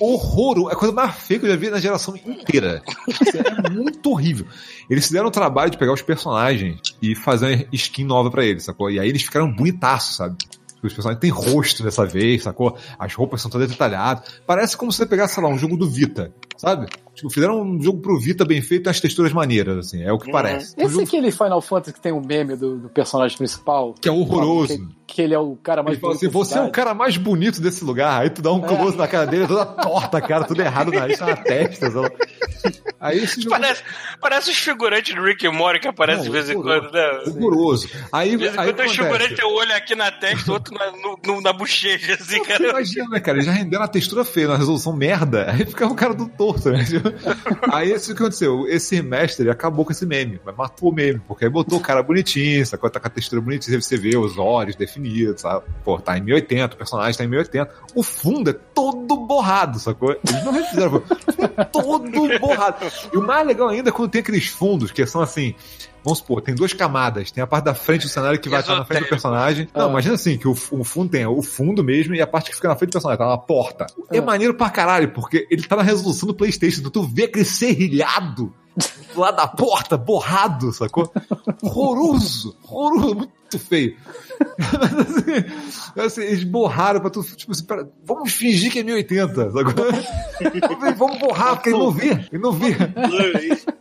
horror, 0.00 0.70
é 0.70 0.72
a 0.72 0.76
coisa 0.76 0.94
mais 0.94 1.14
feia 1.16 1.38
que 1.38 1.46
eu 1.46 1.50
já 1.50 1.56
vi 1.56 1.70
na 1.70 1.78
geração 1.78 2.16
inteira. 2.16 2.82
Isso 3.08 3.36
é 3.36 3.70
muito 3.70 4.10
horrível. 4.10 4.46
Eles 4.88 5.06
fizeram 5.06 5.28
o 5.28 5.30
trabalho 5.30 5.70
de 5.70 5.78
pegar 5.78 5.92
os 5.92 6.02
personagens 6.02 6.80
e 7.00 7.14
fazer 7.14 7.46
uma 7.46 7.66
skin 7.72 8.04
nova 8.04 8.30
pra 8.30 8.44
eles, 8.44 8.64
sacou? 8.64 8.90
E 8.90 8.98
aí 8.98 9.08
eles 9.08 9.22
ficaram 9.22 9.52
bonitaços, 9.52 10.16
sabe? 10.16 10.36
Os 10.82 10.94
personagens 10.94 11.20
têm 11.20 11.30
rosto 11.30 11.82
dessa 11.82 12.06
vez, 12.06 12.42
sacou? 12.42 12.76
As 12.98 13.14
roupas 13.14 13.42
são 13.42 13.50
todas 13.50 13.68
detalhadas. 13.68 14.40
Parece 14.46 14.76
como 14.76 14.90
se 14.90 14.98
você 14.98 15.06
pegasse, 15.06 15.34
sei 15.34 15.42
lá, 15.42 15.50
um 15.50 15.58
jogo 15.58 15.76
do 15.76 15.88
Vita, 15.88 16.32
sabe? 16.56 16.86
Tipo, 17.20 17.28
fizeram 17.30 17.60
um 17.60 17.82
jogo 17.82 18.00
pro 18.00 18.18
Vita 18.18 18.46
bem 18.46 18.62
feito 18.62 18.88
e 18.88 18.90
as 18.90 18.98
texturas 18.98 19.30
maneiras, 19.30 19.76
assim, 19.76 20.02
é 20.02 20.10
o 20.10 20.18
que 20.18 20.32
parece. 20.32 20.74
Um 20.78 20.80
Esse 20.82 20.86
é 20.86 20.88
jogo 20.88 21.02
aquele 21.04 21.30
Final 21.30 21.60
Fantasy 21.60 21.92
que 21.92 22.00
tem 22.00 22.12
o 22.12 22.20
meme 22.24 22.56
do, 22.56 22.78
do 22.78 22.88
personagem 22.88 23.36
principal? 23.36 23.94
que 24.00 24.08
é 24.08 24.12
horroroso. 24.12 24.78
Que, 25.06 25.14
que 25.16 25.22
ele 25.22 25.34
é 25.34 25.38
o 25.38 25.54
cara 25.56 25.82
mais 25.82 25.94
Ele 25.96 26.00
fala 26.00 26.14
assim, 26.14 26.28
bonito 26.28 26.32
da 26.38 26.44
você 26.54 26.58
é 26.58 26.62
o 26.62 26.70
cara 26.70 26.94
mais 26.94 27.16
bonito 27.18 27.60
desse 27.60 27.84
lugar. 27.84 28.22
Aí 28.22 28.30
tu 28.30 28.40
dá 28.40 28.50
um 28.52 28.60
close 28.62 28.96
na 28.96 29.06
cara 29.06 29.26
dele, 29.26 29.46
toda 29.46 29.66
torta, 29.66 30.16
a 30.18 30.20
cara, 30.22 30.44
tudo 30.44 30.62
errado 30.62 30.90
na, 30.92 31.06
na 31.08 31.36
testa. 31.36 31.90
sabe? 31.90 32.10
Aí 32.98 33.18
esse 33.18 33.40
jogo 33.42 33.50
Parece, 33.50 33.82
parece 34.20 34.50
os 34.50 34.56
figurantes 34.56 35.14
do 35.14 35.22
Rick 35.22 35.46
and 35.46 35.52
Morty 35.52 35.80
que 35.80 35.88
aparecem 35.88 36.24
de 36.24 36.30
vez 36.30 36.48
em 36.48 36.54
quando, 36.54 36.90
né? 36.92 37.00
é 37.26 37.28
horroroso. 37.28 37.88
Aí, 38.12 38.30
De 38.30 38.36
vez 38.38 38.54
em 38.54 38.58
aí 38.58 38.66
quando 38.68 38.76
tem 38.76 38.86
um 38.86 38.90
figurante 38.90 39.34
tem 39.34 39.44
o 39.44 39.54
olho 39.54 39.74
aqui 39.76 39.94
na 39.94 40.10
testa, 40.12 40.50
o 40.50 40.54
outro 40.54 40.74
na, 40.74 40.90
no- 40.92 41.18
no- 41.26 41.40
na 41.40 41.52
bochecha, 41.52 42.14
assim, 42.14 42.42
cara. 42.44 42.68
Imagina, 42.70 43.08
né, 43.08 43.20
cara? 43.20 43.38
Ele 43.38 43.46
já 43.46 43.52
rendeu 43.52 43.80
na 43.80 43.88
textura 43.88 44.24
feia, 44.24 44.48
na 44.48 44.56
resolução 44.56 44.92
merda. 44.94 45.50
Aí 45.50 45.64
ficava 45.66 45.92
o 45.92 45.96
cara 45.96 46.14
do 46.14 46.28
torto, 46.28 46.70
né? 46.70 46.84
Aí 47.72 47.92
isso 47.92 48.14
que 48.14 48.20
aconteceu. 48.20 48.66
Esse 48.68 48.96
ele 49.38 49.50
acabou 49.50 49.84
com 49.84 49.92
esse 49.92 50.06
meme. 50.06 50.40
Mas 50.44 50.56
matou 50.56 50.90
o 50.90 50.94
meme. 50.94 51.20
Porque 51.26 51.44
aí 51.44 51.50
botou 51.50 51.78
o 51.78 51.82
cara 51.82 52.02
bonitinho, 52.02 52.64
sacou? 52.66 52.90
Tá 52.90 53.00
com 53.00 53.06
a 53.06 53.10
textura 53.10 53.40
bonitinha. 53.40 53.80
Você 53.80 53.96
vê 53.96 54.16
os 54.16 54.38
olhos 54.38 54.76
definidos, 54.76 55.42
sabe? 55.42 55.64
Pô, 55.84 55.98
tá 55.98 56.16
em 56.18 56.22
1080, 56.22 56.74
o 56.74 56.78
personagem 56.78 57.16
tá 57.16 57.24
em 57.24 57.28
1080. 57.28 57.74
O 57.94 58.02
fundo 58.02 58.50
é 58.50 58.52
todo 58.52 59.16
borrado, 59.16 59.78
sacou? 59.78 60.12
Eles 60.12 60.44
não 60.44 60.52
refizeram. 60.52 61.02
É 61.56 61.64
todo 61.64 62.38
borrado. 62.38 62.86
E 63.12 63.16
o 63.16 63.22
mais 63.22 63.46
legal 63.46 63.68
ainda 63.68 63.90
é 63.90 63.92
quando 63.92 64.10
tem 64.10 64.20
aqueles 64.20 64.48
fundos 64.48 64.90
que 64.90 65.04
são 65.06 65.20
assim. 65.20 65.54
Vamos 66.04 66.18
supor, 66.20 66.40
tem 66.40 66.54
duas 66.54 66.72
camadas. 66.72 67.30
Tem 67.30 67.42
a 67.42 67.46
parte 67.46 67.64
da 67.64 67.74
frente 67.74 68.02
do 68.02 68.08
cenário 68.08 68.38
que 68.40 68.48
vai 68.48 68.60
estar 68.60 68.74
na 68.76 68.84
frente 68.84 69.02
do 69.04 69.08
personagem. 69.08 69.68
Não, 69.74 69.86
Ah. 69.86 69.90
imagina 69.90 70.14
assim, 70.14 70.38
que 70.38 70.48
o, 70.48 70.52
o 70.52 70.84
fundo 70.84 71.10
tem 71.10 71.26
o 71.26 71.42
fundo 71.42 71.84
mesmo 71.84 72.14
e 72.14 72.20
a 72.20 72.26
parte 72.26 72.50
que 72.50 72.56
fica 72.56 72.68
na 72.68 72.76
frente 72.76 72.90
do 72.90 72.92
personagem, 72.94 73.18
tá 73.18 73.28
na 73.28 73.38
porta. 73.38 73.86
É 74.10 74.18
Ah. 74.18 74.22
maneiro 74.22 74.54
pra 74.54 74.70
caralho, 74.70 75.10
porque 75.12 75.46
ele 75.50 75.62
tá 75.62 75.76
na 75.76 75.82
resolução 75.82 76.26
do 76.26 76.34
Playstation. 76.34 76.80
então 76.80 76.90
Tu 76.90 77.02
vê 77.02 77.24
aquele 77.24 77.44
serrilhado 77.44 78.52
lado 79.16 79.36
da 79.36 79.46
porta, 79.46 79.96
borrado, 79.96 80.72
sacou? 80.72 81.12
Horroroso, 81.62 82.56
horroroso, 82.68 83.14
muito 83.16 83.58
feio. 83.58 83.96
Assim, 85.96 86.22
eles 86.22 86.44
borraram 86.44 87.00
pra 87.00 87.10
tu, 87.10 87.22
tipo 87.22 87.52
assim, 87.52 87.64
pera, 87.64 87.88
vamos 88.04 88.32
fingir 88.32 88.70
que 88.72 88.78
é 88.78 88.82
1080, 88.82 89.50
sacou? 89.50 89.74
Vamos- 90.96 91.18
borrar, 91.18 91.54
porque 91.56 91.70
ele 91.70 91.78
não 91.78 91.90
vê, 91.90 92.10
ele 92.32 92.38
não 92.42 92.52
vê. 92.52 92.76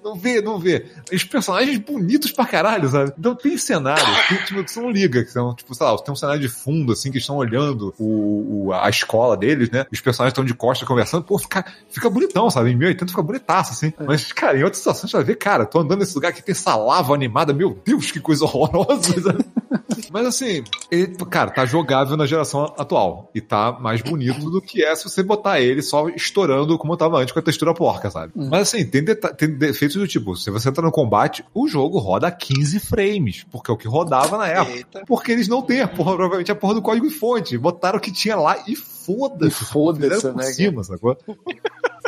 Não 0.03 0.15
vê, 0.15 0.41
não 0.41 0.59
vê. 0.59 0.85
Os 1.13 1.23
personagens 1.23 1.77
bonitos 1.77 2.31
pra 2.31 2.45
caralho, 2.45 2.89
sabe? 2.89 3.13
Então 3.17 3.35
tem 3.35 3.57
cenários 3.57 4.05
que, 4.27 4.45
tipo, 4.45 4.63
que 4.63 4.79
não 4.79 4.89
liga, 4.89 5.23
que 5.23 5.31
são, 5.31 5.53
tipo, 5.53 5.73
sei 5.75 5.85
lá, 5.85 5.97
tem 5.99 6.11
um 6.11 6.15
cenário 6.15 6.41
de 6.41 6.49
fundo, 6.49 6.91
assim, 6.93 7.11
que 7.11 7.19
estão 7.19 7.37
olhando 7.37 7.93
o, 7.99 8.67
o- 8.67 8.73
a 8.73 8.89
escola 8.89 9.37
deles, 9.37 9.69
né? 9.69 9.85
Os 9.91 10.01
personagens 10.01 10.31
estão 10.31 10.43
de 10.43 10.53
costas 10.53 10.87
conversando, 10.87 11.23
pô, 11.23 11.37
fica, 11.37 11.63
fica 11.89 12.09
bonitão, 12.09 12.49
sabe? 12.49 12.71
Em 12.71 12.75
1080 12.75 13.11
fica 13.11 13.21
bonitaço, 13.21 13.71
assim. 13.73 13.93
Mas, 14.05 14.31
cara, 14.31 14.57
em 14.57 14.63
outras 14.63 14.78
você 14.84 15.07
vai 15.07 15.23
ver, 15.23 15.35
cara, 15.35 15.65
tô 15.65 15.80
andando 15.80 15.99
nesse 15.99 16.15
lugar 16.15 16.34
que 16.34 16.43
tem 16.43 16.53
essa 16.53 16.76
lava 16.76 17.14
animada, 17.14 17.53
meu 17.53 17.80
Deus, 17.85 18.11
que 18.11 18.19
coisa 18.19 18.45
horrorosa, 18.45 19.22
sabe? 19.22 19.45
Mas 20.11 20.26
assim, 20.26 20.64
ele, 20.89 21.15
cara, 21.30 21.51
tá 21.51 21.65
jogável 21.65 22.18
na 22.18 22.26
geração 22.26 22.73
atual. 22.77 23.30
E 23.34 23.41
tá 23.41 23.77
mais 23.80 24.01
bonito 24.01 24.49
do 24.49 24.61
que 24.61 24.84
é 24.84 24.95
se 24.95 25.03
você 25.03 25.22
botar 25.22 25.61
ele 25.61 25.81
só 25.81 26.10
estourando 26.10 26.77
como 26.77 26.97
tava 26.97 27.18
antes 27.18 27.31
com 27.31 27.39
a 27.39 27.43
textura 27.43 27.73
porca, 27.73 28.10
sabe? 28.10 28.34
Mas 28.35 28.61
assim, 28.61 28.85
tem, 28.85 29.03
tem 29.06 29.57
defeitos 29.57 29.97
do 29.97 30.07
tipo, 30.07 30.35
se 30.35 30.49
você 30.49 30.69
entrar 30.69 30.84
no 30.84 30.91
combate, 30.91 31.45
o 31.53 31.68
jogo 31.68 31.99
roda 31.99 32.27
a 32.27 32.31
15 32.31 32.80
frames, 32.80 33.45
porque 33.51 33.69
é 33.69 33.73
o 33.73 33.77
que 33.77 33.88
rodava 33.88 34.38
na 34.38 34.47
época. 34.47 34.77
Eita. 34.77 35.03
Porque 35.06 35.31
eles 35.31 35.47
não 35.47 35.61
têm 35.61 35.81
a 35.81 35.88
porra, 35.88 36.14
provavelmente 36.15 36.51
a 36.51 36.56
porra 36.56 36.73
do 36.73 36.81
código 36.81 37.10
fonte. 37.10 37.57
Botaram 37.57 37.97
o 37.97 38.01
que 38.01 38.11
tinha 38.11 38.35
lá 38.35 38.57
e 38.68 38.73
E 38.73 38.76
foda-se. 39.18 39.65
foda-se, 39.65 40.15
Fizeram 40.15 40.34
por 40.34 40.44
né? 40.44 40.52
cima, 40.52 40.84
sacou? 40.84 41.18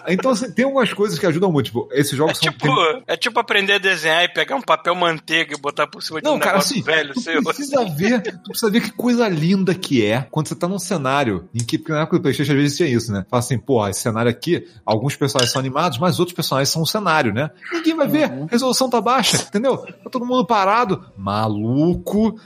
Então, 0.07 0.31
assim, 0.31 0.51
tem 0.51 0.65
algumas 0.65 0.91
coisas 0.93 1.19
que 1.19 1.25
ajudam 1.27 1.51
muito. 1.51 1.67
Tipo, 1.67 1.87
esses 1.91 2.13
É 2.13 2.15
jogos 2.15 2.39
são. 2.39 2.51
tipo, 2.51 2.67
é 3.05 3.15
tipo 3.15 3.39
aprender 3.39 3.73
a 3.73 3.77
desenhar 3.77 4.23
e 4.23 4.29
pegar 4.29 4.55
um 4.55 4.61
papel 4.61 4.95
manteiga 4.95 5.53
e 5.55 5.59
botar 5.59 5.85
por 5.85 6.01
cima 6.01 6.19
de 6.19 6.25
Não, 6.27 6.37
um 6.37 6.39
cara, 6.39 6.53
negócio 6.53 6.73
assim, 6.73 6.81
velho 6.83 7.13
tu 7.13 7.21
seu. 7.21 7.43
precisa 7.43 7.85
ver, 7.85 8.21
tu 8.23 8.49
precisa 8.49 8.71
ver 8.71 8.81
que 8.81 8.91
coisa 8.91 9.27
linda 9.29 9.75
que 9.75 10.03
é 10.03 10.25
quando 10.31 10.47
você 10.47 10.55
tá 10.55 10.67
num 10.67 10.79
cenário 10.79 11.47
em 11.53 11.63
que, 11.63 11.77
porque 11.77 11.91
na 11.93 12.01
época 12.01 12.17
do 12.17 12.23
Playstation 12.23 12.51
às 12.53 12.57
vezes 12.57 12.77
tinha 12.77 12.89
isso, 12.89 13.11
né? 13.11 13.23
Fala 13.29 13.39
assim, 13.41 13.59
pô, 13.59 13.87
esse 13.87 13.99
cenário 14.01 14.31
aqui, 14.31 14.67
alguns 14.83 15.15
personagens 15.15 15.51
são 15.51 15.59
animados, 15.59 15.99
mas 15.99 16.19
outros 16.19 16.35
personagens 16.35 16.69
são 16.69 16.81
um 16.81 16.85
cenário, 16.85 17.31
né? 17.31 17.51
Ninguém 17.71 17.95
vai 17.95 18.07
ver, 18.07 18.23
a 18.23 18.45
resolução 18.49 18.89
tá 18.89 18.99
baixa, 18.99 19.37
entendeu? 19.37 19.77
Tá 19.77 20.09
todo 20.09 20.25
mundo 20.25 20.47
parado, 20.47 21.05
maluco, 21.15 22.39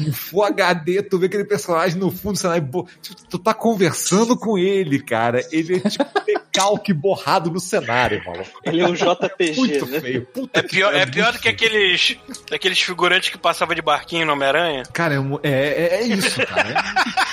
em 0.00 0.12
Full 0.12 0.44
HD, 0.44 1.02
tu 1.02 1.18
vê 1.18 1.26
aquele 1.26 1.44
personagem 1.44 1.98
no 1.98 2.10
fundo 2.10 2.32
do 2.34 2.38
cenário, 2.38 2.66
pô, 2.68 2.86
tipo, 3.00 3.16
tu 3.28 3.38
tá 3.38 3.54
conversando 3.54 4.36
com 4.36 4.58
ele, 4.58 5.00
cara, 5.00 5.40
ele 5.52 5.76
é 5.84 5.88
tipo 5.88 6.04
decalque 6.26 6.92
borrado 6.92 7.50
no 7.50 7.60
cenário, 7.60 8.22
maluco. 8.26 8.50
Ele 8.64 8.80
é 8.80 8.86
um 8.88 8.94
JPG, 8.94 9.54
Muito 9.56 9.86
né? 9.86 10.00
feio, 10.00 10.26
puta 10.26 10.58
É 10.58 10.62
pior, 10.62 10.94
é 10.94 11.06
pior 11.06 11.26
muito 11.26 11.36
do 11.38 11.42
que 11.42 11.48
aqueles, 11.48 12.16
aqueles 12.52 12.80
figurantes 12.80 13.28
que 13.30 13.38
passavam 13.38 13.74
de 13.74 13.82
barquinho 13.82 14.26
no 14.26 14.32
Homem-Aranha. 14.32 14.82
Cara, 14.92 15.14
é, 15.14 15.48
é, 15.48 15.52
é, 15.52 15.94
é 15.94 16.06
isso, 16.06 16.44
cara. 16.46 16.68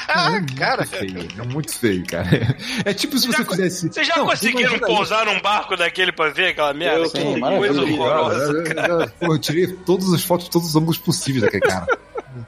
É, 0.07 0.27
é 0.27 0.29
muito 0.39 0.55
Cara. 0.55 0.85
feio. 0.85 1.27
É 1.39 1.43
muito 1.45 1.73
feio, 1.77 2.05
cara. 2.05 2.55
É 2.85 2.93
tipo 2.93 3.17
se 3.17 3.27
você 3.27 3.37
já- 3.43 3.45
fizesse. 3.49 3.87
Vocês 3.89 4.07
já 4.07 4.15
Não, 4.17 4.25
conseguiram 4.27 4.77
pousar 4.79 5.25
num 5.25 5.41
barco 5.41 5.75
daquele 5.75 6.11
pra 6.11 6.29
ver 6.29 6.49
aquela 6.49 6.73
merda? 6.73 6.99
Eu- 7.05 7.09
Que 7.11 7.21
Sim, 7.21 7.39
coisa 7.39 7.81
horrorosa. 7.81 8.63
isso. 8.63 9.13
Pô, 9.19 9.33
eu 9.33 9.39
tirei 9.39 9.67
todas 9.67 10.13
as 10.13 10.23
fotos, 10.23 10.45
de 10.45 10.51
todos 10.51 10.69
os 10.69 10.75
ângulos 10.75 10.97
possíveis 10.97 11.43
daquele 11.59 11.71
cara. 11.73 11.97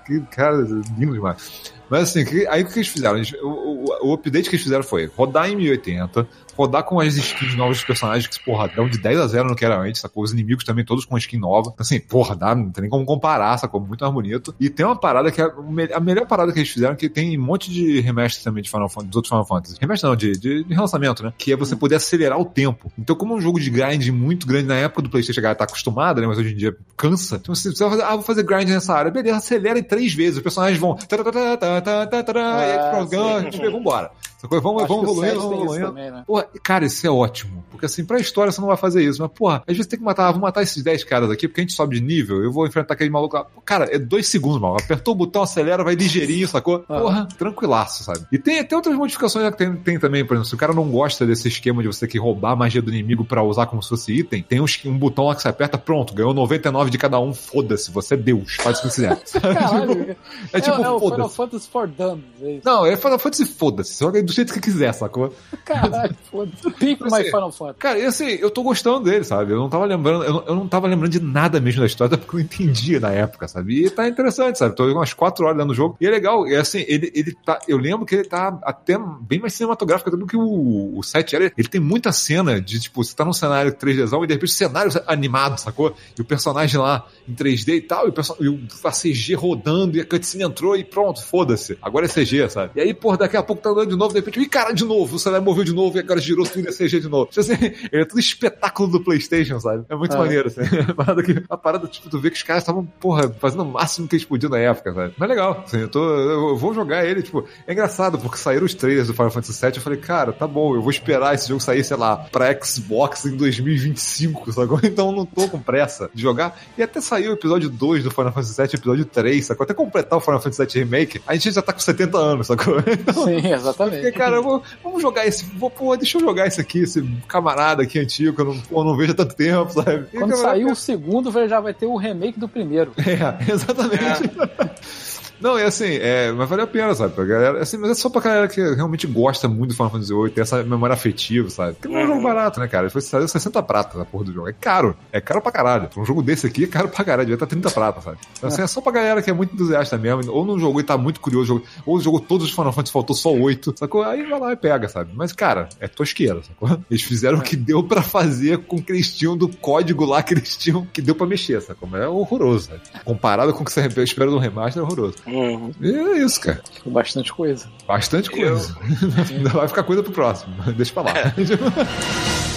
Que 0.06 0.20
cara 0.32 0.58
lindo 0.98 1.14
demais. 1.14 1.72
Mas 1.90 2.04
assim, 2.04 2.26
aí 2.50 2.64
o 2.64 2.68
que 2.68 2.80
eles 2.80 2.88
fizeram? 2.90 3.22
O, 3.42 3.48
o- 3.48 4.10
o 4.10 4.14
update 4.14 4.50
que 4.50 4.56
eles 4.56 4.64
fizeram 4.64 4.84
foi 4.84 5.06
rodar 5.06 5.50
em 5.50 5.56
1080, 5.56 6.28
rodar 6.58 6.84
com 6.84 7.00
as 7.00 7.16
skins 7.16 7.56
novas 7.56 7.78
dos 7.78 7.86
personagens, 7.86 8.28
que, 8.28 8.44
porra, 8.44 8.68
dão 8.68 8.90
de 8.90 8.98
10 8.98 9.20
a 9.20 9.28
0 9.28 9.50
no 9.50 9.56
que 9.56 9.64
era 9.64 9.80
antes, 9.80 10.02
sacou? 10.02 10.24
Os 10.24 10.32
inimigos 10.32 10.64
também 10.64 10.84
todos 10.84 11.06
com 11.06 11.18
skin 11.18 11.38
nova. 11.38 11.74
Assim, 11.78 12.00
porra, 12.00 12.36
dá, 12.36 12.56
não 12.56 12.72
tem 12.72 12.82
nem 12.82 12.90
como 12.90 13.06
comparar, 13.06 13.58
sacou? 13.58 13.80
Muito 13.80 14.02
mais 14.02 14.14
bonito. 14.14 14.56
E 14.60 14.70
tem 14.70 14.86
uma 14.86 15.00
parada 15.00 15.32
que 15.32 15.42
é 15.42 15.52
a 15.94 16.00
melhor 16.00 16.26
parada 16.26 16.52
que 16.52 16.60
eles 16.60 16.70
fizeram, 16.70 16.96
que 16.96 17.08
tem 17.08 17.38
um 17.38 17.44
monte 17.44 17.72
de 17.72 18.00
remaster 18.02 18.44
também 18.44 18.64
de 18.64 18.70
Final 18.70 18.90
Fantasy, 18.90 19.08
dos 19.10 19.16
outros 19.16 19.30
Final 19.30 19.46
Fantasy. 19.46 19.78
Remaster 19.80 20.10
não, 20.10 20.16
de, 20.16 20.32
de, 20.32 20.64
de 20.64 20.74
relançamento, 20.74 21.24
né? 21.24 21.34
Que 21.38 21.54
é 21.54 21.56
você 21.56 21.76
poder 21.76 21.96
acelerar 21.96 22.40
o 22.40 22.46
tempo. 22.46 22.92
Então, 22.98 23.16
como 23.16 23.34
é 23.34 23.38
um 23.38 23.42
jogo 23.42 23.60
de 23.60 23.70
grind 23.70 24.08
muito 24.10 24.48
grande 24.48 24.68
na 24.68 24.76
época 24.76 25.04
do 25.04 25.10
PlayStation, 25.10 25.40
a 25.40 25.44
galera 25.44 25.60
tá 25.60 25.66
acostumada, 25.66 26.20
né? 26.20 26.28
Mas 26.28 26.38
hoje 26.38 26.54
em 26.54 26.58
dia 26.58 26.76
cansa. 26.96 27.36
Então, 27.36 27.54
você 27.54 27.70
vai 27.72 27.90
fazer, 27.92 28.04
ah, 28.04 28.16
vou 28.16 28.24
fazer 28.24 28.44
grind 28.44 28.70
nessa 28.70 28.94
área. 28.94 29.12
Beleza, 29.12 29.38
acelera 29.38 29.78
em 29.78 29.84
três 29.84 30.14
vezes. 30.14 30.38
Os 30.38 30.44
personagens 30.44 30.80
vão. 30.80 30.96
tá, 30.96 31.06
tá, 31.06 31.24
tá, 31.24 31.58
tá, 31.58 31.82
tá, 31.82 32.08
tá, 32.08 32.24
tá, 32.24 32.40
e 32.40 32.72
aí, 32.72 32.78
Ah, 32.78 32.90
pronto, 32.92 33.72
vambora. 33.72 34.12
Sacou? 34.38 34.62
Vamos, 34.62 34.88
vamos 34.88 35.06
que 35.06 35.12
evoluindo, 35.12 35.42
vamos 35.42 35.56
evoluindo. 35.56 35.88
também, 35.88 36.12
né? 36.12 36.24
Porra, 36.26 36.48
cara, 36.64 36.86
isso 36.86 37.06
é 37.06 37.10
ótimo. 37.10 37.66
Porque 37.72 37.86
assim, 37.88 38.06
pra 38.06 38.20
história 38.20 38.52
você 38.52 38.62
não 38.62 38.68
vai 38.68 38.78
fazer 38.78 39.04
isso. 39.04 39.22
Mas, 39.22 39.32
porra, 39.32 39.64
às 39.68 39.76
vezes 39.76 39.88
tem 39.88 39.98
que 39.98 40.06
matar, 40.06 40.32
vou 40.32 40.42
matar 40.42 40.62
esses 40.62 40.84
10 40.84 41.04
caras 41.04 41.32
aqui, 41.32 41.48
porque 41.48 41.62
a 41.62 41.64
gente 41.64 41.74
sobe 41.74 42.00
de 42.00 42.06
nível, 42.06 42.44
eu 42.44 42.52
vou 42.52 42.68
enfrentar 42.68 42.94
aquele 42.94 43.10
maluco 43.10 43.36
lá. 43.36 43.46
Cara, 43.66 43.88
é 43.94 43.98
dois 43.98 44.28
segundos, 44.28 44.62
mal. 44.62 44.76
Apertou 44.78 45.14
o 45.14 45.18
botão, 45.18 45.42
acelera, 45.44 45.84
vai 45.84 45.96
ligeirinho, 45.96 46.48
sacou? 46.48 46.86
Ah. 46.88 47.00
Porra, 47.00 47.28
tranquilaço, 47.38 48.04
sabe? 48.04 48.28
E 48.32 48.38
tem, 48.38 48.64
tem 48.64 48.76
outras 48.76 48.96
modificações 48.96 49.50
que 49.52 49.58
tem, 49.58 49.76
tem 49.76 50.00
também, 50.00 50.24
por 50.24 50.36
exemplo, 50.36 50.50
se 50.50 50.56
o 50.56 50.58
cara 50.58 50.74
não 50.74 50.88
gosta 50.90 51.26
desse 51.26 51.48
esquema 51.48 51.82
de 51.82 51.88
você 51.88 52.02
ter 52.02 52.12
que 52.12 52.20
roubar 52.20 52.52
a 52.52 52.56
magia 52.56 52.82
do 52.82 52.92
inimigo 52.92 53.26
pra 53.26 53.42
usar 53.44 53.66
como 53.66 53.82
se 53.82 53.90
fosse 53.90 54.14
item, 54.14 54.44
tem 54.44 54.62
um, 54.62 54.66
um 54.86 54.98
botão 54.98 55.26
lá 55.26 55.36
que 55.36 55.42
você 55.42 55.48
aperta, 55.48 55.78
pronto, 55.78 56.14
ganhou 56.14 56.34
99 56.34 56.92
de 56.92 56.98
cada 56.98 57.20
um, 57.20 57.34
foda-se, 57.34 57.90
você 57.92 58.14
é 58.14 58.18
Deus, 58.18 58.56
faz 58.56 58.80
o 58.80 58.82
que 58.84 58.90
quiser. 58.90 59.18
Caralho. 59.42 60.16
É 60.54 60.60
tipo, 60.62 60.76
é, 60.76 60.80
o 60.80 61.00
Final 61.00 61.00
foda-se. 61.00 61.36
Fantasy 61.36 61.70
for 61.70 61.88
Dummies. 61.88 62.26
É 62.42 62.52
isso. 62.54 62.62
Não, 62.66 62.86
é 62.86 62.96
Final 62.96 63.20
Fantasy, 63.20 63.46
foda-se, 63.46 64.00
joga 64.00 64.20
aí 64.20 64.27
do 64.28 64.34
jeito 64.34 64.54
que 64.54 64.60
quiser, 64.60 64.94
sacou? 64.94 65.34
Caralho, 65.66 66.16
foda-se. 66.30 66.70
Pick 66.78 67.02
my 67.02 67.08
assim, 67.08 67.24
Final 67.26 67.52
Fantasy. 67.52 67.80
Cara, 67.80 68.00
e 68.00 68.06
assim, 68.06 68.26
eu 68.26 68.52
tô 68.52 68.62
gostando 68.62 69.06
dele, 69.10 69.24
sabe? 69.24 69.54
Eu 69.54 69.58
não 69.58 69.70
tava 69.70 69.86
lembrando, 69.86 70.24
eu 70.24 70.34
não, 70.34 70.44
eu 70.46 70.56
não 70.56 70.68
tava 70.68 70.88
lembrando 70.88 71.12
de 71.12 71.20
nada 71.20 71.60
mesmo 71.60 71.82
da 71.82 71.88
história, 71.88 72.18
porque 72.18 72.36
eu 72.36 72.40
não 72.40 72.46
entendia 72.46 73.00
na 73.00 73.12
época, 73.12 73.48
sabe? 73.48 73.86
E 73.86 73.90
tá 73.90 74.08
interessante, 74.08 74.60
sabe? 74.60 74.76
Tô 74.76 74.86
umas 74.92 75.14
quatro 75.14 75.46
horas 75.46 75.58
dentro 75.58 75.74
do 75.74 75.76
jogo. 75.76 75.98
E 76.00 76.06
é 76.06 76.10
legal, 76.10 76.48
e 76.48 76.56
assim, 76.56 76.84
ele, 76.88 77.12
ele 77.16 77.34
tá. 77.34 77.60
Eu 77.68 77.78
lembro 77.78 78.06
que 78.06 78.16
ele 78.16 78.26
tá 78.26 78.58
até 78.64 78.98
bem 79.22 79.40
mais 79.40 79.54
cinematográfico 79.54 80.16
do 80.16 80.28
que 80.28 80.38
o, 80.38 80.98
o 80.98 81.04
7 81.04 81.36
era. 81.36 81.52
Ele 81.58 81.68
tem 81.68 81.82
muita 81.82 82.12
cena 82.12 82.62
de, 82.62 82.80
tipo, 82.80 83.04
você 83.04 83.16
tá 83.16 83.24
num 83.24 83.34
cenário 83.34 83.72
3Dzão 83.72 84.24
e 84.24 84.28
de 84.28 84.34
repente 84.34 84.50
o 84.50 84.54
cenário 84.54 84.92
animado, 85.08 85.58
sacou? 85.58 85.96
E 86.18 86.22
o 86.22 86.26
personagem 86.26 86.80
lá 86.80 87.06
em 87.28 87.34
3D 87.34 87.76
e 87.76 87.82
tal, 87.82 88.08
e 88.08 88.12
o, 88.12 88.14
e 88.40 88.50
o 88.50 88.68
a 88.84 88.92
CG 88.92 89.34
rodando, 89.36 89.98
e 89.98 90.02
a 90.02 90.06
cutscene 90.06 90.44
entrou 90.44 90.76
e 90.76 90.84
pronto, 90.84 91.24
foda-se. 91.24 91.78
Agora 91.82 92.06
é 92.06 92.10
CG, 92.10 92.50
sabe? 92.50 92.72
E 92.76 92.82
aí, 92.82 92.94
porra, 92.94 93.18
daqui 93.18 93.38
a 93.38 93.44
pouco 93.44 93.62
tá 93.62 93.70
andando 93.70 93.90
de 93.90 93.96
novo, 93.96 94.14
de 94.20 94.26
repente, 94.26 94.40
ih, 94.46 94.50
cara, 94.50 94.72
de 94.74 94.84
novo, 94.86 95.16
o 95.16 95.20
cenário 95.20 95.44
moveu 95.46 95.64
de 95.64 95.74
novo 95.74 95.98
e 95.98 96.00
agora 96.00 96.20
girou 96.20 96.46
tudo 96.46 96.68
e 96.70 96.72
CG 96.74 97.00
de 97.00 97.10
novo. 97.10 97.26
Tipo 97.28 97.40
assim, 97.42 97.54
é 97.92 98.06
tudo 98.06 98.20
espetáculo 98.20 98.90
do 98.90 99.04
PlayStation, 99.04 99.60
sabe? 99.60 99.84
É 99.90 99.96
muito 99.96 100.14
Ah. 100.16 100.20
maneiro, 100.20 100.48
assim. 100.48 100.62
A 100.88 100.94
parada, 100.94 101.24
que, 101.24 101.44
a 101.50 101.58
parada, 101.58 101.88
tipo, 101.88 102.10
tu 102.10 102.20
vê 102.20 102.30
que 102.30 102.38
os 102.38 102.44
caras 102.44 102.64
estavam, 102.64 102.86
porra, 103.00 103.30
fazendo 103.40 103.64
o 103.64 103.66
máximo 103.72 104.08
que 104.08 104.16
eles 104.16 104.26
podiam 104.26 104.50
na 104.50 104.60
época, 104.60 104.94
sabe? 104.94 105.14
Mas 105.18 105.30
legal, 105.30 105.64
assim, 105.66 105.80
eu, 105.80 105.88
tô, 105.90 106.04
eu 106.04 106.56
vou 106.58 106.74
jogar 106.74 107.06
ele, 107.06 107.22
tipo, 107.22 107.46
é 107.68 107.74
engraçado, 107.74 108.18
porque 108.18 108.38
saíram 108.38 108.66
os 108.66 108.74
trailers 108.74 109.08
do 109.08 109.14
Final 109.14 109.32
Fantasy 109.32 109.66
VII, 109.66 109.76
eu 109.76 109.82
falei, 109.82 110.00
cara, 110.00 110.32
tá 110.34 110.48
bom, 110.48 110.76
eu 110.76 110.82
vou 110.82 110.92
esperar 110.92 111.36
esse 111.36 111.48
jogo 111.48 111.62
sair, 111.62 111.84
sei 111.84 111.98
lá, 111.98 112.16
pra 112.18 112.58
Xbox 112.64 113.26
em 113.26 113.36
2025, 113.36 114.52
sacou? 114.54 114.80
Então 114.84 115.10
eu 115.12 115.16
não 115.16 115.26
tô 115.26 115.48
com 115.48 115.60
pressa 115.60 116.10
de 116.14 116.22
jogar. 116.22 116.60
E 116.78 116.84
até 116.84 117.00
saiu 117.02 117.32
o 117.32 117.34
episódio 117.36 117.70
2 117.70 118.04
do 118.04 118.12
Final 118.12 118.32
Fantasy 118.34 118.56
VII, 118.62 118.70
episódio 118.76 119.06
3, 119.06 119.46
sacou? 119.46 119.64
Até 119.64 119.74
completar 119.74 120.18
o 120.18 120.22
Final 120.22 120.40
Fantasy 120.42 120.66
VII 120.66 120.84
Remake, 120.84 121.22
a 121.28 121.34
gente 121.34 121.52
já 121.52 121.62
tá 121.62 121.74
com 121.74 121.80
70 121.80 122.18
anos, 122.18 122.48
sacou? 122.48 122.78
Então, 122.88 123.26
Sim, 123.26 123.42
porque, 123.76 124.07
exatamente. 124.10 124.32
cara, 124.32 124.42
vou, 124.42 124.64
vamos 124.84 125.02
jogar 125.02 125.26
esse. 125.26 125.46
Vou, 125.46 125.70
pô, 125.70 125.96
deixa 125.96 126.18
eu 126.18 126.22
jogar 126.22 126.48
esse 126.48 126.60
aqui, 126.62 126.80
esse 126.80 127.02
camarada 127.28 127.84
aqui 127.84 128.00
antigo, 128.00 128.34
que 128.34 128.42
eu 128.42 128.46
não, 128.46 128.60
pô, 128.60 128.84
não 128.84 128.96
vejo 128.96 129.12
há 129.12 129.16
tanto 129.16 129.36
tempo, 129.36 129.72
sabe? 129.72 130.08
E, 130.14 130.18
Quando 130.18 130.32
cara, 130.32 130.42
sair 130.42 130.66
o 130.66 130.76
segundo, 130.76 131.32
já 131.48 131.60
vai 131.60 131.74
ter 131.74 131.86
o 131.86 131.96
remake 131.96 132.40
do 132.40 132.48
primeiro. 132.48 132.94
É, 133.08 133.52
exatamente. 133.52 134.30
Não, 135.40 135.58
é 135.58 135.66
assim, 135.66 135.98
é, 136.02 136.32
mas 136.32 136.50
vale 136.50 136.62
a 136.62 136.68
pena, 136.68 136.94
sabe? 136.96 137.14
Pra 137.14 137.26
galera, 137.26 137.62
assim, 137.62 137.78
mas 137.78 137.92
é 137.92 137.94
só 137.94 138.10
pra 138.10 138.22
galera 138.22 138.48
que 138.48 138.62
realmente 138.74 139.06
gosta 139.06 139.48
muito 139.48 139.70
do 139.70 139.76
Final 139.76 139.92
Fantasy 139.92 140.14
VIII, 140.14 140.30
tem 140.32 140.42
essa 140.42 140.64
memória 140.64 140.94
afetiva, 140.94 141.50
sabe? 141.50 141.74
Porque 141.74 141.88
não 141.88 142.00
é 142.00 142.04
um 142.04 142.08
jogo 142.08 142.24
barato, 142.24 142.60
né, 142.60 142.68
cara? 142.68 142.90
Foi 142.90 143.02
saiu 143.02 143.28
60 143.28 143.62
pratas 143.64 144.00
a 144.00 144.06
porra 144.06 144.26
do 144.26 144.34
jogo. 144.34 144.50
É 144.50 144.54
caro. 144.54 144.96
É 145.12 145.22
caro 145.22 145.42
pra 145.42 145.52
caralho. 145.52 145.90
Um 145.98 146.06
jogo 146.06 146.22
desse 146.22 146.48
aqui 146.48 146.64
é 146.64 146.68
caro 146.68 146.88
pra 146.90 147.04
caralho. 147.04 147.28
Devia 147.28 147.36
estar 147.36 147.46
30 147.46 147.70
pratas, 147.72 148.04
sabe? 148.04 148.18
Então, 148.38 148.50
assim, 148.50 148.62
é 148.62 148.68
só 148.68 148.82
pra 148.82 148.92
galera 148.92 149.22
que 149.22 149.30
é 149.30 149.34
muito 149.34 149.54
entusiasta 149.54 149.98
mesmo, 149.98 150.32
ou 150.32 150.46
não 150.46 150.60
jogou 150.60 150.80
e 150.80 150.84
tá 150.84 150.98
muito 150.98 151.20
curioso, 151.20 151.62
ou 151.86 152.00
jogou 152.00 152.20
todos 152.20 152.48
os 152.48 152.54
Final 152.54 152.72
Fantasy, 152.74 152.92
faltou 152.92 153.16
só 153.16 153.34
8, 153.34 153.76
sacou? 153.78 154.04
Aí 154.04 154.24
vai 154.24 154.40
lá 154.40 154.54
e 154.54 154.56
pega, 154.56 154.88
sabe? 154.88 155.12
Mas, 155.14 155.32
cara, 155.32 155.70
é 155.80 155.88
tosqueira, 155.88 156.42
sacou? 156.44 156.80
Eles 156.90 157.04
fizeram 157.04 157.40
o 157.40 157.42
que 157.42 157.56
deu 157.56 157.84
pra 157.84 158.02
fazer 158.02 158.60
com 158.60 158.78
o 158.78 158.82
que 158.82 158.92
eles 158.92 159.16
tinham 159.16 159.38
do 159.38 159.48
código 159.48 160.06
lá 160.06 160.24
que 160.24 160.34
eles 160.34 160.56
tinham, 160.58 160.86
que 160.86 161.02
deu 161.02 161.16
pra 161.16 161.28
mexer, 161.28 161.62
sacou? 161.62 161.88
Mas 161.90 162.02
é 162.02 162.08
horroroso, 162.08 162.70
sabe? 162.70 162.82
Comparado 163.04 163.54
com 163.54 163.62
o 163.62 163.66
que 163.66 163.72
você 163.72 163.86
espera 164.04 164.30
do 164.30 164.38
remaster, 164.38 164.82
é 164.82 164.86
horroroso. 164.86 165.16
Uhum. 165.28 165.72
E 165.82 165.92
é 165.92 166.18
isso, 166.20 166.40
cara. 166.42 166.62
Com 166.84 166.92
bastante 166.92 167.32
coisa. 167.34 167.68
Bastante 167.88 168.30
coisa. 168.30 168.76
Ainda 169.30 169.50
vai 169.50 169.68
ficar 169.68 169.84
coisa 169.84 170.02
pro 170.02 170.12
próximo. 170.12 170.56
Deixa 170.74 170.94
pra 170.94 171.04
lá. 171.04 171.14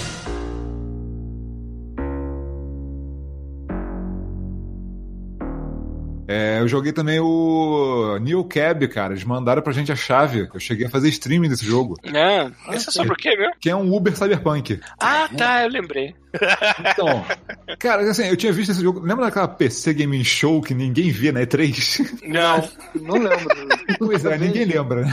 É, 6.33 6.61
eu 6.61 6.69
joguei 6.69 6.93
também 6.93 7.19
o 7.19 8.17
New 8.21 8.45
Cab, 8.45 8.87
cara. 8.87 9.15
Eles 9.15 9.25
mandaram 9.25 9.61
pra 9.63 9.73
gente 9.73 9.91
a 9.91 9.97
chave. 9.97 10.49
Eu 10.55 10.61
cheguei 10.61 10.87
a 10.87 10.89
fazer 10.89 11.09
streaming 11.09 11.49
desse 11.49 11.67
jogo. 11.67 11.97
É, 12.05 12.49
esse 12.73 12.89
é 12.89 12.93
sobre 12.93 13.15
o 13.15 13.17
quê 13.17 13.37
mesmo? 13.37 13.55
Que 13.59 13.69
é 13.69 13.75
um 13.75 13.93
Uber 13.93 14.17
Cyberpunk. 14.17 14.79
Ah, 15.01 15.29
tá, 15.37 15.65
eu 15.65 15.69
lembrei. 15.71 16.15
Então, 16.93 17.24
cara, 17.78 18.09
assim, 18.11 18.24
eu 18.24 18.36
tinha 18.36 18.52
visto 18.52 18.70
esse 18.70 18.82
jogo. 18.82 19.01
Lembra 19.01 19.27
daquela 19.27 19.48
PC 19.48 19.94
Gaming 19.94 20.24
Show 20.24 20.61
que 20.61 20.74
ninguém 20.74 21.11
via 21.11 21.32
na 21.32 21.40
E3? 21.40 22.20
Não, 22.23 22.69
não 23.01 23.15
lembro. 23.15 23.57
Pois 23.98 24.24
é, 24.24 24.39
ninguém 24.39 24.65
lembra. 24.65 25.07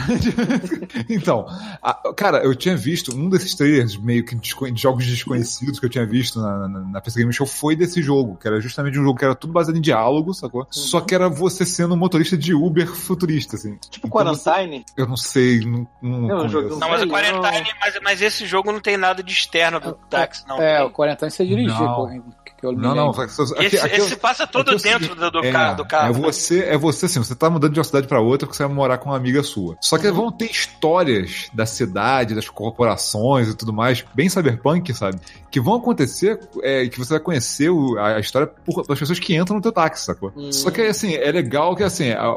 Então, 1.08 1.46
a, 1.82 2.12
cara, 2.14 2.38
eu 2.38 2.54
tinha 2.54 2.76
visto 2.76 3.14
um 3.14 3.28
desses 3.28 3.54
trailers 3.54 3.96
meio 3.96 4.24
que 4.24 4.34
de 4.34 4.80
jogos 4.80 5.06
desconhecidos 5.06 5.78
que 5.78 5.86
eu 5.86 5.90
tinha 5.90 6.06
visto 6.06 6.40
na, 6.40 6.68
na, 6.68 6.80
na 6.80 7.00
PC 7.00 7.20
Gaming 7.20 7.32
Show 7.32 7.46
foi 7.46 7.76
desse 7.76 8.02
jogo, 8.02 8.36
que 8.36 8.46
era 8.46 8.60
justamente 8.60 8.98
um 8.98 9.02
jogo 9.02 9.18
que 9.18 9.24
era 9.24 9.34
tudo 9.34 9.52
baseado 9.52 9.76
em 9.76 9.80
diálogo, 9.80 10.34
sacou? 10.34 10.62
Uhum. 10.62 10.66
Só 10.70 11.00
que 11.00 11.14
era 11.14 11.28
você 11.28 11.64
sendo 11.64 11.94
um 11.94 11.96
motorista 11.96 12.36
de 12.36 12.54
Uber 12.54 12.86
futurista, 12.88 13.56
assim. 13.56 13.76
Tipo 13.90 14.06
então, 14.06 14.10
Quarantine? 14.10 14.84
Eu 14.96 15.06
não 15.06 15.16
sei, 15.16 15.60
não. 15.60 15.86
Não, 16.02 16.20
não, 16.20 16.46
não 16.46 16.88
mas 16.88 17.02
o 17.02 17.08
Quarantine, 17.08 17.72
mas, 17.80 17.98
mas, 18.02 18.22
esse 18.22 18.46
jogo 18.46 18.72
não 18.72 18.80
tem 18.80 18.96
nada 18.96 19.22
de 19.22 19.32
externo 19.32 19.80
pro 19.80 19.90
é, 19.90 20.10
táxi, 20.10 20.44
não. 20.46 20.60
É, 20.60 20.82
o 20.82 20.90
Quarantine 20.90 21.07
40 21.08 21.24
anos 21.24 21.34
você 21.34 21.46
dirigir. 21.46 21.80
Não. 21.80 22.34
Não, 22.62 22.72
não. 22.94 23.06
lembro. 23.06 23.22
aqui- 23.22 23.32
Esse, 23.66 23.78
aqui- 23.78 23.96
esse 23.96 24.16
passa 24.16 24.46
todo 24.46 24.70
aqui 24.70 24.88
é 24.88 24.98
dentro 24.98 25.14
do, 25.14 25.30
do 25.30 25.38
é, 25.44 25.52
carro. 25.52 25.76
Do 25.76 25.84
carro. 25.86 26.08
É 26.08 26.12
você, 26.12 26.60
é 26.64 26.76
você 26.76 27.06
assim, 27.06 27.18
você 27.20 27.34
tá 27.34 27.48
mudando 27.48 27.72
de 27.72 27.78
uma 27.78 27.84
cidade 27.84 28.06
pra 28.08 28.20
outra 28.20 28.46
porque 28.46 28.56
você 28.56 28.64
vai 28.66 28.74
morar 28.74 28.98
com 28.98 29.10
uma 29.10 29.16
amiga 29.16 29.42
sua. 29.42 29.76
Só 29.80 29.96
que 29.98 30.10
vão 30.10 30.30
ter 30.32 30.50
histórias 30.50 31.48
da 31.52 31.66
cidade, 31.66 32.34
das 32.34 32.48
corporações 32.48 33.48
e 33.48 33.54
tudo 33.56 33.72
mais, 33.72 34.04
bem 34.14 34.28
cyberpunk, 34.28 34.92
sabe? 34.94 35.18
Que 35.50 35.60
vão 35.60 35.74
acontecer, 35.76 36.38
é, 36.62 36.86
que 36.88 36.98
você 36.98 37.14
vai 37.14 37.20
conhecer 37.20 37.70
o- 37.70 37.98
a 37.98 38.18
história 38.20 38.46
por, 38.46 38.86
das 38.86 38.98
pessoas 38.98 39.18
que 39.18 39.34
entram 39.36 39.56
no 39.56 39.62
teu 39.62 39.72
táxi, 39.72 40.04
sacou? 40.04 40.32
Só 40.52 40.70
que 40.70 40.82
assim, 40.82 41.14
é 41.14 41.30
legal 41.30 41.74
que 41.76 41.82
assim, 41.82 42.10
a, 42.10 42.34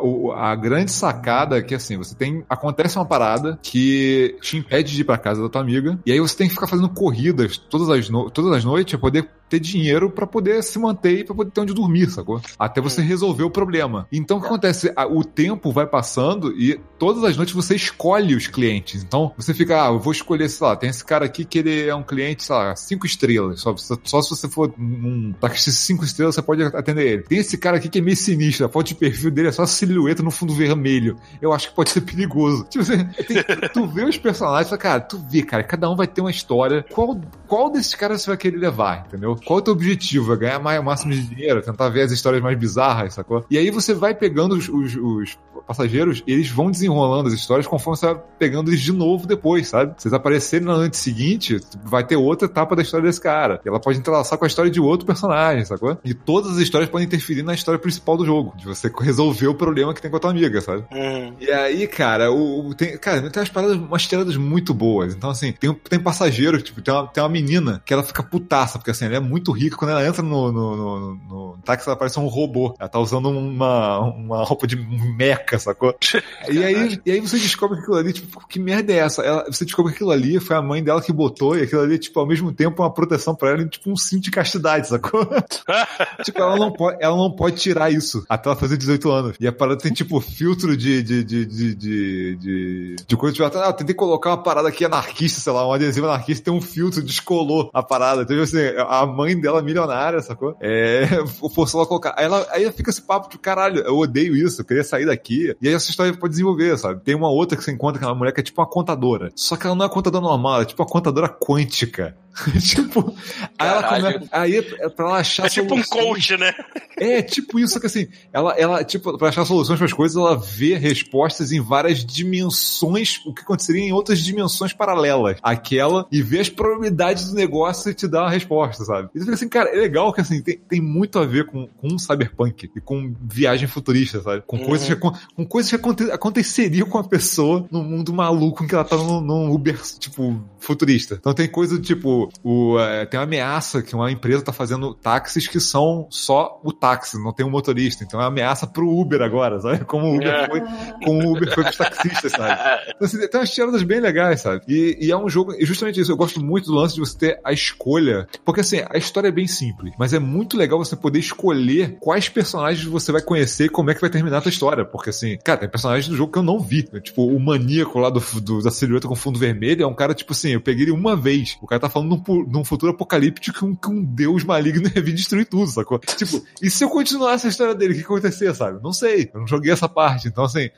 a 0.51 0.55
grande 0.55 0.91
sacada 0.91 1.57
é 1.57 1.61
que 1.61 1.75
assim, 1.75 1.97
você 1.97 2.15
tem. 2.15 2.43
Acontece 2.49 2.97
uma 2.97 3.05
parada 3.05 3.57
que 3.61 4.37
te 4.41 4.57
impede 4.57 4.93
de 4.95 5.01
ir 5.01 5.03
pra 5.05 5.17
casa 5.17 5.41
da 5.41 5.49
tua 5.49 5.61
amiga, 5.61 5.97
e 6.05 6.11
aí 6.11 6.19
você 6.19 6.35
tem 6.37 6.47
que 6.47 6.53
ficar 6.53 6.67
fazendo 6.67 6.89
corridas 6.89 7.57
todas 7.57 7.89
as, 7.89 8.09
no- 8.09 8.29
todas 8.29 8.51
as 8.51 8.63
noites 8.63 8.91
pra 8.91 8.99
poder 8.99 9.27
ter 9.49 9.59
dinheiro 9.59 10.09
pra 10.11 10.27
poder 10.27 10.63
se 10.63 10.77
manter 10.79 11.19
e 11.19 11.23
pra 11.23 11.35
poder 11.35 11.51
ter 11.51 11.61
onde 11.61 11.73
dormir, 11.73 12.09
sacou? 12.09 12.41
Até 12.59 12.81
você 12.81 13.01
resolver 13.01 13.43
o 13.43 13.49
problema. 13.49 14.07
Então 14.11 14.37
o 14.37 14.41
que 14.41 14.47
acontece? 14.47 14.93
O 15.09 15.23
tempo 15.23 15.71
vai 15.71 15.85
passando 15.87 16.51
e 16.51 16.79
todas 16.99 17.23
as 17.23 17.35
noites 17.37 17.53
você 17.55 17.75
escolhe 17.75 18.35
os 18.35 18.47
clientes. 18.47 19.03
Então 19.03 19.33
você 19.37 19.53
fica, 19.53 19.83
ah, 19.83 19.87
eu 19.91 19.99
vou 19.99 20.11
escolher, 20.13 20.49
sei 20.49 20.67
lá, 20.67 20.75
tem 20.75 20.89
esse 20.89 21.03
cara 21.03 21.25
aqui 21.25 21.45
que 21.45 21.59
ele 21.59 21.87
é 21.87 21.95
um 21.95 22.03
cliente, 22.03 22.43
sei 22.43 22.55
lá, 22.55 22.75
cinco 22.75 23.05
estrelas. 23.05 23.61
Só, 23.61 23.75
só 23.77 24.21
se 24.21 24.29
você 24.29 24.47
for 24.49 24.73
um 24.77 25.33
táxi 25.39 25.71
cinco 25.71 26.03
estrelas, 26.03 26.35
você 26.35 26.41
pode 26.41 26.63
atender 26.63 27.07
ele. 27.07 27.23
Tem 27.23 27.37
esse 27.39 27.57
cara 27.57 27.77
aqui 27.77 27.89
que 27.89 27.99
é 27.99 28.01
meio 28.01 28.17
sinistro, 28.17 28.65
a 28.65 28.69
foto 28.69 28.87
de 28.87 28.95
perfil 28.95 29.31
dele 29.31 29.47
é 29.47 29.51
só 29.51 29.65
silhueta 29.65 30.21
no 30.23 30.31
fundo 30.31 30.53
vermelho. 30.53 31.17
Eu 31.41 31.53
acho 31.53 31.69
que 31.69 31.75
pode 31.75 31.89
ser 31.89 32.01
perigoso. 32.01 32.65
Tipo 32.69 32.83
assim, 32.83 33.03
tem- 33.27 33.43
tu 33.73 33.87
vê 33.87 34.03
os 34.03 34.17
personagens, 34.17 34.69
fala, 34.69 34.79
cara, 34.81 34.99
tu 35.01 35.17
vê, 35.29 35.41
cara, 35.43 35.63
cada 35.63 35.89
um 35.89 35.95
vai 35.95 36.07
ter 36.07 36.21
uma 36.21 36.31
história. 36.31 36.85
Qual, 36.91 37.19
qual 37.47 37.69
desses 37.71 37.95
caras 37.95 38.21
você 38.21 38.29
vai 38.29 38.37
querer 38.37 38.57
levar, 38.57 39.05
entendeu? 39.07 39.35
Qual 39.45 39.59
é 39.59 39.61
o 39.61 39.63
teu 39.63 39.73
objetivo? 39.73 40.00
É 40.33 40.35
ganhar 40.35 40.59
mais, 40.59 40.79
o 40.79 40.83
máximo 40.83 41.13
de 41.13 41.21
dinheiro? 41.23 41.61
Tentar 41.61 41.89
ver 41.89 42.01
as 42.01 42.11
histórias 42.11 42.41
mais 42.41 42.57
bizarras, 42.57 43.13
sacou? 43.13 43.45
E 43.49 43.57
aí 43.57 43.69
você 43.69 43.93
vai 43.93 44.13
pegando 44.13 44.55
os, 44.55 44.67
os, 44.67 44.95
os 44.95 45.37
passageiros, 45.75 46.23
eles 46.27 46.49
vão 46.49 46.69
desenrolando 46.71 47.27
as 47.27 47.33
histórias 47.33 47.67
conforme 47.67 47.97
você 47.97 48.05
vai 48.07 48.21
pegando 48.39 48.69
eles 48.69 48.81
de 48.81 48.91
novo 48.91 49.25
depois, 49.27 49.67
sabe? 49.67 49.93
Se 49.97 50.07
eles 50.07 50.13
aparecerem 50.13 50.65
na 50.67 50.77
noite 50.77 50.97
seguinte, 50.97 51.59
vai 51.83 52.03
ter 52.05 52.15
outra 52.15 52.47
etapa 52.47 52.75
da 52.75 52.81
história 52.81 53.05
desse 53.05 53.21
cara. 53.21 53.59
E 53.65 53.69
ela 53.69 53.79
pode 53.79 53.97
entrelaçar 53.99 54.37
com 54.37 54.45
a 54.45 54.47
história 54.47 54.69
de 54.71 54.79
outro 54.79 55.05
personagem, 55.05 55.63
sacou? 55.65 55.97
E 56.03 56.13
todas 56.13 56.51
as 56.51 56.57
histórias 56.57 56.89
podem 56.89 57.05
interferir 57.07 57.43
na 57.43 57.53
história 57.53 57.79
principal 57.79 58.17
do 58.17 58.25
jogo, 58.25 58.53
de 58.57 58.65
você 58.65 58.91
resolver 58.99 59.47
o 59.47 59.55
problema 59.55 59.93
que 59.93 60.01
tem 60.01 60.09
com 60.11 60.17
a 60.17 60.19
tua 60.19 60.31
amiga, 60.31 60.59
sabe? 60.61 60.83
Uhum. 60.91 61.33
E 61.39 61.49
aí, 61.51 61.87
cara, 61.87 62.31
o, 62.31 62.69
o- 62.69 62.73
tem, 62.75 62.97
cara, 62.97 63.21
tem 63.29 63.41
umas 63.41 63.49
paradas, 63.49 63.77
umas 63.77 64.05
tiradas 64.07 64.35
muito 64.37 64.73
boas. 64.73 65.13
Então, 65.15 65.29
assim, 65.29 65.51
tem, 65.53 65.73
tem 65.73 65.99
passageiro, 65.99 66.61
tipo, 66.61 66.81
tem 66.81 66.93
uma, 66.93 67.07
tem 67.07 67.23
uma 67.23 67.29
menina 67.29 67.81
que 67.85 67.93
ela 67.93 68.03
fica 68.03 68.23
putaça, 68.23 68.77
porque 68.77 68.91
assim, 68.91 69.05
ela 69.05 69.15
é 69.15 69.19
muito 69.19 69.51
rica. 69.51 69.75
Quando 69.77 69.91
ela 69.91 70.05
entra 70.05 70.21
no, 70.21 70.51
no, 70.51 70.75
no, 70.75 71.15
no 71.15 71.57
táxi, 71.63 71.87
ela 71.87 71.95
parece 71.97 72.19
um 72.19 72.27
robô. 72.27 72.73
Ela 72.79 72.89
tá 72.89 72.99
usando 72.99 73.29
uma, 73.29 73.99
uma 73.99 74.43
roupa 74.43 74.65
de 74.67 74.75
meca, 74.75 75.57
sacou? 75.63 75.95
E 76.49 76.63
aí, 76.63 76.99
e 77.05 77.11
aí 77.11 77.19
você 77.19 77.37
descobre 77.37 77.77
que 77.77 77.83
aquilo 77.83 77.97
ali, 77.97 78.13
tipo, 78.13 78.47
que 78.47 78.59
merda 78.59 78.91
é 78.91 78.97
essa? 78.97 79.21
Ela, 79.21 79.45
você 79.45 79.63
descobre 79.63 79.91
que 79.91 79.97
aquilo 79.97 80.11
ali 80.11 80.39
foi 80.39 80.55
a 80.55 80.61
mãe 80.61 80.83
dela 80.83 81.01
que 81.01 81.13
botou, 81.13 81.55
e 81.55 81.61
aquilo 81.61 81.81
ali, 81.81 81.97
tipo, 81.97 82.19
ao 82.19 82.25
mesmo 82.25 82.51
tempo, 82.51 82.81
uma 82.81 82.93
proteção 82.93 83.35
pra 83.35 83.51
ela, 83.51 83.61
e, 83.61 83.69
tipo, 83.69 83.89
um 83.89 83.95
cinto 83.95 84.23
de 84.23 84.31
castidade, 84.31 84.87
sacou? 84.87 85.25
tipo, 86.25 86.39
ela 86.39 86.57
não, 86.57 86.71
pode, 86.71 86.97
ela 86.99 87.15
não 87.15 87.31
pode 87.31 87.57
tirar 87.57 87.91
isso 87.91 88.25
até 88.27 88.49
ela 88.49 88.55
fazer 88.55 88.77
18 88.77 89.11
anos. 89.11 89.35
E 89.39 89.47
a 89.47 89.51
parada 89.51 89.79
tem, 89.79 89.93
tipo, 89.93 90.19
filtro 90.19 90.75
de. 90.75 91.01
de, 91.03 91.23
de, 91.23 91.45
de, 91.45 91.75
de, 91.75 92.35
de, 92.35 92.95
de 93.07 93.17
coisa. 93.17 93.35
Tipo, 93.35 93.57
ah, 93.57 93.67
eu 93.67 93.73
tentei 93.73 93.95
colocar 93.95 94.31
uma 94.31 94.43
parada 94.43 94.67
aqui 94.67 94.83
anarquista, 94.83 95.39
sei 95.39 95.53
lá, 95.53 95.67
um 95.67 95.73
adesivo 95.73 96.07
anarquista, 96.07 96.45
tem 96.45 96.53
um 96.53 96.61
filtro, 96.61 97.03
descolou 97.03 97.69
a 97.73 97.83
parada. 97.83 98.23
Então, 98.23 98.39
assim, 98.41 98.57
a 98.87 99.05
mãe 99.05 99.39
dela 99.39 99.61
milionária, 99.61 100.21
sacou? 100.21 100.55
É, 100.59 101.07
forçou 101.53 101.79
ela 101.79 101.85
a 101.85 101.87
colocar. 101.87 102.15
Aí, 102.17 102.25
ela, 102.25 102.47
aí 102.51 102.71
fica 102.71 102.89
esse 102.89 103.01
papo 103.01 103.29
de 103.29 103.37
caralho, 103.37 103.79
eu 103.81 103.97
odeio 103.97 104.35
isso, 104.35 104.61
eu 104.61 104.65
queria 104.65 104.83
sair 104.83 105.05
daqui. 105.05 105.40
E 105.61 105.67
aí 105.67 105.73
essa 105.73 105.89
história 105.89 106.13
pode 106.13 106.31
desenvolver, 106.31 106.77
sabe? 106.77 107.01
Tem 107.03 107.15
uma 107.15 107.29
outra 107.29 107.57
que 107.57 107.63
você 107.63 107.71
encontra 107.71 107.99
que 107.99 108.05
é 108.05 108.07
uma 108.07 108.15
mulher 108.15 108.31
que 108.31 108.39
é 108.39 108.43
tipo 108.43 108.61
uma 108.61 108.67
contadora. 108.67 109.31
Só 109.35 109.55
que 109.55 109.65
ela 109.65 109.75
não 109.75 109.85
é 109.85 109.89
contadora 109.89 110.23
normal, 110.23 110.53
ela 110.55 110.63
é 110.63 110.65
tipo 110.65 110.81
uma 110.81 110.89
contadora 110.89 111.27
quântica. 111.29 112.15
tipo, 112.61 113.13
aí 113.59 113.67
ela 113.67 113.81
Caralho. 113.81 114.19
come... 114.19 114.29
aí 114.31 114.55
é 114.57 114.89
pra 114.89 115.05
ela 115.05 115.17
achar 115.17 115.47
É 115.47 115.49
tipo 115.49 115.75
um 115.75 115.83
soluções. 115.83 116.05
coach, 116.27 116.37
né? 116.37 116.53
É, 116.97 117.21
tipo 117.21 117.59
isso, 117.59 117.73
só 117.73 117.79
que 117.79 117.87
assim, 117.87 118.07
ela, 118.31 118.53
ela, 118.53 118.83
tipo, 118.85 119.17
pra 119.17 119.27
achar 119.29 119.43
soluções 119.43 119.77
para 119.77 119.85
as 119.85 119.91
coisas, 119.91 120.15
ela 120.15 120.37
vê 120.37 120.77
respostas 120.77 121.51
em 121.51 121.59
várias 121.59 122.05
dimensões, 122.05 123.19
o 123.25 123.33
que 123.33 123.41
aconteceria 123.41 123.81
em 123.81 123.91
outras 123.91 124.19
dimensões 124.19 124.73
paralelas 124.73 125.37
àquela, 125.41 126.07
e 126.11 126.21
vê 126.21 126.39
as 126.39 126.49
probabilidades 126.49 127.29
do 127.29 127.35
negócio 127.35 127.91
e 127.91 127.93
te 127.93 128.07
dá 128.07 128.21
uma 128.21 128.29
resposta, 128.31 128.83
sabe? 128.85 129.09
E 129.13 129.19
você 129.19 129.25
fica 129.25 129.33
assim, 129.35 129.49
cara, 129.49 129.69
é 129.69 129.75
legal 129.79 130.13
que 130.13 130.21
assim, 130.21 130.41
tem, 130.41 130.57
tem 130.57 130.81
muito 130.81 131.19
a 131.19 131.25
ver 131.25 131.45
com, 131.47 131.67
com 131.67 131.87
um 131.93 131.99
cyberpunk 131.99 132.69
e 132.75 132.79
com 132.81 133.13
viagem 133.21 133.67
futurista, 133.67 134.21
sabe? 134.21 134.43
Com 134.47 134.59
coisas 134.59 134.87
que, 134.87 134.93
acon- 134.93 135.13
com 135.35 135.45
coisas 135.45 135.69
que 135.69 135.75
aconte, 135.75 136.03
aconteceriam 136.11 136.87
com 136.87 136.97
a 136.97 137.03
pessoa 137.03 137.65
num 137.71 137.83
mundo 137.83 138.13
maluco 138.13 138.63
em 138.63 138.67
que 138.67 138.75
ela 138.75 138.83
tá 138.83 138.95
num, 138.95 139.21
num 139.21 139.51
Uber, 139.51 139.79
tipo, 139.99 140.41
futurista. 140.59 141.15
Então 141.19 141.33
tem 141.33 141.47
coisa 141.47 141.75
do 141.77 141.81
tipo, 141.81 142.29
o, 142.43 142.79
é, 142.79 143.05
tem 143.05 143.19
uma 143.19 143.25
ameaça 143.25 143.81
que 143.81 143.95
uma 143.95 144.11
empresa 144.11 144.43
tá 144.43 144.53
fazendo 144.53 144.93
táxis 144.93 145.47
que 145.47 145.59
são 145.59 146.07
só 146.09 146.59
o 146.63 146.71
táxi, 146.71 147.17
não 147.17 147.33
tem 147.33 147.45
um 147.45 147.49
motorista. 147.49 148.03
Então 148.03 148.19
é 148.19 148.23
uma 148.23 148.29
ameaça 148.29 148.67
pro 148.67 148.89
Uber 148.89 149.21
agora, 149.21 149.59
sabe? 149.59 149.85
Como 149.85 150.07
o 150.07 150.15
Uber 150.15 150.27
É. 150.27 150.47
foi, 150.47 150.61
como 151.03 151.27
o 151.27 151.31
Uber 151.35 151.53
foi 151.53 151.63
pros 151.63 151.77
taxistas, 151.77 152.31
sabe? 152.31 152.81
Então, 152.95 153.05
assim, 153.05 153.27
tem 153.27 153.39
umas 153.39 153.49
tiradas 153.49 153.83
bem 153.83 153.99
legais, 153.99 154.41
sabe? 154.41 154.61
E, 154.67 154.97
e 155.01 155.11
é 155.11 155.17
um 155.17 155.29
jogo, 155.29 155.53
e 155.57 155.65
justamente 155.65 155.99
isso, 155.99 156.11
eu 156.11 156.17
gosto 156.17 156.43
muito 156.43 156.65
do 156.67 156.75
lance 156.75 156.95
de 156.95 156.99
você 156.99 157.17
ter 157.17 157.39
a 157.43 157.51
escolha. 157.51 158.27
Porque 158.45 158.61
assim, 158.61 158.81
a 158.89 158.97
história 158.97 159.27
é 159.27 159.31
bem 159.31 159.47
simples, 159.47 159.93
mas 159.97 160.13
é 160.13 160.19
muito 160.19 160.57
legal 160.57 160.77
você 160.79 160.95
poder 160.95 161.19
escolher 161.19 161.97
quais 161.99 162.29
personagens 162.29 162.85
você 162.85 163.11
vai 163.11 163.21
conhecer 163.21 163.65
e 163.65 163.69
como 163.69 163.89
é 163.91 163.95
que 163.95 164.01
vai 164.01 164.09
terminar 164.09 164.37
a 164.37 164.41
tua 164.41 164.49
história. 164.49 164.85
Porque 164.85 165.09
assim, 165.25 165.37
cara, 165.43 165.59
tem 165.59 165.69
personagens 165.69 166.07
do 166.07 166.15
jogo 166.15 166.31
que 166.31 166.39
eu 166.39 166.43
não 166.43 166.59
vi. 166.59 166.83
Tipo, 167.01 167.25
o 167.25 167.39
maníaco 167.39 167.99
lá 167.99 168.09
do, 168.09 168.19
do- 168.41 168.61
da 168.61 168.71
silhueta 168.71 169.07
com 169.07 169.15
fundo 169.15 169.39
vermelho 169.39 169.83
é 169.83 169.87
um 169.87 169.93
cara, 169.93 170.13
tipo 170.13 170.31
assim, 170.33 170.49
eu 170.51 170.61
peguei 170.61 170.83
ele 170.85 170.91
uma 170.91 171.15
vez. 171.15 171.57
O 171.61 171.67
cara 171.67 171.79
tá 171.81 171.89
falando 171.89 172.21
num, 172.27 172.45
num 172.45 172.63
futuro 172.65 172.91
apocalíptico 172.91 173.57
que 173.59 173.65
um, 173.65 173.75
que 173.75 173.89
um 173.89 174.03
deus 174.03 174.43
maligno 174.43 174.89
ia 174.95 175.01
vir 175.01 175.13
destruir 175.13 175.45
tudo, 175.45 175.67
sacou? 175.69 175.99
Tipo, 175.99 176.43
e 176.61 176.69
se 176.69 176.83
eu 176.83 176.89
continuasse 176.89 177.47
a 177.47 177.49
história 177.49 177.75
dele, 177.75 177.93
o 177.93 177.95
que 177.97 178.03
que 178.03 178.11
ia 178.11 178.17
acontecer, 178.17 178.53
sabe? 178.55 178.81
Não 178.83 178.93
sei. 178.93 179.29
Eu 179.33 179.41
não 179.41 179.47
joguei 179.47 179.71
essa 179.71 179.87
parte. 179.87 180.27
Então, 180.27 180.43
assim, 180.43 180.69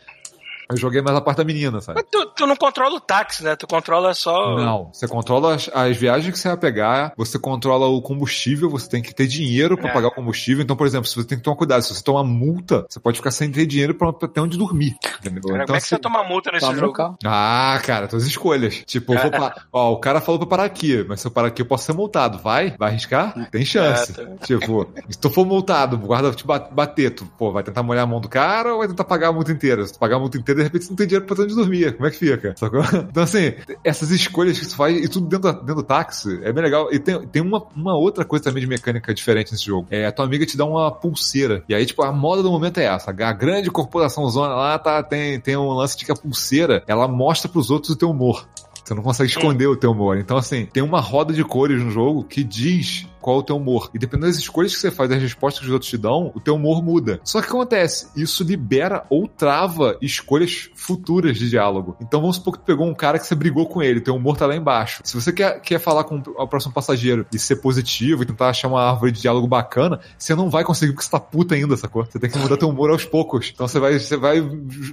eu 0.70 0.78
joguei 0.78 1.02
mais 1.02 1.16
a 1.18 1.22
parte 1.22 1.38
da 1.38 1.44
menina, 1.44 1.82
sabe? 1.82 2.00
Mas 2.02 2.06
tu, 2.12 2.26
tu 2.36 2.48
não 2.48 2.56
controla 2.56 2.96
o 2.96 3.00
táxi, 3.00 3.44
né? 3.44 3.56
Tu 3.56 3.68
controla 3.68 4.14
só. 4.14 4.56
Não, 4.58 4.90
você 4.94 5.08
controla 5.08 5.56
as, 5.56 5.70
as 5.74 5.98
viagens 5.98 6.32
que 6.34 6.40
você 6.40 6.48
vai 6.48 6.58
pegar, 6.58 7.14
você 7.18 7.38
controla 7.40 7.88
o 7.88 8.02
combustível, 8.02 8.70
você 8.70 8.90
tem 8.90 9.02
que 9.02 9.14
ter 9.14 9.28
dinheiro 9.28 9.78
pra 9.78 9.90
É. 9.90 9.94
pagar 9.94 10.08
o 10.08 10.12
combustível. 10.12 10.64
Então, 10.64 10.76
por 10.76 10.88
exemplo, 10.88 11.08
se 11.08 11.16
você 11.16 11.28
tem 11.28 11.38
que 11.38 11.44
tomar 11.44 11.58
cuidado, 11.58 11.82
se 11.84 11.94
você 11.94 12.04
tomar 12.04 12.24
multa, 12.24 12.86
você 12.90 13.00
pode 13.00 13.18
ficar 13.18 13.32
sem 13.32 13.52
ter 13.52 13.66
dinheiro 13.66 13.94
pra, 13.96 14.12
pra 14.14 14.28
ter 14.28 14.40
onde 14.42 14.58
dormir. 14.58 14.96
Entendeu? 15.20 15.42
Cara, 15.44 15.56
Então, 15.56 15.66
como 15.68 15.78
é 15.78 15.82
que 15.82 15.88
você 15.88 15.96
assim- 15.96 16.02
toma 16.02 16.24
multa 16.24 16.52
nesse 16.52 16.66
Tá 16.66 16.74
jogo? 16.74 16.94
carro. 16.94 17.18
Ah, 17.26 17.80
cara, 17.84 18.08
tuas 18.08 18.26
escolhas. 18.26 18.84
Tipo, 18.86 19.14
eu 19.14 19.22
vou 19.22 19.32
pa- 19.32 19.56
ó, 19.72 19.92
o 19.92 20.00
cara 20.00 20.22
falou 20.22 20.40
pra 20.40 20.48
parar 20.48 20.64
aqui, 20.66 21.06
mas 21.08 21.22
se 21.22 21.28
eu 21.28 21.32
parar 21.32 21.48
aqui 21.50 21.62
eu 21.62 21.66
posso 21.66 21.86
ser 21.86 21.94
multado. 21.94 22.38
Vai? 22.40 22.76
Vai 22.78 22.90
arriscar? 22.90 23.50
Tem 23.52 23.64
chance. 23.66 24.12
É, 24.20 24.26
tá. 24.26 24.46
Tipo, 24.46 24.90
se 25.10 25.18
tu 25.20 25.30
for 25.30 25.46
multado, 25.46 25.96
o 25.96 26.00
guarda 26.00 26.32
te 26.32 26.46
ba- 26.46 26.60
bater, 26.72 27.12
tu, 27.12 27.26
pô, 27.38 27.52
vai 27.52 27.64
tentar 27.64 27.84
molhar 27.84 28.04
a 28.04 28.08
mão 28.08 28.20
do 28.20 28.30
cara 28.30 28.72
ou 28.74 28.80
vai 28.80 28.88
tentar 28.88 29.04
pagar 29.04 29.30
a 29.30 29.32
multa 29.34 29.52
inteira? 29.52 29.86
Se 29.86 29.94
tu 29.94 30.00
pagar 30.00 30.16
a 30.18 30.20
multa 30.20 30.38
inteira, 30.38 30.53
de 30.56 30.64
repente 30.64 30.86
você 30.86 30.90
não 30.92 30.98
tem 30.98 31.08
dinheiro 31.08 31.26
pra 31.26 31.44
onde 31.44 31.56
dormir. 31.56 31.94
Como 31.94 32.06
é 32.08 32.12
que 32.12 32.18
fica? 32.18 32.54
Sacou? 32.58 32.82
Então, 33.14 33.24
assim, 33.24 33.54
essas 33.84 34.10
escolhas 34.12 34.58
que 34.60 34.66
tu 34.68 34.76
faz 34.76 34.98
e 34.98 35.08
tudo 35.08 35.28
dentro, 35.28 35.52
da- 35.52 35.60
dentro 35.60 35.76
do 35.76 35.84
táxi 35.84 36.40
é 36.44 36.52
bem 36.52 36.64
legal. 36.64 36.92
E 36.92 37.00
tem, 37.00 37.28
tem 37.28 37.42
uma, 37.42 37.64
uma 37.76 37.96
outra 37.98 38.26
coisa 38.26 38.44
também 38.46 38.62
de 38.62 38.68
mecânica 38.68 39.14
diferente 39.14 39.52
nesse 39.52 39.66
jogo. 39.66 39.88
É, 39.92 40.06
a 40.06 40.12
tua 40.12 40.26
amiga 40.26 40.46
te 40.46 40.58
dá 40.58 40.66
uma 40.66 40.92
pulseira. 40.92 41.64
E 41.70 41.76
aí, 41.76 41.86
tipo, 41.86 42.02
a 42.04 42.12
moda 42.12 42.42
do 42.44 42.52
momento 42.52 42.80
é 42.80 42.86
essa. 42.86 43.12
A 43.12 43.34
grande 43.34 43.70
corporação 43.70 44.28
zona 44.30 44.54
lá 44.56 44.80
tá, 44.80 45.02
tem, 45.04 45.40
tem 45.40 45.56
um 45.58 45.70
lance 45.74 45.98
de 45.98 46.06
que 46.06 46.12
a 46.12 46.16
pulseira, 46.16 46.84
ela 46.88 47.08
mostra 47.08 47.50
pros 47.50 47.70
outros 47.70 47.92
o 47.92 47.96
teu 47.96 48.10
humor. 48.10 48.48
Você 48.84 48.94
não 48.94 49.02
consegue 49.04 49.30
esconder 49.30 49.68
o 49.68 49.78
teu 49.78 49.92
humor. 49.92 50.18
Então, 50.18 50.36
assim, 50.36 50.66
tem 50.66 50.84
uma 50.84 51.00
roda 51.00 51.34
de 51.34 51.44
cores 51.44 51.82
no 51.82 51.90
jogo 51.90 52.24
que 52.24 52.44
diz 52.44 53.08
qual 53.24 53.38
é 53.38 53.40
o 53.40 53.44
teu 53.44 53.56
humor. 53.56 53.90
E 53.94 53.98
dependendo 53.98 54.28
das 54.28 54.38
escolhas 54.38 54.76
que 54.76 54.82
você 54.82 54.92
faz, 54.92 55.10
das 55.10 55.22
respostas 55.22 55.62
que 55.62 55.68
os 55.68 55.74
outros 55.74 55.90
te 55.90 55.98
dão, 55.98 56.32
o 56.36 56.40
teu 56.40 56.56
humor 56.56 56.84
muda. 56.84 57.20
Só 57.24 57.40
que 57.40 57.48
o 57.48 57.50
que 57.50 57.56
acontece? 57.56 58.08
Isso 58.16 58.44
libera 58.44 59.06
ou 59.10 59.28
trava 59.28 59.98
escolhas 60.02 60.70
futuras 60.76 61.38
de 61.38 61.50
diálogo. 61.50 61.96
Então 62.02 62.20
vamos 62.20 62.36
supor 62.36 62.54
que 62.54 62.60
tu 62.60 62.66
pegou 62.66 62.86
um 62.86 62.94
cara 62.94 63.18
que 63.18 63.26
você 63.26 63.34
brigou 63.34 63.66
com 63.66 63.82
ele, 63.82 64.02
teu 64.02 64.16
humor 64.16 64.36
tá 64.38 64.46
lá 64.46 64.56
embaixo. 64.56 65.02
Se 65.06 65.20
você 65.20 65.32
quer, 65.32 65.62
quer 65.62 65.80
falar 65.80 66.04
com 66.04 66.18
o 66.18 66.48
próximo 66.48 66.74
passageiro 66.74 67.26
e 67.32 67.40
ser 67.40 67.58
positivo 67.58 68.24
e 68.24 68.26
tentar 68.26 68.50
achar 68.50 68.68
uma 68.68 68.82
árvore 68.84 69.12
de 69.12 69.22
diálogo 69.22 69.48
bacana, 69.48 70.00
você 70.18 70.36
não 70.36 70.50
vai 70.50 70.64
conseguir 70.64 70.92
porque 70.92 71.06
você 71.06 71.12
tá 71.12 71.20
puta 71.20 71.56
ainda, 71.56 71.78
sacou? 71.78 72.06
Você 72.06 72.20
tem 72.20 72.30
que 72.30 72.38
mudar 72.38 72.58
teu 72.58 72.70
humor 72.70 72.90
aos 72.90 73.06
poucos. 73.06 73.52
Então 73.54 73.68
você 73.68 73.80
vai, 73.80 73.98
você 74.00 74.18
vai 74.18 74.42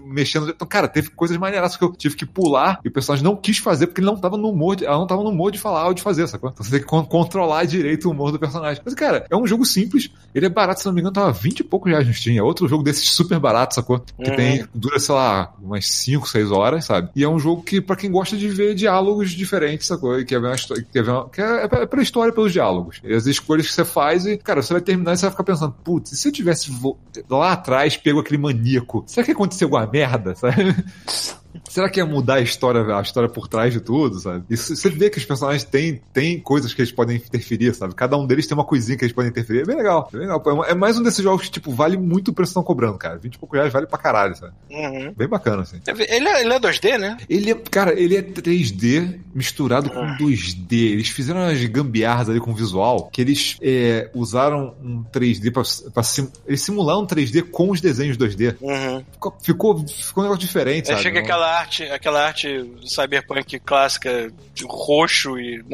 mexendo. 0.05 0.51
Então, 0.51 0.67
cara, 0.69 0.87
teve 0.89 1.11
coisas 1.11 1.37
maneiras 1.37 1.77
que 1.77 1.85
eu 1.85 1.93
tive 1.93 2.17
que 2.17 2.27
pular 2.27 2.81
e 2.85 2.89
o 2.89 2.93
personagem 2.93 3.25
não 3.25 3.37
quis 3.37 3.59
fazer 3.59 3.87
porque 3.87 4.01
ele 4.01 4.07
não 4.07 4.17
tava 4.17 4.37
no 4.37 4.49
humor, 4.51 4.77
de, 4.77 4.85
ela 4.85 4.99
não 4.99 5.07
tava 5.07 5.23
no 5.23 5.31
humor 5.31 5.51
de 5.51 5.59
falar 5.59 5.87
ou 5.87 5.95
de 5.95 6.03
fazer, 6.03 6.27
sacou? 6.29 6.51
Então 6.51 6.65
você 6.65 6.71
tem 6.71 6.81
que 6.81 6.87
con- 6.87 7.05
controlar 7.05 7.65
direito 7.65 8.09
o 8.09 8.13
humor 8.13 8.20
do 8.33 8.39
personagem. 8.39 8.83
Mas, 8.85 8.95
cara, 8.95 9.25
é 9.31 9.37
um 9.37 9.47
jogo 9.47 9.65
simples, 9.65 10.11
ele 10.35 10.47
é 10.47 10.49
barato, 10.49 10.81
se 10.81 10.87
não 10.87 10.93
me 10.93 11.01
engano, 11.01 11.13
tava 11.15 11.33
20 11.33 11.61
e 11.61 11.65
poucos 11.65 11.91
reais 11.91 12.07
no 12.07 12.13
Steam. 12.13 12.37
É 12.37 12.43
outro 12.43 12.67
jogo 12.69 12.83
desses 12.83 13.09
super 13.11 13.39
barato, 13.39 13.75
sacou? 13.75 14.01
Que 14.23 14.31
Uhum. 14.31 14.37
tem, 14.37 14.65
dura, 14.75 14.99
sei 14.99 15.15
lá, 15.15 15.55
umas 15.63 15.87
5, 15.87 16.29
6 16.29 16.51
horas, 16.51 16.85
sabe? 16.85 17.11
E 17.15 17.23
é 17.25 17.29
um 17.29 17.39
jogo 17.39 17.63
que, 17.63 17.81
pra 17.81 17.97
quem 17.97 18.11
gosta 18.11 18.37
de 18.37 18.49
ver 18.49 18.75
diálogos 18.75 19.31
diferentes, 19.31 19.87
sacou? 19.87 20.19
E 20.19 20.25
quer 20.25 20.41
ver 20.41 20.49
uma 20.49 20.55
história, 20.55 20.87
quer 20.93 21.03
ver 21.03 21.11
uma, 21.11 21.29
que 21.29 21.41
é, 21.41 21.65
é 21.65 21.69
pra- 21.69 21.87
pela 21.87 22.03
história, 22.03 22.33
pelos 22.33 22.53
diálogos. 22.53 23.01
E 23.05 23.13
as 23.15 23.27
escolhas 23.27 23.67
que 23.67 23.73
você 23.73 23.85
faz 23.85 24.27
e, 24.27 24.37
cara, 24.37 24.63
você 24.63 24.73
vai 24.73 24.83
terminar 24.83 25.13
e 25.13 25.17
você 25.17 25.23
vai 25.23 25.31
ficar 25.31 25.45
pensando, 25.45 25.73
putz, 25.85 26.13
e 26.13 26.17
se 26.17 26.29
eu 26.29 26.33
tivesse 26.33 26.71
lá 27.29 27.53
atrás 27.53 27.97
pego 27.97 28.21
aquele 28.21 28.39
maníaco, 28.43 29.05
será 29.07 29.25
que 29.25 29.33
aconteceu 29.33 29.67
alguma 29.67 29.87
merda, 29.87 30.35
sabe? 30.37 30.75
Será 31.71 31.89
que 31.89 32.01
ia 32.01 32.05
mudar 32.07 32.35
a 32.35 32.41
história, 32.41 32.83
a 32.97 33.01
história 33.01 33.29
por 33.29 33.47
trás 33.47 33.73
de 33.73 33.79
tudo, 33.81 34.19
sabe? 34.19 34.45
E 34.51 34.57
você 34.57 34.91
vê 34.91 35.09
que 35.09 35.19
os 35.19 35.25
personagens 35.25 35.63
têm, 35.63 36.01
têm 36.13 36.41
coisas 36.41 36.75
que 36.75 36.81
eles 36.83 36.91
podem 36.91 37.17
interferir, 37.17 37.73
sabe? 37.75 37.95
Cada 37.95 38.17
um 38.17 38.27
deles 38.27 38.45
tem 38.45 38.57
uma 38.59 38.65
coisinha 38.65 38.99
que 38.99 39.05
eles 39.05 39.15
podem 39.15 39.31
interferir. 39.31 39.61
É 39.61 39.65
bem 39.65 39.77
legal, 39.77 40.09
é 40.09 40.17
bem 40.17 40.21
legal. 40.23 40.41
Pô, 40.41 40.65
É 40.65 40.75
mais 40.75 40.99
um 40.99 41.03
desses 41.05 41.23
jogos 41.23 41.45
que, 41.45 41.51
tipo, 41.53 41.71
vale 41.73 41.97
muito 41.97 42.33
o 42.33 42.35
preço 42.35 42.49
que 42.49 42.59
estão 42.59 42.63
cobrando, 42.65 42.99
cara. 42.99 43.19
20 43.19 43.35
e 43.35 43.39
poucos 43.39 43.57
reais 43.57 43.73
vale 43.73 43.87
pra 43.87 43.99
caralho, 43.99 44.35
sabe? 44.35 44.53
Uhum. 44.69 45.15
Bem 45.17 45.29
bacana, 45.29 45.63
assim. 45.63 45.81
Ele 45.87 46.29
é, 46.29 46.41
ele 46.41 46.53
é 46.53 46.59
2D, 46.59 46.99
né? 46.99 47.17
Ele 47.29 47.51
é, 47.53 47.55
cara, 47.55 47.93
ele 47.99 48.17
é 48.17 48.23
3D 48.23 49.21
misturado 49.33 49.91
com 49.91 50.01
2D. 50.17 50.73
Eles 50.73 51.09
fizeram 51.09 51.41
umas 51.41 51.65
gambiarras 51.67 52.29
ali 52.29 52.41
com 52.41 52.51
o 52.51 52.55
visual 52.55 53.09
que 53.13 53.21
eles 53.21 53.57
é, 53.63 54.11
usaram 54.13 54.75
um 54.83 55.05
3D 55.05 55.53
pra, 55.53 55.63
pra 55.93 56.03
sim, 56.03 56.29
eles 56.47 56.63
simularam 56.63 57.03
um 57.03 57.07
3D 57.07 57.43
com 57.49 57.71
os 57.71 57.81
desenhos 57.81 58.17
2D. 58.17 58.57
Uhum. 58.61 59.05
Ficou, 59.13 59.37
ficou, 59.41 59.87
ficou 59.87 60.25
um 60.25 60.27
negócio 60.27 60.41
diferente, 60.47 60.91
Eu 60.91 60.97
sabe? 60.97 60.99
achei 61.01 61.13
que 61.13 61.19
aquela 61.19 61.60
arte, 61.61 61.85
aquela 61.85 62.25
arte 62.27 62.71
cyberpunk 62.87 63.59
clássica, 63.61 64.31
de 64.55 64.65
roxo 64.65 65.39
e. 65.39 65.65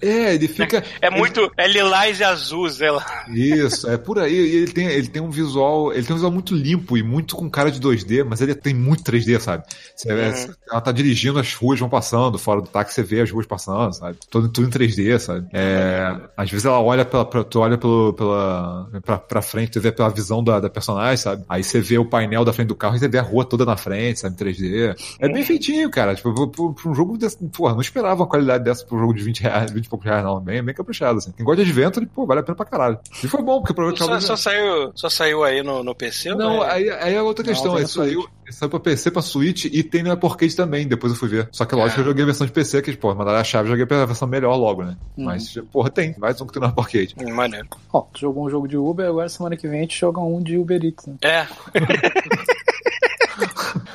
É, 0.00 0.34
ele 0.34 0.48
fica. 0.48 0.82
É 1.00 1.10
muito. 1.10 1.50
É 1.56 1.66
lilás 1.66 2.20
e 2.20 2.24
azul, 2.24 2.68
sei 2.70 2.90
lá. 2.90 3.24
Isso, 3.28 3.88
é 3.88 3.96
por 3.96 4.18
aí. 4.18 4.32
E 4.34 4.56
ele 4.56 4.72
tem, 4.72 4.86
ele 4.86 5.08
tem 5.08 5.22
um 5.22 5.30
visual. 5.30 5.92
Ele 5.92 6.02
tem 6.02 6.12
um 6.12 6.16
visual 6.16 6.32
muito 6.32 6.54
limpo 6.54 6.96
e 6.96 7.02
muito 7.02 7.36
com 7.36 7.48
cara 7.50 7.70
de 7.70 7.80
2D, 7.80 8.24
mas 8.24 8.40
ele 8.40 8.54
tem 8.54 8.74
muito 8.74 9.02
3D, 9.04 9.38
sabe? 9.40 9.64
Você, 9.94 10.12
Uhum. 10.12 10.54
Ela 10.70 10.80
tá 10.80 10.92
dirigindo, 10.92 11.38
as 11.38 11.54
ruas 11.54 11.78
vão 11.78 11.88
passando, 11.88 12.38
fora 12.38 12.60
do 12.60 12.68
táxi 12.68 12.94
você 12.94 13.02
vê 13.02 13.20
as 13.20 13.30
ruas 13.30 13.46
passando, 13.46 13.92
sabe? 13.92 14.16
Tudo, 14.30 14.48
tudo 14.48 14.66
em 14.66 14.70
3D, 14.70 15.18
sabe? 15.18 15.46
É, 15.52 16.16
às 16.36 16.50
vezes 16.50 16.64
ela 16.64 16.80
olha 16.80 17.04
pela, 17.04 17.24
pra, 17.24 17.44
tu 17.44 17.60
olha 17.60 17.76
pelo, 17.76 18.12
pela, 18.12 18.88
pra, 19.04 19.18
pra 19.18 19.42
frente, 19.42 19.72
tu 19.72 19.80
vê 19.80 19.92
pela 19.92 20.08
visão 20.08 20.42
da, 20.42 20.60
da 20.60 20.70
personagem, 20.70 21.16
sabe? 21.16 21.44
Aí 21.48 21.62
você 21.62 21.80
vê 21.80 21.98
o 21.98 22.04
painel 22.04 22.44
da 22.44 22.52
frente 22.52 22.68
do 22.68 22.74
carro 22.74 22.96
e 22.96 22.98
você 22.98 23.08
vê 23.08 23.18
a 23.18 23.22
rua 23.22 23.44
toda 23.44 23.64
na 23.64 23.76
frente, 23.76 24.20
sabe? 24.20 24.34
Em 24.34 24.38
3D. 24.38 25.11
É 25.18 25.28
bem 25.28 25.44
feitinho, 25.44 25.90
cara. 25.90 26.14
Tipo, 26.14 26.34
pra, 26.34 26.46
pra- 26.46 26.72
pra 26.82 26.90
um 26.90 26.94
jogo 26.94 27.16
desse. 27.18 27.36
Porra, 27.48 27.74
não 27.74 27.80
esperava 27.80 28.22
uma 28.22 28.26
qualidade 28.28 28.64
dessa 28.64 28.84
pra 28.84 28.96
um 28.96 29.00
jogo 29.00 29.14
de 29.14 29.22
20 29.22 29.40
reais, 29.42 29.70
20 29.70 29.84
e 29.84 29.88
poucos 29.88 30.06
reais, 30.06 30.24
não. 30.24 30.40
Bem, 30.40 30.62
bem 30.62 30.74
caprichado, 30.74 31.18
assim. 31.18 31.32
Quem 31.32 31.44
gosta 31.44 31.64
de 31.64 31.70
Adventure, 31.70 32.06
pô, 32.06 32.26
vale 32.26 32.40
a 32.40 32.42
pena 32.42 32.56
pra 32.56 32.66
caralho. 32.66 32.98
E 33.22 33.28
foi 33.28 33.42
bom, 33.42 33.60
porque 33.60 33.74
provavelmente 33.74 34.26
Só, 34.26 34.36
só 34.36 34.50
saiu, 34.50 34.92
só 34.94 35.08
saiu 35.08 35.44
aí 35.44 35.62
no, 35.62 35.82
no 35.84 35.94
PC? 35.94 36.34
não, 36.34 36.62
é? 36.64 36.72
aí, 36.72 36.90
aí 36.90 37.14
é 37.14 37.22
outra 37.22 37.44
Não, 37.44 37.52
questão. 37.52 37.74
Aí 37.76 37.82
no 37.82 37.88
saiu, 37.88 38.28
saiu 38.50 38.70
pra 38.70 38.80
PC, 38.80 39.10
pra 39.10 39.22
Switch 39.22 39.64
e 39.66 39.82
tem 39.82 40.02
no 40.02 40.12
Apple 40.12 40.28
Arcade 40.28 40.54
também. 40.56 40.86
Depois 40.86 41.12
eu 41.12 41.18
fui 41.18 41.28
ver. 41.28 41.48
Só 41.52 41.64
que 41.64 41.74
lógico 41.74 41.96
que 41.96 42.00
eu 42.00 42.04
joguei 42.06 42.22
a 42.22 42.26
versão 42.26 42.46
de 42.46 42.52
PC, 42.52 42.82
que, 42.82 42.96
pô, 42.96 43.14
mandaram 43.14 43.38
a 43.38 43.44
chave, 43.44 43.68
joguei 43.68 43.84
a 43.84 44.04
versão 44.06 44.28
melhor 44.28 44.56
logo, 44.56 44.82
né? 44.84 44.96
Mas, 45.16 45.54
porra, 45.72 45.90
tem. 45.90 46.14
Mais 46.18 46.40
um 46.40 46.46
que 46.46 46.52
tem 46.52 46.62
no 46.62 46.68
Apple 46.68 46.84
Arcade. 46.84 47.14
Hum, 47.20 47.34
Maneiro. 47.34 47.68
Ó, 47.92 48.00
tu 48.02 48.20
jogou 48.20 48.46
um 48.46 48.50
jogo 48.50 48.66
de 48.68 48.76
Uber, 48.76 49.06
agora 49.08 49.28
semana 49.28 49.56
que 49.56 49.66
vem 49.68 49.78
a 49.80 49.82
gente 49.82 49.98
joga 49.98 50.20
um 50.20 50.42
de 50.42 50.56
Uber 50.58 50.82
Eats, 50.84 51.06
né? 51.06 51.16
É, 51.22 51.46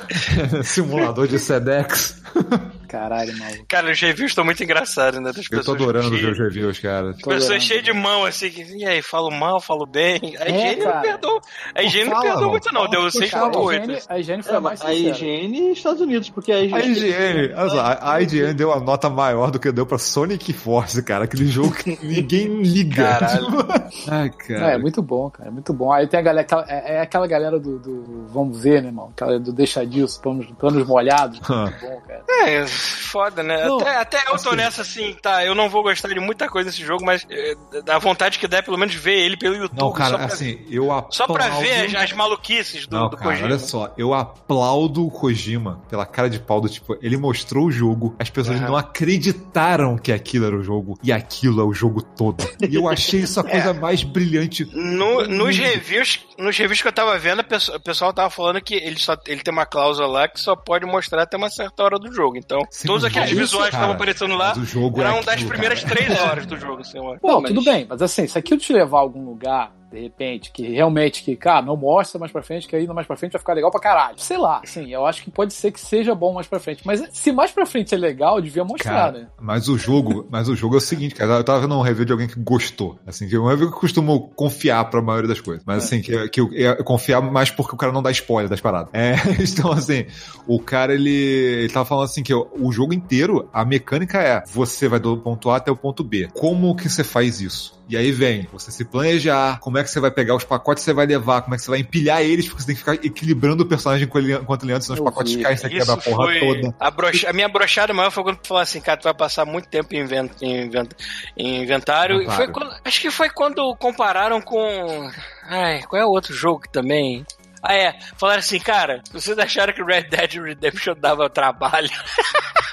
Simulador 0.64 1.28
de 1.28 1.38
Sedex. 1.38 2.20
Caralho, 2.88 3.36
maluco. 3.38 3.66
cara, 3.68 3.90
os 3.92 4.00
reviews 4.00 4.30
estão 4.32 4.44
muito 4.44 4.62
engraçados, 4.64 5.20
né? 5.20 5.32
Das 5.32 5.46
Eu 5.50 5.62
tô 5.64 5.72
adorando 5.72 6.14
os 6.14 6.38
reviews, 6.38 6.78
cara. 6.78 7.14
Tô 7.22 7.30
Pessoas 7.30 7.62
cheias 7.62 7.84
de 7.84 7.92
mão, 7.92 8.24
assim, 8.24 8.50
que, 8.50 8.62
e 8.62 8.84
aí, 8.84 9.02
falo 9.02 9.30
mal, 9.30 9.60
falo 9.60 9.86
bem. 9.86 10.18
A 10.38 10.44
É, 10.44 10.50
higiene 10.50 10.76
não 10.76 10.84
cara. 10.92 11.00
perdoou. 11.02 11.40
A 11.74 11.82
higiene 11.82 12.10
não 12.10 12.20
perdoou 12.20 12.50
muito, 12.50 12.72
não. 12.72 12.88
Deu 12.88 13.00
Fala, 13.10 13.50
6.8. 13.52 13.72
higiene, 13.84 13.98
a 14.08 14.18
higiene 14.18 14.42
foi 14.42 14.56
É, 14.56 14.60
mais 14.60 14.80
a 14.82 14.94
higiene 14.94 15.72
Estados 15.72 16.00
Unidos, 16.00 16.30
porque 16.30 16.50
a 16.52 16.60
higiene. 16.60 16.82
A 16.82 16.86
IGN, 16.86 17.54
olha 17.54 17.70
só, 17.70 17.80
a 17.80 18.12
a 18.14 18.22
IGN 18.22 18.54
deu 18.54 18.68
uma 18.70 18.80
nota 18.80 19.10
maior 19.10 19.50
do 19.50 19.58
que 19.60 19.70
deu 19.70 19.84
pra 19.86 19.98
Sonic 19.98 20.52
Force, 20.52 21.02
cara. 21.02 21.24
Aquele 21.24 21.46
jogo 21.46 21.72
que 21.74 21.98
ninguém 22.02 22.62
liga. 22.62 23.04
Caralho. 23.04 23.46
Ai, 24.08 24.30
É, 24.48 24.52
é 24.52 24.58
cara. 24.58 24.78
muito 24.78 25.02
bom, 25.02 25.30
cara. 25.30 25.48
É 25.48 25.52
muito 25.52 25.72
bom. 25.72 25.92
Aí 25.92 26.06
tem 26.06 26.18
a 26.18 26.22
galera, 26.22 26.42
aquela- 26.42 26.64
é, 26.68 26.94
é 26.96 27.00
aquela 27.00 27.26
galera 27.26 27.58
do, 27.60 27.78
do- 27.78 28.26
Vamos 28.32 28.60
ver, 28.62 28.80
né, 28.82 28.88
irmão? 28.88 29.08
Aquela 29.14 29.38
do 29.38 29.52
deixa 29.52 29.84
disso, 29.86 30.20
planos, 30.20 30.46
planos 30.58 30.86
molhados. 30.86 31.40
Muito 31.48 31.80
bom, 31.80 32.00
cara. 32.06 32.24
É, 32.46 32.64
foda, 32.78 33.42
né? 33.42 33.64
Não, 33.66 33.78
até, 33.80 33.96
até 33.96 34.32
eu 34.32 34.38
tô 34.38 34.52
nessa 34.54 34.82
assim, 34.82 35.14
tá? 35.20 35.44
Eu 35.44 35.54
não 35.54 35.68
vou 35.68 35.82
gostar 35.82 36.08
de 36.08 36.20
muita 36.20 36.48
coisa 36.48 36.70
desse 36.70 36.84
jogo, 36.84 37.04
mas 37.04 37.26
é, 37.30 37.54
dá 37.84 37.98
vontade 37.98 38.38
que 38.38 38.46
dá 38.46 38.62
pelo 38.62 38.78
menos 38.78 38.94
ver 38.94 39.18
ele 39.18 39.36
pelo 39.36 39.56
YouTube. 39.56 39.78
Não, 39.78 39.92
cara, 39.92 40.10
só 40.10 40.16
pra, 40.16 40.26
assim, 40.26 40.66
eu 40.70 40.84
aplaudo... 40.92 41.14
só 41.14 41.26
pra 41.26 41.48
ver 41.60 41.86
as, 41.86 41.94
as 41.94 42.12
maluquices 42.12 42.86
do, 42.86 42.96
Não, 42.96 43.08
do 43.08 43.16
cara, 43.16 43.30
Kojima. 43.30 43.46
olha 43.48 43.58
só, 43.58 43.92
eu 43.96 44.14
aplaudo 44.14 45.06
o 45.06 45.10
Kojima 45.10 45.82
pela 45.88 46.06
cara 46.06 46.28
de 46.30 46.38
pau 46.38 46.60
do 46.60 46.68
tipo, 46.68 46.96
ele 47.02 47.16
mostrou 47.16 47.66
o 47.66 47.70
jogo, 47.70 48.14
as 48.18 48.30
pessoas 48.30 48.58
Aham. 48.58 48.68
não 48.68 48.76
acreditaram 48.76 49.96
que 49.98 50.12
aquilo 50.12 50.46
era 50.46 50.56
o 50.56 50.62
jogo, 50.62 50.98
e 51.02 51.12
aquilo 51.12 51.60
é 51.60 51.64
o 51.64 51.72
jogo 51.72 52.02
todo. 52.02 52.44
E 52.68 52.74
eu 52.74 52.88
achei 52.88 53.20
isso 53.20 53.40
a 53.40 53.44
coisa 53.48 53.72
mais 53.74 54.02
brilhante. 54.02 54.64
No- 54.74 55.26
nos 55.26 55.56
reviews, 55.56 56.20
nos 56.38 56.56
reviews 56.56 56.80
que 56.82 56.88
eu 56.88 56.92
tava 56.92 57.18
vendo, 57.18 57.40
o 57.40 57.80
pessoal 57.80 58.12
tava 58.12 58.30
falando 58.30 58.60
que 58.60 58.74
ele 58.74 58.98
só 58.98 59.16
ele 59.26 59.40
tem 59.42 59.52
uma 59.52 59.66
cláusula 59.66 60.06
lá 60.06 60.28
que 60.28 60.40
só 60.40 60.54
pode 60.54 60.86
mostrar 60.86 61.22
até 61.22 61.36
uma 61.36 61.50
certa 61.50 61.82
hora 61.82 61.98
do 61.98 62.12
jogo. 62.12 62.36
Então, 62.36 62.60
Sim, 62.70 62.86
todos 62.86 63.04
aqueles 63.04 63.30
visuais 63.30 63.70
que 63.70 63.76
estavam 63.76 63.94
aparecendo 63.94 64.36
lá 64.36 64.52
é 64.52 65.00
eram 65.00 65.16
das 65.20 65.28
aquilo, 65.28 65.48
primeiras 65.48 65.82
cara. 65.82 65.94
três 65.94 66.20
horas 66.20 66.46
do 66.46 66.56
jogo, 66.58 66.80
assim. 66.82 66.98
Não, 67.22 67.40
mas- 67.40 67.52
tudo 67.52 67.64
bem, 67.64 67.86
mas 67.88 68.02
assim, 68.02 68.26
se 68.26 68.38
aquilo 68.38 68.60
te 68.60 68.72
levar 68.72 68.98
a 68.98 69.00
algum 69.00 69.24
lugar, 69.24 69.72
de 69.90 70.00
repente, 70.00 70.50
que 70.52 70.68
realmente, 70.68 71.22
que, 71.22 71.34
cara, 71.34 71.62
não 71.62 71.76
mostra 71.76 72.18
mais 72.18 72.30
pra 72.30 72.42
frente, 72.42 72.68
que 72.68 72.76
aí 72.76 72.86
mais 72.86 73.06
pra 73.06 73.16
frente 73.16 73.32
vai 73.32 73.38
ficar 73.38 73.54
legal 73.54 73.70
pra 73.70 73.80
caralho. 73.80 74.18
Sei 74.18 74.36
lá, 74.36 74.60
assim, 74.62 74.92
eu 74.92 75.06
acho 75.06 75.22
que 75.22 75.30
pode 75.30 75.54
ser 75.54 75.72
que 75.72 75.80
seja 75.80 76.14
bom 76.14 76.32
mais 76.32 76.46
pra 76.46 76.60
frente. 76.60 76.82
Mas 76.84 77.02
se 77.10 77.32
mais 77.32 77.50
pra 77.50 77.64
frente 77.64 77.94
é 77.94 77.98
legal, 77.98 78.40
devia 78.40 78.64
mostrar, 78.64 79.12
né? 79.12 79.20
Cara, 79.20 79.32
mas 79.40 79.68
o 79.68 79.78
jogo, 79.78 80.26
mas 80.30 80.48
o 80.48 80.54
jogo 80.54 80.74
é 80.74 80.78
o 80.78 80.80
seguinte, 80.80 81.14
cara, 81.14 81.34
eu 81.34 81.44
tava 81.44 81.60
vendo 81.60 81.74
um 81.76 81.80
review 81.80 82.04
de 82.04 82.12
alguém 82.12 82.28
que 82.28 82.38
gostou, 82.38 82.98
assim, 83.06 83.26
que 83.26 83.34
é 83.34 83.38
um 83.38 83.46
review 83.46 83.68
que 83.70 83.76
eu 83.76 83.80
costumo 83.80 84.28
confiar 84.36 84.84
pra 84.90 85.00
maioria 85.00 85.28
das 85.28 85.40
coisas, 85.40 85.64
mas 85.66 85.84
assim, 85.84 86.02
que, 86.02 86.28
que 86.28 86.40
eu, 86.40 86.52
eu 86.52 86.84
confiar 86.84 87.22
mais 87.22 87.50
porque 87.50 87.74
o 87.74 87.78
cara 87.78 87.92
não 87.92 88.02
dá 88.02 88.10
spoiler 88.10 88.50
das 88.50 88.60
paradas. 88.60 88.90
É, 88.92 89.14
então 89.42 89.72
assim, 89.72 90.04
o 90.46 90.60
cara, 90.60 90.92
ele, 90.92 91.10
ele 91.10 91.72
tava 91.72 91.86
falando 91.86 92.04
assim 92.04 92.22
que 92.22 92.34
o 92.34 92.70
jogo 92.70 92.92
inteiro, 92.92 93.48
a 93.52 93.64
mecânica 93.64 94.18
é, 94.18 94.42
você 94.46 94.86
vai 94.86 95.00
do 95.00 95.16
ponto 95.16 95.50
A 95.50 95.56
até 95.56 95.70
o 95.70 95.76
ponto 95.76 96.04
B. 96.04 96.28
Como 96.34 96.76
que 96.76 96.88
você 96.88 97.02
faz 97.02 97.40
isso? 97.40 97.77
E 97.88 97.96
aí 97.96 98.12
vem, 98.12 98.46
você 98.52 98.70
se 98.70 98.84
planejar, 98.84 99.58
como 99.60 99.78
é 99.78 99.82
que 99.82 99.88
você 99.90 99.98
vai 99.98 100.10
pegar 100.10 100.34
os 100.34 100.44
pacotes 100.44 100.82
que 100.82 100.90
você 100.90 100.92
vai 100.92 101.06
levar, 101.06 101.40
como 101.40 101.54
é 101.54 101.56
que 101.58 101.64
você 101.64 101.70
vai 101.70 101.80
empilhar 101.80 102.20
eles, 102.20 102.46
porque 102.46 102.60
você 102.62 102.66
tem 102.66 102.74
que 102.74 102.80
ficar 102.80 102.94
equilibrando 102.94 103.62
o 103.62 103.66
personagem 103.66 104.04
enquanto 104.06 104.24
ele, 104.24 104.34
enquanto 104.34 104.62
ele 104.64 104.72
anda, 104.72 104.82
senão 104.82 104.98
os 104.98 105.04
pacotes 105.04 105.34
vi. 105.34 105.42
caem, 105.42 105.56
você 105.56 105.68
quebra 105.70 105.94
a 105.94 105.96
porra 105.96 106.38
toda. 106.38 106.74
a, 106.78 106.90
brocha- 106.90 107.30
a 107.30 107.32
minha 107.32 107.48
brochada 107.48 107.94
maior 107.94 108.10
foi 108.10 108.22
quando 108.24 108.36
tu 108.36 108.48
falou 108.48 108.62
assim, 108.62 108.80
cara, 108.80 108.98
tu 108.98 109.04
vai 109.04 109.14
passar 109.14 109.46
muito 109.46 109.68
tempo 109.68 109.94
em, 109.94 110.00
inven- 110.00 110.30
em 110.42 110.66
inven- 110.66 110.88
em 111.36 111.62
inventário. 111.62 112.20
E 112.22 112.30
foi 112.30 112.48
quando- 112.48 112.74
acho 112.84 113.00
que 113.00 113.10
foi 113.10 113.30
quando 113.30 113.74
compararam 113.76 114.40
com. 114.42 115.10
Ai, 115.44 115.82
qual 115.84 116.02
é 116.02 116.04
o 116.04 116.10
outro 116.10 116.34
jogo 116.34 116.60
que 116.60 116.68
também? 116.70 117.24
Ah, 117.62 117.74
é. 117.74 117.98
Falaram 118.18 118.40
assim, 118.40 118.58
cara, 118.60 119.02
vocês 119.10 119.36
acharam 119.38 119.72
que 119.72 119.82
Red 119.82 120.02
Dead 120.02 120.34
Redemption 120.34 120.94
dava 120.94 121.28
trabalho? 121.30 121.88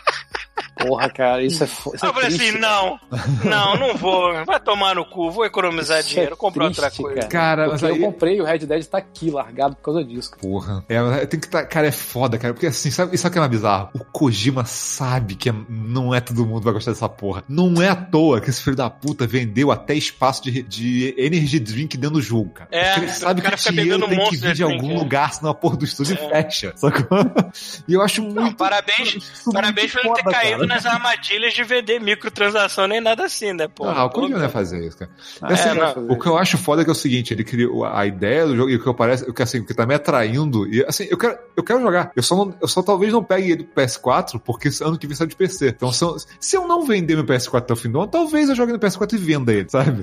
Porra, 0.77 1.09
cara, 1.09 1.43
isso 1.43 1.63
é, 1.63 1.67
isso 1.67 1.89
é 2.05 2.09
eu 2.09 2.13
falei 2.13 2.29
triste, 2.29 2.49
assim, 2.49 2.59
não, 2.59 2.99
não, 3.43 3.75
não 3.77 3.95
vou. 3.97 4.45
Vai 4.45 4.59
tomar 4.59 4.95
no 4.95 5.05
cu, 5.05 5.31
vou 5.31 5.45
economizar 5.45 5.99
Isso 5.99 6.09
dinheiro, 6.09 6.33
é 6.33 6.35
comprar 6.35 6.65
outra 6.65 6.91
coisa. 6.91 7.21
Cara, 7.27 7.69
Cara, 7.69 7.87
aí- 7.87 7.99
eu 8.01 8.05
comprei 8.05 8.41
o 8.41 8.45
Red 8.45 8.59
Dead 8.59 8.83
tá 8.85 8.97
aqui, 8.97 9.29
largado 9.31 9.75
por 9.75 9.83
causa 9.83 10.03
disso. 10.03 10.31
cara. 10.31 10.41
Porra. 10.41 10.85
É, 10.89 11.25
tem 11.25 11.39
que 11.39 11.47
tá, 11.47 11.65
cara, 11.65 11.87
é 11.87 11.91
foda, 11.91 12.37
cara. 12.37 12.53
Porque 12.53 12.67
assim, 12.67 12.91
sabe, 12.91 13.17
sabe 13.17 13.29
o 13.29 13.31
que 13.33 13.37
é 13.37 13.41
mais 13.41 13.51
bizarro? 13.51 13.89
O 13.93 14.03
Kojima 14.03 14.65
sabe 14.65 15.35
que 15.35 15.49
é- 15.49 15.55
não 15.69 16.13
é 16.13 16.19
todo 16.19 16.45
mundo 16.45 16.59
que 16.59 16.65
vai 16.65 16.73
gostar 16.73 16.91
dessa 16.91 17.07
porra. 17.09 17.43
Não 17.47 17.81
é 17.81 17.89
à 17.89 17.95
toa 17.95 18.41
que 18.41 18.49
esse 18.49 18.61
filho 18.61 18.75
da 18.75 18.89
puta 18.89 19.25
vendeu 19.25 19.71
até 19.71 19.93
espaço 19.95 20.43
de, 20.43 20.61
de 20.63 21.15
energy 21.17 21.59
drink 21.59 21.97
dentro 21.97 22.15
do 22.17 22.21
jogo, 22.21 22.49
cara. 22.49 22.69
É, 22.71 22.89
Porque 22.93 22.99
ele 23.05 23.11
sabe 23.13 23.39
o 23.39 23.43
cara 23.43 23.55
que 23.57 23.69
o 23.69 23.71
dinheiro 23.71 23.99
bebendo 24.01 24.21
tem 24.21 24.29
que 24.29 24.35
vir 24.37 24.53
de 24.53 24.63
Drink, 24.63 24.73
algum 24.75 24.91
é. 24.91 24.97
lugar, 24.99 25.33
senão 25.33 25.51
a 25.51 25.55
porra 25.55 25.77
do 25.77 25.85
estúdio 25.85 26.17
fecha. 26.17 26.73
Sacou? 26.75 27.05
E 27.87 27.93
eu 27.93 28.01
acho 28.01 28.21
Não, 28.21 28.43
muito. 28.43 28.57
parabéns, 28.57 29.15
isso 29.15 29.51
parabéns 29.51 29.91
por 29.91 30.03
muito 30.03 30.19
ele 30.19 30.27
ter 30.27 30.31
caído 30.33 30.64
nas 30.67 30.85
armadilhas 30.85 31.53
de 31.53 31.63
vender 31.63 31.99
microtransação 31.99 32.87
nem 32.87 32.99
nada 33.01 33.25
assim, 33.25 33.53
né, 33.53 33.67
pô? 33.67 33.85
Ah, 33.85 34.05
o 34.05 34.09
Kojima 34.09 34.37
não 34.37 34.45
ia 34.45 34.49
fazer 34.49 34.85
isso, 34.85 34.97
cara. 34.97 35.11
Ah, 35.41 35.53
Assim, 35.53 35.69
é, 35.69 36.13
O 36.13 36.19
que 36.19 36.27
eu 36.27 36.37
acho 36.37 36.57
foda 36.57 36.81
é 36.81 36.83
que 36.85 36.89
é 36.89 36.93
o 36.93 36.95
seguinte, 36.95 37.33
ele 37.33 37.43
criou 37.43 37.85
a 37.85 38.05
ideia 38.05 38.45
do 38.45 38.55
jogo 38.55 38.69
e 38.69 38.75
o 38.75 38.81
que 38.81 38.87
eu 38.87 38.93
parece, 38.93 39.29
o 39.29 39.33
que 39.33 39.41
assim, 39.41 39.59
o 39.59 39.65
que 39.65 39.73
tá 39.73 39.85
me 39.85 39.93
atraindo, 39.95 40.67
e 40.67 40.83
assim, 40.85 41.07
eu 41.09 41.17
quero, 41.17 41.37
eu 41.55 41.63
quero 41.63 41.81
jogar. 41.81 42.11
Eu 42.15 42.23
só 42.23 42.35
não, 42.35 42.55
eu 42.61 42.67
só 42.67 42.81
talvez 42.81 43.11
não 43.13 43.23
pegue 43.23 43.51
ele 43.51 43.63
do 43.63 43.69
PS4, 43.75 44.39
porque 44.43 44.67
esse 44.69 44.83
ano 44.83 44.97
que 44.97 45.07
vem 45.07 45.15
sai 45.15 45.27
de 45.27 45.35
PC. 45.35 45.69
Então, 45.69 45.91
se 45.91 46.03
eu, 46.03 46.15
se 46.39 46.55
eu 46.57 46.67
não 46.67 46.85
vender 46.85 47.15
meu 47.15 47.25
PS4 47.25 47.57
até 47.57 47.73
o 47.73 47.75
fim 47.75 47.89
do 47.89 47.99
ano, 47.99 48.07
talvez 48.11 48.49
eu 48.49 48.55
jogue 48.55 48.71
no 48.73 48.79
PS4 48.79 49.13
e 49.13 49.17
venda 49.17 49.53
ele, 49.53 49.69
sabe? 49.69 50.01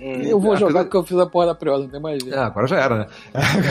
Hum. 0.00 0.22
Eu 0.22 0.40
vou 0.40 0.52
Apesar- 0.52 0.68
jogar 0.68 0.84
porque 0.84 0.96
eu 0.96 1.04
fiz 1.04 1.18
a 1.18 1.26
porra 1.26 1.46
da 1.46 1.54
pré 1.54 1.70
não 1.72 1.86
tem 1.88 2.00
mais 2.00 2.22
jeito. 2.22 2.34
Ah, 2.38 2.46
agora 2.46 2.66
já 2.66 2.76
era, 2.80 2.98
né? 3.00 3.06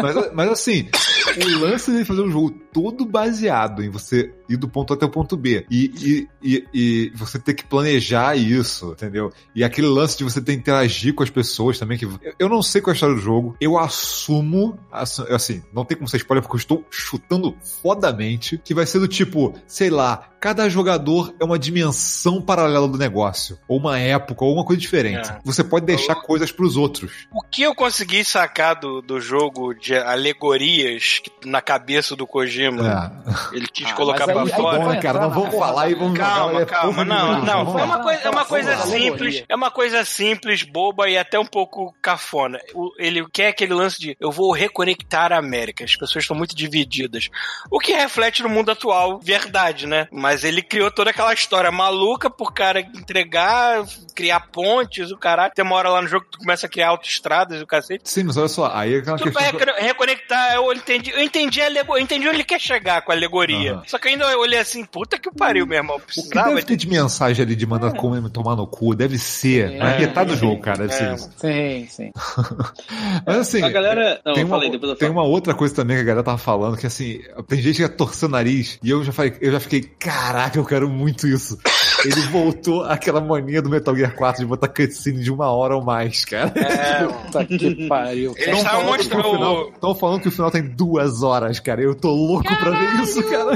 mas, 0.00 0.32
mas 0.32 0.50
assim, 0.50 0.88
o 1.36 1.58
lance 1.60 1.90
de 1.92 2.04
fazer 2.04 2.22
um 2.22 2.30
jogo 2.30 2.50
todo 2.72 3.04
baseado 3.04 3.82
em 3.82 3.88
você 3.90 4.32
ir 4.52 4.56
do 4.56 4.68
ponto 4.68 4.92
até 4.92 5.04
o 5.04 5.08
ponto 5.10 5.36
B 5.36 5.64
e, 5.70 6.28
e, 6.42 6.48
e, 6.54 6.68
e 6.74 7.12
você 7.14 7.38
ter 7.38 7.54
que 7.54 7.64
planejar 7.64 8.36
isso, 8.36 8.92
entendeu? 8.92 9.32
E 9.54 9.62
aquele 9.64 9.86
lance 9.88 10.16
de 10.18 10.24
você 10.24 10.40
ter 10.40 10.52
que 10.52 10.58
interagir 10.58 11.14
com 11.14 11.22
as 11.22 11.30
pessoas 11.30 11.78
também, 11.78 11.98
que 11.98 12.06
eu- 12.38 12.48
não 12.48 12.62
sei 12.62 12.80
qual 12.80 12.90
é 12.90 12.92
a 12.92 12.96
história 12.96 13.14
do 13.14 13.20
jogo, 13.20 13.56
eu 13.60 13.78
assumo, 13.78 14.78
assu- 14.90 15.22
assim, 15.32 15.62
não 15.72 15.84
tem 15.84 15.96
como 15.96 16.08
ser 16.08 16.18
spoiler 16.18 16.42
porque 16.42 16.56
eu 16.56 16.58
estou 16.58 16.84
chutando 16.90 17.56
fodamente, 17.82 18.58
que 18.62 18.74
vai 18.74 18.86
ser 18.86 18.98
do 18.98 19.08
tipo, 19.08 19.54
sei 19.66 19.90
lá, 19.90 20.28
cada 20.42 20.68
jogador 20.68 21.32
é 21.38 21.44
uma 21.44 21.56
dimensão 21.56 22.42
paralela 22.42 22.88
do 22.88 22.98
negócio, 22.98 23.56
ou 23.68 23.78
uma 23.78 23.96
época, 23.96 24.44
ou 24.44 24.52
uma 24.52 24.64
coisa 24.64 24.80
diferente. 24.82 25.30
É. 25.30 25.38
Você 25.44 25.62
pode 25.62 25.86
deixar 25.86 26.16
coisas 26.16 26.50
pros 26.50 26.76
outros. 26.76 27.28
O 27.32 27.40
que 27.42 27.62
eu 27.62 27.72
consegui 27.76 28.24
sacar 28.24 28.74
do, 28.74 29.00
do 29.00 29.20
jogo 29.20 29.72
de 29.72 29.94
alegorias 29.96 31.20
que- 31.20 31.30
na 31.48 31.60
cabeça 31.60 32.16
do 32.16 32.26
Kojima, 32.26 33.12
É. 33.52 33.56
ele 33.56 33.68
quis 33.68 33.86
Ah, 33.88 33.92
colocar 33.94 34.28
aí 34.28 34.48
fora. 34.50 34.78
Bom, 34.78 34.84
cara, 34.86 34.96
entrar 34.96 35.20
não 35.20 35.30
vamos 35.30 35.54
falar 35.56 35.88
e 35.90 35.94
vamos 35.94 36.18
Calma, 36.18 36.52
jogar, 36.54 36.66
calma, 36.66 36.92
porra 36.92 37.04
não, 37.04 37.42
não, 37.44 37.66
foi 37.72 37.80
lá. 37.80 37.86
uma 37.86 37.98
coisa, 38.02 38.20
é 38.22 38.30
uma 38.30 38.44
coisa 38.44 38.76
simples, 38.78 39.44
é 39.48 39.54
uma 39.54 39.70
coisa 39.70 40.04
simples, 40.04 40.62
boba 40.64 41.08
e 41.08 41.16
até 41.16 41.38
um 41.38 41.46
pouco 41.46 41.94
cafona. 42.02 42.58
Ele 42.98 43.24
quer 43.32 43.48
aquele 43.48 43.74
lance 43.74 44.00
de 44.00 44.16
eu 44.18 44.32
vou 44.32 44.50
reconectar 44.52 45.32
a 45.32 45.38
América, 45.38 45.84
as 45.84 45.94
pessoas 45.94 46.24
estão 46.24 46.36
muito 46.36 46.56
divididas. 46.56 47.28
O 47.70 47.78
que 47.78 47.92
reflete 47.92 48.42
no 48.42 48.48
mundo 48.48 48.72
atual, 48.72 49.20
verdade, 49.22 49.86
né? 49.86 50.08
Mas 50.10 50.31
Mas 50.32 50.44
ele 50.44 50.62
criou 50.62 50.90
toda 50.90 51.10
aquela 51.10 51.34
história 51.34 51.70
maluca 51.70 52.30
por 52.30 52.54
cara 52.54 52.80
entregar, 52.80 53.84
criar 54.16 54.40
pontes, 54.50 55.10
o 55.10 55.18
caralho. 55.18 55.52
Tem 55.54 55.62
uma 55.62 55.74
hora 55.76 55.90
lá 55.90 56.00
no 56.00 56.08
jogo 56.08 56.24
que 56.24 56.30
tu 56.32 56.38
começa 56.38 56.64
a 56.64 56.68
criar 56.70 56.88
autoestradas 56.88 57.60
e 57.60 57.62
o 57.62 57.66
cacete. 57.66 58.08
Sim, 58.08 58.22
mas 58.24 58.38
olha 58.38 58.48
só, 58.48 58.70
aí 58.74 58.94
é 58.94 58.98
aquela 58.98 59.18
Tipo, 59.18 59.30
questão. 59.38 59.74
é, 59.76 59.82
reconectar, 59.82 60.54
eu 60.54 60.72
entendi, 60.72 61.10
eu 61.10 61.22
entendi 61.22 61.60
a 61.60 61.66
alegoria, 61.66 62.00
eu 62.00 62.04
entendi 62.04 62.26
onde 62.28 62.36
ele 62.36 62.44
quer 62.44 62.58
chegar 62.58 63.02
com 63.02 63.12
a 63.12 63.14
alegoria. 63.14 63.74
Aham. 63.74 63.82
Só 63.86 63.98
que 63.98 64.08
ainda 64.08 64.24
eu 64.24 64.40
olhei 64.40 64.58
assim, 64.58 64.86
puta 64.86 65.18
que 65.18 65.30
pariu, 65.30 65.66
meu 65.66 65.76
irmão. 65.76 65.96
O 66.16 66.22
que 66.22 66.28
deve 66.30 66.62
ter 66.62 66.76
de 66.76 66.88
mensagem 66.88 67.44
ali 67.44 67.54
de 67.54 67.66
mandar 67.66 67.92
como 67.92 68.30
tomar 68.30 68.56
no 68.56 68.66
cu? 68.66 68.94
Deve 68.94 69.18
ser. 69.18 69.72
Na 69.72 69.98
metade 69.98 70.30
do 70.30 70.36
jogo, 70.38 70.62
cara, 70.62 70.78
deve 70.78 70.94
ser 70.94 71.04
É. 71.10 71.14
isso. 71.14 71.30
Sim, 71.36 71.86
sim. 71.90 72.10
Mas 73.26 73.36
assim. 73.36 73.62
A 73.62 73.68
galera. 73.68 74.20
Não, 74.24 74.32
tem 74.32 74.42
eu 74.42 74.46
uma, 74.46 74.56
falei, 74.56 74.70
depois 74.70 74.90
eu 74.92 74.96
tem 74.96 75.08
falo. 75.08 75.20
uma 75.20 75.26
outra 75.28 75.52
coisa 75.52 75.74
também 75.74 75.96
que 75.98 76.02
a 76.02 76.06
galera 76.06 76.24
tava 76.24 76.38
falando, 76.38 76.76
que 76.78 76.86
assim, 76.86 77.20
tem 77.46 77.60
gente 77.60 77.76
que 77.76 77.82
ia 77.82 77.88
torcer 77.88 78.28
o 78.28 78.32
nariz, 78.32 78.78
e 78.82 78.88
eu 78.90 79.04
já 79.04 79.12
falei, 79.12 79.34
eu 79.40 79.52
já 79.52 79.60
fiquei, 79.60 79.80
caraca, 80.26 80.58
eu 80.58 80.64
quero 80.64 80.88
muito 80.88 81.26
isso. 81.26 81.58
Ele 82.04 82.20
voltou 82.22 82.82
àquela 82.84 83.20
mania 83.20 83.62
do 83.62 83.68
Metal 83.70 83.94
Gear 83.96 84.14
4 84.14 84.40
de 84.42 84.46
botar 84.46 84.68
cutscene 84.68 85.22
de 85.22 85.30
uma 85.32 85.50
hora 85.50 85.76
ou 85.76 85.82
mais, 85.84 86.24
cara. 86.24 86.52
É, 86.56 87.04
Puta 87.06 87.44
que 87.44 87.88
pariu. 87.88 88.34
Eles 88.36 88.58
estavam 88.58 88.80
falando 88.82 88.98
que 89.00 89.14
o 89.14 89.16
mostrando- 89.16 89.32
final, 89.36 89.72
tão 89.80 89.94
falando 89.94 90.20
que 90.20 90.28
o 90.28 90.32
final 90.32 90.50
tem 90.50 90.62
duas 90.62 91.22
horas, 91.22 91.60
cara. 91.60 91.80
Eu 91.82 91.94
tô 91.94 92.10
louco 92.10 92.44
pra 92.56 92.70
ver 92.70 93.02
isso, 93.02 93.22
cara. 93.30 93.54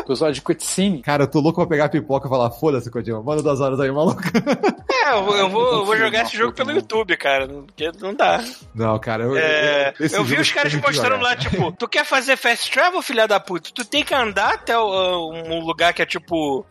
Episódio 0.00 0.34
de 0.34 0.42
cutscene. 0.42 1.02
Cara, 1.02 1.24
eu 1.24 1.28
tô 1.28 1.40
louco 1.40 1.60
pra 1.60 1.66
pegar 1.68 1.84
a 1.86 1.88
pipoca 1.88 2.26
e 2.26 2.30
falar, 2.30 2.50
foda-se, 2.52 2.90
Kojima, 2.90 3.22
manda 3.22 3.42
duas 3.42 3.60
horas 3.60 3.78
aí, 3.80 3.90
maluco. 3.90 4.22
é, 4.90 5.12
eu, 5.12 5.24
vou- 5.24 5.36
eu 5.36 5.48
vou, 5.50 5.72
eu 5.80 5.84
vou 5.84 5.96
jogar 5.98 6.22
esse 6.22 6.36
jogo 6.36 6.52
pelo 6.54 6.68
né? 6.70 6.76
YouTube, 6.76 7.16
cara, 7.16 7.46
porque 7.48 7.90
não 8.00 8.14
dá. 8.14 8.42
Não, 8.74 8.98
cara, 8.98 9.24
eu, 9.24 9.36
É, 9.36 9.92
esse 10.00 10.16
eu 10.16 10.24
vi 10.24 10.40
os 10.40 10.50
caras 10.50 10.74
que 10.74 10.80
mostrando 10.80 11.22
lá, 11.22 11.36
tipo, 11.36 11.72
tu 11.72 11.86
quer 11.88 12.04
fazer 12.06 12.36
fast 12.36 12.70
travel, 12.70 13.02
filha 13.02 13.26
da 13.28 13.38
puta? 13.40 13.70
Tu 13.74 13.84
tem 13.84 14.02
que 14.02 14.14
andar 14.14 14.54
até 14.54 14.78
o- 14.78 15.30
um 15.32 15.60
lugar 15.60 15.92
que 15.92 16.00
é 16.00 16.06
tipo 16.08 16.66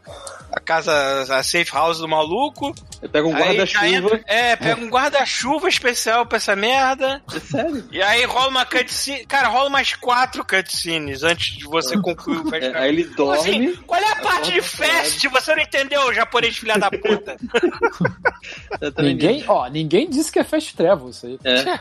a 0.52 0.60
casa, 0.60 0.92
a 1.36 1.44
safe 1.44 1.72
house 1.74 2.00
do 2.00 2.08
maluco. 2.08 2.74
Eu 3.02 3.10
pego 3.10 3.30
um 3.30 3.34
guarda-chuva. 3.34 3.86
entra- 3.88 4.22
É, 4.26 4.56
pega 4.56 4.82
um 4.82 4.90
guarda-chuva 4.90 5.68
especial 5.70 6.26
pra 6.26 6.38
essa 6.38 6.56
merda. 6.56 7.22
É 7.34 7.40
sério? 7.40 7.84
E 7.92 8.02
aí 8.02 8.26
rola 8.26 8.48
uma 8.50 8.66
cutscene. 8.66 9.26
Cara, 9.26 9.48
rola 9.50 9.70
mais 9.70 9.94
quatro 9.94 10.44
cutscenes 10.46 11.22
antes 11.24 11.58
de 11.58 11.66
você 11.66 11.98
concluir 12.00 12.38
o 12.40 12.50
fast 12.50 12.56
É, 12.66 12.70
travel. 12.72 12.82
aí 12.82 12.90
ele 12.90 13.04
Como 13.06 13.32
assim? 13.32 13.52
dorme. 13.52 13.78
Qual 13.86 14.02
é 14.02 14.12
a 14.12 14.16
parte 14.16 14.52
de 14.52 14.62
fast? 14.62 15.28
Você 15.28 15.56
não 15.56 15.62
entendeu, 15.62 16.14
japonês 16.14 16.58
filha 16.58 16.78
da 16.78 16.90
puta? 16.90 17.38
Ninguém, 19.02 19.44
ó, 19.48 19.68
ninguém 19.70 20.10
disse 20.10 20.32
que 20.32 20.40
é 20.40 20.44
fast 20.44 20.76
travel 20.76 21.10
isso 21.10 21.26
aí. 21.26 21.40
É. 21.44 21.60
É, 21.60 21.80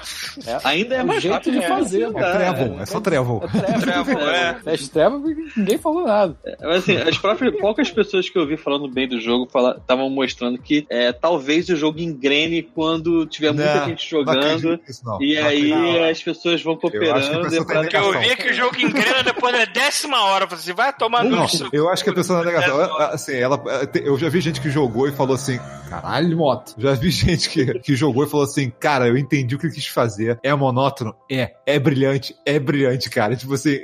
Ainda 0.65 0.97
é 0.97 1.03
o 1.03 1.07
mais 1.07 1.23
jeito 1.23 1.35
rápido 1.35 1.53
de 1.55 1.61
que 1.61 1.67
fazer, 1.69 2.03
é. 2.03 2.09
mano. 2.09 2.79
É 2.79 2.83
é 2.83 2.87
só 2.87 3.01
Trevor. 3.01 3.45
É 3.45 3.49
travel. 3.79 3.81
Travel, 3.81 4.31
é. 4.31 4.55
Fast 4.65 4.91
travel, 4.91 5.23
ninguém 5.57 5.79
falou 5.79 6.05
nada. 6.07 6.37
Mas 6.61 6.77
assim, 6.79 6.97
as 6.97 7.17
próprias 7.19 7.55
poucas 7.59 7.91
pessoas 7.91 8.29
que 8.29 8.39
eu 8.39 8.47
vi 8.47 8.56
falando 8.57 8.89
bem 8.89 9.09
do 9.09 9.21
jogo 9.21 9.49
estavam 9.79 10.09
mostrando 10.11 10.59
que 10.59 10.87
é, 10.91 11.13
talvez 11.13 11.69
o 11.69 11.77
jogo 11.77 12.01
engrene 12.01 12.63
quando 12.63 13.27
tiver 13.27 13.53
muita 13.53 13.81
Não, 13.81 13.87
gente 13.87 14.13
não 14.15 14.21
jogando. 14.21 14.81
não. 15.05 15.23
E 15.23 15.35
Não 15.41 15.47
aí 15.47 15.73
acredito. 15.73 16.05
as 16.11 16.23
pessoas 16.23 16.63
vão 16.63 16.77
cooperando. 16.77 17.43
pessoa 17.43 17.63
e 17.63 17.65
pra- 17.65 17.77
eu 17.77 17.83
Negação. 17.83 18.21
vi 18.21 18.37
que 18.37 18.51
o 18.51 18.55
jogo 18.55 18.77
engrena 18.81 19.23
depois 19.23 19.53
da 19.57 19.65
décima 19.65 20.21
hora. 20.25 20.45
Eu 20.45 20.49
falei 20.49 20.63
assim, 20.63 20.73
vai 20.73 20.93
tomar 20.93 21.25
no 21.25 21.31
Não, 21.31 21.47
cu. 21.47 21.69
eu 21.73 21.89
acho 21.89 22.03
que 22.05 22.11
a 22.11 22.15
pessoa 22.15 22.39
na 22.41 22.45
negação, 22.45 22.81
ela- 22.81 23.09
assim, 23.09 23.35
ela, 23.35 23.63
eu 23.95 24.19
já 24.19 24.29
vi 24.29 24.41
gente 24.41 24.61
que 24.61 24.71
jogou 24.71 25.09
e 25.09 25.13
falou 25.13 25.35
assim, 25.35 25.59
caralho, 25.89 26.37
moto. 26.37 26.75
Já 26.79 26.93
vi 26.93 27.11
gente 27.13 27.49
que, 27.49 27.79
que 27.81 27.97
jogou 27.97 28.25
e 28.25 28.29
falou 28.29 28.45
assim, 28.45 28.71
cara, 28.79 29.07
eu 29.09 29.17
entendi 29.17 29.55
o 29.55 29.59
que 29.59 29.67
ele 29.67 29.75
quis 29.75 29.87
fazer. 29.87 30.39
É 30.43 30.55
monótono? 30.55 31.15
É. 31.31 31.53
É 31.67 31.79
brilhante? 31.79 32.35
É 32.45 32.59
brilhante, 32.59 33.09
cara. 33.11 33.37
Tipo 33.37 33.55
assim, 33.55 33.79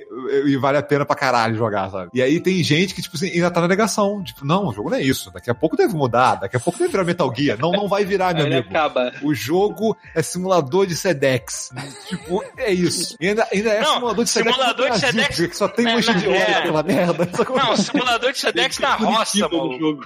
e 0.46 0.56
vale 0.56 0.78
a 0.78 0.82
pena 0.82 1.04
pra 1.04 1.16
caralho 1.16 1.56
jogar, 1.56 1.90
sabe? 1.90 2.10
E 2.14 2.22
aí 2.22 2.40
tem 2.40 2.62
gente 2.62 2.94
que, 2.94 3.02
tipo 3.02 3.16
assim, 3.16 3.28
ainda 3.30 3.50
tá 3.50 3.60
na 3.60 3.68
negação. 3.68 4.22
Tipo, 4.22 4.44
não, 4.44 4.68
o 4.68 4.72
jogo 4.72 4.90
não 4.90 4.96
é 4.98 5.02
isso. 5.02 5.30
Daqui 5.32 5.50
a 5.50 5.54
pouco 5.54 5.76
deve 5.76 5.94
mudar, 5.94 6.36
daqui 6.36 6.56
a 6.56 6.60
pouco 6.60 6.78
deve 6.78 6.90
virar 6.90 7.04
Metal 7.04 7.32
Gear. 7.34 7.58
Não, 7.58 7.72
não 7.72 7.88
vai 7.88 8.04
virar, 8.04 8.34
meu 8.34 8.46
Aí 8.46 8.52
amigo. 8.52 8.68
acaba. 8.68 9.12
O 9.22 9.34
jogo 9.34 9.96
é 10.14 10.22
simulador 10.22 10.86
de 10.86 10.96
Sedex. 10.96 11.70
tipo, 12.08 12.42
é 12.56 12.72
isso. 12.72 13.16
E 13.20 13.28
ainda, 13.28 13.46
ainda 13.52 13.70
é 13.70 13.80
Não, 13.82 13.94
simulador 13.94 14.24
de 14.24 14.30
Sedex. 14.30 14.54
simulador 14.54 14.88
no 14.88 14.94
de 14.94 15.00
Sedex- 15.00 15.36
porque 15.40 15.54
Só 15.54 15.68
tem 15.68 15.86
É, 15.88 15.94
mancha 15.94 16.14
de 16.14 16.26
óleo 16.26 16.36
é. 16.36 16.50
naquela 16.54 16.82
merda. 16.82 17.28
Não, 17.56 17.76
simulador 17.76 18.32
de 18.32 18.38
Sedex 18.38 18.78
na 18.78 18.94
roça, 18.94 19.48
mano. 19.48 20.00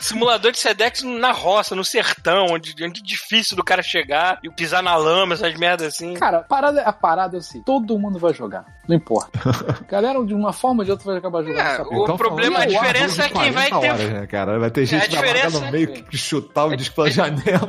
Simulador 0.00 0.52
de 0.52 0.58
Sedex 0.58 1.02
na 1.02 1.32
roça, 1.32 1.74
no 1.74 1.84
sertão, 1.84 2.46
onde, 2.50 2.72
onde 2.84 3.00
é 3.00 3.04
difícil 3.04 3.56
do 3.56 3.64
cara 3.64 3.82
chegar 3.82 4.38
e 4.42 4.50
pisar 4.50 4.82
na 4.82 4.96
lama, 4.96 5.34
essas 5.34 5.54
merdas 5.56 5.88
assim. 5.88 6.14
Cara, 6.14 6.38
a 6.38 6.42
parada, 6.42 6.82
a 6.82 6.92
parada 6.92 7.36
é 7.36 7.40
assim, 7.40 7.62
todo 7.62 7.98
mundo 7.98 8.18
vai 8.18 8.32
jogar, 8.32 8.64
não 8.88 8.96
importa. 8.96 9.38
Galera, 9.88 10.24
de 10.24 10.34
uma 10.34 10.52
forma 10.52 10.80
ou 10.80 10.84
de 10.84 10.90
outra, 10.90 11.06
vai 11.06 11.18
acabar 11.18 11.42
jogando 11.42 11.58
É, 11.60 11.72
essa 11.74 11.82
o. 11.82 12.02
Então, 12.02 12.16
problema, 12.16 12.56
falando 12.60 12.68
a 12.76 12.80
diferença 12.80 13.22
é 13.24 13.28
quem 13.28 13.50
vai 13.52 13.68
40 13.70 13.80
ter- 13.80 13.92
Horas, 13.92 14.20
né, 14.20 14.26
cara? 14.26 14.58
Vai 14.58 14.70
ter 14.70 14.86
gente 14.86 15.04
a 15.04 15.08
que 15.08 15.14
vai 15.16 15.24
diferença- 15.24 15.60
no 15.60 15.70
meio 15.72 15.88
que 16.04 16.16
chutar 16.16 16.64
o 16.66 16.76
disco 16.76 16.94
pela 16.96 17.10
janela. 17.10 17.68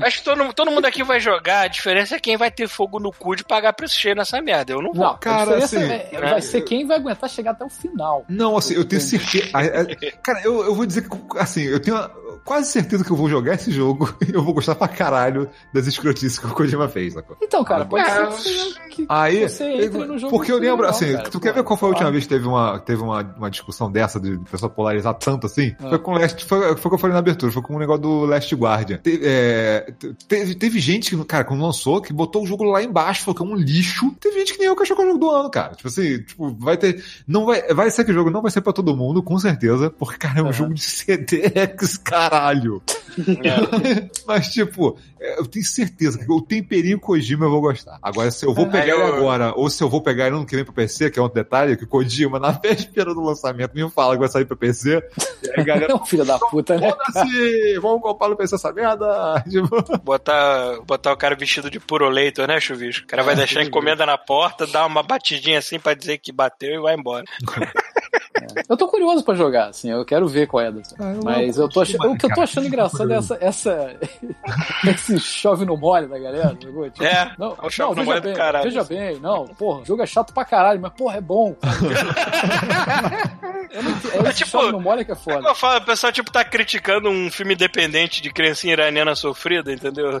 Acho 0.00 0.18
que 0.18 0.24
todo, 0.24 0.52
todo 0.52 0.70
mundo 0.70 0.84
aqui 0.86 1.02
vai 1.02 1.20
jogar, 1.20 1.60
a 1.62 1.68
diferença 1.68 2.16
é 2.16 2.18
quem 2.20 2.36
vai 2.36 2.50
ter 2.50 2.68
fogo 2.68 2.98
no 3.00 3.12
cu 3.12 3.34
de 3.36 3.44
pagar 3.44 3.72
preço 3.72 3.98
cheio 3.98 4.14
nessa 4.14 4.40
merda. 4.40 4.72
Eu 4.72 4.82
não 4.82 4.92
vou. 4.92 5.04
Não, 5.04 5.18
Cara, 5.18 5.42
a 5.42 5.44
diferença 5.60 5.76
assim, 5.78 5.84
é- 6.16 6.20
né? 6.20 6.30
vai 6.30 6.42
ser 6.42 6.60
quem 6.62 6.86
vai 6.86 6.96
aguentar 6.98 7.28
chegar 7.30 7.52
até 7.52 7.64
o 7.64 7.68
final. 7.70 8.24
Não, 8.28 8.56
assim, 8.56 8.74
eu 8.74 8.84
tenho 8.84 9.00
certeza. 9.00 9.48
Cara, 10.22 10.40
eu, 10.44 10.64
eu 10.64 10.74
vou 10.74 10.84
dizer 10.86 11.08
que, 11.08 11.16
assim, 11.38 11.62
eu 11.62 11.80
tenho 11.80 11.98
quase 12.44 12.70
certeza 12.70 13.02
que 13.04 13.10
eu 13.10 13.16
vou 13.16 13.28
jogar 13.28 13.54
esse 13.54 13.70
jogo 13.70 14.14
e 14.28 14.32
eu 14.34 14.42
vou 14.42 14.52
gostar 14.54 14.74
pra 14.74 14.88
caralho 14.88 15.48
das 15.72 15.86
escrotices 15.86 16.38
que 16.38 16.46
o 16.46 16.50
Kojima 16.50 16.88
fez, 16.88 17.14
sacou? 17.14 17.36
Então, 17.42 17.64
cara, 17.64 17.84
pode 17.84 18.04
É, 18.08 18.30
ser 18.32 18.74
que 18.90 18.94
que 18.94 19.06
Aí, 19.08 19.48
você 19.48 19.64
entre 19.64 20.04
no 20.04 20.18
jogo. 20.18 20.36
Porque 20.44 20.52
eu 20.52 20.58
lembro, 20.58 20.82
legal, 20.84 20.90
assim, 20.90 21.12
cara. 21.12 21.30
tu 21.30 21.40
quer 21.40 21.54
ver 21.54 21.62
qual 21.62 21.76
foi 21.76 21.88
a 21.88 21.92
última 21.92 22.10
vez 22.10 22.24
que 22.24 22.28
teve 22.30 22.46
uma, 22.46 22.78
teve 22.78 23.02
uma, 23.02 23.22
uma 23.36 23.50
discussão 23.50 23.90
dessa, 23.90 24.20
de 24.20 24.38
pessoa 24.50 24.70
polarizar 24.70 25.14
tanto 25.14 25.46
assim? 25.46 25.74
Ah. 25.80 25.88
Foi 25.90 25.98
com 25.98 26.12
o 26.12 26.18
Last, 26.18 26.44
foi, 26.44 26.60
foi 26.60 26.72
o 26.74 26.88
que 26.90 26.94
eu 26.94 26.98
falei 26.98 27.12
na 27.14 27.18
abertura, 27.20 27.50
foi 27.52 27.62
com 27.62 27.76
o 27.76 27.78
negócio 27.78 28.02
do 28.02 28.24
Last 28.24 28.54
Guardian. 28.54 28.98
Te- 28.98 29.20
é, 29.22 29.92
te- 29.98 30.14
teve, 30.28 30.54
teve 30.54 30.78
gente 30.78 31.16
que, 31.16 31.24
cara, 31.24 31.44
quando 31.44 31.62
lançou, 31.62 32.00
que 32.02 32.12
botou 32.12 32.42
o 32.42 32.46
jogo 32.46 32.64
lá 32.64 32.82
embaixo, 32.82 33.22
falou 33.24 33.34
que 33.36 33.42
é 33.42 33.46
um 33.46 33.56
lixo. 33.56 34.10
Teve 34.20 34.38
gente 34.38 34.52
que 34.52 34.58
nem 34.58 34.68
eu 34.68 34.76
que 34.76 34.82
achou 34.82 34.96
que 34.96 35.02
é 35.02 35.04
o 35.04 35.08
jogo 35.08 35.20
do 35.20 35.30
ano, 35.30 35.50
cara. 35.50 35.74
Tipo 35.74 35.88
assim, 35.88 36.18
tipo, 36.22 36.54
vai 36.58 36.76
ter, 36.76 37.02
não 37.26 37.46
vai, 37.46 37.62
vai 37.74 37.90
ser 37.90 38.04
que 38.04 38.10
o 38.10 38.14
jogo 38.14 38.30
não 38.30 38.42
vai 38.42 38.50
ser 38.50 38.60
pra 38.60 38.72
todo 38.72 38.96
mundo, 38.96 39.22
com 39.22 39.38
certeza, 39.38 39.90
porque, 39.90 40.18
cara, 40.18 40.40
é 40.40 40.42
um 40.42 40.46
Aham. 40.46 40.52
jogo 40.52 40.74
de 40.74 40.80
CDX, 40.84 41.96
caralho. 41.98 42.82
Mas, 44.26 44.48
tipo, 44.48 44.96
é, 45.13 45.13
eu 45.38 45.46
tenho 45.46 45.64
certeza 45.64 46.18
que 46.18 46.30
o 46.30 46.40
temperinho 46.40 46.98
Kojima 47.00 47.46
eu 47.46 47.50
vou 47.50 47.60
gostar. 47.60 47.98
Agora, 48.02 48.30
se 48.30 48.44
eu 48.44 48.52
vou 48.54 48.66
É, 48.66 48.70
pegar 48.70 48.88
eu- 48.94 49.00
ele 49.06 49.16
agora, 49.16 49.52
ou 49.56 49.68
se 49.70 49.82
eu 49.82 49.88
vou 49.88 50.00
pegar 50.02 50.26
ele 50.26 50.36
no 50.36 50.46
que 50.46 50.54
vem 50.56 50.64
pro 50.64 50.72
PC, 50.74 51.10
que 51.10 51.18
é 51.18 51.22
outro 51.22 51.34
detalhe, 51.42 51.76
que 51.76 51.84
o 51.84 51.88
Kojima, 51.88 52.38
na 52.38 52.50
véspera 52.62 53.14
do 53.14 53.20
lançamento, 53.22 53.72
me 53.74 53.88
fala 53.90 54.14
que 54.14 54.20
vai 54.20 54.28
sair 54.28 54.44
pro 54.44 54.56
PC, 54.56 55.02
e 55.42 55.50
aí, 55.58 55.64
galera, 55.64 55.92
É 55.92 55.94
um 55.94 56.04
filho 56.04 56.24
da 56.24 56.38
puta, 56.38 56.78
né? 56.78 56.90
foda-se, 56.90 57.78
vamos 57.80 58.02
comprar 58.02 58.28
no 58.28 58.36
PC 58.36 58.54
essa 58.54 58.72
merda. 58.72 59.44
Botar, 60.04 60.80
botar 60.86 61.12
o 61.12 61.16
cara 61.16 61.34
vestido 61.34 61.70
de 61.70 61.78
puroleito, 61.80 62.46
né, 62.46 62.60
chuvisco? 62.60 63.04
O 63.04 63.06
cara 63.08 63.22
vai 63.22 63.34
deixar 63.36 63.60
a 63.60 63.64
encomenda 63.64 64.04
na 64.06 64.18
porta, 64.18 64.66
dar 64.66 64.86
uma 64.86 65.02
batidinha 65.02 65.58
assim 65.58 65.78
pra 65.78 65.94
dizer 65.94 66.18
que 66.18 66.32
bateu 66.32 66.74
e 66.74 66.80
vai 66.80 66.94
embora. 66.94 67.24
Eu 68.68 68.76
tô 68.76 68.88
curioso 68.88 69.22
pra 69.24 69.34
jogar, 69.34 69.68
assim, 69.68 69.90
eu 69.90 70.04
quero 70.04 70.26
ver 70.26 70.46
qual 70.48 70.62
é. 70.64 70.66
Ah, 70.98 71.12
eu 71.12 71.20
Mas 71.22 71.56
não 71.56 71.64
eu 71.64 71.68
tô 71.68 71.80
achando, 71.80 72.10
o 72.10 72.16
que 72.18 72.24
eu 72.26 72.30
tô 72.30 72.34
cara. 72.34 72.42
achando 72.42 72.66
engraçado 72.66 73.12
é 73.12 73.16
essa, 73.16 73.38
essa 73.40 73.96
esse 74.90 75.20
chove 75.20 75.64
no 75.64 75.76
mole 75.76 76.06
da 76.08 76.18
galera, 76.18 76.56
jogou? 76.60 76.90
Tipo, 76.90 77.04
É, 77.04 77.32
não, 77.38 77.56
o 77.62 77.70
chove 77.70 77.90
no 77.90 77.96
veja 78.00 78.06
mole 78.06 78.20
do 78.20 78.24
bem, 78.24 78.34
caralho. 78.34 78.64
Veja 78.64 78.82
bem, 78.84 79.20
não, 79.20 79.46
porra, 79.46 79.80
o 79.82 79.84
jogo 79.84 80.02
é 80.02 80.06
chato 80.06 80.32
pra 80.34 80.44
caralho, 80.44 80.80
mas 80.80 80.92
porra, 80.92 81.16
é 81.16 81.20
bom. 81.20 81.54
eu 83.72 83.82
não, 83.82 84.26
é 84.26 84.30
É 84.30 84.32
tipo- 84.32 84.50
chove 84.50 84.72
no 84.72 84.80
mole 84.80 85.04
que 85.04 85.10
é 85.12 85.14
É 85.14 85.16
foda. 85.16 85.48
eu 85.48 85.54
falo, 85.54 85.78
o 85.78 85.84
pessoal, 85.84 86.12
tipo, 86.12 86.30
tá 86.30 86.44
criticando 86.44 87.08
um 87.08 87.30
filme 87.30 87.54
independente 87.54 88.20
de 88.22 88.30
criancinha 88.32 88.72
iraniana 88.72 89.14
sofrida, 89.14 89.72
entendeu? 89.72 90.20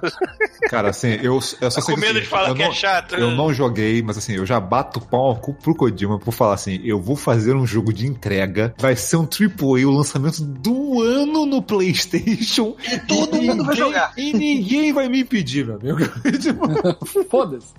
Cara, 0.68 0.90
assim, 0.90 1.12
eu, 1.22 1.34
eu 1.34 1.40
só 1.40 1.56
Tá 1.60 1.70
sei 1.70 1.82
com 1.82 1.94
que, 1.94 2.00
medo 2.00 2.12
assim, 2.18 2.20
de 2.20 2.26
falar 2.28 2.48
eu 2.50 2.54
que 2.54 2.62
não, 2.62 2.70
é 2.70 2.74
chato. 2.74 3.14
Eu 3.16 3.30
não 3.32 3.52
joguei, 3.52 4.02
mas 4.02 4.16
assim, 4.18 4.34
eu 4.34 4.46
já 4.46 4.58
bato 4.60 4.98
o 4.98 5.02
pau 5.06 5.36
pro 5.36 5.74
Kojima 5.74 6.18
por 6.18 6.32
falar 6.32 6.54
assim, 6.54 6.80
eu 6.84 7.00
vou 7.00 7.16
fazer 7.16 7.54
um 7.54 7.66
jogo 7.66 7.92
de 7.92 8.03
entrega, 8.06 8.74
vai 8.78 8.96
ser 8.96 9.16
um 9.16 9.24
AAA, 9.28 9.86
o 9.86 9.90
lançamento 9.90 10.42
do 10.42 11.02
ano 11.02 11.46
no 11.46 11.62
Playstation. 11.62 12.74
E 12.92 12.98
todo 13.00 13.40
mundo 13.40 13.64
vai 13.64 13.76
jogar. 13.76 14.12
E 14.16 14.32
ninguém 14.32 14.92
vai 14.92 15.08
me 15.08 15.20
impedir, 15.20 15.64
meu 15.66 15.76
amigo. 15.76 15.98
Tipo, 16.38 16.64
Foda-se. 17.30 17.72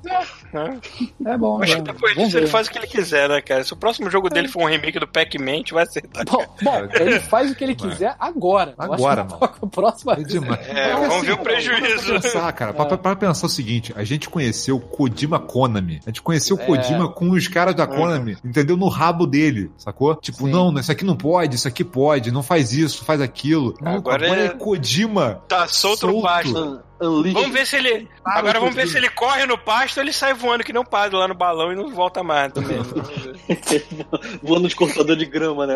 É 1.25 1.37
bom, 1.37 1.61
Acho 1.61 1.73
né? 1.77 1.81
que 1.83 1.91
depois 1.93 2.15
disso 2.15 2.37
ele 2.37 2.45
ver. 2.45 2.51
faz 2.51 2.67
o 2.67 2.71
que 2.71 2.77
ele 2.77 2.87
quiser, 2.87 3.29
né, 3.29 3.41
cara? 3.41 3.63
Se 3.63 3.73
o 3.73 3.77
próximo 3.77 4.09
jogo 4.09 4.29
dele 4.29 4.47
for 4.47 4.63
um 4.63 4.65
remake 4.67 4.99
do 4.99 5.07
Pac-Man, 5.07 5.51
a 5.51 5.55
gente 5.55 5.73
vai 5.73 5.83
acertar. 5.83 6.25
Bom, 6.25 6.43
bom, 6.61 6.87
ele 6.93 7.19
faz 7.19 7.51
o 7.51 7.55
que 7.55 7.63
ele 7.63 7.75
quiser 7.75 8.15
agora. 8.19 8.73
Agora, 8.77 9.23
mano. 9.25 9.39
A 9.41 9.67
próxima 9.67 10.13
é 10.13 10.23
demais. 10.23 10.67
É, 10.67 10.93
Mas, 10.93 11.07
vamos 11.09 11.25
ver 11.25 11.33
o 11.33 11.37
pra 11.37 11.53
prejuízo. 11.53 12.13
pensar, 12.21 12.51
cara, 12.53 12.73
pra, 12.73 12.85
pra- 12.85 12.97
pra 12.97 13.15
pensar 13.15 13.45
o 13.47 13.49
seguinte, 13.49 13.93
a 13.95 14.03
gente 14.03 14.29
conheceu 14.29 14.79
Kojima 14.79 15.39
Konami. 15.39 15.99
A 16.05 16.09
gente 16.09 16.21
conheceu 16.21 16.57
É. 16.59 16.65
Kojima 16.65 17.09
com 17.09 17.31
os 17.31 17.47
caras 17.47 17.75
da 17.75 17.85
Konami, 17.87 18.37
entendeu? 18.43 18.77
No 18.77 18.87
rabo 18.87 19.25
dele, 19.27 19.71
sacou? 19.77 20.14
Tipo, 20.21 20.45
Sim. 20.45 20.51
não, 20.51 20.73
isso 20.79 20.91
aqui 20.91 21.03
não 21.05 21.15
pode, 21.15 21.55
isso 21.55 21.67
aqui 21.67 21.83
pode, 21.83 22.31
não 22.31 22.43
faz 22.43 22.71
isso, 22.73 23.03
faz 23.05 23.21
aquilo. 23.21 23.75
Não, 23.81 23.93
Agora 23.95 24.25
agora 24.25 24.41
é- 24.41 24.45
é 24.47 24.49
Kojima. 24.49 25.41
Tá 25.47 25.67
solto, 25.67 26.07
no 26.07 26.21
pasto. 26.21 26.79
Unleashed. 27.01 27.33
Vamos 27.33 27.51
ver 27.51 27.65
se 27.67 27.75
ele. 27.75 28.07
Agora 28.23 28.59
vamos 28.59 28.75
ver 28.75 28.87
se 28.87 28.97
ele 28.97 29.09
corre 29.09 29.45
no 29.45 29.57
pasto 29.57 29.97
ou 29.97 30.03
ele 30.03 30.13
sai 30.13 30.33
voando 30.33 30.63
que 30.63 30.71
não 30.73 30.83
padre 30.85 31.17
lá 31.17 31.27
no 31.27 31.35
balão 31.35 31.71
e 31.71 31.75
não 31.75 31.89
volta 31.89 32.23
mais 32.23 32.51
também. 32.53 32.77
Voando 34.41 34.67
de 34.67 34.75
cortador 34.75 35.15
de 35.15 35.25
grama, 35.25 35.65
né? 35.67 35.75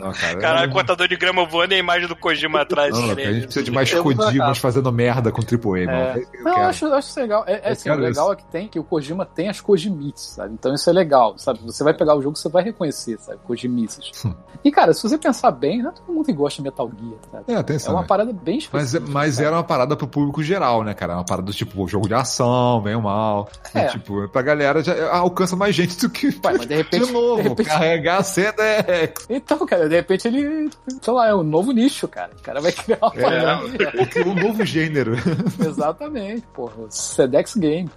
Não, 0.00 0.12
cara, 0.12 0.38
Caralho, 0.38 0.72
contador 0.72 1.08
de 1.08 1.16
grama 1.16 1.44
voando 1.44 1.72
e 1.72 1.76
a 1.76 1.78
imagem 1.78 2.08
do 2.08 2.16
Kojima 2.16 2.60
atrás 2.62 2.92
Não, 2.92 3.08
cara, 3.14 3.28
a 3.28 3.32
gente 3.32 3.44
precisa 3.44 3.64
de 3.64 3.70
mais 3.70 3.90
Eu 3.92 4.02
Kojimas 4.02 4.58
fazendo 4.58 4.90
merda 4.92 5.30
com 5.32 5.40
AAA, 5.42 5.86
mano. 5.86 5.90
É. 5.90 6.16
Eu- 6.16 6.26
eu 6.34 6.44
Não, 6.44 6.52
eu 6.58 6.64
acho, 6.64 6.84
eu 6.86 6.94
acho 6.94 7.08
isso 7.08 7.20
legal. 7.20 7.44
É, 7.46 7.52
é 7.54 7.68
Eu 7.68 7.72
assim, 7.72 7.90
o 7.90 7.94
legal 7.94 8.26
isso. 8.26 8.32
é 8.32 8.36
que 8.36 8.44
tem 8.50 8.68
que 8.68 8.78
o 8.78 8.84
Kojima 8.84 9.24
tem 9.26 9.48
as 9.48 9.60
Kojimices, 9.60 10.34
sabe? 10.34 10.54
Então 10.54 10.74
isso 10.74 10.88
é 10.88 10.92
legal, 10.92 11.38
sabe? 11.38 11.60
Você 11.64 11.82
vai 11.84 11.94
pegar 11.94 12.14
o 12.16 12.22
jogo, 12.22 12.36
você 12.36 12.48
vai 12.48 12.62
reconhecer, 12.62 13.18
sabe? 13.18 13.38
Kojimices. 13.46 14.24
Hum. 14.24 14.34
e, 14.64 14.70
cara, 14.70 14.92
se 14.92 15.02
você 15.02 15.16
pensar 15.18 15.50
bem, 15.50 15.82
não 15.82 15.90
é 15.90 15.92
todo 15.92 16.12
mundo 16.12 16.26
que 16.26 16.32
gosta 16.32 16.56
de 16.62 16.68
Metal 16.68 16.90
Gear, 16.98 17.18
sabe? 17.30 17.44
É, 17.52 17.62
tem 17.62 17.76
É 17.76 17.90
uma 17.90 18.04
parada 18.04 18.32
bem 18.32 18.56
Mas, 18.72 18.84
específica. 18.94 19.10
mas 19.12 19.34
sabe? 19.34 19.46
era 19.46 19.59
uma 19.60 19.64
parada 19.66 19.96
pro 19.96 20.06
público 20.06 20.42
geral, 20.42 20.82
né, 20.82 20.94
cara? 20.94 21.14
Uma 21.14 21.24
parada 21.24 21.52
tipo, 21.52 21.86
jogo 21.86 22.08
de 22.08 22.14
ação, 22.14 22.80
bem 22.80 22.94
ou 22.94 23.02
mal. 23.02 23.48
É. 23.74 23.86
E, 23.86 23.88
tipo, 23.90 24.28
pra 24.28 24.42
galera 24.42 24.82
já 24.82 25.10
alcança 25.14 25.54
mais 25.56 25.74
gente 25.74 25.96
do 25.98 26.10
que. 26.10 26.32
Pai, 26.32 26.54
mas 26.58 26.66
de 26.66 26.74
repente- 26.76 27.06
de 27.06 27.12
novo, 27.12 27.42
de 27.42 27.48
repente- 27.48 27.68
carregar 27.68 28.18
a 28.18 28.22
Sedex. 28.22 29.26
Então, 29.28 29.64
cara, 29.66 29.88
de 29.88 29.94
repente 29.96 30.26
ele, 30.28 30.70
sei 31.00 31.12
lá, 31.12 31.28
é 31.28 31.34
um 31.34 31.42
novo 31.42 31.72
nicho, 31.72 32.08
cara. 32.08 32.30
O 32.38 32.42
cara 32.42 32.60
vai 32.60 32.72
criar 32.72 32.98
uma 33.02 33.12
É. 33.16 33.20
parada. 33.22 33.60
Um 34.30 34.34
novo 34.34 34.64
gênero. 34.64 35.14
Exatamente, 35.64 36.42
porra. 36.54 36.74
Sedex 36.90 37.54
Game. 37.56 37.90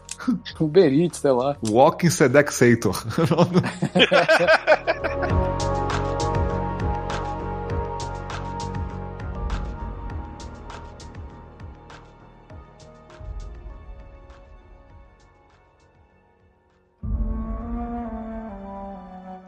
Uber 0.59 0.91
Eats, 0.93 1.17
sei 1.19 1.31
lá. 1.31 1.55
Walking 1.67 2.09
Sedexator. 2.09 3.03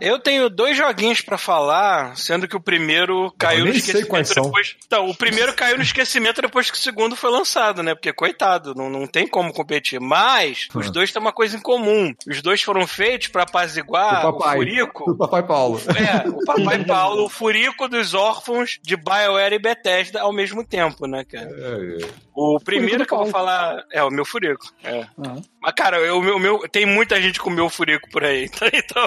Eu 0.02 0.20
tenho 0.20 0.50
dois 0.50 0.76
joguinhos 0.76 1.22
pra 1.22 1.38
falar, 1.38 2.18
sendo 2.18 2.48
que 2.48 2.56
o 2.56 2.60
primeiro 2.60 3.34
caiu 3.38 3.66
no 3.66 3.72
esquecimento 3.72 4.08
quais 4.08 4.28
são. 4.28 4.44
depois. 4.46 4.76
Então, 4.86 5.10
o 5.10 5.16
primeiro 5.16 5.54
caiu 5.54 5.78
no 5.78 5.84
esquecimento 5.84 6.42
depois 6.42 6.70
que 6.70 6.78
o 6.78 6.80
segundo 6.82 7.16
foi 7.16 7.32
lançado, 7.32 7.82
né? 7.82 7.96
Porque, 7.96 8.12
coitado, 8.12 8.76
não, 8.76 8.90
não 8.90 9.08
tem 9.08 9.26
como 9.28 9.54
competir. 9.54 10.00
Mas, 10.02 10.68
os 10.76 10.88
Hum. 10.88 10.92
dois 10.92 11.12
têm 11.12 11.22
uma 11.22 11.32
coisa 11.32 11.56
em 11.56 11.62
comum. 11.62 12.14
Os 12.28 12.42
dois 12.42 12.62
foram 12.62 12.86
feitos 12.86 13.30
pra 13.30 13.44
apaziguar 13.44 14.26
o 14.26 14.30
o, 14.30 14.34
papai. 14.34 14.58
furico. 14.58 15.12
O 15.12 15.18
papai 15.18 15.44
Paulo. 15.44 15.80
É, 15.96 16.28
o 16.30 16.44
Papai 16.46 16.84
Paulo, 16.86 17.26
o 17.26 17.30
furico 17.30 17.88
dos 17.88 18.14
órfãos 18.14 18.78
de 18.84 18.96
BioWare 18.98 19.56
e 19.56 19.60
Bethesda 19.60 20.22
ao 20.22 20.34
mesmo 20.34 20.64
tempo, 20.66 21.08
né, 21.08 21.24
cara? 21.24 21.50
É, 21.50 22.04
é. 22.04 22.25
O 22.36 22.60
primeiro 22.60 23.06
que 23.06 23.14
eu 23.14 23.18
vou 23.20 23.28
falar 23.28 23.84
é 23.92 24.04
o 24.04 24.10
meu 24.12 24.26
furico. 24.26 24.66
É. 24.84 25.06
Aham. 25.18 25.42
Mas, 25.62 25.74
cara, 25.74 25.98
eu, 26.00 26.22
meu, 26.22 26.38
meu, 26.38 26.60
tem 26.70 26.86
muita 26.86 27.20
gente 27.22 27.40
com 27.40 27.50
meu 27.50 27.70
furico 27.70 28.10
por 28.10 28.24
aí. 28.24 28.50
Então, 28.74 29.06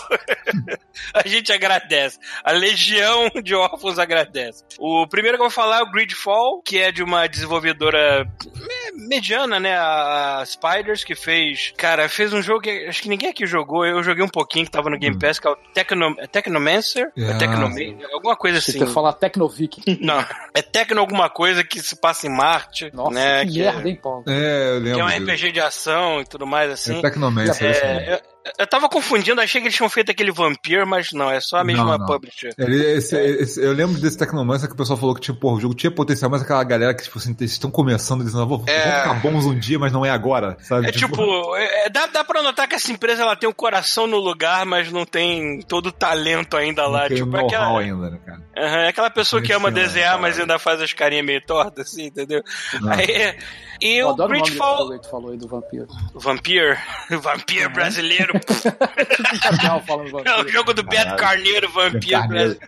a 1.14 1.26
gente 1.28 1.52
agradece. 1.52 2.18
A 2.42 2.52
legião 2.52 3.28
de 3.42 3.54
órfãos 3.54 3.98
agradece. 3.98 4.64
O 4.78 5.06
primeiro 5.06 5.36
que 5.36 5.42
eu 5.42 5.48
vou 5.48 5.54
falar 5.54 5.80
é 5.80 5.82
o 5.82 5.90
Gridfall, 5.90 6.60
que 6.62 6.78
é 6.78 6.90
de 6.90 7.02
uma 7.02 7.26
desenvolvedora 7.28 8.24
me- 8.56 9.06
mediana, 9.08 9.60
né? 9.60 9.76
A, 9.78 10.42
Spiders, 10.46 11.04
que 11.04 11.14
fez. 11.14 11.72
Cara, 11.76 12.08
fez 12.08 12.32
um 12.32 12.42
jogo 12.42 12.60
que 12.62 12.86
acho 12.86 13.02
que 13.02 13.08
ninguém 13.08 13.28
aqui 13.30 13.46
jogou. 13.46 13.84
Eu 13.86 14.02
joguei 14.02 14.24
um 14.24 14.28
pouquinho, 14.28 14.64
que 14.64 14.70
tava 14.70 14.90
no 14.90 14.98
Game 14.98 15.18
Pass, 15.18 15.38
que 15.38 15.46
é 15.46 15.50
o 15.50 15.56
Tecno, 15.74 16.14
é 16.18 16.26
Technomancer. 16.26 17.12
É 17.16 17.30
Ah, 17.32 17.38
Tecnoman- 17.38 17.98
alguma 18.12 18.36
coisa 18.36 18.60
Você 18.60 18.70
assim. 18.70 18.80
quer 18.80 18.88
falar 18.92 19.12
Tecnovic. 19.12 19.98
Não, 20.00 20.24
é 20.54 20.62
Tecno 20.62 21.00
alguma 21.00 21.28
coisa 21.30 21.62
que 21.62 21.80
se 21.80 21.94
passa 22.00 22.26
em 22.26 22.30
Marte. 22.30 22.90
Nossa, 22.92 23.10
né? 23.14 23.17
Que 23.46 23.52
que 23.52 23.62
é- 23.62 23.72
merda, 23.72 23.88
hein, 23.88 23.98
Paulo? 24.02 24.24
É, 24.26 24.76
eu 24.76 24.82
que 24.82 24.88
é 24.88 24.94
lembro. 24.94 25.04
um. 25.04 25.08
RPG 25.08 25.52
de 25.52 25.60
ação 25.60 26.20
e 26.20 26.24
tudo 26.24 26.46
mais 26.46 26.70
assim. 26.70 26.98
É 26.98 27.02
Tecnomancer, 27.02 27.76
é. 27.84 28.14
É, 28.14 28.22
eu, 28.58 28.66
tava 28.66 28.88
confundindo, 28.88 29.40
achei 29.40 29.60
que 29.60 29.66
eles 29.66 29.76
tinham 29.76 29.88
feito 29.90 30.10
aquele 30.10 30.30
Vampire, 30.32 30.84
mas 30.84 31.12
não, 31.12 31.30
é 31.30 31.40
só 31.40 31.58
a 31.58 31.64
mesma 31.64 31.84
Não, 31.84 31.98
não. 31.98 32.06
publisher. 32.06 32.52
Ele- 32.58 32.96
esse- 32.96 33.16
esse- 33.16 33.60
eu 33.62 33.72
lembro 33.72 34.00
desse 34.00 34.16
Tecnomancer 34.18 34.68
que 34.68 34.74
o 34.74 34.76
pessoal 34.78 34.98
falou 34.98 35.14
que 35.14 35.20
tipo, 35.20 35.52
o 35.52 35.60
jogo 35.60 35.74
tinha 35.74 35.90
potencial, 35.90 36.30
mas 36.30 36.42
aquela 36.42 36.62
galera 36.64 36.94
que 36.94 37.02
tipo 37.02 37.18
assim, 37.18 37.34
estão 37.40 37.70
começando 37.70 38.24
dizendo, 38.24 38.46
vou, 38.46 38.62
É. 38.66 38.82
vão 38.90 39.00
ficar 39.02 39.14
bons 39.20 39.44
um 39.46 39.58
dia, 39.58 39.78
mas 39.78 39.92
não 39.92 40.04
é 40.04 40.10
agora, 40.10 40.56
sabe? 40.60 40.88
É 40.88 40.92
tipo, 40.92 41.56
é, 41.56 41.86
é, 41.86 41.88
dá, 41.90 42.06
dá 42.06 42.24
pra 42.24 42.42
notar 42.42 42.68
que 42.68 42.74
essa 42.74 42.90
empresa 42.92 43.22
ela 43.22 43.36
tem 43.36 43.48
o 43.48 43.54
coração 43.54 44.06
no 44.06 44.18
lugar, 44.18 44.64
mas 44.66 44.90
não 44.92 45.04
tem 45.04 45.60
todo 45.62 45.86
o 45.86 45.92
talento 45.92 46.56
ainda 46.56 46.82
não 46.82 46.90
lá. 46.90 47.08
tem 47.08 47.16
Tipo, 47.18 47.36
é 47.36 47.44
aquela, 47.44 47.80
ainda, 47.80 48.10
né, 48.10 48.18
cara? 48.24 48.42
É 48.56 48.88
aquela 48.88 49.10
pessoa 49.10 49.40
que 49.40 49.52
ama 49.52 49.70
desenhar, 49.70 50.18
mas 50.20 50.38
ainda 50.38 50.58
faz 50.58 50.80
as 50.80 50.92
carinhas 50.92 51.24
meio 51.24 51.40
tortas, 51.44 51.88
assim, 51.88 52.04
entendeu? 52.06 52.42
Não. 52.80 52.92
Aí, 52.92 53.36
e 53.80 53.96
Eu 53.98 54.08
o 54.08 54.10
adoro 54.10 54.32
o 54.32 54.42
tu 54.98 55.08
falou 55.08 55.30
aí 55.32 55.38
do 55.38 55.48
vampiro. 55.48 55.86
Vampire? 56.14 56.76
Vampire 57.20 57.68
brasileiro. 57.68 58.32
Falando 59.86 60.08
É 60.08 60.10
vampiro. 60.10 60.44
o 60.44 60.48
jogo 60.48 60.74
do 60.74 60.82
Beto. 60.82 61.16
Carneiro, 61.16 61.68
Carneiro. 61.70 62.28
brasileiro. 62.28 62.58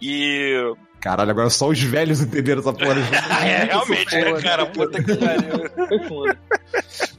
E. 0.00 0.74
Caralho, 1.00 1.30
agora 1.30 1.50
só 1.50 1.68
os 1.68 1.80
velhos 1.82 2.22
entenderam 2.22 2.60
essa 2.60 2.72
porra. 2.72 2.98
É, 3.44 3.64
realmente, 3.64 4.14
né, 4.16 4.40
cara? 4.40 4.64
Puta 4.66 5.02
que 5.02 5.14
pariu. 5.16 5.70
Foi 5.88 6.08
foda. 6.08 6.38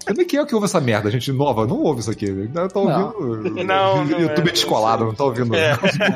Como 0.05 0.21
é 0.21 0.25
que 0.25 0.37
é 0.37 0.45
que 0.45 0.55
ouve 0.55 0.65
essa 0.65 0.79
merda? 0.79 1.09
A 1.09 1.11
gente 1.11 1.31
nova 1.31 1.65
não 1.65 1.81
ouve 1.81 2.01
isso 2.01 2.11
aqui. 2.11 2.27
Tá 2.53 2.67
Não. 2.75 3.13
ouvindo. 3.17 3.65
Não, 3.65 4.05
não 4.05 4.19
YouTube 4.19 4.49
é, 4.49 4.51
descolado, 4.51 5.05
não 5.05 5.15
tá 5.15 5.23
ouvindo. 5.23 5.55
É. 5.55 5.71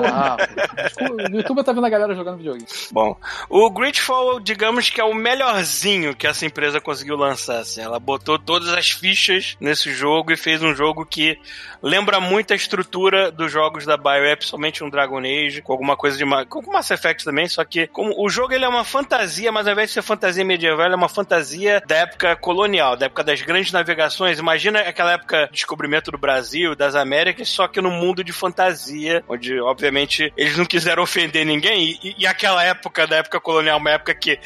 Ah, 0.06 0.38
o 1.32 1.36
YouTube 1.36 1.64
tá 1.64 1.72
vendo 1.72 1.86
a 1.86 1.90
galera 1.90 2.14
jogando 2.14 2.38
videogame. 2.38 2.68
Bom, 2.92 3.16
o 3.50 3.70
Gridfall, 3.72 4.40
digamos 4.40 4.90
que 4.90 5.02
é 5.02 5.04
o 5.04 5.14
melhorzinho 5.14 6.16
que 6.16 6.28
essa 6.28 6.46
empresa 6.46 6.80
conseguiu 6.80 7.16
lançar. 7.16 7.60
Assim. 7.60 7.82
Ela 7.82 8.00
botou 8.00 8.38
todas 8.38 8.70
as 8.70 8.92
fichas 8.92 9.58
nesse 9.60 9.92
jogo 9.94 10.32
e 10.32 10.38
fez 10.38 10.62
um 10.62 10.76
jogo 10.76 11.06
que 11.06 11.40
lembra 11.82 12.20
muito 12.20 12.54
a 12.54 12.56
estrutura 12.56 13.32
dos 13.32 13.52
jogos 13.52 13.86
da 13.86 13.98
BioWare, 13.98 14.38
principalmente 14.38 14.84
um 14.84 14.90
Dragon 14.90 15.20
Age, 15.20 15.62
com 15.62 15.72
alguma 15.72 15.96
coisa 15.96 16.18
de 16.18 16.30
com 16.48 16.60
o 16.60 16.74
Mass 16.74 16.92
Effect 16.92 17.24
também, 17.24 17.48
só 17.48 17.64
que 17.64 17.88
como 17.88 18.14
o 18.18 18.30
jogo 18.30 18.54
ele 18.54 18.66
é 18.66 18.68
uma 18.68 18.84
fantasia, 18.84 19.52
mas 19.52 19.66
ao 19.66 19.74
invés 19.74 19.90
de 19.90 19.94
ser 19.96 20.02
fantasia 20.02 20.44
medieval, 20.46 20.86
ele 20.86 20.94
é 20.94 20.98
uma 20.98 21.10
fantasia 21.10 21.82
da 21.88 21.96
época 21.96 22.36
colonial, 22.36 22.96
da 22.96 23.08
época 23.08 23.24
das 23.24 23.42
grandes 23.42 23.72
navegações. 23.80 24.40
Imagina 24.40 24.80
aquela 24.82 25.14
época 25.14 25.48
de 25.48 25.54
descobrimento 25.54 26.12
do 26.12 26.18
Brasil, 26.18 26.76
das 26.76 26.96
Américas, 26.96 27.50
só 27.50 27.68
que 27.68 27.82
no 27.82 27.90
mundo 27.90 28.24
de 28.24 28.32
fantasia, 28.32 29.24
onde 29.28 29.60
obviamente 29.60 30.32
eles 30.38 30.58
não 30.58 30.66
quiseram 30.66 31.04
ofender 31.04 31.46
ninguém 31.46 31.98
e, 32.04 32.16
e 32.20 32.28
aquela 32.28 32.64
época 32.64 33.08
da 33.08 33.18
época 33.18 33.40
colonial, 33.40 33.78
uma 33.78 33.92
época 33.92 34.14
que 34.14 34.40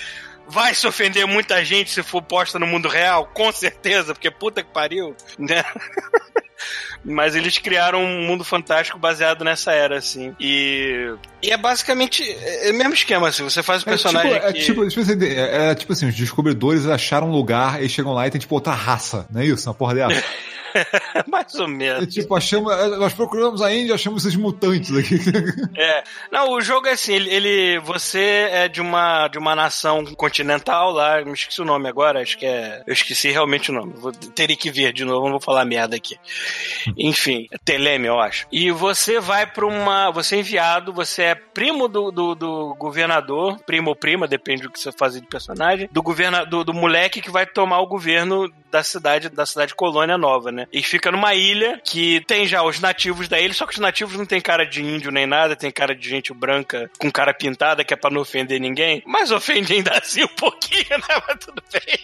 Vai 0.46 0.76
se 0.76 0.86
ofender 0.86 1.26
muita 1.26 1.64
gente 1.64 1.90
se 1.90 2.04
for 2.04 2.22
posta 2.22 2.60
no 2.60 2.68
mundo 2.68 2.90
real, 2.90 3.26
com 3.28 3.52
certeza, 3.52 4.14
porque 4.14 4.30
puta 4.30 4.62
que 4.62 4.72
pariu, 4.74 5.16
né? 5.40 5.64
Mas 7.06 7.36
eles 7.36 7.58
criaram 7.58 8.02
um 8.02 8.26
mundo 8.26 8.44
fantástico 8.46 8.98
baseado 8.98 9.44
nessa 9.44 9.74
era, 9.74 9.98
assim. 9.98 10.34
E, 10.40 11.14
e 11.42 11.52
é 11.52 11.58
basicamente 11.58 12.24
é 12.42 12.72
o 12.72 12.74
mesmo 12.74 12.94
esquema, 12.94 13.28
assim. 13.28 13.44
Você 13.44 13.62
faz 13.62 13.84
o 13.84 13.90
É 13.90 13.92
personagem 13.92 14.32
tipo, 14.34 14.46
é, 14.46 14.54
que... 14.54 14.60
tipo, 14.64 14.84
ver 14.90 15.04
se- 15.06 15.28
é, 15.36 15.72
é 15.72 15.76
tipo 15.76 15.92
assim, 15.92 16.08
os 16.08 16.16
descobridores 16.16 16.86
acharam 16.88 17.28
um 17.28 17.32
lugar, 17.34 17.80
eles 17.80 17.92
chegam 17.92 18.14
lá 18.14 18.26
e 18.26 18.32
tem 18.32 18.40
tipo 18.40 18.56
outra 18.56 18.74
raça, 18.74 19.28
não 19.30 19.42
é 19.42 19.46
isso? 19.46 19.68
Uma 19.68 19.74
porra 19.76 19.96
dessa. 19.96 20.24
Mais 21.28 21.54
ou 21.56 21.68
menos. 21.68 22.14
tipo, 22.14 22.36
achamos, 22.36 22.74
nós 22.98 23.14
procuramos 23.14 23.62
a 23.62 23.74
Índia, 23.74 23.96
achamos 23.96 24.26
esses 24.26 24.38
mutantes 24.38 24.96
aqui. 24.96 25.18
É. 25.76 26.04
Não, 26.32 26.52
o 26.52 26.62
jogo 26.62 26.88
é 26.88 26.92
assim, 26.92 27.14
ele, 27.14 27.30
ele- 27.34 27.80
você 27.80 28.48
é 28.52 28.68
de 28.68 28.80
uma 28.82 29.28
de 29.28 29.38
uma 29.38 29.56
nação 29.56 30.06
continental 30.16 30.92
lá, 30.92 31.24
me 31.24 31.34
esqueci 31.34 31.62
o 31.62 31.66
nome 31.66 31.88
agora, 31.90 32.22
acho 32.22 32.38
que 32.38 32.46
é, 32.46 32.82
eu 32.86 32.94
esqueci 32.94 33.30
realmente 33.32 33.72
o 33.72 33.74
nome. 33.74 33.94
Vou, 33.96 34.12
teria 34.12 34.56
que 34.56 34.70
ver 34.72 34.94
de 34.94 35.04
novo, 35.04 35.24
não 35.26 35.32
vou 35.34 35.42
falar 35.42 35.66
merda 35.66 35.96
aqui. 35.96 36.18
Enfim, 36.98 37.48
é 37.52 37.58
Teleme, 37.58 38.08
eu 38.08 38.20
acho. 38.20 38.46
E 38.52 38.72
você 38.72 39.20
vai 39.20 39.46
pra 39.48 39.66
uma, 39.66 40.12
você 40.12 40.36
é 40.36 40.40
enviado, 40.40 40.94
você 40.94 41.24
é 41.24 41.36
primo 41.36 41.88
do, 41.88 42.12
do, 42.12 42.36
do 42.36 42.76
governador, 42.76 43.60
primo 43.66 43.90
ou 43.90 43.96
prima, 43.96 44.28
depende 44.28 44.64
do 44.64 44.70
que 44.72 44.80
você 44.80 44.92
fazer 44.92 45.22
de 45.22 45.28
personagem, 45.28 45.90
do 45.92 46.02
governa, 46.02 46.46
do, 46.46 46.64
do 46.64 46.74
moleque 46.74 47.22
que 47.22 47.32
vai 47.32 47.46
tomar 47.46 47.80
o 47.80 47.88
governo 47.88 48.52
da 48.72 48.84
cidade, 48.84 49.30
da 49.30 49.46
cidade 49.46 49.76
colônia 49.76 50.18
nova, 50.18 50.52
né? 50.52 50.63
E 50.72 50.82
fica 50.82 51.12
numa 51.12 51.34
ilha 51.34 51.82
que 51.84 52.22
tem 52.28 52.48
já 52.48 52.64
os 52.64 52.80
nativos 52.80 53.28
da 53.28 53.40
ilha, 53.40 53.54
só 53.54 53.66
que 53.66 53.74
os 53.74 53.80
nativos 53.80 54.18
não 54.18 54.26
tem 54.26 54.42
cara 54.42 54.66
de 54.66 54.82
índio 54.84 55.12
nem 55.12 55.26
nada, 55.26 55.56
tem 55.56 55.72
cara 55.72 55.96
de 55.96 56.10
gente 56.10 56.34
branca 56.34 56.90
com 56.98 57.12
cara 57.12 57.34
pintada, 57.34 57.84
que 57.84 57.94
é 57.94 57.98
pra 57.98 58.10
não 58.10 58.22
ofender 58.22 58.60
ninguém, 58.60 59.02
mas 59.06 59.32
ofende 59.32 59.74
ainda 59.74 59.92
assim 59.98 60.24
um 60.24 60.28
pouquinho, 60.28 60.84
né? 60.98 61.22
Mas 61.28 61.46
tudo 61.46 61.64
bem. 61.72 62.00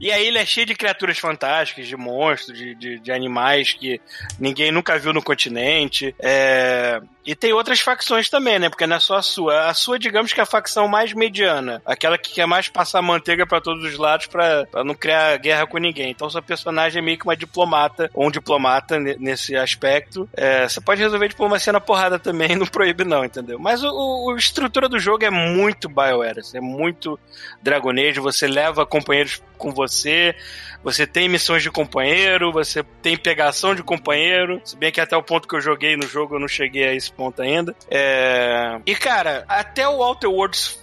E 0.00 0.10
a 0.12 0.20
ilha 0.20 0.40
é 0.40 0.46
cheia 0.46 0.66
de 0.66 0.74
criaturas 0.74 1.18
fantásticas, 1.18 1.86
de 1.86 1.96
monstros, 1.96 2.56
de, 2.56 2.74
de, 2.74 2.98
de 2.98 3.12
animais 3.12 3.72
que 3.72 4.00
ninguém 4.38 4.70
nunca 4.70 4.98
viu 4.98 5.12
no 5.12 5.22
continente. 5.22 6.14
É... 6.18 7.00
E 7.28 7.34
tem 7.34 7.52
outras 7.52 7.80
facções 7.80 8.30
também, 8.30 8.58
né? 8.58 8.70
Porque 8.70 8.86
não 8.86 8.96
é 8.96 9.00
só 9.00 9.16
a 9.16 9.22
sua. 9.22 9.68
A 9.68 9.74
sua, 9.74 9.98
digamos 9.98 10.32
que 10.32 10.40
é 10.40 10.42
a 10.42 10.46
facção 10.46 10.88
mais 10.88 11.12
mediana. 11.12 11.82
Aquela 11.84 12.16
que 12.16 12.32
quer 12.32 12.46
mais 12.46 12.70
passar 12.70 13.02
manteiga 13.02 13.46
pra 13.46 13.60
todos 13.60 13.84
os 13.84 13.98
lados 13.98 14.26
pra 14.26 14.66
não 14.82 14.94
criar 14.94 15.36
guerra 15.36 15.66
com 15.66 15.76
ninguém. 15.76 16.10
Então 16.10 16.30
seu 16.30 16.42
personagem 16.42 17.00
é 17.00 17.04
meio 17.04 17.18
que 17.18 17.24
uma 17.24 17.36
diplomata, 17.36 17.77
ou 18.14 18.26
um 18.26 18.30
diplomata 18.30 18.98
ne- 18.98 19.16
nesse 19.18 19.54
aspecto. 19.56 20.28
É, 20.36 20.68
você 20.68 20.80
pode 20.80 21.00
resolver 21.02 21.28
diplomacia 21.28 21.72
na 21.72 21.80
porrada 21.80 22.18
também, 22.18 22.54
não 22.56 22.66
proíbe 22.66 23.04
não, 23.04 23.24
entendeu? 23.24 23.58
Mas 23.58 23.82
o, 23.82 23.88
o- 23.90 24.30
a 24.34 24.36
estrutura 24.38 24.88
do 24.88 24.98
jogo 24.98 25.24
é 25.24 25.30
muito 25.30 25.88
BioWare, 25.88 26.40
é 26.54 26.60
muito 26.60 27.18
Dragon 27.62 27.90
Age, 27.92 28.20
você 28.20 28.46
leva 28.46 28.84
companheiros 28.86 29.42
com 29.56 29.70
você, 29.72 30.34
você 30.82 31.06
tem 31.06 31.28
missões 31.28 31.62
de 31.62 31.70
companheiro, 31.70 32.52
você 32.52 32.82
tem 33.02 33.16
pegação 33.16 33.74
de 33.74 33.82
companheiro, 33.82 34.60
se 34.64 34.76
bem 34.76 34.92
que 34.92 35.00
até 35.00 35.16
o 35.16 35.22
ponto 35.22 35.48
que 35.48 35.56
eu 35.56 35.60
joguei 35.60 35.96
no 35.96 36.06
jogo 36.06 36.36
eu 36.36 36.40
não 36.40 36.48
cheguei 36.48 36.86
a 36.88 36.94
esse 36.94 37.12
ponto 37.12 37.42
ainda. 37.42 37.74
É... 37.90 38.80
E 38.86 38.94
cara, 38.94 39.44
até 39.48 39.88
o 39.88 40.00
Outer 40.02 40.30
Worlds 40.30 40.78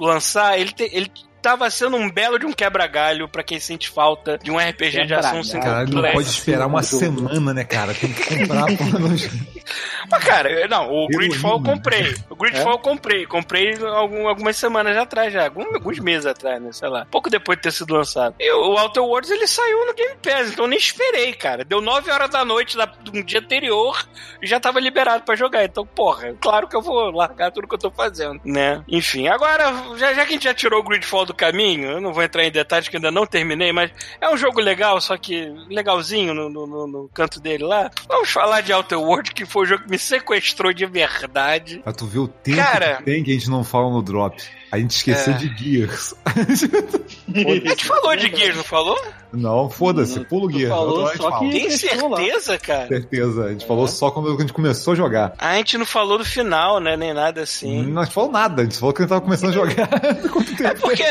lançar, 0.00 0.58
ele, 0.58 0.72
te- 0.72 0.90
ele 0.92 1.10
tava 1.44 1.70
sendo 1.70 1.96
um 1.96 2.10
belo 2.10 2.38
de 2.38 2.46
um 2.46 2.52
quebra-galho 2.52 3.28
pra 3.28 3.42
quem 3.42 3.60
sente 3.60 3.88
falta 3.90 4.38
de 4.42 4.50
um 4.50 4.56
RPG 4.58 5.04
de 5.06 5.14
ação 5.14 5.44
single 5.44 5.60
Caralho, 5.62 5.90
não 5.94 6.02
pode 6.12 6.28
esperar 6.28 6.66
uma 6.66 6.82
semana, 6.82 7.52
né, 7.54 7.64
cara? 7.64 7.92
Tem 7.94 8.10
que 8.12 8.24
comprar 8.38 8.64
porra, 8.76 8.98
no- 8.98 9.14
Mas, 10.10 10.24
cara, 10.24 10.66
não, 10.68 10.90
o. 10.90 11.06
Gridfall 11.08 11.58
eu 11.58 11.62
comprei. 11.62 12.14
O 12.30 12.36
Gridfall 12.36 12.72
É? 12.72 12.74
eu 12.74 12.78
comprei. 12.78 13.26
Comprei 13.26 13.74
algum- 13.84 14.28
algumas 14.28 14.56
semanas 14.56 14.96
atrás 14.96 15.32
já. 15.32 15.44
Algum- 15.44 15.74
alguns 15.74 15.98
meses 15.98 16.26
atrás, 16.26 16.60
né? 16.60 16.70
Sei 16.72 16.88
lá. 16.88 17.06
Pouco 17.10 17.30
depois 17.30 17.56
de 17.58 17.62
ter 17.62 17.72
sido 17.72 17.94
lançado. 17.94 18.34
E 18.38 18.50
o 18.52 18.78
Outer 18.78 19.02
Worlds, 19.02 19.30
ele 19.30 19.46
saiu 19.46 19.86
no 19.86 19.94
Game 19.94 20.16
Pass, 20.22 20.50
então 20.52 20.64
eu 20.64 20.68
nem 20.68 20.78
esperei, 20.78 21.32
cara. 21.32 21.64
Deu 21.64 21.80
9 21.80 22.10
horas 22.10 22.30
da 22.30 22.44
noite 22.44 22.76
da, 22.76 22.90
um 23.12 23.22
dia 23.22 23.40
anterior 23.40 24.06
e 24.42 24.46
já 24.46 24.58
tava 24.60 24.80
liberado 24.80 25.24
pra 25.24 25.34
jogar. 25.36 25.64
Então, 25.64 25.86
porra, 25.86 26.34
claro 26.40 26.68
que 26.68 26.76
eu 26.76 26.82
vou 26.82 27.10
largar 27.10 27.50
tudo 27.52 27.66
que 27.68 27.74
eu 27.74 27.78
tô 27.78 27.90
fazendo, 27.90 28.40
né? 28.44 28.82
Enfim, 28.88 29.28
agora, 29.28 29.72
já, 29.96 30.12
já 30.14 30.24
que 30.24 30.30
a 30.30 30.34
gente 30.34 30.44
já 30.44 30.54
tirou 30.54 30.80
o 30.80 30.82
Gridfall 30.82 31.24
do 31.26 31.34
caminho, 31.34 31.90
eu 31.92 32.00
não 32.00 32.12
vou 32.12 32.22
entrar 32.22 32.44
em 32.44 32.50
detalhes 32.50 32.88
que 32.88 32.96
ainda 32.96 33.10
não 33.10 33.26
terminei, 33.26 33.72
mas 33.72 33.90
é 34.20 34.28
um 34.28 34.36
jogo 34.36 34.60
legal, 34.60 35.00
só 35.00 35.16
que 35.16 35.46
legalzinho 35.68 36.34
no, 36.34 36.48
no- 36.48 36.66
no- 36.66 36.86
no 36.86 37.08
canto 37.12 37.40
dele 37.40 37.64
lá. 37.64 37.90
Vamos 38.08 38.30
falar 38.30 38.60
de 38.60 38.72
Outer 38.72 39.00
World, 39.00 39.32
que 39.32 39.44
foi 39.54 39.62
o 39.62 39.66
jogo 39.66 39.84
que 39.84 39.90
me 39.90 39.98
sequestrou 39.98 40.72
de 40.72 40.84
verdade. 40.84 41.78
Pra 41.78 41.92
tu 41.92 42.06
ver 42.06 42.18
o 42.18 42.26
tempo 42.26 42.58
Cara. 42.58 42.96
que 42.96 43.04
tem 43.04 43.22
que 43.22 43.30
a 43.30 43.34
gente 43.34 43.48
não 43.48 43.62
fala 43.62 43.88
no 43.88 44.02
drop. 44.02 44.42
A 44.74 44.78
gente 44.78 44.90
esqueceu 44.96 45.32
É. 45.34 45.36
de 45.36 45.56
Gears. 45.56 46.14
A 47.34 47.68
gente 47.68 47.84
falou 47.86 48.14
de 48.16 48.28
Gears, 48.34 48.56
não 48.56 48.64
falou? 48.64 49.00
não, 49.32 49.68
foda-se, 49.68 50.20
pula 50.26 50.46
o 50.46 50.50
Gears. 50.50 50.68
falou 50.68 51.08
só 51.16 51.30
fala. 51.30 51.38
que- 51.40 51.50
Tem 51.50 51.70
certeza, 51.70 52.58
cara? 52.58 52.86
Certeza, 52.86 53.44
a 53.46 53.50
gente 53.52 53.66
falou 53.66 53.88
só 53.88 54.10
quando 54.10 54.32
a 54.32 54.40
gente 54.40 54.52
começou 54.52 54.92
a 54.92 54.96
jogar. 54.96 55.34
A 55.38 55.54
gente 55.56 55.76
não 55.76 55.84
falou 55.86 56.18
do 56.18 56.24
final, 56.24 56.78
né? 56.78 56.96
Nem 56.96 57.12
nada 57.12 57.42
assim. 57.42 57.82
Não 57.86 58.02
a 58.02 58.04
gente 58.04 58.14
falou 58.14 58.30
nada, 58.30 58.62
a 58.62 58.64
gente 58.64 58.78
falou 58.78 58.92
que 58.94 59.02
a 59.02 59.04
gente 59.04 59.08
tava 59.08 59.20
começando 59.20 59.50
a 59.50 59.52
jogar. 59.52 59.88
Tempo? 60.54 60.80
Porque, 60.82 61.04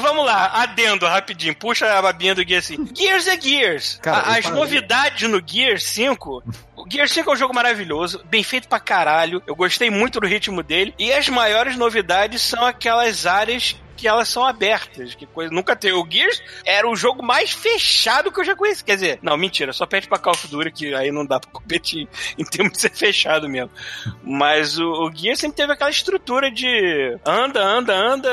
vamos 0.00 0.24
lá, 0.24 0.62
adendo 0.62 1.04
rapidinho, 1.06 1.54
puxa 1.54 1.86
a 1.92 2.00
babinha 2.00 2.34
do 2.34 2.46
Gears 2.46 2.64
assim. 2.70 2.88
Gears 2.96 3.26
é 3.26 3.38
Gears. 3.40 3.98
Cara, 4.02 4.18
A- 4.18 4.36
As 4.38 4.44
parei. 4.46 4.58
novidades 4.58 5.28
no 5.28 5.42
Gears 5.46 5.84
5. 5.84 6.42
O 6.76 6.84
Gears 6.90 7.10
5 7.12 7.28
é 7.28 7.32
um 7.34 7.36
jogo 7.36 7.54
maravilhoso, 7.54 8.22
bem 8.30 8.42
feito 8.42 8.66
pra 8.68 8.80
caralho. 8.80 9.42
Eu 9.46 9.54
gostei 9.54 9.90
muito 9.90 10.20
do 10.20 10.26
ritmo 10.26 10.62
dele. 10.62 10.94
E 10.98 11.12
as 11.12 11.28
maiores 11.28 11.76
novidades 11.76 12.40
são 12.40 12.64
aquelas 12.64 12.97
áreas 13.26 13.76
que 13.98 14.06
elas 14.06 14.28
são 14.28 14.46
abertas, 14.46 15.16
que 15.16 15.26
coisa 15.26 15.52
nunca 15.52 15.74
teve. 15.74 15.94
O 15.94 16.06
Gears 16.08 16.40
era 16.64 16.88
o 16.88 16.94
jogo 16.94 17.20
mais 17.20 17.50
fechado 17.50 18.30
que 18.30 18.38
eu 18.38 18.44
já 18.44 18.54
conheci. 18.54 18.84
Quer 18.84 18.94
dizer, 18.94 19.18
não, 19.20 19.36
mentira, 19.36 19.72
só 19.72 19.84
pede 19.84 20.06
pra 20.06 20.18
Call 20.18 20.34
of 20.34 20.46
Duty 20.46 20.70
que 20.70 20.94
aí 20.94 21.10
não 21.10 21.26
dá 21.26 21.40
pra 21.40 21.50
competir 21.50 22.08
em 22.38 22.44
termos 22.44 22.74
de 22.74 22.78
ser 22.78 22.90
fechado 22.90 23.48
mesmo. 23.48 23.70
Mas 24.22 24.78
o, 24.78 24.88
o 24.88 25.12
Gears 25.12 25.40
sempre 25.40 25.56
teve 25.56 25.72
aquela 25.72 25.90
estrutura 25.90 26.50
de 26.50 27.18
anda, 27.26 27.60
anda, 27.60 27.94
anda, 27.94 28.28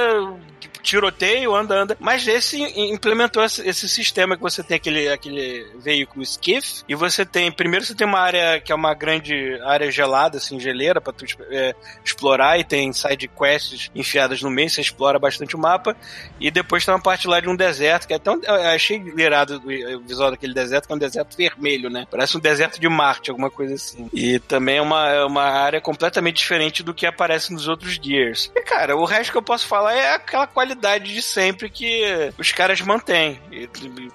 tiroteio, 0.85 1.53
anda, 1.53 1.75
anda. 1.75 1.97
Mas 1.99 2.27
esse 2.27 2.61
implementou 2.61 3.43
esse, 3.43 3.89
sistema 3.89 4.35
que 4.35 4.41
você 4.41 4.63
tem 4.63 4.77
aquele, 4.77 5.09
aquele 5.09 5.65
veículo 5.79 6.23
skiff 6.23 6.83
e 6.87 6.95
você 6.95 7.25
tem, 7.25 7.51
primeiro 7.51 7.85
você 7.85 7.95
tem 7.95 8.07
uma 8.07 8.19
área 8.19 8.59
que 8.59 8.71
é 8.71 8.75
uma 8.75 8.93
grande 8.93 9.59
área 9.63 9.91
gelada, 9.91 10.37
assim, 10.37 10.59
geleira 10.59 11.01
pra 11.01 11.11
tu 11.11 11.25
é, 11.49 11.75
explorar 12.03 12.59
e 12.59 12.63
tem 12.63 12.93
side 12.93 13.27
quests 13.27 13.89
enfiadas 13.95 14.41
no 14.41 14.49
meio, 14.49 14.69
você 14.69 14.81
explora 14.81 15.17
bastante 15.17 15.55
o 15.55 15.59
mapa 15.59 15.95
e 16.39 16.51
depois 16.51 16.85
tem 16.85 16.93
uma 16.93 17.01
parte 17.01 17.27
lá 17.27 17.39
de 17.39 17.49
um 17.49 17.55
deserto, 17.55 18.07
que 18.07 18.13
é 18.13 18.19
tão, 18.19 18.39
eu 18.43 18.53
achei 18.53 19.01
irado 19.17 19.61
o 19.65 19.99
visual 20.01 20.31
daquele 20.31 20.53
deserto, 20.53 20.87
que 20.87 20.93
é 20.93 20.95
um 20.95 20.99
deserto 20.99 21.35
vermelho, 21.35 21.89
né? 21.89 22.05
Parece 22.09 22.37
um 22.37 22.39
deserto 22.39 22.79
de 22.79 22.87
Marte, 22.87 23.29
alguma 23.29 23.49
coisa 23.49 23.73
assim. 23.73 24.09
E 24.13 24.39
também 24.39 24.77
é 24.77 24.81
uma, 24.81 25.09
é 25.09 25.25
uma 25.25 25.43
área 25.43 25.81
completamente 25.81 26.37
diferente 26.37 26.83
do 26.83 26.93
que 26.93 27.05
aparece 27.05 27.51
nos 27.51 27.67
outros 27.67 27.99
Gears. 28.01 28.51
E, 28.55 28.61
cara, 28.61 28.95
o 28.95 29.05
resto 29.05 29.31
que 29.31 29.37
eu 29.37 29.41
posso 29.41 29.65
falar 29.67 29.93
é 29.93 30.13
aquela 30.13 30.47
qualidade 30.47 30.74
de 30.99 31.21
sempre 31.21 31.69
que 31.69 32.03
os 32.37 32.51
caras 32.51 32.79
mantêm. 32.81 33.39
E, 33.51 33.67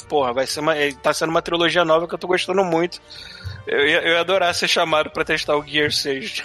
porra, 0.08 0.32
vai 0.32 0.46
ser 0.46 0.60
uma, 0.60 0.74
tá 1.02 1.12
sendo 1.12 1.30
uma 1.30 1.42
trilogia 1.42 1.84
nova 1.84 2.06
que 2.08 2.14
eu 2.14 2.18
tô 2.18 2.26
gostando 2.26 2.64
muito. 2.64 3.00
Eu 3.66 3.86
ia, 3.86 4.00
eu 4.02 4.12
ia 4.14 4.20
adorar 4.20 4.54
ser 4.54 4.66
chamado 4.68 5.10
pra 5.10 5.22
testar 5.24 5.56
o 5.56 5.62
Gear 5.64 5.92
6. 5.92 6.42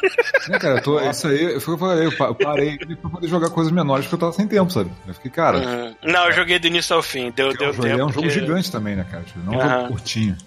Né, 0.50 0.60
cara, 0.60 0.76
eu 0.80 0.84
tô, 0.84 1.00
isso 1.10 1.28
aí, 1.28 1.60
foi 1.60 1.74
o 1.74 1.78
que 1.78 1.84
eu 1.84 1.88
falei, 1.88 2.06
eu 2.08 2.18
pa- 2.18 2.34
parei 2.34 2.78
pra 2.78 3.10
poder 3.10 3.28
jogar 3.28 3.50
coisas 3.50 3.72
menores 3.72 4.06
porque 4.06 4.16
eu 4.16 4.20
tava 4.20 4.34
sem 4.34 4.48
tempo, 4.48 4.72
sabe? 4.72 4.92
Eu 5.08 5.14
fiquei, 5.14 5.32
cara, 5.32 5.58
Uhum. 5.60 5.96
Não, 6.04 6.26
eu 6.26 6.34
joguei 6.34 6.60
do 6.60 6.68
início 6.68 6.96
ao 6.96 7.02
fim. 7.02 7.32
Deu, 7.32 7.54
deu 7.58 7.72
tempo. 7.74 7.88
é 7.88 8.06
um 8.06 8.10
jogo 8.12 8.28
que- 8.28 8.30
gigante 8.30 8.72
também, 8.72 8.96
né, 8.96 9.06
cara? 9.10 9.24
Tipo, 9.24 9.40
não 9.40 9.54
é 9.54 9.58
um 9.58 9.62
Aham. 9.62 9.76
jogo 9.78 9.88
curtinho. 9.94 10.38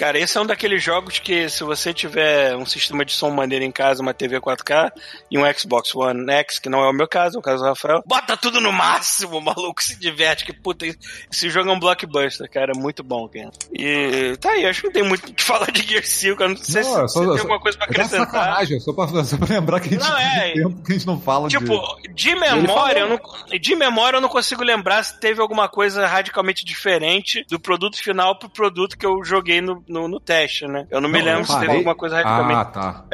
Cara, 0.00 0.18
esse 0.18 0.38
é 0.38 0.40
um 0.40 0.46
daqueles 0.46 0.82
jogos 0.82 1.18
que 1.18 1.46
se 1.50 1.62
você 1.62 1.92
tiver 1.92 2.56
um 2.56 2.64
sistema 2.64 3.04
de 3.04 3.12
som 3.12 3.28
maneiro 3.28 3.62
em 3.66 3.70
casa, 3.70 4.00
uma 4.00 4.14
TV 4.14 4.40
4K 4.40 4.90
e 5.30 5.36
um 5.36 5.42
Xbox 5.52 5.94
One 5.94 6.24
X, 6.32 6.58
que 6.58 6.70
não 6.70 6.82
é 6.82 6.88
o 6.88 6.92
meu 6.94 7.06
caso, 7.06 7.36
é 7.36 7.38
o 7.38 7.42
caso 7.42 7.62
do 7.62 7.68
Rafael, 7.68 8.02
bota 8.06 8.34
tudo 8.34 8.62
no 8.62 8.72
máximo, 8.72 9.36
o 9.36 9.40
maluco 9.44 9.82
se 9.82 10.00
diverte, 10.00 10.46
que 10.46 10.54
puta, 10.54 10.86
esse 11.30 11.50
jogo 11.50 11.68
é 11.68 11.72
um 11.74 11.78
blockbuster, 11.78 12.50
cara, 12.50 12.72
é 12.74 12.78
muito 12.80 13.04
bom, 13.04 13.28
cara. 13.28 13.50
E 13.74 14.38
tá 14.40 14.52
aí, 14.52 14.64
acho 14.64 14.80
que 14.80 14.86
não 14.86 14.92
tem 14.94 15.02
muito 15.02 15.28
o 15.28 15.34
que 15.34 15.42
falar 15.44 15.70
de 15.70 15.82
Gear 15.82 16.02
5, 16.02 16.42
eu 16.44 16.48
não 16.48 16.56
sei 16.56 16.82
Não, 16.82 17.04
é 17.04 17.06
se 17.08 17.12
só- 17.12 17.20
tem 17.20 17.28
só- 17.36 17.38
alguma 17.42 17.60
coisa 17.60 17.76
pra 17.76 17.86
É 17.86 17.90
uma 17.90 18.04
acrescentar. 18.06 18.26
sacanagem, 18.32 18.80
só 18.80 18.92
pra, 18.94 19.24
só 19.24 19.36
pra 19.36 19.46
lembrar 19.54 19.80
que 19.80 19.88
a 19.88 19.92
gente 19.98 20.08
Não, 20.08 20.16
é. 20.18 20.40
tem 20.40 20.62
tempo 20.62 20.82
que 20.82 20.92
a 20.92 20.94
gente 20.94 21.06
não 21.06 21.20
fala 21.20 21.48
Tipo, 21.48 21.78
de... 22.02 22.14
de 22.14 22.34
memória, 22.36 23.00
eu 23.00 23.08
não, 23.10 23.20
de 23.60 23.76
memória 23.76 24.16
eu 24.16 24.20
não 24.22 24.30
consigo 24.30 24.64
lembrar 24.64 25.02
se 25.02 25.20
teve 25.20 25.42
alguma 25.42 25.68
coisa 25.68 26.06
radicalmente 26.06 26.64
diferente 26.64 27.44
do 27.50 27.60
produto 27.60 28.02
final 28.02 28.38
pro 28.38 28.48
produto 28.48 28.96
que 28.96 29.04
eu 29.04 29.22
joguei 29.22 29.60
no, 29.60 29.84
no, 29.90 30.08
no 30.08 30.20
teste, 30.20 30.66
né? 30.66 30.86
Eu 30.90 31.00
não, 31.00 31.08
me 31.08 31.18
Não, 31.18 31.24
lembro 31.24 31.40
eu 31.42 31.44
se 31.46 31.60
teve 31.60 31.72
alguma 31.72 31.94
coisa 31.94 32.16
radicalmente 32.16 32.60
Ah, 32.60 32.64
tá. 32.64 33.04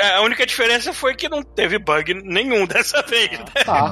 A 0.00 0.18
A 0.18 0.22
única 0.22 0.46
diferença 0.46 0.92
foi 0.92 1.14
que 1.14 1.28
não 1.28 1.42
teve 1.42 1.78
bug 1.78 2.14
nenhum 2.14 2.66
dessa 2.66 3.02
vez, 3.02 3.30
né? 3.38 3.44
Tá. 3.64 3.90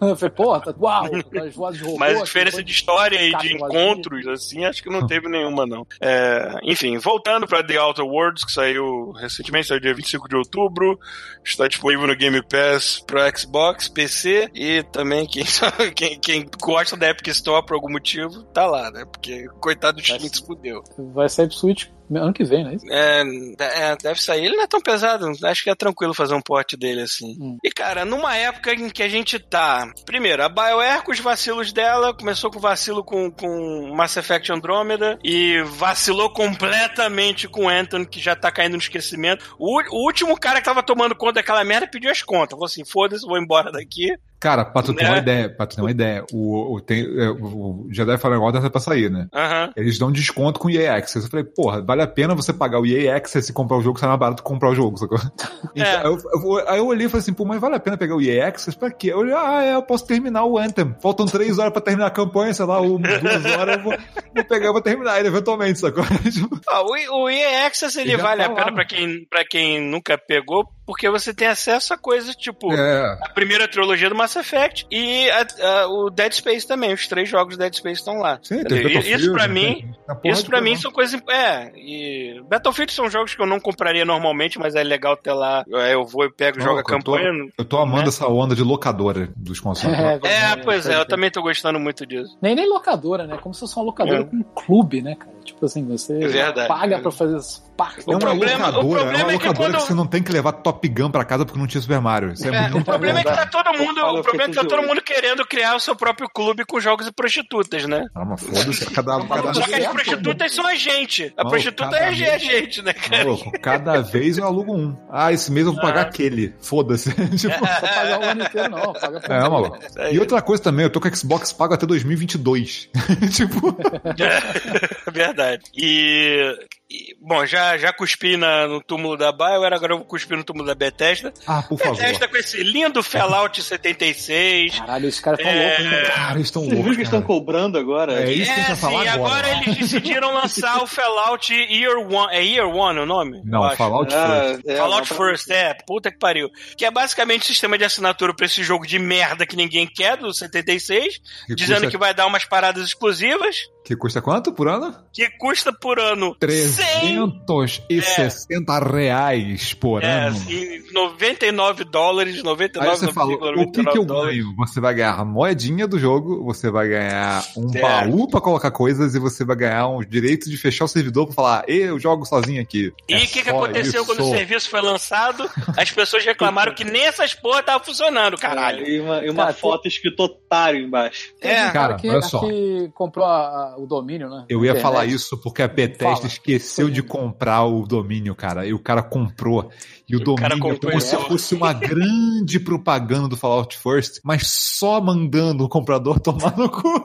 Eu 0.00 0.16
falei, 0.16 0.34
pô, 0.34 0.60
tá, 0.60 0.74
uau, 0.78 1.06
as 1.46 1.54
vozes 1.54 1.80
de 1.80 1.86
robô. 1.86 1.98
Mas 1.98 2.10
a 2.10 2.14
assim, 2.16 2.24
diferença 2.24 2.62
de 2.62 2.72
história 2.72 3.20
e 3.22 3.28
de 3.36 3.56
vazio. 3.56 3.56
encontros, 3.56 4.26
assim, 4.28 4.64
acho 4.64 4.82
que 4.82 4.90
não 4.90 5.06
teve 5.06 5.28
nenhuma, 5.28 5.66
não. 5.66 5.86
É, 6.00 6.58
enfim, 6.62 6.98
voltando 6.98 7.46
pra 7.46 7.62
The 7.62 7.80
Outer 7.80 8.04
Worlds, 8.04 8.44
que 8.44 8.52
saiu 8.52 9.12
recentemente, 9.12 9.68
saiu 9.68 9.80
dia 9.80 9.94
25 9.94 10.28
de 10.28 10.36
outubro, 10.36 10.98
está 11.44 11.66
disponível 11.66 12.06
no 12.06 12.16
Game 12.16 12.40
Pass 12.42 13.02
pra 13.06 13.34
Xbox, 13.34 13.88
PC 13.88 14.50
e 14.54 14.82
também 14.84 15.26
quem, 15.26 15.44
quem, 15.94 16.18
quem 16.20 16.46
gosta 16.60 16.96
da 16.96 17.08
Epic 17.08 17.28
Store 17.28 17.64
por 17.64 17.74
algum 17.74 17.90
motivo, 17.90 18.42
tá 18.44 18.66
lá, 18.66 18.90
né? 18.90 19.04
Porque 19.10 19.46
coitado 19.60 19.96
do 19.98 20.04
Steam 20.04 20.20
se 20.20 20.44
fudeu. 20.44 20.82
Vai 20.98 21.28
sair 21.28 21.45
Switch 21.52 21.90
ano 22.14 22.32
que 22.32 22.44
vem, 22.44 22.64
né? 22.64 22.76
É, 22.90 23.22
é, 23.58 23.96
deve 23.96 24.20
sair. 24.20 24.44
Ele 24.46 24.56
não 24.56 24.64
é 24.64 24.66
tão 24.66 24.80
pesado, 24.80 25.30
acho 25.44 25.64
que 25.64 25.70
é 25.70 25.74
tranquilo 25.74 26.14
fazer 26.14 26.34
um 26.34 26.40
porte 26.40 26.76
dele 26.76 27.02
assim. 27.02 27.36
Hum. 27.40 27.58
E 27.64 27.70
cara, 27.70 28.04
numa 28.04 28.36
época 28.36 28.72
em 28.72 28.88
que 28.90 29.02
a 29.02 29.08
gente 29.08 29.38
tá. 29.38 29.90
Primeiro, 30.04 30.42
a 30.42 30.48
BioWare 30.48 31.02
com 31.02 31.12
os 31.12 31.20
vacilos 31.20 31.72
dela, 31.72 32.14
começou 32.14 32.50
com 32.50 32.58
vacilo 32.60 33.02
com, 33.04 33.30
com 33.30 33.92
Mass 33.94 34.16
Effect 34.16 34.52
Andromeda 34.52 35.18
e 35.24 35.62
vacilou 35.62 36.30
completamente 36.30 37.48
com 37.48 37.68
Anthem, 37.68 38.04
que 38.04 38.20
já 38.20 38.34
tá 38.36 38.50
caindo 38.50 38.72
no 38.72 38.78
esquecimento. 38.78 39.54
O, 39.58 39.80
o 39.80 40.04
último 40.06 40.38
cara 40.38 40.58
que 40.60 40.64
tava 40.64 40.82
tomando 40.82 41.14
conta 41.14 41.34
daquela 41.34 41.64
merda 41.64 41.86
pediu 41.86 42.10
as 42.10 42.22
contas. 42.22 42.50
Falou 42.50 42.66
assim: 42.66 42.84
foda-se, 42.84 43.26
vou 43.26 43.38
embora 43.38 43.72
daqui. 43.72 44.14
Cara, 44.38 44.64
pra 44.66 44.82
tu 44.82 44.94
ter 44.94 45.04
Né? 45.04 45.10
uma 45.10 45.18
ideia, 45.18 45.48
pra 45.48 45.66
tu 45.66 45.76
ter 45.76 45.82
uma 45.82 45.90
ideia, 45.90 46.24
o, 46.30 46.74
o, 46.74 46.80
tem, 46.80 47.00
é, 47.00 47.30
o 47.30 47.88
Jedi 47.90 48.18
Fallen 48.18 48.38
Order 48.38 48.60
tá 48.60 48.68
pra 48.68 48.80
sair, 48.80 49.10
né? 49.10 49.26
Aham. 49.32 49.72
Eles 49.74 49.98
dão 49.98 50.12
desconto 50.12 50.60
com 50.60 50.68
o 50.68 50.70
EA 50.70 50.94
Access. 50.96 51.24
Eu 51.24 51.30
falei, 51.30 51.44
porra, 51.44 51.80
vale 51.96 52.02
a 52.02 52.06
pena 52.12 52.34
você 52.34 52.52
pagar 52.52 52.80
o 52.80 52.86
EA 52.86 53.16
Access 53.16 53.50
e 53.50 53.52
comprar 53.54 53.76
o 53.78 53.80
jogo, 53.82 53.98
sai 53.98 54.08
mais 54.08 54.20
barato 54.20 54.42
que 54.42 54.48
comprar 54.48 54.70
o 54.70 54.74
jogo, 54.74 54.96
sacou? 54.98 55.18
Então, 55.74 56.12
eu, 56.12 56.18
eu- 56.56 56.68
aí 56.68 56.78
eu 56.78 56.86
olhei 56.86 57.06
e 57.06 57.08
falei 57.10 57.20
assim, 57.20 57.34
pô, 57.34 57.44
mas 57.44 57.60
vale 57.60 57.74
a 57.74 57.80
pena 57.80 57.96
pegar 57.98 58.16
o 58.16 58.20
EA 58.22 58.48
Access 58.48 58.76
pra 58.78 58.90
quê? 58.90 59.08
Eu 59.12 59.18
olhei, 59.18 59.34
ah, 59.34 59.62
é, 59.64 59.74
eu 59.74 59.82
posso 59.82 60.06
terminar 60.06 60.44
o 60.44 60.56
Anthem. 60.58 60.94
Faltam 61.00 61.26
três 61.26 61.58
horas 61.58 61.72
pra 61.72 61.82
terminar 61.82 62.06
a 62.06 62.10
campanha, 62.10 62.54
sei 62.54 62.64
lá, 62.64 62.80
ou 62.80 62.98
duas 62.98 63.44
horas, 63.44 63.76
eu 63.76 63.82
vou, 63.82 63.92
vou 64.34 64.44
pegar 64.44 64.68
e 64.68 64.72
vou 64.72 64.80
terminar 64.80 65.18
ele 65.18 65.28
eventualmente, 65.28 65.78
sacou? 65.78 66.04
Ah, 66.68 66.82
o, 66.82 67.22
o 67.24 67.28
EA 67.30 67.66
Access 67.66 67.98
ele 68.00 68.12
Ele 68.12 68.22
vale 68.22 68.42
tá 68.44 68.50
a 68.50 68.54
pena 68.54 68.72
pra 68.74 68.84
quem, 68.84 69.26
pra 69.28 69.44
quem 69.44 69.80
nunca 69.90 70.16
pegou 70.18 70.64
porque 70.86 71.10
você 71.10 71.34
tem 71.34 71.48
acesso 71.48 71.92
a 71.92 71.98
coisas 71.98 72.34
tipo 72.36 72.72
É. 72.72 73.18
a 73.22 73.28
primeira 73.30 73.66
trilogia 73.68 74.08
do 74.08 74.14
Mass 74.14 74.36
Effect 74.36 74.86
e 74.90 75.28
a- 75.30 75.46
a- 75.82 75.88
o 75.88 76.08
Dead 76.10 76.32
Space 76.32 76.66
também. 76.66 76.92
Os 76.94 77.06
três 77.08 77.28
jogos 77.28 77.56
do 77.56 77.58
Dead 77.60 77.74
Space 77.74 78.00
estão 78.00 78.18
lá. 78.18 78.38
Sim, 78.42 78.60
E- 78.70 79.12
isso 79.14 79.32
pra 79.32 79.46
né? 79.48 79.54
mim, 79.54 79.90
porra 80.06 80.20
isso 80.24 80.46
pra 80.46 80.60
mim 80.60 80.76
são 80.76 80.90
coisas. 80.92 81.20
É, 81.28 81.72
e 81.76 82.40
Battlefield 82.48 82.92
são 82.92 83.10
jogos 83.10 83.34
que 83.34 83.42
eu 83.42 83.46
não 83.46 83.58
compraria 83.60 84.04
normalmente, 84.04 84.58
mas 84.58 84.74
é 84.74 84.82
legal 84.84 85.16
ter 85.16 85.32
lá. 85.32 85.64
É, 85.72 85.94
Eu 85.96 86.04
vou 86.04 86.24
e 86.24 86.30
pego, 86.30 86.58
Não, 86.58 86.64
jogo 86.66 86.76
a 86.76 86.80
eu 86.80 86.84
tô- 86.84 86.92
campanha. 86.92 87.30
Eu 87.58 87.64
tô 87.64 87.78
amando 87.78 88.02
né? 88.02 88.08
essa 88.08 88.26
onda 88.28 88.54
de 88.54 88.62
locadora 88.62 89.28
dos 89.36 89.58
consoles. 89.60 89.98
É, 89.98 90.56
pois 90.56 90.86
é, 90.86 90.92
eu 90.92 90.98
pode 90.98 91.08
também 91.08 91.30
tô 91.30 91.42
gostando 91.42 91.80
muito 91.80 92.06
disso. 92.06 92.36
Nem, 92.40 92.54
nem 92.54 92.68
locadora, 92.68 93.26
né? 93.26 93.38
Como 93.42 93.54
se 93.54 93.60
fosse 93.60 93.74
uma 93.76 93.84
locadora 93.86 94.20
É. 94.20 94.24
com 94.24 94.36
um 94.36 94.42
clube, 94.42 95.00
né, 95.02 95.14
cara? 95.16 95.34
Tipo 95.44 95.64
assim, 95.64 95.84
você 95.86 96.12
É 96.22 96.28
verdade. 96.28 96.68
paga 96.68 96.98
pra 96.98 97.10
fazer 97.10 97.36
as 97.36 97.58
partes. 97.76 98.06
O 98.06 98.10
é 98.12 98.14
uma 98.14 98.20
problema- 98.20 98.64
o 98.64 98.66
locadora, 98.72 99.00
problema 99.02 99.18
é 99.18 99.22
uma 99.24 99.32
é 99.32 99.38
que 99.38 99.46
locadora 99.46 99.68
que, 99.70 99.76
quando- 99.78 99.86
você 99.86 99.94
não 99.94 100.06
tem 100.06 100.22
que 100.22 100.32
levar 100.32 100.52
Top 100.52 100.75
Gun 100.84 101.10
pra 101.10 101.24
casa 101.24 101.44
porque 101.44 101.58
não 101.58 101.66
tinha 101.66 101.80
Super 101.80 102.00
Mario. 102.00 102.32
Isso 102.32 102.46
é, 102.46 102.54
É, 102.54 102.60
muito 102.62 102.78
o 102.78 102.84
problema 102.84 103.20
é 103.20 103.24
que 103.24 103.30
tá 103.30 103.46
todo 103.46 103.78
mundo. 103.78 104.00
Fala 104.00 104.20
O 104.20 104.22
problema 104.22 104.50
é 104.50 104.54
que 104.54 104.60
tá 104.60 104.64
todo 104.64 104.86
mundo 104.86 105.02
querendo 105.02 105.46
criar 105.46 105.76
o 105.76 105.80
seu 105.80 105.96
próprio 105.96 106.28
clube 106.28 106.64
com 106.64 106.80
jogos 106.80 107.06
e 107.06 107.12
prostitutas, 107.12 107.84
né? 107.86 108.06
Ah, 108.14 108.24
mas 108.24 108.42
foda-se, 108.42 108.86
cada, 108.90 109.24
cada, 109.26 109.54
Só 109.54 109.62
que 109.62 109.74
as 109.74 109.86
prostitutas 109.86 110.52
são 110.52 110.66
a 110.66 110.74
gente. 110.74 111.32
A 111.36 111.44
prostituta 111.44 111.96
é 111.96 112.08
a 112.08 112.12
gente, 112.12 112.30
a 112.30 112.38
gente, 112.38 112.82
né, 112.82 112.92
cara? 112.92 113.24
Maluco, 113.24 113.52
cada 113.60 114.00
vez 114.00 114.38
eu 114.38 114.44
alugo 114.44 114.74
um. 114.74 114.96
Ah, 115.10 115.32
esse 115.32 115.50
mês 115.50 115.66
eu 115.66 115.72
vou 115.72 115.80
pagar 115.80 116.02
aquele. 116.02 116.54
Foda-se. 116.60 117.10
tipo, 117.36 117.54
Não 117.54 117.60
pagar 117.60 118.20
o 118.20 118.24
ano 118.24 118.42
inteiro, 118.42 118.68
não. 118.70 118.92
Paga 118.92 119.20
por 119.20 119.30
é, 119.30 119.40
maluco. 119.40 119.78
E 120.10 120.18
outra 120.18 120.42
coisa 120.42 120.62
também, 120.62 120.84
eu 120.84 120.90
tô 120.90 121.00
com 121.00 121.14
Xbox 121.14 121.52
pago 121.52 121.74
até 121.74 121.86
2022. 121.86 122.88
tipo, 123.34 123.76
Verdade. 125.12 125.62
E. 125.74 126.54
e, 126.90 127.16
bom, 127.20 127.44
já, 127.46 127.76
já 127.78 127.92
cuspi 127.92 128.36
na- 128.36 128.66
no 128.68 128.80
túmulo 128.82 129.16
da 129.16 129.32
BioWare, 129.32 129.74
agora 129.74 129.92
eu 129.94 129.98
vou 129.98 130.06
cuspir 130.06 130.36
no 130.36 130.44
túmulo 130.44 130.66
da 130.66 130.74
Bethesda. 130.74 131.32
ah, 131.46 131.62
por 131.62 131.78
favor. 131.78 131.96
Bethesda 131.96 132.28
com 132.28 132.36
esse 132.36 132.62
lindo 132.62 133.02
Fallout 133.02 133.60
76. 133.62 134.78
Caralho, 134.78 135.08
esses 135.08 135.20
caras 135.20 135.40
tão 135.40 135.50
É. 135.50 135.68
loucos, 135.68 135.84
né? 135.84 136.02
Cara, 136.10 136.34
eles 136.36 136.46
estão 136.46 136.62
Vocês 136.62 136.74
loucos. 136.76 136.96
que 136.96 137.02
estão 137.02 137.22
cobrando 137.22 137.78
agora? 137.78 138.22
É 138.22 138.32
isso 138.32 138.44
que 138.44 138.50
a 138.52 138.54
gente 138.62 138.66
vai 138.68 138.76
falar 138.76 139.02
sim, 139.02 139.08
agora. 139.08 139.48
eles 139.64 139.76
decidiram 139.78 140.32
lançar 140.34 140.82
o 140.82 140.86
Fallout 140.86 141.52
Year 141.52 141.98
One. 141.98 142.34
É 142.34 142.42
Year 142.44 142.68
One 142.68 143.00
o 143.00 143.06
nome? 143.06 143.40
Não. 143.44 143.68
Fallout 143.76 144.14
Ah, 144.14 144.26
First. 144.54 144.68
é, 144.68 144.76
Fallout 144.76 145.12
uma- 145.12 145.26
First, 145.26 145.50
é, 145.50 145.74
puta 145.86 146.10
que 146.10 146.18
pariu. 146.18 146.48
Que 146.76 146.84
é 146.84 146.90
basicamente 146.90 147.42
o 147.42 147.46
sistema 147.46 147.76
de 147.76 147.84
assinatura 147.84 148.34
pra 148.34 148.46
esse 148.46 148.62
jogo 148.62 148.86
de 148.86 148.98
merda 148.98 149.46
que 149.46 149.56
ninguém 149.56 149.86
quer, 149.86 150.16
do 150.16 150.32
76, 150.32 151.18
Que 151.46 151.54
dizendo 151.54 151.78
custa- 151.80 151.90
que 151.90 151.98
vai 151.98 152.14
dar 152.14 152.26
umas 152.26 152.44
paradas 152.44 152.86
exclusivas, 152.86 153.56
Que 153.86 153.94
custa 153.94 154.20
quanto 154.20 154.52
por 154.52 154.66
ano? 154.66 154.92
que 155.12 155.30
custa 155.38 155.72
por 155.72 156.00
ano 156.00 156.34
100 156.42 157.44
360 157.46 158.78
reais 158.80 159.74
por 159.74 160.02
é, 160.02 160.26
ano. 160.26 160.36
e 160.50 160.82
99 160.92 161.84
dólares, 161.84 162.36
Aí 162.36 162.42
99 162.42 162.96
você 162.96 163.12
falou, 163.12 163.34
o 163.62 163.70
que 163.70 163.84
que 163.84 163.96
eu 163.98 164.04
dólares. 164.04 164.38
ganho? 164.42 164.56
Você 164.56 164.80
vai 164.80 164.92
ganhar 164.94 165.14
a 165.14 165.24
moedinha 165.24 165.86
do 165.86 165.98
jogo, 165.98 166.42
você 166.44 166.70
vai 166.70 166.88
ganhar 166.88 167.44
um 167.56 167.70
É. 167.76 167.80
baú 167.80 168.28
pra 168.28 168.40
colocar 168.40 168.70
coisas 168.72 169.14
e 169.14 169.18
você 169.20 169.44
vai 169.44 169.54
ganhar 169.56 169.86
um 169.88 170.00
direito 170.00 170.50
de 170.50 170.56
fechar 170.56 170.84
o 170.84 170.88
servidor 170.88 171.26
pra 171.26 171.34
falar, 171.34 171.64
eu 171.68 171.98
jogo 171.98 172.24
sozinho 172.24 172.60
aqui. 172.60 172.92
E 173.08 173.14
É 173.14 173.18
o 173.18 173.20
que, 173.20 173.26
que 173.28 173.44
só 173.44 173.50
aconteceu 173.50 174.02
isso. 174.02 174.06
quando 174.06 174.20
o 174.26 174.30
serviço 174.30 174.68
foi 174.68 174.80
lançado? 174.82 175.48
As 175.76 175.90
pessoas 175.92 176.24
reclamaram 176.24 176.74
que 176.74 176.84
nem 176.84 177.04
essas 177.06 177.34
porra 177.34 177.62
tava 177.62 177.84
funcionando, 177.84 178.36
caralho. 178.36 178.84
E 178.86 179.00
uma, 179.00 179.24
e 179.24 179.30
uma 179.30 179.44
Cara, 179.44 179.54
foto 179.54 179.86
escrito 179.86 180.20
otário 180.24 180.80
embaixo. 180.80 181.32
É, 181.40 181.68
Cara, 181.70 181.94
que, 181.94 182.08
olha 182.10 182.22
só. 182.22 182.40
que 182.40 182.90
comprou 182.94 183.24
a- 183.24 183.74
a- 183.74 183.75
o 183.76 183.86
domínio, 183.86 184.28
né? 184.28 184.44
Eu 184.48 184.64
ia 184.64 184.70
Internet. 184.70 184.82
falar 184.82 185.06
isso 185.06 185.36
porque 185.38 185.62
a 185.62 185.68
Bethesda 185.68 186.16
Fala. 186.16 186.26
esqueceu 186.26 186.90
de 186.90 187.02
comprar 187.02 187.64
o 187.64 187.86
domínio, 187.86 188.34
cara. 188.34 188.66
E 188.66 188.72
o 188.72 188.78
cara 188.78 189.02
comprou. 189.02 189.70
E 190.08 190.14
o, 190.14 190.20
O 190.20 190.36
cara 190.36 190.54
domínio 190.54 190.56
é 190.56 190.74
comprou 190.74 190.92
como 190.92 191.00
se 191.00 191.16
fosse 191.16 191.54
uma 191.54 191.72
grande 191.72 192.60
propaganda 192.60 193.28
do 193.28 193.36
Fallout 193.36 193.76
First, 193.76 194.20
mas 194.22 194.46
só 194.46 195.00
mandando 195.00 195.64
o 195.64 195.68
comprador 195.68 196.18
tomar 196.20 196.56
no 196.56 196.70
cu. 196.70 196.82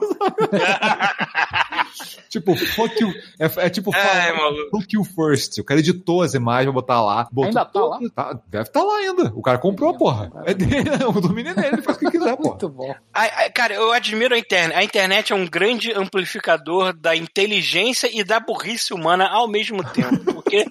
tipo, 2.28 2.54
fuck 2.56 3.02
you. 3.02 3.12
É, 3.38 3.66
é 3.66 3.70
tipo, 3.70 3.90
maluco. 3.90 4.70
fuck 4.70 4.94
you 4.94 5.04
first. 5.04 5.58
O 5.58 5.64
cara 5.64 5.80
editou 5.80 6.22
as 6.22 6.34
imagens, 6.34 6.66
vai 6.66 6.74
botar 6.74 7.02
lá. 7.02 7.28
Botou 7.32 7.48
Ainda 7.48 7.64
tá 7.64 7.80
lá? 7.80 7.98
Tá, 8.14 8.40
deve 8.46 8.64
estar 8.64 8.82
lá 8.82 8.96
ainda. 8.96 9.32
O 9.34 9.42
cara 9.42 9.58
comprou, 9.58 9.96
porra. 9.96 10.30
É 10.46 10.54
dele, 10.54 10.90
o 11.04 11.20
domínio 11.20 11.50
é 11.50 11.54
dele, 11.54 11.68
ele 11.74 11.82
faz 11.82 11.96
o 11.96 12.00
que 12.00 12.10
quiser, 12.10 12.36
porra. 12.36 12.50
Muito 12.50 12.68
bom. 12.68 12.94
Ai, 13.12 13.30
ai, 13.34 13.50
cara, 13.50 13.74
eu 13.74 13.92
admiro 13.92 14.34
a 14.34 14.38
internet. 14.38 14.76
A 14.76 14.84
internet 14.84 15.32
é 15.32 15.36
um 15.36 15.46
grande 15.46 15.92
amplificador 15.92 16.92
da 16.92 17.16
inteligência 17.16 18.08
e 18.12 18.22
da 18.22 18.38
burrice 18.38 18.94
humana 18.94 19.28
ao 19.28 19.48
mesmo 19.48 19.82
tempo. 19.82 20.32
Porque, 20.32 20.64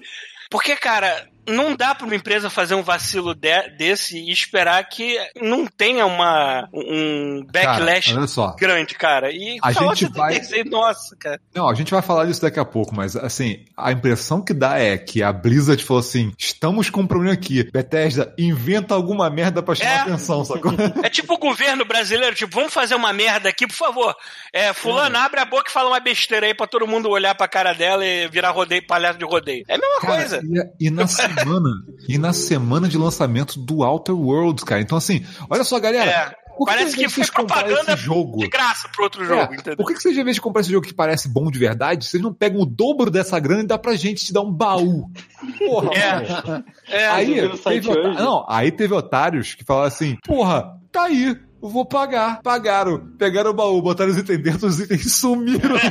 porque 0.50 0.76
cara, 0.76 1.28
não 1.48 1.74
dá 1.76 1.94
pra 1.94 2.06
uma 2.06 2.14
empresa 2.14 2.48
fazer 2.50 2.74
um 2.74 2.82
vacilo 2.82 3.34
de- 3.34 3.68
desse 3.76 4.16
e 4.18 4.30
esperar 4.32 4.82
que 4.88 5.16
não 5.40 5.66
tenha 5.66 6.06
uma, 6.06 6.68
um 6.72 7.44
backlash 7.52 8.12
Cara, 8.14 8.54
grande, 8.58 8.94
cara. 8.94 9.30
E 9.32 9.58
A 9.62 9.72
gente 9.72 10.06
vai- 10.08 10.34
76, 10.34 10.70
nossa, 10.70 11.16
cara. 11.16 11.40
Não, 11.54 11.68
a 11.68 11.74
gente 11.74 11.90
vai 11.90 12.02
falar 12.02 12.26
disso 12.26 12.42
daqui 12.42 12.58
a 12.60 12.64
pouco, 12.64 12.94
mas 12.94 13.16
assim, 13.16 13.64
a 13.76 13.92
impressão 13.92 14.42
que 14.42 14.52
dá 14.54 14.78
é 14.78 14.96
que 14.98 15.22
a 15.22 15.32
Blizzard 15.32 15.82
falou 15.84 16.00
assim: 16.00 16.32
estamos 16.38 16.90
com 16.90 17.00
um 17.00 17.06
problema 17.06 17.32
aqui. 17.34 17.64
Bethesda, 17.72 18.32
inventa 18.38 18.94
alguma 18.94 19.28
merda 19.30 19.62
pra 19.62 19.74
chamar 19.74 19.90
É. 19.90 19.96
atenção, 20.00 20.44
sacou? 20.44 20.72
É 21.04 21.08
tipo 21.10 21.34
o 21.34 21.38
governo 21.38 21.84
brasileiro, 21.84 22.34
tipo, 22.36 22.54
vamos 22.54 22.72
fazer 22.72 22.94
uma 22.94 23.12
merda 23.12 23.48
aqui, 23.48 23.66
por 23.66 23.74
favor. 23.76 24.14
É, 24.52 24.72
fulano, 24.72 25.16
abre 25.18 25.40
a 25.40 25.44
boca 25.44 25.68
e 25.68 25.72
fala 25.72 25.88
uma 25.88 26.00
besteira 26.00 26.46
aí 26.46 26.54
pra 26.54 26.66
todo 26.66 26.86
mundo 26.86 27.08
olhar 27.08 27.34
pra 27.34 27.48
cara 27.48 27.72
dela 27.72 28.04
e 28.04 28.28
virar 28.28 28.50
rodeio, 28.50 28.86
palhaço 28.86 29.18
de 29.18 29.24
rodeio. 29.24 29.64
É 29.68 29.74
a 29.74 29.78
mesma 29.78 30.00
Cara, 30.00 30.12
coisa. 30.14 30.40
E, 30.78 30.86
e 30.86 30.90
na 30.90 31.06
semana, 31.38 31.70
e 32.08 32.18
na 32.18 32.32
semana 32.32 32.88
de 32.88 32.96
lançamento 32.98 33.58
do 33.58 33.82
Outer 33.82 34.14
Worlds, 34.14 34.64
cara. 34.64 34.80
Então, 34.80 34.98
assim, 34.98 35.24
olha 35.50 35.64
só, 35.64 35.78
galera. 35.80 36.10
É. 36.10 36.42
por 36.56 36.66
que 36.66 36.74
Parece 36.74 36.96
que 36.96 37.06
de 37.06 37.12
foi 37.12 37.24
propaganda 37.26 37.96
jogo. 37.96 38.38
de 38.38 38.48
graça 38.48 38.88
pro 38.94 39.04
outro 39.04 39.24
É, 39.24 39.26
jogo, 39.26 39.54
entendeu? 39.54 39.76
por 39.76 39.86
que, 39.86 39.94
que 39.94 40.02
vocês, 40.02 40.14
ao 40.16 40.20
invés 40.22 40.36
de 40.36 40.40
comprar 40.42 40.60
esse 40.60 40.70
jogo 40.70 40.86
que 40.86 40.92
parece 40.94 41.28
bom 41.28 41.50
de 41.50 41.58
verdade, 41.58 42.04
vocês 42.06 42.22
não 42.22 42.32
pegam 42.32 42.60
o 42.60 42.66
dobro 42.66 43.10
dessa 43.10 43.38
grana 43.40 43.62
e 43.62 43.66
dá 43.66 43.78
pra 43.78 43.94
gente 43.96 44.24
te 44.26 44.32
dar 44.32 44.42
um 44.42 44.52
baú? 44.52 45.10
Porra, 45.58 45.90
É. 45.94 46.62
É, 47.04 47.08
Aí 47.08 47.34
teve, 47.64 47.88
hoje. 47.90 48.18
não, 48.22 48.44
aí 48.48 48.70
teve 48.70 48.92
otários 48.94 49.54
que 49.54 49.64
falaram 49.64 49.88
assim, 49.88 50.16
porra, 50.26 50.78
tá 50.92 51.04
aí, 51.04 51.36
vou 51.70 51.84
pagar. 51.86 52.40
Pagaram, 52.42 52.98
pegaram 53.18 53.50
o 53.50 53.54
baú, 53.54 53.80
botaram 53.82 54.10
os 54.10 54.18
itens 54.18 54.42
dentro, 54.42 54.66
os 54.68 54.80
itens 54.80 55.12
sumiram. 55.14 55.76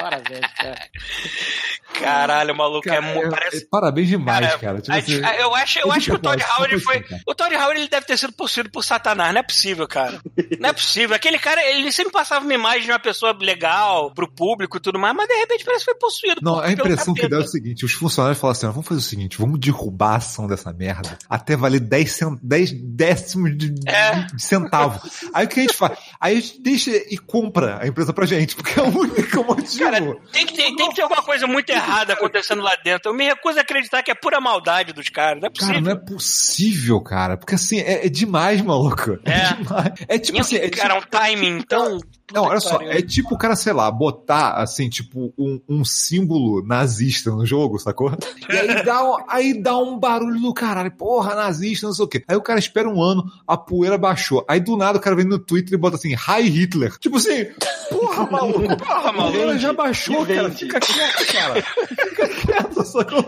Parabéns, 0.00 0.46
cara. 0.56 0.78
Caralho, 2.00 2.56
maluco, 2.56 2.88
é, 2.88 2.92
Cara, 2.94 3.02
mu- 3.14 3.22
é- 3.24 3.28
parece... 3.28 3.56
é 3.58 3.66
parabéns 3.70 4.08
demais, 4.08 4.46
Cara, 4.46 4.58
cara. 4.58 4.80
Tipo 4.80 4.92
a- 4.92 4.98
assim, 4.98 5.20
eu 5.38 5.54
acho, 5.54 5.78
eu 5.80 5.92
acho 5.92 6.06
que 6.06 6.12
o 6.16 6.18
Todd 6.18 6.38
propósito, 6.42 6.58
Howard 6.58 6.80
foi. 6.84 6.96
assim. 6.98 7.22
O 7.26 7.34
Todd 7.34 7.54
Howard 7.54 7.80
ele 7.80 7.88
deve 7.90 8.06
ter 8.06 8.16
sido 8.16 8.32
possuído 8.32 8.70
por 8.70 8.82
Satanás. 8.82 9.34
Não 9.34 9.40
é 9.40 9.42
possível, 9.42 9.86
cara. 9.86 10.18
Não 10.58 10.70
é 10.70 10.72
possível. 10.72 11.14
Aquele 11.14 11.38
cara, 11.38 11.62
ele 11.66 11.92
sempre 11.92 12.12
passava 12.12 12.42
uma 12.44 12.54
imagem 12.54 12.82
de 12.84 12.90
uma 12.92 12.98
pessoa 12.98 13.36
legal 13.38 14.12
pro 14.14 14.30
público 14.32 14.78
e 14.78 14.80
tudo 14.80 14.98
mais, 14.98 15.14
mas 15.14 15.28
de 15.28 15.34
repente 15.34 15.64
parece 15.64 15.84
que 15.84 15.90
foi 15.90 15.98
possuído. 16.00 16.40
Não, 16.42 16.58
a 16.58 16.62
pelo 16.62 16.72
impressão 16.72 17.12
que 17.12 17.28
dá 17.28 17.36
é 17.36 17.40
o 17.40 17.46
seguinte: 17.46 17.84
os 17.84 17.92
funcionários 17.92 18.38
falam 18.40 18.52
assim: 18.52 18.66
"Ó, 18.66 18.70
vamos 18.70 18.86
fazer 18.88 19.00
o 19.00 19.02
seguinte, 19.02 19.36
vamos 19.38 19.60
derrubar 19.60 20.12
a 20.12 20.16
ação 20.16 20.46
dessa 20.46 20.72
merda 20.72 21.18
até 21.28 21.54
valer 21.56 21.80
10, 21.80 22.10
cent... 22.12 22.38
10 22.42 22.72
de, 23.56 23.74
É. 23.88 24.26
de 24.34 24.42
centavo. 24.42 25.00
Aí 25.32 25.46
o 25.46 25.48
que 25.48 25.60
a 25.60 25.62
gente 25.62 25.76
faz? 25.76 25.98
Aí 26.20 26.36
a 26.36 26.40
gente 26.40 26.60
deixa 26.62 26.90
e 26.90 27.16
compra 27.18 27.78
a 27.82 27.86
empresa 27.86 28.12
pra 28.12 28.26
gente, 28.26 28.54
porque 28.56 28.78
é 28.78 28.82
o 28.82 28.86
único 28.98 29.44
motivo. 29.44 29.78
Cara, 29.84 30.00
tem 30.32 30.46
que, 30.46 30.54
ter, 30.54 30.74
tem 30.76 30.88
que 30.88 30.94
ter 30.96 31.02
alguma 31.02 31.22
coisa 31.22 31.46
muito 31.46 31.70
errada 31.70 32.12
acontecendo 32.14 32.62
lá 32.62 32.76
dentro. 32.84 33.10
Eu 33.10 33.14
me 33.14 33.24
recuso 33.24 33.58
a 33.58 33.62
acreditar 33.62 34.02
que 34.02 34.10
é 34.10 34.14
pura 34.14 34.40
maldade 34.40 34.92
dos 34.92 35.08
caras. 35.08 35.40
Não 35.40 35.48
é 35.48 35.50
Cara, 35.50 35.72
possível. 35.72 35.80
não 35.82 35.90
é 35.92 35.94
possível, 35.96 37.00
cara. 37.00 37.36
Porque 37.36 37.54
assim, 37.54 37.78
é, 37.80 38.06
é 38.06 38.08
demais, 38.08 38.60
maluco. 38.62 39.18
É. 39.24 39.54
demais. 39.54 39.92
É 40.08 40.18
tipo 40.18 40.32
Tinha 40.32 40.40
assim. 40.42 40.56
É 40.56 40.68
cara, 40.70 40.94
tipo, 41.00 41.06
um 41.06 41.10
timing 41.20 41.62
tão. 41.62 41.98
Não, 42.32 42.44
olha 42.44 42.60
só, 42.60 42.80
é 42.82 43.00
tipo 43.02 43.34
o 43.34 43.38
cara, 43.38 43.54
sei 43.56 43.72
lá, 43.72 43.90
botar, 43.90 44.52
assim, 44.54 44.88
tipo, 44.88 45.32
um, 45.38 45.60
um 45.68 45.84
símbolo 45.84 46.64
nazista 46.66 47.30
no 47.30 47.44
jogo, 47.46 47.78
sacou? 47.78 48.12
E 48.48 48.56
aí 48.56 48.82
dá, 48.84 49.02
um- 49.04 49.16
aí 49.28 49.60
dá 49.62 49.76
um 49.78 49.98
barulho 49.98 50.40
do 50.40 50.52
caralho, 50.54 50.90
porra, 50.90 51.34
nazista, 51.34 51.86
não 51.86 51.92
sei 51.94 52.04
o 52.04 52.08
quê. 52.08 52.24
Aí 52.28 52.36
o 52.36 52.42
cara 52.42 52.58
espera 52.58 52.88
um 52.88 53.02
ano, 53.02 53.24
a 53.46 53.56
poeira 53.56 53.96
baixou. 53.98 54.44
Aí 54.48 54.60
do 54.60 54.76
nada 54.76 54.98
o 54.98 55.00
cara 55.00 55.16
vem 55.16 55.24
no 55.24 55.38
Twitter 55.38 55.74
e 55.74 55.76
bota 55.80 55.96
assim, 55.96 56.14
Hi 56.14 56.42
Hitler. 56.48 56.96
Tipo 56.98 57.16
assim, 57.16 57.46
porra, 57.90 58.26
maluco, 58.30 58.60
porra, 58.76 59.12
maluco. 59.12 59.28
A 59.28 59.32
poeira 59.32 59.58
já 59.58 59.72
baixou, 59.72 60.26
cara. 60.26 60.44
Vende. 60.48 60.56
Fica 60.56 60.80
quieto, 60.80 61.32
cara. 61.32 61.62
Fica 61.62 62.28
quieto, 62.28 62.84
sacou? 62.84 63.24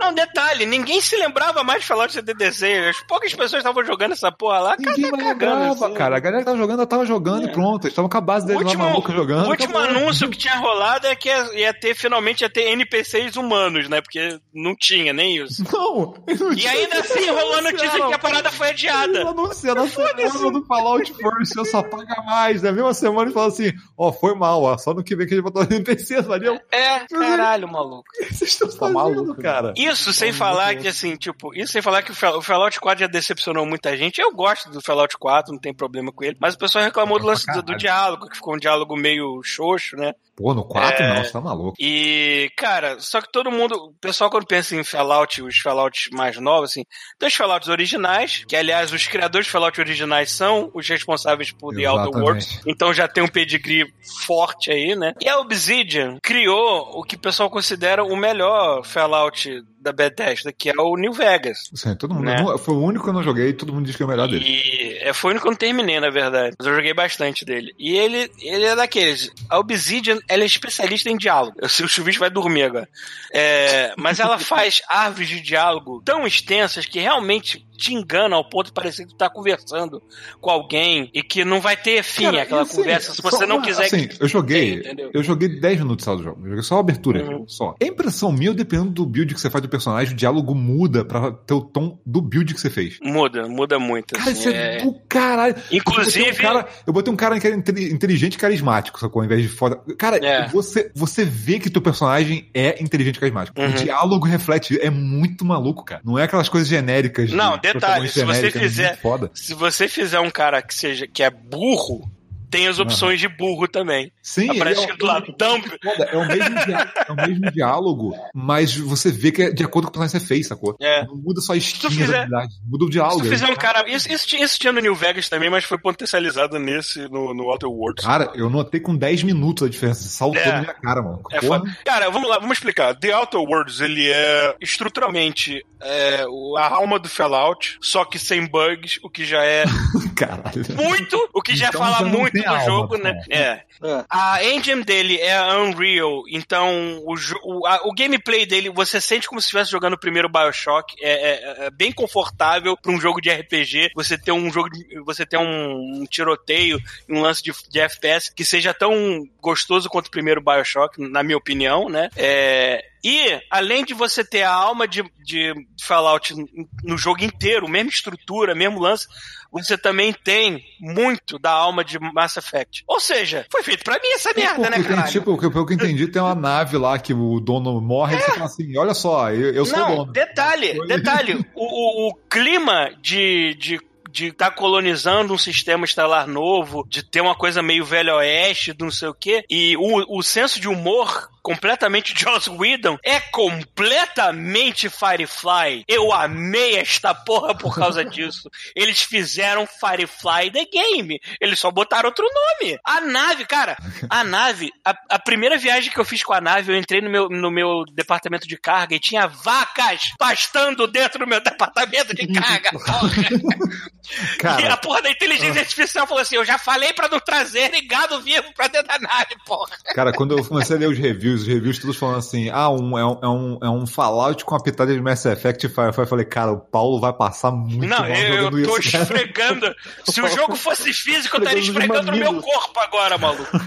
Não, 0.00 0.14
detalhe, 0.14 0.66
ninguém 0.66 1.00
se 1.00 1.16
lembrava 1.16 1.62
mais 1.64 1.80
de 1.80 1.86
Fallout 1.86 2.12
76. 2.12 2.86
As 2.88 3.00
poucas 3.06 3.32
pessoas 3.34 3.60
estavam 3.60 3.84
jogando 3.84 4.12
essa 4.12 4.30
porra 4.32 4.58
lá. 4.60 4.76
cara, 4.76 4.90
Ninguém 4.96 5.10
tá 5.10 5.16
mais 5.16 5.28
cagando, 5.28 5.54
lembrava, 5.60 5.86
assim. 5.86 5.94
cara. 5.94 6.16
A 6.16 6.20
galera 6.20 6.40
que 6.42 6.46
tava 6.46 6.58
jogando, 6.58 6.78
ela 6.78 6.86
tava 6.86 7.06
jogando 7.06 7.44
e 7.48 7.52
pronto. 7.52 7.84
Eles 7.84 7.92
estavam 7.92 8.08
a 8.42 8.44
O 8.44 8.46
dele 8.46 8.58
lá 8.58 8.64
último, 8.64 8.84
maluco 8.84 9.12
jogando. 9.12 9.46
o 9.46 9.50
último 9.50 9.78
acabou. 9.78 9.98
anúncio 10.00 10.28
que 10.30 10.38
tinha 10.38 10.56
rolado 10.56 11.06
é 11.06 11.14
que 11.16 11.28
ia, 11.28 11.58
ia 11.60 11.74
ter, 11.74 11.94
finalmente, 11.94 12.42
ia 12.42 12.50
ter 12.50 12.68
NPCs 12.70 13.36
humanos, 13.36 13.88
né? 13.88 14.00
Porque 14.00 14.38
não 14.54 14.74
tinha 14.76 15.12
nem 15.12 15.36
isso. 15.36 15.62
Não, 15.72 16.14
não 16.38 16.52
E 16.52 16.66
ainda 16.66 17.00
assim 17.00 17.28
rolou 17.30 17.54
a 17.58 17.62
notícia 17.62 18.06
que 18.06 18.12
a 18.14 18.18
parada 18.18 18.50
foi 18.50 18.70
adiada. 18.70 19.28
anuncia 19.28 19.74
na 19.74 19.86
semana 19.88 20.50
do 20.52 20.64
Fallout 20.66 21.12
First, 21.14 21.56
eu 21.56 21.64
só 21.64 21.82
paga 21.82 22.22
mais. 22.24 22.62
Na 22.62 22.72
mesma 22.72 22.94
semana 22.94 23.22
ele 23.24 23.32
fala 23.34 23.48
assim: 23.48 23.72
Ó, 23.96 24.12
foi 24.12 24.34
mal, 24.34 24.62
ó, 24.62 24.76
só 24.78 24.92
no 24.94 25.02
que 25.04 25.14
vem 25.16 25.26
que 25.26 25.34
ele 25.34 25.42
botou 25.42 25.62
NPC, 25.70 26.22
valeu? 26.22 26.58
É, 26.72 27.00
caralho, 27.06 27.68
maluco. 27.68 28.04
Vocês 28.30 28.50
estão 28.50 28.68
Tá 28.68 28.76
fazendo, 28.76 28.94
maluco, 28.94 29.42
cara? 29.42 29.72
Isso 29.76 30.12
sem 30.12 30.32
falar 30.32 30.76
que, 30.76 30.88
assim, 30.88 31.16
tipo, 31.16 31.54
isso 31.54 31.72
sem 31.72 31.82
falar 31.82 32.02
que 32.02 32.12
o 32.12 32.14
Fallout 32.42 32.78
4 32.80 33.00
já 33.00 33.06
decepcionou 33.06 33.64
muita 33.66 33.96
gente. 33.96 34.20
Eu 34.20 34.32
gosto 34.32 34.70
do 34.70 34.80
Fallout 34.80 35.16
4, 35.18 35.52
não 35.52 35.60
tem 35.60 35.72
problema 35.74 36.12
com 36.12 36.24
ele. 36.24 36.36
Mas 36.40 36.54
o 36.54 36.58
pessoal 36.58 36.84
reclamou 36.84 37.18
do 37.18 37.26
lance 37.26 37.46
do, 37.52 37.62
do 37.62 37.76
diálogo, 37.76 38.27
que 38.28 38.36
ficou 38.36 38.54
um 38.54 38.58
diálogo 38.58 38.96
meio 38.96 39.42
xoxo, 39.42 39.96
né? 39.96 40.14
Pô, 40.38 40.54
no 40.54 40.64
4 40.64 41.02
É. 41.04 41.14
não, 41.16 41.24
você 41.24 41.32
tá 41.32 41.40
maluco. 41.40 41.74
E, 41.80 42.48
cara, 42.56 42.96
só 43.00 43.20
que 43.20 43.30
todo 43.32 43.50
mundo, 43.50 43.72
o 43.74 43.92
pessoal 44.00 44.30
quando 44.30 44.46
pensa 44.46 44.76
em 44.76 44.84
Fallout, 44.84 45.42
os 45.42 45.58
Fallouts 45.58 46.08
mais 46.12 46.38
novos, 46.38 46.70
assim, 46.70 46.84
tem 47.18 47.28
os 47.28 47.34
Fallouts 47.34 47.68
originais, 47.68 48.44
que 48.46 48.54
aliás 48.54 48.92
os 48.92 49.08
criadores 49.08 49.46
de 49.46 49.52
Fallout 49.52 49.80
originais 49.80 50.30
são 50.30 50.70
os 50.72 50.88
responsáveis 50.88 51.50
por 51.50 51.74
The 51.74 51.86
Outer. 51.90 52.22
Worlds, 52.22 52.60
então 52.66 52.94
já 52.94 53.08
tem 53.08 53.24
um 53.24 53.28
pedigree 53.28 53.84
forte 54.26 54.70
aí, 54.70 54.94
né? 54.94 55.12
E 55.20 55.28
a 55.28 55.40
Obsidian 55.40 56.18
criou 56.22 56.88
o 56.98 57.02
que 57.02 57.16
o 57.16 57.20
pessoal 57.20 57.50
considera 57.50 58.04
o 58.04 58.14
melhor 58.16 58.84
Fallout 58.84 59.62
da 59.80 59.92
Bethesda, 59.92 60.52
que 60.52 60.68
é 60.70 60.72
o 60.76 60.96
New 60.96 61.12
Vegas. 61.12 61.58
Sim, 61.74 61.94
todo 61.96 62.12
mundo, 62.14 62.24
Né? 62.24 62.42
não- 62.42 62.58
foi 62.58 62.74
o 62.74 62.82
único 62.82 63.04
que 63.04 63.10
eu 63.10 63.14
não 63.14 63.22
joguei, 63.22 63.52
todo 63.52 63.72
mundo 63.72 63.86
diz 63.86 63.94
que 63.96 64.02
é 64.02 64.06
o 64.06 64.08
melhor 64.08 64.28
dele. 64.28 64.44
E 64.44 64.98
é, 65.00 65.12
foi 65.12 65.30
o 65.30 65.32
único 65.32 65.44
que 65.44 65.48
eu 65.48 65.52
não 65.52 65.58
terminei, 65.58 66.00
na 66.00 66.10
verdade. 66.10 66.54
Mas 66.58 66.66
eu 66.66 66.74
joguei 66.74 66.92
bastante 66.92 67.44
dele. 67.44 67.72
E 67.78 67.96
ele, 67.96 68.30
ele 68.40 68.64
é 68.64 68.74
daqueles. 68.74 69.30
A 69.48 69.58
Obsidian, 69.58 70.18
ela 70.28 70.42
é 70.42 70.46
especialista 70.46 71.10
em 71.10 71.16
diálogo. 71.16 71.56
O 71.62 71.68
seu 71.68 71.88
chuvisco 71.88 72.20
vai 72.20 72.30
dormir 72.30 72.64
agora. 72.64 72.88
É, 73.32 73.94
mas 73.96 74.20
ela 74.20 74.38
faz 74.40 74.82
árvores 74.88 75.28
de 75.28 75.40
diálogo 75.40 76.02
tão 76.04 76.26
extensas 76.26 76.86
que 76.86 77.00
realmente 77.00 77.66
te 77.78 77.94
engana 77.94 78.34
ao 78.36 78.44
ponto 78.48 78.66
de 78.66 78.72
parecer 78.72 79.04
que 79.06 79.10
tu 79.12 79.16
tá 79.16 79.30
conversando 79.30 80.02
com 80.40 80.50
alguém 80.50 81.08
e 81.14 81.22
que 81.22 81.44
não 81.44 81.60
vai 81.60 81.76
ter 81.76 82.02
fim 82.02 82.24
Cara, 82.24 82.42
aquela 82.42 82.62
assim, 82.62 82.76
conversa 82.76 83.14
se 83.14 83.22
você 83.22 83.46
não 83.46 83.56
uma- 83.58 83.64
quiser. 83.64 83.84
Assim, 83.86 84.08
eu 84.20 84.28
joguei. 84.28 84.74
Entendeu? 84.80 85.10
eu 85.14 85.22
joguei 85.22 85.48
10 85.48 85.78
minutos 85.78 86.04
do 86.04 86.22
jogo. 86.22 86.40
Eu 86.42 86.48
joguei 86.50 86.62
só 86.64 86.76
a 86.76 86.80
abertura, 86.80 87.22
Uhum. 87.24 87.44
só. 87.46 87.74
A 87.80 87.84
impressão 87.84 88.32
minha, 88.32 88.52
dependendo 88.52 88.90
do 88.90 89.06
build 89.06 89.32
que 89.34 89.40
você 89.40 89.48
faz 89.48 89.62
do 89.62 89.68
personagem, 89.68 90.12
o 90.12 90.16
diálogo 90.16 90.54
muda 90.54 91.04
pra 91.04 91.30
ter 91.30 91.54
o 91.54 91.60
tom 91.60 91.98
do 92.04 92.20
build 92.20 92.52
que 92.52 92.60
você 92.60 92.68
fez. 92.68 92.98
Muda, 93.00 93.46
muda 93.48 93.78
muito. 93.78 94.14
Cara, 94.14 94.30
assim, 94.30 94.40
isso 94.40 94.48
é, 94.50 94.78
é- 94.78 94.82
do 94.84 94.94
caralho. 95.08 95.54
Inclusive- 95.70 96.18
Eu 96.26 96.32
botei, 96.32 96.32
um 96.32 96.42
cara, 96.52 96.68
eu 96.86 96.92
botei 96.92 97.12
um 97.12 97.16
cara 97.16 97.38
que 97.40 97.46
era 97.46 97.56
inte- 97.56 97.92
inteligente 97.94 98.34
e 98.34 98.38
carismático, 98.38 98.98
sacou? 98.98 99.20
Ao 99.20 99.26
invés 99.26 99.40
de 99.42 99.48
foda. 99.48 99.76
Cara, 99.96 100.16
É. 100.18 100.48
você, 100.48 100.90
você 100.94 101.24
vê 101.24 101.58
que 101.60 101.70
teu 101.70 101.80
personagem 101.80 102.50
é 102.52 102.82
inteligente 102.82 103.16
e 103.16 103.20
carismático. 103.20 103.60
Uhum. 103.60 103.68
O 103.68 103.72
diálogo 103.72 104.26
reflete. 104.26 104.78
É 104.80 104.90
muito 104.90 105.44
maluco, 105.44 105.84
cara. 105.84 106.00
Não 106.04 106.18
é 106.18 106.24
aquelas 106.24 106.48
coisas 106.48 106.68
genéricas. 106.68 107.28
de 107.30 107.36
Não, 107.36 107.58
detalhe, 107.74 108.08
se 108.08 108.24
você 108.24 108.46
é 108.46 108.50
fizer- 108.50 108.96
foda. 108.98 109.30
Se 109.34 109.54
você 109.54 109.88
fizer 109.88 110.20
um 110.20 110.30
cara 110.30 110.60
que 110.62 110.74
seja 110.74 111.06
que 111.06 111.22
é 111.22 111.30
burro, 111.30 112.10
tem 112.50 112.66
as 112.68 112.78
opções 112.78 113.20
de 113.20 113.28
burro 113.28 113.66
também. 113.68 114.10
Sim, 114.22 114.50
Aparece 114.50 114.80
escrito 114.80 115.04
lá, 115.06 115.20
dump. 115.20 115.66
É 116.10 116.16
o, 116.16 116.26
mesmo 116.26 116.54
diálogo, 116.64 116.90
é 117.08 117.12
o 117.12 117.16
mesmo 117.16 117.50
diálogo, 117.52 118.14
mas 118.34 118.76
você 118.76 119.10
vê 119.10 119.30
que 119.32 119.42
é 119.42 119.50
de 119.50 119.64
acordo 119.64 119.90
com 119.90 119.98
o 119.98 120.02
que 120.02 120.08
você 120.08 120.20
fez, 120.20 120.46
sacou? 120.46 120.76
É. 120.80 121.04
Não 121.06 121.16
muda 121.16 121.40
só 121.40 121.52
a 121.52 121.56
skin 121.56 121.90
fizer- 121.90 122.06
da 122.12 122.18
habilidade, 122.20 122.54
muda 122.66 122.84
o 122.84 122.86
Se 122.88 122.92
diálogo. 122.92 123.22
tu 123.22 123.28
fizer 123.28 123.46
um 123.46 123.54
cara. 123.56 123.88
Isso, 123.88 124.10
isso, 124.12 124.26
tinha- 124.26 124.44
isso 124.44 124.58
tinha 124.58 124.72
no 124.72 124.80
New 124.80 124.94
Vegas 124.94 125.28
também, 125.28 125.50
mas 125.50 125.64
foi 125.64 125.78
potencializado 125.78 126.58
nesse, 126.58 127.00
no, 127.08 127.32
no 127.34 127.44
Outer 127.44 127.68
Worlds. 127.70 128.04
Cara, 128.04 128.30
eu 128.34 128.48
notei 128.50 128.80
com 128.80 128.96
10 128.96 129.22
minutos 129.22 129.66
a 129.66 129.70
diferença. 129.70 130.08
Saltou 130.08 130.40
É. 130.40 130.46
na 130.52 130.60
minha 130.60 130.74
cara, 130.74 131.02
mano. 131.02 131.22
É. 131.32 131.38
Cara, 131.84 132.10
vamos 132.10 132.28
lá, 132.28 132.38
vamos 132.38 132.56
explicar. 132.56 132.94
The 132.94 133.14
Outer 133.14 133.40
Worlds, 133.40 133.80
ele 133.80 134.10
é 134.10 134.54
estruturalmente 134.60 135.64
é, 135.80 136.24
a 136.58 136.74
alma 136.74 136.98
do 136.98 137.08
Fallout, 137.08 137.78
só 137.80 138.04
que 138.04 138.18
sem 138.18 138.46
bugs, 138.46 138.98
o 139.02 139.08
que 139.10 139.24
já 139.24 139.44
é 139.44 139.64
Caralho. 140.16 140.64
muito, 140.74 141.28
o 141.32 141.40
que 141.40 141.54
já 141.54 141.68
Então 141.68 141.80
fala 141.80 141.98
já 141.98 142.04
não 142.04 142.18
muito 142.20 142.37
do 142.42 142.48
alma, 142.50 142.64
jogo, 142.64 142.96
né? 142.98 143.20
É. 143.30 143.62
É. 143.80 144.04
A 144.10 144.44
engine 144.44 144.82
dele 144.82 145.20
é 145.20 145.40
Unreal, 145.56 146.24
então 146.30 146.98
o, 147.04 147.14
o, 147.44 147.66
a- 147.66 147.80
o 147.84 147.94
gameplay 147.94 148.44
dele 148.44 148.70
você 148.70 149.00
sente 149.00 149.28
como 149.28 149.40
se 149.40 149.46
estivesse 149.46 149.70
jogando 149.70 149.94
o 149.94 149.98
primeiro 150.00 150.28
Bioshock. 150.28 150.94
É, 151.00 151.10
é- 151.12 151.66
é 151.66 151.70
bem 151.70 151.92
confortável 151.92 152.76
para 152.76 152.90
um 152.92 153.00
jogo 153.00 153.20
de 153.20 153.30
RPG. 153.30 153.90
Você 153.94 154.18
ter 154.18 154.32
um 154.32 154.50
jogo, 154.50 154.68
de, 154.70 154.98
você 155.00 155.24
ter 155.24 155.36
um, 155.38 156.00
um 156.00 156.04
tiroteio, 156.06 156.80
um 157.08 157.20
lance 157.20 157.42
de, 157.42 157.52
de 157.70 157.80
FPS 157.80 158.32
que 158.34 158.44
seja 158.44 158.74
tão 158.74 159.24
gostoso 159.40 159.88
quanto 159.88 160.08
o 160.08 160.10
primeiro 160.10 160.40
Bioshock, 160.42 161.00
na 161.00 161.22
minha 161.22 161.36
opinião, 161.38 161.88
né? 161.88 162.08
É, 162.16 162.84
e, 163.04 163.40
além 163.48 163.84
de 163.84 163.94
você 163.94 164.24
ter 164.24 164.42
a 164.42 164.52
alma 164.52 164.86
de, 164.88 165.04
de 165.22 165.54
Fallout 165.80 166.34
no 166.82 166.98
jogo 166.98 167.22
inteiro, 167.22 167.68
mesma 167.68 167.90
estrutura, 167.90 168.54
mesmo 168.56 168.80
lance, 168.80 169.06
você 169.50 169.76
também 169.78 170.12
tem 170.12 170.62
muito 170.80 171.38
da 171.38 171.50
alma 171.50 171.84
de 171.84 171.98
Mass 171.98 172.36
Effect. 172.36 172.84
Ou 172.86 173.00
seja, 173.00 173.46
foi 173.50 173.62
feito 173.62 173.82
pra 173.84 173.94
mim 173.94 174.08
essa 174.14 174.32
merda, 174.34 174.70
né, 174.70 174.82
caralho? 174.82 175.10
tipo, 175.10 175.36
pelo 175.38 175.66
que 175.66 175.72
eu 175.72 175.76
entendi, 175.76 176.06
tem 176.08 176.20
uma 176.20 176.34
nave 176.34 176.76
lá 176.76 176.98
que 176.98 177.14
o 177.14 177.40
dono 177.40 177.80
morre 177.80 178.16
e 178.16 178.20
você 178.20 178.32
fala 178.32 178.44
assim: 178.44 178.76
olha 178.76 178.94
só, 178.94 179.30
eu, 179.30 179.52
eu 179.54 179.64
sou 179.64 179.76
o 179.76 179.80
Não, 179.80 179.96
dono. 179.96 180.12
detalhe, 180.12 180.86
detalhe. 180.86 181.38
O, 181.54 181.64
o, 181.64 182.08
o 182.10 182.14
clima 182.28 182.90
de. 183.00 183.54
de 183.54 183.88
de 184.10 184.28
estar 184.28 184.50
colonizando 184.52 185.34
um 185.34 185.38
sistema 185.38 185.84
estelar 185.84 186.26
novo, 186.26 186.84
de 186.88 187.02
ter 187.02 187.20
uma 187.20 187.34
coisa 187.34 187.62
meio 187.62 187.84
velho 187.84 188.16
oeste, 188.16 188.72
do 188.72 188.86
não 188.86 188.90
sei 188.90 189.08
o 189.08 189.14
quê, 189.14 189.44
e 189.50 189.76
o, 189.76 190.18
o 190.18 190.22
senso 190.22 190.58
de 190.58 190.66
humor 190.66 191.28
completamente 191.48 192.14
Joss 192.14 192.48
Whedon 192.50 192.98
é 193.02 193.20
completamente 193.20 194.90
Firefly. 194.90 195.84
Eu 195.88 196.12
amei 196.12 196.76
esta 196.76 197.14
porra 197.14 197.54
por 197.54 197.74
causa 197.74 198.04
disso. 198.06 198.50
Eles 198.76 199.00
fizeram 199.00 199.66
Firefly 199.66 200.50
The 200.50 200.66
Game. 200.66 201.18
Eles 201.40 201.58
só 201.58 201.70
botaram 201.70 202.08
outro 202.08 202.26
nome. 202.26 202.78
A 202.84 203.00
nave, 203.00 203.46
cara, 203.46 203.76
a 204.10 204.22
nave, 204.24 204.70
a, 204.84 204.94
a 205.10 205.18
primeira 205.18 205.56
viagem 205.56 205.90
que 205.90 205.98
eu 205.98 206.04
fiz 206.04 206.22
com 206.22 206.34
a 206.34 206.40
nave, 206.40 206.72
eu 206.72 206.76
entrei 206.76 207.00
no 207.00 207.08
meu, 207.08 207.28
no 207.28 207.50
meu 207.50 207.84
departamento 207.94 208.46
de 208.46 208.58
carga 208.58 208.94
e 208.94 209.00
tinha 209.00 209.26
vacas 209.26 210.12
pastando 210.18 210.86
dentro 210.86 211.20
do 211.20 211.26
meu 211.26 211.40
departamento 211.40 212.14
de 212.14 212.26
carga, 212.26 212.70
porra. 212.78 213.88
E 214.10 214.46
a 214.46 214.56
Cara, 214.56 214.76
porra 214.78 215.02
da 215.02 215.10
inteligência 215.10 215.60
artificial 215.60 216.06
falou 216.06 216.22
assim: 216.22 216.36
eu 216.36 216.44
já 216.44 216.58
falei 216.58 216.92
pra 216.92 217.08
não 217.08 217.20
trazer 217.20 217.70
gado 217.82 218.20
vivo 218.22 218.52
pra 218.54 218.66
dentro 218.68 218.88
da 218.88 218.98
nave, 218.98 219.36
porra. 219.44 219.76
cara, 219.94 220.12
quando 220.12 220.36
eu 220.36 220.44
comecei 220.44 220.76
a 220.76 220.78
ler 220.78 220.88
os 220.88 220.98
reviews, 220.98 221.37
os 221.42 221.46
reviews 221.46 221.78
todos 221.78 221.96
falando 221.96 222.18
assim: 222.18 222.48
ah, 222.50 222.68
um, 222.70 222.98
é, 222.98 223.04
um, 223.04 223.18
é, 223.22 223.28
um, 223.28 223.58
é 223.62 223.70
um 223.70 223.86
Fallout 223.86 224.44
com 224.44 224.54
a 224.54 224.62
pitada 224.62 224.92
de 224.92 225.00
Mass 225.00 225.24
Effect 225.26 225.66
e 225.66 225.68
Firefly. 225.68 226.04
Eu 226.04 226.06
falei, 226.08 226.24
cara, 226.24 226.52
o 226.52 226.58
Paulo 226.60 227.00
vai 227.00 227.12
passar 227.12 227.50
muito 227.50 227.86
Não, 227.86 227.98
mal 227.98 228.08
eu, 228.08 228.36
jogando 228.36 228.58
eu 228.60 228.68
tô 228.68 228.78
isso. 228.78 228.92
cara. 228.92 229.04
esfregando. 229.04 229.74
Se 230.08 230.20
o 230.20 230.28
jogo 230.28 230.56
fosse 230.56 230.92
físico, 230.92 231.36
eu 231.36 231.40
estaria 231.42 231.62
Esfregando 231.62 232.10
no 232.12 232.16
meu 232.18 232.42
corpo 232.42 232.80
agora, 232.80 233.18
maluco. 233.18 233.58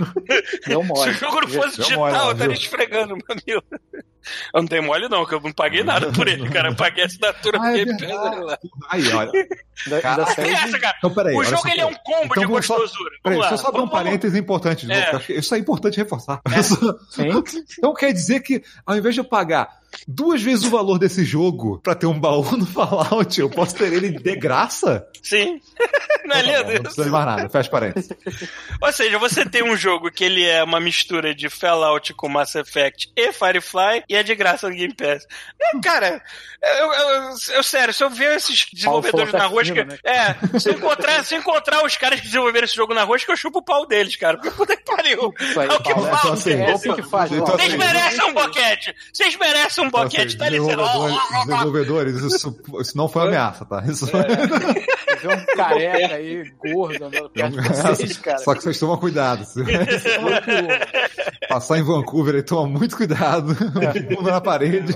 Deu 0.68 0.82
Se 0.82 0.88
mole. 0.88 1.12
o 1.12 1.14
jogo 1.14 1.42
não 1.42 1.48
fosse 1.48 1.78
Deu 1.78 1.86
digital, 1.86 2.00
mole, 2.00 2.16
eu 2.18 2.32
estaria 2.34 2.54
esfregando 2.56 3.16
no 3.16 3.22
mamilo. 3.28 3.64
Eu 4.54 4.62
não 4.62 4.68
tenho 4.68 4.84
mole, 4.84 5.10
não, 5.10 5.26
que 5.26 5.34
eu 5.34 5.42
não 5.42 5.52
paguei 5.52 5.84
nada 5.84 6.12
por 6.12 6.28
ele, 6.28 6.48
cara. 6.48 6.70
Eu 6.70 6.76
paguei 6.76 7.04
a 7.04 7.08
assinatura 7.08 7.58
Ah, 7.60 7.76
é 7.76 7.86
lá. 8.44 8.58
Aí, 8.92 9.12
olha. 9.14 9.32
Cara, 10.00 10.22
ainda 10.22 10.26
Que 10.26 10.34
serve- 10.36 10.52
essa, 10.54 10.80
cara? 10.80 10.96
Então, 11.00 11.10
peraí. 11.12 11.36
o 11.36 11.44
jogo 11.44 11.62
só, 11.64 11.68
ele 11.70 11.82
é 11.82 11.86
um 11.88 11.94
combo 11.96 12.26
Então, 12.26 12.44
de 12.44 12.48
vamos 12.48 12.66
só- 12.68 12.78
gostosura. 12.78 13.10
Peraí, 13.24 13.38
Vamos 13.40 13.40
deixa 13.40 13.50
lá. 13.50 13.52
eu 13.54 13.58
só 13.58 13.68
abrir 13.70 13.82
um 13.82 13.88
parênteses 13.88 14.38
importante 14.40 14.86
de 14.86 14.94
novo. 14.94 15.24
É. 15.28 15.34
Isso 15.34 15.56
é 15.56 15.58
importante 15.58 15.98
reforçar. 15.98 16.40
Sim. 17.10 17.30
Então 17.78 17.94
quer 17.94 18.14
dizer 18.14 18.42
que, 18.42 18.64
ao 18.86 18.96
invés 18.98 19.16
de 19.16 19.22
eu 19.22 19.26
pagar 19.26 19.81
duas 20.08 20.42
vezes 20.42 20.66
o 20.66 20.70
valor 20.70 20.98
desse 20.98 21.24
jogo 21.24 21.80
pra 21.84 21.96
ter 21.96 22.06
um 22.06 22.20
baú 22.20 22.56
no 22.58 22.66
Fallout, 22.66 23.40
eu 23.40 23.50
posso 23.50 23.76
ter 23.76 23.92
ele 23.94 24.10
de 24.10 24.36
graça? 24.36 25.06
Sim. 25.22 25.60
Não 26.26 26.36
é 26.36 26.40
Então 26.42 26.52
tá 26.54 26.58
lindo 26.60 26.64
não 26.66 26.74
isso? 26.74 26.82
precisa 26.84 27.04
de 27.06 27.10
mais 27.10 27.26
nada, 27.26 27.50
fecha 27.50 27.70
parênteses. 27.70 28.10
Ou 28.80 28.92
seja, 28.94 29.18
você 29.18 29.44
tem 29.44 29.64
um 29.64 29.76
jogo 29.76 30.12
que 30.12 30.24
ele 30.24 30.46
é 30.46 30.64
uma 30.64 30.80
mistura 30.80 31.34
de 31.34 31.50
Fallout 31.50 32.14
com 32.14 32.30
Mass 32.30 32.54
Effect 32.56 33.12
e 33.16 33.34
Firefly 33.34 34.04
e 34.08 34.16
é 34.16 34.22
de 34.22 34.36
graça 34.36 34.70
no 34.70 34.76
Game 34.76 34.94
Pass. 34.94 35.26
É, 35.60 35.80
cara, 35.82 36.22
eu, 36.62 36.94
eu- 36.94 37.36
eu- 37.56 37.64
sério, 37.64 37.92
se 37.94 38.04
eu 38.04 38.10
ver 38.12 38.36
esses 38.38 38.68
desenvolvedores 38.72 39.34
na 39.34 39.46
rosca, 39.48 39.74
Fortino, 39.76 39.86
né? 39.86 39.98
é, 40.06 40.60
se 40.60 40.70
eu 40.70 40.74
encontrar, 40.76 41.26
se 41.26 41.36
encontrar 41.36 41.84
os 41.84 41.98
caras 41.98 42.20
que 42.20 42.28
desenvolveram 42.28 42.66
esse 42.66 42.76
jogo 42.76 42.94
na 42.94 43.04
rosca, 43.04 43.32
eu 43.32 43.38
chupo 43.38 43.60
o 43.60 43.64
pau 43.66 43.88
deles, 43.88 44.16
cara. 44.16 44.38
Porque 44.38 44.52
puta 44.52 44.78
que 44.78 44.84
pariu. 44.86 45.34
Aí, 45.58 45.68
É 45.68 45.74
o 45.74 45.80
que 45.82 45.94
que 45.94 46.00
ó. 46.00 46.36
Vocês 46.36 47.74
merecem 47.76 48.26
um 48.26 48.34
boquete! 48.34 48.96
Vocês 49.12 49.36
merecem 49.38 49.81
um 49.82 49.88
Então, 49.88 50.04
boquete, 50.04 50.28
assim, 50.28 50.38
dá 50.38 50.50
licença. 50.50 50.76
desenvolvedores, 50.76 51.46
desenvolvedores 51.46 52.16
isso, 52.22 52.62
isso 52.80 52.98
não 52.98 53.08
foi 53.08 53.28
ameaça, 53.28 53.66
tá? 53.66 53.84
Isso 53.86 54.06
Vê 55.22 55.28
um 55.28 55.46
careca 55.56 56.16
aí, 56.16 56.52
gordo, 56.60 57.06
andando 57.06 57.30
perto 57.30 57.62
de 57.62 57.68
vocês, 57.70 58.18
cara. 58.18 58.40
Só 58.40 58.56
que 58.56 58.64
vocês 58.64 58.80
tomam 58.80 58.98
cuidado. 58.98 59.46
Passar 61.48 61.78
em 61.78 61.84
Vancouver 61.84 62.36
aí, 62.36 62.44
toma 62.44 62.68
muito 62.68 62.98
cuidado. 62.98 63.56
Bunda 64.16 64.32
na 64.32 64.42
parede. 64.42 64.94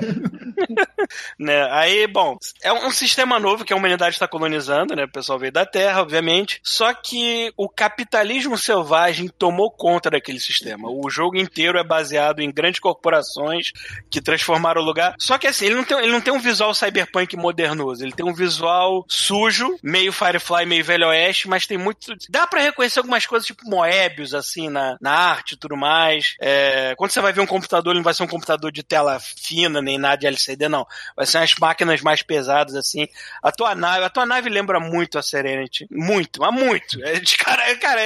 né? 1.40 1.68
Aí, 1.72 2.08
bom, 2.08 2.38
é 2.64 2.74
um 2.74 2.90
sistema 2.92 3.40
novo 3.40 3.64
que 3.64 3.74
a 3.74 3.76
humanidade 3.76 4.16
está 4.16 4.28
colonizando, 4.28 4.96
né? 4.96 5.04
O 5.04 5.12
pessoal 5.12 5.38
veio 5.38 5.52
da 5.52 5.66
Terra, 5.66 6.02
obviamente. 6.02 6.60
Só 6.64 6.94
que 6.94 7.52
o 7.56 7.70
capitalismo 7.70 8.58
selvagem 8.58 9.28
tomou 9.28 9.70
conta 9.72 10.10
daquele 10.10 10.40
sistema. 10.40 10.90
O 10.90 11.10
jogo 11.10 11.38
inteiro 11.38 11.78
é 11.78 11.84
baseado 11.84 12.40
em 12.40 12.52
grandes 12.52 12.80
corporações 12.80 13.72
que 14.10 14.22
transformaram 14.22 14.75
o 14.80 14.84
lugar. 14.84 15.16
Só 15.20 15.38
que 15.38 15.48
assim, 15.48 15.66
ele 15.66 15.76
não 15.76 15.84
tem, 15.84 15.98
ele 15.98 16.12
não 16.12 16.22
tem 16.22 16.34
um 16.34 16.40
visual 16.40 16.74
cyberpunk 16.74 17.36
modernoso. 17.36 18.04
Ele 18.04 18.12
tem 18.12 18.26
um 18.26 18.34
visual 18.34 19.06
sujo, 19.08 19.78
meio 19.84 20.12
Firefly, 20.12 20.66
meio 20.66 20.84
Velho 20.84 21.08
Oeste, 21.08 21.48
mas 21.48 21.68
tem 21.68 21.78
muito. 21.78 22.16
Dá 22.30 22.48
para 22.48 22.62
reconhecer 22.62 23.00
algumas 23.00 23.26
coisas 23.26 23.48
tipo 23.48 23.68
Moebius, 23.68 24.34
assim, 24.34 24.70
na, 24.70 24.98
na 25.02 25.12
arte 25.12 25.54
e 25.54 25.58
tudo 25.58 25.76
mais. 25.78 26.36
É, 26.40 26.94
quando 26.98 27.12
você 27.12 27.22
vai 27.22 27.34
ver 27.34 27.42
um 27.42 27.48
computador, 27.48 27.92
ele 27.92 28.00
não 28.00 28.04
vai 28.04 28.14
ser 28.14 28.24
um 28.24 28.28
computador 28.28 28.72
de 28.72 28.84
tela 28.84 29.20
fina, 29.20 29.82
nem 29.82 29.98
nada 29.98 30.18
de 30.18 30.28
LCD, 30.28 30.68
não. 30.68 30.86
Vai 31.16 31.26
ser 31.26 31.38
umas 31.38 31.54
máquinas 31.60 32.02
mais 32.02 32.22
pesadas, 32.22 32.76
assim. 32.76 33.08
A 33.42 33.52
tua 33.52 33.76
nave, 33.76 34.04
a 34.04 34.10
tua 34.10 34.26
nave 34.26 34.50
lembra 34.50 34.80
muito 34.80 35.18
a 35.18 35.22
Serenity. 35.22 35.88
Muito, 35.92 36.42
mas 36.42 36.54
muito. 36.54 37.04
Eles, 37.06 37.36
cara, 37.36 37.76
cara, 37.78 38.02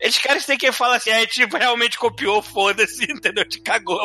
eles 0.00 0.18
caras 0.18 0.46
têm 0.46 0.58
que 0.58 0.70
falar 0.72 0.96
assim, 0.96 1.10
é 1.10 1.26
tipo, 1.26 1.56
realmente 1.56 1.98
copiou, 1.98 2.42
foda-se, 2.42 3.04
entendeu? 3.10 3.48
Te 3.48 3.60
cagou. 3.60 3.98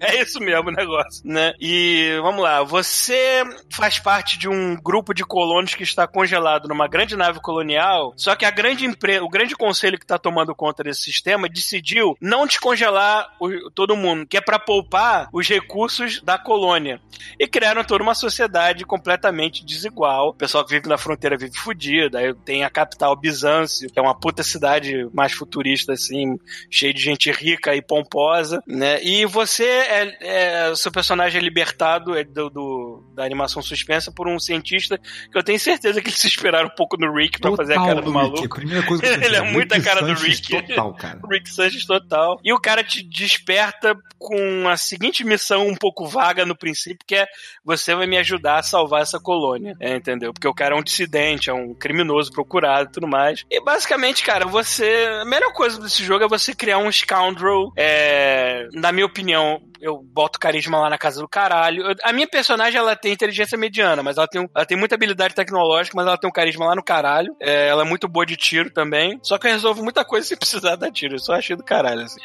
É 0.00 0.20
isso 0.22 0.40
mesmo 0.40 0.68
o 0.68 0.72
negócio, 0.72 1.22
né? 1.24 1.39
E 1.60 2.18
vamos 2.22 2.42
lá, 2.42 2.62
você 2.62 3.42
faz 3.70 3.98
parte 3.98 4.38
de 4.38 4.48
um 4.48 4.76
grupo 4.76 5.14
de 5.14 5.24
colonos 5.24 5.74
que 5.74 5.82
está 5.82 6.06
congelado 6.06 6.68
numa 6.68 6.88
grande 6.88 7.16
nave 7.16 7.40
colonial, 7.40 8.12
só 8.16 8.34
que 8.34 8.44
a 8.44 8.50
grande 8.50 8.84
empresa, 8.84 9.24
o 9.24 9.28
grande 9.28 9.56
conselho 9.56 9.98
que 9.98 10.04
está 10.04 10.18
tomando 10.18 10.54
conta 10.54 10.82
desse 10.82 11.02
sistema 11.02 11.48
decidiu 11.48 12.16
não 12.20 12.46
descongelar 12.46 13.34
o, 13.40 13.70
todo 13.70 13.96
mundo, 13.96 14.26
que 14.26 14.36
é 14.36 14.40
para 14.40 14.58
poupar 14.58 15.28
os 15.32 15.48
recursos 15.48 16.20
da 16.22 16.38
colônia. 16.38 17.00
E 17.38 17.46
criaram 17.46 17.84
toda 17.84 18.02
uma 18.02 18.14
sociedade 18.14 18.84
completamente 18.84 19.64
desigual. 19.64 20.28
O 20.28 20.34
pessoal 20.34 20.64
que 20.64 20.72
vive 20.72 20.88
na 20.88 20.98
fronteira 20.98 21.36
vive 21.36 21.56
fudido. 21.56 22.16
Aí 22.16 22.34
tem 22.34 22.64
a 22.64 22.70
capital 22.70 23.14
Bizâncio, 23.14 23.90
que 23.90 23.98
é 23.98 24.02
uma 24.02 24.18
puta 24.18 24.42
cidade 24.42 25.08
mais 25.12 25.32
futurista, 25.32 25.92
assim, 25.92 26.38
cheia 26.70 26.94
de 26.94 27.00
gente 27.02 27.30
rica 27.30 27.74
e 27.74 27.82
pomposa, 27.82 28.62
né? 28.66 29.02
E 29.02 29.26
você 29.26 29.64
é, 29.64 30.16
é 30.20 30.74
seu 30.74 30.90
personagem 30.90 31.29
é 31.38 31.40
libertado 31.40 32.16
é 32.16 32.24
do, 32.24 32.50
do, 32.50 33.04
da 33.14 33.24
animação 33.24 33.62
suspensa 33.62 34.12
por 34.12 34.28
um 34.28 34.38
cientista 34.38 34.98
que 34.98 35.38
eu 35.38 35.42
tenho 35.42 35.58
certeza 35.58 36.00
que 36.00 36.08
eles 36.08 36.18
se 36.20 36.28
esperaram 36.28 36.68
um 36.68 36.74
pouco 36.74 36.96
no 36.96 37.12
Rick 37.12 37.40
pra 37.40 37.54
fazer 37.56 37.74
a 37.74 37.84
cara 37.84 38.02
do 38.02 38.12
maluco. 38.12 38.42
Rick. 38.42 38.54
Primeira 38.54 38.86
coisa 38.86 39.02
que 39.02 39.08
eu 39.08 39.22
Ele 39.22 39.36
é 39.36 39.42
muito 39.42 39.72
a 39.72 39.80
cara 39.80 40.00
do 40.00 40.16
Sanchez 40.16 40.40
Rick. 40.40 40.66
Total, 40.68 40.94
cara. 40.94 41.20
Rick 41.30 41.50
Sanchez 41.50 41.84
total. 41.84 42.40
E 42.44 42.52
o 42.52 42.60
cara 42.60 42.82
te 42.82 43.02
desperta 43.02 43.96
com 44.18 44.68
a 44.68 44.76
seguinte 44.76 45.24
missão 45.24 45.66
um 45.66 45.74
pouco 45.74 46.06
vaga 46.06 46.44
no 46.44 46.56
princípio, 46.56 47.06
que 47.06 47.14
é 47.14 47.26
você 47.64 47.94
vai 47.94 48.06
me 48.06 48.18
ajudar 48.18 48.58
a 48.58 48.62
salvar 48.62 49.02
essa 49.02 49.18
colônia. 49.18 49.76
É, 49.80 49.96
entendeu? 49.96 50.32
Porque 50.32 50.48
o 50.48 50.54
cara 50.54 50.74
é 50.74 50.78
um 50.78 50.82
dissidente, 50.82 51.50
é 51.50 51.54
um 51.54 51.74
criminoso 51.74 52.30
procurado 52.30 52.88
e 52.90 52.92
tudo 52.92 53.08
mais. 53.08 53.44
E 53.50 53.60
basicamente, 53.62 54.24
cara, 54.24 54.46
você. 54.46 55.08
A 55.20 55.24
melhor 55.24 55.52
coisa 55.52 55.80
desse 55.80 56.04
jogo 56.04 56.24
é 56.24 56.28
você 56.28 56.54
criar 56.54 56.78
um 56.78 56.90
scoundrel. 56.90 57.72
É, 57.76 58.68
na 58.72 58.92
minha 58.92 59.06
opinião, 59.06 59.60
eu 59.80 59.98
boto 60.02 60.38
carisma 60.38 60.78
lá 60.80 60.90
na 60.90 60.98
casa 60.98 61.20
do 61.20 61.28
caralho. 61.28 61.82
Eu- 61.86 61.96
a 62.04 62.12
minha 62.12 62.28
personagem, 62.28 62.78
ela 62.78 62.94
tem 62.96 63.12
inteligência 63.12 63.56
mediana, 63.58 64.02
mas 64.02 64.16
ela 64.16 64.26
tem, 64.28 64.40
um- 64.42 64.48
ela 64.54 64.66
tem 64.66 64.76
muita 64.76 64.94
habilidade 64.94 65.34
tecnológica, 65.34 65.96
mas 65.96 66.06
ela 66.06 66.16
tem 66.18 66.28
um 66.28 66.32
carisma 66.32 66.66
lá 66.66 66.74
no 66.74 66.82
caralho. 66.82 67.34
É, 67.40 67.68
ela 67.68 67.82
é 67.82 67.86
muito 67.88 68.06
boa 68.08 68.24
de 68.26 68.36
tiro 68.36 68.70
também. 68.70 69.18
Só 69.22 69.38
que 69.38 69.46
eu 69.46 69.50
resolvo 69.52 69.82
muita 69.82 70.04
coisa 70.04 70.26
sem 70.26 70.36
precisar 70.38 70.76
dar 70.76 70.90
tiro. 70.90 71.14
Eu 71.14 71.18
só 71.18 71.34
achei 71.34 71.56
do 71.56 71.64
caralho, 71.64 72.02
assim. 72.02 72.20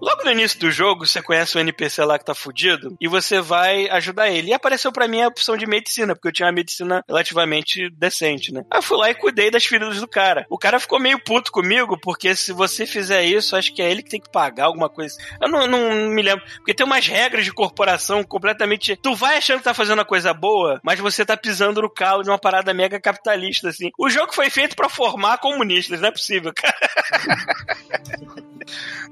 Logo 0.00 0.24
no 0.24 0.30
início 0.30 0.58
do 0.60 0.70
jogo, 0.70 1.06
você 1.06 1.22
conhece 1.22 1.56
o 1.56 1.60
NPC 1.60 2.04
lá 2.04 2.18
que 2.18 2.24
tá 2.24 2.34
fudido 2.34 2.96
e 3.00 3.08
você 3.08 3.40
vai 3.40 3.88
ajudar 3.90 4.30
ele. 4.30 4.48
E 4.50 4.52
apareceu 4.52 4.92
pra 4.92 5.08
mim 5.08 5.22
a 5.22 5.28
opção 5.28 5.56
de 5.56 5.66
medicina, 5.66 6.14
porque 6.14 6.28
eu 6.28 6.32
tinha 6.32 6.46
uma 6.46 6.52
medicina 6.52 7.02
relativamente 7.08 7.90
decente, 7.90 8.52
né? 8.52 8.62
Aí 8.70 8.78
eu 8.78 8.82
fui 8.82 8.96
lá 8.98 9.10
e 9.10 9.14
cuidei 9.14 9.50
das 9.50 9.64
feridas 9.64 10.00
do 10.00 10.08
cara. 10.08 10.46
O 10.50 10.58
cara 10.58 10.78
ficou 10.80 10.98
meio 11.00 11.18
puto 11.22 11.50
comigo, 11.52 11.98
porque 12.00 12.34
se 12.36 12.52
você 12.52 12.86
fizer 12.86 13.22
isso, 13.24 13.56
acho 13.56 13.74
que 13.74 13.82
é 13.82 13.90
ele 13.90 14.02
que 14.02 14.10
tem 14.10 14.20
que 14.20 14.30
pagar 14.30 14.64
alguma 14.66 14.88
coisa. 14.88 15.16
Eu 15.40 15.48
não, 15.48 15.66
não 15.66 16.08
me 16.10 16.22
lembro. 16.22 16.44
Porque 16.56 16.74
tem 16.74 16.84
umas 16.90 17.06
regras 17.06 17.44
de 17.44 17.52
corporação 17.52 18.22
completamente. 18.24 18.96
Tu 18.96 19.14
vai 19.14 19.36
achando 19.38 19.58
que 19.58 19.64
tá 19.64 19.74
fazendo 19.74 19.98
uma 19.98 20.04
coisa 20.04 20.32
boa, 20.34 20.80
mas 20.82 20.98
você 20.98 21.24
tá 21.24 21.36
pisando 21.36 21.82
no 21.82 21.90
calo 21.90 22.22
de 22.22 22.30
uma 22.30 22.38
parada 22.38 22.74
mega 22.74 23.00
capitalista, 23.00 23.68
assim. 23.68 23.90
O 23.98 24.10
jogo 24.10 24.34
foi 24.34 24.50
feito 24.50 24.74
pra 24.76 24.88
formar 24.88 25.38
comunistas, 25.38 26.00
não 26.00 26.08
é 26.08 26.12
possível, 26.12 26.52
cara. 26.54 26.74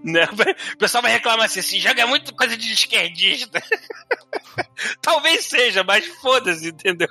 Né? 0.04 0.28
O 0.74 0.78
pessoal 0.78 1.02
vai 1.02 1.10
reclamar 1.12 1.46
assim: 1.46 1.60
esse 1.60 1.80
jogo 1.80 2.00
é 2.00 2.04
muito 2.04 2.34
coisa 2.34 2.56
de 2.56 2.72
esquerdista. 2.72 3.60
Talvez 5.02 5.44
seja, 5.46 5.82
mas 5.82 6.06
foda-se, 6.20 6.68
entendeu? 6.68 7.08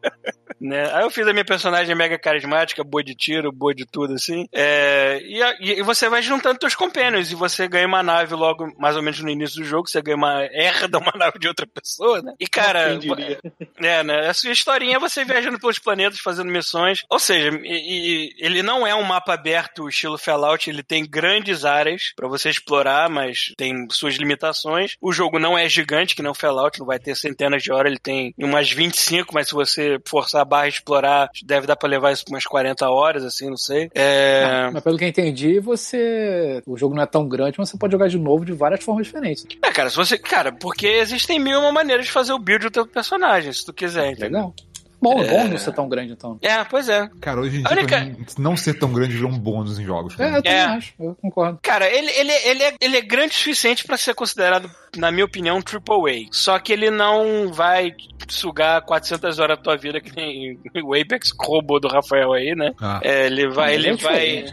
né? 0.60 0.90
Aí 0.94 1.02
eu 1.02 1.10
fiz 1.10 1.26
a 1.26 1.32
minha 1.32 1.44
personagem 1.44 1.94
mega 1.94 2.18
carismática, 2.18 2.82
boa 2.84 3.02
de 3.02 3.14
tiro, 3.14 3.52
boa 3.52 3.74
de 3.74 3.84
tudo, 3.84 4.14
assim. 4.14 4.46
É, 4.52 5.20
e, 5.22 5.42
a- 5.42 5.56
e 5.60 5.82
você 5.82 6.08
vai 6.08 6.22
juntando 6.22 6.58
teus 6.58 6.74
companions 6.74 7.30
e 7.30 7.34
você 7.34 7.68
ganha 7.68 7.86
uma 7.86 8.02
nave 8.02 8.34
logo, 8.34 8.72
mais 8.78 8.96
ou 8.96 9.02
menos 9.02 9.20
no 9.20 9.28
início 9.30 9.60
do 9.60 9.64
jogo, 9.66 9.88
você 9.88 10.00
ganha 10.02 10.16
uma 10.16 10.42
herda, 10.44 10.98
uma 10.98 11.12
nave 11.16 11.38
de 11.38 11.48
outra 11.48 11.66
pessoa, 11.66 12.20
né? 12.22 12.32
E 12.38 12.46
cara, 12.46 12.90
Quem 12.90 12.98
diria? 12.98 13.38
é, 13.78 14.02
né? 14.02 14.28
A 14.28 14.34
sua 14.34 14.50
historinha 14.52 14.96
é 14.96 15.00
você 15.00 15.24
viajando 15.24 15.58
pelos 15.58 15.78
planetas, 15.78 16.18
fazendo 16.20 16.50
missões. 16.50 17.00
Ou 17.10 17.18
seja, 17.18 17.50
e- 17.62 18.28
e- 18.28 18.34
ele 18.38 18.62
não 18.62 18.86
é 18.86 18.94
um 18.94 19.02
mapa 19.02 19.34
aberto 19.34 19.88
estilo 19.88 20.18
Fallout, 20.18 20.68
ele 20.68 20.82
tem 20.82 21.06
grandes 21.08 21.64
áreas 21.64 22.12
pra 22.16 22.28
você 22.28 22.50
explorar, 22.50 23.08
mas 23.08 23.52
tem 23.56 23.86
suas 23.90 24.14
limitações. 24.16 24.96
O 25.00 25.12
jogo 25.12 25.38
não 25.38 25.56
é 25.56 25.68
gigante, 25.68 26.14
que 26.14 26.22
não 26.22 26.34
Fallout, 26.34 26.78
não 26.78 26.86
vai 26.86 26.98
ter 26.98 27.14
centenas 27.16 27.62
de 27.62 27.72
horas, 27.72 27.90
ele 27.92 28.00
tem 28.00 28.34
umas 28.38 28.70
25, 28.70 29.32
mas 29.34 29.48
se 29.48 29.54
você 29.54 29.98
forçar 30.06 30.42
a 30.42 30.44
barra 30.44 30.66
e 30.66 30.70
explorar, 30.70 31.28
deve 31.44 31.66
dar 31.66 31.76
pra 31.76 31.88
levar 31.88 32.12
isso 32.12 32.24
pra 32.24 32.34
umas 32.34 32.44
40 32.44 32.88
horas, 32.90 33.24
assim, 33.24 33.48
não 33.48 33.56
sei. 33.56 33.90
É... 33.94 34.70
Mas 34.72 34.82
pelo 34.82 34.98
que 34.98 35.04
eu 35.04 35.08
entendi, 35.08 35.60
você. 35.60 36.62
O 36.66 36.76
jogo 36.76 36.94
não 36.94 37.02
é 37.02 37.06
tão 37.06 37.28
grande, 37.28 37.56
mas 37.58 37.68
você 37.70 37.78
pode 37.78 37.92
jogar 37.92 38.08
de 38.08 38.18
novo 38.18 38.44
de 38.44 38.52
várias 38.52 38.82
formas 38.84 39.06
diferentes. 39.06 39.46
É, 39.62 39.70
cara, 39.70 39.90
se 39.92 39.96
você. 39.96 40.18
Cara, 40.18 40.50
porque 40.52 40.86
existem 40.86 41.38
mil 41.38 41.54
e 41.54 41.56
uma 41.56 41.70
maneiras 41.72 42.06
de 42.06 42.10
fazer 42.12 42.32
o 42.32 42.38
build 42.38 42.64
do 42.66 42.70
teu 42.70 42.86
personagem, 42.86 43.52
se 43.52 43.64
tu 43.64 43.72
quiser, 43.72 44.10
entendeu? 44.10 44.28
Legal. 44.40 44.54
Bom, 45.00 45.20
é 45.20 45.26
bom 45.28 45.48
não 45.48 45.58
ser 45.58 45.72
tão 45.72 45.88
grande 45.88 46.12
então. 46.12 46.38
É, 46.40 46.62
pois 46.62 46.88
é. 46.88 47.10
Cara, 47.20 47.40
hoje 47.40 47.56
em 47.60 47.64
A 47.66 47.70
dia, 47.70 47.78
única- 47.78 48.16
não 48.38 48.56
ser 48.56 48.74
tão 48.78 48.92
grande 48.92 49.14
virou 49.16 49.30
um 49.32 49.36
bônus 49.38 49.76
em 49.80 49.84
jogos. 49.84 50.14
É, 50.14 50.16
cara. 50.18 50.36
eu 50.38 50.42
também 50.44 50.58
É. 50.58 50.62
acho, 50.64 50.94
eu 51.00 51.16
concordo. 51.20 51.58
Cara, 51.60 51.88
ele, 51.88 52.08
ele, 52.12 52.30
ele, 52.32 52.62
é, 52.62 52.74
ele 52.80 52.96
é 52.98 53.00
grande 53.00 53.34
o 53.34 53.36
suficiente 53.36 53.84
pra 53.84 53.96
ser 53.96 54.14
considerado, 54.14 54.70
na 54.96 55.10
minha 55.10 55.24
opinião, 55.24 55.56
um 55.56 55.60
AAA. 55.60 56.26
Só 56.30 56.58
que 56.58 56.72
ele 56.72 56.90
não 56.90 57.52
vai 57.52 57.92
sugar 58.28 58.80
400 58.82 59.38
horas 59.38 59.56
da 59.56 59.62
tua 59.62 59.76
vida, 59.76 60.00
que 60.00 60.14
nem 60.14 60.58
o 60.84 60.94
Apex 60.94 61.32
robô 61.38 61.80
do 61.80 61.88
Rafael 61.88 62.32
aí, 62.32 62.54
né? 62.54 62.72
Ah. 62.80 63.00
É, 63.02 63.26
ele 63.26 63.48
vai. 63.48 63.74
Ele 63.74 63.88
Ele 63.88 63.98
é 63.98 64.02
vai. 64.02 64.26
É, 64.26 64.44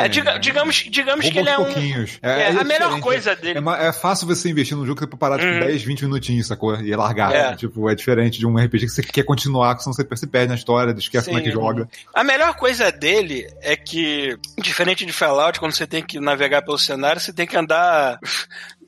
é 0.00 0.04
É, 0.04 0.08
diga- 0.08 0.32
né? 0.34 0.38
digamos, 0.38 0.76
digamos 0.76 1.28
que 1.28 1.38
ele 1.38 1.48
é 1.48 1.58
um. 1.58 1.64
pouquinhos. 1.64 2.18
É, 2.22 2.48
a 2.48 2.52
melhor 2.64 2.78
diferente. 2.86 3.00
coisa 3.02 3.36
dele. 3.36 3.58
É, 3.78 3.86
é 3.86 3.92
fácil 3.92 4.26
você 4.26 4.48
investir 4.50 4.76
num 4.76 4.84
jogo 4.84 5.00
que 5.00 5.06
você 5.10 5.16
parar 5.16 5.38
tipo, 5.38 5.50
Hum. 5.52 5.60
10, 5.60 5.82
20 5.82 6.04
minutinhos, 6.04 6.46
sacou? 6.46 6.74
E 6.80 6.94
largar. 6.96 7.32
É. 7.34 7.56
Tipo, 7.56 7.88
é 7.88 7.94
diferente 7.94 8.38
de 8.38 8.46
um 8.46 8.56
RPG 8.58 8.86
que 8.86 8.92
você 8.92 9.02
quer 9.02 9.22
continuar, 9.24 9.78
senão 9.78 9.92
você 9.94 10.06
se 10.16 10.26
perde 10.26 10.48
na 10.48 10.54
história, 10.56 10.92
esquece 10.98 11.26
como 11.26 11.38
é 11.38 11.42
que 11.42 11.48
Sim. 11.48 11.54
joga. 11.54 11.88
A 12.14 12.24
melhor 12.24 12.54
coisa 12.54 12.90
dele 12.90 13.46
é 13.62 13.76
que, 13.76 14.36
diferente 14.60 15.06
de 15.06 15.12
Fallout, 15.12 15.58
quando 15.60 15.72
você 15.72 15.86
tem 15.86 16.02
que 16.02 16.18
navegar 16.20 16.62
pelo 16.62 16.78
cenário, 16.78 17.20
você 17.20 17.32
tem 17.32 17.46
que 17.46 17.56
andar. 17.56 18.18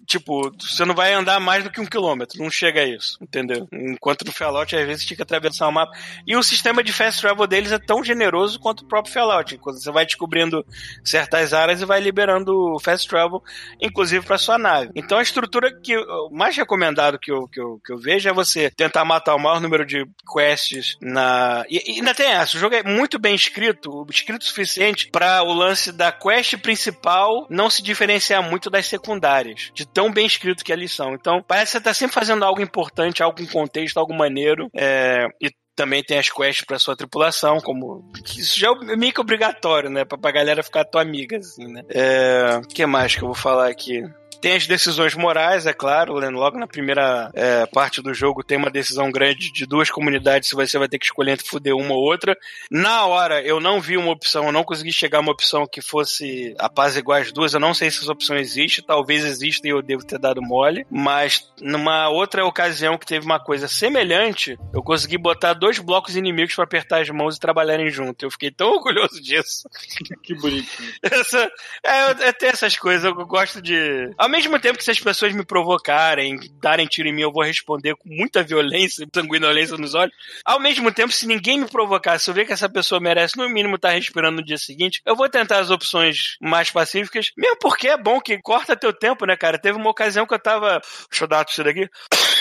Tipo, 0.09 0.51
você 0.59 0.87
não 0.87 0.95
vai 0.95 1.13
andar 1.13 1.39
mais 1.39 1.63
do 1.63 1.71
que 1.71 1.83
um 1.83 1.87
quilômetro, 1.87 2.43
não 2.43 2.51
chega 2.51 2.81
a 2.81 2.87
isso, 2.87 3.19
entendeu? 3.21 3.69
Enquanto 3.71 4.25
no 4.25 4.33
Fallout, 4.33 4.75
às 4.75 4.87
vezes, 4.87 5.05
tinha 5.05 5.17
que 5.17 5.23
atravessar 5.23 5.69
o 5.69 5.73
mapa. 5.73 5.93
E 6.27 6.35
o 6.35 6.43
sistema 6.43 6.83
de 6.83 6.95
fast 6.95 7.21
travel 7.21 7.47
deles 7.47 7.73
é 7.73 7.79
tão 7.79 8.03
generoso 8.03 8.59
quanto 8.59 8.81
o 8.81 8.89
próprio 8.89 9.13
Fallout. 9.13 9.59
Quando 9.59 9.79
você 9.79 9.93
vai 9.93 10.07
descobrindo 10.07 10.65
certas 11.05 11.53
áreas 11.53 11.83
e 11.83 11.85
vai 11.85 12.01
liberando 12.01 12.79
fast 12.81 13.07
travel, 13.07 13.43
inclusive 13.79 14.25
para 14.25 14.39
sua 14.39 14.57
nave. 14.57 14.91
Então 14.95 15.19
a 15.19 15.23
estrutura 15.23 15.71
que 15.79 15.95
o 15.97 16.31
mais 16.31 16.57
recomendado 16.57 17.19
que 17.19 17.31
eu, 17.31 17.47
que, 17.47 17.61
eu, 17.61 17.79
que 17.85 17.93
eu 17.93 17.99
vejo 17.99 18.31
é 18.31 18.33
você 18.33 18.71
tentar 18.71 19.05
matar 19.05 19.35
o 19.35 19.39
maior 19.39 19.61
número 19.61 19.85
de 19.85 20.07
quests 20.33 20.97
na. 21.03 21.67
E, 21.69 21.83
e 21.87 21.97
ainda 21.97 22.15
tem 22.15 22.31
essa, 22.31 22.57
o 22.57 22.61
jogo 22.61 22.75
é 22.75 22.83
muito 22.83 23.19
bem 23.19 23.35
escrito, 23.35 24.07
escrito 24.09 24.43
o 24.43 24.47
suficiente 24.47 25.11
para 25.11 25.43
o 25.43 25.53
lance 25.53 25.93
da 25.93 26.11
quest 26.11 26.57
principal 26.59 27.47
não 27.51 27.69
se 27.69 27.83
diferenciar 27.83 28.43
muito 28.43 28.71
das 28.71 28.87
secundárias, 28.87 29.71
de 29.75 29.87
tão 29.99 30.13
bem 30.13 30.27
escrito 30.27 30.65
que 30.65 30.73
eles 30.73 30.95
são. 30.95 31.13
Então, 31.13 31.43
parece 31.43 31.73
que 31.73 31.79
você 31.79 31.81
tá 31.81 31.93
sempre 31.93 32.15
fazendo 32.15 32.45
algo 32.45 32.63
importante, 32.63 33.21
algo 33.21 33.37
com 33.37 33.47
contexto, 33.47 33.97
algo 33.97 34.15
maneiro. 34.15 34.71
É, 34.73 35.27
e 35.43 35.51
também 35.75 36.05
tem 36.05 36.19
as 36.19 36.31
quests 36.31 36.65
pra 36.65 36.79
sua 36.79 36.97
tripulação, 36.97 37.61
como. 37.61 38.09
Isso 38.37 38.61
já 38.61 38.69
é 38.69 38.97
meio 38.97 39.13
que 39.13 39.21
obrigatório, 39.21 39.91
né? 39.91 40.05
Pra, 40.05 40.17
pra 40.17 40.31
galera 40.31 40.63
ficar 40.63 40.85
tua 40.85 41.03
amiga, 41.03 41.39
assim, 41.39 41.67
né? 41.67 41.83
É. 41.91 42.61
Que 42.73 42.87
mais 42.87 43.17
que 43.17 43.23
eu 43.23 43.27
vou 43.27 43.35
falar 43.35 43.69
aqui? 43.69 44.05
Tem 44.41 44.55
as 44.55 44.67
decisões 44.67 45.15
morais, 45.15 45.67
é 45.67 45.73
claro, 45.73 46.21
né? 46.21 46.29
logo 46.29 46.59
na 46.59 46.67
primeira 46.67 47.31
é, 47.35 47.67
parte 47.67 48.01
do 48.01 48.15
jogo 48.15 48.45
tem 48.45 48.57
uma 48.57 48.71
decisão 48.71 49.11
grande 49.11 49.53
de 49.53 49.67
duas 49.67 49.91
comunidades, 49.91 50.49
se 50.49 50.55
você 50.55 50.79
vai 50.79 50.89
ter 50.89 50.99
que 50.99 51.07
escolher 51.07 51.33
entre 51.33 51.47
fuder 51.47 51.75
uma 51.75 51.95
ou 51.95 52.01
outra. 52.01 52.37
Na 52.71 53.05
hora, 53.07 53.43
eu 53.43 53.61
não 53.61 53.81
vi 53.81 53.97
uma 53.97 54.13
opção, 54.13 54.47
eu 54.47 54.53
não 54.53 54.63
consegui 54.63 54.93
chegar 54.93 55.19
a 55.19 55.21
uma 55.21 55.33
opção 55.33 55.67
que 55.67 55.83
fosse 55.83 56.55
apaziguar 56.59 57.23
as 57.23 57.33
duas, 57.33 57.53
eu 57.53 57.61
não 57.61 57.75
sei 57.75 57.91
se 57.91 58.01
essa 58.01 58.13
opção 58.13 58.37
existe, 58.37 58.83
talvez 58.83 59.25
exista 59.25 59.67
e 59.67 59.71
eu 59.71 59.83
devo 59.83 60.05
ter 60.05 60.19
dado 60.19 60.41
mole, 60.41 60.87
mas 60.91 61.51
numa 61.61 62.09
outra 62.09 62.45
ocasião 62.45 62.97
que 62.97 63.07
teve 63.07 63.27
uma 63.27 63.41
coisa 63.41 63.67
semelhante, 63.67 64.57
eu 64.73 64.83
consegui 64.83 65.19
botar 65.19 65.55
dois 65.55 65.79
blocos 65.79 66.17
inimigos 66.17 66.55
para 66.55 66.65
apertar 66.65 67.01
as 67.01 67.11
mãos 67.11 67.37
e 67.37 67.41
trabalharem 67.41 67.91
junto. 67.91 68.25
Eu 68.25 68.31
fiquei 68.31 68.51
tão 68.51 68.73
orgulhoso 68.73 69.21
disso. 69.21 69.69
Que 70.23 70.35
bonitinho. 70.35 70.93
Essa, 71.03 71.51
é, 71.85 72.29
é 72.29 72.33
ter 72.33 72.47
essas 72.47 72.77
coisas, 72.77 73.05
eu 73.05 73.15
gosto 73.27 73.63
de. 73.63 74.11
Ao 74.19 74.29
mesmo 74.29 74.59
tempo 74.59 74.77
que 74.77 74.85
se 74.85 74.91
as 74.91 74.99
pessoas 74.99 75.33
me 75.33 75.45
provocarem, 75.45 76.39
darem 76.61 76.87
tiro 76.87 77.09
em 77.09 77.13
mim, 77.13 77.23
eu 77.23 77.33
vou 77.33 77.45
responder 77.45 77.95
com 77.95 78.09
muita 78.09 78.43
violência, 78.43 79.07
sanguinolência 79.15 79.77
nos 79.77 79.95
olhos. 79.95 80.13
Ao 80.45 80.59
mesmo 80.59 80.91
tempo, 80.91 81.13
se 81.13 81.27
ninguém 81.27 81.61
me 81.61 81.69
provocar, 81.69 82.19
se 82.19 82.29
eu 82.29 82.35
ver 82.35 82.45
que 82.45 82.53
essa 82.53 82.69
pessoa 82.69 83.01
merece 83.01 83.37
no 83.37 83.49
mínimo 83.49 83.77
estar 83.77 83.91
respirando 83.91 84.39
no 84.39 84.45
dia 84.45 84.59
seguinte, 84.59 85.01
eu 85.07 85.15
vou 85.15 85.29
tentar 85.29 85.61
as 85.61 85.71
opções 85.71 86.37
mais 86.41 86.71
pacíficas, 86.71 87.31
mesmo 87.37 87.59
porque 87.61 87.89
é 87.89 87.97
bom 87.97 88.21
que 88.21 88.37
corta 88.43 88.77
teu 88.77 88.93
tempo, 88.93 89.25
né, 89.25 89.37
cara? 89.37 89.59
Teve 89.59 89.79
uma 89.79 89.91
ocasião 89.91 90.27
que 90.27 90.35
eu 90.35 90.39
tava. 90.39 90.81
Deixa 91.11 91.25
eu 91.25 91.29
dar 91.29 91.47
uma 91.47 91.65
daqui. 91.65 91.89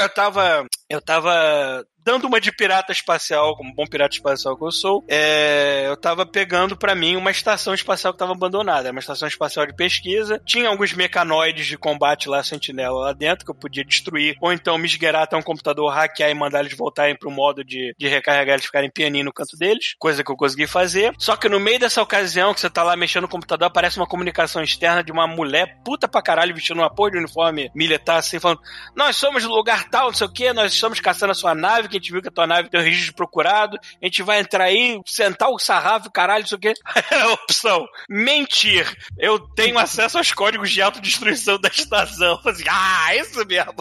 Eu 0.00 0.08
tava. 0.08 0.66
Eu 0.90 1.00
tava 1.00 1.84
dando 2.04 2.26
uma 2.26 2.40
de 2.40 2.52
pirata 2.52 2.92
espacial, 2.92 3.56
como 3.56 3.74
bom 3.74 3.86
pirata 3.86 4.14
espacial 4.14 4.56
que 4.56 4.64
eu 4.64 4.70
sou, 4.70 5.02
é, 5.08 5.84
eu 5.86 5.96
tava 5.96 6.26
pegando 6.26 6.76
para 6.76 6.94
mim 6.94 7.16
uma 7.16 7.30
estação 7.30 7.72
espacial 7.72 8.12
que 8.12 8.18
tava 8.18 8.32
abandonada. 8.32 8.88
Era 8.88 8.92
uma 8.92 9.00
estação 9.00 9.26
espacial 9.26 9.66
de 9.66 9.74
pesquisa. 9.74 10.40
Tinha 10.44 10.68
alguns 10.68 10.92
mecanoides 10.92 11.66
de 11.66 11.78
combate 11.78 12.28
lá, 12.28 12.42
sentinela 12.42 13.00
lá 13.00 13.12
dentro, 13.12 13.44
que 13.44 13.50
eu 13.50 13.54
podia 13.54 13.84
destruir, 13.84 14.36
ou 14.40 14.52
então 14.52 14.76
me 14.76 14.86
esgueirar 14.86 15.22
até 15.22 15.36
um 15.36 15.42
computador, 15.42 15.90
hackear 15.90 16.30
e 16.30 16.34
mandar 16.34 16.60
eles 16.60 16.76
voltarem 16.76 17.16
pro 17.16 17.30
modo 17.30 17.64
de, 17.64 17.94
de 17.98 18.08
recarregar 18.08 18.54
eles 18.54 18.66
ficarem 18.66 18.90
pianinho 18.90 19.24
no 19.24 19.32
canto 19.32 19.56
deles, 19.56 19.94
coisa 19.98 20.22
que 20.22 20.30
eu 20.30 20.36
consegui 20.36 20.66
fazer. 20.66 21.14
Só 21.18 21.36
que 21.36 21.48
no 21.48 21.58
meio 21.58 21.78
dessa 21.78 22.02
ocasião 22.02 22.52
que 22.52 22.60
você 22.60 22.68
tá 22.68 22.82
lá 22.82 22.94
mexendo 22.96 23.22
no 23.22 23.28
computador, 23.28 23.66
aparece 23.66 23.96
uma 23.96 24.06
comunicação 24.06 24.62
externa 24.62 25.02
de 25.02 25.10
uma 25.10 25.26
mulher 25.26 25.78
puta 25.82 26.06
pra 26.06 26.20
caralho 26.20 26.54
vestindo 26.54 26.78
uma 26.78 26.94
porra 26.94 27.12
de 27.12 27.18
uniforme 27.18 27.70
militar, 27.74 28.18
assim, 28.18 28.38
falando: 28.38 28.60
Nós 28.94 29.16
somos 29.16 29.43
lugar 29.48 29.88
tal, 29.88 30.06
não 30.06 30.14
sei 30.14 30.26
o 30.26 30.32
que, 30.32 30.52
nós 30.52 30.72
estamos 30.72 31.00
caçando 31.00 31.32
a 31.32 31.34
sua 31.34 31.54
nave, 31.54 31.88
que 31.88 31.96
a 31.96 32.00
gente 32.00 32.12
viu 32.12 32.22
que 32.22 32.28
a 32.28 32.32
tua 32.32 32.46
nave 32.46 32.68
tem 32.68 32.80
um 32.80 32.82
registro 32.82 33.14
procurado, 33.14 33.78
a 34.00 34.04
gente 34.04 34.22
vai 34.22 34.40
entrar 34.40 34.64
aí, 34.64 35.00
sentar 35.06 35.48
o 35.50 35.58
sarrafo, 35.58 36.10
caralho, 36.10 36.44
isso 36.44 36.54
aqui. 36.54 36.72
Opção: 37.32 37.86
mentir. 38.08 38.90
Eu 39.18 39.38
tenho 39.38 39.78
acesso 39.78 40.18
aos 40.18 40.32
códigos 40.32 40.70
de 40.70 40.82
autodestruição 40.82 41.58
da 41.58 41.68
estação. 41.68 42.40
Assim, 42.44 42.64
ah, 42.68 43.14
isso 43.16 43.44
mesmo. 43.46 43.74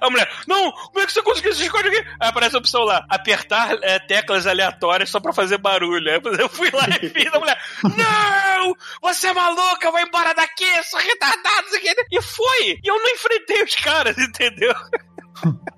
A 0.00 0.10
mulher, 0.10 0.30
não, 0.46 0.70
como 0.72 1.00
é 1.00 1.06
que 1.06 1.12
você 1.12 1.22
conseguiu 1.22 1.52
esses 1.52 1.68
códigos 1.68 1.98
aqui? 1.98 2.08
Aí 2.20 2.28
aparece 2.28 2.56
a 2.56 2.58
opção 2.58 2.82
lá: 2.82 3.04
apertar 3.08 3.76
é, 3.82 3.98
teclas 3.98 4.46
aleatórias 4.46 5.10
só 5.10 5.20
pra 5.20 5.32
fazer 5.32 5.58
barulho. 5.58 6.10
Aí 6.10 6.20
eu 6.38 6.48
fui 6.48 6.70
lá 6.70 6.86
e 7.02 7.08
fiz 7.08 7.32
a 7.32 7.38
mulher, 7.38 7.58
não, 7.82 8.76
você 9.00 9.28
é 9.28 9.32
maluca, 9.32 9.90
vai 9.90 10.04
embora 10.04 10.34
daqui, 10.34 10.82
sou 10.84 10.98
retardado, 11.00 11.66
isso 11.66 11.76
aqui. 11.76 11.94
E 12.10 12.22
foi. 12.22 12.80
E 12.82 12.88
eu 12.88 12.96
não 12.96 13.08
enfrentei 13.10 13.62
os 13.62 13.74
caras, 13.74 14.16
entendeu? 14.18 14.74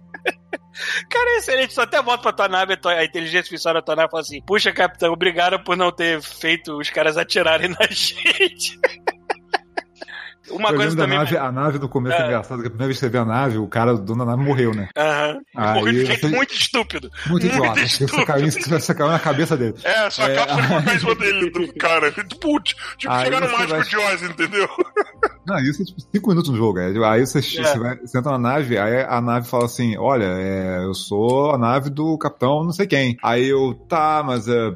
Cara, 1.09 1.31
é 1.31 1.39
excelente. 1.39 1.73
Só 1.73 1.83
até 1.83 2.03
volta 2.03 2.23
pra 2.23 2.33
tua 2.33 2.49
nave, 2.49 2.79
a 2.85 3.05
inteligência 3.05 3.41
artificial 3.41 3.75
da 3.75 3.83
tua 3.83 3.97
nave 3.97 4.11
fala 4.11 4.21
assim: 4.23 4.43
Puxa, 4.43 4.73
capitão, 4.73 5.13
obrigado 5.13 5.59
por 5.65 5.77
não 5.77 5.91
ter 5.91 6.21
feito 6.21 6.77
os 6.79 6.91
caras 6.91 7.17
atirarem 7.17 7.71
na 7.71 7.87
gente. 7.91 8.79
Uma 10.51 10.71
Eu 10.71 10.77
coisa 10.77 10.97
também. 10.97 11.19
nave, 11.19 11.37
a 11.37 11.51
nave 11.53 11.79
no 11.79 11.89
começo 11.89 12.17
é. 12.17 12.23
É. 12.23 12.27
engraçado, 12.27 12.61
que 12.61 12.67
a 12.69 12.71
primeira 12.71 12.87
vez 12.87 12.99
que 12.99 13.05
você 13.05 13.09
vê 13.11 13.19
a 13.19 13.25
nave, 13.25 13.59
o 13.59 13.67
cara, 13.67 13.95
o 13.95 13.99
dono 13.99 14.25
da 14.25 14.31
nave 14.33 14.43
morreu, 14.49 14.75
né? 14.75 14.89
Aham. 14.97 15.39
Morreu 15.75 15.93
de 15.93 16.01
você- 16.01 16.07
jeito 16.07 16.29
muito 16.29 16.55
estúpido. 16.55 17.11
Muito 17.27 17.47
idiota. 17.47 17.67
Muito 17.67 17.89
Você 17.89 18.05
estúpido. 18.05 18.27
caiu, 18.27 18.47
em- 18.47 18.51
você 18.51 18.95
caiu 18.95 19.11
na 19.11 19.19
cabeça 19.19 19.57
dele. 19.57 19.75
É, 19.85 20.09
sua 20.11 20.31
É, 20.31 20.39
ficou 20.39 20.95
em 20.95 20.99
cima 20.99 21.15
dele, 21.17 21.51
do 21.51 21.73
cara. 21.75 22.13
Putz, 22.41 22.75
tipo, 22.97 23.13
Aí 23.13 23.25
chegar 23.25 23.41
no 23.41 23.47
você 23.49 23.53
mágico 23.57 23.73
vai- 23.79 23.89
de 23.89 23.97
Oz, 23.97 24.23
entendeu? 24.23 24.69
Não, 25.47 25.59
isso 25.61 25.83
é 25.83 25.85
tipo 25.85 26.01
5 26.01 26.29
minutos 26.29 26.51
no 26.51 26.57
jogo. 26.57 26.79
é. 26.79 26.87
Aí 27.09 27.25
você, 27.27 27.39
É. 27.39 27.43
você, 27.43 27.79
vai, 27.79 27.97
você 27.99 28.19
entra 28.19 28.33
na 28.33 28.39
nave, 28.39 28.79
aí 28.79 29.03
a 29.09 29.21
nave 29.21 29.49
fala 29.49 29.65
assim: 29.67 29.97
Olha, 29.97 30.25
é, 30.25 30.85
eu 30.85 30.95
sou 30.95 31.53
a 31.53 31.59
nave 31.59 31.89
do 31.91 32.17
capitão 32.19 32.65
não 32.65 32.73
sei 32.73 32.87
quem. 32.87 33.17
Aí 33.23 33.47
eu, 33.49 33.75
tá, 33.89 34.23
mas 34.27 34.49
é, 34.49 34.73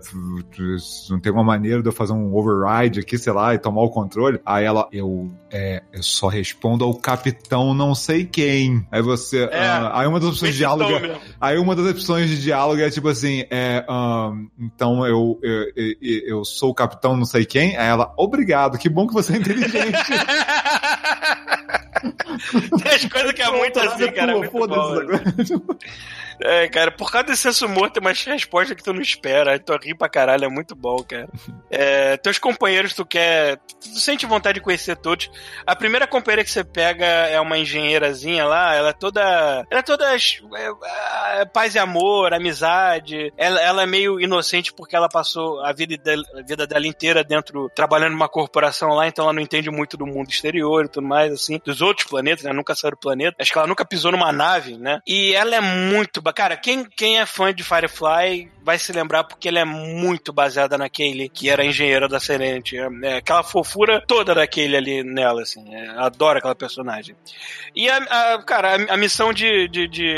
não 1.11 1.21
tem 1.21 1.33
uma 1.33 1.45
maneira 1.45 1.83
de 1.83 1.89
eu 1.89 1.93
fazer 1.93 2.13
um 2.13 2.35
override 2.35 3.01
aqui, 3.01 3.19
sei 3.19 3.33
lá, 3.33 3.55
e 3.55 3.59
tomar 3.59 3.83
o 3.83 3.91
controle. 3.91 4.41
Aí 4.47 4.65
ela, 4.65 4.89
eu, 4.93 5.29
é, 5.51 5.60
eu 5.93 6.03
só 6.03 6.29
respondo 6.29 6.85
ao 6.85 6.95
capitão 6.95 7.75
não 7.75 7.95
sei 7.95 8.25
quem. 8.25 8.87
Aí 8.91 9.03
você, 9.03 9.45
É. 9.45 9.59
ah, 9.59 9.91
aí 9.95 10.07
uma 10.07 10.19
das 10.21 10.31
opções 10.31 10.53
de 10.53 10.59
diálogo. 10.59 10.91
É-. 10.93 11.19
Aí 11.41 11.59
uma 11.59 11.75
das 11.77 11.87
opções 11.87 12.29
de 12.31 12.41
diálogo 12.41 12.81
é 12.81 12.91
tipo 12.91 13.09
assim, 13.09 13.45
é, 13.51 13.85
ahn, 13.89 14.47
então 14.59 15.07
eu, 15.07 15.39
eu, 15.43 15.65
eu, 15.77 15.95
eu 16.27 16.45
sou 16.45 16.71
o 16.71 16.75
capitão 16.75 17.17
não 17.17 17.25
sei 17.25 17.45
quem, 17.45 17.77
aí 17.77 17.89
ela, 17.89 18.13
obrigado, 18.17 18.79
que 18.79 18.89
bom 18.89 19.07
que 19.07 19.15
você 19.15 19.35
é 19.35 19.37
inteligente. 19.37 19.99
Tem 22.83 22.93
as 22.95 23.05
coisas 23.05 23.33
que 23.33 23.43
é 23.43 23.51
muito 23.51 23.79
assim, 23.81 24.11
cara. 24.13 24.33
é 24.33 24.37
muito 24.37 24.51
bom. 24.53 25.75
É, 26.43 26.69
cara, 26.69 26.91
por 26.91 27.11
causa 27.11 27.29
desse 27.29 27.43
senso 27.43 27.69
morto, 27.69 27.95
tem 27.95 28.01
umas 28.01 28.23
respostas 28.25 28.77
que 28.77 28.83
tu 28.83 28.93
não 28.93 29.01
espera. 29.01 29.59
Tu 29.59 29.77
ri 29.77 29.95
pra 29.95 30.09
caralho, 30.09 30.45
é 30.45 30.49
muito 30.49 30.75
bom, 30.75 31.03
cara. 31.03 31.29
É, 31.73 32.17
teus 32.17 32.37
companheiros, 32.37 32.95
tu 32.95 33.07
quer. 33.07 33.59
Tu 33.81 34.01
sente 34.01 34.27
vontade 34.27 34.59
de 34.59 34.61
conhecer 34.61 34.97
todos. 34.97 35.31
A 35.65 35.77
primeira 35.77 36.05
companheira 36.05 36.43
que 36.43 36.51
você 36.51 36.65
pega 36.65 37.07
é 37.07 37.41
uma 37.41 37.57
engenheirazinha 37.57 38.45
lá, 38.45 38.75
ela 38.75 38.89
é 38.89 38.93
toda. 38.93 39.21
Ela 39.71 39.79
é 39.79 39.83
toda. 39.83 40.13
é, 40.13 40.19
é, 41.41 41.45
paz 41.45 41.77
e 41.77 41.79
amor, 41.79 42.35
amizade. 42.35 43.33
Ela, 43.37 43.61
ela 43.61 43.83
é 43.85 43.87
meio 43.87 44.21
inocente 44.21 44.73
porque 44.73 44.97
ela 44.97 45.09
passou 45.09 45.65
a 45.65 45.73
vida, 45.73 45.97
dela, 45.97 46.25
a 46.37 46.43
vida 46.43 46.67
dela 46.67 46.87
inteira 46.87 47.23
dentro, 47.23 47.71
trabalhando 47.73 48.13
numa 48.13 48.29
corporação 48.29 48.91
lá, 48.91 49.07
então 49.07 49.25
ela 49.27 49.33
não 49.33 49.41
entende 49.41 49.71
muito 49.71 49.97
do 49.97 50.07
mundo 50.07 50.29
exterior 50.29 50.85
e 50.85 50.89
tudo 50.89 51.07
mais, 51.07 51.33
assim, 51.33 51.61
dos 51.65 51.81
outros 51.81 52.09
planetas, 52.09 52.45
né? 52.45 52.53
Nunca 52.53 52.75
saiu 52.75 52.93
do 52.93 52.97
planeta. 52.99 53.37
Acho 53.39 53.53
que 53.53 53.59
ela 53.59 53.69
nunca 53.69 53.85
pisou 53.85 54.11
numa 54.11 54.33
nave, 54.33 54.77
né? 54.77 55.01
E 55.07 55.33
ela 55.35 55.55
é 55.55 55.61
muito. 55.61 56.21
Cara, 56.33 56.57
quem, 56.57 56.85
quem 56.85 57.19
é 57.19 57.27
fã 57.27 57.53
de 57.53 57.63
Firefly 57.63 58.51
vai 58.63 58.79
se 58.79 58.93
lembrar 58.93 59.25
porque 59.25 59.49
ela 59.49 59.61
é 59.61 59.65
muito 59.65 60.33
baseada 60.33 60.77
naquele 60.77 61.29
que 61.29 61.49
era 61.49 61.65
engenheiro 61.65 62.09
da 62.09 62.21
Serenity. 62.21 62.77
É, 62.79 62.89
é 63.03 63.17
aquela 63.17 63.43
fofura 63.43 64.03
toda 64.07 64.35
daquele 64.35 64.77
ali 64.77 65.03
nela, 65.03 65.43
assim. 65.43 65.75
É, 65.75 65.89
adoro 65.97 66.39
aquela 66.39 66.55
personagem. 66.55 67.17
E 67.75 67.89
a, 67.89 67.97
a- 67.97 68.43
cara, 68.43 68.77
a, 68.77 68.95
a 68.95 68.97
missão 68.97 69.33
de, 69.33 69.67
de, 69.69 69.89
de, 69.89 70.15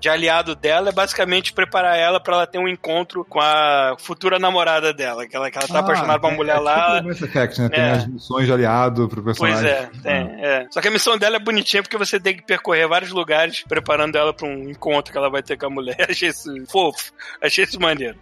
de 0.00 0.08
aliado 0.08 0.54
dela 0.54 0.90
é 0.90 0.92
basicamente 0.92 1.52
preparar 1.52 1.96
ela 1.98 2.20
pra 2.20 2.34
ela 2.36 2.46
ter 2.46 2.58
um 2.58 2.68
encontro 2.68 3.24
com 3.24 3.40
a 3.40 3.96
futura 3.98 4.38
namorada 4.38 4.92
dela, 4.92 5.26
que 5.26 5.34
ela, 5.34 5.50
que 5.50 5.58
ela 5.58 5.66
tá 5.68 5.80
apaixonada 5.80 6.20
por 6.20 6.28
uma 6.28 6.36
mulher 6.36 6.58
lá. 6.58 6.96
Tipo 7.02 7.10
Effect, 7.24 7.60
né? 7.60 7.68
Tem 7.68 7.80
É. 7.84 7.90
as 7.92 8.06
missões 8.06 8.46
de 8.46 8.52
aliado 8.52 9.08
pro 9.08 9.22
Pois 9.22 9.36
personagem. 9.38 9.70
é, 9.70 9.90
tem, 10.02 10.44
é. 10.44 10.66
Só 10.70 10.80
que 10.80 10.88
a 10.88 10.90
missão 10.90 11.18
dela 11.18 11.36
é 11.36 11.40
bonitinha 11.40 11.82
porque 11.82 11.96
você 11.98 12.18
tem 12.20 12.36
que 12.36 12.42
percorrer 12.42 12.86
vários 12.88 13.10
lugares 13.10 13.62
preparando 13.68 14.16
ela 14.16 14.32
pra 14.32 14.46
um 14.46 14.68
encontro 14.70 15.10
que 15.12 15.18
ela 15.18 15.28
vai 15.30 15.42
ter 15.42 15.49
a 15.66 15.70
mulher. 15.70 15.96
Achei 16.10 16.28
isso 16.28 16.50
fofo, 16.66 17.12
achei 17.40 17.64
isso 17.64 17.80
maneiro. 17.80 18.18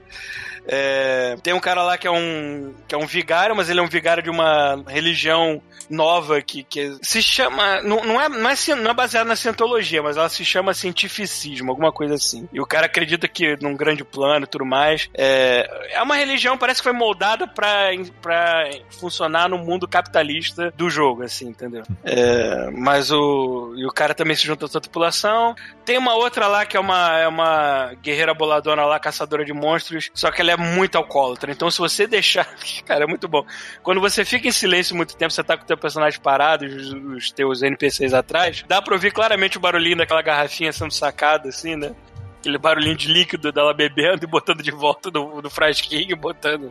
É, 0.68 1.36
tem 1.42 1.54
um 1.54 1.60
cara 1.60 1.82
lá 1.82 1.96
que 1.96 2.06
é 2.06 2.10
um 2.10 2.74
que 2.86 2.94
é 2.94 2.98
um 2.98 3.06
vigário, 3.06 3.56
mas 3.56 3.70
ele 3.70 3.80
é 3.80 3.82
um 3.82 3.88
vigário 3.88 4.22
de 4.22 4.28
uma 4.28 4.84
religião 4.86 5.62
nova 5.88 6.42
que, 6.42 6.62
que 6.62 6.96
se 7.02 7.22
chama. 7.22 7.80
Não, 7.82 8.04
não, 8.04 8.20
é, 8.20 8.28
não, 8.28 8.50
é, 8.50 8.74
não 8.76 8.90
é 8.90 8.94
baseado 8.94 9.26
na 9.26 9.36
cientologia, 9.36 10.02
mas 10.02 10.16
ela 10.16 10.28
se 10.28 10.44
chama 10.44 10.74
cientificismo, 10.74 11.70
alguma 11.70 11.90
coisa 11.90 12.14
assim. 12.14 12.46
E 12.52 12.60
o 12.60 12.66
cara 12.66 12.86
acredita 12.86 13.26
que 13.26 13.56
num 13.62 13.74
grande 13.74 14.04
plano 14.04 14.44
e 14.44 14.48
tudo 14.48 14.66
mais. 14.66 15.08
É, 15.14 15.88
é 15.92 16.02
uma 16.02 16.16
religião, 16.16 16.58
parece 16.58 16.80
que 16.80 16.84
foi 16.84 16.92
moldada 16.92 17.46
pra, 17.46 17.90
pra 18.20 18.68
funcionar 19.00 19.48
no 19.48 19.58
mundo 19.58 19.88
capitalista 19.88 20.72
do 20.76 20.90
jogo, 20.90 21.22
assim, 21.22 21.48
entendeu? 21.48 21.82
É, 22.04 22.70
mas 22.70 23.10
o. 23.10 23.74
E 23.76 23.86
o 23.86 23.92
cara 23.92 24.14
também 24.14 24.36
se 24.36 24.44
junta 24.44 24.66
a 24.66 24.68
essa 24.68 24.80
tripulação. 24.80 25.54
Tem 25.84 25.96
uma 25.96 26.14
outra 26.14 26.46
lá 26.46 26.66
que 26.66 26.76
é 26.76 26.80
uma, 26.80 27.18
é 27.18 27.26
uma 27.26 27.94
guerreira 28.02 28.34
boladona 28.34 28.84
lá, 28.84 28.98
caçadora 29.00 29.44
de 29.44 29.54
monstros, 29.54 30.10
só 30.12 30.30
que 30.30 30.42
ela 30.42 30.52
é 30.52 30.57
muito 30.58 30.96
alcoólatra. 30.96 31.52
Então, 31.52 31.70
se 31.70 31.78
você 31.78 32.06
deixar. 32.08 32.48
Cara, 32.84 33.04
é 33.04 33.06
muito 33.06 33.28
bom. 33.28 33.44
Quando 33.82 34.00
você 34.00 34.24
fica 34.24 34.48
em 34.48 34.52
silêncio 34.52 34.96
muito 34.96 35.16
tempo, 35.16 35.32
você 35.32 35.42
tá 35.42 35.56
com 35.56 35.64
o 35.64 35.66
teu 35.66 35.76
personagem 35.76 36.20
parado, 36.20 36.64
os, 36.64 36.92
os 36.92 37.30
teus 37.30 37.62
NPCs 37.62 38.12
atrás, 38.14 38.64
dá 38.66 38.82
pra 38.82 38.94
ouvir 38.94 39.12
claramente 39.12 39.56
o 39.56 39.60
barulhinho 39.60 39.96
daquela 39.96 40.22
garrafinha 40.22 40.72
sendo 40.72 40.92
sacada, 40.92 41.48
assim, 41.48 41.76
né? 41.76 41.92
Aquele 42.38 42.58
barulhinho 42.58 42.96
de 42.96 43.08
líquido 43.08 43.50
dela 43.52 43.74
bebendo 43.74 44.24
e 44.24 44.26
botando 44.26 44.62
de 44.62 44.70
volta 44.70 45.10
no, 45.10 45.42
no 45.42 45.50
frasquinho, 45.50 46.16
botando 46.16 46.70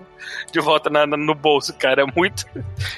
de 0.52 0.60
volta 0.62 0.90
na- 0.90 1.06
no 1.06 1.36
bolso, 1.36 1.74
cara. 1.74 2.04
É 2.04 2.06
muito. 2.06 2.46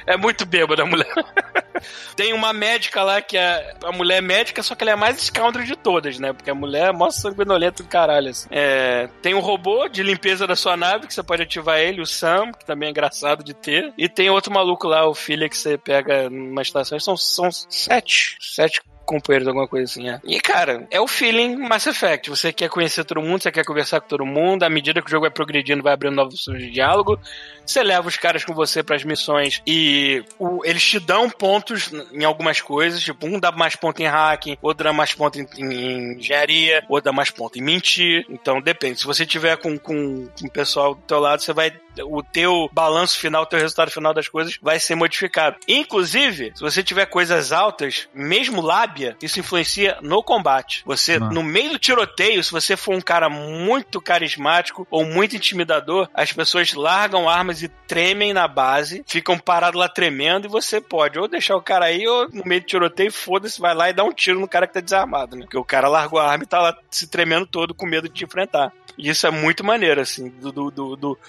É 0.05 0.15
muito 0.15 0.45
bêbada 0.45 0.83
a 0.83 0.85
mulher. 0.85 1.07
Tem 2.15 2.33
uma 2.33 2.51
médica 2.53 3.01
lá 3.03 3.21
que 3.21 3.37
é 3.37 3.75
a 3.83 3.91
mulher 3.91 4.21
médica, 4.21 4.61
só 4.61 4.75
que 4.75 4.83
ela 4.83 4.91
é 4.91 4.93
a 4.93 4.97
mais 4.97 5.17
scoundrel 5.21 5.65
de 5.65 5.75
todas, 5.75 6.19
né? 6.19 6.33
Porque 6.33 6.49
a 6.49 6.55
mulher 6.55 6.89
é 6.89 6.91
mó 6.91 7.09
sanguinolenta 7.09 7.81
do 7.83 7.89
caralho. 7.89 8.29
Assim. 8.29 8.47
É, 8.51 9.09
tem 9.21 9.33
um 9.33 9.39
robô 9.39 9.87
de 9.87 10.03
limpeza 10.03 10.45
da 10.45 10.55
sua 10.55 10.75
nave, 10.75 11.07
que 11.07 11.13
você 11.13 11.23
pode 11.23 11.41
ativar 11.41 11.79
ele, 11.79 12.01
o 12.01 12.05
Sam, 12.05 12.51
que 12.51 12.65
também 12.65 12.87
é 12.87 12.91
engraçado 12.91 13.43
de 13.43 13.53
ter. 13.53 13.93
E 13.97 14.09
tem 14.09 14.29
outro 14.29 14.53
maluco 14.53 14.87
lá, 14.87 15.07
o 15.07 15.15
filho 15.15 15.49
que 15.49 15.57
você 15.57 15.77
pega 15.77 16.29
numa 16.29 16.61
estação. 16.61 16.99
São, 16.99 17.15
são 17.15 17.49
sete. 17.51 18.37
Sete 18.41 18.81
companheiros, 19.09 19.47
alguma 19.47 19.67
coisa 19.67 19.85
assim, 19.91 20.09
é. 20.09 20.19
E, 20.23 20.39
cara, 20.39 20.87
é 20.91 20.99
o 21.01 21.07
feeling 21.07 21.55
Mass 21.57 21.87
Effect. 21.87 22.29
Você 22.29 22.53
quer 22.53 22.69
conhecer 22.69 23.03
todo 23.03 23.21
mundo, 23.21 23.41
você 23.41 23.51
quer 23.51 23.65
conversar 23.65 23.99
com 24.01 24.07
todo 24.07 24.25
mundo, 24.25 24.63
à 24.63 24.69
medida 24.69 25.01
que 25.01 25.07
o 25.07 25.09
jogo 25.11 25.21
vai 25.23 25.31
progredindo, 25.31 25.81
vai 25.83 25.93
abrindo 25.93 26.15
novos 26.15 26.39
de 26.45 26.69
diálogo, 26.71 27.19
você 27.65 27.83
leva 27.83 28.07
os 28.07 28.17
caras 28.17 28.43
com 28.45 28.53
você 28.53 28.81
para 28.83 28.95
as 28.95 29.03
missões 29.03 29.61
e 29.65 30.23
o- 30.39 30.61
eles 30.65 30.83
te 30.83 30.99
dão 30.99 31.29
pontos 31.29 31.91
em 32.11 32.23
algumas 32.23 32.61
coisas, 32.61 33.01
tipo, 33.01 33.25
um 33.27 33.39
dá 33.39 33.51
mais 33.51 33.75
ponto 33.75 33.99
em 34.01 34.07
hacking, 34.07 34.57
outro 34.61 34.83
dá 34.85 34.93
mais 34.93 35.13
ponto 35.13 35.39
em, 35.39 35.47
em- 35.57 35.73
em 35.73 36.17
engenharia, 36.19 36.83
outro 36.89 37.05
dá 37.05 37.13
mais 37.13 37.29
ponto 37.29 37.57
em 37.57 37.61
mentir. 37.61 38.25
Então, 38.29 38.61
depende. 38.61 38.99
Se 38.99 39.05
você 39.05 39.25
tiver 39.25 39.57
com, 39.57 39.77
com, 39.77 40.27
com 40.39 40.47
o 40.47 40.51
pessoal 40.51 40.95
do 40.95 41.01
teu 41.01 41.19
lado, 41.19 41.41
você 41.41 41.53
vai 41.53 41.71
o 42.03 42.21
teu 42.23 42.69
balanço 42.71 43.17
final, 43.19 43.43
o 43.43 43.45
teu 43.45 43.59
resultado 43.59 43.91
final 43.91 44.13
das 44.13 44.27
coisas 44.27 44.57
vai 44.61 44.79
ser 44.79 44.95
modificado. 44.95 45.57
Inclusive, 45.67 46.51
se 46.55 46.61
você 46.61 46.83
tiver 46.83 47.05
coisas 47.07 47.51
altas, 47.51 48.07
mesmo 48.13 48.61
lábia, 48.61 49.17
isso 49.21 49.39
influencia 49.39 49.97
no 50.01 50.21
combate. 50.21 50.83
Você, 50.85 51.15
Ah. 51.15 51.19
no 51.19 51.41
meio 51.43 51.71
do 51.71 51.79
tiroteio, 51.79 52.43
se 52.43 52.51
você 52.51 52.77
for 52.77 52.93
um 52.95 53.01
cara 53.01 53.29
muito 53.29 53.99
carismático 53.99 54.87
ou 54.91 55.03
muito 55.05 55.35
intimidador, 55.35 56.07
as 56.13 56.31
pessoas 56.31 56.73
largam 56.73 57.27
armas 57.29 57.61
e 57.63 57.67
tremem 57.87 58.33
na 58.33 58.47
base, 58.47 59.03
ficam 59.07 59.37
parados 59.37 59.79
lá 59.79 59.89
tremendo 59.89 60.45
e 60.45 60.49
você 60.49 60.79
pode 60.79 61.17
ou 61.19 61.27
deixar 61.27 61.55
o 61.55 61.61
cara 61.61 61.85
aí 61.85 62.07
ou 62.07 62.29
no 62.31 62.43
meio 62.45 62.61
do 62.61 62.67
tiroteio, 62.67 63.11
foda-se, 63.11 63.59
vai 63.59 63.73
lá 63.73 63.89
e 63.89 63.93
dá 63.93 64.03
um 64.03 64.11
tiro 64.13 64.39
no 64.39 64.47
cara 64.47 64.67
que 64.67 64.73
tá 64.73 64.79
desarmado, 64.79 65.35
né? 65.35 65.43
Porque 65.43 65.57
o 65.57 65.65
cara 65.65 65.87
largou 65.87 66.19
a 66.19 66.29
arma 66.31 66.43
e 66.43 66.47
tá 66.47 66.59
lá 66.61 66.77
se 66.91 67.07
tremendo 67.07 67.45
todo 67.47 67.73
com 67.73 67.85
medo 67.85 68.07
de 68.07 68.13
te 68.15 68.23
enfrentar. 68.25 68.71
E 68.97 69.09
isso 69.09 69.25
é 69.25 69.31
muito 69.31 69.63
maneiro, 69.63 70.01
assim, 70.01 70.27
do, 70.29 70.51
do, 70.51 70.69
do, 70.71 70.95
do- 70.97 71.19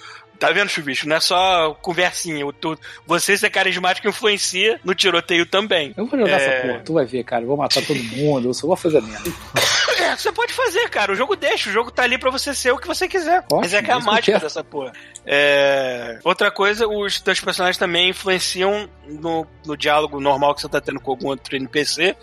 Tá 0.41 0.51
vendo, 0.51 0.69
Chubicho? 0.69 1.07
Não 1.07 1.17
é 1.17 1.19
só 1.19 1.75
conversinha. 1.83 2.43
Tu, 2.59 2.75
você 3.05 3.37
ser 3.37 3.51
carismático 3.51 4.07
influencia 4.07 4.79
no 4.83 4.95
tiroteio 4.95 5.45
também. 5.45 5.93
Eu 5.95 6.07
vou 6.07 6.17
jogar 6.19 6.31
É. 6.31 6.33
essa 6.35 6.67
porra, 6.67 6.79
tu 6.83 6.93
vai 6.93 7.05
ver, 7.05 7.23
cara. 7.23 7.43
Eu 7.43 7.47
vou 7.47 7.57
matar 7.57 7.85
todo 7.85 8.03
mundo, 8.03 8.47
eu 8.49 8.53
só 8.55 8.65
vou 8.65 8.75
fazer 8.75 9.03
merda. 9.03 9.29
É, 9.99 10.17
você 10.17 10.31
pode 10.31 10.51
fazer, 10.51 10.89
cara. 10.89 11.11
O 11.11 11.15
jogo 11.15 11.35
deixa. 11.35 11.69
O 11.69 11.71
jogo 11.71 11.91
tá 11.91 12.01
ali 12.01 12.17
pra 12.17 12.31
você 12.31 12.55
ser 12.55 12.71
o 12.71 12.77
que 12.79 12.87
você 12.87 13.07
quiser. 13.07 13.37
Ótimo, 13.43 13.61
Mas 13.61 13.71
é 13.71 13.83
que 13.83 13.91
é 13.91 13.93
a 13.93 13.99
mágica 13.99 14.39
dessa 14.39 14.63
porra. 14.63 14.91
É... 15.27 16.17
Outra 16.23 16.49
coisa, 16.49 16.87
os 16.87 17.21
teus 17.21 17.39
personagens 17.39 17.77
também 17.77 18.09
influenciam 18.09 18.89
no, 19.07 19.45
no 19.63 19.77
diálogo 19.77 20.19
normal 20.19 20.55
que 20.55 20.61
você 20.61 20.69
tá 20.69 20.81
tendo 20.81 20.99
com 20.99 21.11
algum 21.11 21.27
outro 21.27 21.55
NPC. 21.55 22.15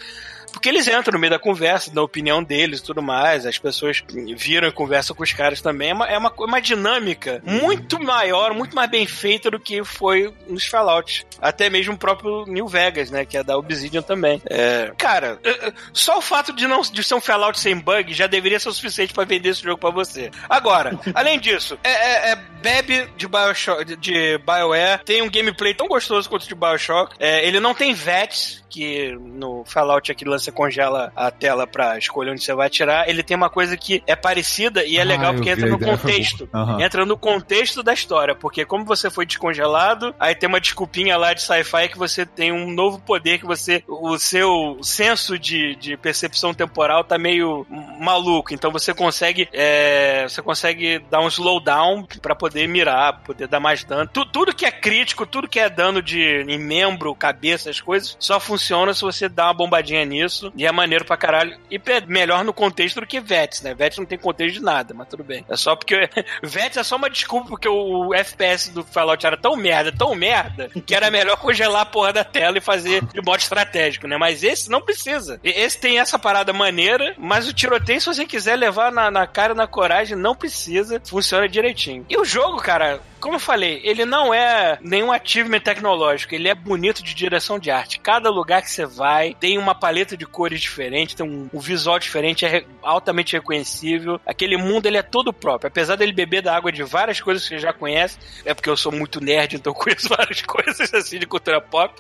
Porque 0.53 0.69
eles 0.69 0.87
entram 0.89 1.13
no 1.13 1.19
meio 1.19 1.31
da 1.31 1.39
conversa, 1.39 1.93
da 1.93 2.03
opinião 2.03 2.43
deles 2.43 2.81
e 2.81 2.83
tudo 2.85 3.03
mais. 3.03 3.47
As 3.47 3.59
pessoas 3.59 4.03
viram 4.37 4.69
e 4.69 4.73
conversam 4.73 5.15
com 5.15 5.23
os 5.23 5.33
caras 5.33 5.61
também. 5.61 5.91
É 5.91 5.95
uma, 5.95 6.07
é 6.07 6.19
uma, 6.19 6.33
uma 6.39 6.61
dinâmica 6.61 7.41
muito 7.45 8.03
maior, 8.03 8.53
muito 8.55 8.75
mais 8.75 8.91
bem 8.91 9.07
feita 9.07 9.51
do 9.51 9.61
que 9.61 9.85
foi 9.85 10.33
nos 10.47 10.67
Fallout. 10.67 11.27
Até 11.41 11.69
mesmo 11.71 11.95
o 11.95 11.99
próprio 11.99 12.45
New 12.47 12.67
Vegas, 12.67 13.11
né? 13.11 13.25
Que 13.25 13.37
é 13.39 13.45
da 13.45 13.57
Obsidian 13.57 14.03
também. 14.03 14.41
É, 14.49 14.93
cara, 14.97 15.39
é, 15.45 15.69
é, 15.69 15.73
só 15.93 16.19
o 16.19 16.23
fato 16.23 16.53
de 16.53 16.67
não 16.67 16.81
de 16.83 17.03
ser 17.03 17.15
um 17.15 17.21
Fallout 17.21 17.59
sem 17.59 17.77
bug 17.79 18.13
já 18.13 18.27
deveria 18.27 18.59
ser 18.59 18.69
o 18.69 18.73
suficiente 18.73 19.13
pra 19.13 19.25
vender 19.25 19.51
esse 19.51 19.63
jogo 19.63 19.79
pra 19.79 19.91
você. 19.91 20.31
Agora, 20.49 20.99
além 21.15 21.39
disso, 21.39 21.79
é, 21.85 21.91
é- 21.91 22.33
é 22.33 22.37
bebe 22.61 23.09
de 23.17 23.29
Bioshock, 23.29 23.85
de- 23.85 23.97
de 23.97 24.39
BioWare, 24.39 25.03
tem 25.05 25.23
um 25.23 25.31
gameplay 25.31 25.73
tão 25.75 25.87
gostoso 25.87 26.29
quanto 26.29 26.43
o 26.45 26.49
de 26.49 26.55
Bioshock. 26.55 27.15
É, 27.21 27.47
ele 27.47 27.61
não 27.61 27.73
tem 27.75 27.95
VETs, 27.95 28.65
que 28.69 29.17
no 29.21 29.65
Fallout 29.65 30.11
aqui 30.11 30.25
você 30.39 30.51
congela 30.53 31.13
a 31.17 31.31
tela 31.31 31.67
pra 31.67 31.99
escolher 31.99 32.31
onde 32.31 32.43
você 32.43 32.55
vai 32.55 32.67
atirar. 32.67 33.09
Ele 33.09 33.23
tem 33.23 33.37
uma 33.37 33.51
coisa 33.51 33.77
que 33.77 34.03
é 34.07 34.15
parecida 34.17 34.85
e 34.85 34.97
é 34.97 35.01
Ah, 35.01 35.05
legal 35.05 35.35
porque 35.35 35.51
entra 35.51 35.69
no 35.69 35.79
contexto. 35.79 36.49
Aham. 36.55 36.81
Entra 36.81 37.07
no 37.07 37.17
contexto 37.17 37.83
da 37.83 37.93
história, 37.93 38.35
porque 38.35 38.65
como 38.65 38.85
você 38.85 39.11
foi 39.11 39.25
descongelado, 39.27 40.15
aí 40.19 40.35
tem 40.35 40.49
uma 40.49 40.61
desculpinha 40.61 41.17
lá 41.17 41.33
de 41.35 41.43
sci-fi 41.43 41.89
que 41.89 41.99
você 41.99 42.25
tem 42.27 42.53
um 42.53 42.71
novo 42.71 42.99
poder 43.01 43.39
que 43.39 43.47
você. 43.47 43.83
O 43.89 44.19
seu 44.19 44.79
senso 44.83 45.39
de, 45.39 45.75
de 45.77 45.97
percepção 45.97 46.53
temporal 46.55 47.05
tá 47.05 47.19
meio 47.19 47.67
maluco. 47.99 48.53
Então 48.55 48.71
você 48.71 48.93
consegue. 48.95 49.49
é, 49.53 50.25
você 50.29 50.43
consegue 50.43 50.99
dar 51.11 51.21
um 51.21 51.29
slowdown 51.29 52.07
pra 52.23 52.35
poder 52.35 52.67
mirar, 52.69 53.21
poder 53.23 53.47
dar 53.49 53.61
mais 53.61 53.85
dano. 53.85 54.09
Tu- 54.13 54.25
tudo 54.27 54.55
que 54.55 54.67
é 54.67 54.71
crítico, 54.71 55.27
tudo 55.27 55.49
que 55.49 55.59
é 55.61 55.69
dano 55.69 56.03
de 56.03 56.45
em 56.49 56.59
membro, 56.59 57.15
cabeça, 57.15 57.71
as 57.71 57.81
coisas, 57.81 58.17
só 58.19 58.39
funciona 58.39 58.93
se 58.95 59.03
você 59.03 59.29
dá 59.29 59.47
uma 59.47 59.55
bombadinha 59.55 60.05
nisso. 60.05 60.28
E 60.57 60.67
é 60.67 60.73
maneiro 60.73 61.05
pra 61.05 61.17
caralho. 61.17 61.59
E 61.71 61.79
pe- 61.79 62.05
melhor 62.07 62.45
no 62.45 62.53
contexto 62.53 63.01
do 63.01 63.07
que 63.07 63.21
VETS, 63.21 63.63
né? 63.63 63.75
VETS 63.75 63.99
não 63.99 64.07
tem 64.07 64.19
contexto 64.19 64.55
de 64.57 64.63
nada, 64.63 64.95
mas 64.95 65.09
tudo 65.09 65.25
bem. 65.25 65.45
É 65.49 65.57
só 65.57 65.75
porque. 65.77 66.09
VETS 66.43 66.77
é 66.79 66.83
só 66.83 66.97
uma 66.97 67.11
desculpa 67.11 67.49
porque 67.49 67.69
o 67.69 68.13
FPS 68.15 68.71
do 68.71 68.85
Fallout 68.85 69.25
era 69.27 69.37
tão 69.37 69.57
merda, 69.57 69.93
tão 69.93 70.15
merda, 70.15 70.71
que 70.87 70.95
era 70.95 71.11
melhor 71.11 71.37
congelar 71.37 71.83
a 71.83 71.87
porra 71.87 72.13
da 72.13 72.25
tela 72.25 72.59
e 72.59 72.61
fazer 72.61 73.03
de 73.05 73.21
modo 73.23 73.41
estratégico, 73.41 74.07
né? 74.07 74.17
Mas 74.17 74.43
esse 74.43 74.71
não 74.71 74.81
precisa. 74.81 75.41
Esse 75.43 75.79
tem 75.79 75.99
essa 75.99 76.19
parada 76.19 76.53
maneira, 76.53 77.15
mas 77.19 77.49
o 77.49 77.53
tiroteio, 77.53 78.01
se 78.01 78.07
você 78.07 78.25
quiser 78.27 78.57
levar 78.57 78.93
na, 78.93 79.11
na 79.11 79.27
cara, 79.27 79.55
na 79.55 79.67
coragem, 79.67 80.17
não 80.17 80.35
precisa. 80.35 81.01
Funciona 81.07 81.49
direitinho. 81.49 82.05
E 82.09 82.17
o 82.17 82.25
jogo, 82.25 82.59
cara, 82.59 83.01
como 83.21 83.37
eu 83.37 83.41
falei, 83.41 83.81
ele 83.85 84.05
não 84.05 84.33
é 84.33 84.79
nenhum 84.81 85.13
achievement 85.13 85.61
tecnológico, 85.61 86.35
ele 86.35 86.49
é 86.49 86.55
bonito 86.55 87.03
de 87.03 87.15
direção 87.15 87.59
de 87.59 87.71
arte. 87.71 87.99
Cada 88.01 88.31
lugar 88.31 88.63
que 88.63 88.71
você 88.71 88.87
vai 88.87 89.35
tem 89.39 89.59
uma 89.59 89.75
paleta 89.75 90.17
de 90.17 90.27
cores 90.27 90.61
diferente, 90.61 91.17
tem 91.17 91.27
um, 91.27 91.49
um 91.53 91.59
visual 91.61 91.99
diferente, 91.99 92.45
é 92.45 92.49
re- 92.49 92.67
altamente 92.83 93.35
reconhecível. 93.35 94.21
Aquele 94.27 94.57
mundo 94.57 94.87
ele 94.87 94.97
é 94.99 95.03
todo 95.03 95.33
próprio. 95.33 95.69
Apesar 95.69 95.97
dele 95.97 96.13
beber 96.13 96.43
da 96.43 96.55
água 96.57 96.71
de 96.73 96.83
várias 96.83 97.21
coisas 97.21 97.43
que 97.43 97.51
você 97.51 97.59
já 97.59 97.73
conhece, 97.73 98.19
é 98.45 98.55
porque 98.55 98.71
eu 98.71 98.77
sou 98.77 98.93
muito 98.93 99.21
nerd, 99.21 99.57
então 99.57 99.73
conheço 99.75 100.09
várias 100.15 100.43
coisas 100.43 100.93
assim 100.95 101.19
de 101.19 101.27
cultura 101.27 101.61
pop. 101.61 101.95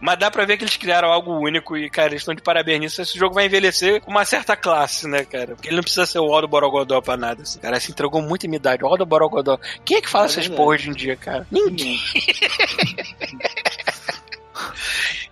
Mas 0.00 0.18
dá 0.18 0.30
pra 0.30 0.44
ver 0.46 0.56
que 0.56 0.64
eles 0.64 0.76
criaram 0.76 1.12
algo 1.12 1.38
único 1.38 1.76
e, 1.76 1.90
cara, 1.90 2.08
eles 2.08 2.22
estão 2.22 2.34
de 2.34 2.40
parabéns 2.42 2.80
nisso. 2.80 3.02
Esse 3.02 3.18
jogo 3.18 3.34
vai 3.34 3.44
envelhecer 3.46 4.00
com 4.00 4.10
uma 4.10 4.24
certa 4.24 4.56
classe, 4.56 5.06
né, 5.06 5.24
cara? 5.24 5.54
Porque 5.54 5.68
ele 5.68 5.76
não 5.76 5.82
precisa 5.82 6.06
ser 6.06 6.18
o 6.18 6.32
Aldo 6.34 6.48
Borogodó 6.48 7.00
pra 7.00 7.16
nada. 7.16 7.42
Assim. 7.42 7.58
Cara, 7.60 7.78
se 7.78 7.90
entregou 7.90 8.22
muita 8.22 8.46
imidade. 8.46 8.82
O 8.82 8.86
Aldo 8.86 9.04
Borogodó. 9.04 9.58
Quem 9.84 9.98
é 9.98 10.00
que 10.00 10.08
fala 10.08 10.24
É 10.24 10.26
essas 10.26 10.36
verdade. 10.46 10.56
porra 10.56 10.74
hoje 10.74 10.88
em 10.90 10.94
dia, 10.94 11.16
cara? 11.16 11.46
Ninguém. 11.50 11.98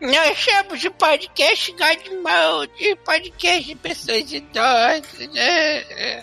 Nós 0.01 0.39
chamamos 0.39 0.81
de 0.81 0.91
podcast 0.91 1.73
Godmode, 1.73 2.97
podcast 3.05 3.65
de 3.65 3.75
pessoas 3.75 4.33
idosas. 4.33 5.29
É, 5.35 5.79
é. 6.19 6.23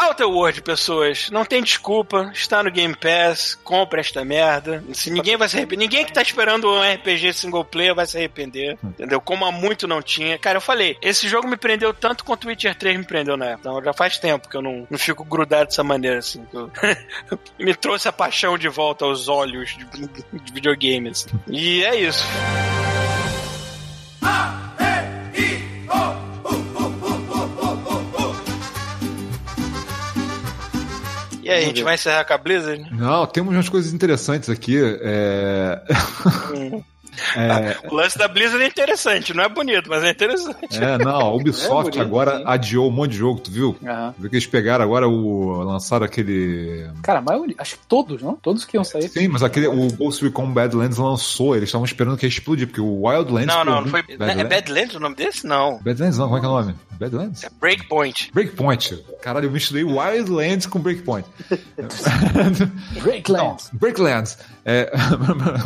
Outer 0.00 0.26
World, 0.28 0.62
pessoas, 0.62 1.28
não 1.30 1.44
tem 1.44 1.62
desculpa, 1.62 2.30
está 2.34 2.62
no 2.62 2.70
Game 2.70 2.94
Pass, 2.96 3.58
compra 3.62 4.00
esta 4.00 4.24
merda. 4.24 4.82
Se 4.94 5.10
ninguém 5.10 5.36
vai 5.36 5.48
se 5.48 5.56
arrepender, 5.56 5.84
ninguém 5.84 6.04
que 6.04 6.12
tá 6.12 6.22
esperando 6.22 6.68
um 6.70 6.80
RPG 6.80 7.32
single 7.34 7.64
player 7.64 7.94
vai 7.94 8.06
se 8.06 8.16
arrepender, 8.16 8.78
entendeu? 8.82 9.20
Como 9.20 9.44
há 9.44 9.52
muito 9.52 9.86
não 9.86 10.00
tinha. 10.00 10.38
Cara, 10.38 10.56
eu 10.56 10.60
falei, 10.62 10.96
esse 11.02 11.28
jogo 11.28 11.46
me 11.46 11.56
prendeu 11.56 11.92
tanto 11.92 12.24
quanto 12.24 12.44
o 12.44 12.48
Witcher 12.48 12.74
3 12.74 12.96
me 12.98 13.04
prendeu 13.04 13.36
na 13.36 13.46
época. 13.50 13.68
Então 13.68 13.84
já 13.84 13.92
faz 13.92 14.18
tempo 14.18 14.48
que 14.48 14.56
eu 14.56 14.62
não, 14.62 14.86
não 14.90 14.98
fico 14.98 15.24
grudado 15.24 15.66
dessa 15.66 15.84
maneira, 15.84 16.18
assim. 16.18 16.46
eu- 16.52 16.70
me 17.58 17.74
trouxe 17.74 18.08
a 18.08 18.12
paixão 18.12 18.56
de 18.56 18.68
volta 18.68 19.04
aos 19.04 19.28
olhos 19.28 19.76
de, 19.76 19.84
de 20.40 20.52
videogame, 20.52 21.10
assim. 21.10 21.28
E 21.48 21.84
é 21.84 21.96
isso. 22.00 22.24
E 31.50 31.52
aí, 31.52 31.64
a 31.64 31.66
gente 31.66 31.82
vai 31.82 31.94
encerrar 31.94 32.24
com 32.24 32.32
a 32.32 32.38
Blizzard? 32.38 32.94
Não, 32.94 33.26
temos 33.26 33.52
umas 33.52 33.68
coisas 33.68 33.92
interessantes 33.92 34.48
aqui. 34.48 34.78
É... 35.02 35.82
é... 37.36 37.88
O 37.88 37.94
lance 37.94 38.18
da 38.18 38.28
Blizzard 38.28 38.62
é 38.62 38.66
interessante, 38.66 39.34
não 39.34 39.44
é 39.44 39.48
bonito, 39.48 39.88
mas 39.88 40.02
é 40.04 40.10
interessante. 40.10 40.82
é, 40.82 40.98
não, 40.98 41.20
a 41.20 41.32
Ubisoft 41.34 41.88
É 41.88 41.90
bonito, 41.90 42.00
agora 42.00 42.38
sim. 42.38 42.44
adiou 42.46 42.88
um 42.88 42.90
monte 42.90 43.12
de 43.12 43.18
jogo, 43.18 43.40
tu 43.40 43.50
viu? 43.50 43.76
Aham. 43.84 44.14
Viu 44.18 44.30
que 44.30 44.36
eles 44.36 44.46
pegaram 44.46 44.84
agora 44.84 45.08
o. 45.08 45.62
lançaram 45.62 46.04
aquele. 46.04 46.88
Cara, 47.02 47.18
a 47.18 47.22
maioria, 47.22 47.54
acho 47.58 47.76
que 47.76 47.86
todos, 47.86 48.22
não? 48.22 48.34
Todos 48.36 48.64
que 48.64 48.76
iam 48.76 48.84
sair. 48.84 49.08
Sim, 49.08 49.28
mas 49.28 49.42
aquele, 49.42 49.66
o 49.66 49.88
Ghost 49.92 50.22
Recon 50.24 50.52
Badlands 50.52 50.98
lançou, 50.98 51.56
eles 51.56 51.68
estavam 51.68 51.84
esperando 51.84 52.16
que 52.16 52.26
ia 52.26 52.28
explodir, 52.28 52.66
porque 52.66 52.80
o 52.80 53.06
Wildlands. 53.06 53.46
Não, 53.46 53.64
não, 53.64 53.82
não 53.82 53.88
foi. 53.88 54.04
É 54.08 54.44
Badlands 54.44 54.94
o 54.94 55.00
nome 55.00 55.16
desse? 55.16 55.46
Não. 55.46 55.78
Badlands 55.82 56.18
não, 56.18 56.26
como 56.26 56.36
é 56.36 56.40
que 56.40 56.46
é 56.46 56.48
o 56.48 56.52
nome? 56.52 56.74
Badlands? 57.00 57.44
É 57.44 57.48
Breakpoint. 57.58 58.30
Breakpoint. 58.32 59.02
Caralho, 59.22 59.46
eu 59.46 59.50
misturei 59.50 59.84
Wildlands 59.84 60.66
com 60.66 60.78
Breakpoint. 60.78 61.26
Breaklands. 63.02 63.70
Breaklands. 63.72 64.38
É, 64.64 64.90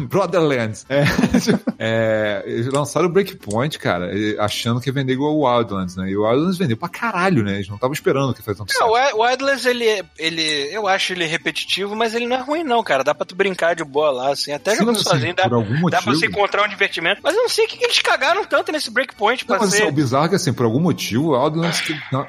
Brotherlands. 0.08 0.86
É, 0.88 1.04
É, 1.78 2.42
eles 2.46 2.66
lançaram 2.68 3.08
o 3.08 3.12
Breakpoint, 3.12 3.78
cara, 3.78 4.10
achando 4.38 4.80
que 4.80 4.88
ia 4.88 4.92
vender 4.92 5.12
igual 5.12 5.34
o 5.36 5.44
Wildlands, 5.46 5.96
né? 5.96 6.08
E 6.08 6.16
o 6.16 6.22
Wildlands 6.26 6.56
vendeu 6.56 6.76
pra 6.76 6.88
caralho, 6.88 7.42
né? 7.42 7.54
Eles 7.56 7.68
não 7.68 7.74
estavam 7.74 7.92
esperando 7.92 8.32
que 8.32 8.40
faz 8.42 8.56
tanto 8.56 8.72
É, 8.72 8.84
o 8.84 8.92
Wi- 8.92 9.12
o 9.14 9.22
Wildlands, 9.22 9.66
ele, 9.66 10.02
ele. 10.18 10.42
Eu 10.72 10.86
acho 10.86 11.12
ele 11.12 11.26
repetitivo, 11.26 11.94
mas 11.94 12.14
ele 12.14 12.26
não 12.26 12.36
é 12.36 12.40
ruim, 12.40 12.64
não, 12.64 12.82
cara. 12.82 13.02
Dá 13.04 13.14
pra 13.14 13.26
tu 13.26 13.34
brincar 13.34 13.74
de 13.74 13.84
boa 13.84 14.10
lá, 14.10 14.30
assim. 14.30 14.52
Até 14.52 14.70
Sim, 14.72 14.78
jogando 14.78 14.96
mas, 14.96 15.06
assim, 15.06 15.16
sozinho, 15.16 15.34
dá, 15.34 15.44
algum 15.44 15.74
dá 15.74 15.80
motivo... 15.80 15.90
pra 15.90 16.00
você 16.14 16.26
encontrar 16.26 16.64
um 16.64 16.68
divertimento. 16.68 17.20
Mas 17.22 17.34
eu 17.34 17.42
não 17.42 17.48
sei 17.48 17.64
o 17.66 17.68
que, 17.68 17.76
que 17.76 17.84
eles 17.84 17.98
cagaram 18.00 18.44
tanto 18.44 18.72
nesse 18.72 18.90
breakpoint 18.90 19.44
pra 19.44 19.56
Não, 19.56 19.64
mas 19.64 19.74
assim, 19.74 19.82
ser. 19.82 19.88
o 19.88 19.92
bizarro 19.92 20.26
é 20.26 20.28
que, 20.30 20.34
assim, 20.36 20.52
por 20.52 20.64
algum 20.64 20.80
motivo, 20.80 21.32
o 21.34 21.42
Wildlands, 21.42 21.82
não, 22.12 22.26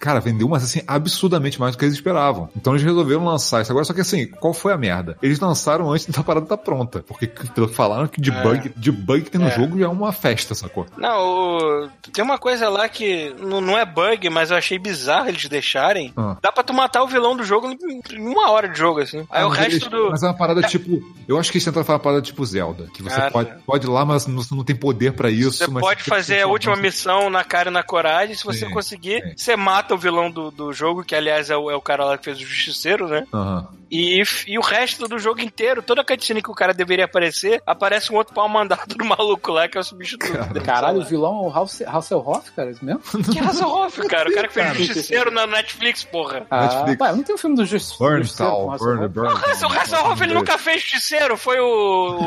cara, 0.00 0.20
vendeu, 0.20 0.48
mas 0.48 0.62
assim, 0.64 0.80
absurdamente 0.86 1.58
mais 1.60 1.74
do 1.74 1.78
que 1.78 1.84
eles 1.84 1.94
esperavam. 1.94 2.48
Então 2.56 2.72
eles 2.74 2.84
resolveram 2.84 3.24
lançar 3.24 3.62
isso 3.62 3.70
agora. 3.72 3.84
Só 3.84 3.92
que 3.92 4.00
assim, 4.00 4.26
qual 4.26 4.52
foi 4.54 4.72
a 4.72 4.78
merda? 4.78 5.16
Eles 5.22 5.38
lançaram 5.40 5.90
antes 5.92 6.06
da 6.06 6.22
parada 6.22 6.44
estar 6.46 6.56
pronta. 6.56 7.02
Porque 7.06 7.26
que 7.26 7.44
falaram 7.68 8.06
que 8.06 8.20
de 8.20 8.30
bug, 8.50 8.72
de 8.76 8.92
bug 8.92 9.30
tem 9.30 9.40
no 9.40 9.48
É. 9.48 9.50
jogo 9.50 9.82
é 9.82 9.88
uma 9.88 10.12
festa, 10.12 10.54
sacou? 10.54 10.86
Não, 10.96 11.18
o- 11.20 11.88
tem 12.12 12.22
uma 12.24 12.38
coisa 12.38 12.68
lá 12.68 12.88
que 12.88 13.34
não, 13.38 13.60
não 13.60 13.78
é 13.78 13.84
bug, 13.84 14.28
mas 14.30 14.50
eu 14.50 14.56
achei 14.56 14.78
bizarro 14.78 15.28
eles 15.28 15.46
deixarem. 15.48 16.12
Ah. 16.16 16.36
Dá 16.40 16.52
pra 16.52 16.62
tu 16.62 16.72
matar 16.72 17.02
o 17.02 17.06
vilão 17.08 17.36
do 17.36 17.44
jogo 17.44 17.68
em 17.70 18.00
uma 18.20 18.50
hora 18.50 18.68
de 18.68 18.78
jogo, 18.78 19.00
assim. 19.00 19.20
Aí 19.30 19.42
Ah, 19.42 19.46
o 19.46 19.50
resto 19.50 19.72
eles- 19.72 19.88
do. 19.88 20.10
Mas 20.10 20.22
é 20.22 20.26
uma 20.26 20.34
parada 20.36 20.62
tipo. 20.62 21.02
Eu 21.26 21.38
acho 21.38 21.50
que 21.50 21.56
eles 21.58 21.64
tentaram 21.64 21.84
fazer 21.84 21.96
uma 21.96 22.02
parada 22.02 22.22
tipo 22.22 22.44
Zelda. 22.44 22.88
Que 22.94 23.02
você 23.02 23.30
pode, 23.30 23.50
pode 23.66 23.86
ir 23.86 23.90
lá, 23.90 24.04
mas 24.04 24.26
não- 24.26 24.42
você 24.42 24.54
não 24.54 24.64
tem 24.64 24.76
poder 24.76 25.12
pra 25.12 25.30
isso. 25.30 25.52
Você 25.58 25.68
pode 25.68 26.02
fazer 26.04 26.42
a 26.42 26.46
última 26.46 26.76
missão 26.76 27.30
na 27.30 27.42
cara 27.44 27.70
e 27.70 27.72
na 27.72 27.82
coragem. 27.82 28.34
Se 28.34 28.44
você 28.44 28.66
Sim, 28.66 28.70
conseguir, 28.72 29.22
sim. 29.22 29.32
você 29.36 29.56
mata 29.56 29.94
o 29.94 29.98
vilão 29.98 30.30
do, 30.30 30.50
do 30.50 30.72
jogo, 30.72 31.02
que 31.04 31.14
aliás 31.14 31.50
é 31.50 31.56
o, 31.56 31.70
é 31.70 31.74
o 31.76 31.80
cara 31.80 32.04
lá 32.04 32.18
que 32.18 32.24
fez 32.24 32.38
o 32.38 32.44
Justiceiro, 32.44 33.08
né? 33.08 33.26
Aham. 33.32 33.66
E, 33.96 34.22
e 34.48 34.58
o 34.58 34.60
resto 34.60 35.06
do 35.06 35.18
jogo 35.20 35.40
inteiro, 35.40 35.80
toda 35.80 36.00
a 36.00 36.04
cutscene 36.04 36.42
que 36.42 36.50
o 36.50 36.54
cara 36.54 36.74
deveria 36.74 37.04
aparecer, 37.04 37.62
aparece 37.64 38.12
um 38.12 38.16
outro 38.16 38.34
pau 38.34 38.48
mandado 38.48 38.88
do 38.96 39.04
maluco 39.04 39.52
lá, 39.52 39.68
que 39.68 39.78
é 39.78 39.80
o 39.80 39.84
substituto. 39.84 40.32
dele, 40.52 40.64
Caralho, 40.64 41.00
o 41.00 41.04
vilão 41.04 41.44
é 41.44 41.48
o 41.48 41.50
Hassel- 41.62 41.88
Hasselhoff, 41.88 42.50
cara, 42.52 42.70
é 42.70 42.72
isso 42.72 42.84
mesmo? 42.84 43.00
Que 43.32 43.38
Hasselhoff, 43.38 44.08
cara. 44.08 44.28
O 44.28 44.34
cara 44.34 44.48
que 44.48 44.54
fez 44.54 44.70
o 44.72 44.74
Justiceiro 44.74 45.30
na 45.30 45.46
Netflix, 45.46 46.02
porra. 46.02 46.44
Ah, 46.50 46.62
Netflix. 46.66 46.98
pá, 46.98 47.12
não 47.12 47.22
tem 47.22 47.34
um 47.34 47.38
filme 47.38 47.54
do 47.56 47.64
Justiceiro 47.64 48.14
Burnstall, 48.14 48.72
Hasselhoff? 48.72 48.84
Burn, 48.84 49.08
Burn. 49.08 49.28
O 49.32 49.78
Hasselhoff 49.78 50.22
ele 50.24 50.34
nunca 50.34 50.58
fez 50.58 50.82
Justiceiro, 50.82 51.36
foi 51.36 51.60
o. 51.60 52.18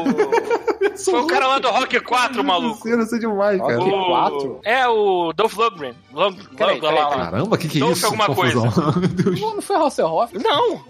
foi 1.04 1.20
o 1.22 1.28
cara 1.28 1.48
lá 1.48 1.60
do 1.60 1.70
Rock 1.70 2.00
4, 2.00 2.44
maluco. 2.44 2.88
Isso 2.88 3.16
é 3.16 3.20
demais, 3.20 3.60
cara. 3.60 3.80
O- 3.84 4.06
quatro? 4.06 4.60
É 4.64 4.88
o 4.88 5.34
Dolph 5.34 5.56
Lundgren. 5.58 5.94
Lund. 6.14 6.48
Caramba, 6.58 7.58
que 7.58 7.68
que 7.68 7.78
é 7.78 7.82
Dolph 7.82 7.98
isso? 7.98 8.06
alguma 8.06 8.26
Confusão. 8.28 8.64
Meu 8.98 9.08
Deus. 9.10 9.40
Não, 9.42 9.56
não 9.56 9.62
foi 9.62 9.76
Hasselhoff? 9.76 10.38
Não, 10.38 10.82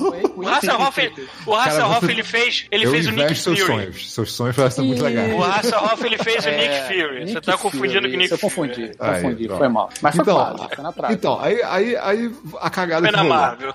o 0.36 0.48
Hasselhoff, 0.48 1.12
o 1.46 1.54
Hasselhoff 1.54 2.00
você- 2.06 2.12
ele 2.12 2.22
fez, 2.22 2.66
ele 2.70 2.86
fez 2.86 3.06
o 3.06 3.10
Nick 3.10 3.34
seus 3.36 3.58
Fury. 3.60 3.72
sonhos. 3.72 4.12
Seus 4.12 4.32
sonhos 4.32 4.56
parecem 4.56 4.84
muito 4.86 5.02
legais. 5.04 5.32
O 5.32 5.42
Hasselhoff 5.42 6.04
ele 6.06 6.18
fez 6.18 6.44
o 6.44 6.48
É, 6.48 6.56
Nick 6.56 6.86
Fury. 6.86 7.18
Você 7.20 7.34
Nick 7.34 7.40
tá 7.46 7.58
confundindo 7.58 8.00
Fury, 8.00 8.10
com 8.10 8.16
o 8.16 8.18
Nick 8.18 8.24
isso 8.24 8.34
Eu 8.34 8.38
confundi, 8.38 8.74
Fury. 8.74 8.92
Aí, 8.98 9.22
confundi, 9.22 9.48
foi 9.48 9.68
mal. 9.68 9.90
Mas 10.00 10.14
foi 10.16 10.22
Então, 10.22 10.34
claro, 10.36 10.68
foi 10.74 10.84
na 10.84 10.92
trave. 10.92 11.14
Então, 11.14 11.40
aí, 11.40 11.62
aí, 11.62 11.96
aí 11.96 12.32
a 12.60 12.70
cagada 12.70 13.06
Foi 13.08 13.16
na. 13.16 13.24
Marvel. 13.24 13.74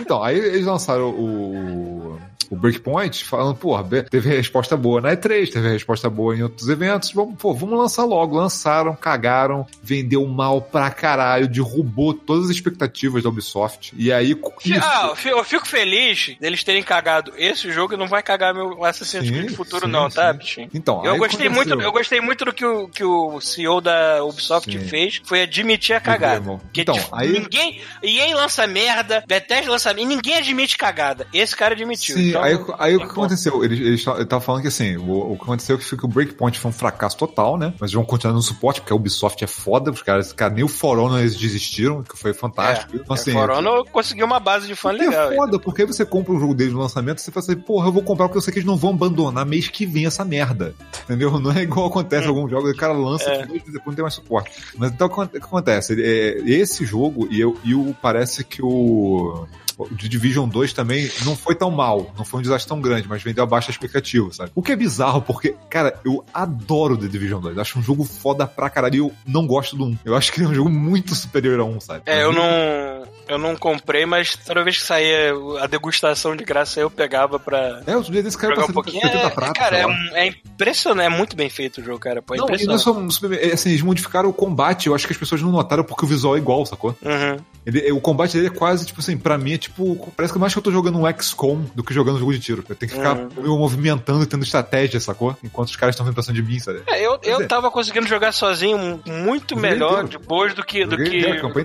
Então, 0.00 0.22
aí 0.22 0.38
eles 0.38 0.64
lançaram 0.66 1.10
o, 1.10 2.18
o 2.50 2.56
Breakpoint 2.56 3.24
falando, 3.24 3.56
porra, 3.56 3.82
be- 3.82 4.02
teve 4.04 4.28
resposta 4.34 4.76
boa 4.76 5.00
na 5.00 5.12
E3, 5.16 5.50
teve 5.52 5.68
resposta 5.68 6.08
boa 6.10 6.36
em 6.36 6.42
outros 6.42 6.68
eventos, 6.68 7.12
vamos, 7.12 7.36
pô, 7.38 7.52
vamos 7.54 7.78
lançar 7.78 8.04
logo. 8.04 8.36
Lançaram, 8.36 8.94
cagaram, 8.94 9.66
vendeu 9.82 10.26
mal 10.26 10.60
pra 10.60 10.90
caralho, 10.90 11.48
derrubou 11.48 12.12
todas 12.14 12.44
as 12.44 12.50
expectativas 12.50 13.22
da 13.22 13.28
Ubisoft. 13.28 13.92
E 13.96 14.12
aí, 14.12 14.34
isso, 14.64 14.80
Ah, 14.84 15.06
eu 15.10 15.16
fi- 15.16 15.28
eu 15.30 15.44
fico 15.44 15.66
feliz 15.66 16.36
deles 16.40 16.62
terem 16.64 16.82
cagado 16.82 17.32
esse 17.36 17.70
jogo 17.70 17.94
e 17.94 17.96
não 17.96 18.06
vai 18.06 18.22
cagar 18.22 18.54
meu 18.54 18.84
Assassin's 18.84 19.28
Creed 19.30 19.50
futuro, 19.52 19.86
sim, 19.86 19.92
não, 19.92 20.08
sim. 20.10 20.16
tá, 20.16 20.32
bichinho? 20.32 20.68
então, 20.74 21.04
Eu 21.04 21.12
aí 21.12 21.18
gostei, 21.18 21.46
aconteceu. 21.46 21.76
muito, 21.76 21.82
eu 21.86 21.92
gostei 21.92 22.20
muito 22.20 22.44
do 22.44 22.52
que 22.52 22.64
o, 22.64 22.88
que 22.88 23.04
o 23.04 23.40
CEO 23.40 23.80
da 23.80 24.22
Ubisoft 24.24 24.70
Sim. 24.70 24.86
fez, 24.88 25.20
foi 25.24 25.42
admitir 25.42 25.94
a 25.96 26.00
cagada. 26.00 26.40
Porque, 26.58 26.82
Então, 26.82 26.94
tipo, 26.94 27.14
aí- 27.14 27.32
ninguém. 27.32 27.80
EA 28.02 28.34
lança 28.36 28.66
merda, 28.66 29.24
Bethesda 29.26 29.70
lança 29.70 29.88
merda, 29.94 30.02
e 30.02 30.06
ninguém 30.06 30.36
admite 30.36 30.76
cagada. 30.76 31.26
Esse 31.32 31.56
cara 31.56 31.74
admitiu. 31.74 32.16
Sim, 32.16 32.32
então, 32.36 32.74
aí, 32.78 32.90
aí 32.90 32.96
o 32.96 33.00
que 33.00 33.04
aconteceu? 33.06 33.64
Eles 33.64 34.00
estavam 34.00 34.40
falando 34.40 34.62
que 34.62 34.68
assim, 34.68 34.96
o, 34.96 35.32
o 35.32 35.36
que 35.36 35.42
aconteceu 35.42 35.76
é 35.76 35.78
que 35.78 35.84
foi 35.84 35.98
que 35.98 36.04
o 36.04 36.08
Breakpoint 36.08 36.58
foi 36.58 36.68
um 36.70 36.74
fracasso 36.74 37.16
total, 37.16 37.56
né? 37.58 37.74
Mas 37.80 37.92
vão 37.92 38.04
continuar 38.04 38.34
no 38.34 38.42
suporte, 38.42 38.80
porque 38.80 38.92
a 38.92 38.96
Ubisoft 38.96 39.42
é 39.42 39.46
foda, 39.46 39.90
os 39.90 40.02
caras, 40.02 40.32
cara, 40.32 40.52
nem 40.54 40.64
o 40.64 40.68
For 40.68 40.98
Honor 40.98 41.20
eles 41.20 41.36
desistiram, 41.36 42.02
que 42.02 42.16
foi 42.18 42.32
fantástico. 42.34 42.96
É, 42.96 43.00
então, 43.00 43.14
assim, 43.14 43.32
For 43.32 43.50
Honor 43.50 43.84
conseguiu 43.90 44.26
uma 44.26 44.40
base 44.40 44.66
de 44.66 44.74
fã 44.74 44.92
E 44.92 44.98
legal. 44.98 45.32
é 45.32 45.36
foda, 45.36 45.58
porque 45.58 45.82
aí 45.82 45.86
você 45.88 46.04
compra 46.04 46.32
um 46.32 46.40
jogo 46.40 46.54
deles 46.54 46.72
no 46.72 46.80
lançamento, 46.80 47.20
você 47.20 47.30
fala 47.30 47.44
assim, 47.44 47.56
porra, 47.56 47.88
eu 47.88 47.92
vou 47.92 48.02
comprar 48.02 48.26
porque 48.28 48.38
eu 48.38 48.42
sei 48.42 48.52
que 48.52 48.58
eles 48.58 48.66
não 48.66 48.76
vão 48.76 48.90
abandonar 48.90 49.44
mês 49.46 49.68
que 49.68 49.86
vem 49.86 50.06
essa 50.06 50.24
merda. 50.24 50.74
Entendeu? 51.04 51.38
Não 51.38 51.52
é 51.52 51.62
igual 51.62 51.86
acontece 51.86 52.26
em 52.26 52.28
alguns 52.28 52.50
jogos, 52.50 52.70
o 52.70 52.76
cara 52.76 52.92
lança 52.92 53.30
É. 53.30 53.46
meses 53.46 53.64
depois 53.66 53.86
não 53.86 53.94
tem 53.94 54.02
mais 54.02 54.14
suporte. 54.14 54.50
Mas 54.76 54.90
então 54.92 55.06
o 55.06 55.10
que 55.10 55.18
o 55.38 55.44
acontece? 55.44 55.92
Ele- 55.92 56.02
é, 56.02 56.50
esse 56.50 56.84
jogo, 56.84 57.28
e, 57.30 57.40
eu, 57.40 57.56
e 57.64 57.74
o, 57.74 57.94
parece 58.00 58.44
que 58.44 58.62
o. 58.62 59.46
O 59.78 59.86
Division 59.94 60.48
2 60.48 60.72
também 60.72 61.10
não 61.24 61.36
foi 61.36 61.54
tão 61.54 61.70
mal, 61.70 62.12
não 62.16 62.24
foi 62.24 62.40
um 62.40 62.42
desastre 62.42 62.68
tão 62.68 62.80
grande, 62.80 63.06
mas 63.06 63.22
vendeu 63.22 63.44
abaixo 63.44 63.68
da 63.68 63.72
expectativa, 63.72 64.32
sabe? 64.32 64.50
O 64.54 64.62
que 64.62 64.72
é 64.72 64.76
bizarro, 64.76 65.20
porque, 65.20 65.54
cara, 65.68 66.00
eu 66.04 66.24
adoro 66.32 66.96
The 66.96 67.06
Division 67.06 67.40
2. 67.40 67.58
Acho 67.58 67.78
um 67.78 67.82
jogo 67.82 68.04
foda 68.04 68.46
pra 68.46 68.70
caralho 68.70 68.94
e 68.94 68.98
eu 68.98 69.12
não 69.26 69.46
gosto 69.46 69.76
do 69.76 69.84
1. 69.84 69.98
Eu 70.04 70.16
acho 70.16 70.32
que 70.32 70.40
ele 70.40 70.46
é 70.46 70.50
um 70.50 70.54
jogo 70.54 70.70
muito 70.70 71.14
superior 71.14 71.60
a 71.60 71.64
1, 71.64 71.80
sabe? 71.80 72.02
É, 72.06 72.22
eu 72.22 72.32
não. 72.32 73.06
Eu 73.28 73.38
não 73.38 73.56
comprei, 73.56 74.06
mas 74.06 74.36
toda 74.36 74.62
vez 74.62 74.78
que 74.78 74.84
saía 74.84 75.32
a 75.60 75.66
degustação 75.66 76.36
de 76.36 76.44
graça 76.44 76.80
eu 76.80 76.90
pegava 76.90 77.38
pra 77.38 77.80
É, 77.86 77.96
outro 77.96 78.12
dia 78.12 78.22
desse 78.22 78.36
jogar 78.40 78.54
pra 78.54 78.64
um 78.64 78.66
70, 78.68 78.72
pouquinho. 78.74 79.02
70 79.02 79.26
É, 79.26 79.30
prata. 79.30 79.52
cara, 79.54 79.76
é, 79.78 79.86
um- 79.86 80.16
é 80.16 80.26
impressionante, 80.26 81.06
é 81.06 81.08
muito 81.16 81.36
bem 81.36 81.48
feito 81.50 81.80
o 81.80 81.84
jogo, 81.84 81.98
cara. 81.98 82.22
Pô, 82.22 82.34
é 82.34 82.38
Não, 82.38 82.48
e 82.54 82.64
não 82.66 82.74
é 82.74 82.78
só 82.78 82.94
é, 83.40 83.52
assim, 83.52 83.70
eles 83.70 83.82
modificaram 83.82 84.28
o 84.28 84.32
combate, 84.32 84.86
eu 84.86 84.94
acho 84.94 85.06
que 85.06 85.12
as 85.12 85.18
pessoas 85.18 85.42
não 85.42 85.50
notaram 85.50 85.84
porque 85.84 86.04
o 86.04 86.08
visual 86.08 86.36
é 86.36 86.38
igual, 86.38 86.64
sacou? 86.66 86.96
Uhum. 87.02 87.36
Ele, 87.64 87.90
o 87.90 88.00
combate 88.00 88.34
dele 88.34 88.46
é 88.46 88.50
quase, 88.50 88.86
tipo 88.86 89.00
assim, 89.00 89.16
pra 89.16 89.36
mim 89.36 89.54
é 89.54 89.58
tipo, 89.58 90.12
parece 90.16 90.32
que 90.32 90.38
mais 90.38 90.52
que 90.52 90.58
eu 90.58 90.62
tô 90.62 90.70
jogando 90.70 90.98
um 90.98 91.12
XCOM 91.20 91.64
do 91.74 91.82
que 91.82 91.92
jogando 91.92 92.16
um 92.16 92.18
jogo 92.20 92.32
de 92.32 92.38
tiro. 92.38 92.64
Eu 92.68 92.76
tenho 92.76 92.90
que 92.92 92.96
ficar 92.96 93.16
Uhum. 93.16 93.28
me 93.38 93.48
movimentando 93.48 94.22
e 94.22 94.26
tendo 94.26 94.44
estratégia, 94.44 95.00
sacou? 95.00 95.36
Enquanto 95.42 95.68
os 95.70 95.76
caras 95.76 95.94
estão 95.94 96.06
vindo 96.06 96.14
pra 96.14 96.22
cima 96.22 96.34
de 96.36 96.42
mim, 96.42 96.58
sabe? 96.60 96.82
É, 96.86 97.04
eu, 97.04 97.18
eu 97.24 97.40
é. 97.40 97.46
tava 97.46 97.68
conseguindo 97.70 98.06
jogar 98.06 98.30
sozinho 98.30 99.00
muito 99.04 99.56
melhor 99.56 100.04
inteiro. 100.04 100.08
de 100.08 100.18
boas 100.18 100.54
do 100.54 100.62
que, 100.64 100.84
do 100.86 100.96
que, 100.96 101.02
inteiro, 101.02 101.18
do, 101.22 101.52
que, 101.52 101.64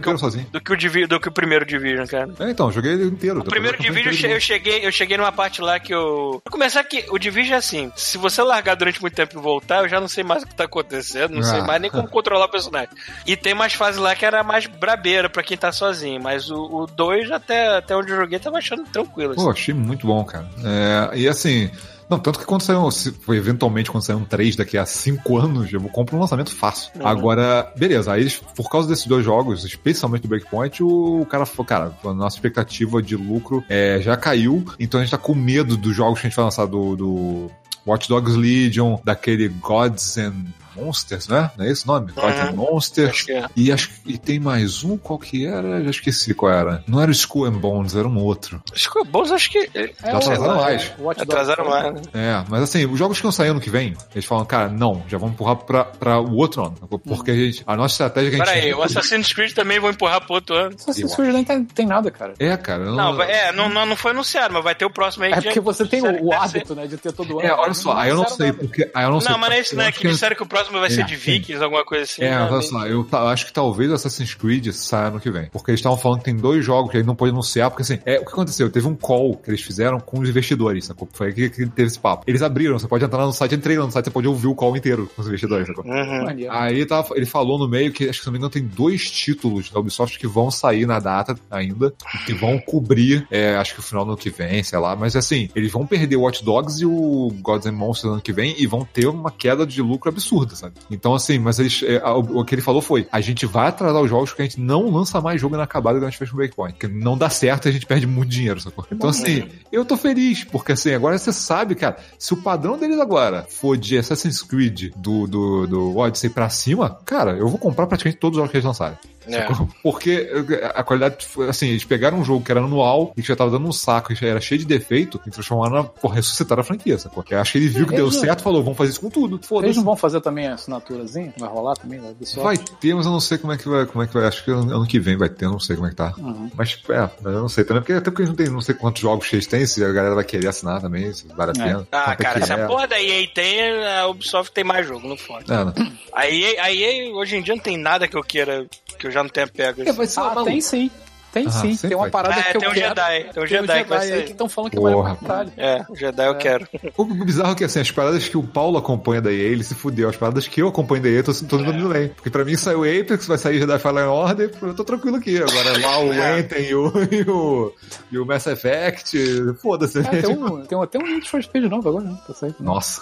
do, 0.51 0.61
que 0.61 0.73
o 0.73 1.07
do 1.07 1.19
que 1.19 1.27
o 1.27 1.31
primeiro 1.31 1.50
Division, 1.65 2.05
cara. 2.07 2.29
É, 2.39 2.49
então, 2.49 2.71
joguei 2.71 2.93
ele 2.93 3.05
inteiro. 3.05 3.39
O 3.39 3.43
primeiro 3.43 3.77
Division 3.77 4.29
eu 4.31 4.35
eu 4.37 4.39
cheguei, 4.41 4.85
eu 4.85 4.91
cheguei 4.91 5.17
numa 5.17 5.31
parte 5.31 5.61
lá 5.61 5.79
que 5.79 5.93
eu. 5.93 6.41
Pra 6.43 6.51
começar 6.51 6.83
que 6.83 7.05
o 7.09 7.17
Division 7.19 7.55
é 7.55 7.57
assim: 7.57 7.91
se 7.95 8.17
você 8.17 8.41
largar 8.41 8.75
durante 8.75 9.01
muito 9.01 9.13
tempo 9.15 9.37
e 9.37 9.41
voltar, 9.41 9.83
eu 9.83 9.89
já 9.89 9.99
não 9.99 10.07
sei 10.07 10.23
mais 10.23 10.43
o 10.43 10.47
que 10.47 10.55
tá 10.55 10.63
acontecendo, 10.63 11.35
não 11.35 11.43
sei 11.43 11.59
Ah. 11.59 11.63
mais 11.63 11.81
nem 11.81 11.91
como 11.91 12.07
controlar 12.07 12.45
o 12.45 12.49
personagem. 12.49 12.89
E 13.25 13.35
tem 13.35 13.53
mais 13.53 13.73
fases 13.73 13.99
lá 13.99 14.15
que 14.15 14.25
era 14.25 14.43
mais 14.43 14.65
brabeira 14.65 15.29
pra 15.29 15.43
quem 15.43 15.57
tá 15.57 15.71
sozinho, 15.71 16.21
mas 16.21 16.49
o 16.49 16.87
2, 16.95 17.31
até, 17.31 17.77
até 17.77 17.95
onde 17.95 18.11
eu 18.11 18.17
joguei, 18.17 18.39
tava 18.39 18.57
achando 18.57 18.83
tranquilo. 18.85 19.33
assim. 19.33 19.43
Pô, 19.43 19.51
achei 19.51 19.73
muito 19.73 20.07
bom, 20.07 20.23
cara. 20.23 20.47
É, 20.63 21.17
e 21.17 21.27
assim. 21.27 21.69
Não, 22.11 22.19
tanto 22.19 22.39
que 22.39 22.45
quando 22.45 22.61
sair, 22.61 22.75
um- 22.75 22.91
se, 22.91 23.15
eventualmente, 23.29 23.89
quando 23.89 24.03
sair 24.03 24.17
um 24.17 24.25
3 24.25 24.57
daqui 24.57 24.77
a 24.77 24.85
5 24.85 25.37
anos, 25.37 25.71
eu 25.71 25.79
vou 25.79 25.89
comprar 25.89 26.17
um 26.17 26.19
lançamento 26.19 26.53
fácil. 26.53 26.91
Uhum. 26.99 27.07
Agora, 27.07 27.71
beleza, 27.77 28.11
aí 28.11 28.19
eles, 28.19 28.35
por 28.53 28.69
causa 28.69 28.85
desses 28.85 29.07
dois 29.07 29.23
jogos, 29.23 29.63
especialmente 29.63 30.23
do 30.23 30.27
Breakpoint, 30.27 30.83
o 30.83 31.25
cara 31.29 31.45
falou, 31.45 31.65
cara, 31.65 31.93
a 32.03 32.13
nossa 32.13 32.35
expectativa 32.35 33.01
de 33.01 33.15
lucro 33.15 33.63
é, 33.69 34.01
já 34.01 34.17
caiu, 34.17 34.65
então 34.77 34.99
a 34.99 35.03
gente 35.03 35.11
tá 35.11 35.17
com 35.17 35.33
medo 35.33 35.77
dos 35.77 35.95
jogos 35.95 36.19
que 36.19 36.27
a 36.27 36.29
gente 36.29 36.35
vai 36.35 36.43
lançar 36.43 36.65
do, 36.65 36.97
do 36.97 37.51
Watch 37.87 38.09
Dogs 38.09 38.35
Legion, 38.37 38.97
daquele 39.05 39.47
Gods 39.47 40.17
and 40.17 40.33
Monsters, 40.75 41.27
né? 41.27 41.51
Não 41.57 41.65
é 41.65 41.71
esse 41.71 41.83
o 41.85 41.87
nome? 41.87 42.11
Uhum. 42.15 42.23
and 42.29 42.51
Monsters. 42.53 43.09
Acho 43.11 43.25
que 43.25 43.31
é. 43.33 43.45
E, 43.55 43.71
acho, 43.71 43.89
e 44.05 44.17
tem 44.17 44.39
mais 44.39 44.83
um, 44.83 44.97
qual 44.97 45.17
que 45.19 45.45
era? 45.45 45.83
Já 45.83 45.89
esqueci 45.89 46.33
qual 46.33 46.51
era. 46.51 46.83
Não 46.87 47.01
era 47.01 47.09
o 47.09 47.11
Skull 47.13 47.45
and 47.45 47.53
Bones, 47.53 47.95
era 47.95 48.07
um 48.07 48.17
outro. 48.17 48.61
Acho 48.73 48.91
que 48.91 48.99
o 48.99 49.03
Bons, 49.05 49.31
acho 49.31 49.49
que. 49.51 49.69
É, 49.73 49.93
Já 50.01 50.17
atrasaram 50.17 50.53
o- 50.57 50.61
mais. 50.61 50.89
Dogs 50.97 51.21
Atrasaram 51.21 51.69
mais, 51.69 51.93
né? 51.93 52.01
É, 52.13 52.43
mas 52.49 52.63
assim, 52.63 52.85
os 52.85 52.97
jogos 52.97 53.17
que 53.17 53.23
vão 53.23 53.31
sair 53.31 53.49
ano 53.49 53.59
que 53.61 53.69
vem, 53.69 53.95
eles 54.13 54.25
falam, 54.25 54.45
cara, 54.45 54.69
não, 54.69 55.03
já 55.07 55.17
vamos 55.17 55.33
empurrar 55.35 55.55
pra, 55.57 55.83
pra 55.85 56.19
o 56.19 56.35
outro 56.35 56.63
ano. 56.65 56.75
Porque 57.05 57.31
a, 57.31 57.35
gente, 57.35 57.63
a 57.65 57.75
nossa 57.75 57.93
estratégia 57.93 58.27
é 58.27 58.31
que 58.31 58.41
a 58.41 58.45
Pera 58.45 58.55
gente. 58.55 58.65
aí, 58.65 58.73
o 58.73 58.81
Assassin's 58.83 59.33
Creed 59.33 59.53
também 59.53 59.79
vou 59.79 59.89
empurrar 59.89 60.21
pro 60.21 60.35
outro 60.35 60.55
ano. 60.55 60.75
Assassin's 60.75 61.15
Creed 61.15 61.33
nem 61.33 61.43
tem, 61.43 61.63
tem 61.65 61.85
nada, 61.85 62.09
cara. 62.11 62.33
É, 62.39 62.55
cara. 62.57 62.83
eu 62.83 62.95
Não, 62.95 63.21
é, 63.21 63.51
não, 63.51 63.69
não, 63.69 63.85
não 63.85 63.95
foi 63.95 64.11
anunciado, 64.11 64.53
mas 64.53 64.63
vai 64.63 64.75
ter 64.75 64.85
o 64.85 64.89
próximo 64.89 65.25
aí. 65.25 65.31
É 65.31 65.35
que 65.37 65.41
porque 65.43 65.59
você 65.59 65.85
tem 65.85 66.01
o, 66.01 66.27
o 66.27 66.29
ser. 66.29 66.35
hábito, 66.35 66.75
né, 66.75 66.87
de 66.87 66.97
ter 66.97 67.11
todo 67.11 67.39
ano. 67.39 67.47
É, 67.47 67.53
olha 67.53 67.73
só, 67.73 67.93
aí 67.97 68.09
eu 68.09 68.15
não 68.15 68.27
sei, 68.27 68.51
porque. 68.53 68.89
Aí 68.93 69.03
eu 69.05 69.11
não, 69.11 69.19
sei. 69.19 69.31
Não, 69.31 69.37
mas 69.37 69.49
não 69.49 69.55
é 69.55 69.59
isso, 69.59 69.75
né? 69.75 69.91
Que 69.91 70.07
disseram 70.07 70.35
que 70.35 70.43
o 70.43 70.45
próximo 70.45 70.60
vai 70.69 70.89
ser 70.89 71.01
É, 71.01 71.03
de 71.05 71.17
sim. 71.17 71.31
Vikings, 71.31 71.63
alguma 71.63 71.85
coisa 71.85 72.03
assim. 72.03 72.23
É, 72.23 72.39
olha 72.39 72.61
só, 72.61 72.85
eu 72.85 73.07
acho 73.11 73.45
que 73.45 73.53
talvez 73.53 73.89
o 73.91 73.93
Assassin's 73.93 74.33
Creed 74.33 74.71
saia 74.71 75.07
ano 75.07 75.19
que 75.19 75.31
vem. 75.31 75.49
Porque 75.51 75.71
eles 75.71 75.79
estavam 75.79 75.97
falando 75.97 76.19
que 76.19 76.25
tem 76.25 76.35
dois 76.35 76.63
jogos 76.63 76.91
que 76.91 76.97
ele 76.97 77.05
não 77.05 77.15
pode 77.15 77.31
anunciar, 77.31 77.69
porque 77.69 77.83
assim, 77.83 77.99
é, 78.05 78.19
o 78.19 78.25
que 78.25 78.31
aconteceu? 78.31 78.69
Teve 78.69 78.87
um 78.87 78.95
call 78.95 79.37
que 79.37 79.49
eles 79.49 79.61
fizeram 79.61 79.99
com 79.99 80.19
os 80.19 80.29
investidores, 80.29 80.85
sacou? 80.85 81.07
Foi 81.13 81.27
aí 81.27 81.33
que, 81.33 81.49
teve 81.49 81.87
esse 81.87 81.99
papo. 81.99 82.23
Eles 82.27 82.41
abriram, 82.41 82.77
você 82.77 82.87
pode 82.87 83.03
entrar 83.03 83.19
lá 83.19 83.25
no 83.25 83.33
site, 83.33 83.55
entrei 83.55 83.77
lá 83.77 83.85
no 83.85 83.91
site, 83.91 84.05
você 84.05 84.11
pode 84.11 84.27
ouvir 84.27 84.47
o 84.47 84.55
call 84.55 84.75
inteiro 84.75 85.09
com 85.15 85.21
os 85.21 85.27
investidores, 85.27 85.67
sacou? 85.67 85.85
Uhum. 85.85 86.49
Aí 86.49 86.85
tava, 86.85 87.15
ele 87.15 87.25
falou 87.25 87.57
no 87.57 87.67
meio 87.67 87.91
que, 87.91 88.09
acho 88.09 88.19
que 88.19 88.23
se 88.23 88.25
não 88.25 88.33
me 88.33 88.37
engano, 88.37 88.51
tem 88.51 88.63
dois 88.63 89.09
títulos 89.09 89.69
da 89.69 89.79
Ubisoft 89.79 90.17
que 90.17 90.27
vão 90.27 90.51
sair 90.51 90.85
na 90.85 90.99
data 90.99 91.35
ainda, 91.49 91.93
e 92.15 92.25
que 92.25 92.33
vão 92.33 92.59
cobrir, 92.59 93.25
é, 93.31 93.55
acho 93.55 93.73
que 93.73 93.79
o 93.79 93.83
final 93.83 94.05
do 94.05 94.11
ano 94.11 94.17
que 94.17 94.29
vem, 94.29 94.63
sei 94.63 94.79
lá, 94.79 94.95
mas 94.95 95.15
assim, 95.15 95.49
eles 95.55 95.71
vão 95.71 95.85
perder 95.85 96.15
o 96.15 96.21
Watch 96.21 96.43
Dogs 96.43 96.81
e 96.81 96.85
o 96.85 97.33
Gods 97.41 97.65
and 97.67 97.73
Monsters 97.73 98.05
no 98.05 98.13
ano 98.13 98.21
que 98.21 98.33
vem 98.33 98.55
e 98.57 98.67
vão 98.67 98.85
ter 98.85 99.07
uma 99.07 99.31
queda 99.31 99.65
de 99.65 99.81
lucro 99.81 100.09
absurda, 100.09 100.50
sabe? 100.55 100.75
Então, 100.89 101.13
assim, 101.13 101.39
mas 101.39 101.59
eles, 101.59 101.83
é, 101.83 102.03
o, 102.09 102.39
o 102.39 102.45
que 102.45 102.55
ele 102.55 102.61
falou 102.61 102.81
foi, 102.81 103.07
a 103.11 103.21
gente 103.21 103.45
vai 103.45 103.67
atrasar 103.67 104.01
os 104.01 104.09
jogos 104.09 104.29
porque 104.29 104.41
a 104.41 104.45
gente 104.45 104.59
não 104.59 104.89
lança 104.89 105.19
mais 105.21 105.39
jogo 105.39 105.55
inacabado 105.55 105.97
quando 105.97 106.07
a 106.07 106.09
gente 106.09 106.19
fecha 106.19 106.33
um 106.33 106.37
breakpoint, 106.37 106.73
porque 106.73 106.87
não 106.87 107.17
dá 107.17 107.29
certo 107.29 107.65
e 107.65 107.69
a 107.69 107.71
gente 107.71 107.85
perde 107.85 108.07
muito 108.07 108.29
dinheiro, 108.29 108.59
sacou? 108.59 108.85
Então, 108.91 109.09
assim, 109.09 109.47
eu 109.71 109.85
tô 109.85 109.97
feliz, 109.97 110.43
porque 110.43 110.73
assim, 110.73 110.93
agora 110.93 111.17
você 111.17 111.33
sabe, 111.33 111.75
cara, 111.75 111.97
se 112.17 112.33
o 112.33 112.37
padrão 112.37 112.77
deles 112.77 112.99
agora 112.99 113.45
for 113.49 113.77
de 113.77 113.97
Assassin's 113.97 114.41
Creed 114.41 114.91
do, 114.95 115.27
do, 115.27 115.67
do 115.67 115.97
Odyssey 115.97 116.29
pra 116.29 116.49
cima, 116.49 116.97
cara, 117.05 117.31
eu 117.37 117.47
vou 117.47 117.57
comprar 117.57 117.87
praticamente 117.87 118.19
todos 118.19 118.37
os 118.37 118.41
jogos 118.41 118.51
que 118.51 118.57
eles 118.57 118.65
lançarem. 118.65 118.97
É. 119.27 119.47
Porque 119.83 120.29
a 120.73 120.83
qualidade, 120.83 121.25
foi- 121.25 121.49
assim, 121.49 121.67
eles 121.69 121.83
pegaram 121.85 122.17
um 122.19 122.23
jogo 122.25 122.43
que 122.43 122.51
era 122.51 122.59
anual 122.61 123.13
e 123.15 123.21
que 123.21 123.27
já 123.27 123.35
tava 123.35 123.51
dando 123.51 123.67
um 123.67 123.71
saco 123.71 124.11
e 124.11 124.15
já 124.15 124.27
era 124.27 124.41
cheio 124.41 124.59
de 124.59 124.65
defeito 124.65 125.19
e 125.25 125.29
transformaram 125.31 125.75
na, 125.75 125.83
porra, 125.83 126.15
ressuscitaram 126.15 126.61
a 126.61 126.63
franquia, 126.63 126.97
sacou? 126.97 127.23
Eu 127.29 127.39
acho 127.39 127.51
que 127.53 127.57
ele 127.59 127.67
viu 127.67 127.85
que 127.85 127.93
deu 127.95 128.05
Eles 128.05 128.15
não- 128.15 128.21
certo 128.23 128.39
e 128.39 128.43
falou, 128.43 128.63
vamos 128.63 128.77
fazer 128.77 128.91
isso 128.91 129.01
com 129.01 129.09
tudo. 129.09 129.35
Eles 129.35 129.45
Foda-se. 129.47 129.75
não 129.77 129.83
vão 129.83 129.95
fazer 129.95 130.21
também 130.21 130.47
a 130.47 130.55
assinaturazinha? 130.55 131.33
Vai 131.37 131.49
rolar 131.49 131.75
também? 131.75 131.99
Vai, 131.99 132.11
Ubisoft? 132.11 132.43
Vai 132.43 132.57
ter, 132.57 132.93
mas 132.95 133.05
eu 133.05 133.11
não 133.11 133.19
sei 133.19 133.37
como 133.37 133.53
é 133.53 133.57
que 133.57 133.67
vai, 133.69 133.85
como 133.85 134.03
é 134.03 134.07
que 134.07 134.13
vai. 134.13 134.27
Acho 134.27 134.43
que 134.43 134.51
ano 134.51 134.87
que 134.87 134.99
vem 134.99 135.17
vai 135.17 135.29
ter, 135.29 135.45
eu 135.45 135.51
não 135.51 135.59
sei 135.59 135.75
como 135.75 135.87
é 135.87 135.91
que 135.91 135.95
tá. 135.95 136.13
Uhum. 136.17 136.49
Mas, 136.55 136.79
é, 136.89 137.09
mas 137.21 137.33
eu 137.33 137.41
não 137.41 137.49
sei 137.49 137.63
também, 137.63 137.81
porque 137.81 137.93
até 137.93 138.09
porque 138.11 138.23
a 138.23 138.25
gente 138.25 138.37
não 138.37 138.45
tem, 138.45 138.53
não 138.53 138.61
sei 138.61 138.75
quantos 138.75 139.01
jogos 139.01 139.27
X 139.27 139.45
tem, 139.47 139.65
se 139.65 139.83
a 139.83 139.91
galera 139.91 140.15
vai 140.15 140.23
querer 140.23 140.47
assinar 140.47 140.81
também, 140.81 141.13
se 141.13 141.27
vale 141.27 141.51
a 141.57 141.61
É. 141.61 141.67
pena. 141.67 141.87
Ah, 141.91 142.11
é 142.11 142.15
cara, 142.15 142.39
que 142.39 142.45
se 142.45 142.51
é. 142.53 142.63
a 142.63 142.67
porra 142.67 142.87
da 142.87 143.01
EA 143.01 143.27
tem, 143.33 143.61
a 143.99 144.07
Ubisoft 144.07 144.51
tem 144.53 144.63
mais 144.63 144.87
jogo, 144.87 145.07
não 145.07 145.17
fode. 145.17 145.51
É, 145.51 145.63
né? 145.65 145.73
A 146.13 146.27
EA, 146.29 146.63
a 146.63 146.73
EA 146.73 147.13
hoje 147.13 147.35
em 147.37 147.41
dia 147.41 147.55
não 147.55 147.61
tem 147.61 147.77
nada 147.77 148.07
que 148.07 148.15
eu 148.17 148.23
queira, 148.23 148.65
que 148.97 149.07
eu 149.07 149.11
já 149.11 149.20
não 149.23 149.29
tenha 149.29 149.47
pego. 149.47 149.81
É, 149.83 149.91
vai 149.91 150.07
ser 150.07 150.19
Ah, 150.19 150.43
tem 150.43 150.61
sim. 150.61 150.91
Tem 151.31 151.47
Ah, 151.47 151.51
sim. 151.51 151.75
Tem 151.77 151.91
uma 151.95 152.01
vai. 152.03 152.11
parada 152.11 152.39
É, 152.39 152.43
que 152.51 152.57
eu 152.57 152.61
tem 152.61 152.69
um 152.69 152.73
quero. 152.73 152.87
Jedi, 152.89 153.19
tem 153.19 153.29
um 153.29 153.31
Tem 153.33 153.43
um 153.43 153.47
Jedi 153.47 153.83
que 153.85 154.23
que 154.23 154.31
estão 154.31 154.49
falando 154.49 154.71
que 154.71 154.77
Porra, 154.77 155.15
caralho. 155.15 155.51
É, 155.57 155.85
o 155.89 155.95
Jedi 155.95 156.25
eu 156.27 156.31
É. 156.33 156.35
quero. 156.35 156.67
O 156.97 157.05
bizarro 157.05 157.51
é 157.53 157.55
que, 157.55 157.63
assim, 157.63 157.79
as 157.79 157.91
paradas 157.91 158.27
que 158.27 158.37
o 158.37 158.43
Paulo 158.43 158.77
acompanha 158.77 159.21
da 159.21 159.31
EA, 159.31 159.37
ele 159.49 159.63
se 159.63 159.73
fudeu. 159.75 160.09
As 160.09 160.17
paradas 160.17 160.47
que 160.47 160.61
eu 160.61 160.67
acompanho 160.67 161.03
da 161.03 161.09
EA, 161.09 161.17
eu 161.19 161.23
tô, 161.23 161.33
tô 161.33 161.57
dando 161.57 161.73
delay. 161.73 162.09
Porque 162.09 162.29
pra 162.29 162.43
mim 162.43 162.55
saiu 162.57 162.79
o 162.79 162.83
Apex, 162.83 163.25
vai 163.27 163.37
sair 163.37 163.59
Jedi 163.59 163.79
Fallen 163.79 164.05
Order, 164.05 164.51
eu 164.61 164.73
tô 164.73 164.83
tranquilo 164.83 165.17
aqui. 165.17 165.37
Agora 165.37 165.79
lá 165.79 165.99
o 165.99 166.11
É. 166.21 166.39
Anthem 166.39 166.65
e 166.69 166.75
o, 166.75 166.91
e 167.11 167.21
o, 167.29 167.73
e 168.11 168.17
o 168.19 168.25
Mass 168.25 168.47
Effect, 168.47 169.17
foda-se. 169.61 169.99
Ah, 169.99 170.03
tem, 170.03 170.29
um, 170.37 170.65
tem 170.65 170.81
até 170.81 170.97
um 170.99 171.03
Need 171.07 171.29
for 171.29 171.41
Speed 171.41 171.63
novo 171.65 171.87
agora, 171.89 172.05
né? 172.05 172.17
Tá 172.27 172.33
saindo. 172.33 172.55
Nossa, 172.59 173.01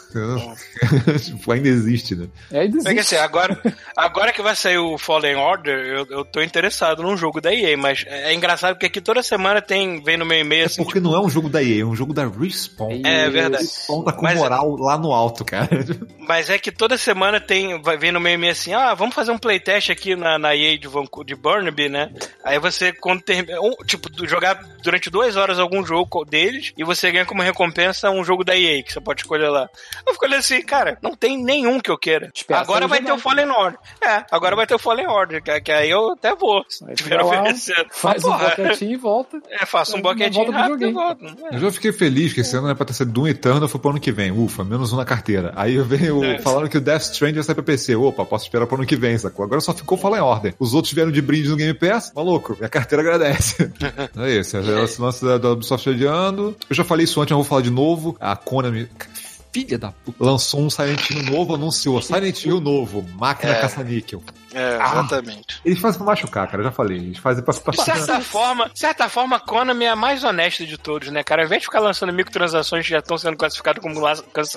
tipo, 1.24 1.52
ainda 1.52 1.68
existe, 1.68 2.16
né? 2.16 2.28
É, 2.52 2.60
aí 2.62 2.70
Porque 2.70 2.84
desiste. 2.90 3.16
assim, 3.16 3.24
agora, 3.24 3.60
agora 3.96 4.32
que 4.34 4.42
vai 4.42 4.56
sair 4.56 4.78
o 4.78 4.98
Fallen 4.98 5.36
Order, 5.36 5.78
eu, 5.80 6.06
eu 6.10 6.26
tô 6.26 6.42
interessado 6.42 7.04
num 7.04 7.18
jogo 7.18 7.42
da 7.42 7.54
EA, 7.54 7.78
mas 7.78 8.06
é 8.26 8.34
engraçado 8.34 8.74
porque 8.74 8.86
aqui 8.88 9.02
toda 9.02 9.22
semana 9.24 9.62
tem, 9.62 10.02
vem 10.02 10.18
no 10.18 10.26
meu 10.26 10.40
e-mail 10.40 10.64
É 10.64 10.66
assim, 10.66 10.84
porque 10.84 11.00
não 11.00 11.16
é 11.16 11.20
um 11.20 11.30
jogo 11.30 11.50
da 11.50 11.62
EA, 11.64 11.82
é 11.82 11.86
um 11.86 11.96
jogo 11.96 12.14
da 12.14 12.28
Respawn. 12.28 13.02
É 13.04 13.30
verdade. 13.30 13.64
Respawn 13.64 14.04
tá 14.04 14.14
com 14.14 14.24
Mas- 14.24 14.38
moral 14.38 14.76
lá 14.78 14.98
no 14.98 15.14
alto, 15.14 15.44
cara. 15.46 15.70
Mas 16.28 16.50
é 16.50 16.60
que 16.60 16.72
toda 16.72 16.98
semana 16.98 17.40
tem, 17.40 17.82
vem 18.00 18.12
no 18.12 18.20
meio 18.20 18.38
meio 18.38 18.52
assim, 18.52 18.74
ah, 18.74 18.94
vamos 18.94 19.16
fazer 19.16 19.32
um 19.32 19.38
playtest 19.38 19.90
aqui 19.90 20.16
na, 20.16 20.38
na 20.38 20.56
EA 20.56 20.78
de, 20.78 20.88
Vancouver, 20.88 21.26
de 21.26 21.36
Burnaby, 21.36 21.90
né? 21.90 22.12
Aí 22.44 22.60
você, 22.60 22.94
quando 22.94 23.22
termina, 23.22 23.60
um, 23.60 23.72
tipo, 23.86 24.10
jogar 24.28 24.62
durante 24.84 25.10
duas 25.10 25.36
horas 25.36 25.60
algum 25.60 25.84
jogo 25.84 26.24
deles 26.26 26.72
e 26.78 26.84
você 26.84 27.12
ganha 27.12 27.26
como 27.26 27.42
recompensa 27.42 28.12
um 28.12 28.24
jogo 28.24 28.44
da 28.44 28.56
EA, 28.56 28.84
que 28.84 28.94
você 28.94 29.02
pode 29.02 29.22
escolher 29.22 29.50
lá. 29.50 29.68
Eu 30.06 30.14
fico 30.14 30.26
olhando 30.26 30.40
assim, 30.40 30.62
cara, 30.62 30.98
não 31.02 31.16
tem 31.16 31.42
nenhum 31.44 31.80
que 31.80 31.90
eu 31.90 31.98
queira. 31.98 32.30
Espera 32.34 32.60
agora 32.62 32.88
vai 32.88 33.02
ter 33.02 33.12
o. 33.12 33.18
Fallen 33.18 33.50
Order. 33.50 33.80
É, 34.02 34.26
agora 34.32 34.56
vai 34.56 34.66
ter 34.66 34.76
o 34.76 34.80
Fallen 34.80 35.08
Order, 35.08 35.44
que, 35.44 35.62
que 35.62 35.72
aí 35.72 35.90
eu 35.90 36.12
até 36.12 36.36
vou. 36.36 36.64
Se 36.70 36.86
tiver 36.94 37.22
oferecendo. 37.22 37.88
Faz 38.12 38.24
um 38.24 38.28
Porra, 38.30 38.50
boquetinho 38.50 38.92
e 38.92 38.96
volta. 38.98 39.42
É, 39.50 39.66
faço 39.66 39.98
um 39.98 40.02
boquetinho 40.02 40.46
volta 40.46 40.52
rápido 40.60 40.86
e 40.88 40.92
volto. 40.92 41.26
É. 41.52 41.56
Eu 41.56 41.60
já 41.60 41.72
fiquei 41.72 41.92
feliz 41.92 42.34
que 42.34 42.42
esse 42.42 42.56
ano 42.56 42.68
era 42.68 42.76
pra 42.76 42.86
ter 42.86 42.94
sido 42.94 43.12
Doom 43.12 43.28
Eternal, 43.28 43.68
foi 43.68 43.80
pro 43.80 43.90
ano 43.92 44.00
que 44.00 44.12
vem. 44.12 44.32
Ufa, 44.32 44.64
menos 44.64 44.92
um 44.94 44.98
na 44.98 45.06
carteira. 45.06 45.52
Aí 45.56 45.78
veio 45.82 46.24
É. 46.24 46.40
falando 46.40 46.70
que 46.70 46.78
o 46.78 46.82
Death 46.82 47.02
Strand 47.04 47.34
vai 47.34 47.44
sair 47.44 47.56
pra 47.56 47.64
PC. 47.64 47.96
Opa, 47.96 48.26
posso 48.26 48.46
esperar 48.46 48.66
pro 48.68 48.76
ano 48.78 48.86
que 48.86 48.96
vem, 48.96 49.18
sacou? 49.18 49.44
Agora 49.46 49.62
só 49.62 49.74
ficou 49.74 49.98
Fallen 49.98 50.22
Order. 50.22 50.54
Os 50.60 50.74
outros 50.74 50.94
vieram 50.94 51.12
de 51.12 51.22
brinde 51.22 51.50
no 51.50 51.56
Game 51.56 51.74
Pass. 51.74 52.12
Maluco, 52.16 52.56
minha 52.58 52.70
carteira 52.70 53.02
agradece. 53.02 53.72
é 54.18 54.32
isso, 54.40 54.58
é 54.58 54.60
o 54.62 55.02
lance 55.04 55.24
da, 55.26 55.38
da 55.38 55.52
Ubisoft 55.52 55.90
adiando. 55.90 56.56
Eu 56.70 56.76
já 56.76 56.84
falei 56.84 57.04
isso 57.06 57.20
antes, 57.22 57.32
mas 57.32 57.38
vou 57.38 57.44
falar 57.50 57.62
de 57.62 57.72
novo. 57.72 58.16
A 58.20 58.36
Konami... 58.36 58.88
Filha 59.52 59.80
da 59.80 59.92
puta. 59.92 60.24
Lançou 60.24 60.62
um 60.62 60.70
Silent 60.70 61.10
Hill 61.10 61.24
novo, 61.24 61.56
anunciou. 61.56 62.00
Silent 62.04 62.46
Hill 62.46 62.62
novo, 62.62 63.04
máquina 63.18 63.54
É. 63.54 63.60
caça-níquel. 63.62 64.22
É, 64.54 64.76
exatamente. 64.76 65.62
Eles 65.64 65.80
fazem 65.80 65.98
pra 66.00 66.08
machucar, 66.08 66.48
cara, 66.48 66.62
eu 66.62 66.66
já 66.66 66.72
falei. 66.72 66.98
Eles 66.98 67.18
fazem 67.18 67.44
pra... 67.44 67.54
pra... 67.54 67.72
De 67.72 67.82
certa 67.84 68.22
forma, 68.22 68.70
de 68.70 68.80
certa 68.80 69.10
forma, 69.10 69.36
a 69.36 69.40
Konami 69.40 69.86
é 69.86 69.90
a 69.90 69.96
mais 69.96 70.24
honesta 70.24 70.66
de 70.66 70.78
todos, 70.78 71.10
né, 71.10 71.24
cara? 71.24 71.42
Ao 71.42 71.46
invés 71.46 71.62
de 71.62 71.68
ficar 71.68 71.80
lançando 71.80 72.14
microtransações 72.14 72.86
que 72.86 72.92
já 72.92 73.00
estão 73.00 73.18
sendo 73.18 73.38
classificadas 73.38 73.82
como 73.82 74.02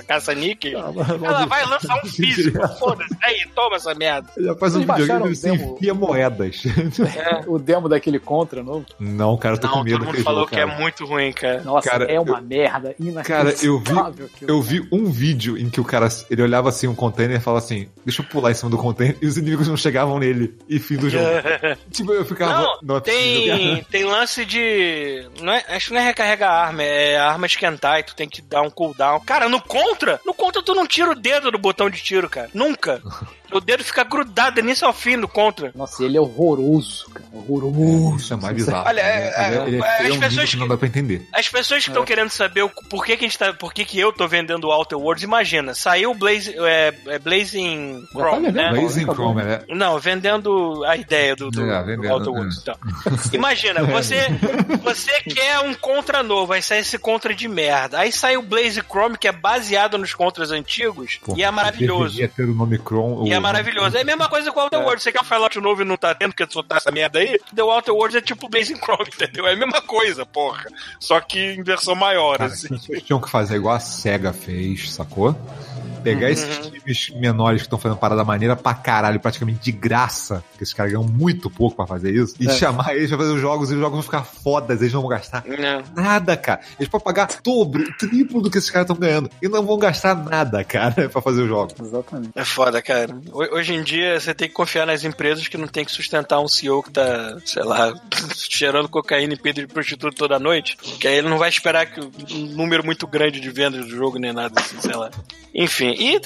caça-níquel, 0.07 0.79
ela 1.23 1.47
vai 1.47 1.65
lançar 1.67 1.97
um 2.03 2.07
físico. 2.09 2.67
Foda-se. 2.79 3.17
Aí, 3.23 3.47
toma 3.55 3.77
essa 3.77 3.95
merda. 3.95 4.29
Já 4.39 4.55
faz 4.55 4.75
um 4.75 4.79
Vocês 4.79 4.87
baixaram 4.87 5.27
videogame 5.27 5.57
e 5.57 5.59
demo? 5.59 5.77
enfia 5.77 5.95
moedas. 5.95 6.63
O 7.47 7.59
demo 7.59 7.89
daquele 7.89 8.19
Contra 8.19 8.63
novo. 8.63 8.87
Não, 8.99 9.37
cara, 9.37 9.57
eu 9.57 9.61
tô 9.61 9.69
com 9.69 9.77
Não, 9.77 9.85
medo 9.85 9.99
todo 9.99 10.07
mundo 10.07 10.23
falou 10.23 10.41
jogo, 10.41 10.53
que 10.53 10.61
é 10.61 10.67
muito 10.67 11.05
ruim, 11.05 11.33
cara. 11.33 11.61
Nossa, 11.63 11.91
Cara, 11.91 12.05
é 12.05 12.19
uma 12.19 12.41
merda 12.41 12.95
Cara, 13.25 13.55
eu 13.63 13.79
vi, 13.79 13.95
eu 14.43 14.63
vi 14.63 14.89
um 14.93 15.11
vídeo 15.11 15.59
em 15.59 15.69
que 15.69 15.81
o 15.81 15.85
cara, 15.85 16.09
ele 16.31 16.43
olhava 16.43 16.69
assim 16.69 16.87
um 16.87 16.95
container 16.95 17.37
e 17.37 17.41
falava 17.41 17.65
assim, 17.65 17.89
deixa 18.05 18.23
eu 18.23 18.27
pular 18.27 18.51
em 18.51 18.55
cima 18.55 18.71
do 18.71 18.79
container, 18.79 19.17
e 19.21 19.27
os 19.27 19.37
inimigos 19.37 19.69
não 19.69 19.77
chegavam 19.83 20.19
nele, 20.19 20.57
e 20.69 20.79
fim 20.79 20.97
do 20.97 21.11
jogo. 21.11 21.25
tipo, 21.91 22.13
eu 22.13 22.25
ficava, 22.25 22.79
Não, 22.83 22.97
é 22.97 23.01
tem, 23.01 23.85
tem 23.85 24.05
lance 24.05 24.45
de. 24.45 25.27
Não 25.41 25.53
é, 25.53 25.65
acho 25.69 25.89
que 25.89 25.95
não 25.95 26.01
é 26.01 26.05
recarregar 26.05 26.51
a 26.51 26.67
arma, 26.67 26.83
é 26.83 27.17
a 27.17 27.31
arma 27.31 27.47
esquentar 27.47 28.01
e 28.01 28.05
tu 28.05 28.15
tem 28.15 28.29
que 28.29 28.43
dar 28.43 28.63
um 28.63 28.71
cooldown. 28.71 29.21
Cara, 29.21 29.49
no 29.49 29.61
contra, 29.61 30.21
no 30.25 30.35
contra 30.35 30.63
tu 30.63 30.75
não 30.75 30.87
tira 30.87 31.11
o 31.11 31.15
dedo 31.15 31.51
do 31.51 31.59
botão 31.59 31.91
de 31.91 32.03
tiro, 32.03 32.29
cara. 32.29 32.51
Nunca. 32.55 33.03
O 33.53 33.61
dedo 33.61 33.85
fica 33.85 34.05
grudado 34.05 34.61
início 34.61 34.87
ao 34.87 34.93
fim 34.93 35.19
do 35.19 35.29
contra. 35.29 35.73
Nossa, 35.75 36.05
ele 36.05 36.17
é 36.17 36.21
horroroso, 36.21 37.07
cara. 37.11 37.27
Horroroso. 37.33 38.17
Isso 38.17 38.35
é 38.35 38.37
mais 38.37 38.55
bizarro. 38.57 38.89
Olha, 38.89 39.01
é- 39.01 39.67
ele 39.67 39.77
é- 39.77 39.79
é 39.79 39.83
as 39.89 39.97
feio 39.99 40.13
a 40.13 40.17
um 40.17 40.21
pessoas 40.21 40.51
que 40.51 40.57
não 40.57 40.69
dá 40.69 40.77
pra 40.77 40.89
entender. 40.89 41.27
As 41.33 41.49
pessoas 41.49 41.85
que 41.85 41.91
estão 41.91 42.05
querendo 42.05 42.31
saber 42.31 42.63
o, 42.63 42.69
por 42.69 43.05
que, 43.05 43.17
que 43.17 43.25
a 43.25 43.29
gente 43.29 43.39
tá. 43.39 43.53
Por 43.53 43.73
que, 43.73 43.85
que 43.85 43.99
eu 43.99 44.13
tô 44.13 44.27
vendendo 44.29 44.65
o 44.69 44.71
Outer 44.73 44.99
Worlds, 44.99 45.23
imagina, 45.25 45.75
saiu 45.75 46.11
o 46.11 46.15
Blaze, 46.15 46.55
é, 46.59 46.95
é 47.07 47.19
Blazing 47.19 48.03
tá 48.13 48.19
Chrome, 48.21 48.47
vendendo, 48.47 48.55
né? 48.73 48.81
Blazing. 48.81 49.05
Chrome, 49.05 49.43
né? 49.43 49.61
Não, 49.69 49.99
vendendo 49.99 50.85
a 50.85 50.97
ideia 50.97 51.35
do, 51.37 51.51
do, 51.51 51.63
É, 51.71 51.97
do 51.97 52.09
Outer 52.09 52.29
é. 52.29 52.31
Worlds. 52.31 52.59
Então. 52.63 52.77
Imagina, 53.33 53.83
você, 53.87 54.17
você 54.83 55.13
quer 55.23 55.61
um 55.61 55.75
contra 55.75 56.23
novo, 56.23 56.53
aí 56.53 56.63
sai 56.63 56.79
esse 56.81 56.99
contra 56.99 57.35
de 57.35 57.49
merda. 57.49 57.99
Aí 57.99 58.13
sai 58.13 58.37
o 58.37 58.43
Blaze 58.43 58.81
Chrome, 58.83 59.17
que 59.19 59.29
é 59.29 59.33
baseado 59.33 59.97
nos 59.99 60.15
contras 60.15 60.51
antigos, 60.51 61.19
Pô, 61.25 61.35
e 61.37 61.43
é 61.43 61.51
maravilhoso. 61.51 62.17
Deveria 62.17 62.29
ter 62.29 62.45
o 62.45 62.55
nome 62.55 62.79
Chrome. 62.79 63.29
E 63.29 63.33
o- 63.33 63.35
é 63.35 63.41
maravilhoso. 63.43 63.97
É 63.97 64.01
a 64.01 64.05
mesma 64.05 64.29
coisa 64.29 64.51
com 64.53 64.61
o 64.61 64.63
Outer 64.63 64.81
Worlds. 64.81 65.03
Você 65.03 65.13
quer 65.13 65.21
um 65.21 65.25
Fallout 65.25 65.61
novo 65.61 65.83
e 65.83 65.85
não 65.85 65.97
tá 65.97 66.15
tendo 66.15 66.35
que 66.35 66.47
soltar 66.51 66.79
essa 66.79 66.91
merda 66.91 67.19
aí? 67.19 67.39
The 67.55 67.63
Outer 67.63 67.95
Worlds 67.95 68.17
é 68.17 68.21
tipo 68.21 68.49
Blazing 68.49 68.77
Chrome, 68.77 69.09
entendeu? 69.13 69.47
É 69.47 69.53
a 69.53 69.57
mesma 69.57 69.83
coisa, 69.83 70.25
porra. 70.25 70.65
Só 71.01 71.21
que 71.21 71.39
em 71.55 71.63
versão 71.63 71.95
maior, 71.95 72.39
Cara, 72.39 72.53
assim. 72.53 72.69
vocês 72.69 73.03
tinham 73.03 73.21
que 73.21 73.29
fazer 73.29 73.57
igual 73.57 73.75
a 73.75 73.81
SEGA 73.81 74.33
fez, 74.33 74.91
sacou? 74.93 75.37
Pegar 76.03 76.27
Uhum. 76.27 76.33
esses 76.33 76.59
times 76.69 77.11
menores 77.21 77.63
que 77.63 77.67
estão 77.67 77.79
fazendo 77.79 77.99
parada 77.99 78.25
maneira 78.25 78.57
pra 78.57 78.75
caralho, 78.75 79.21
praticamente 79.21 79.61
de 79.61 79.73
graça, 79.73 80.43
porque 80.51 80.65
esses 80.65 80.75
caras 80.75 80.93
ganham 80.93 81.07
muito 81.07 81.49
pouco 81.51 81.77
pra 81.77 81.87
fazer 81.87 82.13
isso, 82.15 82.35
e 82.41 82.47
É. 82.49 82.53
chamar 82.53 82.95
eles 82.97 83.09
pra 83.09 83.19
fazer 83.19 83.33
os 83.33 83.41
jogos 83.41 83.71
e 83.71 83.75
os 83.75 83.81
jogos 83.81 83.93
vão 83.95 84.03
ficar 84.03 84.23
fodas, 84.25 84.81
eles 84.81 84.93
não 84.93 85.01
vão 85.01 85.11
gastar 85.11 85.45
Não. 85.47 85.83
nada, 86.03 86.37
cara. 86.37 86.61
Eles 86.79 86.89
podem 86.89 87.05
pagar 87.05 87.29
dobro, 87.45 87.85
triplo 87.99 88.41
do 88.43 88.51
que 88.51 88.59
esses 88.59 88.71
caras 88.71 88.89
estão 88.89 88.97
ganhando. 89.01 89.31
E 89.41 89.49
não 89.49 89.65
vão 89.65 89.79
gastar 89.79 90.15
nada, 90.15 90.65
cara, 90.65 90.93
pra 91.11 91.23
fazer 91.23 91.43
os 91.43 91.49
jogos. 91.49 91.75
Exatamente. 91.81 92.31
É 92.35 92.45
foda, 92.45 92.81
cara. 92.83 93.15
Ho- 93.33 93.53
Hoje 93.57 93.75
em 93.75 93.83
dia 93.83 94.19
você 94.19 94.35
tem 94.35 94.49
que 94.49 94.55
confiar 94.55 94.87
nas 94.87 95.05
empresas 95.05 95.47
que 95.47 95.57
não 95.59 95.67
tem 95.69 95.85
que 95.85 95.93
sustentar 95.93 96.41
um 96.41 96.49
CEO 96.49 96.83
que 96.83 96.91
tá, 96.91 97.37
sei 97.45 97.63
lá, 97.63 97.93
cheirando 98.35 98.89
cocaína 98.89 99.35
e 99.35 99.37
peido 99.37 99.61
de 99.61 99.67
prostituta 99.67 100.17
toda 100.17 100.39
noite. 100.39 100.77
Que 100.77 101.07
aí 101.07 101.17
ele 101.17 101.29
não 101.29 101.39
vai 101.39 101.49
esperar 101.49 101.87
que 101.87 102.01
um 102.01 102.47
número 102.57 102.85
muito 102.85 103.07
grande 103.07 103.41
de 103.41 103.51
vendas 103.51 103.85
do 103.87 103.91
jogo 103.91 104.19
nem 104.19 104.33
nada 104.33 104.61
assim, 104.61 104.81
sei 104.81 104.95
lá. 104.97 105.11
Enfim, 105.55 105.92
e 105.93 106.21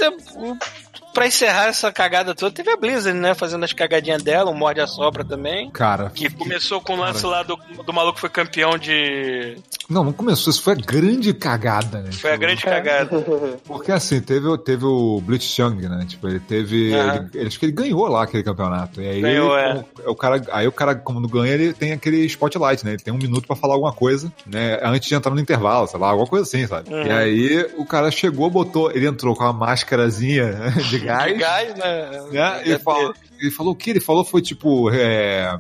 pra 1.17 1.27
encerrar 1.27 1.67
essa 1.69 1.91
cagada 1.91 2.35
toda, 2.35 2.55
teve 2.55 2.71
a 2.71 2.77
Blizzard, 2.77 3.19
né? 3.19 3.35
Fazendo 3.35 3.65
as 3.65 3.73
cagadinhas 3.73 4.23
dela, 4.23 4.51
um 4.51 4.55
morde 4.55 4.81
a 4.81 4.87
sobra 4.87 5.25
também. 5.25 5.71
Cara, 5.71 6.11
Que 6.15 6.29
começou 6.31 6.81
com 6.81 6.93
o 6.95 6.97
lance 6.97 7.25
lá 7.25 7.43
do, 7.43 7.59
do 7.85 7.93
maluco 7.93 8.15
que 8.17 8.21
foi 8.21 8.29
campeão 8.31 8.77
de. 8.79 9.57
não, 9.89 10.05
não 10.05 10.13
começou, 10.13 10.51
isso 10.51 10.63
foi 10.63 10.75
a 10.75 10.77
grande 10.77 11.33
cagada, 11.33 12.01
né? 12.03 12.13
Foi 12.13 12.33
a 12.33 12.37
grande 12.37 12.63
cagada. 12.63 13.09
Porque 13.67 13.91
assim, 13.91 14.21
teve, 14.21 14.47
o- 14.47 14.59
teve 14.59 14.85
o 14.85 15.21
Blitzchung, 15.23 15.89
né? 15.89 16.05
Tipo, 16.07 16.29
ele 16.29 16.39
teve. 16.41 16.93
Ele- 16.93 17.47
acho 17.47 17.59
que 17.59 17.65
ele 17.67 17.73
ganhou 17.73 18.07
lá 18.09 18.23
aquele 18.25 18.43
campeonato. 18.43 19.01
E 19.01 19.09
aí, 19.09 19.21
Ganhou, 19.23 19.57
é. 19.59 19.85
como- 19.97 20.11
o 20.13 20.15
cara, 20.15 20.43
aí 20.53 20.69
o 20.69 20.73
cara, 20.73 20.95
como 20.95 21.19
não 21.21 21.29
ganha, 21.29 21.55
ele 21.55 21.73
tem 21.73 21.93
aquele 21.93 22.25
spotlight, 22.27 22.85
né? 22.85 22.93
Ele 22.93 23.03
tem 23.03 23.13
um 23.15 23.19
minuto 23.19 23.47
pra 23.47 23.57
falar 23.57 23.75
alguma 23.75 23.93
coisa, 23.93 24.31
né? 24.47 24.79
Antes 24.83 25.09
de 25.09 25.15
entrar 25.15 25.33
no 25.35 25.41
intervalo, 25.41 25.87
sei 25.87 25.99
lá, 25.99 26.09
alguma 26.11 26.29
coisa 26.29 26.45
assim, 26.45 26.67
sabe? 26.67 26.93
Uhum. 26.93 27.03
E 27.07 27.11
aí 27.11 27.67
o 27.79 27.87
cara 27.87 28.11
chegou, 28.11 28.51
botou. 28.51 28.91
Ele 28.91 29.07
entrou 29.07 29.35
com 29.35 29.45
a 29.45 29.53
máscarazinha 29.53 30.73
de 30.91 30.99
gás. 31.07 31.33
De 31.33 31.39
gás, 31.39 31.75
né? 31.75 32.11
né? 32.31 32.63
E 32.65 32.79
falou, 32.79 33.15
ele 33.39 33.51
falou 33.51 33.73
o 33.73 33.77
que? 33.77 33.91
Ele 33.91 34.01
falou 34.01 34.25
foi 34.25 34.43
tipo. 34.43 34.91
É, 34.91 35.57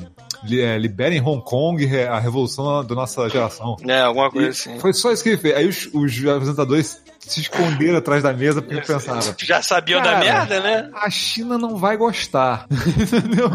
é, 0.50 0.78
liberem 0.78 1.20
Hong 1.20 1.42
Kong, 1.42 1.84
a 2.06 2.18
revolução 2.18 2.84
da 2.84 2.94
nossa 2.94 3.28
geração. 3.28 3.76
É, 3.86 4.00
alguma 4.00 4.28
E 4.28 4.30
coisa 4.30 4.48
assim. 4.50 4.78
Foi 4.78 4.92
só 4.92 5.12
isso 5.12 5.22
que 5.22 5.30
ele 5.30 5.38
fez. 5.38 5.56
Aí 5.56 5.66
os, 5.66 5.88
os 5.92 6.26
apresentadores 6.26 7.02
se 7.28 7.40
esconderam 7.40 7.96
atrás 7.98 8.22
da 8.22 8.32
mesa 8.32 8.62
porque 8.62 8.80
pensaram. 8.80 9.34
Já 9.38 9.62
sabiam 9.62 10.02
da 10.02 10.18
merda, 10.18 10.60
né? 10.60 10.90
A 10.94 11.10
China 11.10 11.58
não 11.58 11.76
vai 11.76 11.96
gostar. 11.96 12.66
Entendeu? 12.70 13.50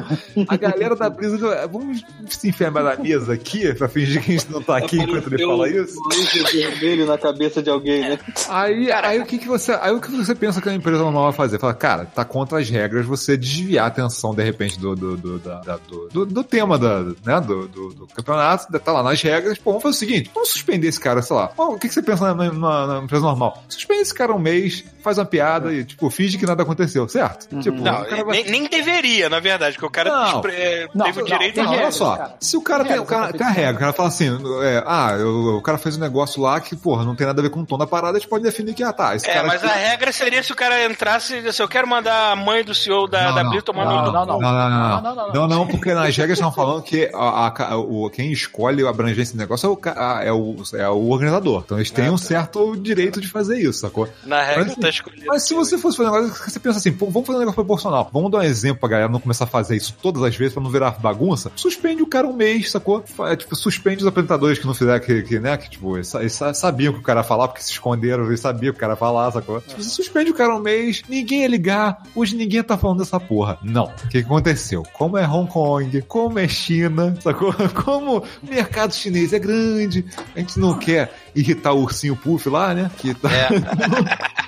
A 0.47 0.57
galera 0.57 0.95
da 0.95 1.09
Blizzard. 1.09 1.67
Vamos 1.71 2.03
se 2.29 2.49
enfermar 2.49 2.83
na 2.83 2.95
mesa 2.95 3.33
aqui 3.33 3.73
pra 3.73 3.87
fingir 3.87 4.21
que 4.23 4.31
a 4.31 4.37
gente 4.37 4.51
não 4.51 4.61
tá 4.61 4.77
aqui 4.77 4.97
enquanto 4.97 5.27
ele 5.33 5.45
fala 5.45 5.63
um 5.63 5.67
isso. 5.67 5.99
luz 6.03 6.51
vermelho 6.51 7.05
na 7.05 7.17
cabeça 7.17 7.61
de 7.61 7.69
alguém, 7.69 8.01
né? 8.01 8.19
Aí, 8.49 8.91
aí 8.91 9.19
o 9.19 9.25
que, 9.25 9.37
que 9.37 9.47
você. 9.47 9.71
Aí 9.81 9.91
o 9.91 9.99
que 10.01 10.11
você 10.11 10.35
pensa 10.35 10.61
que 10.61 10.69
a 10.69 10.73
empresa 10.73 10.99
normal 10.99 11.23
vai 11.25 11.33
fazer? 11.33 11.59
Fala, 11.59 11.73
cara, 11.73 12.05
tá 12.05 12.23
contra 12.25 12.59
as 12.59 12.69
regras 12.69 13.05
você 13.05 13.37
desviar 13.37 13.85
a 13.85 13.87
atenção, 13.87 14.33
de 14.35 14.43
repente, 14.43 14.79
do, 14.79 14.95
do, 14.95 15.17
do, 15.17 15.39
da- 15.39 15.61
da- 15.61 15.77
do, 15.77 16.07
do- 16.09 16.25
do 16.25 16.43
tema 16.43 16.77
da, 16.77 17.01
né, 17.03 17.41
do, 17.45 17.67
do, 17.67 17.89
do 17.89 18.07
campeonato, 18.07 18.67
tá 18.79 18.91
lá 18.91 19.03
nas 19.03 19.21
regras, 19.21 19.57
pô, 19.57 19.71
vamos 19.71 19.83
fazer 19.83 19.95
o 19.95 19.99
seguinte, 19.99 20.31
vamos 20.33 20.49
suspender 20.49 20.87
esse 20.87 20.99
cara, 20.99 21.21
sei 21.21 21.35
lá. 21.35 21.51
O 21.57 21.77
que, 21.77 21.87
que 21.87 21.93
você 21.93 22.01
pensa 22.01 22.33
na, 22.33 22.51
na- 22.51 22.87
na 22.87 22.99
empresa 23.03 23.23
normal? 23.23 23.60
Suspende 23.69 24.01
esse 24.01 24.13
cara 24.13 24.33
um 24.33 24.39
mês, 24.39 24.83
faz 25.01 25.17
uma 25.17 25.25
piada 25.25 25.73
e, 25.73 25.83
tipo, 25.85 26.09
finge 26.09 26.37
que 26.37 26.45
nada 26.45 26.63
aconteceu, 26.63 27.07
certo? 27.07 27.47
Tipo, 27.61 27.81
Não, 27.81 28.01
o 28.01 28.05
cara 28.05 28.23
vai- 28.23 28.43
nem, 28.43 28.51
nem 28.51 28.67
deveria, 28.69 29.29
na 29.29 29.39
verdade, 29.39 29.73
porque 29.75 29.85
o 29.87 29.89
cara 29.89 30.09
Não. 30.09 30.41
é, 30.49 30.87
Não, 30.93 31.05
teve 31.05 31.19
o 31.19 31.21
não, 31.21 31.27
direito 31.27 31.55
tem 31.55 31.63
Não, 31.63 31.71
de. 31.71 31.77
olha 31.77 31.91
só. 31.91 32.15
cara. 32.17 32.35
Se 32.39 32.57
o 32.57 32.61
cara 32.61 32.83
Tem 32.83 32.93
tem, 32.93 33.01
o 33.01 33.05
cara, 33.05 33.33
tem 33.33 33.47
a 33.47 33.49
regra, 33.49 33.75
o 33.75 33.79
cara 33.79 33.93
fala 33.93 34.09
assim, 34.09 34.27
é, 34.63 34.83
ah, 34.85 35.15
o, 35.19 35.57
o 35.57 35.61
cara 35.61 35.77
fez 35.77 35.97
um 35.97 35.99
negócio 35.99 36.41
lá 36.41 36.59
que, 36.59 36.75
porra, 36.75 37.03
não 37.05 37.15
tem 37.15 37.25
nada 37.27 37.39
a 37.39 37.43
ver 37.43 37.49
com 37.49 37.61
o 37.61 37.65
tom 37.65 37.77
da 37.77 37.87
parada, 37.87 38.17
a 38.17 38.19
gente 38.19 38.29
pode 38.29 38.43
definir 38.43 38.73
que, 38.73 38.83
ah, 38.83 38.93
tá, 38.93 39.15
esse 39.15 39.29
É, 39.29 39.33
cara. 39.33 39.47
mas 39.47 39.63
aqui- 39.63 39.73
a 39.73 39.75
regra 39.75 40.11
seria 40.11 40.43
se 40.43 40.51
o 40.51 40.55
cara 40.55 40.85
entrasse 40.85 41.35
e 41.35 41.41
disse, 41.41 41.61
eu 41.61 41.67
quero 41.67 41.87
mandar 41.87 42.31
a 42.31 42.35
mãe 42.35 42.63
do 42.63 42.75
CEO 42.75 43.07
da, 43.07 43.23
Não, 43.29 43.35
da 43.35 43.43
não, 43.43 43.49
Blitz 43.51 43.65
tomar 43.65 43.85
não, 43.85 43.91
no 43.91 44.11
não, 44.11 44.11
não, 44.11 44.25
não, 44.25 44.25
não, 44.25 44.41
Não, 44.41 44.51
não, 44.51 45.01
não, 45.01 45.15
não. 45.15 45.33
não, 45.33 45.47
não, 45.47 45.67
porque 45.67 45.93
nas 45.93 46.15
regras 46.15 46.37
estão 46.37 46.51
falando 46.51 46.81
que 46.83 47.09
a, 47.13 47.47
a- 47.47 47.77
o, 47.77 48.09
quem 48.09 48.31
escolhe 48.31 48.85
a 48.85 48.89
abrangência 48.89 49.33
do 49.35 49.39
negócio 49.39 49.67
é 49.67 49.69
o, 49.69 50.21
é 50.23 50.31
o, 50.33 50.55
é 50.75 50.89
o 50.89 51.09
organizador. 51.09 51.63
Então 51.65 51.77
eles 51.77 51.89
têm 51.91 52.09
um 52.09 52.17
certo 52.17 52.75
direito 52.75 53.19
de 53.21 53.27
fazer 53.27 53.50
isso, 53.59 53.79
sacou? 53.79 54.07
Na 54.25 54.41
regra 54.43 54.65
Mas, 54.65 54.75
tá 54.75 54.89
escolhido. 54.89 55.25
Mas 55.27 55.43
se 55.43 55.53
você 55.53 55.77
fosse 55.77 55.97
fazer 55.97 56.09
um 56.09 56.13
negócio, 56.21 56.51
você 56.51 56.59
pensa 56.59 56.77
assim, 56.79 56.91
vamos 56.91 57.25
fazer 57.25 57.37
um 57.37 57.39
negócio 57.39 57.55
proporcional. 57.55 58.09
Vamos 58.13 58.31
dar 58.31 58.39
um 58.39 58.43
exemplo 58.43 58.79
pra 58.79 58.89
galera 58.89 59.09
não 59.09 59.19
começar 59.19 59.45
a 59.45 59.47
fazer 59.47 59.75
isso 59.75 59.95
todas 60.01 60.21
as 60.23 60.35
vezes 60.35 60.53
pra 60.53 60.61
não 60.63 60.69
virar 60.69 60.91
bagunça. 60.99 61.51
Suspende 61.55 62.01
o 62.01 62.07
cara 62.07 62.27
um 62.27 62.33
mês, 62.33 62.71
sacou? 62.71 63.03
É, 63.21 63.35
tipo, 63.35 63.55
suspende 63.55 64.01
os 64.01 64.07
apresentadores 64.07 64.59
que 64.59 64.65
não 64.67 64.73
fizeram, 64.73 64.99
que, 64.99 65.21
que, 65.23 65.39
né, 65.39 65.57
que 65.57 65.69
tipo, 65.69 65.97
eles, 65.97 66.07
sa- 66.07 66.19
eles 66.19 66.33
sa- 66.33 66.53
sabiam 66.53 66.93
que 66.93 66.99
o 66.99 67.03
cara 67.03 67.21
ia 67.21 67.23
falar, 67.23 67.47
porque 67.47 67.61
se 67.63 67.71
esconderam, 67.71 68.25
eles 68.25 68.39
sabiam 68.39 68.71
que 68.73 68.77
o 68.77 68.79
cara 68.79 68.93
ia 68.93 68.97
falar, 68.97 69.31
sacou? 69.31 69.61
Tipo, 69.61 69.81
suspende 69.83 70.31
o 70.31 70.33
cara 70.33 70.55
um 70.55 70.59
mês, 70.59 71.01
ninguém 71.09 71.41
ia 71.41 71.47
ligar, 71.47 72.03
hoje 72.15 72.35
ninguém 72.35 72.61
tá 72.63 72.77
falando 72.77 72.99
dessa 72.99 73.19
porra. 73.19 73.57
Não. 73.63 73.85
O 73.85 74.07
que, 74.07 74.19
que 74.19 74.25
aconteceu? 74.25 74.83
Como 74.93 75.17
é 75.17 75.27
Hong 75.27 75.49
Kong, 75.51 76.01
como 76.03 76.39
é 76.39 76.47
China, 76.47 77.15
sacou? 77.21 77.53
Como 77.83 78.17
o 78.19 78.23
mercado 78.49 78.93
chinês 78.93 79.33
é 79.33 79.39
grande, 79.39 80.05
a 80.35 80.39
gente 80.39 80.59
não 80.59 80.77
quer 80.77 81.13
irritar 81.35 81.73
o 81.73 81.81
ursinho 81.81 82.15
puff 82.15 82.47
lá, 82.49 82.73
né? 82.73 82.91
Que 82.97 83.13
tá... 83.13 83.29
É. 83.31 83.49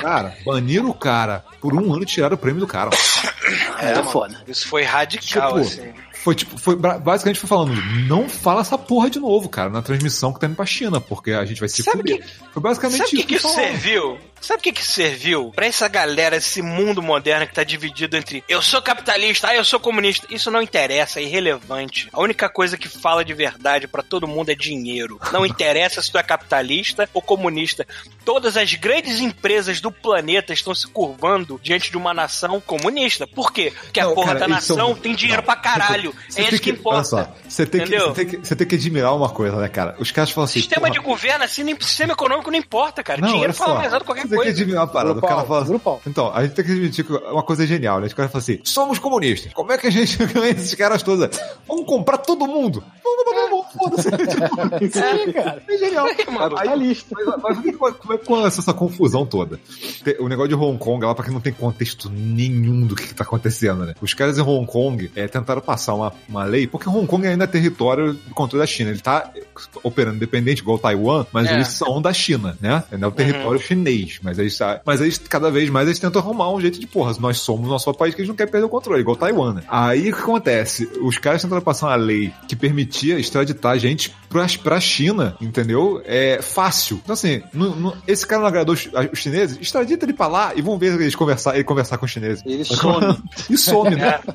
Cara, 0.00 0.34
baniram 0.46 0.88
o 0.88 0.94
cara 0.94 1.44
por 1.60 1.74
um 1.74 1.92
ano 1.92 2.04
e 2.04 2.06
tiraram 2.06 2.34
o 2.34 2.38
prêmio 2.38 2.60
do 2.60 2.66
cara. 2.66 2.88
É, 3.78 3.92
tá 3.92 3.98
mano. 3.98 4.10
foda. 4.10 4.42
Isso 4.48 4.66
foi 4.66 4.82
radical, 4.82 5.60
Tipo, 5.60 5.60
assim. 5.60 5.92
Foi 6.14 6.34
tipo, 6.34 6.58
foi 6.58 6.76
basicamente 6.76 7.40
foi 7.40 7.48
falando, 7.48 7.74
não 8.06 8.28
fala 8.28 8.60
essa 8.60 8.76
porra 8.76 9.08
de 9.08 9.18
novo, 9.18 9.48
cara, 9.48 9.70
na 9.70 9.80
transmissão 9.80 10.34
que 10.34 10.40
tá 10.40 10.46
indo 10.46 10.54
pra 10.54 10.66
China, 10.66 11.00
porque 11.00 11.32
a 11.32 11.46
gente 11.46 11.58
vai 11.60 11.68
se 11.68 11.82
Sabe 11.82 11.98
fuder. 11.98 12.26
Foi 12.52 12.62
basicamente 12.62 12.98
Sabe 12.98 13.08
o 13.08 13.10
que, 13.10 13.16
isso 13.16 13.26
que 13.26 13.34
isso 13.36 13.48
serviu? 13.48 14.18
Sabe 14.40 14.60
o 14.60 14.62
que, 14.62 14.72
que 14.72 14.84
serviu? 14.84 15.52
Pra 15.54 15.66
essa 15.66 15.86
galera, 15.88 16.36
esse 16.36 16.62
mundo 16.62 17.02
moderno 17.02 17.46
que 17.46 17.54
tá 17.54 17.62
dividido 17.62 18.16
entre 18.16 18.42
eu 18.48 18.62
sou 18.62 18.80
capitalista, 18.80 19.48
ah, 19.48 19.54
eu 19.54 19.64
sou 19.64 19.78
comunista. 19.78 20.26
Isso 20.30 20.50
não 20.50 20.62
interessa, 20.62 21.20
é 21.20 21.22
irrelevante. 21.24 22.08
A 22.12 22.20
única 22.20 22.48
coisa 22.48 22.76
que 22.76 22.88
fala 22.88 23.24
de 23.24 23.34
verdade 23.34 23.86
pra 23.86 24.02
todo 24.02 24.26
mundo 24.26 24.50
é 24.50 24.54
dinheiro. 24.54 25.20
Não 25.32 25.44
interessa 25.44 26.00
se 26.00 26.10
tu 26.10 26.18
é 26.18 26.22
capitalista 26.22 27.08
ou 27.12 27.20
comunista. 27.20 27.86
Todas 28.24 28.56
as 28.56 28.72
grandes 28.74 29.20
empresas 29.20 29.80
do 29.80 29.90
planeta 29.92 30.52
estão 30.52 30.74
se 30.74 30.86
curvando 30.88 31.60
diante 31.62 31.90
de 31.90 31.96
uma 31.96 32.14
nação 32.14 32.60
comunista. 32.60 33.26
Por 33.26 33.52
quê? 33.52 33.72
Porque 33.84 34.00
a 34.00 34.04
Não, 34.06 34.14
porra 34.14 34.28
cara, 34.28 34.38
da 34.40 34.44
eles 34.46 34.54
nação 34.56 34.76
são- 34.76 34.94
tem 34.94 35.14
dinheiro 35.14 35.42
não, 35.42 35.46
pra 35.46 35.56
caralho. 35.56 36.14
Você 36.28 36.40
é 36.42 36.48
isso 36.48 36.62
que, 36.62 36.70
importa. 36.70 36.98
Olha 36.98 37.04
só, 37.04 37.34
você 37.48 37.66
tem, 37.66 37.84
que, 37.84 37.98
você, 37.98 38.12
tem 38.14 38.26
que, 38.26 38.36
você 38.38 38.56
tem 38.56 38.66
que 38.66 38.74
admirar 38.74 39.14
uma 39.14 39.28
coisa, 39.28 39.56
né, 39.56 39.68
cara? 39.68 39.96
Os 39.98 40.10
caras 40.10 40.30
falam 40.30 40.44
assim. 40.46 40.60
Sistema 40.60 40.82
porra, 40.88 40.92
de 40.92 40.98
governo, 41.00 41.44
assim, 41.44 41.62
nem 41.62 41.78
sistema 41.80 42.12
econômico 42.12 42.50
não 42.50 42.58
importa, 42.58 43.02
cara. 43.02 43.20
Não, 43.20 43.28
dinheiro 43.28 43.52
fala 43.52 43.74
mais 43.74 43.92
alto 43.92 44.04
que 44.04 44.06
qualquer 44.12 44.29
você 44.30 44.36
tem 44.36 44.38
que 44.38 44.44
coisa. 44.46 44.62
admirar 44.62 44.82
uma 44.84 44.88
parada. 44.92 45.10
O 45.10 45.14
Grupal, 45.14 45.30
cara 45.36 45.46
fala 45.48 45.60
assim, 45.60 45.70
grupal. 45.70 46.00
Então, 46.06 46.32
a 46.34 46.42
gente 46.42 46.54
tem 46.54 46.64
que 46.64 46.72
admitir 46.72 47.04
que 47.04 47.12
é 47.14 47.30
uma 47.30 47.42
coisa 47.42 47.66
genial, 47.66 48.00
né? 48.00 48.06
Os 48.06 48.14
caras 48.14 48.30
falam 48.32 48.42
assim: 48.42 48.58
somos 48.64 48.98
comunistas. 48.98 49.52
Como 49.52 49.70
é 49.72 49.78
que 49.78 49.86
a 49.86 49.90
gente 49.90 50.16
ganha 50.26 50.50
esses 50.50 50.74
caras 50.74 51.02
todos? 51.02 51.38
Vamos 51.68 51.86
comprar 51.86 52.18
todo 52.18 52.46
mundo. 52.46 52.82
Vamos 53.04 53.24
comprar 53.24 53.40
todo 53.42 53.50
mundo. 53.50 53.66
Foda-se. 53.78 54.10
Tipo, 54.80 54.98
Sim, 54.98 55.32
cara. 55.32 55.62
É 55.68 55.76
genial. 55.78 56.06
Capitalista. 56.14 57.14
Mas, 57.14 57.42
mas 57.42 57.58
o 57.58 57.62
que- 57.62 57.72
como 57.72 58.12
é 58.14 58.18
que 58.18 58.24
começa 58.26 58.60
essa 58.60 58.72
confusão 58.72 59.26
toda? 59.26 59.58
O 60.18 60.28
negócio 60.28 60.48
de 60.48 60.54
Hong 60.54 60.78
Kong, 60.78 61.04
lá 61.04 61.14
pra 61.14 61.24
quem 61.24 61.32
não 61.32 61.40
tem 61.40 61.52
contexto 61.52 62.08
nenhum 62.10 62.86
do 62.86 62.94
que, 62.94 63.08
que 63.08 63.14
tá 63.14 63.24
acontecendo, 63.24 63.84
né? 63.84 63.94
Os 64.00 64.14
caras 64.14 64.38
em 64.38 64.42
Hong 64.42 64.66
Kong 64.66 65.10
é, 65.14 65.26
tentaram 65.28 65.60
passar 65.60 65.94
uma, 65.94 66.12
uma 66.28 66.44
lei, 66.44 66.66
porque 66.66 66.88
Hong 66.88 67.06
Kong 67.06 67.26
ainda 67.26 67.44
é 67.44 67.46
território 67.46 68.14
do 68.14 68.34
controle 68.34 68.62
da 68.62 68.66
China. 68.66 68.90
Ele 68.90 69.00
tá 69.00 69.30
operando 69.82 70.16
independente, 70.16 70.60
igual 70.60 70.78
Taiwan, 70.78 71.26
mas 71.32 71.46
É. 71.48 71.54
eles 71.54 71.68
são 71.68 72.00
da 72.00 72.12
China, 72.12 72.56
né? 72.60 72.82
Ainda 72.90 73.06
é 73.06 73.08
o 73.08 73.12
território 73.12 73.60
chinês. 73.60 74.19
Mas 74.22 74.38
eles, 74.38 74.58
mas 74.84 75.00
eles, 75.00 75.18
cada 75.18 75.50
vez 75.50 75.68
mais, 75.70 75.86
eles 75.88 75.98
tentam 75.98 76.20
arrumar 76.20 76.52
um 76.52 76.60
jeito 76.60 76.78
de, 76.78 76.86
porra, 76.86 77.14
nós 77.20 77.38
somos 77.38 77.66
o 77.66 77.70
nosso 77.70 77.92
país 77.94 78.14
que 78.14 78.20
eles 78.20 78.28
não 78.28 78.36
querem 78.36 78.50
perder 78.50 78.66
o 78.66 78.70
controle, 78.70 79.00
igual 79.00 79.16
Taiwan, 79.16 79.54
né? 79.54 79.62
Aí 79.68 80.10
o 80.10 80.14
que 80.16 80.20
acontece? 80.22 80.88
Os 81.02 81.18
caras 81.18 81.42
tentaram 81.42 81.62
passar 81.62 81.86
uma 81.88 81.96
lei 81.96 82.32
que 82.48 82.54
permitia 82.56 83.18
extraditar 83.18 83.78
gente 83.78 84.14
pra, 84.28 84.46
pra 84.62 84.80
China, 84.80 85.36
entendeu? 85.40 86.02
É 86.04 86.40
fácil. 86.42 87.00
Então, 87.02 87.14
assim, 87.14 87.42
não- 87.52 87.74
não- 87.76 87.96
esse 88.06 88.26
cara 88.26 88.40
não 88.42 88.48
agradou 88.48 88.74
os, 88.74 88.88
os 89.12 89.18
chineses, 89.18 89.58
extradita 89.60 90.04
ele 90.04 90.12
pra 90.12 90.26
lá 90.26 90.52
e 90.54 90.62
vão 90.62 90.78
ver 90.78 90.94
eles 91.00 91.14
conversar, 91.14 91.54
ele 91.54 91.64
conversar 91.64 91.98
com 91.98 92.06
os 92.06 92.10
chineses. 92.12 92.42
Ele 92.46 92.64
some. 92.64 93.18
E 93.50 93.56
some, 93.56 93.94
né? 93.96 94.20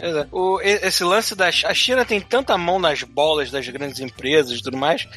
Exato. 0.00 0.28
O, 0.30 0.60
esse 0.62 1.02
lance 1.02 1.34
da 1.34 1.48
a 1.48 1.74
China 1.74 2.04
tem 2.04 2.20
tanta 2.20 2.56
mão 2.56 2.78
nas 2.78 3.02
bolas 3.02 3.50
das 3.50 3.68
grandes 3.68 3.98
empresas 4.00 4.58
e 4.58 4.62
tudo 4.62 4.76
mais 4.76 5.08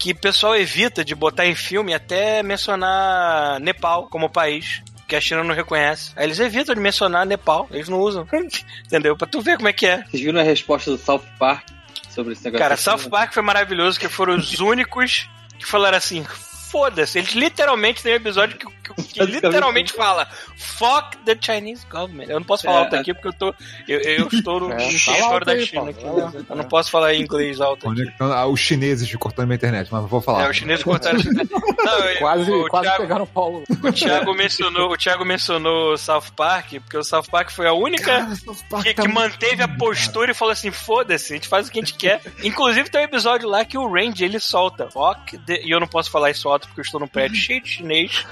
que 0.00 0.12
o 0.12 0.16
pessoal 0.16 0.56
evita 0.56 1.04
de 1.04 1.14
botar 1.14 1.46
em 1.46 1.54
filme 1.54 1.92
até 1.92 2.42
mencionar 2.42 3.60
Nepal 3.60 4.08
como 4.08 4.30
país. 4.30 4.82
Que 5.06 5.16
a 5.16 5.20
China 5.20 5.42
não 5.42 5.54
reconhece. 5.54 6.12
Aí 6.14 6.24
eles 6.24 6.38
evitam 6.38 6.72
de 6.72 6.80
mencionar 6.80 7.26
Nepal, 7.26 7.68
eles 7.72 7.88
não 7.88 7.98
usam. 7.98 8.26
Entendeu? 8.86 9.16
Pra 9.16 9.26
tu 9.26 9.40
ver 9.42 9.56
como 9.56 9.68
é 9.68 9.72
que 9.72 9.84
é. 9.84 10.04
Vocês 10.04 10.22
viram 10.22 10.40
a 10.40 10.44
resposta 10.44 10.90
do 10.90 10.96
South 10.96 11.24
Park 11.36 11.66
sobre 12.08 12.32
esse 12.32 12.44
negócio? 12.44 12.62
Cara, 12.62 12.76
South? 12.76 13.10
Park 13.10 13.34
foi 13.34 13.42
maravilhoso, 13.42 13.98
que 13.98 14.08
foram 14.08 14.36
os 14.36 14.58
únicos 14.60 15.28
que 15.58 15.66
falaram 15.66 15.98
assim. 15.98 16.24
Foda-se, 16.70 17.18
eles 17.18 17.32
literalmente 17.32 18.02
tem 18.02 18.12
um 18.12 18.16
episódio 18.16 18.56
que, 18.56 18.66
que- 18.66 19.02
que 19.02 19.24
literalmente 19.24 19.92
fala 19.92 20.26
Fuck 20.56 21.16
the 21.24 21.36
Chinese 21.40 21.86
government. 21.90 22.24
Eu 22.28 22.38
não 22.40 22.46
posso 22.46 22.64
falar 22.64 22.78
É. 22.78 22.82
alto 22.84 22.96
aqui 22.96 23.14
porque 23.14 23.28
eu 23.28 23.32
tô. 23.32 23.54
Eu, 23.88 24.00
eu 24.00 24.28
estou 24.28 24.60
no, 24.60 24.72
É, 24.72 24.76
território 24.76 25.46
da 25.46 25.52
aí, 25.52 25.66
China. 25.66 25.90
Aqui? 25.90 26.04
Eu 26.04 26.56
não 26.56 26.64
posso 26.64 26.90
falar 26.90 27.14
em 27.14 27.22
inglês 27.22 27.60
alto 27.60 27.88
aqui. 27.88 28.00
Conectando 28.02 28.32
ah, 28.34 28.46
os 28.46 28.60
chineses 28.60 29.12
cortando 29.16 29.46
minha 29.46 29.56
internet, 29.56 29.88
mas 29.90 30.08
vou 30.08 30.20
falar. 30.20 30.44
É, 30.46 30.50
os 30.50 30.56
chineses 30.56 30.84
cortaram. 30.84 31.18
Não, 31.18 31.98
eu- 32.00 32.18
Quase, 32.18 32.50
o, 32.50 32.68
quase 32.68 32.86
Thiago, 32.86 33.02
pegaram 33.02 33.24
o 33.24 33.26
Paulo. 33.26 33.62
o 33.82 33.92
Thiago 33.92 34.34
mencionou, 34.34 34.92
o 34.92 34.96
Thiago 34.96 35.24
mencionou 35.24 35.96
South 35.96 36.24
Park, 36.36 36.72
porque 36.82 36.96
o 36.98 37.02
South 37.04 37.24
Park 37.30 37.50
foi 37.50 37.66
a 37.66 37.72
única 37.72 38.04
Cara, 38.04 38.82
que, 38.82 38.94
tá 38.94 39.02
que 39.02 39.08
manteve 39.08 39.62
a 39.62 39.68
postura 39.68 40.32
e 40.32 40.34
falou 40.34 40.52
assim: 40.52 40.70
foda-se, 40.70 41.32
a 41.32 41.36
gente 41.36 41.48
faz 41.48 41.68
o 41.68 41.70
que 41.70 41.78
a 41.78 41.82
gente 41.82 41.94
quer. 41.94 42.20
Inclusive 42.42 42.90
tem 42.90 43.00
um 43.00 43.04
episódio 43.04 43.48
lá 43.48 43.64
que 43.64 43.78
o 43.78 43.88
Randy 43.90 44.24
ele 44.24 44.38
solta. 44.40 44.88
Fuck 44.90 45.38
the... 45.38 45.62
E 45.64 45.70
eu 45.70 45.80
não 45.80 45.86
posso 45.86 46.10
falar 46.10 46.30
isso 46.30 46.48
alto 46.48 46.59
porque 46.66 46.80
eu 46.80 46.84
estou 46.84 47.00
num 47.00 47.08
prédio 47.08 47.36
cheio 47.40 47.60
de 47.60 47.68
chinês. 47.68 48.26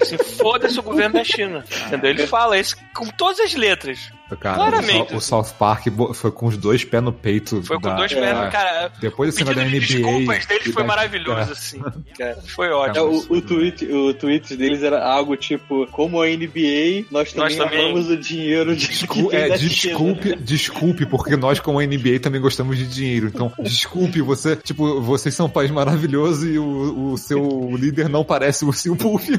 Assim, 0.00 0.18
foda-se 0.18 0.78
o 0.78 0.82
governo 0.82 1.14
da 1.14 1.24
China. 1.24 1.64
Entendeu? 1.86 2.10
Ele 2.10 2.26
fala 2.26 2.58
isso 2.58 2.76
com 2.94 3.06
todas 3.06 3.40
as 3.40 3.54
letras. 3.54 4.10
Cara, 4.40 4.56
Claramente. 4.56 5.14
O, 5.14 5.20
South- 5.20 5.44
o 5.44 5.44
South 5.46 5.54
Park 5.58 5.84
foi 6.14 6.30
com 6.32 6.46
os 6.46 6.56
dois 6.56 6.84
pés 6.84 7.02
no 7.02 7.12
peito. 7.12 7.62
Foi 7.62 7.76
com 7.76 7.82
da- 7.82 7.94
dois 7.94 8.12
pés, 8.12 8.24
é, 8.24 8.48
cara. 8.50 8.90
Depois 9.00 9.36
negócio 9.36 9.54
de 9.54 9.60
da 9.60 9.70
NBA. 9.70 9.80
desculpas 9.80 10.46
deles 10.46 10.64
foi 10.64 10.82
da- 10.82 10.84
maravilhoso, 10.88 11.38
é. 11.38 11.52
assim. 11.52 11.80
Cara, 12.18 12.38
foi 12.54 12.66
É, 12.66 12.72
ótimo. 12.72 13.04
o, 13.30 13.36
o, 13.36 13.42
tweet, 13.42 13.84
o 13.86 14.14
tweet 14.14 14.56
deles 14.56 14.82
era 14.82 15.04
algo 15.06 15.36
tipo: 15.36 15.86
como 15.92 16.20
a 16.20 16.26
NBA, 16.26 17.04
nós 17.10 17.32
também, 17.32 17.56
Nós 17.56 17.56
também. 17.56 17.84
amamos 17.84 18.08
o 18.10 18.16
dinheiro 18.16 18.74
de 18.74 18.88
Descu- 18.88 19.14
que 19.14 19.22
vem 19.36 19.40
é, 19.52 19.56
China. 19.58 19.68
desculpe, 19.68 20.36
desculpe, 20.36 21.06
porque 21.06 21.36
nós, 21.36 21.60
como 21.60 21.80
NBA, 21.80 22.18
também 22.20 22.40
gostamos 22.40 22.76
de 22.78 22.86
dinheiro. 22.86 23.28
Então, 23.28 23.52
desculpe, 23.62 24.20
você, 24.22 24.56
tipo, 24.56 25.00
vocês 25.02 25.34
são 25.34 25.46
um 25.46 25.50
país 25.50 25.70
maravilhoso 25.70 26.48
e 26.48 26.58
o, 26.58 27.12
o 27.12 27.16
seu 27.18 27.70
líder 27.76 28.08
não 28.08 28.24
parece 28.24 28.64
o 28.64 28.72
Puff. 28.96 29.30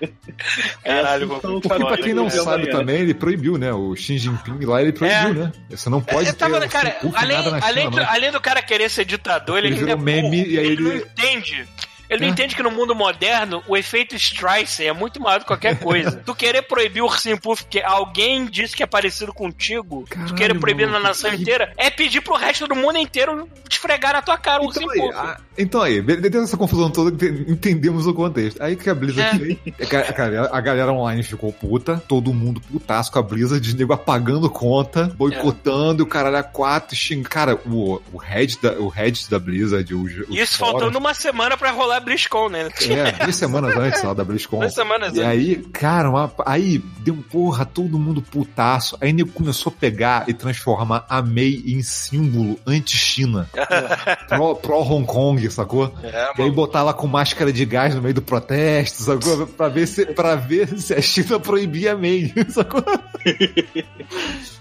Caralho, 0.84 1.24
Então, 1.26 1.50
vou 1.52 1.60
Porque, 1.60 1.84
pra 1.84 1.96
quem 1.98 2.14
não 2.14 2.30
sabe 2.30 2.70
também, 2.70 3.00
ele 3.00 3.14
proibiu, 3.14 3.58
né? 3.58 3.72
O 3.72 3.94
Xi 3.96 4.18
Jinping 4.18 4.64
lá, 4.64 4.80
ele 4.82 4.92
proibiu, 4.92 5.16
É. 5.16 5.32
né? 5.32 5.52
Você 5.70 5.88
não 5.90 6.00
pode 6.00 6.32
tava, 6.34 6.60
ter 6.60 6.68
cara, 6.68 6.96
além, 7.14 7.36
na 7.36 7.42
China, 7.44 7.60
além, 7.66 7.90
do, 7.90 7.96
não. 7.96 8.08
além 8.08 8.30
do 8.32 8.40
cara 8.40 8.62
querer 8.62 8.88
ser 8.88 9.04
ditador, 9.04 9.58
ele, 9.58 9.68
Ele 9.68 9.78
ainda 9.80 9.92
é 9.92 9.96
meme 9.96 10.22
burro. 10.22 10.34
e 10.52 10.58
aí 10.58 10.66
ele 10.66 10.82
não 10.82 10.90
ele- 10.92 11.02
entende. 11.04 11.68
Ele 12.08 12.20
não 12.22 12.28
É. 12.28 12.30
entende 12.30 12.54
que 12.56 12.62
no 12.62 12.70
mundo 12.70 12.94
moderno 12.94 13.62
o 13.68 13.76
efeito 13.76 14.14
Streisand 14.16 14.84
é 14.86 14.92
muito 14.92 15.20
maior 15.20 15.38
do 15.38 15.42
que 15.42 15.46
qualquer 15.48 15.78
coisa. 15.78 16.22
tu 16.24 16.34
querer 16.34 16.62
proibir 16.62 17.02
o 17.02 17.06
ursinho 17.06 17.40
puff 17.40 17.62
porque 17.64 17.80
alguém 17.80 18.46
disse 18.46 18.74
que 18.76 18.82
é 18.82 18.86
parecido 18.86 19.32
contigo, 19.32 20.04
Caralho, 20.08 20.28
tu 20.28 20.34
querer 20.34 20.58
proibir 20.58 20.86
na 20.86 20.92
maluco, 20.92 21.08
nação 21.08 21.30
que- 21.30 21.36
inteira, 21.36 21.72
é 21.76 21.90
pedir 21.90 22.20
pro 22.20 22.36
resto 22.36 22.66
do 22.66 22.74
mundo 22.74 22.98
inteiro 22.98 23.48
esfregar 23.70 24.12
na 24.14 24.22
tua 24.22 24.38
cara 24.38 24.62
o 24.62 24.70
Então 24.70 24.82
ursinho 24.84 24.90
aí, 25.04 25.10
puff. 25.12 25.18
a- 25.18 25.40
então 25.56 25.82
aí, 25.82 26.00
dentro 26.00 26.40
dessa 26.40 26.56
confusão 26.56 26.90
toda, 26.90 27.10
ente- 27.10 27.50
entendemos 27.50 28.06
o 28.06 28.14
contexto. 28.14 28.62
Aí 28.62 28.76
que 28.76 28.88
a 28.88 28.94
Blizzard 28.94 29.36
É. 29.36 29.38
veio, 29.38 29.58
a 29.80 29.84
ga- 30.28 30.48
a 30.52 30.60
galera, 30.60 30.92
online 30.92 31.22
ficou 31.22 31.52
puta, 31.52 32.02
todo 32.08 32.32
mundo 32.32 32.60
putaço 32.60 33.10
com 33.12 33.18
a 33.18 33.22
Blizzard, 33.22 33.76
nego 33.76 33.92
apagando 33.92 34.48
conta, 34.48 35.12
boicotando, 35.16 36.02
e 36.02 36.04
o 36.04 36.06
caralho 36.06 36.36
a 36.36 36.42
quatro, 36.42 36.96
xingando. 36.96 37.28
Cara, 37.28 37.54
o, 37.66 38.00
o 38.12 38.16
head 38.18 38.58
da, 38.62 38.72
o 38.72 38.88
head 38.88 39.28
da 39.28 39.38
Blizzard, 39.38 39.94
o, 39.94 40.06
Isso 40.34 40.56
faltando 40.58 40.98
uma 40.98 41.12
semana 41.14 41.56
pra 41.56 41.70
rolar 41.70 41.97
a 41.98 42.00
BlizzCon, 42.00 42.48
né? 42.48 42.68
É, 42.88 43.24
duas 43.24 43.36
semanas 43.36 43.76
antes 43.76 44.02
lá 44.02 44.14
da 44.14 44.24
BlizzCon. 44.24 44.60
Duas 44.60 44.74
semanas 44.74 45.14
E 45.16 45.20
antes. 45.20 45.30
aí, 45.30 45.56
cara, 45.72 46.08
uma- 46.10 46.32
aí 46.46 46.78
deu 47.00 47.14
um 47.14 47.22
porra, 47.22 47.64
todo 47.66 47.98
mundo 47.98 48.22
putaço. 48.22 48.96
Aí 49.00 49.12
nego 49.12 49.30
começou 49.32 49.72
a 49.76 49.80
pegar 49.80 50.28
e 50.28 50.32
transformar 50.34 51.04
a 51.08 51.20
Mei 51.22 51.62
em 51.66 51.82
símbolo 51.82 52.58
anti-China. 52.66 53.48
Pro, 54.28 54.56
pro 54.56 54.80
Hong 54.80 55.06
Kong, 55.06 55.50
sacou? 55.50 55.92
É, 56.02 56.32
E 56.38 56.42
aí 56.42 56.50
botar 56.50 56.80
ela 56.80 56.94
com 56.94 57.06
máscara 57.06 57.52
de 57.52 57.64
gás 57.64 57.94
no 57.94 58.02
meio 58.02 58.14
do 58.14 58.22
protesto, 58.22 59.02
sacou? 59.02 59.46
Pra 59.46 59.68
ver 59.68 59.86
se, 59.86 60.06
pra 60.06 60.34
ver 60.36 60.78
se 60.78 60.94
a 60.94 61.00
China 61.00 61.38
proibia 61.40 61.92
a 61.92 61.96
Mei, 61.96 62.32
sacou? 62.48 62.82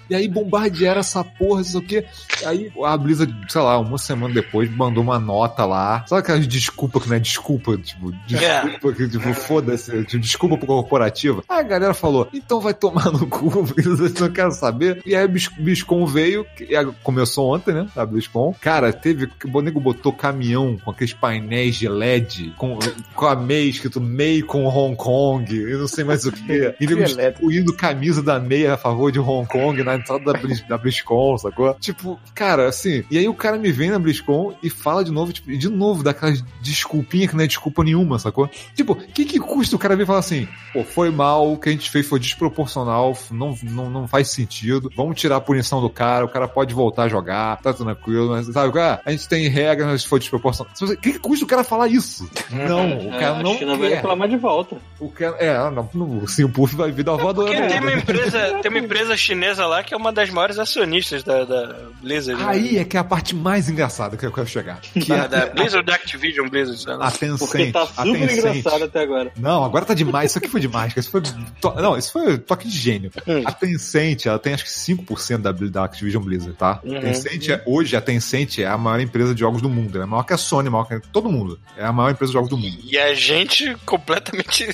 E 0.10 0.16
aí 0.16 0.28
bombardearam 0.30 1.02
essa 1.02 1.22
porra, 1.24 1.58
não 1.58 1.64
sei 1.66 1.80
o 1.80 1.84
quê. 1.84 2.06
Aí 2.46 2.72
a 2.86 2.98
Blizzard, 2.98 3.34
sei 3.50 3.62
lá, 3.62 3.78
uma 3.78 3.98
semana 3.98 4.34
depois, 4.34 4.70
mandou 4.74 5.04
uma 5.04 5.20
nota 5.20 5.66
lá. 5.66 6.06
Sabe 6.08 6.22
aquelas 6.22 6.48
desculpa 6.48 7.00
que 7.02 7.10
não 7.10 7.18
é 7.18 7.20
desculpa? 7.28 7.78
Tipo, 7.78 8.12
desculpa 8.26 8.94
que, 8.94 9.08
tipo, 9.10 9.34
foda-se, 9.34 10.04
tipo, 10.06 10.20
desculpa 10.20 10.58
pro 10.58 10.68
corporativo. 10.68 11.44
Aí 11.48 11.60
a 11.60 11.64
galera 11.64 11.94
falou, 11.94 12.28
então 12.34 12.60
vai 12.60 12.74
tomar 12.74 13.12
no 13.12 13.28
cu, 13.28 13.64
Blizzard 13.74 14.20
não 14.20 14.30
quer 14.32 14.52
saber. 14.52 15.02
E 15.06 15.16
aí 15.16 15.24
a 15.24 15.28
BlizzCon 15.28 16.06
veio, 16.06 16.46
que 16.56 16.76
é- 16.76 16.86
começou 17.04 17.54
ontem, 17.54 17.74
né? 17.74 17.88
A 17.96 18.06
BlizzCon. 18.06 18.56
Cara, 18.62 18.92
teve, 18.94 19.30
o 19.52 19.62
nego 19.62 19.80
botou 19.80 20.14
caminhão 20.14 20.78
com 20.84 20.92
aqueles 20.92 21.14
painéis 21.14 21.76
de 21.76 21.88
LED, 21.88 22.54
com, 22.58 22.78
com 23.16 23.26
a 23.26 23.36
MEI, 23.36 23.70
escrito 23.70 24.00
MEI 24.00 24.42
com 24.42 24.66
Hong 24.66 24.96
Kong, 24.96 25.56
eu 25.56 25.80
não 25.80 25.88
sei 25.88 26.04
mais 26.04 26.26
o 26.26 26.32
quê. 26.32 26.74
E 26.80 26.86
nego 26.86 27.04
distribuindo 27.04 27.74
camisa 27.74 28.22
da 28.22 28.40
MEI 28.40 28.68
a 28.68 28.78
favor 28.78 29.12
de 29.12 29.20
Hong 29.20 29.48
Kong 29.48 29.82
na 29.84 29.96
entrada 29.96 30.32
da, 30.32 30.40
Blizz, 30.40 30.62
da 30.68 30.78
BlizzCon, 30.78 31.38
sacou? 31.38 31.74
Tipo, 31.76 32.20
cara, 32.34 32.68
assim, 32.68 33.04
e 33.10 33.18
aí 33.18 33.28
o 33.28 33.34
cara 33.34 33.58
me 33.58 33.72
vem 33.72 33.90
na 33.90 34.00
BlizzCon 34.00 34.54
e 34.62 34.70
fala 34.70 35.04
de 35.04 35.12
novo, 35.12 35.34
tipo, 35.34 35.52
de 35.56 35.70
novo, 35.70 36.04
daquelas 36.04 36.44
desculpinhas 36.62 37.17
que 37.26 37.36
não 37.38 37.46
é 37.46 37.48
desculpa 37.48 37.82
nenhuma, 37.86 38.20
sacou? 38.20 38.50
Tipo, 38.76 38.92
o 38.92 38.96
que 38.98 39.24
que 39.24 39.40
custa 39.40 39.78
o 39.78 39.80
cara 39.80 39.96
vir 39.96 40.04
e 40.04 40.06
falar 40.06 40.20
assim, 40.20 40.46
pô, 40.74 40.84
foi 40.84 41.10
mal, 41.10 41.54
o 41.54 41.58
que 41.58 41.70
a 41.70 41.72
gente 41.72 41.90
fez 41.90 42.06
foi 42.06 42.20
desproporcional, 42.20 43.18
não, 43.32 43.58
não, 43.64 43.90
não 43.90 44.08
faz 44.10 44.30
sentido, 44.30 44.92
vamos 44.96 45.20
tirar 45.20 45.38
a 45.38 45.42
punição 45.42 45.80
do 45.80 45.90
cara, 45.90 46.26
o 46.26 46.30
cara 46.30 46.48
pode 46.48 46.74
voltar 46.74 47.04
a 47.04 47.08
jogar, 47.08 47.56
tá 47.62 47.74
tranquilo, 47.74 48.32
mas 48.32 48.48
sabe, 48.48 48.74
cara, 48.74 49.02
a 49.06 49.12
gente 49.12 49.28
tem 49.30 49.48
regras, 49.48 49.88
mas 49.88 50.04
foi 50.04 50.20
desproporcional. 50.20 50.74
O 50.82 50.98
que 50.98 51.14
que 51.14 51.20
custa 51.20 51.46
o 51.46 51.48
cara 51.48 51.64
falar 51.64 51.88
isso? 51.88 52.30
Não, 52.50 52.98
o 52.98 53.14
É, 53.14 53.20
cara 53.20 53.44
não 53.44 53.54
a 53.54 53.58
China 53.58 53.78
vai 53.78 53.90
quer. 53.90 53.96
reclamar 53.96 54.28
de 54.28 54.36
volta. 54.38 54.78
O 55.00 55.10
cara, 55.10 55.38
é, 55.38 55.56
não, 55.72 55.90
no, 55.94 56.28
sim, 56.28 56.44
o 56.44 56.50
Puff 56.50 56.76
vai 56.76 56.92
vir 56.92 57.04
dar 57.04 57.14
uma 57.14 57.22
voadora. 57.24 57.48
Porque 57.52 57.68
tem 57.68 57.80
uma 57.80 57.94
empresa, 57.94 58.54
tem 58.62 58.70
uma 58.72 58.80
empresa 58.80 59.16
chinesa 59.16 59.66
lá 59.66 59.84
que 59.84 59.94
é 59.94 59.98
uma 59.98 60.12
das 60.12 60.30
maiores 60.30 60.58
acionistas 60.60 61.24
da, 61.24 61.46
da 61.46 61.76
Blizzard. 62.02 62.42
né? 62.44 62.50
Aí 62.50 62.78
é 62.78 62.84
que 62.84 62.98
é 62.98 63.00
a 63.00 63.04
parte 63.04 63.36
mais 63.36 63.70
engraçada 63.70 64.18
que 64.18 64.26
eu 64.26 64.32
quero 64.32 64.48
chegar. 64.48 64.80
Que 64.82 65.06
Da, 65.08 65.16
é 65.18 65.28
da 65.28 65.46
Blizzard 65.48 65.86
da 65.86 65.96
Activision 65.96 66.50
Blizzard. 66.50 66.82
sei 66.82 66.94
lá. 66.96 67.07
A 67.08 67.12
Porque 67.12 67.58
Tencent. 67.58 67.74
tá 67.74 67.82
a 67.84 68.06
super 68.06 68.32
engraçado 68.32 68.84
até 68.84 69.00
agora. 69.02 69.32
Não, 69.38 69.64
agora 69.64 69.86
tá 69.86 69.94
demais. 69.94 70.32
Isso 70.32 70.38
aqui 70.40 70.48
foi 70.48 70.60
demais. 70.62 70.96
Isso 70.96 71.10
foi. 71.12 71.22
to- 71.22 71.74
Não, 71.82 71.98
isso 71.98 72.12
foi 72.12 72.38
toque 72.38 72.68
de 72.68 72.78
gênio. 72.78 73.12
Hum. 73.28 73.42
A 73.46 73.52
Tencent, 73.52 74.26
ela 74.26 74.40
tem 74.40 74.54
acho 74.54 74.64
que 74.64 74.70
5% 74.70 75.38
da, 75.42 75.52
da 75.52 75.84
Activision 75.86 76.24
Blizzard, 76.24 76.56
tá? 76.58 76.80
Uhum. 76.84 77.00
Tencent 77.00 77.50
é, 77.50 77.62
hoje 77.66 77.96
a 77.96 78.02
Tencent 78.02 78.60
é 78.60 78.66
a 78.66 78.78
maior 78.78 79.00
empresa 79.00 79.34
de 79.34 79.40
jogos 79.42 79.62
do 79.62 79.70
mundo. 79.70 79.96
Ela 79.96 80.04
é 80.06 80.08
maior 80.08 80.24
que 80.24 80.34
a 80.34 80.38
Sony, 80.38 80.70
maior 80.70 80.86
que 80.88 81.00
todo 81.12 81.30
mundo. 81.30 81.60
É 81.78 81.86
a 81.86 81.92
maior 81.92 82.12
empresa 82.12 82.32
de 82.32 82.34
jogos 82.34 82.50
do 82.50 82.58
mundo. 82.58 82.78
E 82.84 82.98
a 82.98 83.14
gente 83.14 83.76
completamente 83.86 84.68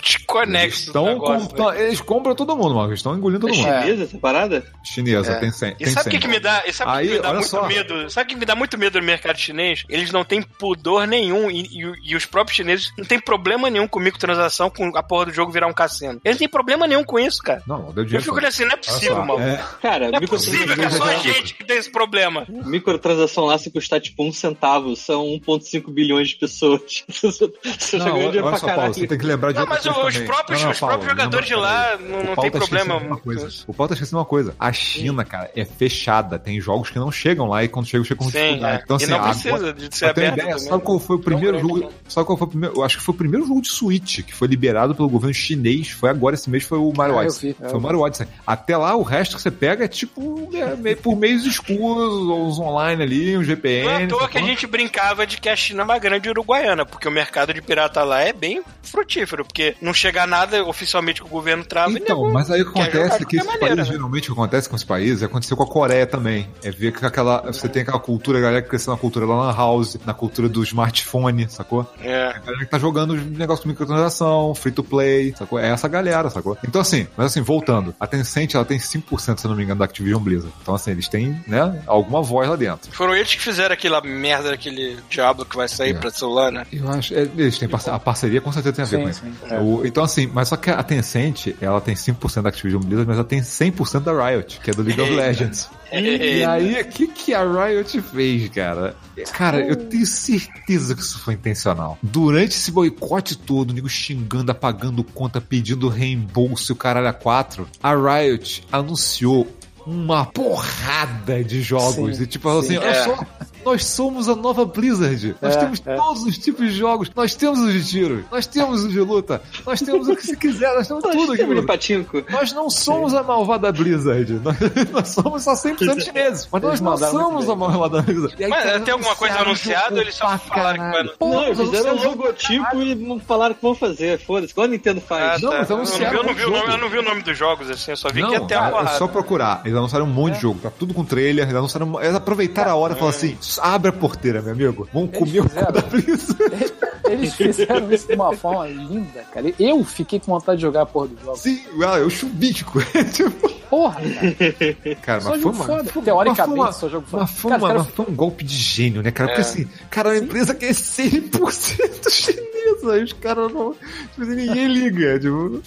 desconexo 0.00 0.84
do 0.84 0.86
estão 0.88 1.06
negócio. 1.06 1.48
com- 1.50 1.70
né? 1.70 1.82
eles 1.84 2.00
compram 2.00 2.34
todo 2.34 2.56
mundo, 2.56 2.74
mano. 2.74 2.88
Eles 2.88 2.98
estão 2.98 3.16
engolindo 3.16 3.46
todo 3.46 3.54
É 3.54 3.56
mundo. 3.56 3.82
chinesa 3.82 4.02
essa 4.04 4.18
parada? 4.18 4.64
Chinesa, 4.84 5.32
É. 5.32 5.34
Tencent. 5.40 5.76
E 5.80 5.86
sabe 5.88 6.08
o 6.08 6.10
que, 6.12 6.18
que 6.18 6.28
me 6.28 6.38
dá? 6.40 6.62
E 6.66 6.72
sabe 6.72 6.90
o 6.90 6.94
que 6.94 6.98
Aí, 7.00 7.08
que 7.08 7.14
me 7.14 7.20
dá 7.22 7.32
muito 7.32 7.48
só. 7.48 7.66
medo? 7.66 8.10
Sabe 8.10 8.26
o 8.26 8.28
que 8.34 8.36
me 8.40 8.44
dá 8.46 8.54
muito 8.54 8.78
medo 8.78 8.98
no 9.00 9.06
mercado 9.06 9.36
chinês? 9.38 9.84
Eles 9.88 10.10
não 10.12 10.24
têm 10.24 10.42
pudor 10.42 11.06
nenhum 11.06 11.50
e, 11.70 11.82
e- 11.84 12.12
e 12.12 12.16
os 12.16 12.24
próprios 12.26 12.56
chineses 12.56 12.92
não 12.96 13.04
têm 13.04 13.20
problema 13.20 13.68
nenhum 13.70 13.86
com 13.88 13.98
microtransação, 14.00 14.70
com 14.70 14.96
a 14.96 15.02
porra 15.02 15.26
do 15.26 15.32
jogo 15.32 15.52
virar 15.52 15.66
um 15.66 15.72
cassino. 15.72 16.20
Eles 16.24 16.36
não 16.36 16.38
têm 16.38 16.48
problema 16.48 16.86
nenhum 16.86 17.04
com 17.04 17.18
isso, 17.18 17.42
cara. 17.42 17.62
Não, 17.66 17.92
deu 17.92 18.02
Eu 18.02 18.04
dinheiro. 18.04 18.22
fico 18.22 18.34
só. 18.34 18.40
olhando 18.40 18.48
assim, 18.48 18.64
não 18.64 18.72
é 18.72 18.76
possível, 18.76 19.16
só, 19.16 19.24
mano. 19.24 19.42
é, 19.44 19.64
Cara, 19.80 20.10
Não 20.10 20.18
é 20.18 20.26
possível 20.26 20.74
que 20.74 20.80
é 20.84 20.90
só 20.90 21.04
a 21.04 21.14
gente 21.16 21.54
que 21.54 21.64
tem 21.64 21.76
esse 21.78 21.90
problema. 21.90 22.46
microtransação 22.48 23.44
lá 23.44 23.58
se 23.58 23.70
custar 23.70 24.00
tipo 24.00 24.24
um 24.24 24.32
centavo, 24.32 24.94
são 24.96 25.24
1,5 25.26 25.90
bilhões 25.92 26.28
de 26.28 26.36
pessoas. 26.36 27.04
Você 27.12 27.98
Não, 27.98 28.06
já 28.06 28.10
ganhou 28.12 28.30
dinheiro 28.30 28.46
olha 28.46 28.50
pra 28.50 28.56
só, 28.58 28.66
Paulo, 28.66 28.76
caralho. 28.80 28.94
você 28.94 29.06
tem 29.06 29.18
que 29.18 29.26
lembrar 29.26 29.52
de 29.52 29.58
Não, 29.58 29.66
mas 29.66 29.82
coisa 29.86 30.08
os 30.08 30.18
próprios, 30.26 30.60
Não, 30.60 30.66
não, 30.66 30.72
os 30.72 30.80
Paulo, 30.80 30.94
próprios 30.98 31.10
jogadores 31.18 31.46
de 31.46 31.54
lá 31.54 31.96
não, 31.98 32.08
não 32.24 32.34
Paulo 32.34 32.42
tem 32.42 32.50
tá 32.50 32.58
problema. 32.58 32.94
esquecendo 32.94 33.06
uma 33.14 33.20
coisa. 33.20 33.64
O 33.66 33.74
Paulo 33.74 33.88
tá 33.88 33.94
esquecendo 33.94 34.18
uma 34.18 34.24
coisa. 34.24 34.54
A 34.58 34.72
China, 34.72 35.24
cara, 35.24 35.50
é 35.54 35.64
fechada. 35.64 36.38
Tem 36.38 36.60
jogos 36.60 36.90
que 36.90 36.98
não 36.98 37.10
chegam 37.12 37.46
lá 37.48 37.62
e 37.64 37.68
quando 37.68 37.86
chegam, 37.86 38.04
chegam 38.04 38.24
com 38.26 38.30
Sim, 38.32 38.38
dificuldade. 38.38 38.78
é. 38.80 38.82
Então, 38.84 38.96
e 38.96 39.02
assim, 39.02 39.10
não 39.10 39.16
agora- 39.18 39.32
precisa 39.34 39.72
de 39.72 39.96
ser 39.96 40.04
aberto 40.06 40.58
sabe 40.58 40.82
qual 40.82 40.98
foi 40.98 41.16
o 41.16 41.18
primeiro 41.18 41.51
grande, 41.58 41.68
jogo? 41.74 41.80
né? 41.80 41.88
Sabe 42.08 42.26
qual 42.26 42.38
foi 42.38 42.46
o 42.46 42.50
primeiro? 42.50 42.76
Eu 42.76 42.84
acho 42.84 42.98
que 42.98 43.04
foi 43.04 43.14
o 43.14 43.18
primeiro 43.18 43.46
jogo 43.46 43.62
de 43.62 43.68
Switch 43.70 44.20
que 44.22 44.34
foi 44.34 44.48
liberado 44.48 44.94
pelo 44.94 45.08
governo 45.08 45.34
chinês. 45.34 45.90
Foi 45.90 46.10
agora, 46.10 46.34
esse 46.34 46.48
mês 46.50 46.64
foi 46.64 46.78
o 46.78 46.92
Mario 46.96 47.14
Ah, 47.18 47.22
eu 47.22 47.28
Odyssey. 47.28 47.52
vi, 47.58 47.64
é, 47.64 47.68
foi 47.68 47.78
o 47.78 47.82
Mario 47.82 48.00
Odyssey. 48.00 48.26
Até 48.46 48.76
lá, 48.76 48.94
o 48.96 49.02
resto 49.02 49.36
que 49.36 49.42
você 49.42 49.50
pega 49.50 49.84
é 49.84 49.88
tipo 49.88 50.48
é, 50.54 50.74
meio- 50.76 50.96
por 50.96 51.16
meios 51.16 51.44
escuros, 51.44 52.12
os 52.52 52.58
online 52.58 53.02
ali, 53.02 53.30
um 53.32 53.34
Não 53.36 53.42
é 53.42 53.44
GPN. 53.44 54.04
à 54.04 54.08
toa 54.08 54.28
que 54.28 54.38
a 54.38 54.42
gente 54.42 54.66
brincava 54.66 55.26
de 55.26 55.40
que 55.40 55.48
a 55.48 55.56
China 55.56 55.82
é 55.82 55.84
uma 55.84 55.98
grande 55.98 56.28
uruguaiana, 56.28 56.84
porque 56.86 57.06
o 57.08 57.10
mercado 57.10 57.52
de 57.54 57.60
pirata 57.62 58.02
lá 58.04 58.20
é 58.20 58.32
bem 58.32 58.62
frutífero, 58.82 59.44
porque 59.44 59.74
não 59.80 59.94
chega 59.94 60.26
nada 60.26 60.64
oficialmente 60.64 61.20
que 61.20 61.26
o 61.26 61.30
governo 61.30 61.64
trava 61.64 61.92
e 61.92 61.96
Então, 61.96 62.30
mas 62.32 62.50
aí 62.50 62.62
o 62.62 62.72
que 62.72 62.80
acontece 62.80 63.22
é 63.22 63.24
que 63.26 63.36
esses 63.36 63.46
maneira, 63.46 63.60
países, 63.76 63.88
né? 63.88 63.94
geralmente 63.94 64.30
o 64.30 64.34
que 64.34 64.40
acontece 64.40 64.68
com 64.68 64.76
os 64.76 64.84
países, 64.84 65.22
aconteceu 65.22 65.56
com 65.56 65.62
a 65.62 65.66
Coreia 65.66 66.06
também. 66.06 66.48
É 66.62 66.70
ver 66.70 66.92
que 66.92 67.04
aquela. 67.04 67.40
Você 67.52 67.68
tem 67.68 67.82
aquela 67.82 67.98
cultura, 67.98 68.38
a 68.38 68.40
galera 68.40 68.62
que 68.62 68.68
cresceu 68.68 68.92
na 68.92 68.98
cultura 68.98 69.26
da 69.26 69.34
Lan 69.34 69.54
House, 69.56 69.98
na 70.04 70.12
cultura 70.14 70.48
do 70.48 70.62
smartphone, 70.62 71.31
sacou? 71.52 71.86
É. 72.00 72.26
A 72.26 72.38
galera 72.38 72.64
que 72.64 72.70
tá 72.70 72.78
jogando 72.78 73.12
os 73.14 73.22
negócios 73.24 73.62
com 73.62 73.68
microtransação, 73.70 74.54
free 74.54 74.72
to 74.72 74.82
play, 74.82 75.34
sacou? 75.36 75.58
É 75.58 75.68
essa 75.70 75.88
galera, 75.88 76.28
sacou? 76.30 76.56
Então 76.66 76.80
assim, 76.80 77.06
mas 77.16 77.26
assim, 77.26 77.40
voltando, 77.40 77.94
a 77.98 78.06
Tencent 78.06 78.54
ela 78.54 78.64
tem 78.64 78.78
5%, 78.78 79.38
se 79.38 79.46
não 79.48 79.54
me 79.56 79.62
engano, 79.64 79.78
da 79.80 79.84
Activision 79.84 80.20
Blizzard. 80.22 80.52
Então 80.62 80.74
assim, 80.74 80.90
eles 80.92 81.08
têm, 81.08 81.40
né, 81.46 81.82
alguma 81.86 82.22
voz 82.22 82.48
lá 82.48 82.56
dentro. 82.56 82.90
Foram 82.92 83.14
eles 83.14 83.34
que 83.34 83.40
fizeram 83.40 83.72
aquela 83.74 84.00
merda 84.00 84.50
daquele 84.50 84.96
Diablo 85.08 85.44
que 85.44 85.56
vai 85.56 85.68
sair 85.68 85.90
É. 85.90 85.94
pra 85.94 86.10
celular, 86.10 86.50
né? 86.52 86.66
Eu 86.72 86.88
acho, 86.90 87.14
é, 87.14 87.22
eles 87.36 87.58
têm 87.58 87.68
parce- 87.68 87.90
a 87.90 87.98
parceria 87.98 88.40
com 88.40 88.52
certeza 88.52 88.74
tem 88.76 88.84
a 88.84 88.88
ver 88.88 88.96
Sim, 88.96 89.02
com 89.02 89.08
isso. 89.10 89.20
sim. 89.48 89.54
É. 89.54 89.58
O- 89.60 89.86
então 89.86 90.02
assim, 90.04 90.26
mas 90.32 90.48
só 90.48 90.56
que 90.56 90.70
a 90.70 90.82
Tencent, 90.82 91.48
ela 91.60 91.80
tem 91.80 91.94
5% 91.94 92.42
da 92.42 92.48
Activision 92.48 92.80
Blizzard, 92.82 93.06
mas 93.08 93.16
ela 93.18 93.26
tem 93.26 93.42
100% 93.42 94.04
da 94.04 94.12
Riot, 94.28 94.60
que 94.62 94.70
é 94.70 94.74
do 94.74 94.82
League 94.82 95.00
of. 95.00 95.12
Legends. 95.12 95.68
E 95.94 96.42
aí, 96.42 96.80
o 96.80 96.84
que, 96.86 97.06
que 97.06 97.34
a 97.34 97.42
Riot 97.44 98.00
fez, 98.00 98.48
cara? 98.48 98.96
Cara, 99.34 99.60
eu 99.60 99.76
tenho 99.76 100.06
certeza 100.06 100.94
que 100.94 101.02
isso 101.02 101.18
foi 101.22 101.34
intencional. 101.34 101.98
Durante 102.02 102.52
esse 102.52 102.70
boicote 102.70 103.36
todo, 103.36 103.72
nego 103.72 103.88
xingando, 103.88 104.50
apagando 104.50 105.04
conta, 105.04 105.40
pedindo 105.40 105.88
reembolso 105.88 106.72
e 106.72 106.74
o 106.74 106.76
caralho 106.76 107.08
a 107.08 107.12
quatro, 107.12 107.68
a 107.82 107.94
Riot 107.94 108.64
anunciou 108.70 109.46
uma 109.86 110.26
porrada 110.26 111.42
de 111.42 111.62
jogos. 111.62 112.16
Sim, 112.16 112.22
e 112.22 112.26
tipo, 112.26 112.48
assim, 112.48 112.68
sim. 112.68 112.78
olha 112.78 112.86
É. 112.88 113.04
só, 113.04 113.18
nós 113.64 113.84
somos 113.86 114.28
a 114.28 114.34
nova 114.34 114.64
Blizzard. 114.64 115.36
Nós 115.40 115.54
É, 115.56 115.58
temos 115.60 115.82
é. 115.86 115.94
todos 115.94 116.22
os 116.24 116.38
tipos 116.38 116.70
de 116.72 116.76
jogos. 116.76 117.10
Nós 117.14 117.34
temos 117.34 117.60
os 117.60 117.72
de 117.72 117.84
tiro. 117.88 118.24
Nós 118.30 118.46
temos 118.46 118.84
os 118.84 118.92
de 118.92 119.00
luta. 119.00 119.40
Nós 119.64 119.80
temos 119.80 120.08
o 120.08 120.16
que 120.16 120.26
você 120.26 120.36
quiser. 120.36 120.74
Nós 120.74 120.88
temos 120.88 121.02
tudo 121.02 121.32
aqui. 121.32 121.42
Tudo 121.42 121.46
Blizzard. 121.46 121.66
patinco. 121.66 122.22
Nós 122.30 122.52
não 122.52 122.68
somos 122.68 123.14
a 123.14 123.22
malvada 123.22 123.70
Blizzard. 123.72 124.32
Nós, 124.42 124.56
nós 124.90 125.08
somos 125.08 125.42
só 125.42 125.52
100% 125.54 126.00
chineses. 126.00 126.48
Mas 126.50 126.62
nós 126.62 126.80
não 126.80 126.96
somos 126.96 127.48
a 127.48 127.54
malvada 127.56 128.02
Blizzard. 128.02 128.34
E 128.38 128.44
aí, 128.44 128.50
Mas 128.50 128.62
cara, 128.64 128.80
tem 128.80 128.92
alguma 128.92 129.14
coisa 129.16 129.38
anunciada 129.40 130.00
eles 130.00 130.14
só 130.14 130.38
falaram 130.38 130.38
que 130.38 130.50
vai 130.50 130.90
caralho. 130.92 130.98
anunciar? 130.98 131.16
Não, 131.20 131.44
eles 131.44 131.58
fizeram 131.58 131.96
um 131.96 132.04
logotipo 132.04 132.82
e 132.82 132.94
não 132.94 133.20
falaram 133.20 133.52
o 133.52 133.54
que 133.56 133.62
vão 133.62 133.74
fazer. 133.74 134.18
Foda-se, 134.20 134.52
igual 134.52 134.66
a 134.66 134.70
Nintendo 134.70 135.00
faz. 135.00 135.40
Não, 135.42 135.52
mas 135.52 135.70
eu, 135.70 135.76
anunciaram 135.76 136.22
não 136.24 136.34
vi, 136.34 136.42
eu, 136.42 136.50
não 136.50 136.50
vi 136.50 136.50
o 136.50 136.50
nome, 136.50 136.60
jogo. 136.60 136.72
eu 136.72 136.78
não 136.78 136.88
vi 136.90 136.98
o 136.98 137.02
nome 137.02 137.22
dos 137.22 137.38
jogos, 137.38 137.70
assim, 137.70 137.90
eu 137.92 137.96
só 137.96 138.08
vi 138.10 138.20
Não, 138.22 138.28
que 138.28 138.34
ia 138.34 138.40
ter 138.40 138.54
é 138.54 138.86
só 138.98 139.06
procurar. 139.06 139.62
Eles 139.72 139.78
anunciaram 139.78 140.06
um 140.06 140.10
monte 140.10 140.34
de 140.34 140.40
jogo. 140.42 140.58
Tá 140.62 140.70
tudo 140.70 140.92
com 140.94 141.04
trailer. 141.04 141.44
Eles 141.44 141.56
anunciaram. 141.56 142.00
Eles 142.02 142.14
aproveitaram 142.14 142.70
a 142.72 142.74
hora 142.74 142.92
e 142.92 142.96
falaram 142.98 143.16
assim: 143.16 143.36
abre 143.60 143.88
a 143.88 143.92
porteira, 143.92 144.42
meu 144.42 144.52
amigo. 144.52 144.88
Vamos 144.92 145.16
comer 145.16 145.40
o 145.40 145.42
cu 145.44 145.48
fizeram. 145.48 145.72
da 145.72 145.80
Blizzard. 145.82 146.72
Eles 147.12 147.34
fizeram 147.34 147.92
isso 147.92 148.06
de 148.06 148.14
uma 148.14 148.34
forma 148.34 148.66
linda, 148.68 149.22
cara. 149.34 149.52
Eu 149.58 149.84
fiquei 149.84 150.18
com 150.20 150.32
vontade 150.32 150.56
de 150.58 150.62
jogar 150.62 150.82
a 150.82 150.86
porra 150.86 151.08
do 151.08 151.20
jogo. 151.22 151.36
Sim, 151.36 151.60
ah, 151.86 151.98
eu 151.98 152.08
chubisco. 152.08 152.80
tipo, 153.12 153.50
Porra, 153.68 154.00
cara. 154.00 154.96
cara, 155.02 155.20
mas 155.24 155.42
foi 155.42 155.52
uma. 155.52 155.64
foda. 155.64 155.84
foi- 155.92 156.02
Teoricamente, 156.02 156.58
mas 156.60 156.80
foi 156.80 156.88
uma-. 156.90 157.04
Mas 157.12 157.30
foi, 157.30 157.50
Cara, 157.50 157.62
uma- 157.62 157.68
cara, 157.68 157.78
mas 157.80 157.88
foi 157.94 158.06
um 158.08 158.14
golpe 158.14 158.44
de 158.44 158.54
gênio, 158.56 159.02
né, 159.02 159.10
cara? 159.10 159.28
Porque 159.30 159.40
É. 159.42 159.44
assim, 159.44 159.68
cara, 159.90 160.10
é 160.10 160.12
uma 160.20 160.24
empresa 160.24 160.54
que 160.54 160.64
é 160.66 160.70
100% 160.70 162.08
chinesa. 162.10 162.98
E 162.98 163.02
os 163.04 163.12
caras 163.14 163.52
não. 163.52 163.72
Tipo 163.74 164.22
assim, 164.22 164.34
ninguém 164.34 164.66
liga. 164.68 165.18
Tipo, 165.18 165.60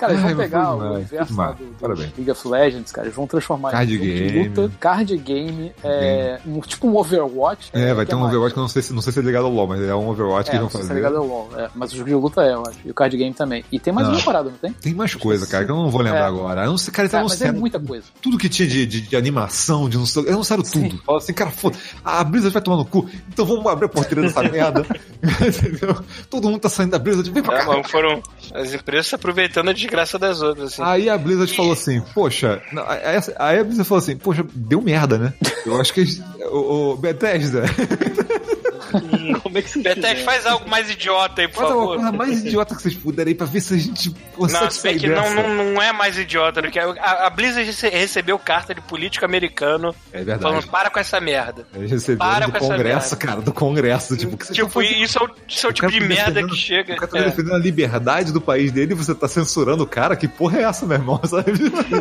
Cara, 0.00 0.12
eles 0.14 0.24
Ai, 0.24 0.30
vão 0.34 0.38
mas 0.42 0.50
pegar 0.50 0.74
o 0.74 0.94
universo 0.94 1.36
lá 1.36 1.52
do, 1.52 1.64
do. 1.88 1.94
League 1.94 2.30
of 2.30 2.48
Legends, 2.48 2.90
cara. 2.90 3.06
Eles 3.06 3.14
vão 3.16 3.26
transformar 3.26 3.70
Card 3.70 3.94
em 3.94 3.98
de 3.98 4.08
game. 4.30 4.48
luta, 4.48 4.72
card 4.80 5.16
game, 5.18 5.72
é, 5.84 6.40
um- 6.46 6.60
tipo 6.60 6.88
um 6.88 6.96
Overwatch. 6.96 7.68
é, 7.74 7.92
vai 7.92 8.06
que 8.06 8.10
ter 8.10 8.16
um 8.16 8.20
mais? 8.20 8.30
Overwatch 8.32 8.54
que 8.54 8.58
eu 8.58 8.62
não 8.62 8.68
sei 8.68 8.80
se, 8.82 8.92
não 8.94 9.02
sei 9.02 9.12
se 9.12 9.18
é 9.18 9.22
ligado 9.22 9.44
ao 9.44 9.52
LoL, 9.52 9.66
mas 9.66 9.82
é 9.82 9.94
um 9.94 10.08
Overwatch 10.08 10.48
que 10.50 10.56
É, 10.56 10.58
eles 10.58 10.62
não 10.62 10.68
vão 10.70 10.80
sei 10.80 10.82
se 10.82 10.88
fazer. 10.88 10.92
é 11.00 11.02
ligado 11.02 11.16
ao 11.18 11.26
LoL, 11.26 11.50
é, 11.58 11.68
mas 11.74 11.92
o 11.92 11.96
jogo 11.96 12.08
de 12.08 12.14
luta 12.14 12.42
é, 12.42 12.54
eu 12.54 12.62
acho. 12.66 12.78
E 12.82 12.90
o 12.90 12.94
card 12.94 13.14
game 13.16 13.34
também. 13.34 13.62
E 13.70 13.78
tem 13.78 13.92
mais 13.92 14.08
Não. 14.08 14.14
uma 14.14 14.22
parada, 14.22 14.48
não 14.48 14.56
tem? 14.56 14.72
Tem 14.72 14.94
mais 14.94 15.14
coisa, 15.14 15.46
cara, 15.46 15.66
que 15.66 15.70
eu 15.70 15.76
não 15.76 15.90
vou 15.90 16.00
lembrar 16.00 16.20
É. 16.20 16.24
agora. 16.24 16.64
Eu 16.64 16.70
não 16.70 16.78
sei, 16.78 16.92
cara, 16.92 17.04
eles 17.04 17.12
Cara, 17.12 17.24
mas 17.24 17.32
é 17.32 17.34
anunciaram 17.34 17.58
muita 17.60 17.78
coisa. 17.78 18.04
tudo 18.22 18.38
que 18.38 18.48
tinha 18.48 18.66
de, 18.66 18.86
de, 18.86 19.00
de 19.02 19.16
animação, 19.16 19.86
de 19.88 19.98
não 19.98 20.06
sei. 20.06 20.22
Eles 20.22 20.32
anunciaram 20.34 20.62
tudo. 20.62 20.98
Fala 21.04 21.18
assim, 21.18 21.32
cara, 21.34 21.50
foda 21.50 21.76
a 22.02 22.24
Blizzard 22.24 22.52
vai 22.54 22.62
tomar 22.62 22.76
no 22.78 22.84
cu, 22.86 23.06
então 23.28 23.44
vamos 23.44 23.66
abrir 23.66 23.84
a 23.84 23.88
porteira 23.90 24.22
dessa 24.22 24.42
merda. 24.48 24.86
Entendeu? 25.46 25.96
Todo 26.30 26.48
mundo 26.48 26.60
tá 26.60 26.68
saindo 26.68 26.92
da 26.92 26.98
Blizzard, 26.98 27.30
vem 27.30 27.42
pra 27.42 27.56
É, 27.56 27.58
cá. 27.60 27.66
mas 27.66 27.90
foram 27.90 28.22
as 28.54 28.72
empresas 28.72 29.06
se 29.08 29.14
aproveitando 29.14 29.66
da 29.66 29.72
desgraça 29.90 30.18
das 30.18 30.40
outras, 30.40 30.72
assim. 30.72 30.82
Aí 30.82 31.08
a 31.08 31.18
Blizzard 31.18 31.54
falou 31.54 31.72
assim, 31.72 32.00
poxa, 32.14 32.62
não, 32.72 32.84
aí, 32.86 33.58
a 33.58 33.64
Blizzard 33.64 33.88
falou 33.88 34.02
assim, 34.02 34.16
poxa, 34.16 34.46
deu 34.54 34.80
merda, 34.80 35.18
né? 35.18 35.34
Eu 35.66 35.80
acho 35.80 35.92
que 35.92 36.04
o, 36.50 36.92
o 36.92 36.96
Bethesda 36.96 37.64
Como 39.42 39.58
é 39.58 39.62
que 39.62 39.70
você 39.70 39.80
Bethesda, 39.82 40.08
fizer? 40.10 40.24
faz 40.24 40.46
algo 40.46 40.68
mais 40.68 40.90
idiota 40.90 41.42
aí, 41.42 41.48
por 41.48 41.56
faz 41.62 41.70
uma 41.70 41.78
favor. 41.80 41.96
coisa 41.96 42.12
mais 42.12 42.44
idiota 42.44 42.74
que 42.76 42.82
vocês 42.82 42.94
puderem 42.94 43.30
aí 43.32 43.34
pra 43.36 43.46
ver 43.46 43.60
se 43.60 43.74
a 43.74 43.78
gente 43.78 44.10
consegue 44.34 44.64
Não, 44.64 44.70
sair 44.70 44.98
que 44.98 45.06
não, 45.08 45.22
dessa. 45.22 45.34
não, 45.34 45.64
não 45.72 45.82
é 45.82 45.92
mais 45.92 46.18
idiota 46.18 46.62
do 46.62 46.70
que. 46.70 46.78
A, 46.78 47.26
a 47.26 47.30
Blizzard 47.30 47.64
rece- 47.66 47.88
recebeu 47.88 48.38
carta 48.38 48.74
de 48.74 48.80
político 48.80 49.24
americano 49.24 49.94
É 50.12 50.18
verdade. 50.18 50.42
falando: 50.42 50.66
para 50.68 50.90
com 50.90 50.98
essa 50.98 51.20
merda. 51.20 51.66
Eles 51.74 51.90
receberam 51.90 52.30
Para 52.30 52.46
do 52.46 52.52
com 52.52 52.58
essa 52.58 52.66
Congresso, 52.68 53.10
merda. 53.14 53.26
cara, 53.26 53.40
do 53.40 53.52
Congresso, 53.52 54.16
tipo, 54.16 54.36
que 54.36 54.52
Tipo, 54.52 54.68
fazendo? 54.70 54.96
isso 55.02 55.18
é 55.18 55.22
o, 55.24 55.30
isso 55.48 55.66
é 55.66 55.68
o 55.68 55.70
O 55.70 55.74
tipo 55.74 55.90
de 55.90 56.00
tá 56.00 56.06
merda 56.06 56.42
que 56.46 56.56
chega. 56.56 56.94
O 56.94 56.96
cara 56.96 57.10
tá 57.10 57.18
É, 57.18 57.22
defendendo 57.24 57.54
a 57.54 57.58
liberdade 57.58 58.32
do 58.32 58.40
país 58.40 58.72
dele 58.72 58.92
e 58.92 58.96
você 58.96 59.14
tá 59.14 59.28
censurando 59.28 59.84
o 59.84 59.86
cara? 59.86 60.16
Que 60.16 60.26
porra 60.28 60.58
é 60.58 60.62
essa, 60.62 60.84
meu 60.86 60.96
irmão? 60.96 61.20
Sabe? 61.26 61.52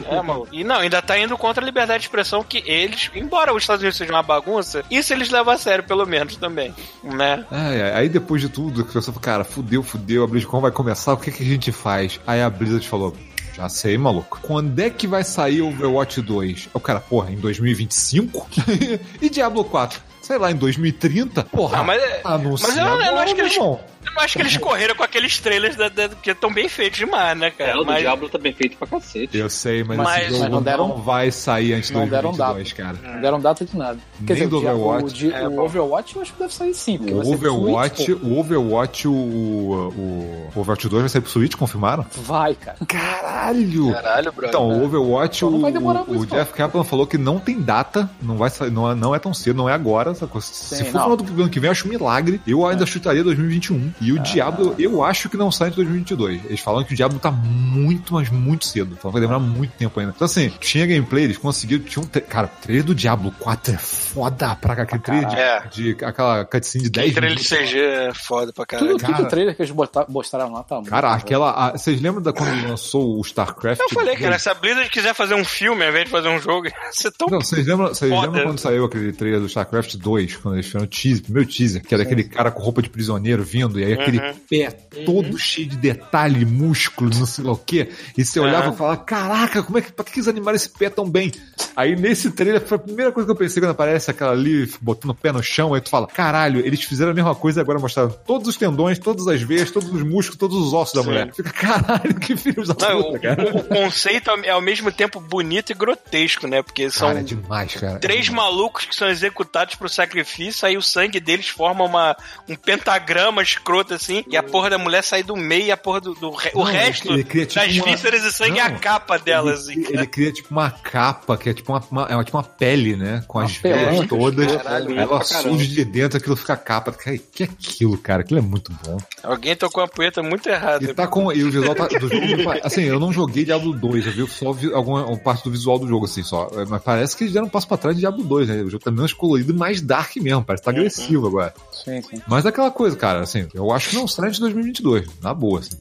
é, 0.09 0.21
mano. 0.21 0.47
E 0.51 0.63
não, 0.63 0.77
ainda 0.77 1.01
tá 1.01 1.17
indo 1.17 1.37
contra 1.37 1.63
a 1.63 1.65
liberdade 1.65 1.99
de 1.99 2.05
expressão 2.05 2.43
que 2.43 2.63
eles, 2.65 3.09
embora 3.15 3.53
os 3.53 3.63
Estados 3.63 3.81
Unidos 3.81 3.97
sejam 3.97 4.15
uma 4.15 4.23
bagunça, 4.23 4.83
isso 4.89 5.13
eles 5.13 5.29
levam 5.29 5.53
a 5.53 5.57
sério, 5.57 5.83
pelo 5.83 6.05
menos, 6.05 6.35
também. 6.37 6.73
Né? 7.03 7.45
Ai, 7.49 7.93
aí 7.93 8.09
depois 8.09 8.41
de 8.41 8.49
tudo, 8.49 8.83
que 8.83 8.93
você 8.93 9.07
falou, 9.07 9.21
cara, 9.21 9.43
fudeu, 9.43 9.81
fudeu, 9.81 10.23
a 10.23 10.27
BlizzCon 10.27 10.61
vai 10.61 10.71
começar, 10.71 11.13
o 11.13 11.17
que, 11.17 11.31
que 11.31 11.43
a 11.43 11.45
gente 11.45 11.71
faz? 11.71 12.19
Aí 12.27 12.41
a 12.41 12.49
Blizzard 12.49 12.87
falou, 12.87 13.15
já 13.55 13.67
sei, 13.67 13.97
maluco. 13.97 14.39
Quando 14.41 14.79
é 14.79 14.89
que 14.89 15.07
vai 15.07 15.23
sair 15.23 15.61
o 15.61 15.67
Overwatch 15.67 16.21
2? 16.21 16.69
O 16.73 16.79
cara, 16.79 16.99
porra, 16.99 17.31
em 17.31 17.37
2025? 17.37 18.47
e 19.21 19.29
Diablo 19.29 19.63
4? 19.65 20.01
Sei 20.29 20.37
lá, 20.37 20.51
em 20.51 20.55
2030? 20.55 21.43
Porra, 21.45 21.77
Não, 21.79 21.83
mas 21.85 21.99
é- 21.99 22.21
mas 22.23 22.77
eu 22.77 22.85
não- 22.85 23.01
eu 23.03 23.11
não 23.13 23.17
acho 23.17 23.33
que 23.33 23.41
eles-. 23.41 23.57
Eu 23.57 24.13
não 24.15 24.21
acho 24.23 24.33
que 24.37 24.41
eles 24.43 24.57
correram 24.57 24.95
com 24.95 25.03
aqueles 25.03 25.39
trailers 25.39 25.75
da, 25.75 25.89
da- 25.89 26.09
que 26.09 26.29
estão 26.31 26.53
bem 26.53 26.69
feitos 26.69 26.99
demais, 26.99 27.37
né, 27.37 27.51
cara? 27.51 27.71
É, 27.71 27.75
o 27.75 27.79
do 27.79 27.85
Mas- 27.87 27.99
Diablo 27.99 28.29
tá 28.29 28.37
bem 28.37 28.53
feito 28.53 28.77
pra 28.77 28.87
cacete. 28.87 29.35
Eu 29.37 29.49
sei, 29.49 29.83
mas, 29.83 29.97
Mas- 29.97 30.21
esse 30.21 30.29
jogo 30.29 30.39
mas 30.41 30.49
não 30.51 30.57
não, 30.57 30.63
deram- 30.63 30.97
vai 30.97 31.31
sair 31.31 31.73
antes 31.73 31.89
de 31.89 31.95
não 31.95 32.07
deram 32.07 32.31
2022, 32.31 32.73
cara. 32.73 32.97
Não 33.15 33.21
deram 33.21 33.39
data 33.41 33.65
de 33.65 33.75
nada. 33.75 33.97
Quer 34.25 34.33
Nem 34.35 34.47
dizer, 34.47 34.47
do 34.47 34.57
Overwatch. 34.57 35.27
o, 35.27 35.35
É, 35.35 35.47
o. 35.49 35.59
Overwatch 35.61 36.15
eu 36.15 36.21
acho 36.21 36.33
que 36.33 36.39
deve 36.39 36.53
sair 36.53 36.73
sim. 36.75 36.97
O 36.97 37.33
Overwatch, 37.33 38.03
Switch, 38.05 38.23
o 38.23 38.39
Overwatch, 38.39 39.07
o, 39.07 39.11
o, 39.11 40.49
o 40.55 40.59
Overwatch 40.59 40.87
2 40.89 41.01
vai 41.01 41.09
sair 41.09 41.21
pro 41.21 41.31
Switch, 41.31 41.55
confirmaram? 41.55 42.05
Vai, 42.23 42.55
cara. 42.55 42.77
Caralho! 42.87 43.91
Caralho, 43.91 44.31
brother. 44.31 44.49
Então, 44.49 44.69
o 44.69 44.85
Overwatch, 44.85 45.43
Então 45.45 45.59
não 45.59 46.03
o, 46.07 46.19
o 46.19 46.25
Jeff 46.25 46.53
Kaplan 46.53 46.83
falou 46.83 47.05
que 47.05 47.17
não 47.17 47.37
tem 47.39 47.59
data, 47.59 48.09
não 48.21 48.37
vai 48.37 48.49
sair, 48.49 48.71
não, 48.71 48.89
é- 48.91 48.95
não 48.95 49.13
é 49.13 49.19
tão 49.19 49.33
cedo, 49.33 49.57
não 49.57 49.69
é 49.69 49.73
agora. 49.73 50.13
Sacou? 50.19 50.41
Se 50.41 50.75
Sim, 50.75 50.85
for 50.85 50.93
não. 50.93 51.01
final 51.03 51.17
do 51.17 51.41
ano 51.41 51.49
que 51.49 51.59
vem, 51.59 51.67
eu 51.67 51.71
acho 51.71 51.87
um 51.87 51.89
milagre. 51.89 52.41
Eu 52.45 52.65
ainda 52.67 52.85
chutaria 52.85 53.23
2021. 53.23 53.93
E 54.01 54.11
o 54.13 54.19
Diablo, 54.19 54.75
eu 54.77 55.03
acho 55.03 55.29
que 55.29 55.37
não 55.37 55.51
sai 55.51 55.69
em 55.69 55.73
2022. 55.73 56.45
Eles 56.45 56.59
falam 56.59 56.83
que 56.83 56.93
o 56.93 56.95
Diablo 56.95 57.19
tá 57.19 57.31
muito, 57.31 58.13
mas 58.13 58.29
muito 58.29 58.65
cedo. 58.65 58.95
Então 58.97 59.11
vai 59.11 59.21
demorar 59.21 59.39
muito 59.39 59.71
tempo 59.71 59.99
ainda. 59.99 60.13
Então, 60.15 60.25
assim, 60.25 60.49
tinha 60.59 60.85
gameplay, 60.85 61.23
eles 61.23 61.37
conseguiram. 61.37 61.83
Tinha 61.83 62.03
um 62.03 62.07
Cara, 62.27 62.47
o 62.47 62.61
trailer 62.61 62.83
do 62.85 62.93
Diablo 62.95 63.31
4 63.39 63.73
é 63.73 63.77
foda 63.77 64.55
pra 64.55 64.75
cá. 64.75 64.81
Aquele 64.83 65.01
trailer 65.01 65.29
caralho. 65.29 65.69
de, 65.69 65.93
de- 65.95 66.05
aquela 66.05 66.45
cutscene 66.45 66.83
de 66.85 66.89
10 66.89 67.11
Aquele 67.11 67.15
trailer 67.27 67.37
de 67.43 67.49
minutos. 67.53 67.69
CG 67.71 67.79
é 67.79 68.13
foda 68.13 68.51
pra 68.53 68.65
caralho. 68.65 68.91
Tudo, 68.91 68.99
tudo 69.01 69.11
cara. 69.11 69.23
o 69.23 69.27
trailer 69.27 69.55
que 69.55 69.61
eles 69.61 69.73
mostraram 70.09 70.51
lá 70.53 70.63
tá 70.63 70.75
muito 70.75 70.89
Cara, 70.89 71.13
aquela. 71.13 71.51
a- 71.51 71.71
vocês 71.77 72.01
lembram 72.01 72.21
da 72.21 72.33
quando 72.33 72.67
lançou 72.67 73.17
o 73.17 73.21
StarCraft? 73.21 73.79
Eu 73.81 73.89
falei, 73.89 74.15
2? 74.15 74.19
cara, 74.21 74.39
se 74.39 74.49
a 74.49 74.53
Blizzard 74.53 74.89
quiser 74.89 75.13
fazer 75.13 75.35
um 75.35 75.45
filme 75.45 75.83
ao 75.83 75.89
invés 75.89 76.05
de 76.05 76.11
fazer 76.11 76.29
um 76.29 76.39
jogo, 76.39 76.67
ia 76.67 76.73
ser 76.91 77.11
tão. 77.11 77.27
Não, 77.29 77.39
vocês 77.41 77.65
lembram, 77.65 77.87
vocês 77.89 78.11
lembram 78.11 78.43
quando 78.43 78.59
saiu 78.59 78.85
aquele 78.85 79.13
trailer 79.13 79.39
do 79.39 79.45
StarCraft 79.47 79.95
2, 79.95 80.08
quando 80.41 80.55
eles 80.55 80.65
fizeram 80.65 80.85
o 80.85 80.87
teaser, 80.87 81.23
primeiro 81.23 81.49
teaser, 81.49 81.81
que 81.81 81.93
era 81.93 82.03
aquele 82.03 82.23
cara 82.23 82.51
com 82.51 82.61
roupa 82.61 82.81
de 82.81 82.89
prisioneiro 82.89 83.43
vindo, 83.43 83.79
e 83.79 83.83
aí 83.85 83.93
aquele 83.93 84.19
Uhum. 84.19 84.33
pé 84.49 84.71
todo 85.05 85.37
cheio 85.37 85.67
de 85.67 85.77
detalhe, 85.77 86.45
músculo, 86.45 87.09
não 87.15 87.25
sei 87.25 87.43
lá 87.43 87.51
o 87.53 87.57
quê, 87.57 87.89
e 88.17 88.23
você 88.25 88.39
olhava 88.39 88.67
Uhum. 88.67 88.73
e 88.73 88.77
falava, 88.77 88.97
caraca, 88.97 89.63
como 89.63 89.77
é 89.77 89.81
que, 89.81 89.91
pra 89.91 90.03
que 90.05 90.19
eles 90.19 90.27
animaram 90.27 90.55
esse 90.55 90.69
pé 90.69 90.89
tão 90.89 91.09
bem? 91.09 91.31
Aí 91.75 91.95
nesse 91.95 92.31
trailer 92.31 92.61
foi 92.65 92.77
a 92.77 92.79
primeira 92.81 93.11
coisa 93.11 93.25
que 93.27 93.31
eu 93.31 93.35
pensei 93.35 93.61
quando 93.61 93.71
aparece 93.71 94.11
aquela 94.11 94.31
ali, 94.31 94.69
botando 94.81 95.11
o 95.11 95.15
pé 95.15 95.31
no 95.31 95.41
chão, 95.41 95.73
aí 95.73 95.81
tu 95.81 95.89
fala, 95.89 96.07
caralho, 96.07 96.65
eles 96.65 96.81
fizeram 96.83 97.11
a 97.11 97.13
mesma 97.15 97.35
coisa 97.35 97.59
e 97.59 97.61
agora 97.61 97.79
mostraram 97.79 98.09
todos 98.25 98.47
os 98.47 98.57
tendões, 98.57 98.99
todas 98.99 99.27
as 99.27 99.41
veias, 99.41 99.71
todos 99.71 99.89
os 99.89 100.01
músculos, 100.03 100.37
todos 100.37 100.57
os 100.57 100.73
ossos 100.73 100.95
da 100.95 101.01
Sim. 101.01 101.07
mulher. 101.07 101.33
Fica, 101.33 101.51
caralho, 101.51 102.15
que 102.19 102.35
filhos 102.35 102.67
da 102.67 102.75
Não, 102.89 103.03
puta, 103.03 103.17
o, 103.17 103.21
cara. 103.21 103.57
o 103.57 103.63
conceito 103.63 104.29
é 104.43 104.49
ao 104.49 104.61
mesmo 104.61 104.91
tempo 104.91 105.19
bonito 105.19 105.71
e 105.71 105.75
grotesco, 105.75 106.47
né? 106.47 106.61
Porque 106.61 106.89
são 106.89 107.07
Cara, 107.09 107.19
é 107.19 107.23
demais, 107.23 107.75
cara. 107.75 107.99
três 107.99 108.19
É 108.19 108.23
demais. 108.23 108.49
malucos 108.51 108.85
que 108.85 108.95
são 108.95 109.07
executados 109.09 109.75
pro 109.75 109.87
sacrifício, 110.03 110.67
aí 110.67 110.77
o 110.77 110.81
sangue 110.81 111.19
deles 111.19 111.49
forma 111.49 111.83
uma, 111.83 112.15
um 112.47 112.55
pentagrama 112.55 113.41
escroto 113.41 113.93
assim, 113.93 114.23
e 114.29 114.37
a 114.37 114.43
porra 114.43 114.69
da 114.69 114.77
mulher 114.77 115.03
sai 115.03 115.23
do 115.23 115.35
meio 115.35 115.65
e 115.65 115.71
a 115.71 115.77
porra 115.77 116.01
do. 116.01 116.13
do 116.13 116.31
re- 116.31 116.51
o 116.53 116.59
Não, 116.59 116.65
resto 116.65 117.11
ele 117.11 117.23
cria, 117.23 117.45
tipo, 117.45 117.59
das 117.65 117.75
uma- 117.75 117.85
vísceras 117.85 118.23
e 118.23 118.31
sangue 118.31 118.59
é 118.59 118.63
a 118.63 118.69
Não, 118.69 118.79
capa 118.79 119.17
delas. 119.17 119.67
Ele, 119.67 119.81
assim, 119.85 119.93
ele 119.93 120.07
cria 120.07 120.31
tipo 120.31 120.49
uma 120.51 120.71
capa, 120.71 121.37
que 121.37 121.49
é 121.49 121.53
tipo 121.53 121.71
uma, 121.73 121.83
uma- 121.91 122.07
é 122.21 122.23
tipo 122.23 122.37
uma 122.37 122.43
pele, 122.43 122.95
né? 122.95 123.23
Com 123.27 123.39
as 123.39 123.57
pelanca, 123.57 123.89
veias 123.91 124.07
todas. 124.07 124.55
caralho, 124.55 124.99
ela 124.99 125.23
surge 125.23 125.67
de 125.67 125.85
dentro, 125.85 126.17
aquilo 126.17 126.35
fica 126.35 126.55
capa. 126.55 126.91
Cara, 126.91 127.17
que 127.17 127.43
é 127.43 127.45
aquilo, 127.45 127.97
cara? 127.97 128.21
Aquilo 128.21 128.39
é 128.39 128.43
muito 128.43 128.71
bom. 128.85 128.97
Alguém 129.23 129.55
tocou 129.55 129.83
a 129.83 129.87
poeta 129.87 130.21
muito 130.23 130.47
errada. 130.49 130.83
E 130.83 130.93
tá 130.93 131.07
com. 131.07 131.31
E 131.31 131.43
o 131.43 131.51
visual 131.51 131.75
tá, 131.75 131.87
do 131.87 132.07
jogo. 132.07 132.49
Assim, 132.63 132.83
eu 132.83 132.99
não 132.99 133.11
joguei 133.11 133.43
Diablo 133.45 133.73
2, 133.73 134.05
eu 134.07 134.11
vi 134.13 134.27
só 134.29 134.51
vi 134.51 134.73
alguma 134.73 135.05
uma 135.05 135.17
parte 135.17 135.43
do 135.43 135.51
visual 135.51 135.77
do 135.79 135.87
jogo, 135.87 136.05
assim, 136.05 136.23
só. 136.23 136.49
Mas 136.67 136.81
parece 136.81 137.15
que 137.17 137.23
eles 137.23 137.33
deram 137.33 137.47
um 137.47 137.49
passo 137.49 137.67
pra 137.67 137.77
trás 137.77 137.95
de 137.95 138.01
Diablo 138.01 138.23
2, 138.23 138.47
né? 138.47 138.61
O 138.61 138.69
jogo 138.69 138.83
tá 138.83 138.91
menos 138.91 139.13
colorido 139.13 139.51
e 139.53 139.55
mais 139.55 139.81
dark 139.89 140.15
mesmo, 140.17 140.43
parece 140.43 140.61
que 140.61 140.65
tá 140.65 140.71
agressivo 140.71 141.27
agora. 141.27 141.53
Sim, 141.71 142.01
sim. 142.01 142.21
Mas 142.27 142.45
é 142.45 142.49
aquela 142.49 142.71
coisa, 142.71 142.95
cara, 142.95 143.21
assim, 143.21 143.47
eu 143.53 143.71
acho 143.71 143.89
que 143.89 143.95
não 143.95 144.07
sai 144.07 144.31
de 144.31 144.39
2022, 144.39 145.07
na 145.21 145.33
boa, 145.33 145.59
assim. 145.59 145.77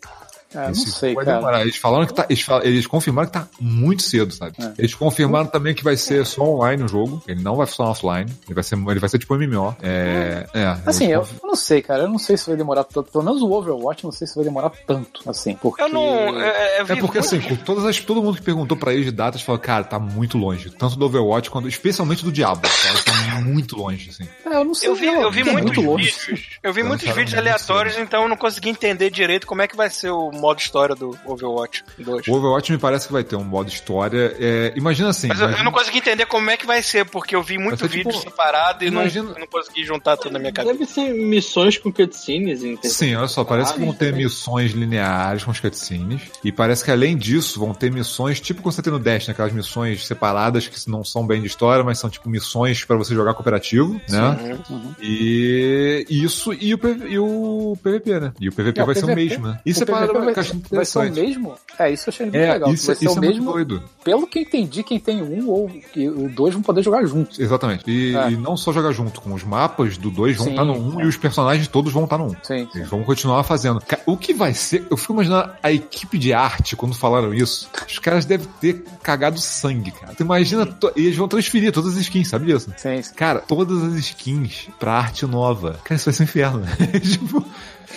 É, 0.54 0.66
não 0.68 0.74
sei, 0.74 1.14
vai 1.14 1.24
cara. 1.24 1.36
demorar. 1.38 1.60
Eles 1.62 1.76
falaram 1.76 2.06
que 2.06 2.14
tá. 2.14 2.24
Eles, 2.28 2.42
fal- 2.42 2.62
eles 2.62 2.86
confirmaram 2.86 3.26
que 3.28 3.32
tá 3.34 3.46
muito 3.60 4.02
cedo, 4.02 4.32
sabe? 4.32 4.54
É. 4.58 4.72
Eles 4.78 4.94
confirmaram 4.94 5.46
também 5.46 5.74
que 5.74 5.84
vai 5.84 5.96
ser 5.96 6.24
só 6.24 6.42
online 6.42 6.82
o 6.84 6.88
jogo. 6.88 7.22
Ele 7.28 7.42
não 7.42 7.56
vai 7.56 7.66
funcionar 7.66 7.90
offline. 7.90 8.30
Ele 8.46 8.54
vai 8.54 8.64
ser, 8.64 8.76
ele 8.76 8.98
vai 9.00 9.08
ser 9.08 9.18
tipo 9.18 9.34
MMO. 9.36 9.76
É. 9.82 10.46
é 10.54 10.76
Assim, 10.86 11.08
eu, 11.08 11.20
conf- 11.20 11.32
eu 11.42 11.46
não 11.48 11.56
sei, 11.56 11.82
cara. 11.82 12.04
Eu 12.04 12.08
não 12.08 12.18
sei 12.18 12.36
se 12.36 12.46
vai 12.46 12.56
demorar 12.56 12.84
tanto. 12.84 13.10
Pelo 13.12 13.24
menos 13.24 13.42
o 13.42 13.50
Overwatch, 13.52 14.04
não 14.04 14.12
sei 14.12 14.26
se 14.26 14.34
vai 14.34 14.44
demorar 14.44 14.70
tanto, 14.86 15.28
assim. 15.28 15.54
Porque... 15.54 15.82
Eu 15.82 15.88
não. 15.90 16.40
É, 16.40 16.78
É 16.80 16.96
porque 16.96 17.18
assim, 17.18 17.40
todas 17.64 17.84
as, 17.84 17.98
todo 18.00 18.22
mundo 18.22 18.36
que 18.36 18.42
perguntou 18.42 18.76
pra 18.76 18.92
eles 18.94 19.04
de 19.06 19.12
datas 19.12 19.42
falou, 19.42 19.58
cara, 19.60 19.84
tá 19.84 19.98
muito 19.98 20.38
longe. 20.38 20.70
Tanto 20.70 20.96
do 20.96 21.04
Overwatch 21.06 21.50
quanto, 21.50 21.68
especialmente 21.68 22.24
do 22.24 22.32
Diablo. 22.32 22.62
Cara, 22.62 23.02
tá 23.02 23.40
muito 23.42 23.76
longe, 23.76 24.10
assim. 24.10 24.26
É, 24.46 24.56
eu 24.56 24.64
não 24.64 24.74
sei. 24.74 24.88
Eu 24.88 24.94
vi, 24.94 25.06
eu 25.06 25.30
vi 25.30 25.40
é 25.40 25.44
muitos 25.44 25.76
muito 25.76 25.80
longe. 25.82 26.10
vídeos. 26.26 26.48
Eu 26.62 26.72
vi 26.72 26.82
muitos 26.82 27.08
vídeos 27.08 27.34
aleatórios, 27.34 27.98
então 27.98 28.22
eu 28.22 28.28
não 28.28 28.36
consegui 28.36 28.70
entender 28.70 29.10
direito 29.10 29.46
como 29.46 29.60
é 29.62 29.68
que 29.68 29.76
vai 29.76 29.90
ser 29.90 30.10
o 30.10 30.30
modo 30.38 30.58
história 30.60 30.94
do 30.94 31.16
Overwatch 31.24 31.84
2. 31.98 32.28
O 32.28 32.32
Overwatch 32.34 32.72
me 32.72 32.78
parece 32.78 33.06
que 33.06 33.12
vai 33.12 33.24
ter 33.24 33.36
um 33.36 33.44
modo 33.44 33.68
história. 33.68 34.34
É, 34.38 34.72
imagina 34.76 35.08
assim. 35.10 35.28
Mas 35.28 35.38
eu, 35.38 35.44
eu 35.44 35.48
imagina- 35.50 35.70
não 35.70 35.76
consegui 35.76 35.98
entender 35.98 36.26
como 36.26 36.48
é 36.50 36.56
que 36.56 36.66
vai 36.66 36.82
ser, 36.82 37.04
porque 37.06 37.34
eu 37.36 37.42
vi 37.42 37.58
muito 37.58 37.78
ser 37.80 37.88
vídeo 37.88 38.10
tipo- 38.12 38.22
separado 38.22 38.84
e 38.84 38.90
não, 38.90 39.02
imagina- 39.02 39.34
não 39.38 39.46
consegui 39.46 39.84
juntar 39.84 40.16
tudo 40.16 40.32
na 40.32 40.38
minha 40.38 40.52
cabeça. 40.52 40.72
Deve 40.78 40.86
ser 40.90 41.12
missões 41.14 41.76
com 41.78 41.92
cutscenes. 41.92 42.62
em 42.62 42.78
Sim, 42.82 43.14
olha 43.16 43.28
só, 43.28 43.44
parece 43.44 43.74
que 43.74 43.80
vão 43.80 43.92
ter 43.92 44.10
também. 44.10 44.24
missões 44.24 44.72
lineares 44.72 45.44
com 45.44 45.50
as 45.50 45.60
cutscenes. 45.60 46.22
E 46.44 46.50
parece 46.52 46.84
que 46.84 46.90
além 46.90 47.16
disso, 47.16 47.58
vão 47.60 47.74
ter 47.74 47.90
missões, 47.90 48.40
tipo 48.40 48.62
quando 48.62 48.74
você 48.74 48.82
tem 48.82 48.92
no 48.92 48.98
Dash, 48.98 49.26
né? 49.28 49.32
Aquelas 49.32 49.52
missões 49.52 50.06
separadas 50.06 50.66
que 50.68 50.78
não 50.90 51.04
são 51.04 51.26
bem 51.26 51.40
de 51.40 51.46
história, 51.46 51.84
mas 51.84 51.98
são 51.98 52.08
tipo 52.10 52.28
missões 52.28 52.84
pra 52.84 52.96
você 52.96 53.14
jogar 53.14 53.34
cooperativo, 53.34 54.00
né? 54.08 54.62
Uhum. 54.70 54.94
E 55.00 56.06
isso 56.08 56.52
e 56.52 56.74
o, 56.74 56.78
PV 56.78 57.08
e 57.08 57.18
o 57.18 57.76
PVP, 57.82 58.20
né? 58.20 58.32
E 58.40 58.48
o 58.48 58.52
PVP 58.52 58.80
É, 58.80 58.84
vai 58.84 58.94
ser 58.94 59.04
o 59.04 59.08
PVP 59.08 59.14
mesmo, 59.28 59.46
né? 59.48 59.60
Isso 59.64 59.82
o 59.82 59.86
é 60.30 60.34
que 60.34 60.40
eu 60.40 60.44
vai, 60.44 60.62
vai 60.70 60.84
ser 60.84 60.98
o 60.98 61.12
mesmo? 61.12 61.54
É, 61.78 61.92
isso 61.92 62.08
eu 62.08 62.12
achei 62.12 62.26
muito 62.26 62.36
É, 62.36 62.52
legal. 62.52 62.72
isso, 62.72 62.86
vai 62.86 62.96
ser 62.96 63.04
isso 63.06 63.14
o 63.14 63.18
é 63.24 63.28
mesmo. 63.28 63.52
doido. 63.52 63.82
Pelo 64.04 64.26
que 64.26 64.40
entendi, 64.40 64.82
quem 64.82 64.98
tem 64.98 65.22
um 65.22 65.48
ou 65.48 65.70
o 65.94 66.28
dois 66.28 66.52
vão 66.54 66.62
poder 66.62 66.82
jogar 66.82 67.04
juntos. 67.06 67.38
Exatamente. 67.38 67.84
E, 67.90 68.16
É. 68.16 68.30
e 68.30 68.36
não 68.36 68.56
só 68.56 68.72
jogar 68.72 68.92
junto 68.92 69.20
com 69.20 69.32
os 69.34 69.44
mapas 69.44 69.96
do 69.98 70.10
2 70.10 70.36
vão 70.36 70.48
estar 70.48 70.64
no 70.64 70.72
1 70.74 70.76
um, 70.96 71.00
é. 71.00 71.04
e 71.04 71.06
os 71.06 71.16
personagens 71.16 71.68
todos 71.68 71.92
vão 71.92 72.04
estar 72.04 72.18
no 72.18 72.24
1. 72.24 72.26
Um. 72.28 72.36
Sim. 72.42 72.68
Eles 72.74 72.88
vão 72.88 73.02
continuar 73.04 73.42
fazendo. 73.44 73.80
O 74.06 74.16
que 74.16 74.32
vai 74.34 74.54
ser. 74.54 74.86
Eu 74.90 74.96
fico 74.96 75.12
imaginando 75.12 75.52
a 75.62 75.70
equipe 75.72 76.18
de 76.18 76.32
arte 76.32 76.74
quando 76.76 76.94
falaram 76.94 77.32
isso. 77.34 77.68
Os 77.86 77.98
caras 77.98 78.24
devem 78.24 78.46
ter 78.60 78.84
cagado 79.02 79.38
sangue, 79.40 79.90
cara. 79.92 80.14
Tu 80.14 80.22
imagina. 80.22 80.66
to- 80.66 80.92
E 80.96 81.02
eles 81.06 81.16
vão 81.16 81.28
transferir 81.28 81.72
todas 81.72 81.92
as 81.94 82.00
skins, 82.00 82.28
sabe 82.28 82.46
disso? 82.46 82.72
Sim, 82.76 83.02
sim. 83.02 83.14
Cara, 83.14 83.40
todas 83.40 83.82
as 83.82 83.94
skins 83.96 84.68
pra 84.78 84.92
arte 84.94 85.26
nova. 85.26 85.78
Cara, 85.84 85.94
isso 85.96 86.06
vai 86.06 86.14
ser 86.14 86.22
um 86.22 86.24
inferno. 86.24 86.62
tipo, 87.00 87.44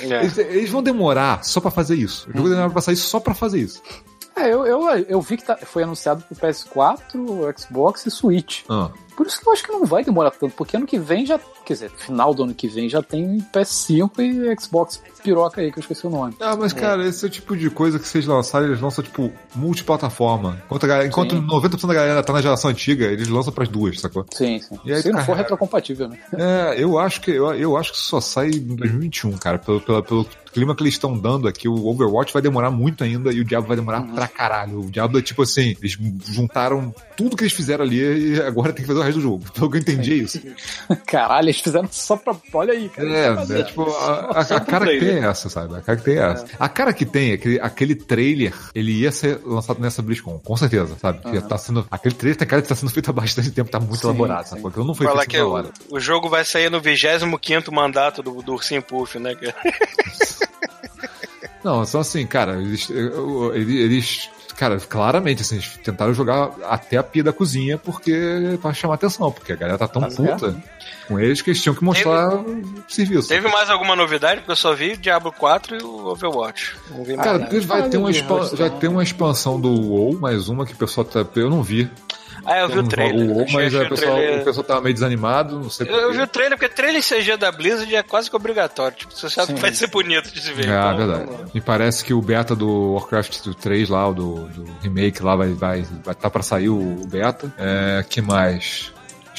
É. 0.01 0.21
eles, 0.23 0.37
eles 0.37 0.69
vão 0.69 0.81
demorar 0.83 1.43
só 1.43 1.59
pra 1.59 1.71
fazer 1.71 1.95
isso. 1.95 2.29
O 2.29 2.33
jogo 2.33 2.43
vai 2.49 2.51
demorar 2.57 2.69
pra 2.71 2.81
sair 2.81 2.95
só 2.95 3.19
pra 3.19 3.33
fazer 3.33 3.59
isso. 3.59 3.81
É, 4.35 4.51
eu, 4.51 4.65
eu, 4.65 4.87
eu 5.09 5.21
vi 5.21 5.35
que 5.37 5.43
tá- 5.43 5.57
foi 5.57 5.83
anunciado 5.83 6.23
pro 6.23 6.35
PS4, 6.35 7.53
Xbox 7.59 8.05
e 8.05 8.11
Switch. 8.11 8.61
Ah. 8.69 8.89
Por 9.15 9.27
isso 9.27 9.39
que 9.39 9.47
eu 9.47 9.53
acho 9.53 9.63
que 9.63 9.71
não 9.71 9.85
vai 9.85 10.03
demorar 10.03 10.31
tanto, 10.31 10.53
porque 10.55 10.75
ano 10.75 10.85
que 10.85 10.97
vem 10.97 11.25
já. 11.25 11.39
Quer 11.65 11.73
dizer, 11.73 11.91
final 11.91 12.33
do 12.33 12.43
ano 12.43 12.53
que 12.53 12.67
vem 12.67 12.89
já 12.89 13.01
tem 13.01 13.37
PS5 13.53 14.19
e 14.19 14.61
Xbox 14.61 15.01
piroca 15.23 15.61
aí, 15.61 15.71
que 15.71 15.79
eu 15.79 15.81
esqueci 15.81 16.05
o 16.05 16.09
nome. 16.09 16.35
Ah, 16.39 16.55
mas 16.55 16.73
cara, 16.73 17.05
esse 17.07 17.23
é 17.23 17.27
o 17.27 17.31
tipo 17.31 17.55
de 17.55 17.69
coisa 17.69 17.99
que 17.99 18.07
vocês 18.07 18.25
lançarem, 18.25 18.67
eles 18.67 18.81
lançam 18.81 19.03
tipo 19.03 19.31
multiplataforma. 19.55 20.61
Enquanto, 20.65 20.83
a 20.83 20.87
galera, 20.87 21.07
enquanto 21.07 21.35
Sim. 21.35 21.47
90% 21.47 21.87
da 21.87 21.93
galera 21.93 22.23
tá 22.23 22.33
na 22.33 22.41
geração 22.41 22.71
antiga, 22.71 23.05
eles 23.05 23.27
lançam 23.27 23.53
pras 23.53 23.69
duas, 23.69 23.99
sacou? 23.99 24.25
Sim, 24.31 24.59
sim. 24.59 24.79
E 24.83 24.93
aí, 24.93 25.01
Se 25.01 25.11
não 25.11 25.19
for 25.19 25.27
cara, 25.27 25.39
retrocompatível, 25.39 26.07
né? 26.09 26.17
É, 26.41 26.81
eu 26.81 26.97
acho 26.97 27.21
que 27.21 27.29
eu, 27.29 27.53
eu 27.53 27.77
acho 27.77 27.91
que 27.91 27.99
só 27.99 28.19
sai 28.19 28.49
em 28.49 28.75
2021, 28.75 29.37
cara. 29.37 29.59
Pelo, 29.59 29.79
pelo, 29.79 30.03
pelo 30.03 30.27
clima 30.51 30.75
que 30.75 30.83
eles 30.83 30.93
estão 30.93 31.17
dando 31.17 31.47
aqui, 31.47 31.67
o 31.67 31.87
Overwatch 31.87 32.33
vai 32.33 32.41
demorar 32.41 32.71
muito 32.71 33.03
ainda 33.03 33.31
e 33.31 33.39
o 33.39 33.45
Diablo 33.45 33.67
vai 33.67 33.77
demorar 33.77 34.01
pra 34.01 34.27
caralho. 34.27 34.81
O 34.81 34.91
Diablo 34.91 35.19
é 35.19 35.21
tipo 35.21 35.41
assim, 35.41 35.75
eles 35.79 35.97
juntaram 36.25 36.93
tudo 37.15 37.37
que 37.37 37.43
eles 37.43 37.53
fizeram 37.53 37.85
ali 37.85 38.33
e 38.33 38.41
agora 38.41 38.73
tem 38.73 38.83
que 38.83 38.87
fazer 38.87 39.00
o 39.01 39.05
resto 39.05 39.17
do 39.19 39.23
jogo. 39.23 39.51
Pelo 39.51 39.69
que 39.69 39.77
eu 39.77 39.81
entendi 39.81 40.11
é 40.13 40.15
isso. 40.15 40.41
Caralho, 41.07 41.45
eles 41.45 41.59
fizeram 41.59 41.87
só 41.91 42.15
pra. 42.15 42.35
Olha 42.53 42.73
aí, 42.73 42.89
cara. 42.89 43.09
É, 43.09 43.59
é 43.59 43.63
tipo, 43.63 43.83
a, 43.89 44.39
a- 44.39 44.39
a 44.41 44.59
cara 44.61 44.85
que 44.87 44.99
tem 44.99 45.09
é 45.09 45.25
essa, 45.27 45.49
sabe? 45.49 45.75
A 45.75 45.81
cara 45.81 45.97
que 45.97 46.03
tem 46.05 46.17
é 46.17 46.21
essa. 46.31 46.45
A 46.59 46.69
cara 46.69 46.93
que 46.93 47.05
tem, 47.05 47.33
aquele, 47.33 47.59
aquele 47.59 47.95
trailer, 47.95 48.53
ele 48.73 48.91
ia 48.91 49.11
ser 49.11 49.39
lançado 49.45 49.79
nessa 49.79 50.01
BlizzCon, 50.01 50.39
com 50.39 50.57
certeza, 50.57 50.95
sabe? 50.99 51.21
Porque 51.21 51.41
tá 51.41 51.57
sendo, 51.57 51.85
aquele 51.91 52.15
trailer 52.15 52.37
tem 52.37 52.47
cara 52.47 52.61
que 52.61 52.67
tá 52.67 52.75
sendo 52.75 52.91
feito 52.91 53.09
há 53.09 53.13
bastante 53.13 53.51
tempo, 53.51 53.69
tá 53.69 53.79
muito 53.79 53.97
Sim, 53.97 54.07
elaborado, 54.07 54.43
sim. 54.43 54.49
sabe? 54.51 54.61
Porque 54.61 54.79
não 54.79 54.93
foi 54.95 55.05
Falar 55.07 55.19
feito 55.21 55.31
que 55.31 55.37
na 55.37 55.45
o, 55.45 55.51
hora. 55.51 55.69
o 55.89 55.99
jogo 55.99 56.29
vai 56.29 56.43
sair 56.45 56.69
no 56.69 56.79
25 56.81 57.71
mandato 57.73 58.21
do, 58.23 58.41
do 58.41 58.53
Ursinho 58.53 58.81
Puff, 58.81 59.17
né? 59.19 59.35
cara? 59.35 59.55
Não, 61.63 61.85
são 61.85 62.01
assim, 62.01 62.25
cara, 62.25 62.59
eles, 62.59 62.89
eles, 62.89 64.29
cara, 64.61 64.77
claramente, 64.79 65.41
assim, 65.41 65.55
eles 65.55 65.75
tentaram 65.83 66.13
jogar 66.13 66.51
até 66.69 66.95
a 66.97 67.01
pia 67.03 67.23
da 67.23 67.33
cozinha 67.33 67.79
porque 67.79 68.13
pra 68.61 68.71
chamar 68.75 68.93
atenção, 68.93 69.31
porque 69.31 69.51
a 69.53 69.55
galera 69.55 69.75
tá 69.79 69.87
tão 69.87 70.03
Tá 70.03 70.07
puta 70.09 70.37
certo. 70.51 70.63
com 71.07 71.19
eles 71.19 71.41
que 71.41 71.49
eles 71.49 71.61
tinham 71.63 71.73
que 71.73 71.83
mostrar 71.83 72.35
o 72.35 72.63
serviço. 72.87 73.27
Teve 73.27 73.47
mais 73.47 73.71
alguma 73.71 73.95
novidade? 73.95 74.41
Porque 74.41 74.51
eu 74.51 74.55
só 74.55 74.75
vi 74.75 74.95
Diablo 74.95 75.31
4 75.31 75.77
e 75.79 75.83
o 75.83 76.05
Overwatch. 76.11 76.75
Cara, 77.23 77.49
vai 77.65 77.89
ter, 77.89 77.97
uma 77.97 78.11
de 78.11 78.19
expa- 78.19 78.35
Hearthstone. 78.35 78.69
vai 78.69 78.79
ter 78.79 78.87
uma 78.87 79.01
expansão 79.03 79.59
do 79.59 79.69
WoW, 79.69 80.19
mais 80.19 80.47
uma 80.47 80.63
que 80.65 80.73
o 80.73 80.77
pessoal 80.77 81.03
tá. 81.05 81.25
Eu 81.35 81.49
não 81.49 81.63
vi. 81.63 81.89
Ah, 82.45 82.59
eu 82.59 82.69
vi 82.69 82.79
o 82.79 82.87
trailer. 82.87 83.27
mas 83.51 83.73
o 83.73 83.87
pessoal, 83.89 84.15
trailer- 84.15 84.41
o 84.41 84.43
pessoal 84.45 84.63
tava 84.63 84.81
meio 84.81 84.93
desanimado, 84.93 85.59
não 85.59 85.69
sei 85.69 85.87
Eu, 85.89 85.95
eu 85.95 86.11
vi 86.13 86.21
o 86.21 86.27
trailer, 86.27 86.57
porque 86.57 86.73
trailer 86.73 87.01
CG 87.03 87.37
da 87.37 87.51
Blizzard 87.51 87.93
é 87.95 88.03
quase 88.03 88.29
que 88.29 88.35
obrigatório. 88.35 88.97
Tipo, 88.97 89.13
você 89.13 89.29
sabe 89.29 89.47
Sim. 89.47 89.55
que 89.55 89.61
vai 89.61 89.73
ser 89.73 89.87
bonito 89.87 90.31
de 90.33 90.41
se 90.41 90.51
ver. 90.53 90.67
É, 90.69 90.79
então, 90.79 90.97
verdade. 90.97 91.29
Me 91.53 91.61
parece 91.61 92.03
que 92.03 92.13
o 92.13 92.21
beta 92.21 92.55
do 92.55 92.93
Warcraft 92.93 93.47
3 93.61 93.89
lá, 93.89 94.07
o 94.09 94.13
do, 94.13 94.35
do 94.49 94.65
remake 94.81 95.21
lá, 95.23 95.35
vai 95.35 95.49
vai 95.53 95.85
vai 96.03 96.15
tá 96.15 96.29
pra 96.29 96.41
sair 96.41 96.69
o, 96.69 96.77
o 97.01 97.07
beta. 97.07 97.51
É, 97.57 98.03
que 98.09 98.21
mais? 98.21 98.91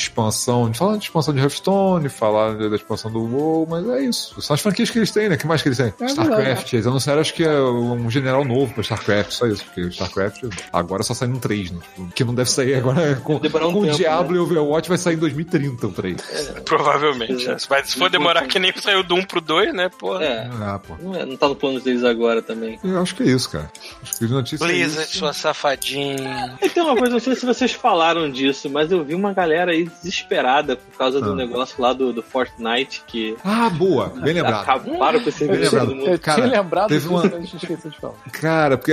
Expansão, 0.02 0.72
falando 0.74 0.98
de 0.98 1.04
expansão 1.04 1.32
de 1.34 1.40
Hearthstone, 1.40 2.08
falar 2.08 2.54
da 2.56 2.74
expansão 2.76 3.10
do 3.10 3.20
WoW, 3.20 3.66
mas 3.68 3.88
é 3.88 4.02
isso. 4.02 4.40
São 4.40 4.54
as 4.54 4.60
franquias 4.60 4.90
que 4.90 4.98
eles 4.98 5.10
têm, 5.10 5.28
né? 5.28 5.36
que 5.36 5.46
mais 5.46 5.62
que 5.62 5.68
eles 5.68 5.78
têm? 5.78 5.92
É 6.00 6.04
StarCraft. 6.06 6.72
Eles 6.72 6.86
anunciaram, 6.86 7.20
acho 7.20 7.34
que 7.34 7.44
é 7.44 7.60
um 7.60 8.10
general 8.10 8.44
novo 8.44 8.72
pra 8.74 8.82
StarCraft, 8.82 9.30
só 9.32 9.46
isso. 9.46 9.64
Porque 9.64 9.80
o 9.82 9.88
StarCraft 9.88 10.42
agora 10.72 11.02
só 11.02 11.14
sai 11.14 11.28
no 11.28 11.38
3, 11.38 11.70
né? 11.72 11.78
Tipo, 11.94 12.12
que 12.12 12.24
não 12.24 12.34
deve 12.34 12.50
sair 12.50 12.74
agora 12.74 13.16
com, 13.16 13.38
Demorar 13.38 13.66
um 13.68 13.72
com 13.72 13.80
o 13.80 13.84
tempo, 13.84 13.96
Diablo 13.96 14.36
e 14.36 14.38
o 14.38 14.42
Overwatch 14.44 14.88
vai 14.88 14.98
sair 14.98 15.14
em 15.14 15.18
2030 15.18 15.86
o 15.86 15.92
3. 15.92 16.16
Provavelmente. 16.64 17.48
É. 17.48 17.56
Mas 17.68 17.90
se 17.90 17.96
for 17.98 18.10
demorar 18.10 18.46
que 18.46 18.58
nem 18.58 18.72
saiu 18.76 19.02
do 19.02 19.14
1 19.14 19.24
pro 19.24 19.40
2, 19.40 19.74
né? 19.74 19.88
Porra. 19.98 20.24
É, 20.24 20.50
Ah, 20.60 20.78
pô. 20.78 20.94
não, 21.00 21.14
é- 21.14 21.24
não 21.26 21.36
tá 21.36 21.48
no 21.48 21.54
plano 21.56 21.80
deles 21.80 22.04
agora 22.04 22.42
também. 22.42 22.78
Eu 22.82 23.00
acho 23.00 23.14
que 23.14 23.22
é 23.22 23.26
isso, 23.26 23.50
cara. 23.50 23.70
Acho 24.02 24.18
que 24.18 24.24
é 24.24 24.28
Blizzard, 24.58 25.08
isso. 25.08 25.18
sua 25.18 25.32
safadinha. 25.32 26.56
E 26.60 26.68
tem 26.68 26.82
uma 26.82 26.96
coisa, 26.96 27.12
não 27.12 27.20
sei 27.20 27.34
se 27.34 27.44
vocês 27.46 27.72
falaram 27.72 28.30
disso, 28.30 28.68
mas 28.70 28.90
eu 28.90 29.04
vi 29.04 29.14
uma 29.14 29.32
galera 29.32 29.72
aí 29.72 29.88
desesperada 30.02 30.76
por 30.76 30.96
causa 30.96 31.20
do 31.20 31.32
Ah. 31.32 31.34
negócio 31.36 31.80
lá 31.80 31.92
do, 31.92 32.12
do 32.12 32.22
Fortnite 32.22 33.02
que 33.06 33.36
Ah, 33.44 33.68
boa. 33.70 34.08
Bem 34.08 34.34
lembrado. 34.34 34.62
acabaram 34.62 35.20
com 35.20 35.28
esse 35.28 35.46
Bem 35.46 35.56
servidor 35.56 35.80
lembrado. 35.80 35.94
mundo. 35.96 36.10
Eu 36.10 36.18
Cara, 36.18 36.42
tinha 36.48 36.60
lembrado 36.62 36.88
teve 36.88 37.00
disso, 37.00 37.10
uma- 37.12 37.22
a 37.24 37.40
gente 37.40 37.56
esqueceu 37.56 37.90
de 37.90 38.00
falar. 38.00 38.14
Cara, 38.32 38.78
porque. 38.78 38.92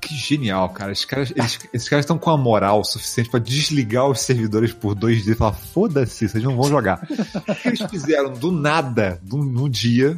Que 0.00 0.14
genial, 0.14 0.68
cara. 0.70 0.92
Esses 0.92 1.04
caras 1.04 1.32
eles- 1.36 1.58
esses 1.72 1.88
caras 1.88 2.04
estão 2.04 2.18
com 2.18 2.30
a 2.30 2.36
moral 2.36 2.84
suficiente 2.84 3.30
pra 3.30 3.40
desligar 3.40 4.06
os 4.08 4.20
servidores 4.20 4.72
por 4.72 4.94
dois 4.94 5.22
dias 5.24 5.36
e 5.36 5.38
falar: 5.38 5.52
foda-se, 5.52 6.28
vocês 6.28 6.42
não 6.44 6.56
vão 6.56 6.68
jogar. 6.68 7.00
O 7.48 7.54
que 7.54 7.68
eles 7.68 7.82
fizeram 7.90 8.32
do 8.32 8.50
nada, 8.50 9.18
do, 9.22 9.36
no 9.38 9.68
dia? 9.68 10.16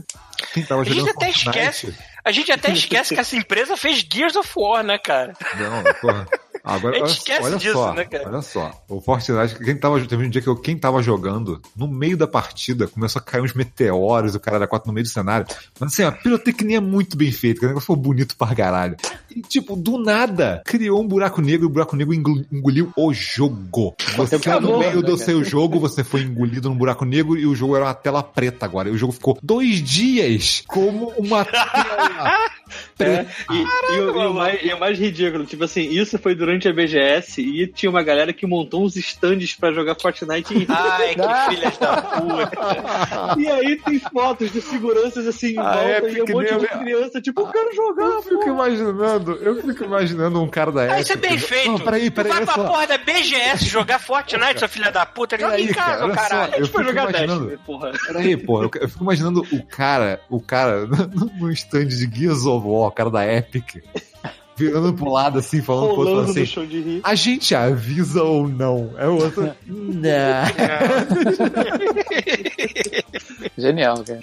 Quem 0.53 0.63
tava 0.65 0.83
A 0.83 0.85
gente 0.85 0.97
jogando 0.99 1.17
até 1.17 1.27
Fortnite? 1.33 1.49
esquece. 1.59 1.95
A 2.25 2.33
gente 2.33 2.51
até 2.53 2.73
esquece 2.73 3.15
que 3.15 3.21
essa 3.21 3.37
empresa 3.37 3.77
fez 3.77 3.99
Gears 4.11 4.35
of 4.37 4.51
War, 4.57 4.83
né, 4.83 4.97
cara? 4.99 5.35
Não, 5.59 5.93
porra. 6.01 6.27
Agora, 6.65 6.97
A 6.97 6.99
gente 7.01 7.05
olha, 7.05 7.13
esquece 7.19 7.43
olha 7.43 7.57
disso, 7.59 7.73
só, 7.75 7.93
né, 7.93 8.05
cara? 8.07 8.27
olha 8.27 8.41
só. 8.41 8.85
O 8.89 8.99
Fortnite, 8.99 9.57
quem 9.63 9.77
tava, 9.77 10.01
teve 10.07 10.25
um 10.25 10.31
dia 10.31 10.41
que 10.41 10.49
eu, 10.49 10.57
quem 10.57 10.79
tava 10.79 11.03
jogando, 11.03 11.61
no 11.77 11.87
meio 11.87 12.17
da 12.17 12.27
partida, 12.27 12.89
começou 12.89 13.21
a 13.21 13.23
cair 13.23 13.43
uns 13.43 13.53
meteoros, 13.53 14.35
o 14.35 14.41
cara 14.41 14.57
era 14.57 14.67
quatro 14.67 14.89
no 14.89 14.95
meio 14.95 15.05
do 15.05 15.11
cenário. 15.11 15.47
Mas 15.79 15.93
assim, 15.93 16.03
a 16.05 16.11
pirotecnia 16.11 16.79
é 16.79 16.81
muito 16.81 17.19
bem 17.19 17.31
feita, 17.31 17.61
que 17.61 17.67
o 17.67 17.69
negócio 17.69 17.87
foi 17.87 17.97
bonito 17.97 18.35
pra 18.35 18.55
caralho. 18.55 18.97
E 19.35 19.43
tipo, 19.43 19.77
do 19.77 19.99
nada, 19.99 20.63
criou 20.65 21.03
um 21.03 21.07
buraco 21.07 21.43
negro 21.43 21.67
e 21.67 21.69
o 21.69 21.71
buraco 21.71 21.97
negro 21.97 22.15
engol- 22.15 22.43
engoliu 22.51 22.91
o 22.97 23.13
jogo. 23.13 23.95
Você 24.17 24.39
no 24.61 24.79
meio 24.79 24.97
né, 24.97 25.03
do 25.03 25.19
seu 25.19 25.45
jogo, 25.45 25.79
você 25.79 26.03
foi 26.03 26.23
engolido 26.23 26.71
num 26.71 26.77
buraco 26.77 27.05
negro 27.05 27.37
e 27.37 27.47
o 27.47 27.55
jogo 27.55 27.77
era 27.77 27.85
uma 27.85 27.95
tela 27.95 28.23
preta 28.23 28.65
agora. 28.65 28.89
E 28.89 28.93
o 28.93 28.97
jogo 28.97 29.13
ficou 29.13 29.39
dois 29.43 29.83
dias 29.83 30.63
como 30.67 31.13
uma 31.19 31.45
tela 31.45 32.39
É, 32.99 33.27
e, 33.51 33.95
e 33.97 34.01
o, 34.01 34.23
e 34.23 34.27
o 34.27 34.35
mais, 34.35 34.61
e 34.63 34.73
o 34.73 34.79
mais 34.81 34.99
ridículo, 34.99 35.45
tipo 35.45 35.65
assim, 35.65 35.83
isso 35.83 36.19
foi 36.19 36.35
durante 36.35 36.69
a 36.69 36.73
BGS 36.73 37.41
e 37.41 37.67
tinha 37.67 37.91
uma 37.91 38.03
galera 38.03 38.33
que 38.33 38.47
montou 38.47 38.85
uns 38.85 38.97
stands 38.97 39.55
pra 39.55 39.73
jogar 39.73 39.95
Fortnite 40.01 40.55
em 40.55 40.67
Ai, 40.69 41.15
que 41.15 41.21
filhas 41.57 41.77
da 41.79 41.97
puta. 42.03 43.41
E 43.41 43.49
aí 43.49 43.77
tem 43.77 43.99
fotos 43.99 44.53
de 44.53 44.61
seguranças 44.61 45.27
assim 45.27 45.55
em 45.55 45.59
Ah, 45.59 45.73
volta 45.73 45.91
Epic 46.09 46.17
e 46.17 46.23
um 46.23 46.35
monte 46.37 46.59
de 46.59 46.67
a- 46.67 46.79
criança, 46.79 47.21
tipo, 47.21 47.41
eu 47.43 47.47
quero 47.49 47.75
jogar, 47.75 48.05
Eu 48.05 48.23
fico 48.23 48.49
imaginando, 48.49 49.33
eu 49.43 49.63
fico 49.63 49.85
imaginando 49.85 50.43
um 50.43 50.49
cara 50.49 50.71
da 50.73 50.83
Ah, 50.83 50.87
Epic. 50.87 51.01
isso 51.03 51.13
é 51.13 51.17
bem 51.17 51.39
feito. 51.39 51.69
Não, 51.73 51.79
peraí, 51.79 52.11
peraí, 52.11 52.33
vai 52.33 52.45
pra 52.45 52.55
só. 52.55 52.65
porra 52.67 52.87
da 52.87 52.99
BGS 52.99 53.65
jogar 53.67 53.99
Fortnite, 53.99 54.59
sua 54.59 54.69
filha 54.69 54.91
da 54.91 55.05
puta. 55.07 55.39
Joga 55.39 55.61
em 55.61 55.67
casa, 55.69 55.91
cara, 55.91 56.05
olha 56.05 56.15
só. 56.15 56.21
caralho. 56.29 56.53
Eu 56.53 56.55
A 56.55 56.63
gente 56.63 56.71
foi 56.73 56.85
fico 56.85 56.97
jogar 56.97 57.11
imaginando- 57.11 57.47
Dash, 57.51 57.61
porra. 57.67 57.93
Peraí, 58.07 58.37
pô, 58.37 58.63
eu, 58.63 58.71
eu 58.81 58.89
fico 58.89 59.03
imaginando 59.05 59.47
o 59.53 59.63
cara, 59.67 60.21
o 60.31 60.41
cara 60.41 60.87
no 61.39 61.51
stand 61.53 61.87
de 61.87 62.11
Gears 62.15 62.45
of 62.47 62.64
War, 62.67 62.89
o 62.89 62.93
cara 62.93 63.11
da 63.11 63.27
Epic, 63.27 63.77
virando 64.57 64.95
pro 64.95 65.11
lado 65.11 65.39
assim, 65.39 65.61
falando 65.63 65.95
pro 65.95 66.09
outro 66.09 66.31
assim. 66.31 66.47
chão 66.47 66.67
de 66.67 66.81
rir. 66.81 67.01
A 67.03 67.15
gente 67.15 67.55
avisa 67.55 68.23
ou 68.23 68.49
não? 68.49 68.93
É 68.97 69.07
o 69.07 69.17
outro. 69.17 69.53
não. 69.67 70.45
Genial, 73.59 74.03
cara. 74.05 74.21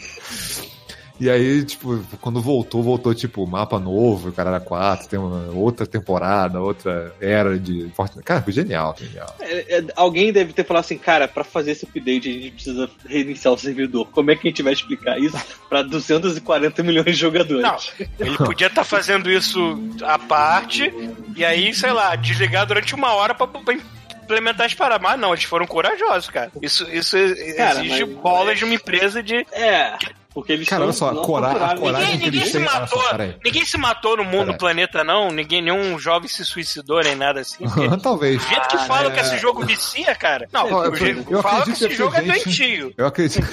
E 1.21 1.29
aí, 1.29 1.63
tipo, 1.63 2.03
quando 2.19 2.41
voltou, 2.41 2.81
voltou, 2.81 3.13
tipo, 3.13 3.45
mapa 3.45 3.79
novo, 3.79 4.29
o 4.29 4.33
cara 4.33 4.49
era 4.49 4.59
4, 4.59 5.07
tem 5.07 5.19
uma 5.19 5.51
outra 5.53 5.85
temporada, 5.85 6.59
outra 6.59 7.13
era 7.21 7.59
de 7.59 7.91
Fortnite. 7.95 8.23
Cara, 8.25 8.41
foi 8.41 8.51
genial, 8.51 8.95
genial. 8.97 9.35
É, 9.39 9.77
é, 9.77 9.83
alguém 9.95 10.33
deve 10.33 10.51
ter 10.51 10.65
falado 10.65 10.83
assim, 10.83 10.97
cara, 10.97 11.27
pra 11.27 11.43
fazer 11.43 11.73
esse 11.73 11.85
update 11.85 12.27
a 12.27 12.33
gente 12.33 12.51
precisa 12.51 12.89
reiniciar 13.07 13.53
o 13.53 13.57
servidor. 13.59 14.07
Como 14.11 14.31
é 14.31 14.35
que 14.35 14.47
a 14.47 14.49
gente 14.49 14.63
vai 14.63 14.73
explicar 14.73 15.19
isso 15.19 15.37
pra 15.69 15.83
240 15.83 16.81
milhões 16.81 17.05
de 17.05 17.13
jogadores? 17.13 17.61
Não, 17.61 17.77
ele 18.19 18.37
podia 18.37 18.65
estar 18.65 18.83
fazendo 18.83 19.29
isso 19.31 19.59
à 20.01 20.17
parte 20.17 20.91
e 21.35 21.45
aí, 21.45 21.71
sei 21.71 21.91
lá, 21.91 22.15
desligar 22.15 22.65
durante 22.65 22.95
uma 22.95 23.13
hora 23.13 23.35
pra, 23.35 23.45
pra 23.45 23.75
implementar 24.23 24.65
as 24.65 24.73
paradas. 24.73 25.03
Mas 25.03 25.19
não, 25.19 25.33
eles 25.33 25.43
foram 25.43 25.67
corajosos, 25.67 26.31
cara. 26.31 26.51
Isso, 26.63 26.89
isso 26.91 27.15
Cara, 27.55 27.85
exige 27.85 28.05
mas- 28.05 28.15
bolas 28.17 28.57
de 28.57 28.65
uma 28.65 28.73
empresa 28.73 29.21
de. 29.21 29.45
É, 29.51 29.97
porque 30.33 30.53
eles 30.53 30.67
Cara, 30.67 30.83
olha 30.83 30.93
só, 30.93 31.09
a 31.09 31.15
cora- 31.25 31.51
a 31.51 31.77
coragem 31.77 32.13
Ninguém, 32.13 32.19
que 32.19 32.25
ninguém 32.25 32.39
eles 32.41 32.51
se 32.51 32.57
têm- 32.59 32.67
só, 32.67 32.79
matou. 32.79 33.03
peraí. 33.09 33.35
ninguém 33.43 33.65
se 33.65 33.77
matou 33.77 34.17
no 34.17 34.23
mundo, 34.23 34.47
no 34.47 34.57
planeta, 34.57 35.03
não. 35.03 35.29
Ninguém, 35.31 35.61
nenhum 35.61 35.97
jovem 35.99 36.27
se 36.29 36.43
suicidou, 36.45 37.01
nem 37.03 37.15
nada 37.15 37.41
assim. 37.41 37.65
Talvez. 38.01 38.41
Do 38.41 38.47
jeito 38.49 38.67
que 38.69 38.77
falam 38.87 39.11
que 39.11 39.19
esse 39.19 39.37
jogo 39.37 39.65
vicia, 39.65 40.15
cara. 40.15 40.47
Não, 40.51 40.69
Não, 40.69 40.85
eu- 40.85 40.91
o 40.91 40.95
jeito 40.95 41.25
eu 41.29 41.41
fala 41.41 41.63
que 41.63 41.71
esse 41.71 41.87
que 41.87 41.95
jogo 41.95 42.15
é 42.15 42.23
gente- 42.23 42.43
doentio. 42.43 42.93
Eu 42.97 43.05
acredito. 43.07 43.45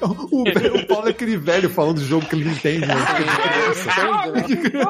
o, 0.00 0.78
o 0.78 0.86
Paulo 0.86 1.08
é 1.08 1.10
aquele 1.10 1.36
velho 1.36 1.68
falando 1.70 1.96
do 2.00 2.04
jogo 2.04 2.26
que 2.26 2.34
ele 2.36 2.44
não 2.44 2.52
entende, 2.52 2.86
né? 2.86 2.94
É 4.36 4.42
que-. 4.42 4.76
É 4.76 4.84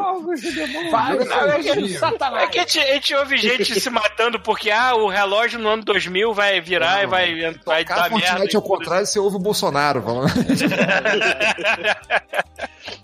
a 2.47 2.51
gente, 2.51 2.79
a 2.81 2.95
gente 2.95 3.15
ouve 3.15 3.37
gente 3.37 3.79
se 3.81 3.91
matando 3.91 4.41
porque 4.41 4.71
ah, 4.71 4.95
o 4.95 5.09
relógio 5.09 5.59
no 5.59 5.69
ano 5.69 5.85
2000 5.85 6.33
vai 6.33 6.61
virar 6.61 7.03
e 7.03 7.07
vai, 7.07 7.35
vai 7.65 7.85
dar 7.85 8.11
merda. 8.11 8.27
Fortnite 8.29 8.57
ao 8.57 8.63
contrário, 8.63 9.07
você 9.07 9.19
ouve 9.19 9.37
o 9.37 9.41
Bolsonaro 9.41 10.03
falando. 10.03 10.31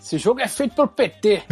Esse 0.00 0.18
jogo 0.18 0.40
é 0.40 0.48
feito 0.48 0.74
por 0.74 0.88
PT. 0.88 1.42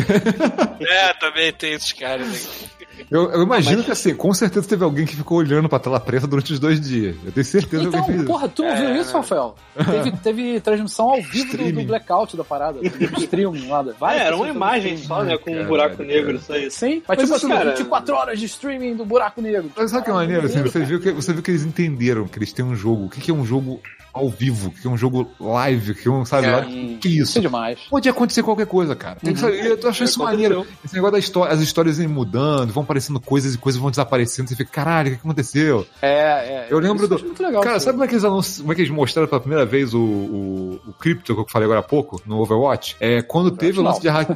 É, 0.80 1.12
também 1.14 1.52
tem 1.52 1.72
esses 1.72 1.92
caras 1.92 2.26
aí. 2.28 2.68
Eu, 3.10 3.30
eu 3.32 3.42
imagino 3.42 3.82
que 3.82 3.90
assim, 3.90 4.14
com 4.14 4.32
certeza 4.32 4.68
teve 4.68 4.84
alguém 4.84 5.04
que 5.04 5.16
ficou 5.16 5.38
olhando 5.38 5.68
pra 5.68 5.80
tela 5.80 5.98
preta 5.98 6.26
durante 6.28 6.52
os 6.52 6.60
dois 6.60 6.80
dias. 6.80 7.16
Eu 7.24 7.32
tenho 7.32 7.44
certeza 7.44 7.82
que 7.82 7.88
Então, 7.88 8.00
alguém 8.00 8.16
fez 8.16 8.26
porra, 8.28 8.48
tu 8.48 8.62
não 8.62 8.76
viu 8.76 8.94
isso, 8.96 9.12
Rafael? 9.16 9.56
Teve, 9.84 10.12
teve 10.18 10.60
transmissão 10.60 11.10
ao 11.10 11.20
vivo 11.20 11.56
do, 11.56 11.72
do 11.72 11.82
blackout 11.84 12.36
da 12.36 12.44
parada, 12.44 12.78
do 12.80 12.86
streaming 13.20 13.66
lá. 13.68 13.82
da- 13.82 13.90
É, 13.90 13.94
várias 13.94 14.26
era 14.26 14.36
uma 14.36 14.48
imagem 14.48 14.96
só, 14.96 15.24
né? 15.24 15.36
Com 15.36 15.50
um 15.60 15.64
buraco 15.66 15.96
cara. 15.96 16.08
negro, 16.08 16.38
só 16.40 16.56
isso. 16.56 16.78
Sim, 16.78 17.02
mas, 17.06 17.18
Mas 17.18 17.18
tipo 17.18 17.36
isso, 17.36 17.46
assim, 17.46 17.48
cara- 17.54 17.70
24 17.72 18.14
horas 18.14 18.38
de 18.38 18.46
streaming 18.46 18.94
do 18.94 19.04
buraco 19.04 19.42
negro. 19.42 19.70
Mas 19.76 19.90
sabe 19.90 20.04
que 20.04 20.10
é 20.10 20.14
maneiro? 20.14 20.46
Assim, 20.46 20.62
você, 20.62 20.78
viu 20.84 21.00
que, 21.00 21.10
você 21.10 21.32
viu 21.32 21.42
que 21.42 21.50
eles 21.50 21.64
entenderam 21.64 22.28
que 22.28 22.38
eles 22.38 22.52
têm 22.52 22.64
um 22.64 22.76
jogo. 22.76 23.06
O 23.06 23.10
que, 23.10 23.20
que 23.20 23.30
é 23.30 23.34
um 23.34 23.44
jogo 23.44 23.80
ao 24.14 24.30
vivo? 24.30 24.70
Que 24.70 24.86
é 24.86 24.90
um 24.90 24.96
jogo 24.96 25.28
live? 25.40 25.94
Que 25.94 26.08
é 26.08 26.10
um, 26.10 26.24
sabe? 26.24 26.46
É. 26.46 26.50
lá- 26.56 26.62
que 26.64 27.08
é 27.08 27.10
Isso 27.10 27.22
isso? 27.22 27.38
é 27.38 27.40
demais. 27.42 27.78
Pode 27.90 28.08
acontecer 28.08 28.42
qualquer 28.42 28.66
coisa, 28.66 28.94
cara. 28.96 29.16
Tem 29.22 29.34
que 29.34 29.40
saber- 29.40 29.66
eu 29.66 29.76
tô 29.78 29.88
achando 29.88 30.06
isso 30.08 30.18
maneiro. 30.20 30.66
Esse 30.84 30.94
negócio 30.94 31.12
da 31.12 31.18
história, 31.18 31.52
as 31.52 31.60
histórias 31.60 31.98
vêm 31.98 32.06
mudando, 32.08 32.72
vão 32.72 32.82
aparecendo 32.84 33.20
coisas 33.20 33.54
e 33.54 33.58
coisas 33.58 33.80
vão 33.80 33.90
desaparecendo. 33.90 34.48
Você 34.48 34.56
fica, 34.56 34.70
caralho, 34.70 35.08
o 35.08 35.12
que 35.14 35.18
aconteceu? 35.18 35.86
É, 36.00 36.08
é. 36.10 36.66
Eu 36.70 36.78
lembro 36.78 37.04
isso 37.06 37.16
do. 37.18 37.24
muito 37.24 37.42
legal. 37.42 37.62
Cara, 37.62 37.76
isso. 37.76 37.84
sabe 37.86 37.96
como 37.96 38.04
é 38.04 38.08
que 38.08 38.14
eles 38.14 38.24
anunciam, 38.24 38.62
como 38.62 38.72
é 38.72 38.76
que 38.76 38.80
eles 38.82 38.92
mostraram 38.92 39.28
pela 39.28 39.40
primeira 39.40 39.66
vez 39.66 39.92
o, 39.92 39.98
o, 40.00 40.80
o 40.88 40.92
Crypto 40.94 41.34
que 41.34 41.40
eu 41.40 41.46
falei 41.48 41.66
agora 41.66 41.80
há 41.80 41.82
pouco, 41.82 42.22
no 42.24 42.38
Overwatch? 42.40 42.96
É 43.00 43.20
quando 43.22 43.50
teve 43.50 43.80
o 43.80 43.82
lance 43.82 44.00
de 44.00 44.08
hack. 44.08 44.28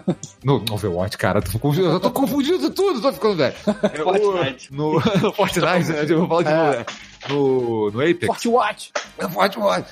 No, 0.42 0.58
no 0.60 0.74
Overwatch, 0.74 1.16
cara, 1.16 1.40
tô 1.40 1.58
confundindo, 1.58 1.88
eu 1.92 2.00
tô 2.00 2.10
confundindo 2.10 2.70
tudo, 2.70 3.00
tô 3.00 3.12
ficando 3.12 3.36
velho. 3.36 3.54
Fortnite. 4.02 4.68
No 4.74 5.00
Fortnite, 5.32 5.90
né? 5.92 6.04
Eu 6.08 6.26
vou 6.26 6.28
falar 6.28 6.42
de 6.42 6.50
novo, 6.54 6.70
né? 6.78 6.86
No, 7.28 7.90
no 7.90 8.00
Apex. 8.00 8.26
Fortwatch. 8.26 8.92
Fortnite. 9.32 9.88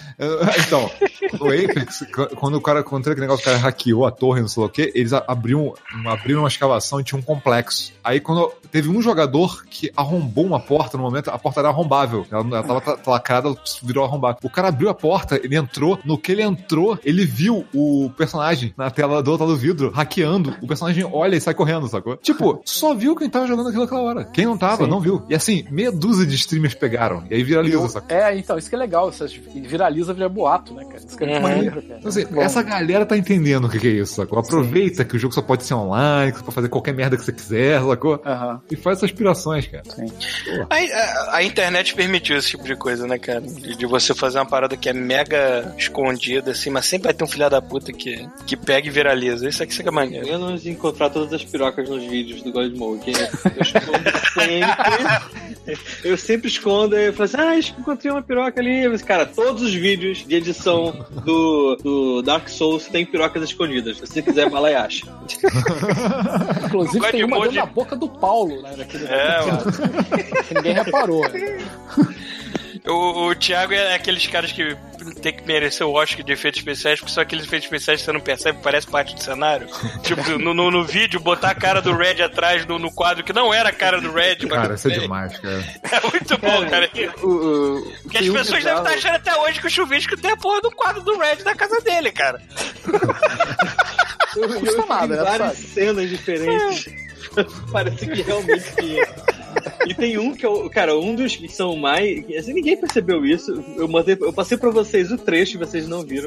Então, 0.66 0.90
no 1.39 1.47
Apex, 1.47 2.05
quando 2.36 2.55
o 2.56 2.60
cara, 2.60 2.82
quando 2.82 3.05
teve 3.05 3.12
aquele 3.12 3.26
negócio, 3.26 3.42
o 3.42 3.44
cara 3.47 3.58
hackeou 3.58 4.06
a 4.06 4.10
torre, 4.10 4.40
não 4.40 4.48
sei 4.48 4.60
lá 4.62 4.66
o 4.68 4.70
que, 4.70 4.92
eles 4.94 5.12
abriam, 5.12 5.74
abriram 6.06 6.40
uma 6.42 6.48
escavação 6.48 7.00
e 7.00 7.05
tinha 7.05 7.18
um 7.18 7.23
complexo. 7.23 7.92
Aí 8.02 8.20
quando 8.20 8.48
teve 8.70 8.89
um 8.89 9.02
jogador 9.02 9.65
que 9.66 9.90
arrombou 9.97 10.44
uma 10.47 10.60
porta 10.60 10.97
no 10.97 11.02
momento, 11.02 11.28
a 11.31 11.39
porta 11.39 11.60
era 11.60 11.68
arrombável. 11.68 12.26
Ela, 12.31 12.42
ela 12.47 12.62
tava 12.62 12.81
ta- 12.81 12.98
lacrada, 13.10 13.55
virou 13.82 14.05
arrombável. 14.05 14.39
O 14.42 14.50
cara 14.50 14.68
abriu 14.68 14.89
a 14.89 14.94
porta, 14.94 15.36
ele 15.42 15.56
entrou, 15.56 15.98
no 16.05 16.16
que 16.16 16.32
ele 16.32 16.42
entrou, 16.42 16.98
ele 17.05 17.24
viu 17.24 17.65
o 17.74 18.10
personagem 18.16 18.73
na 18.76 18.90
tela 18.90 19.23
do 19.23 19.31
outro 19.32 19.47
lado 19.47 19.56
do 19.56 19.60
vidro, 19.60 19.90
hackeando. 19.90 20.55
O 20.62 20.66
personagem 20.66 21.05
olha 21.05 21.36
e 21.36 21.40
sai 21.40 21.55
correndo, 21.55 21.89
sacou? 21.89 22.16
Tipo, 22.16 22.60
só 22.65 22.94
viu 22.94 23.16
quem 23.16 23.28
tava 23.28 23.47
jogando 23.47 23.68
aquilo 23.68 23.82
naquela 23.82 24.02
hora. 24.02 24.24
Quem 24.24 24.47
não 24.47 24.56
tava, 24.56 24.84
Sim. 24.84 24.90
não 24.90 25.00
viu. 25.00 25.24
E 25.28 25.34
assim, 25.34 25.65
meia 25.70 25.90
dúzia 25.90 26.24
de 26.26 26.34
streamers 26.36 26.74
pegaram. 26.74 27.24
E 27.30 27.34
aí 27.34 27.42
viraliza, 27.42 27.88
sacou? 27.88 28.16
É, 28.16 28.36
então, 28.36 28.58
isso 28.58 28.68
que 28.68 28.74
é 28.74 28.78
legal. 28.78 29.10
Isso 29.10 29.26
viraliza 29.55 30.12
vira 30.14 30.28
boato, 30.28 30.74
né, 30.74 30.84
cara? 30.84 30.96
Isso 30.98 31.16
que 31.16 31.24
é 31.24 31.36
Uhum. 31.36 31.40
maneiro, 31.42 31.82
cara. 31.82 31.96
Então, 31.98 32.08
assim, 32.08 32.26
essa 32.40 32.62
galera 32.62 33.05
tá 33.06 33.16
entendendo 33.16 33.66
o 33.66 33.68
que, 33.70 33.78
que 33.78 33.86
é 33.88 33.90
isso, 33.90 34.14
sacou? 34.14 34.38
Aproveita 34.38 35.05
que 35.05 35.16
o 35.16 35.18
jogo 35.18 35.34
só 35.34 35.42
pode 35.42 35.64
ser 35.64 35.74
online, 35.74 36.32
que 36.32 36.38
você 36.38 36.44
pode 36.44 36.55
fazer 36.55 36.68
qualquer 36.68 36.94
merda 36.94 37.16
que 37.16 37.24
você 37.24 37.32
quiser, 37.32 37.80
sacou? 37.82 38.20
Aham, 38.24 38.60
E 38.70 38.76
faz 38.76 38.98
essas 38.98 39.10
aspirações, 39.10 39.66
cara. 39.66 39.82
sim. 39.94 40.06
A, 40.70 40.74
a- 40.76 41.36
a 41.36 41.42
internet 41.42 41.94
permitiu 41.94 42.36
esse 42.36 42.50
tipo 42.50 42.64
de 42.64 42.76
coisa, 42.76 43.06
né, 43.06 43.18
cara? 43.18 43.40
De, 43.40 43.76
de 43.76 43.86
você 43.86 44.14
fazer 44.14 44.38
uma 44.38 44.46
parada 44.46 44.76
que 44.76 44.88
é 44.88 44.92
mega 44.92 45.74
escondida, 45.78 46.50
assim, 46.52 46.70
mas 46.70 46.86
sempre 46.86 47.06
vai 47.06 47.14
ter 47.14 47.24
um 47.24 47.26
filho 47.28 47.48
da 47.48 47.60
puta 47.62 47.92
que, 47.92 48.26
que 48.46 48.56
pega 48.56 48.86
e 48.86 48.90
viraliza. 48.90 49.48
Isso 49.48 49.62
aqui 49.62 49.76
que 49.76 49.88
é 49.88 49.90
maneiro. 49.92 50.26
Eu 50.26 50.38
não 50.38 50.55
encontrar 50.56 51.10
todas 51.10 51.32
as 51.32 51.44
pirocas 51.44 51.88
nos 51.88 52.02
vídeos 52.05 52.42
do 52.42 52.50
Godmode. 52.50 53.12
Eu 53.12 53.62
escondo 53.62 54.18
sempre. 54.34 55.56
Eu 56.05 56.17
sempre 56.17 56.49
escondo 56.49 56.97
e 56.97 57.12
falo 57.12 57.25
assim: 57.25 57.36
ah, 57.39 57.78
encontrei 57.78 58.12
uma 58.12 58.23
piroca 58.23 58.61
ali. 58.61 58.89
Mas, 58.89 59.03
cara, 59.03 59.27
todos 59.27 59.62
os 59.62 59.75
vídeos 59.75 60.25
de 60.27 60.35
edição 60.35 61.07
do, 61.25 61.77
do 61.77 62.23
Dark 62.23 62.49
Souls 62.49 62.86
tem 62.86 63.05
pirocas 63.05 63.43
escondidas. 63.43 63.99
Se 63.99 64.07
você 64.07 64.23
quiser, 64.23 64.49
vai 64.49 64.62
lá 64.62 64.70
e 64.70 64.75
acha. 64.75 65.07
Inclusive 66.67 67.11
tem 67.11 67.25
uma 67.25 67.41
dentro 67.41 67.55
da 67.57 67.67
boca 67.67 67.97
do 67.97 68.09
Paulo, 68.09 68.62
né? 68.62 68.75
Daquele 68.77 69.05
É, 69.07 69.39
que 70.49 70.55
ninguém 70.55 70.75
reparou. 70.75 71.28
Né? 71.28 71.59
O, 72.86 73.26
o 73.28 73.34
Thiago 73.34 73.73
é 73.74 73.94
aqueles 73.94 74.26
caras 74.26 74.52
que 74.52 74.76
tem 75.20 75.32
que 75.34 75.44
merecer 75.47 75.86
o 75.86 75.92
Oscar 75.92 76.24
de 76.24 76.32
efeitos 76.32 76.60
especiais, 76.60 76.98
porque 77.00 77.12
só 77.12 77.20
aqueles 77.20 77.44
efeitos 77.44 77.66
especiais 77.66 78.00
que 78.00 78.05
você 78.06 78.12
não 78.12 78.20
percebe, 78.20 78.58
parece 78.62 78.86
parte 78.86 79.15
do 79.15 79.23
cenário. 79.23 79.66
tipo, 80.02 80.23
no, 80.39 80.55
no, 80.55 80.70
no 80.70 80.84
vídeo, 80.84 81.18
botar 81.20 81.50
a 81.50 81.55
cara 81.55 81.82
do 81.82 81.92
Red 81.97 82.23
atrás 82.23 82.65
no, 82.65 82.78
no 82.78 82.90
quadro 82.92 83.24
que 83.24 83.32
não 83.32 83.52
era 83.52 83.70
a 83.70 83.73
cara 83.73 84.00
do 84.00 84.12
Red. 84.12 84.39
mas- 84.42 84.50
Cara, 84.50 84.74
isso 84.74 84.89
é 84.89 84.98
demais, 84.98 85.39
cara. 85.39 85.65
É 85.92 86.00
muito 86.10 86.39
bom, 86.39 86.68
cara. 86.68 86.90
O, 87.23 87.26
o, 87.28 87.92
Porque 88.02 88.18
as 88.18 88.28
pessoas 88.28 88.62
devem 88.65 88.78
estar 88.78 88.94
achando 88.94 89.15
até 89.16 89.36
hoje 89.36 89.60
que 89.60 89.66
o 89.66 89.70
chuvisco 89.70 90.16
tem 90.16 90.31
a 90.32 90.36
porra 90.36 90.60
do 90.60 90.70
quadro 90.70 91.02
do 91.02 91.18
Red 91.18 91.42
na 91.44 91.55
casa 91.55 91.81
dele, 91.81 92.12
cara. 92.12 92.40
Eu, 94.36 94.42
eu 94.44 94.60
vi 94.60 94.89
nada, 94.89 95.16
né, 95.16 95.23
várias 95.23 95.58
cenas 95.58 96.08
diferentes. 96.08 96.86
Parece 97.73 98.06
que 98.06 98.23
realmente 98.23 98.65
tinha. 98.76 99.06
E 99.86 99.94
tem 99.94 100.18
um 100.18 100.35
que 100.35 100.44
eu, 100.44 100.68
cara, 100.70 100.97
um 100.97 101.15
dos 101.15 101.36
que 101.36 101.49
são 101.49 101.76
mais. 101.76 102.25
Assim, 102.36 102.52
ninguém 102.52 102.76
percebeu 102.76 103.25
isso. 103.25 103.62
Eu, 103.76 103.89
mandei, 103.89 104.17
eu 104.20 104.33
passei 104.33 104.57
pra 104.57 104.70
vocês 104.70 105.10
o 105.12 105.18
trecho, 105.18 105.59
vocês 105.59 105.86
não 105.86 106.02
viram. 106.02 106.26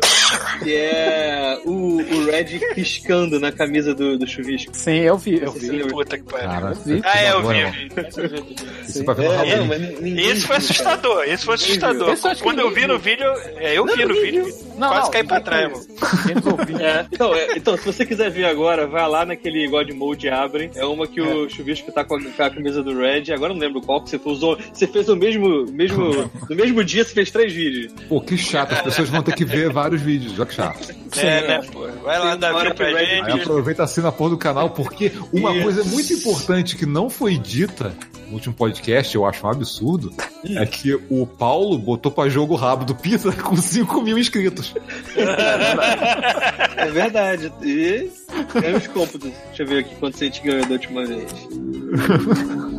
Que 0.64 0.76
é 0.76 1.60
o, 1.66 1.98
o 1.98 2.26
Red 2.26 2.60
piscando 2.74 3.40
na 3.40 3.52
camisa 3.52 3.94
do, 3.94 4.18
do 4.18 4.28
chuvisco. 4.28 4.72
Sim, 4.76 5.00
eu 5.00 5.18
vi, 5.18 5.42
eu 5.42 5.52
vi. 5.52 5.70
lembra? 5.70 5.88
Puta 5.90 6.18
que 6.18 6.24
pariu. 6.24 6.50
Ah, 7.04 7.20
é, 7.20 7.32
eu 7.32 7.42
vi, 7.42 7.58
irmão. 7.58 7.74
eu 8.18 8.44
vi. 8.44 8.56
Isso 8.88 9.04
É, 9.10 10.32
Esse 10.32 10.46
foi 10.46 10.56
assustador, 10.56 11.24
esse 11.24 11.46
foi 11.46 11.56
assustador. 11.56 12.18
Quando 12.42 12.60
eu 12.60 12.72
vi 12.72 12.88
no 12.88 12.98
vídeo, 12.98 13.28
é, 13.58 13.78
eu 13.78 13.86
vi 13.86 14.06
no 14.06 14.14
vídeo, 14.14 14.46
Não, 14.78 14.90
quase 14.90 15.06
não, 15.06 15.12
caí 15.12 15.24
pra 15.24 15.42
trás, 15.42 15.72
mano. 15.72 15.86
É, 16.80 17.06
então, 17.12 17.36
é, 17.36 17.58
então, 17.58 17.78
se 17.78 17.86
você 17.86 18.06
quiser 18.06 18.30
ver 18.30 18.46
agora, 18.46 18.88
vai 18.88 19.08
lá 19.08 19.26
naquele 19.26 19.68
God 19.68 19.90
Mode 19.92 20.28
e 20.28 20.30
abre. 20.30 20.72
É 20.76 20.86
uma 20.86 21.08
que 21.08 21.22
o 21.22 21.50
Chuvisco 21.50 21.92
tá 21.92 22.04
com 22.04 22.16
a, 22.16 22.22
com 22.22 22.44
a 22.44 22.50
camisa 22.50 22.82
do 22.84 22.98
Red. 22.98 23.19
Agora 23.34 23.52
eu 23.52 23.56
não 23.56 23.62
lembro 23.62 23.82
qual 23.82 24.02
que 24.02 24.10
você 24.10 24.20
usou. 24.26 24.58
Você 24.74 24.88
fez 24.88 25.10
o 25.10 25.16
mesmo. 25.16 25.66
mesmo 25.72 26.30
no 26.50 26.56
mesmo 26.56 26.84
dia 26.84 27.04
você 27.04 27.14
fez 27.14 27.32
três 27.32 27.52
vídeos. 27.54 27.92
Pô, 28.08 28.22
que 28.22 28.38
chato. 28.38 28.74
As 28.74 28.82
pessoas 28.82 29.10
vão 29.10 29.22
ter 29.22 29.34
que 29.36 29.46
ver 29.46 29.72
vários 29.72 30.02
vídeos. 30.02 30.34
Olha 30.38 30.46
que 30.46 30.54
chato. 30.56 30.94
É, 31.18 31.48
né, 31.48 31.62
pô. 31.72 31.88
Vai 32.04 32.20
lá 32.20 32.36
dar 32.36 32.54
pra 32.74 32.86
Red- 32.88 32.96
Aí 32.98 33.32
gente. 33.32 33.42
aproveita 33.42 33.84
assim 33.84 34.02
na 34.02 34.12
porra 34.12 34.30
do 34.32 34.38
canal, 34.38 34.70
porque 34.70 35.12
uma 35.34 35.52
Isso. 35.54 35.64
coisa 35.64 35.84
muito 35.84 36.14
importante 36.14 36.76
que 36.76 36.86
não 36.86 37.10
foi 37.10 37.38
dita 37.38 37.94
no 38.28 38.36
último 38.36 38.54
podcast, 38.54 39.16
eu 39.16 39.26
acho 39.26 39.46
um 39.48 39.50
absurdo, 39.50 40.14
é 40.46 40.64
que 40.64 40.94
o 41.10 41.26
Paulo 41.26 41.80
botou 41.80 42.12
pra 42.12 42.30
jogo 42.30 42.54
o 42.54 42.58
rabo 42.58 42.86
do 42.86 42.94
Pita 42.94 43.32
com 43.42 43.56
5 43.58 44.02
mil 44.04 44.20
inscritos. 44.20 44.72
É 46.78 46.86
verdade. 46.92 47.52
E 47.64 48.10
ganhou 48.54 48.78
os 48.78 48.88
cômputos. 48.88 49.32
Deixa 49.48 49.64
eu 49.64 49.68
ver 49.68 49.80
aqui 49.80 49.96
quanto 49.96 50.16
a 50.16 50.20
gente 50.26 50.42
ganhou 50.44 50.64
da 50.66 50.74
última 50.74 51.06
vez. 51.06 51.26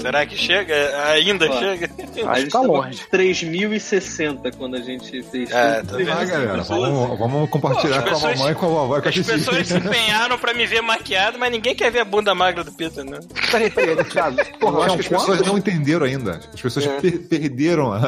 Será 0.00 0.26
que 0.26 0.36
chega? 0.36 0.74
Ainda 1.08 1.48
Ó. 1.50 1.58
chega? 1.58 1.86
a 1.86 2.34
gente 2.38 2.44
que 2.46 2.50
tá 2.52 2.60
tava 2.60 2.66
longe. 2.66 3.02
com 3.04 3.16
3.060 3.16 4.54
quando 4.56 4.76
a 4.76 4.80
gente 4.80 5.22
fez. 5.24 5.50
É, 5.50 5.82
tá 5.82 5.92
lá, 5.92 5.98
300 5.98 6.28
galera. 6.30 6.62
Vamos, 6.62 7.18
vamos 7.18 7.50
compartilhar 7.50 8.02
Pô, 8.02 8.02
com 8.02 8.08
a 8.10 8.12
pessoas- 8.14 8.38
mamãe, 8.38 8.54
com 8.54 8.66
a 8.66 8.68
vovó 8.68 8.98
e 8.98 9.02
com 9.02 9.08
a 9.08 9.10
As 9.10 9.18
pessoas 9.18 9.66
se 9.68 9.76
empenharam 9.76 10.38
pra 10.38 10.52
me 10.54 10.66
ver 10.66 10.80
maquiado, 10.82 11.38
mas 11.38 11.50
ninguém 11.50 11.74
quer 11.74 11.90
ver 11.90 12.00
a 12.00 12.04
bunda 12.04 12.34
magra 12.34 12.62
do 12.64 12.72
Peter, 12.72 13.04
né? 13.04 13.18
Peraí, 13.50 13.70
peraí, 13.70 14.04
Thiago. 14.04 14.36
Porra, 14.58 14.76
eu 14.78 14.82
acho 14.82 14.96
que 14.98 15.14
as 15.14 15.20
pessoas 15.22 15.40
não 15.42 15.58
entenderam 15.58 16.06
ainda. 16.06 16.40
As 16.52 16.60
pessoas 16.60 16.86
É. 16.86 17.00
per- 17.00 17.18
perderam 17.28 17.92
a... 17.92 18.00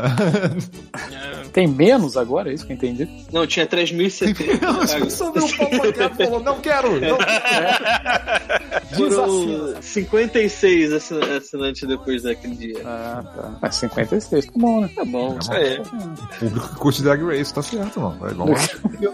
Tem 1.52 1.66
menos 1.66 2.16
agora, 2.18 2.50
é 2.50 2.54
isso 2.54 2.66
que 2.66 2.72
eu 2.72 2.76
entendi? 2.76 3.08
Não, 3.32 3.46
tinha 3.46 3.66
3.070. 3.66 5.08
Só 5.10 5.32
meu 5.32 5.48
pau 5.56 5.70
bloqueado 5.70 6.14
falou, 6.22 6.40
não 6.40 6.60
quero! 6.60 7.00
Não. 7.00 7.16
Foram 8.96 9.80
56 9.82 10.92
assin- 10.92 11.20
depois 11.84 12.22
daquele 12.22 12.54
dia. 12.54 12.82
Ah, 12.84 13.24
tá. 13.34 13.50
Mas 13.60 13.74
56, 13.76 14.46
tá 14.46 14.52
bom, 14.56 14.80
né? 14.80 14.90
Tá 14.94 15.04
bom. 15.04 15.36
Isso 15.38 15.52
aí. 15.52 15.78
O 15.80 16.38
público 16.38 16.68
que 16.68 16.74
curte 16.76 17.02
Drag 17.02 17.22
Race, 17.22 17.52
tá 17.52 17.62
certo, 17.62 18.00
mano. 18.00 18.16
Vai, 18.18 18.32
vamos 18.32 18.60
lá. 18.60 18.68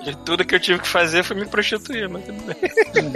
E 0.06 0.14
tudo 0.16 0.44
que 0.44 0.54
eu 0.54 0.60
tive 0.60 0.78
que 0.80 0.88
fazer 0.88 1.22
foi 1.22 1.36
me 1.36 1.46
prostituir, 1.46 2.08
mas 2.08 2.24
tudo 2.24 2.42
bem. 2.44 2.56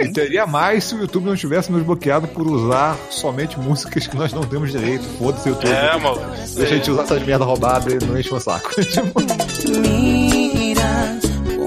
E 0.07 0.11
teria 0.11 0.47
mais 0.47 0.85
se 0.85 0.95
o 0.95 0.99
YouTube 0.99 1.25
não 1.25 1.35
tivesse 1.35 1.71
nos 1.71 1.83
bloqueado 1.83 2.27
por 2.27 2.47
usar 2.47 2.97
somente 3.09 3.59
músicas 3.59 4.07
que 4.07 4.17
nós 4.17 4.33
não 4.33 4.41
temos 4.41 4.71
direito. 4.71 5.03
Foda-se, 5.17 5.49
YouTube. 5.49 5.71
É, 5.71 5.97
mano. 5.97 6.21
Deixa 6.55 6.73
a 6.73 6.77
gente 6.77 6.91
usar 6.91 7.03
essas 7.03 7.23
merda 7.23 7.45
roubadas 7.45 7.93
e 7.93 8.05
não 8.05 8.17
enche 8.19 8.33
o 8.33 8.39
saco. 8.39 8.69
Mira 9.69 11.19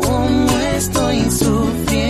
cómo 0.02 0.60
estoy 0.76 1.30
sufriendo, 1.30 2.09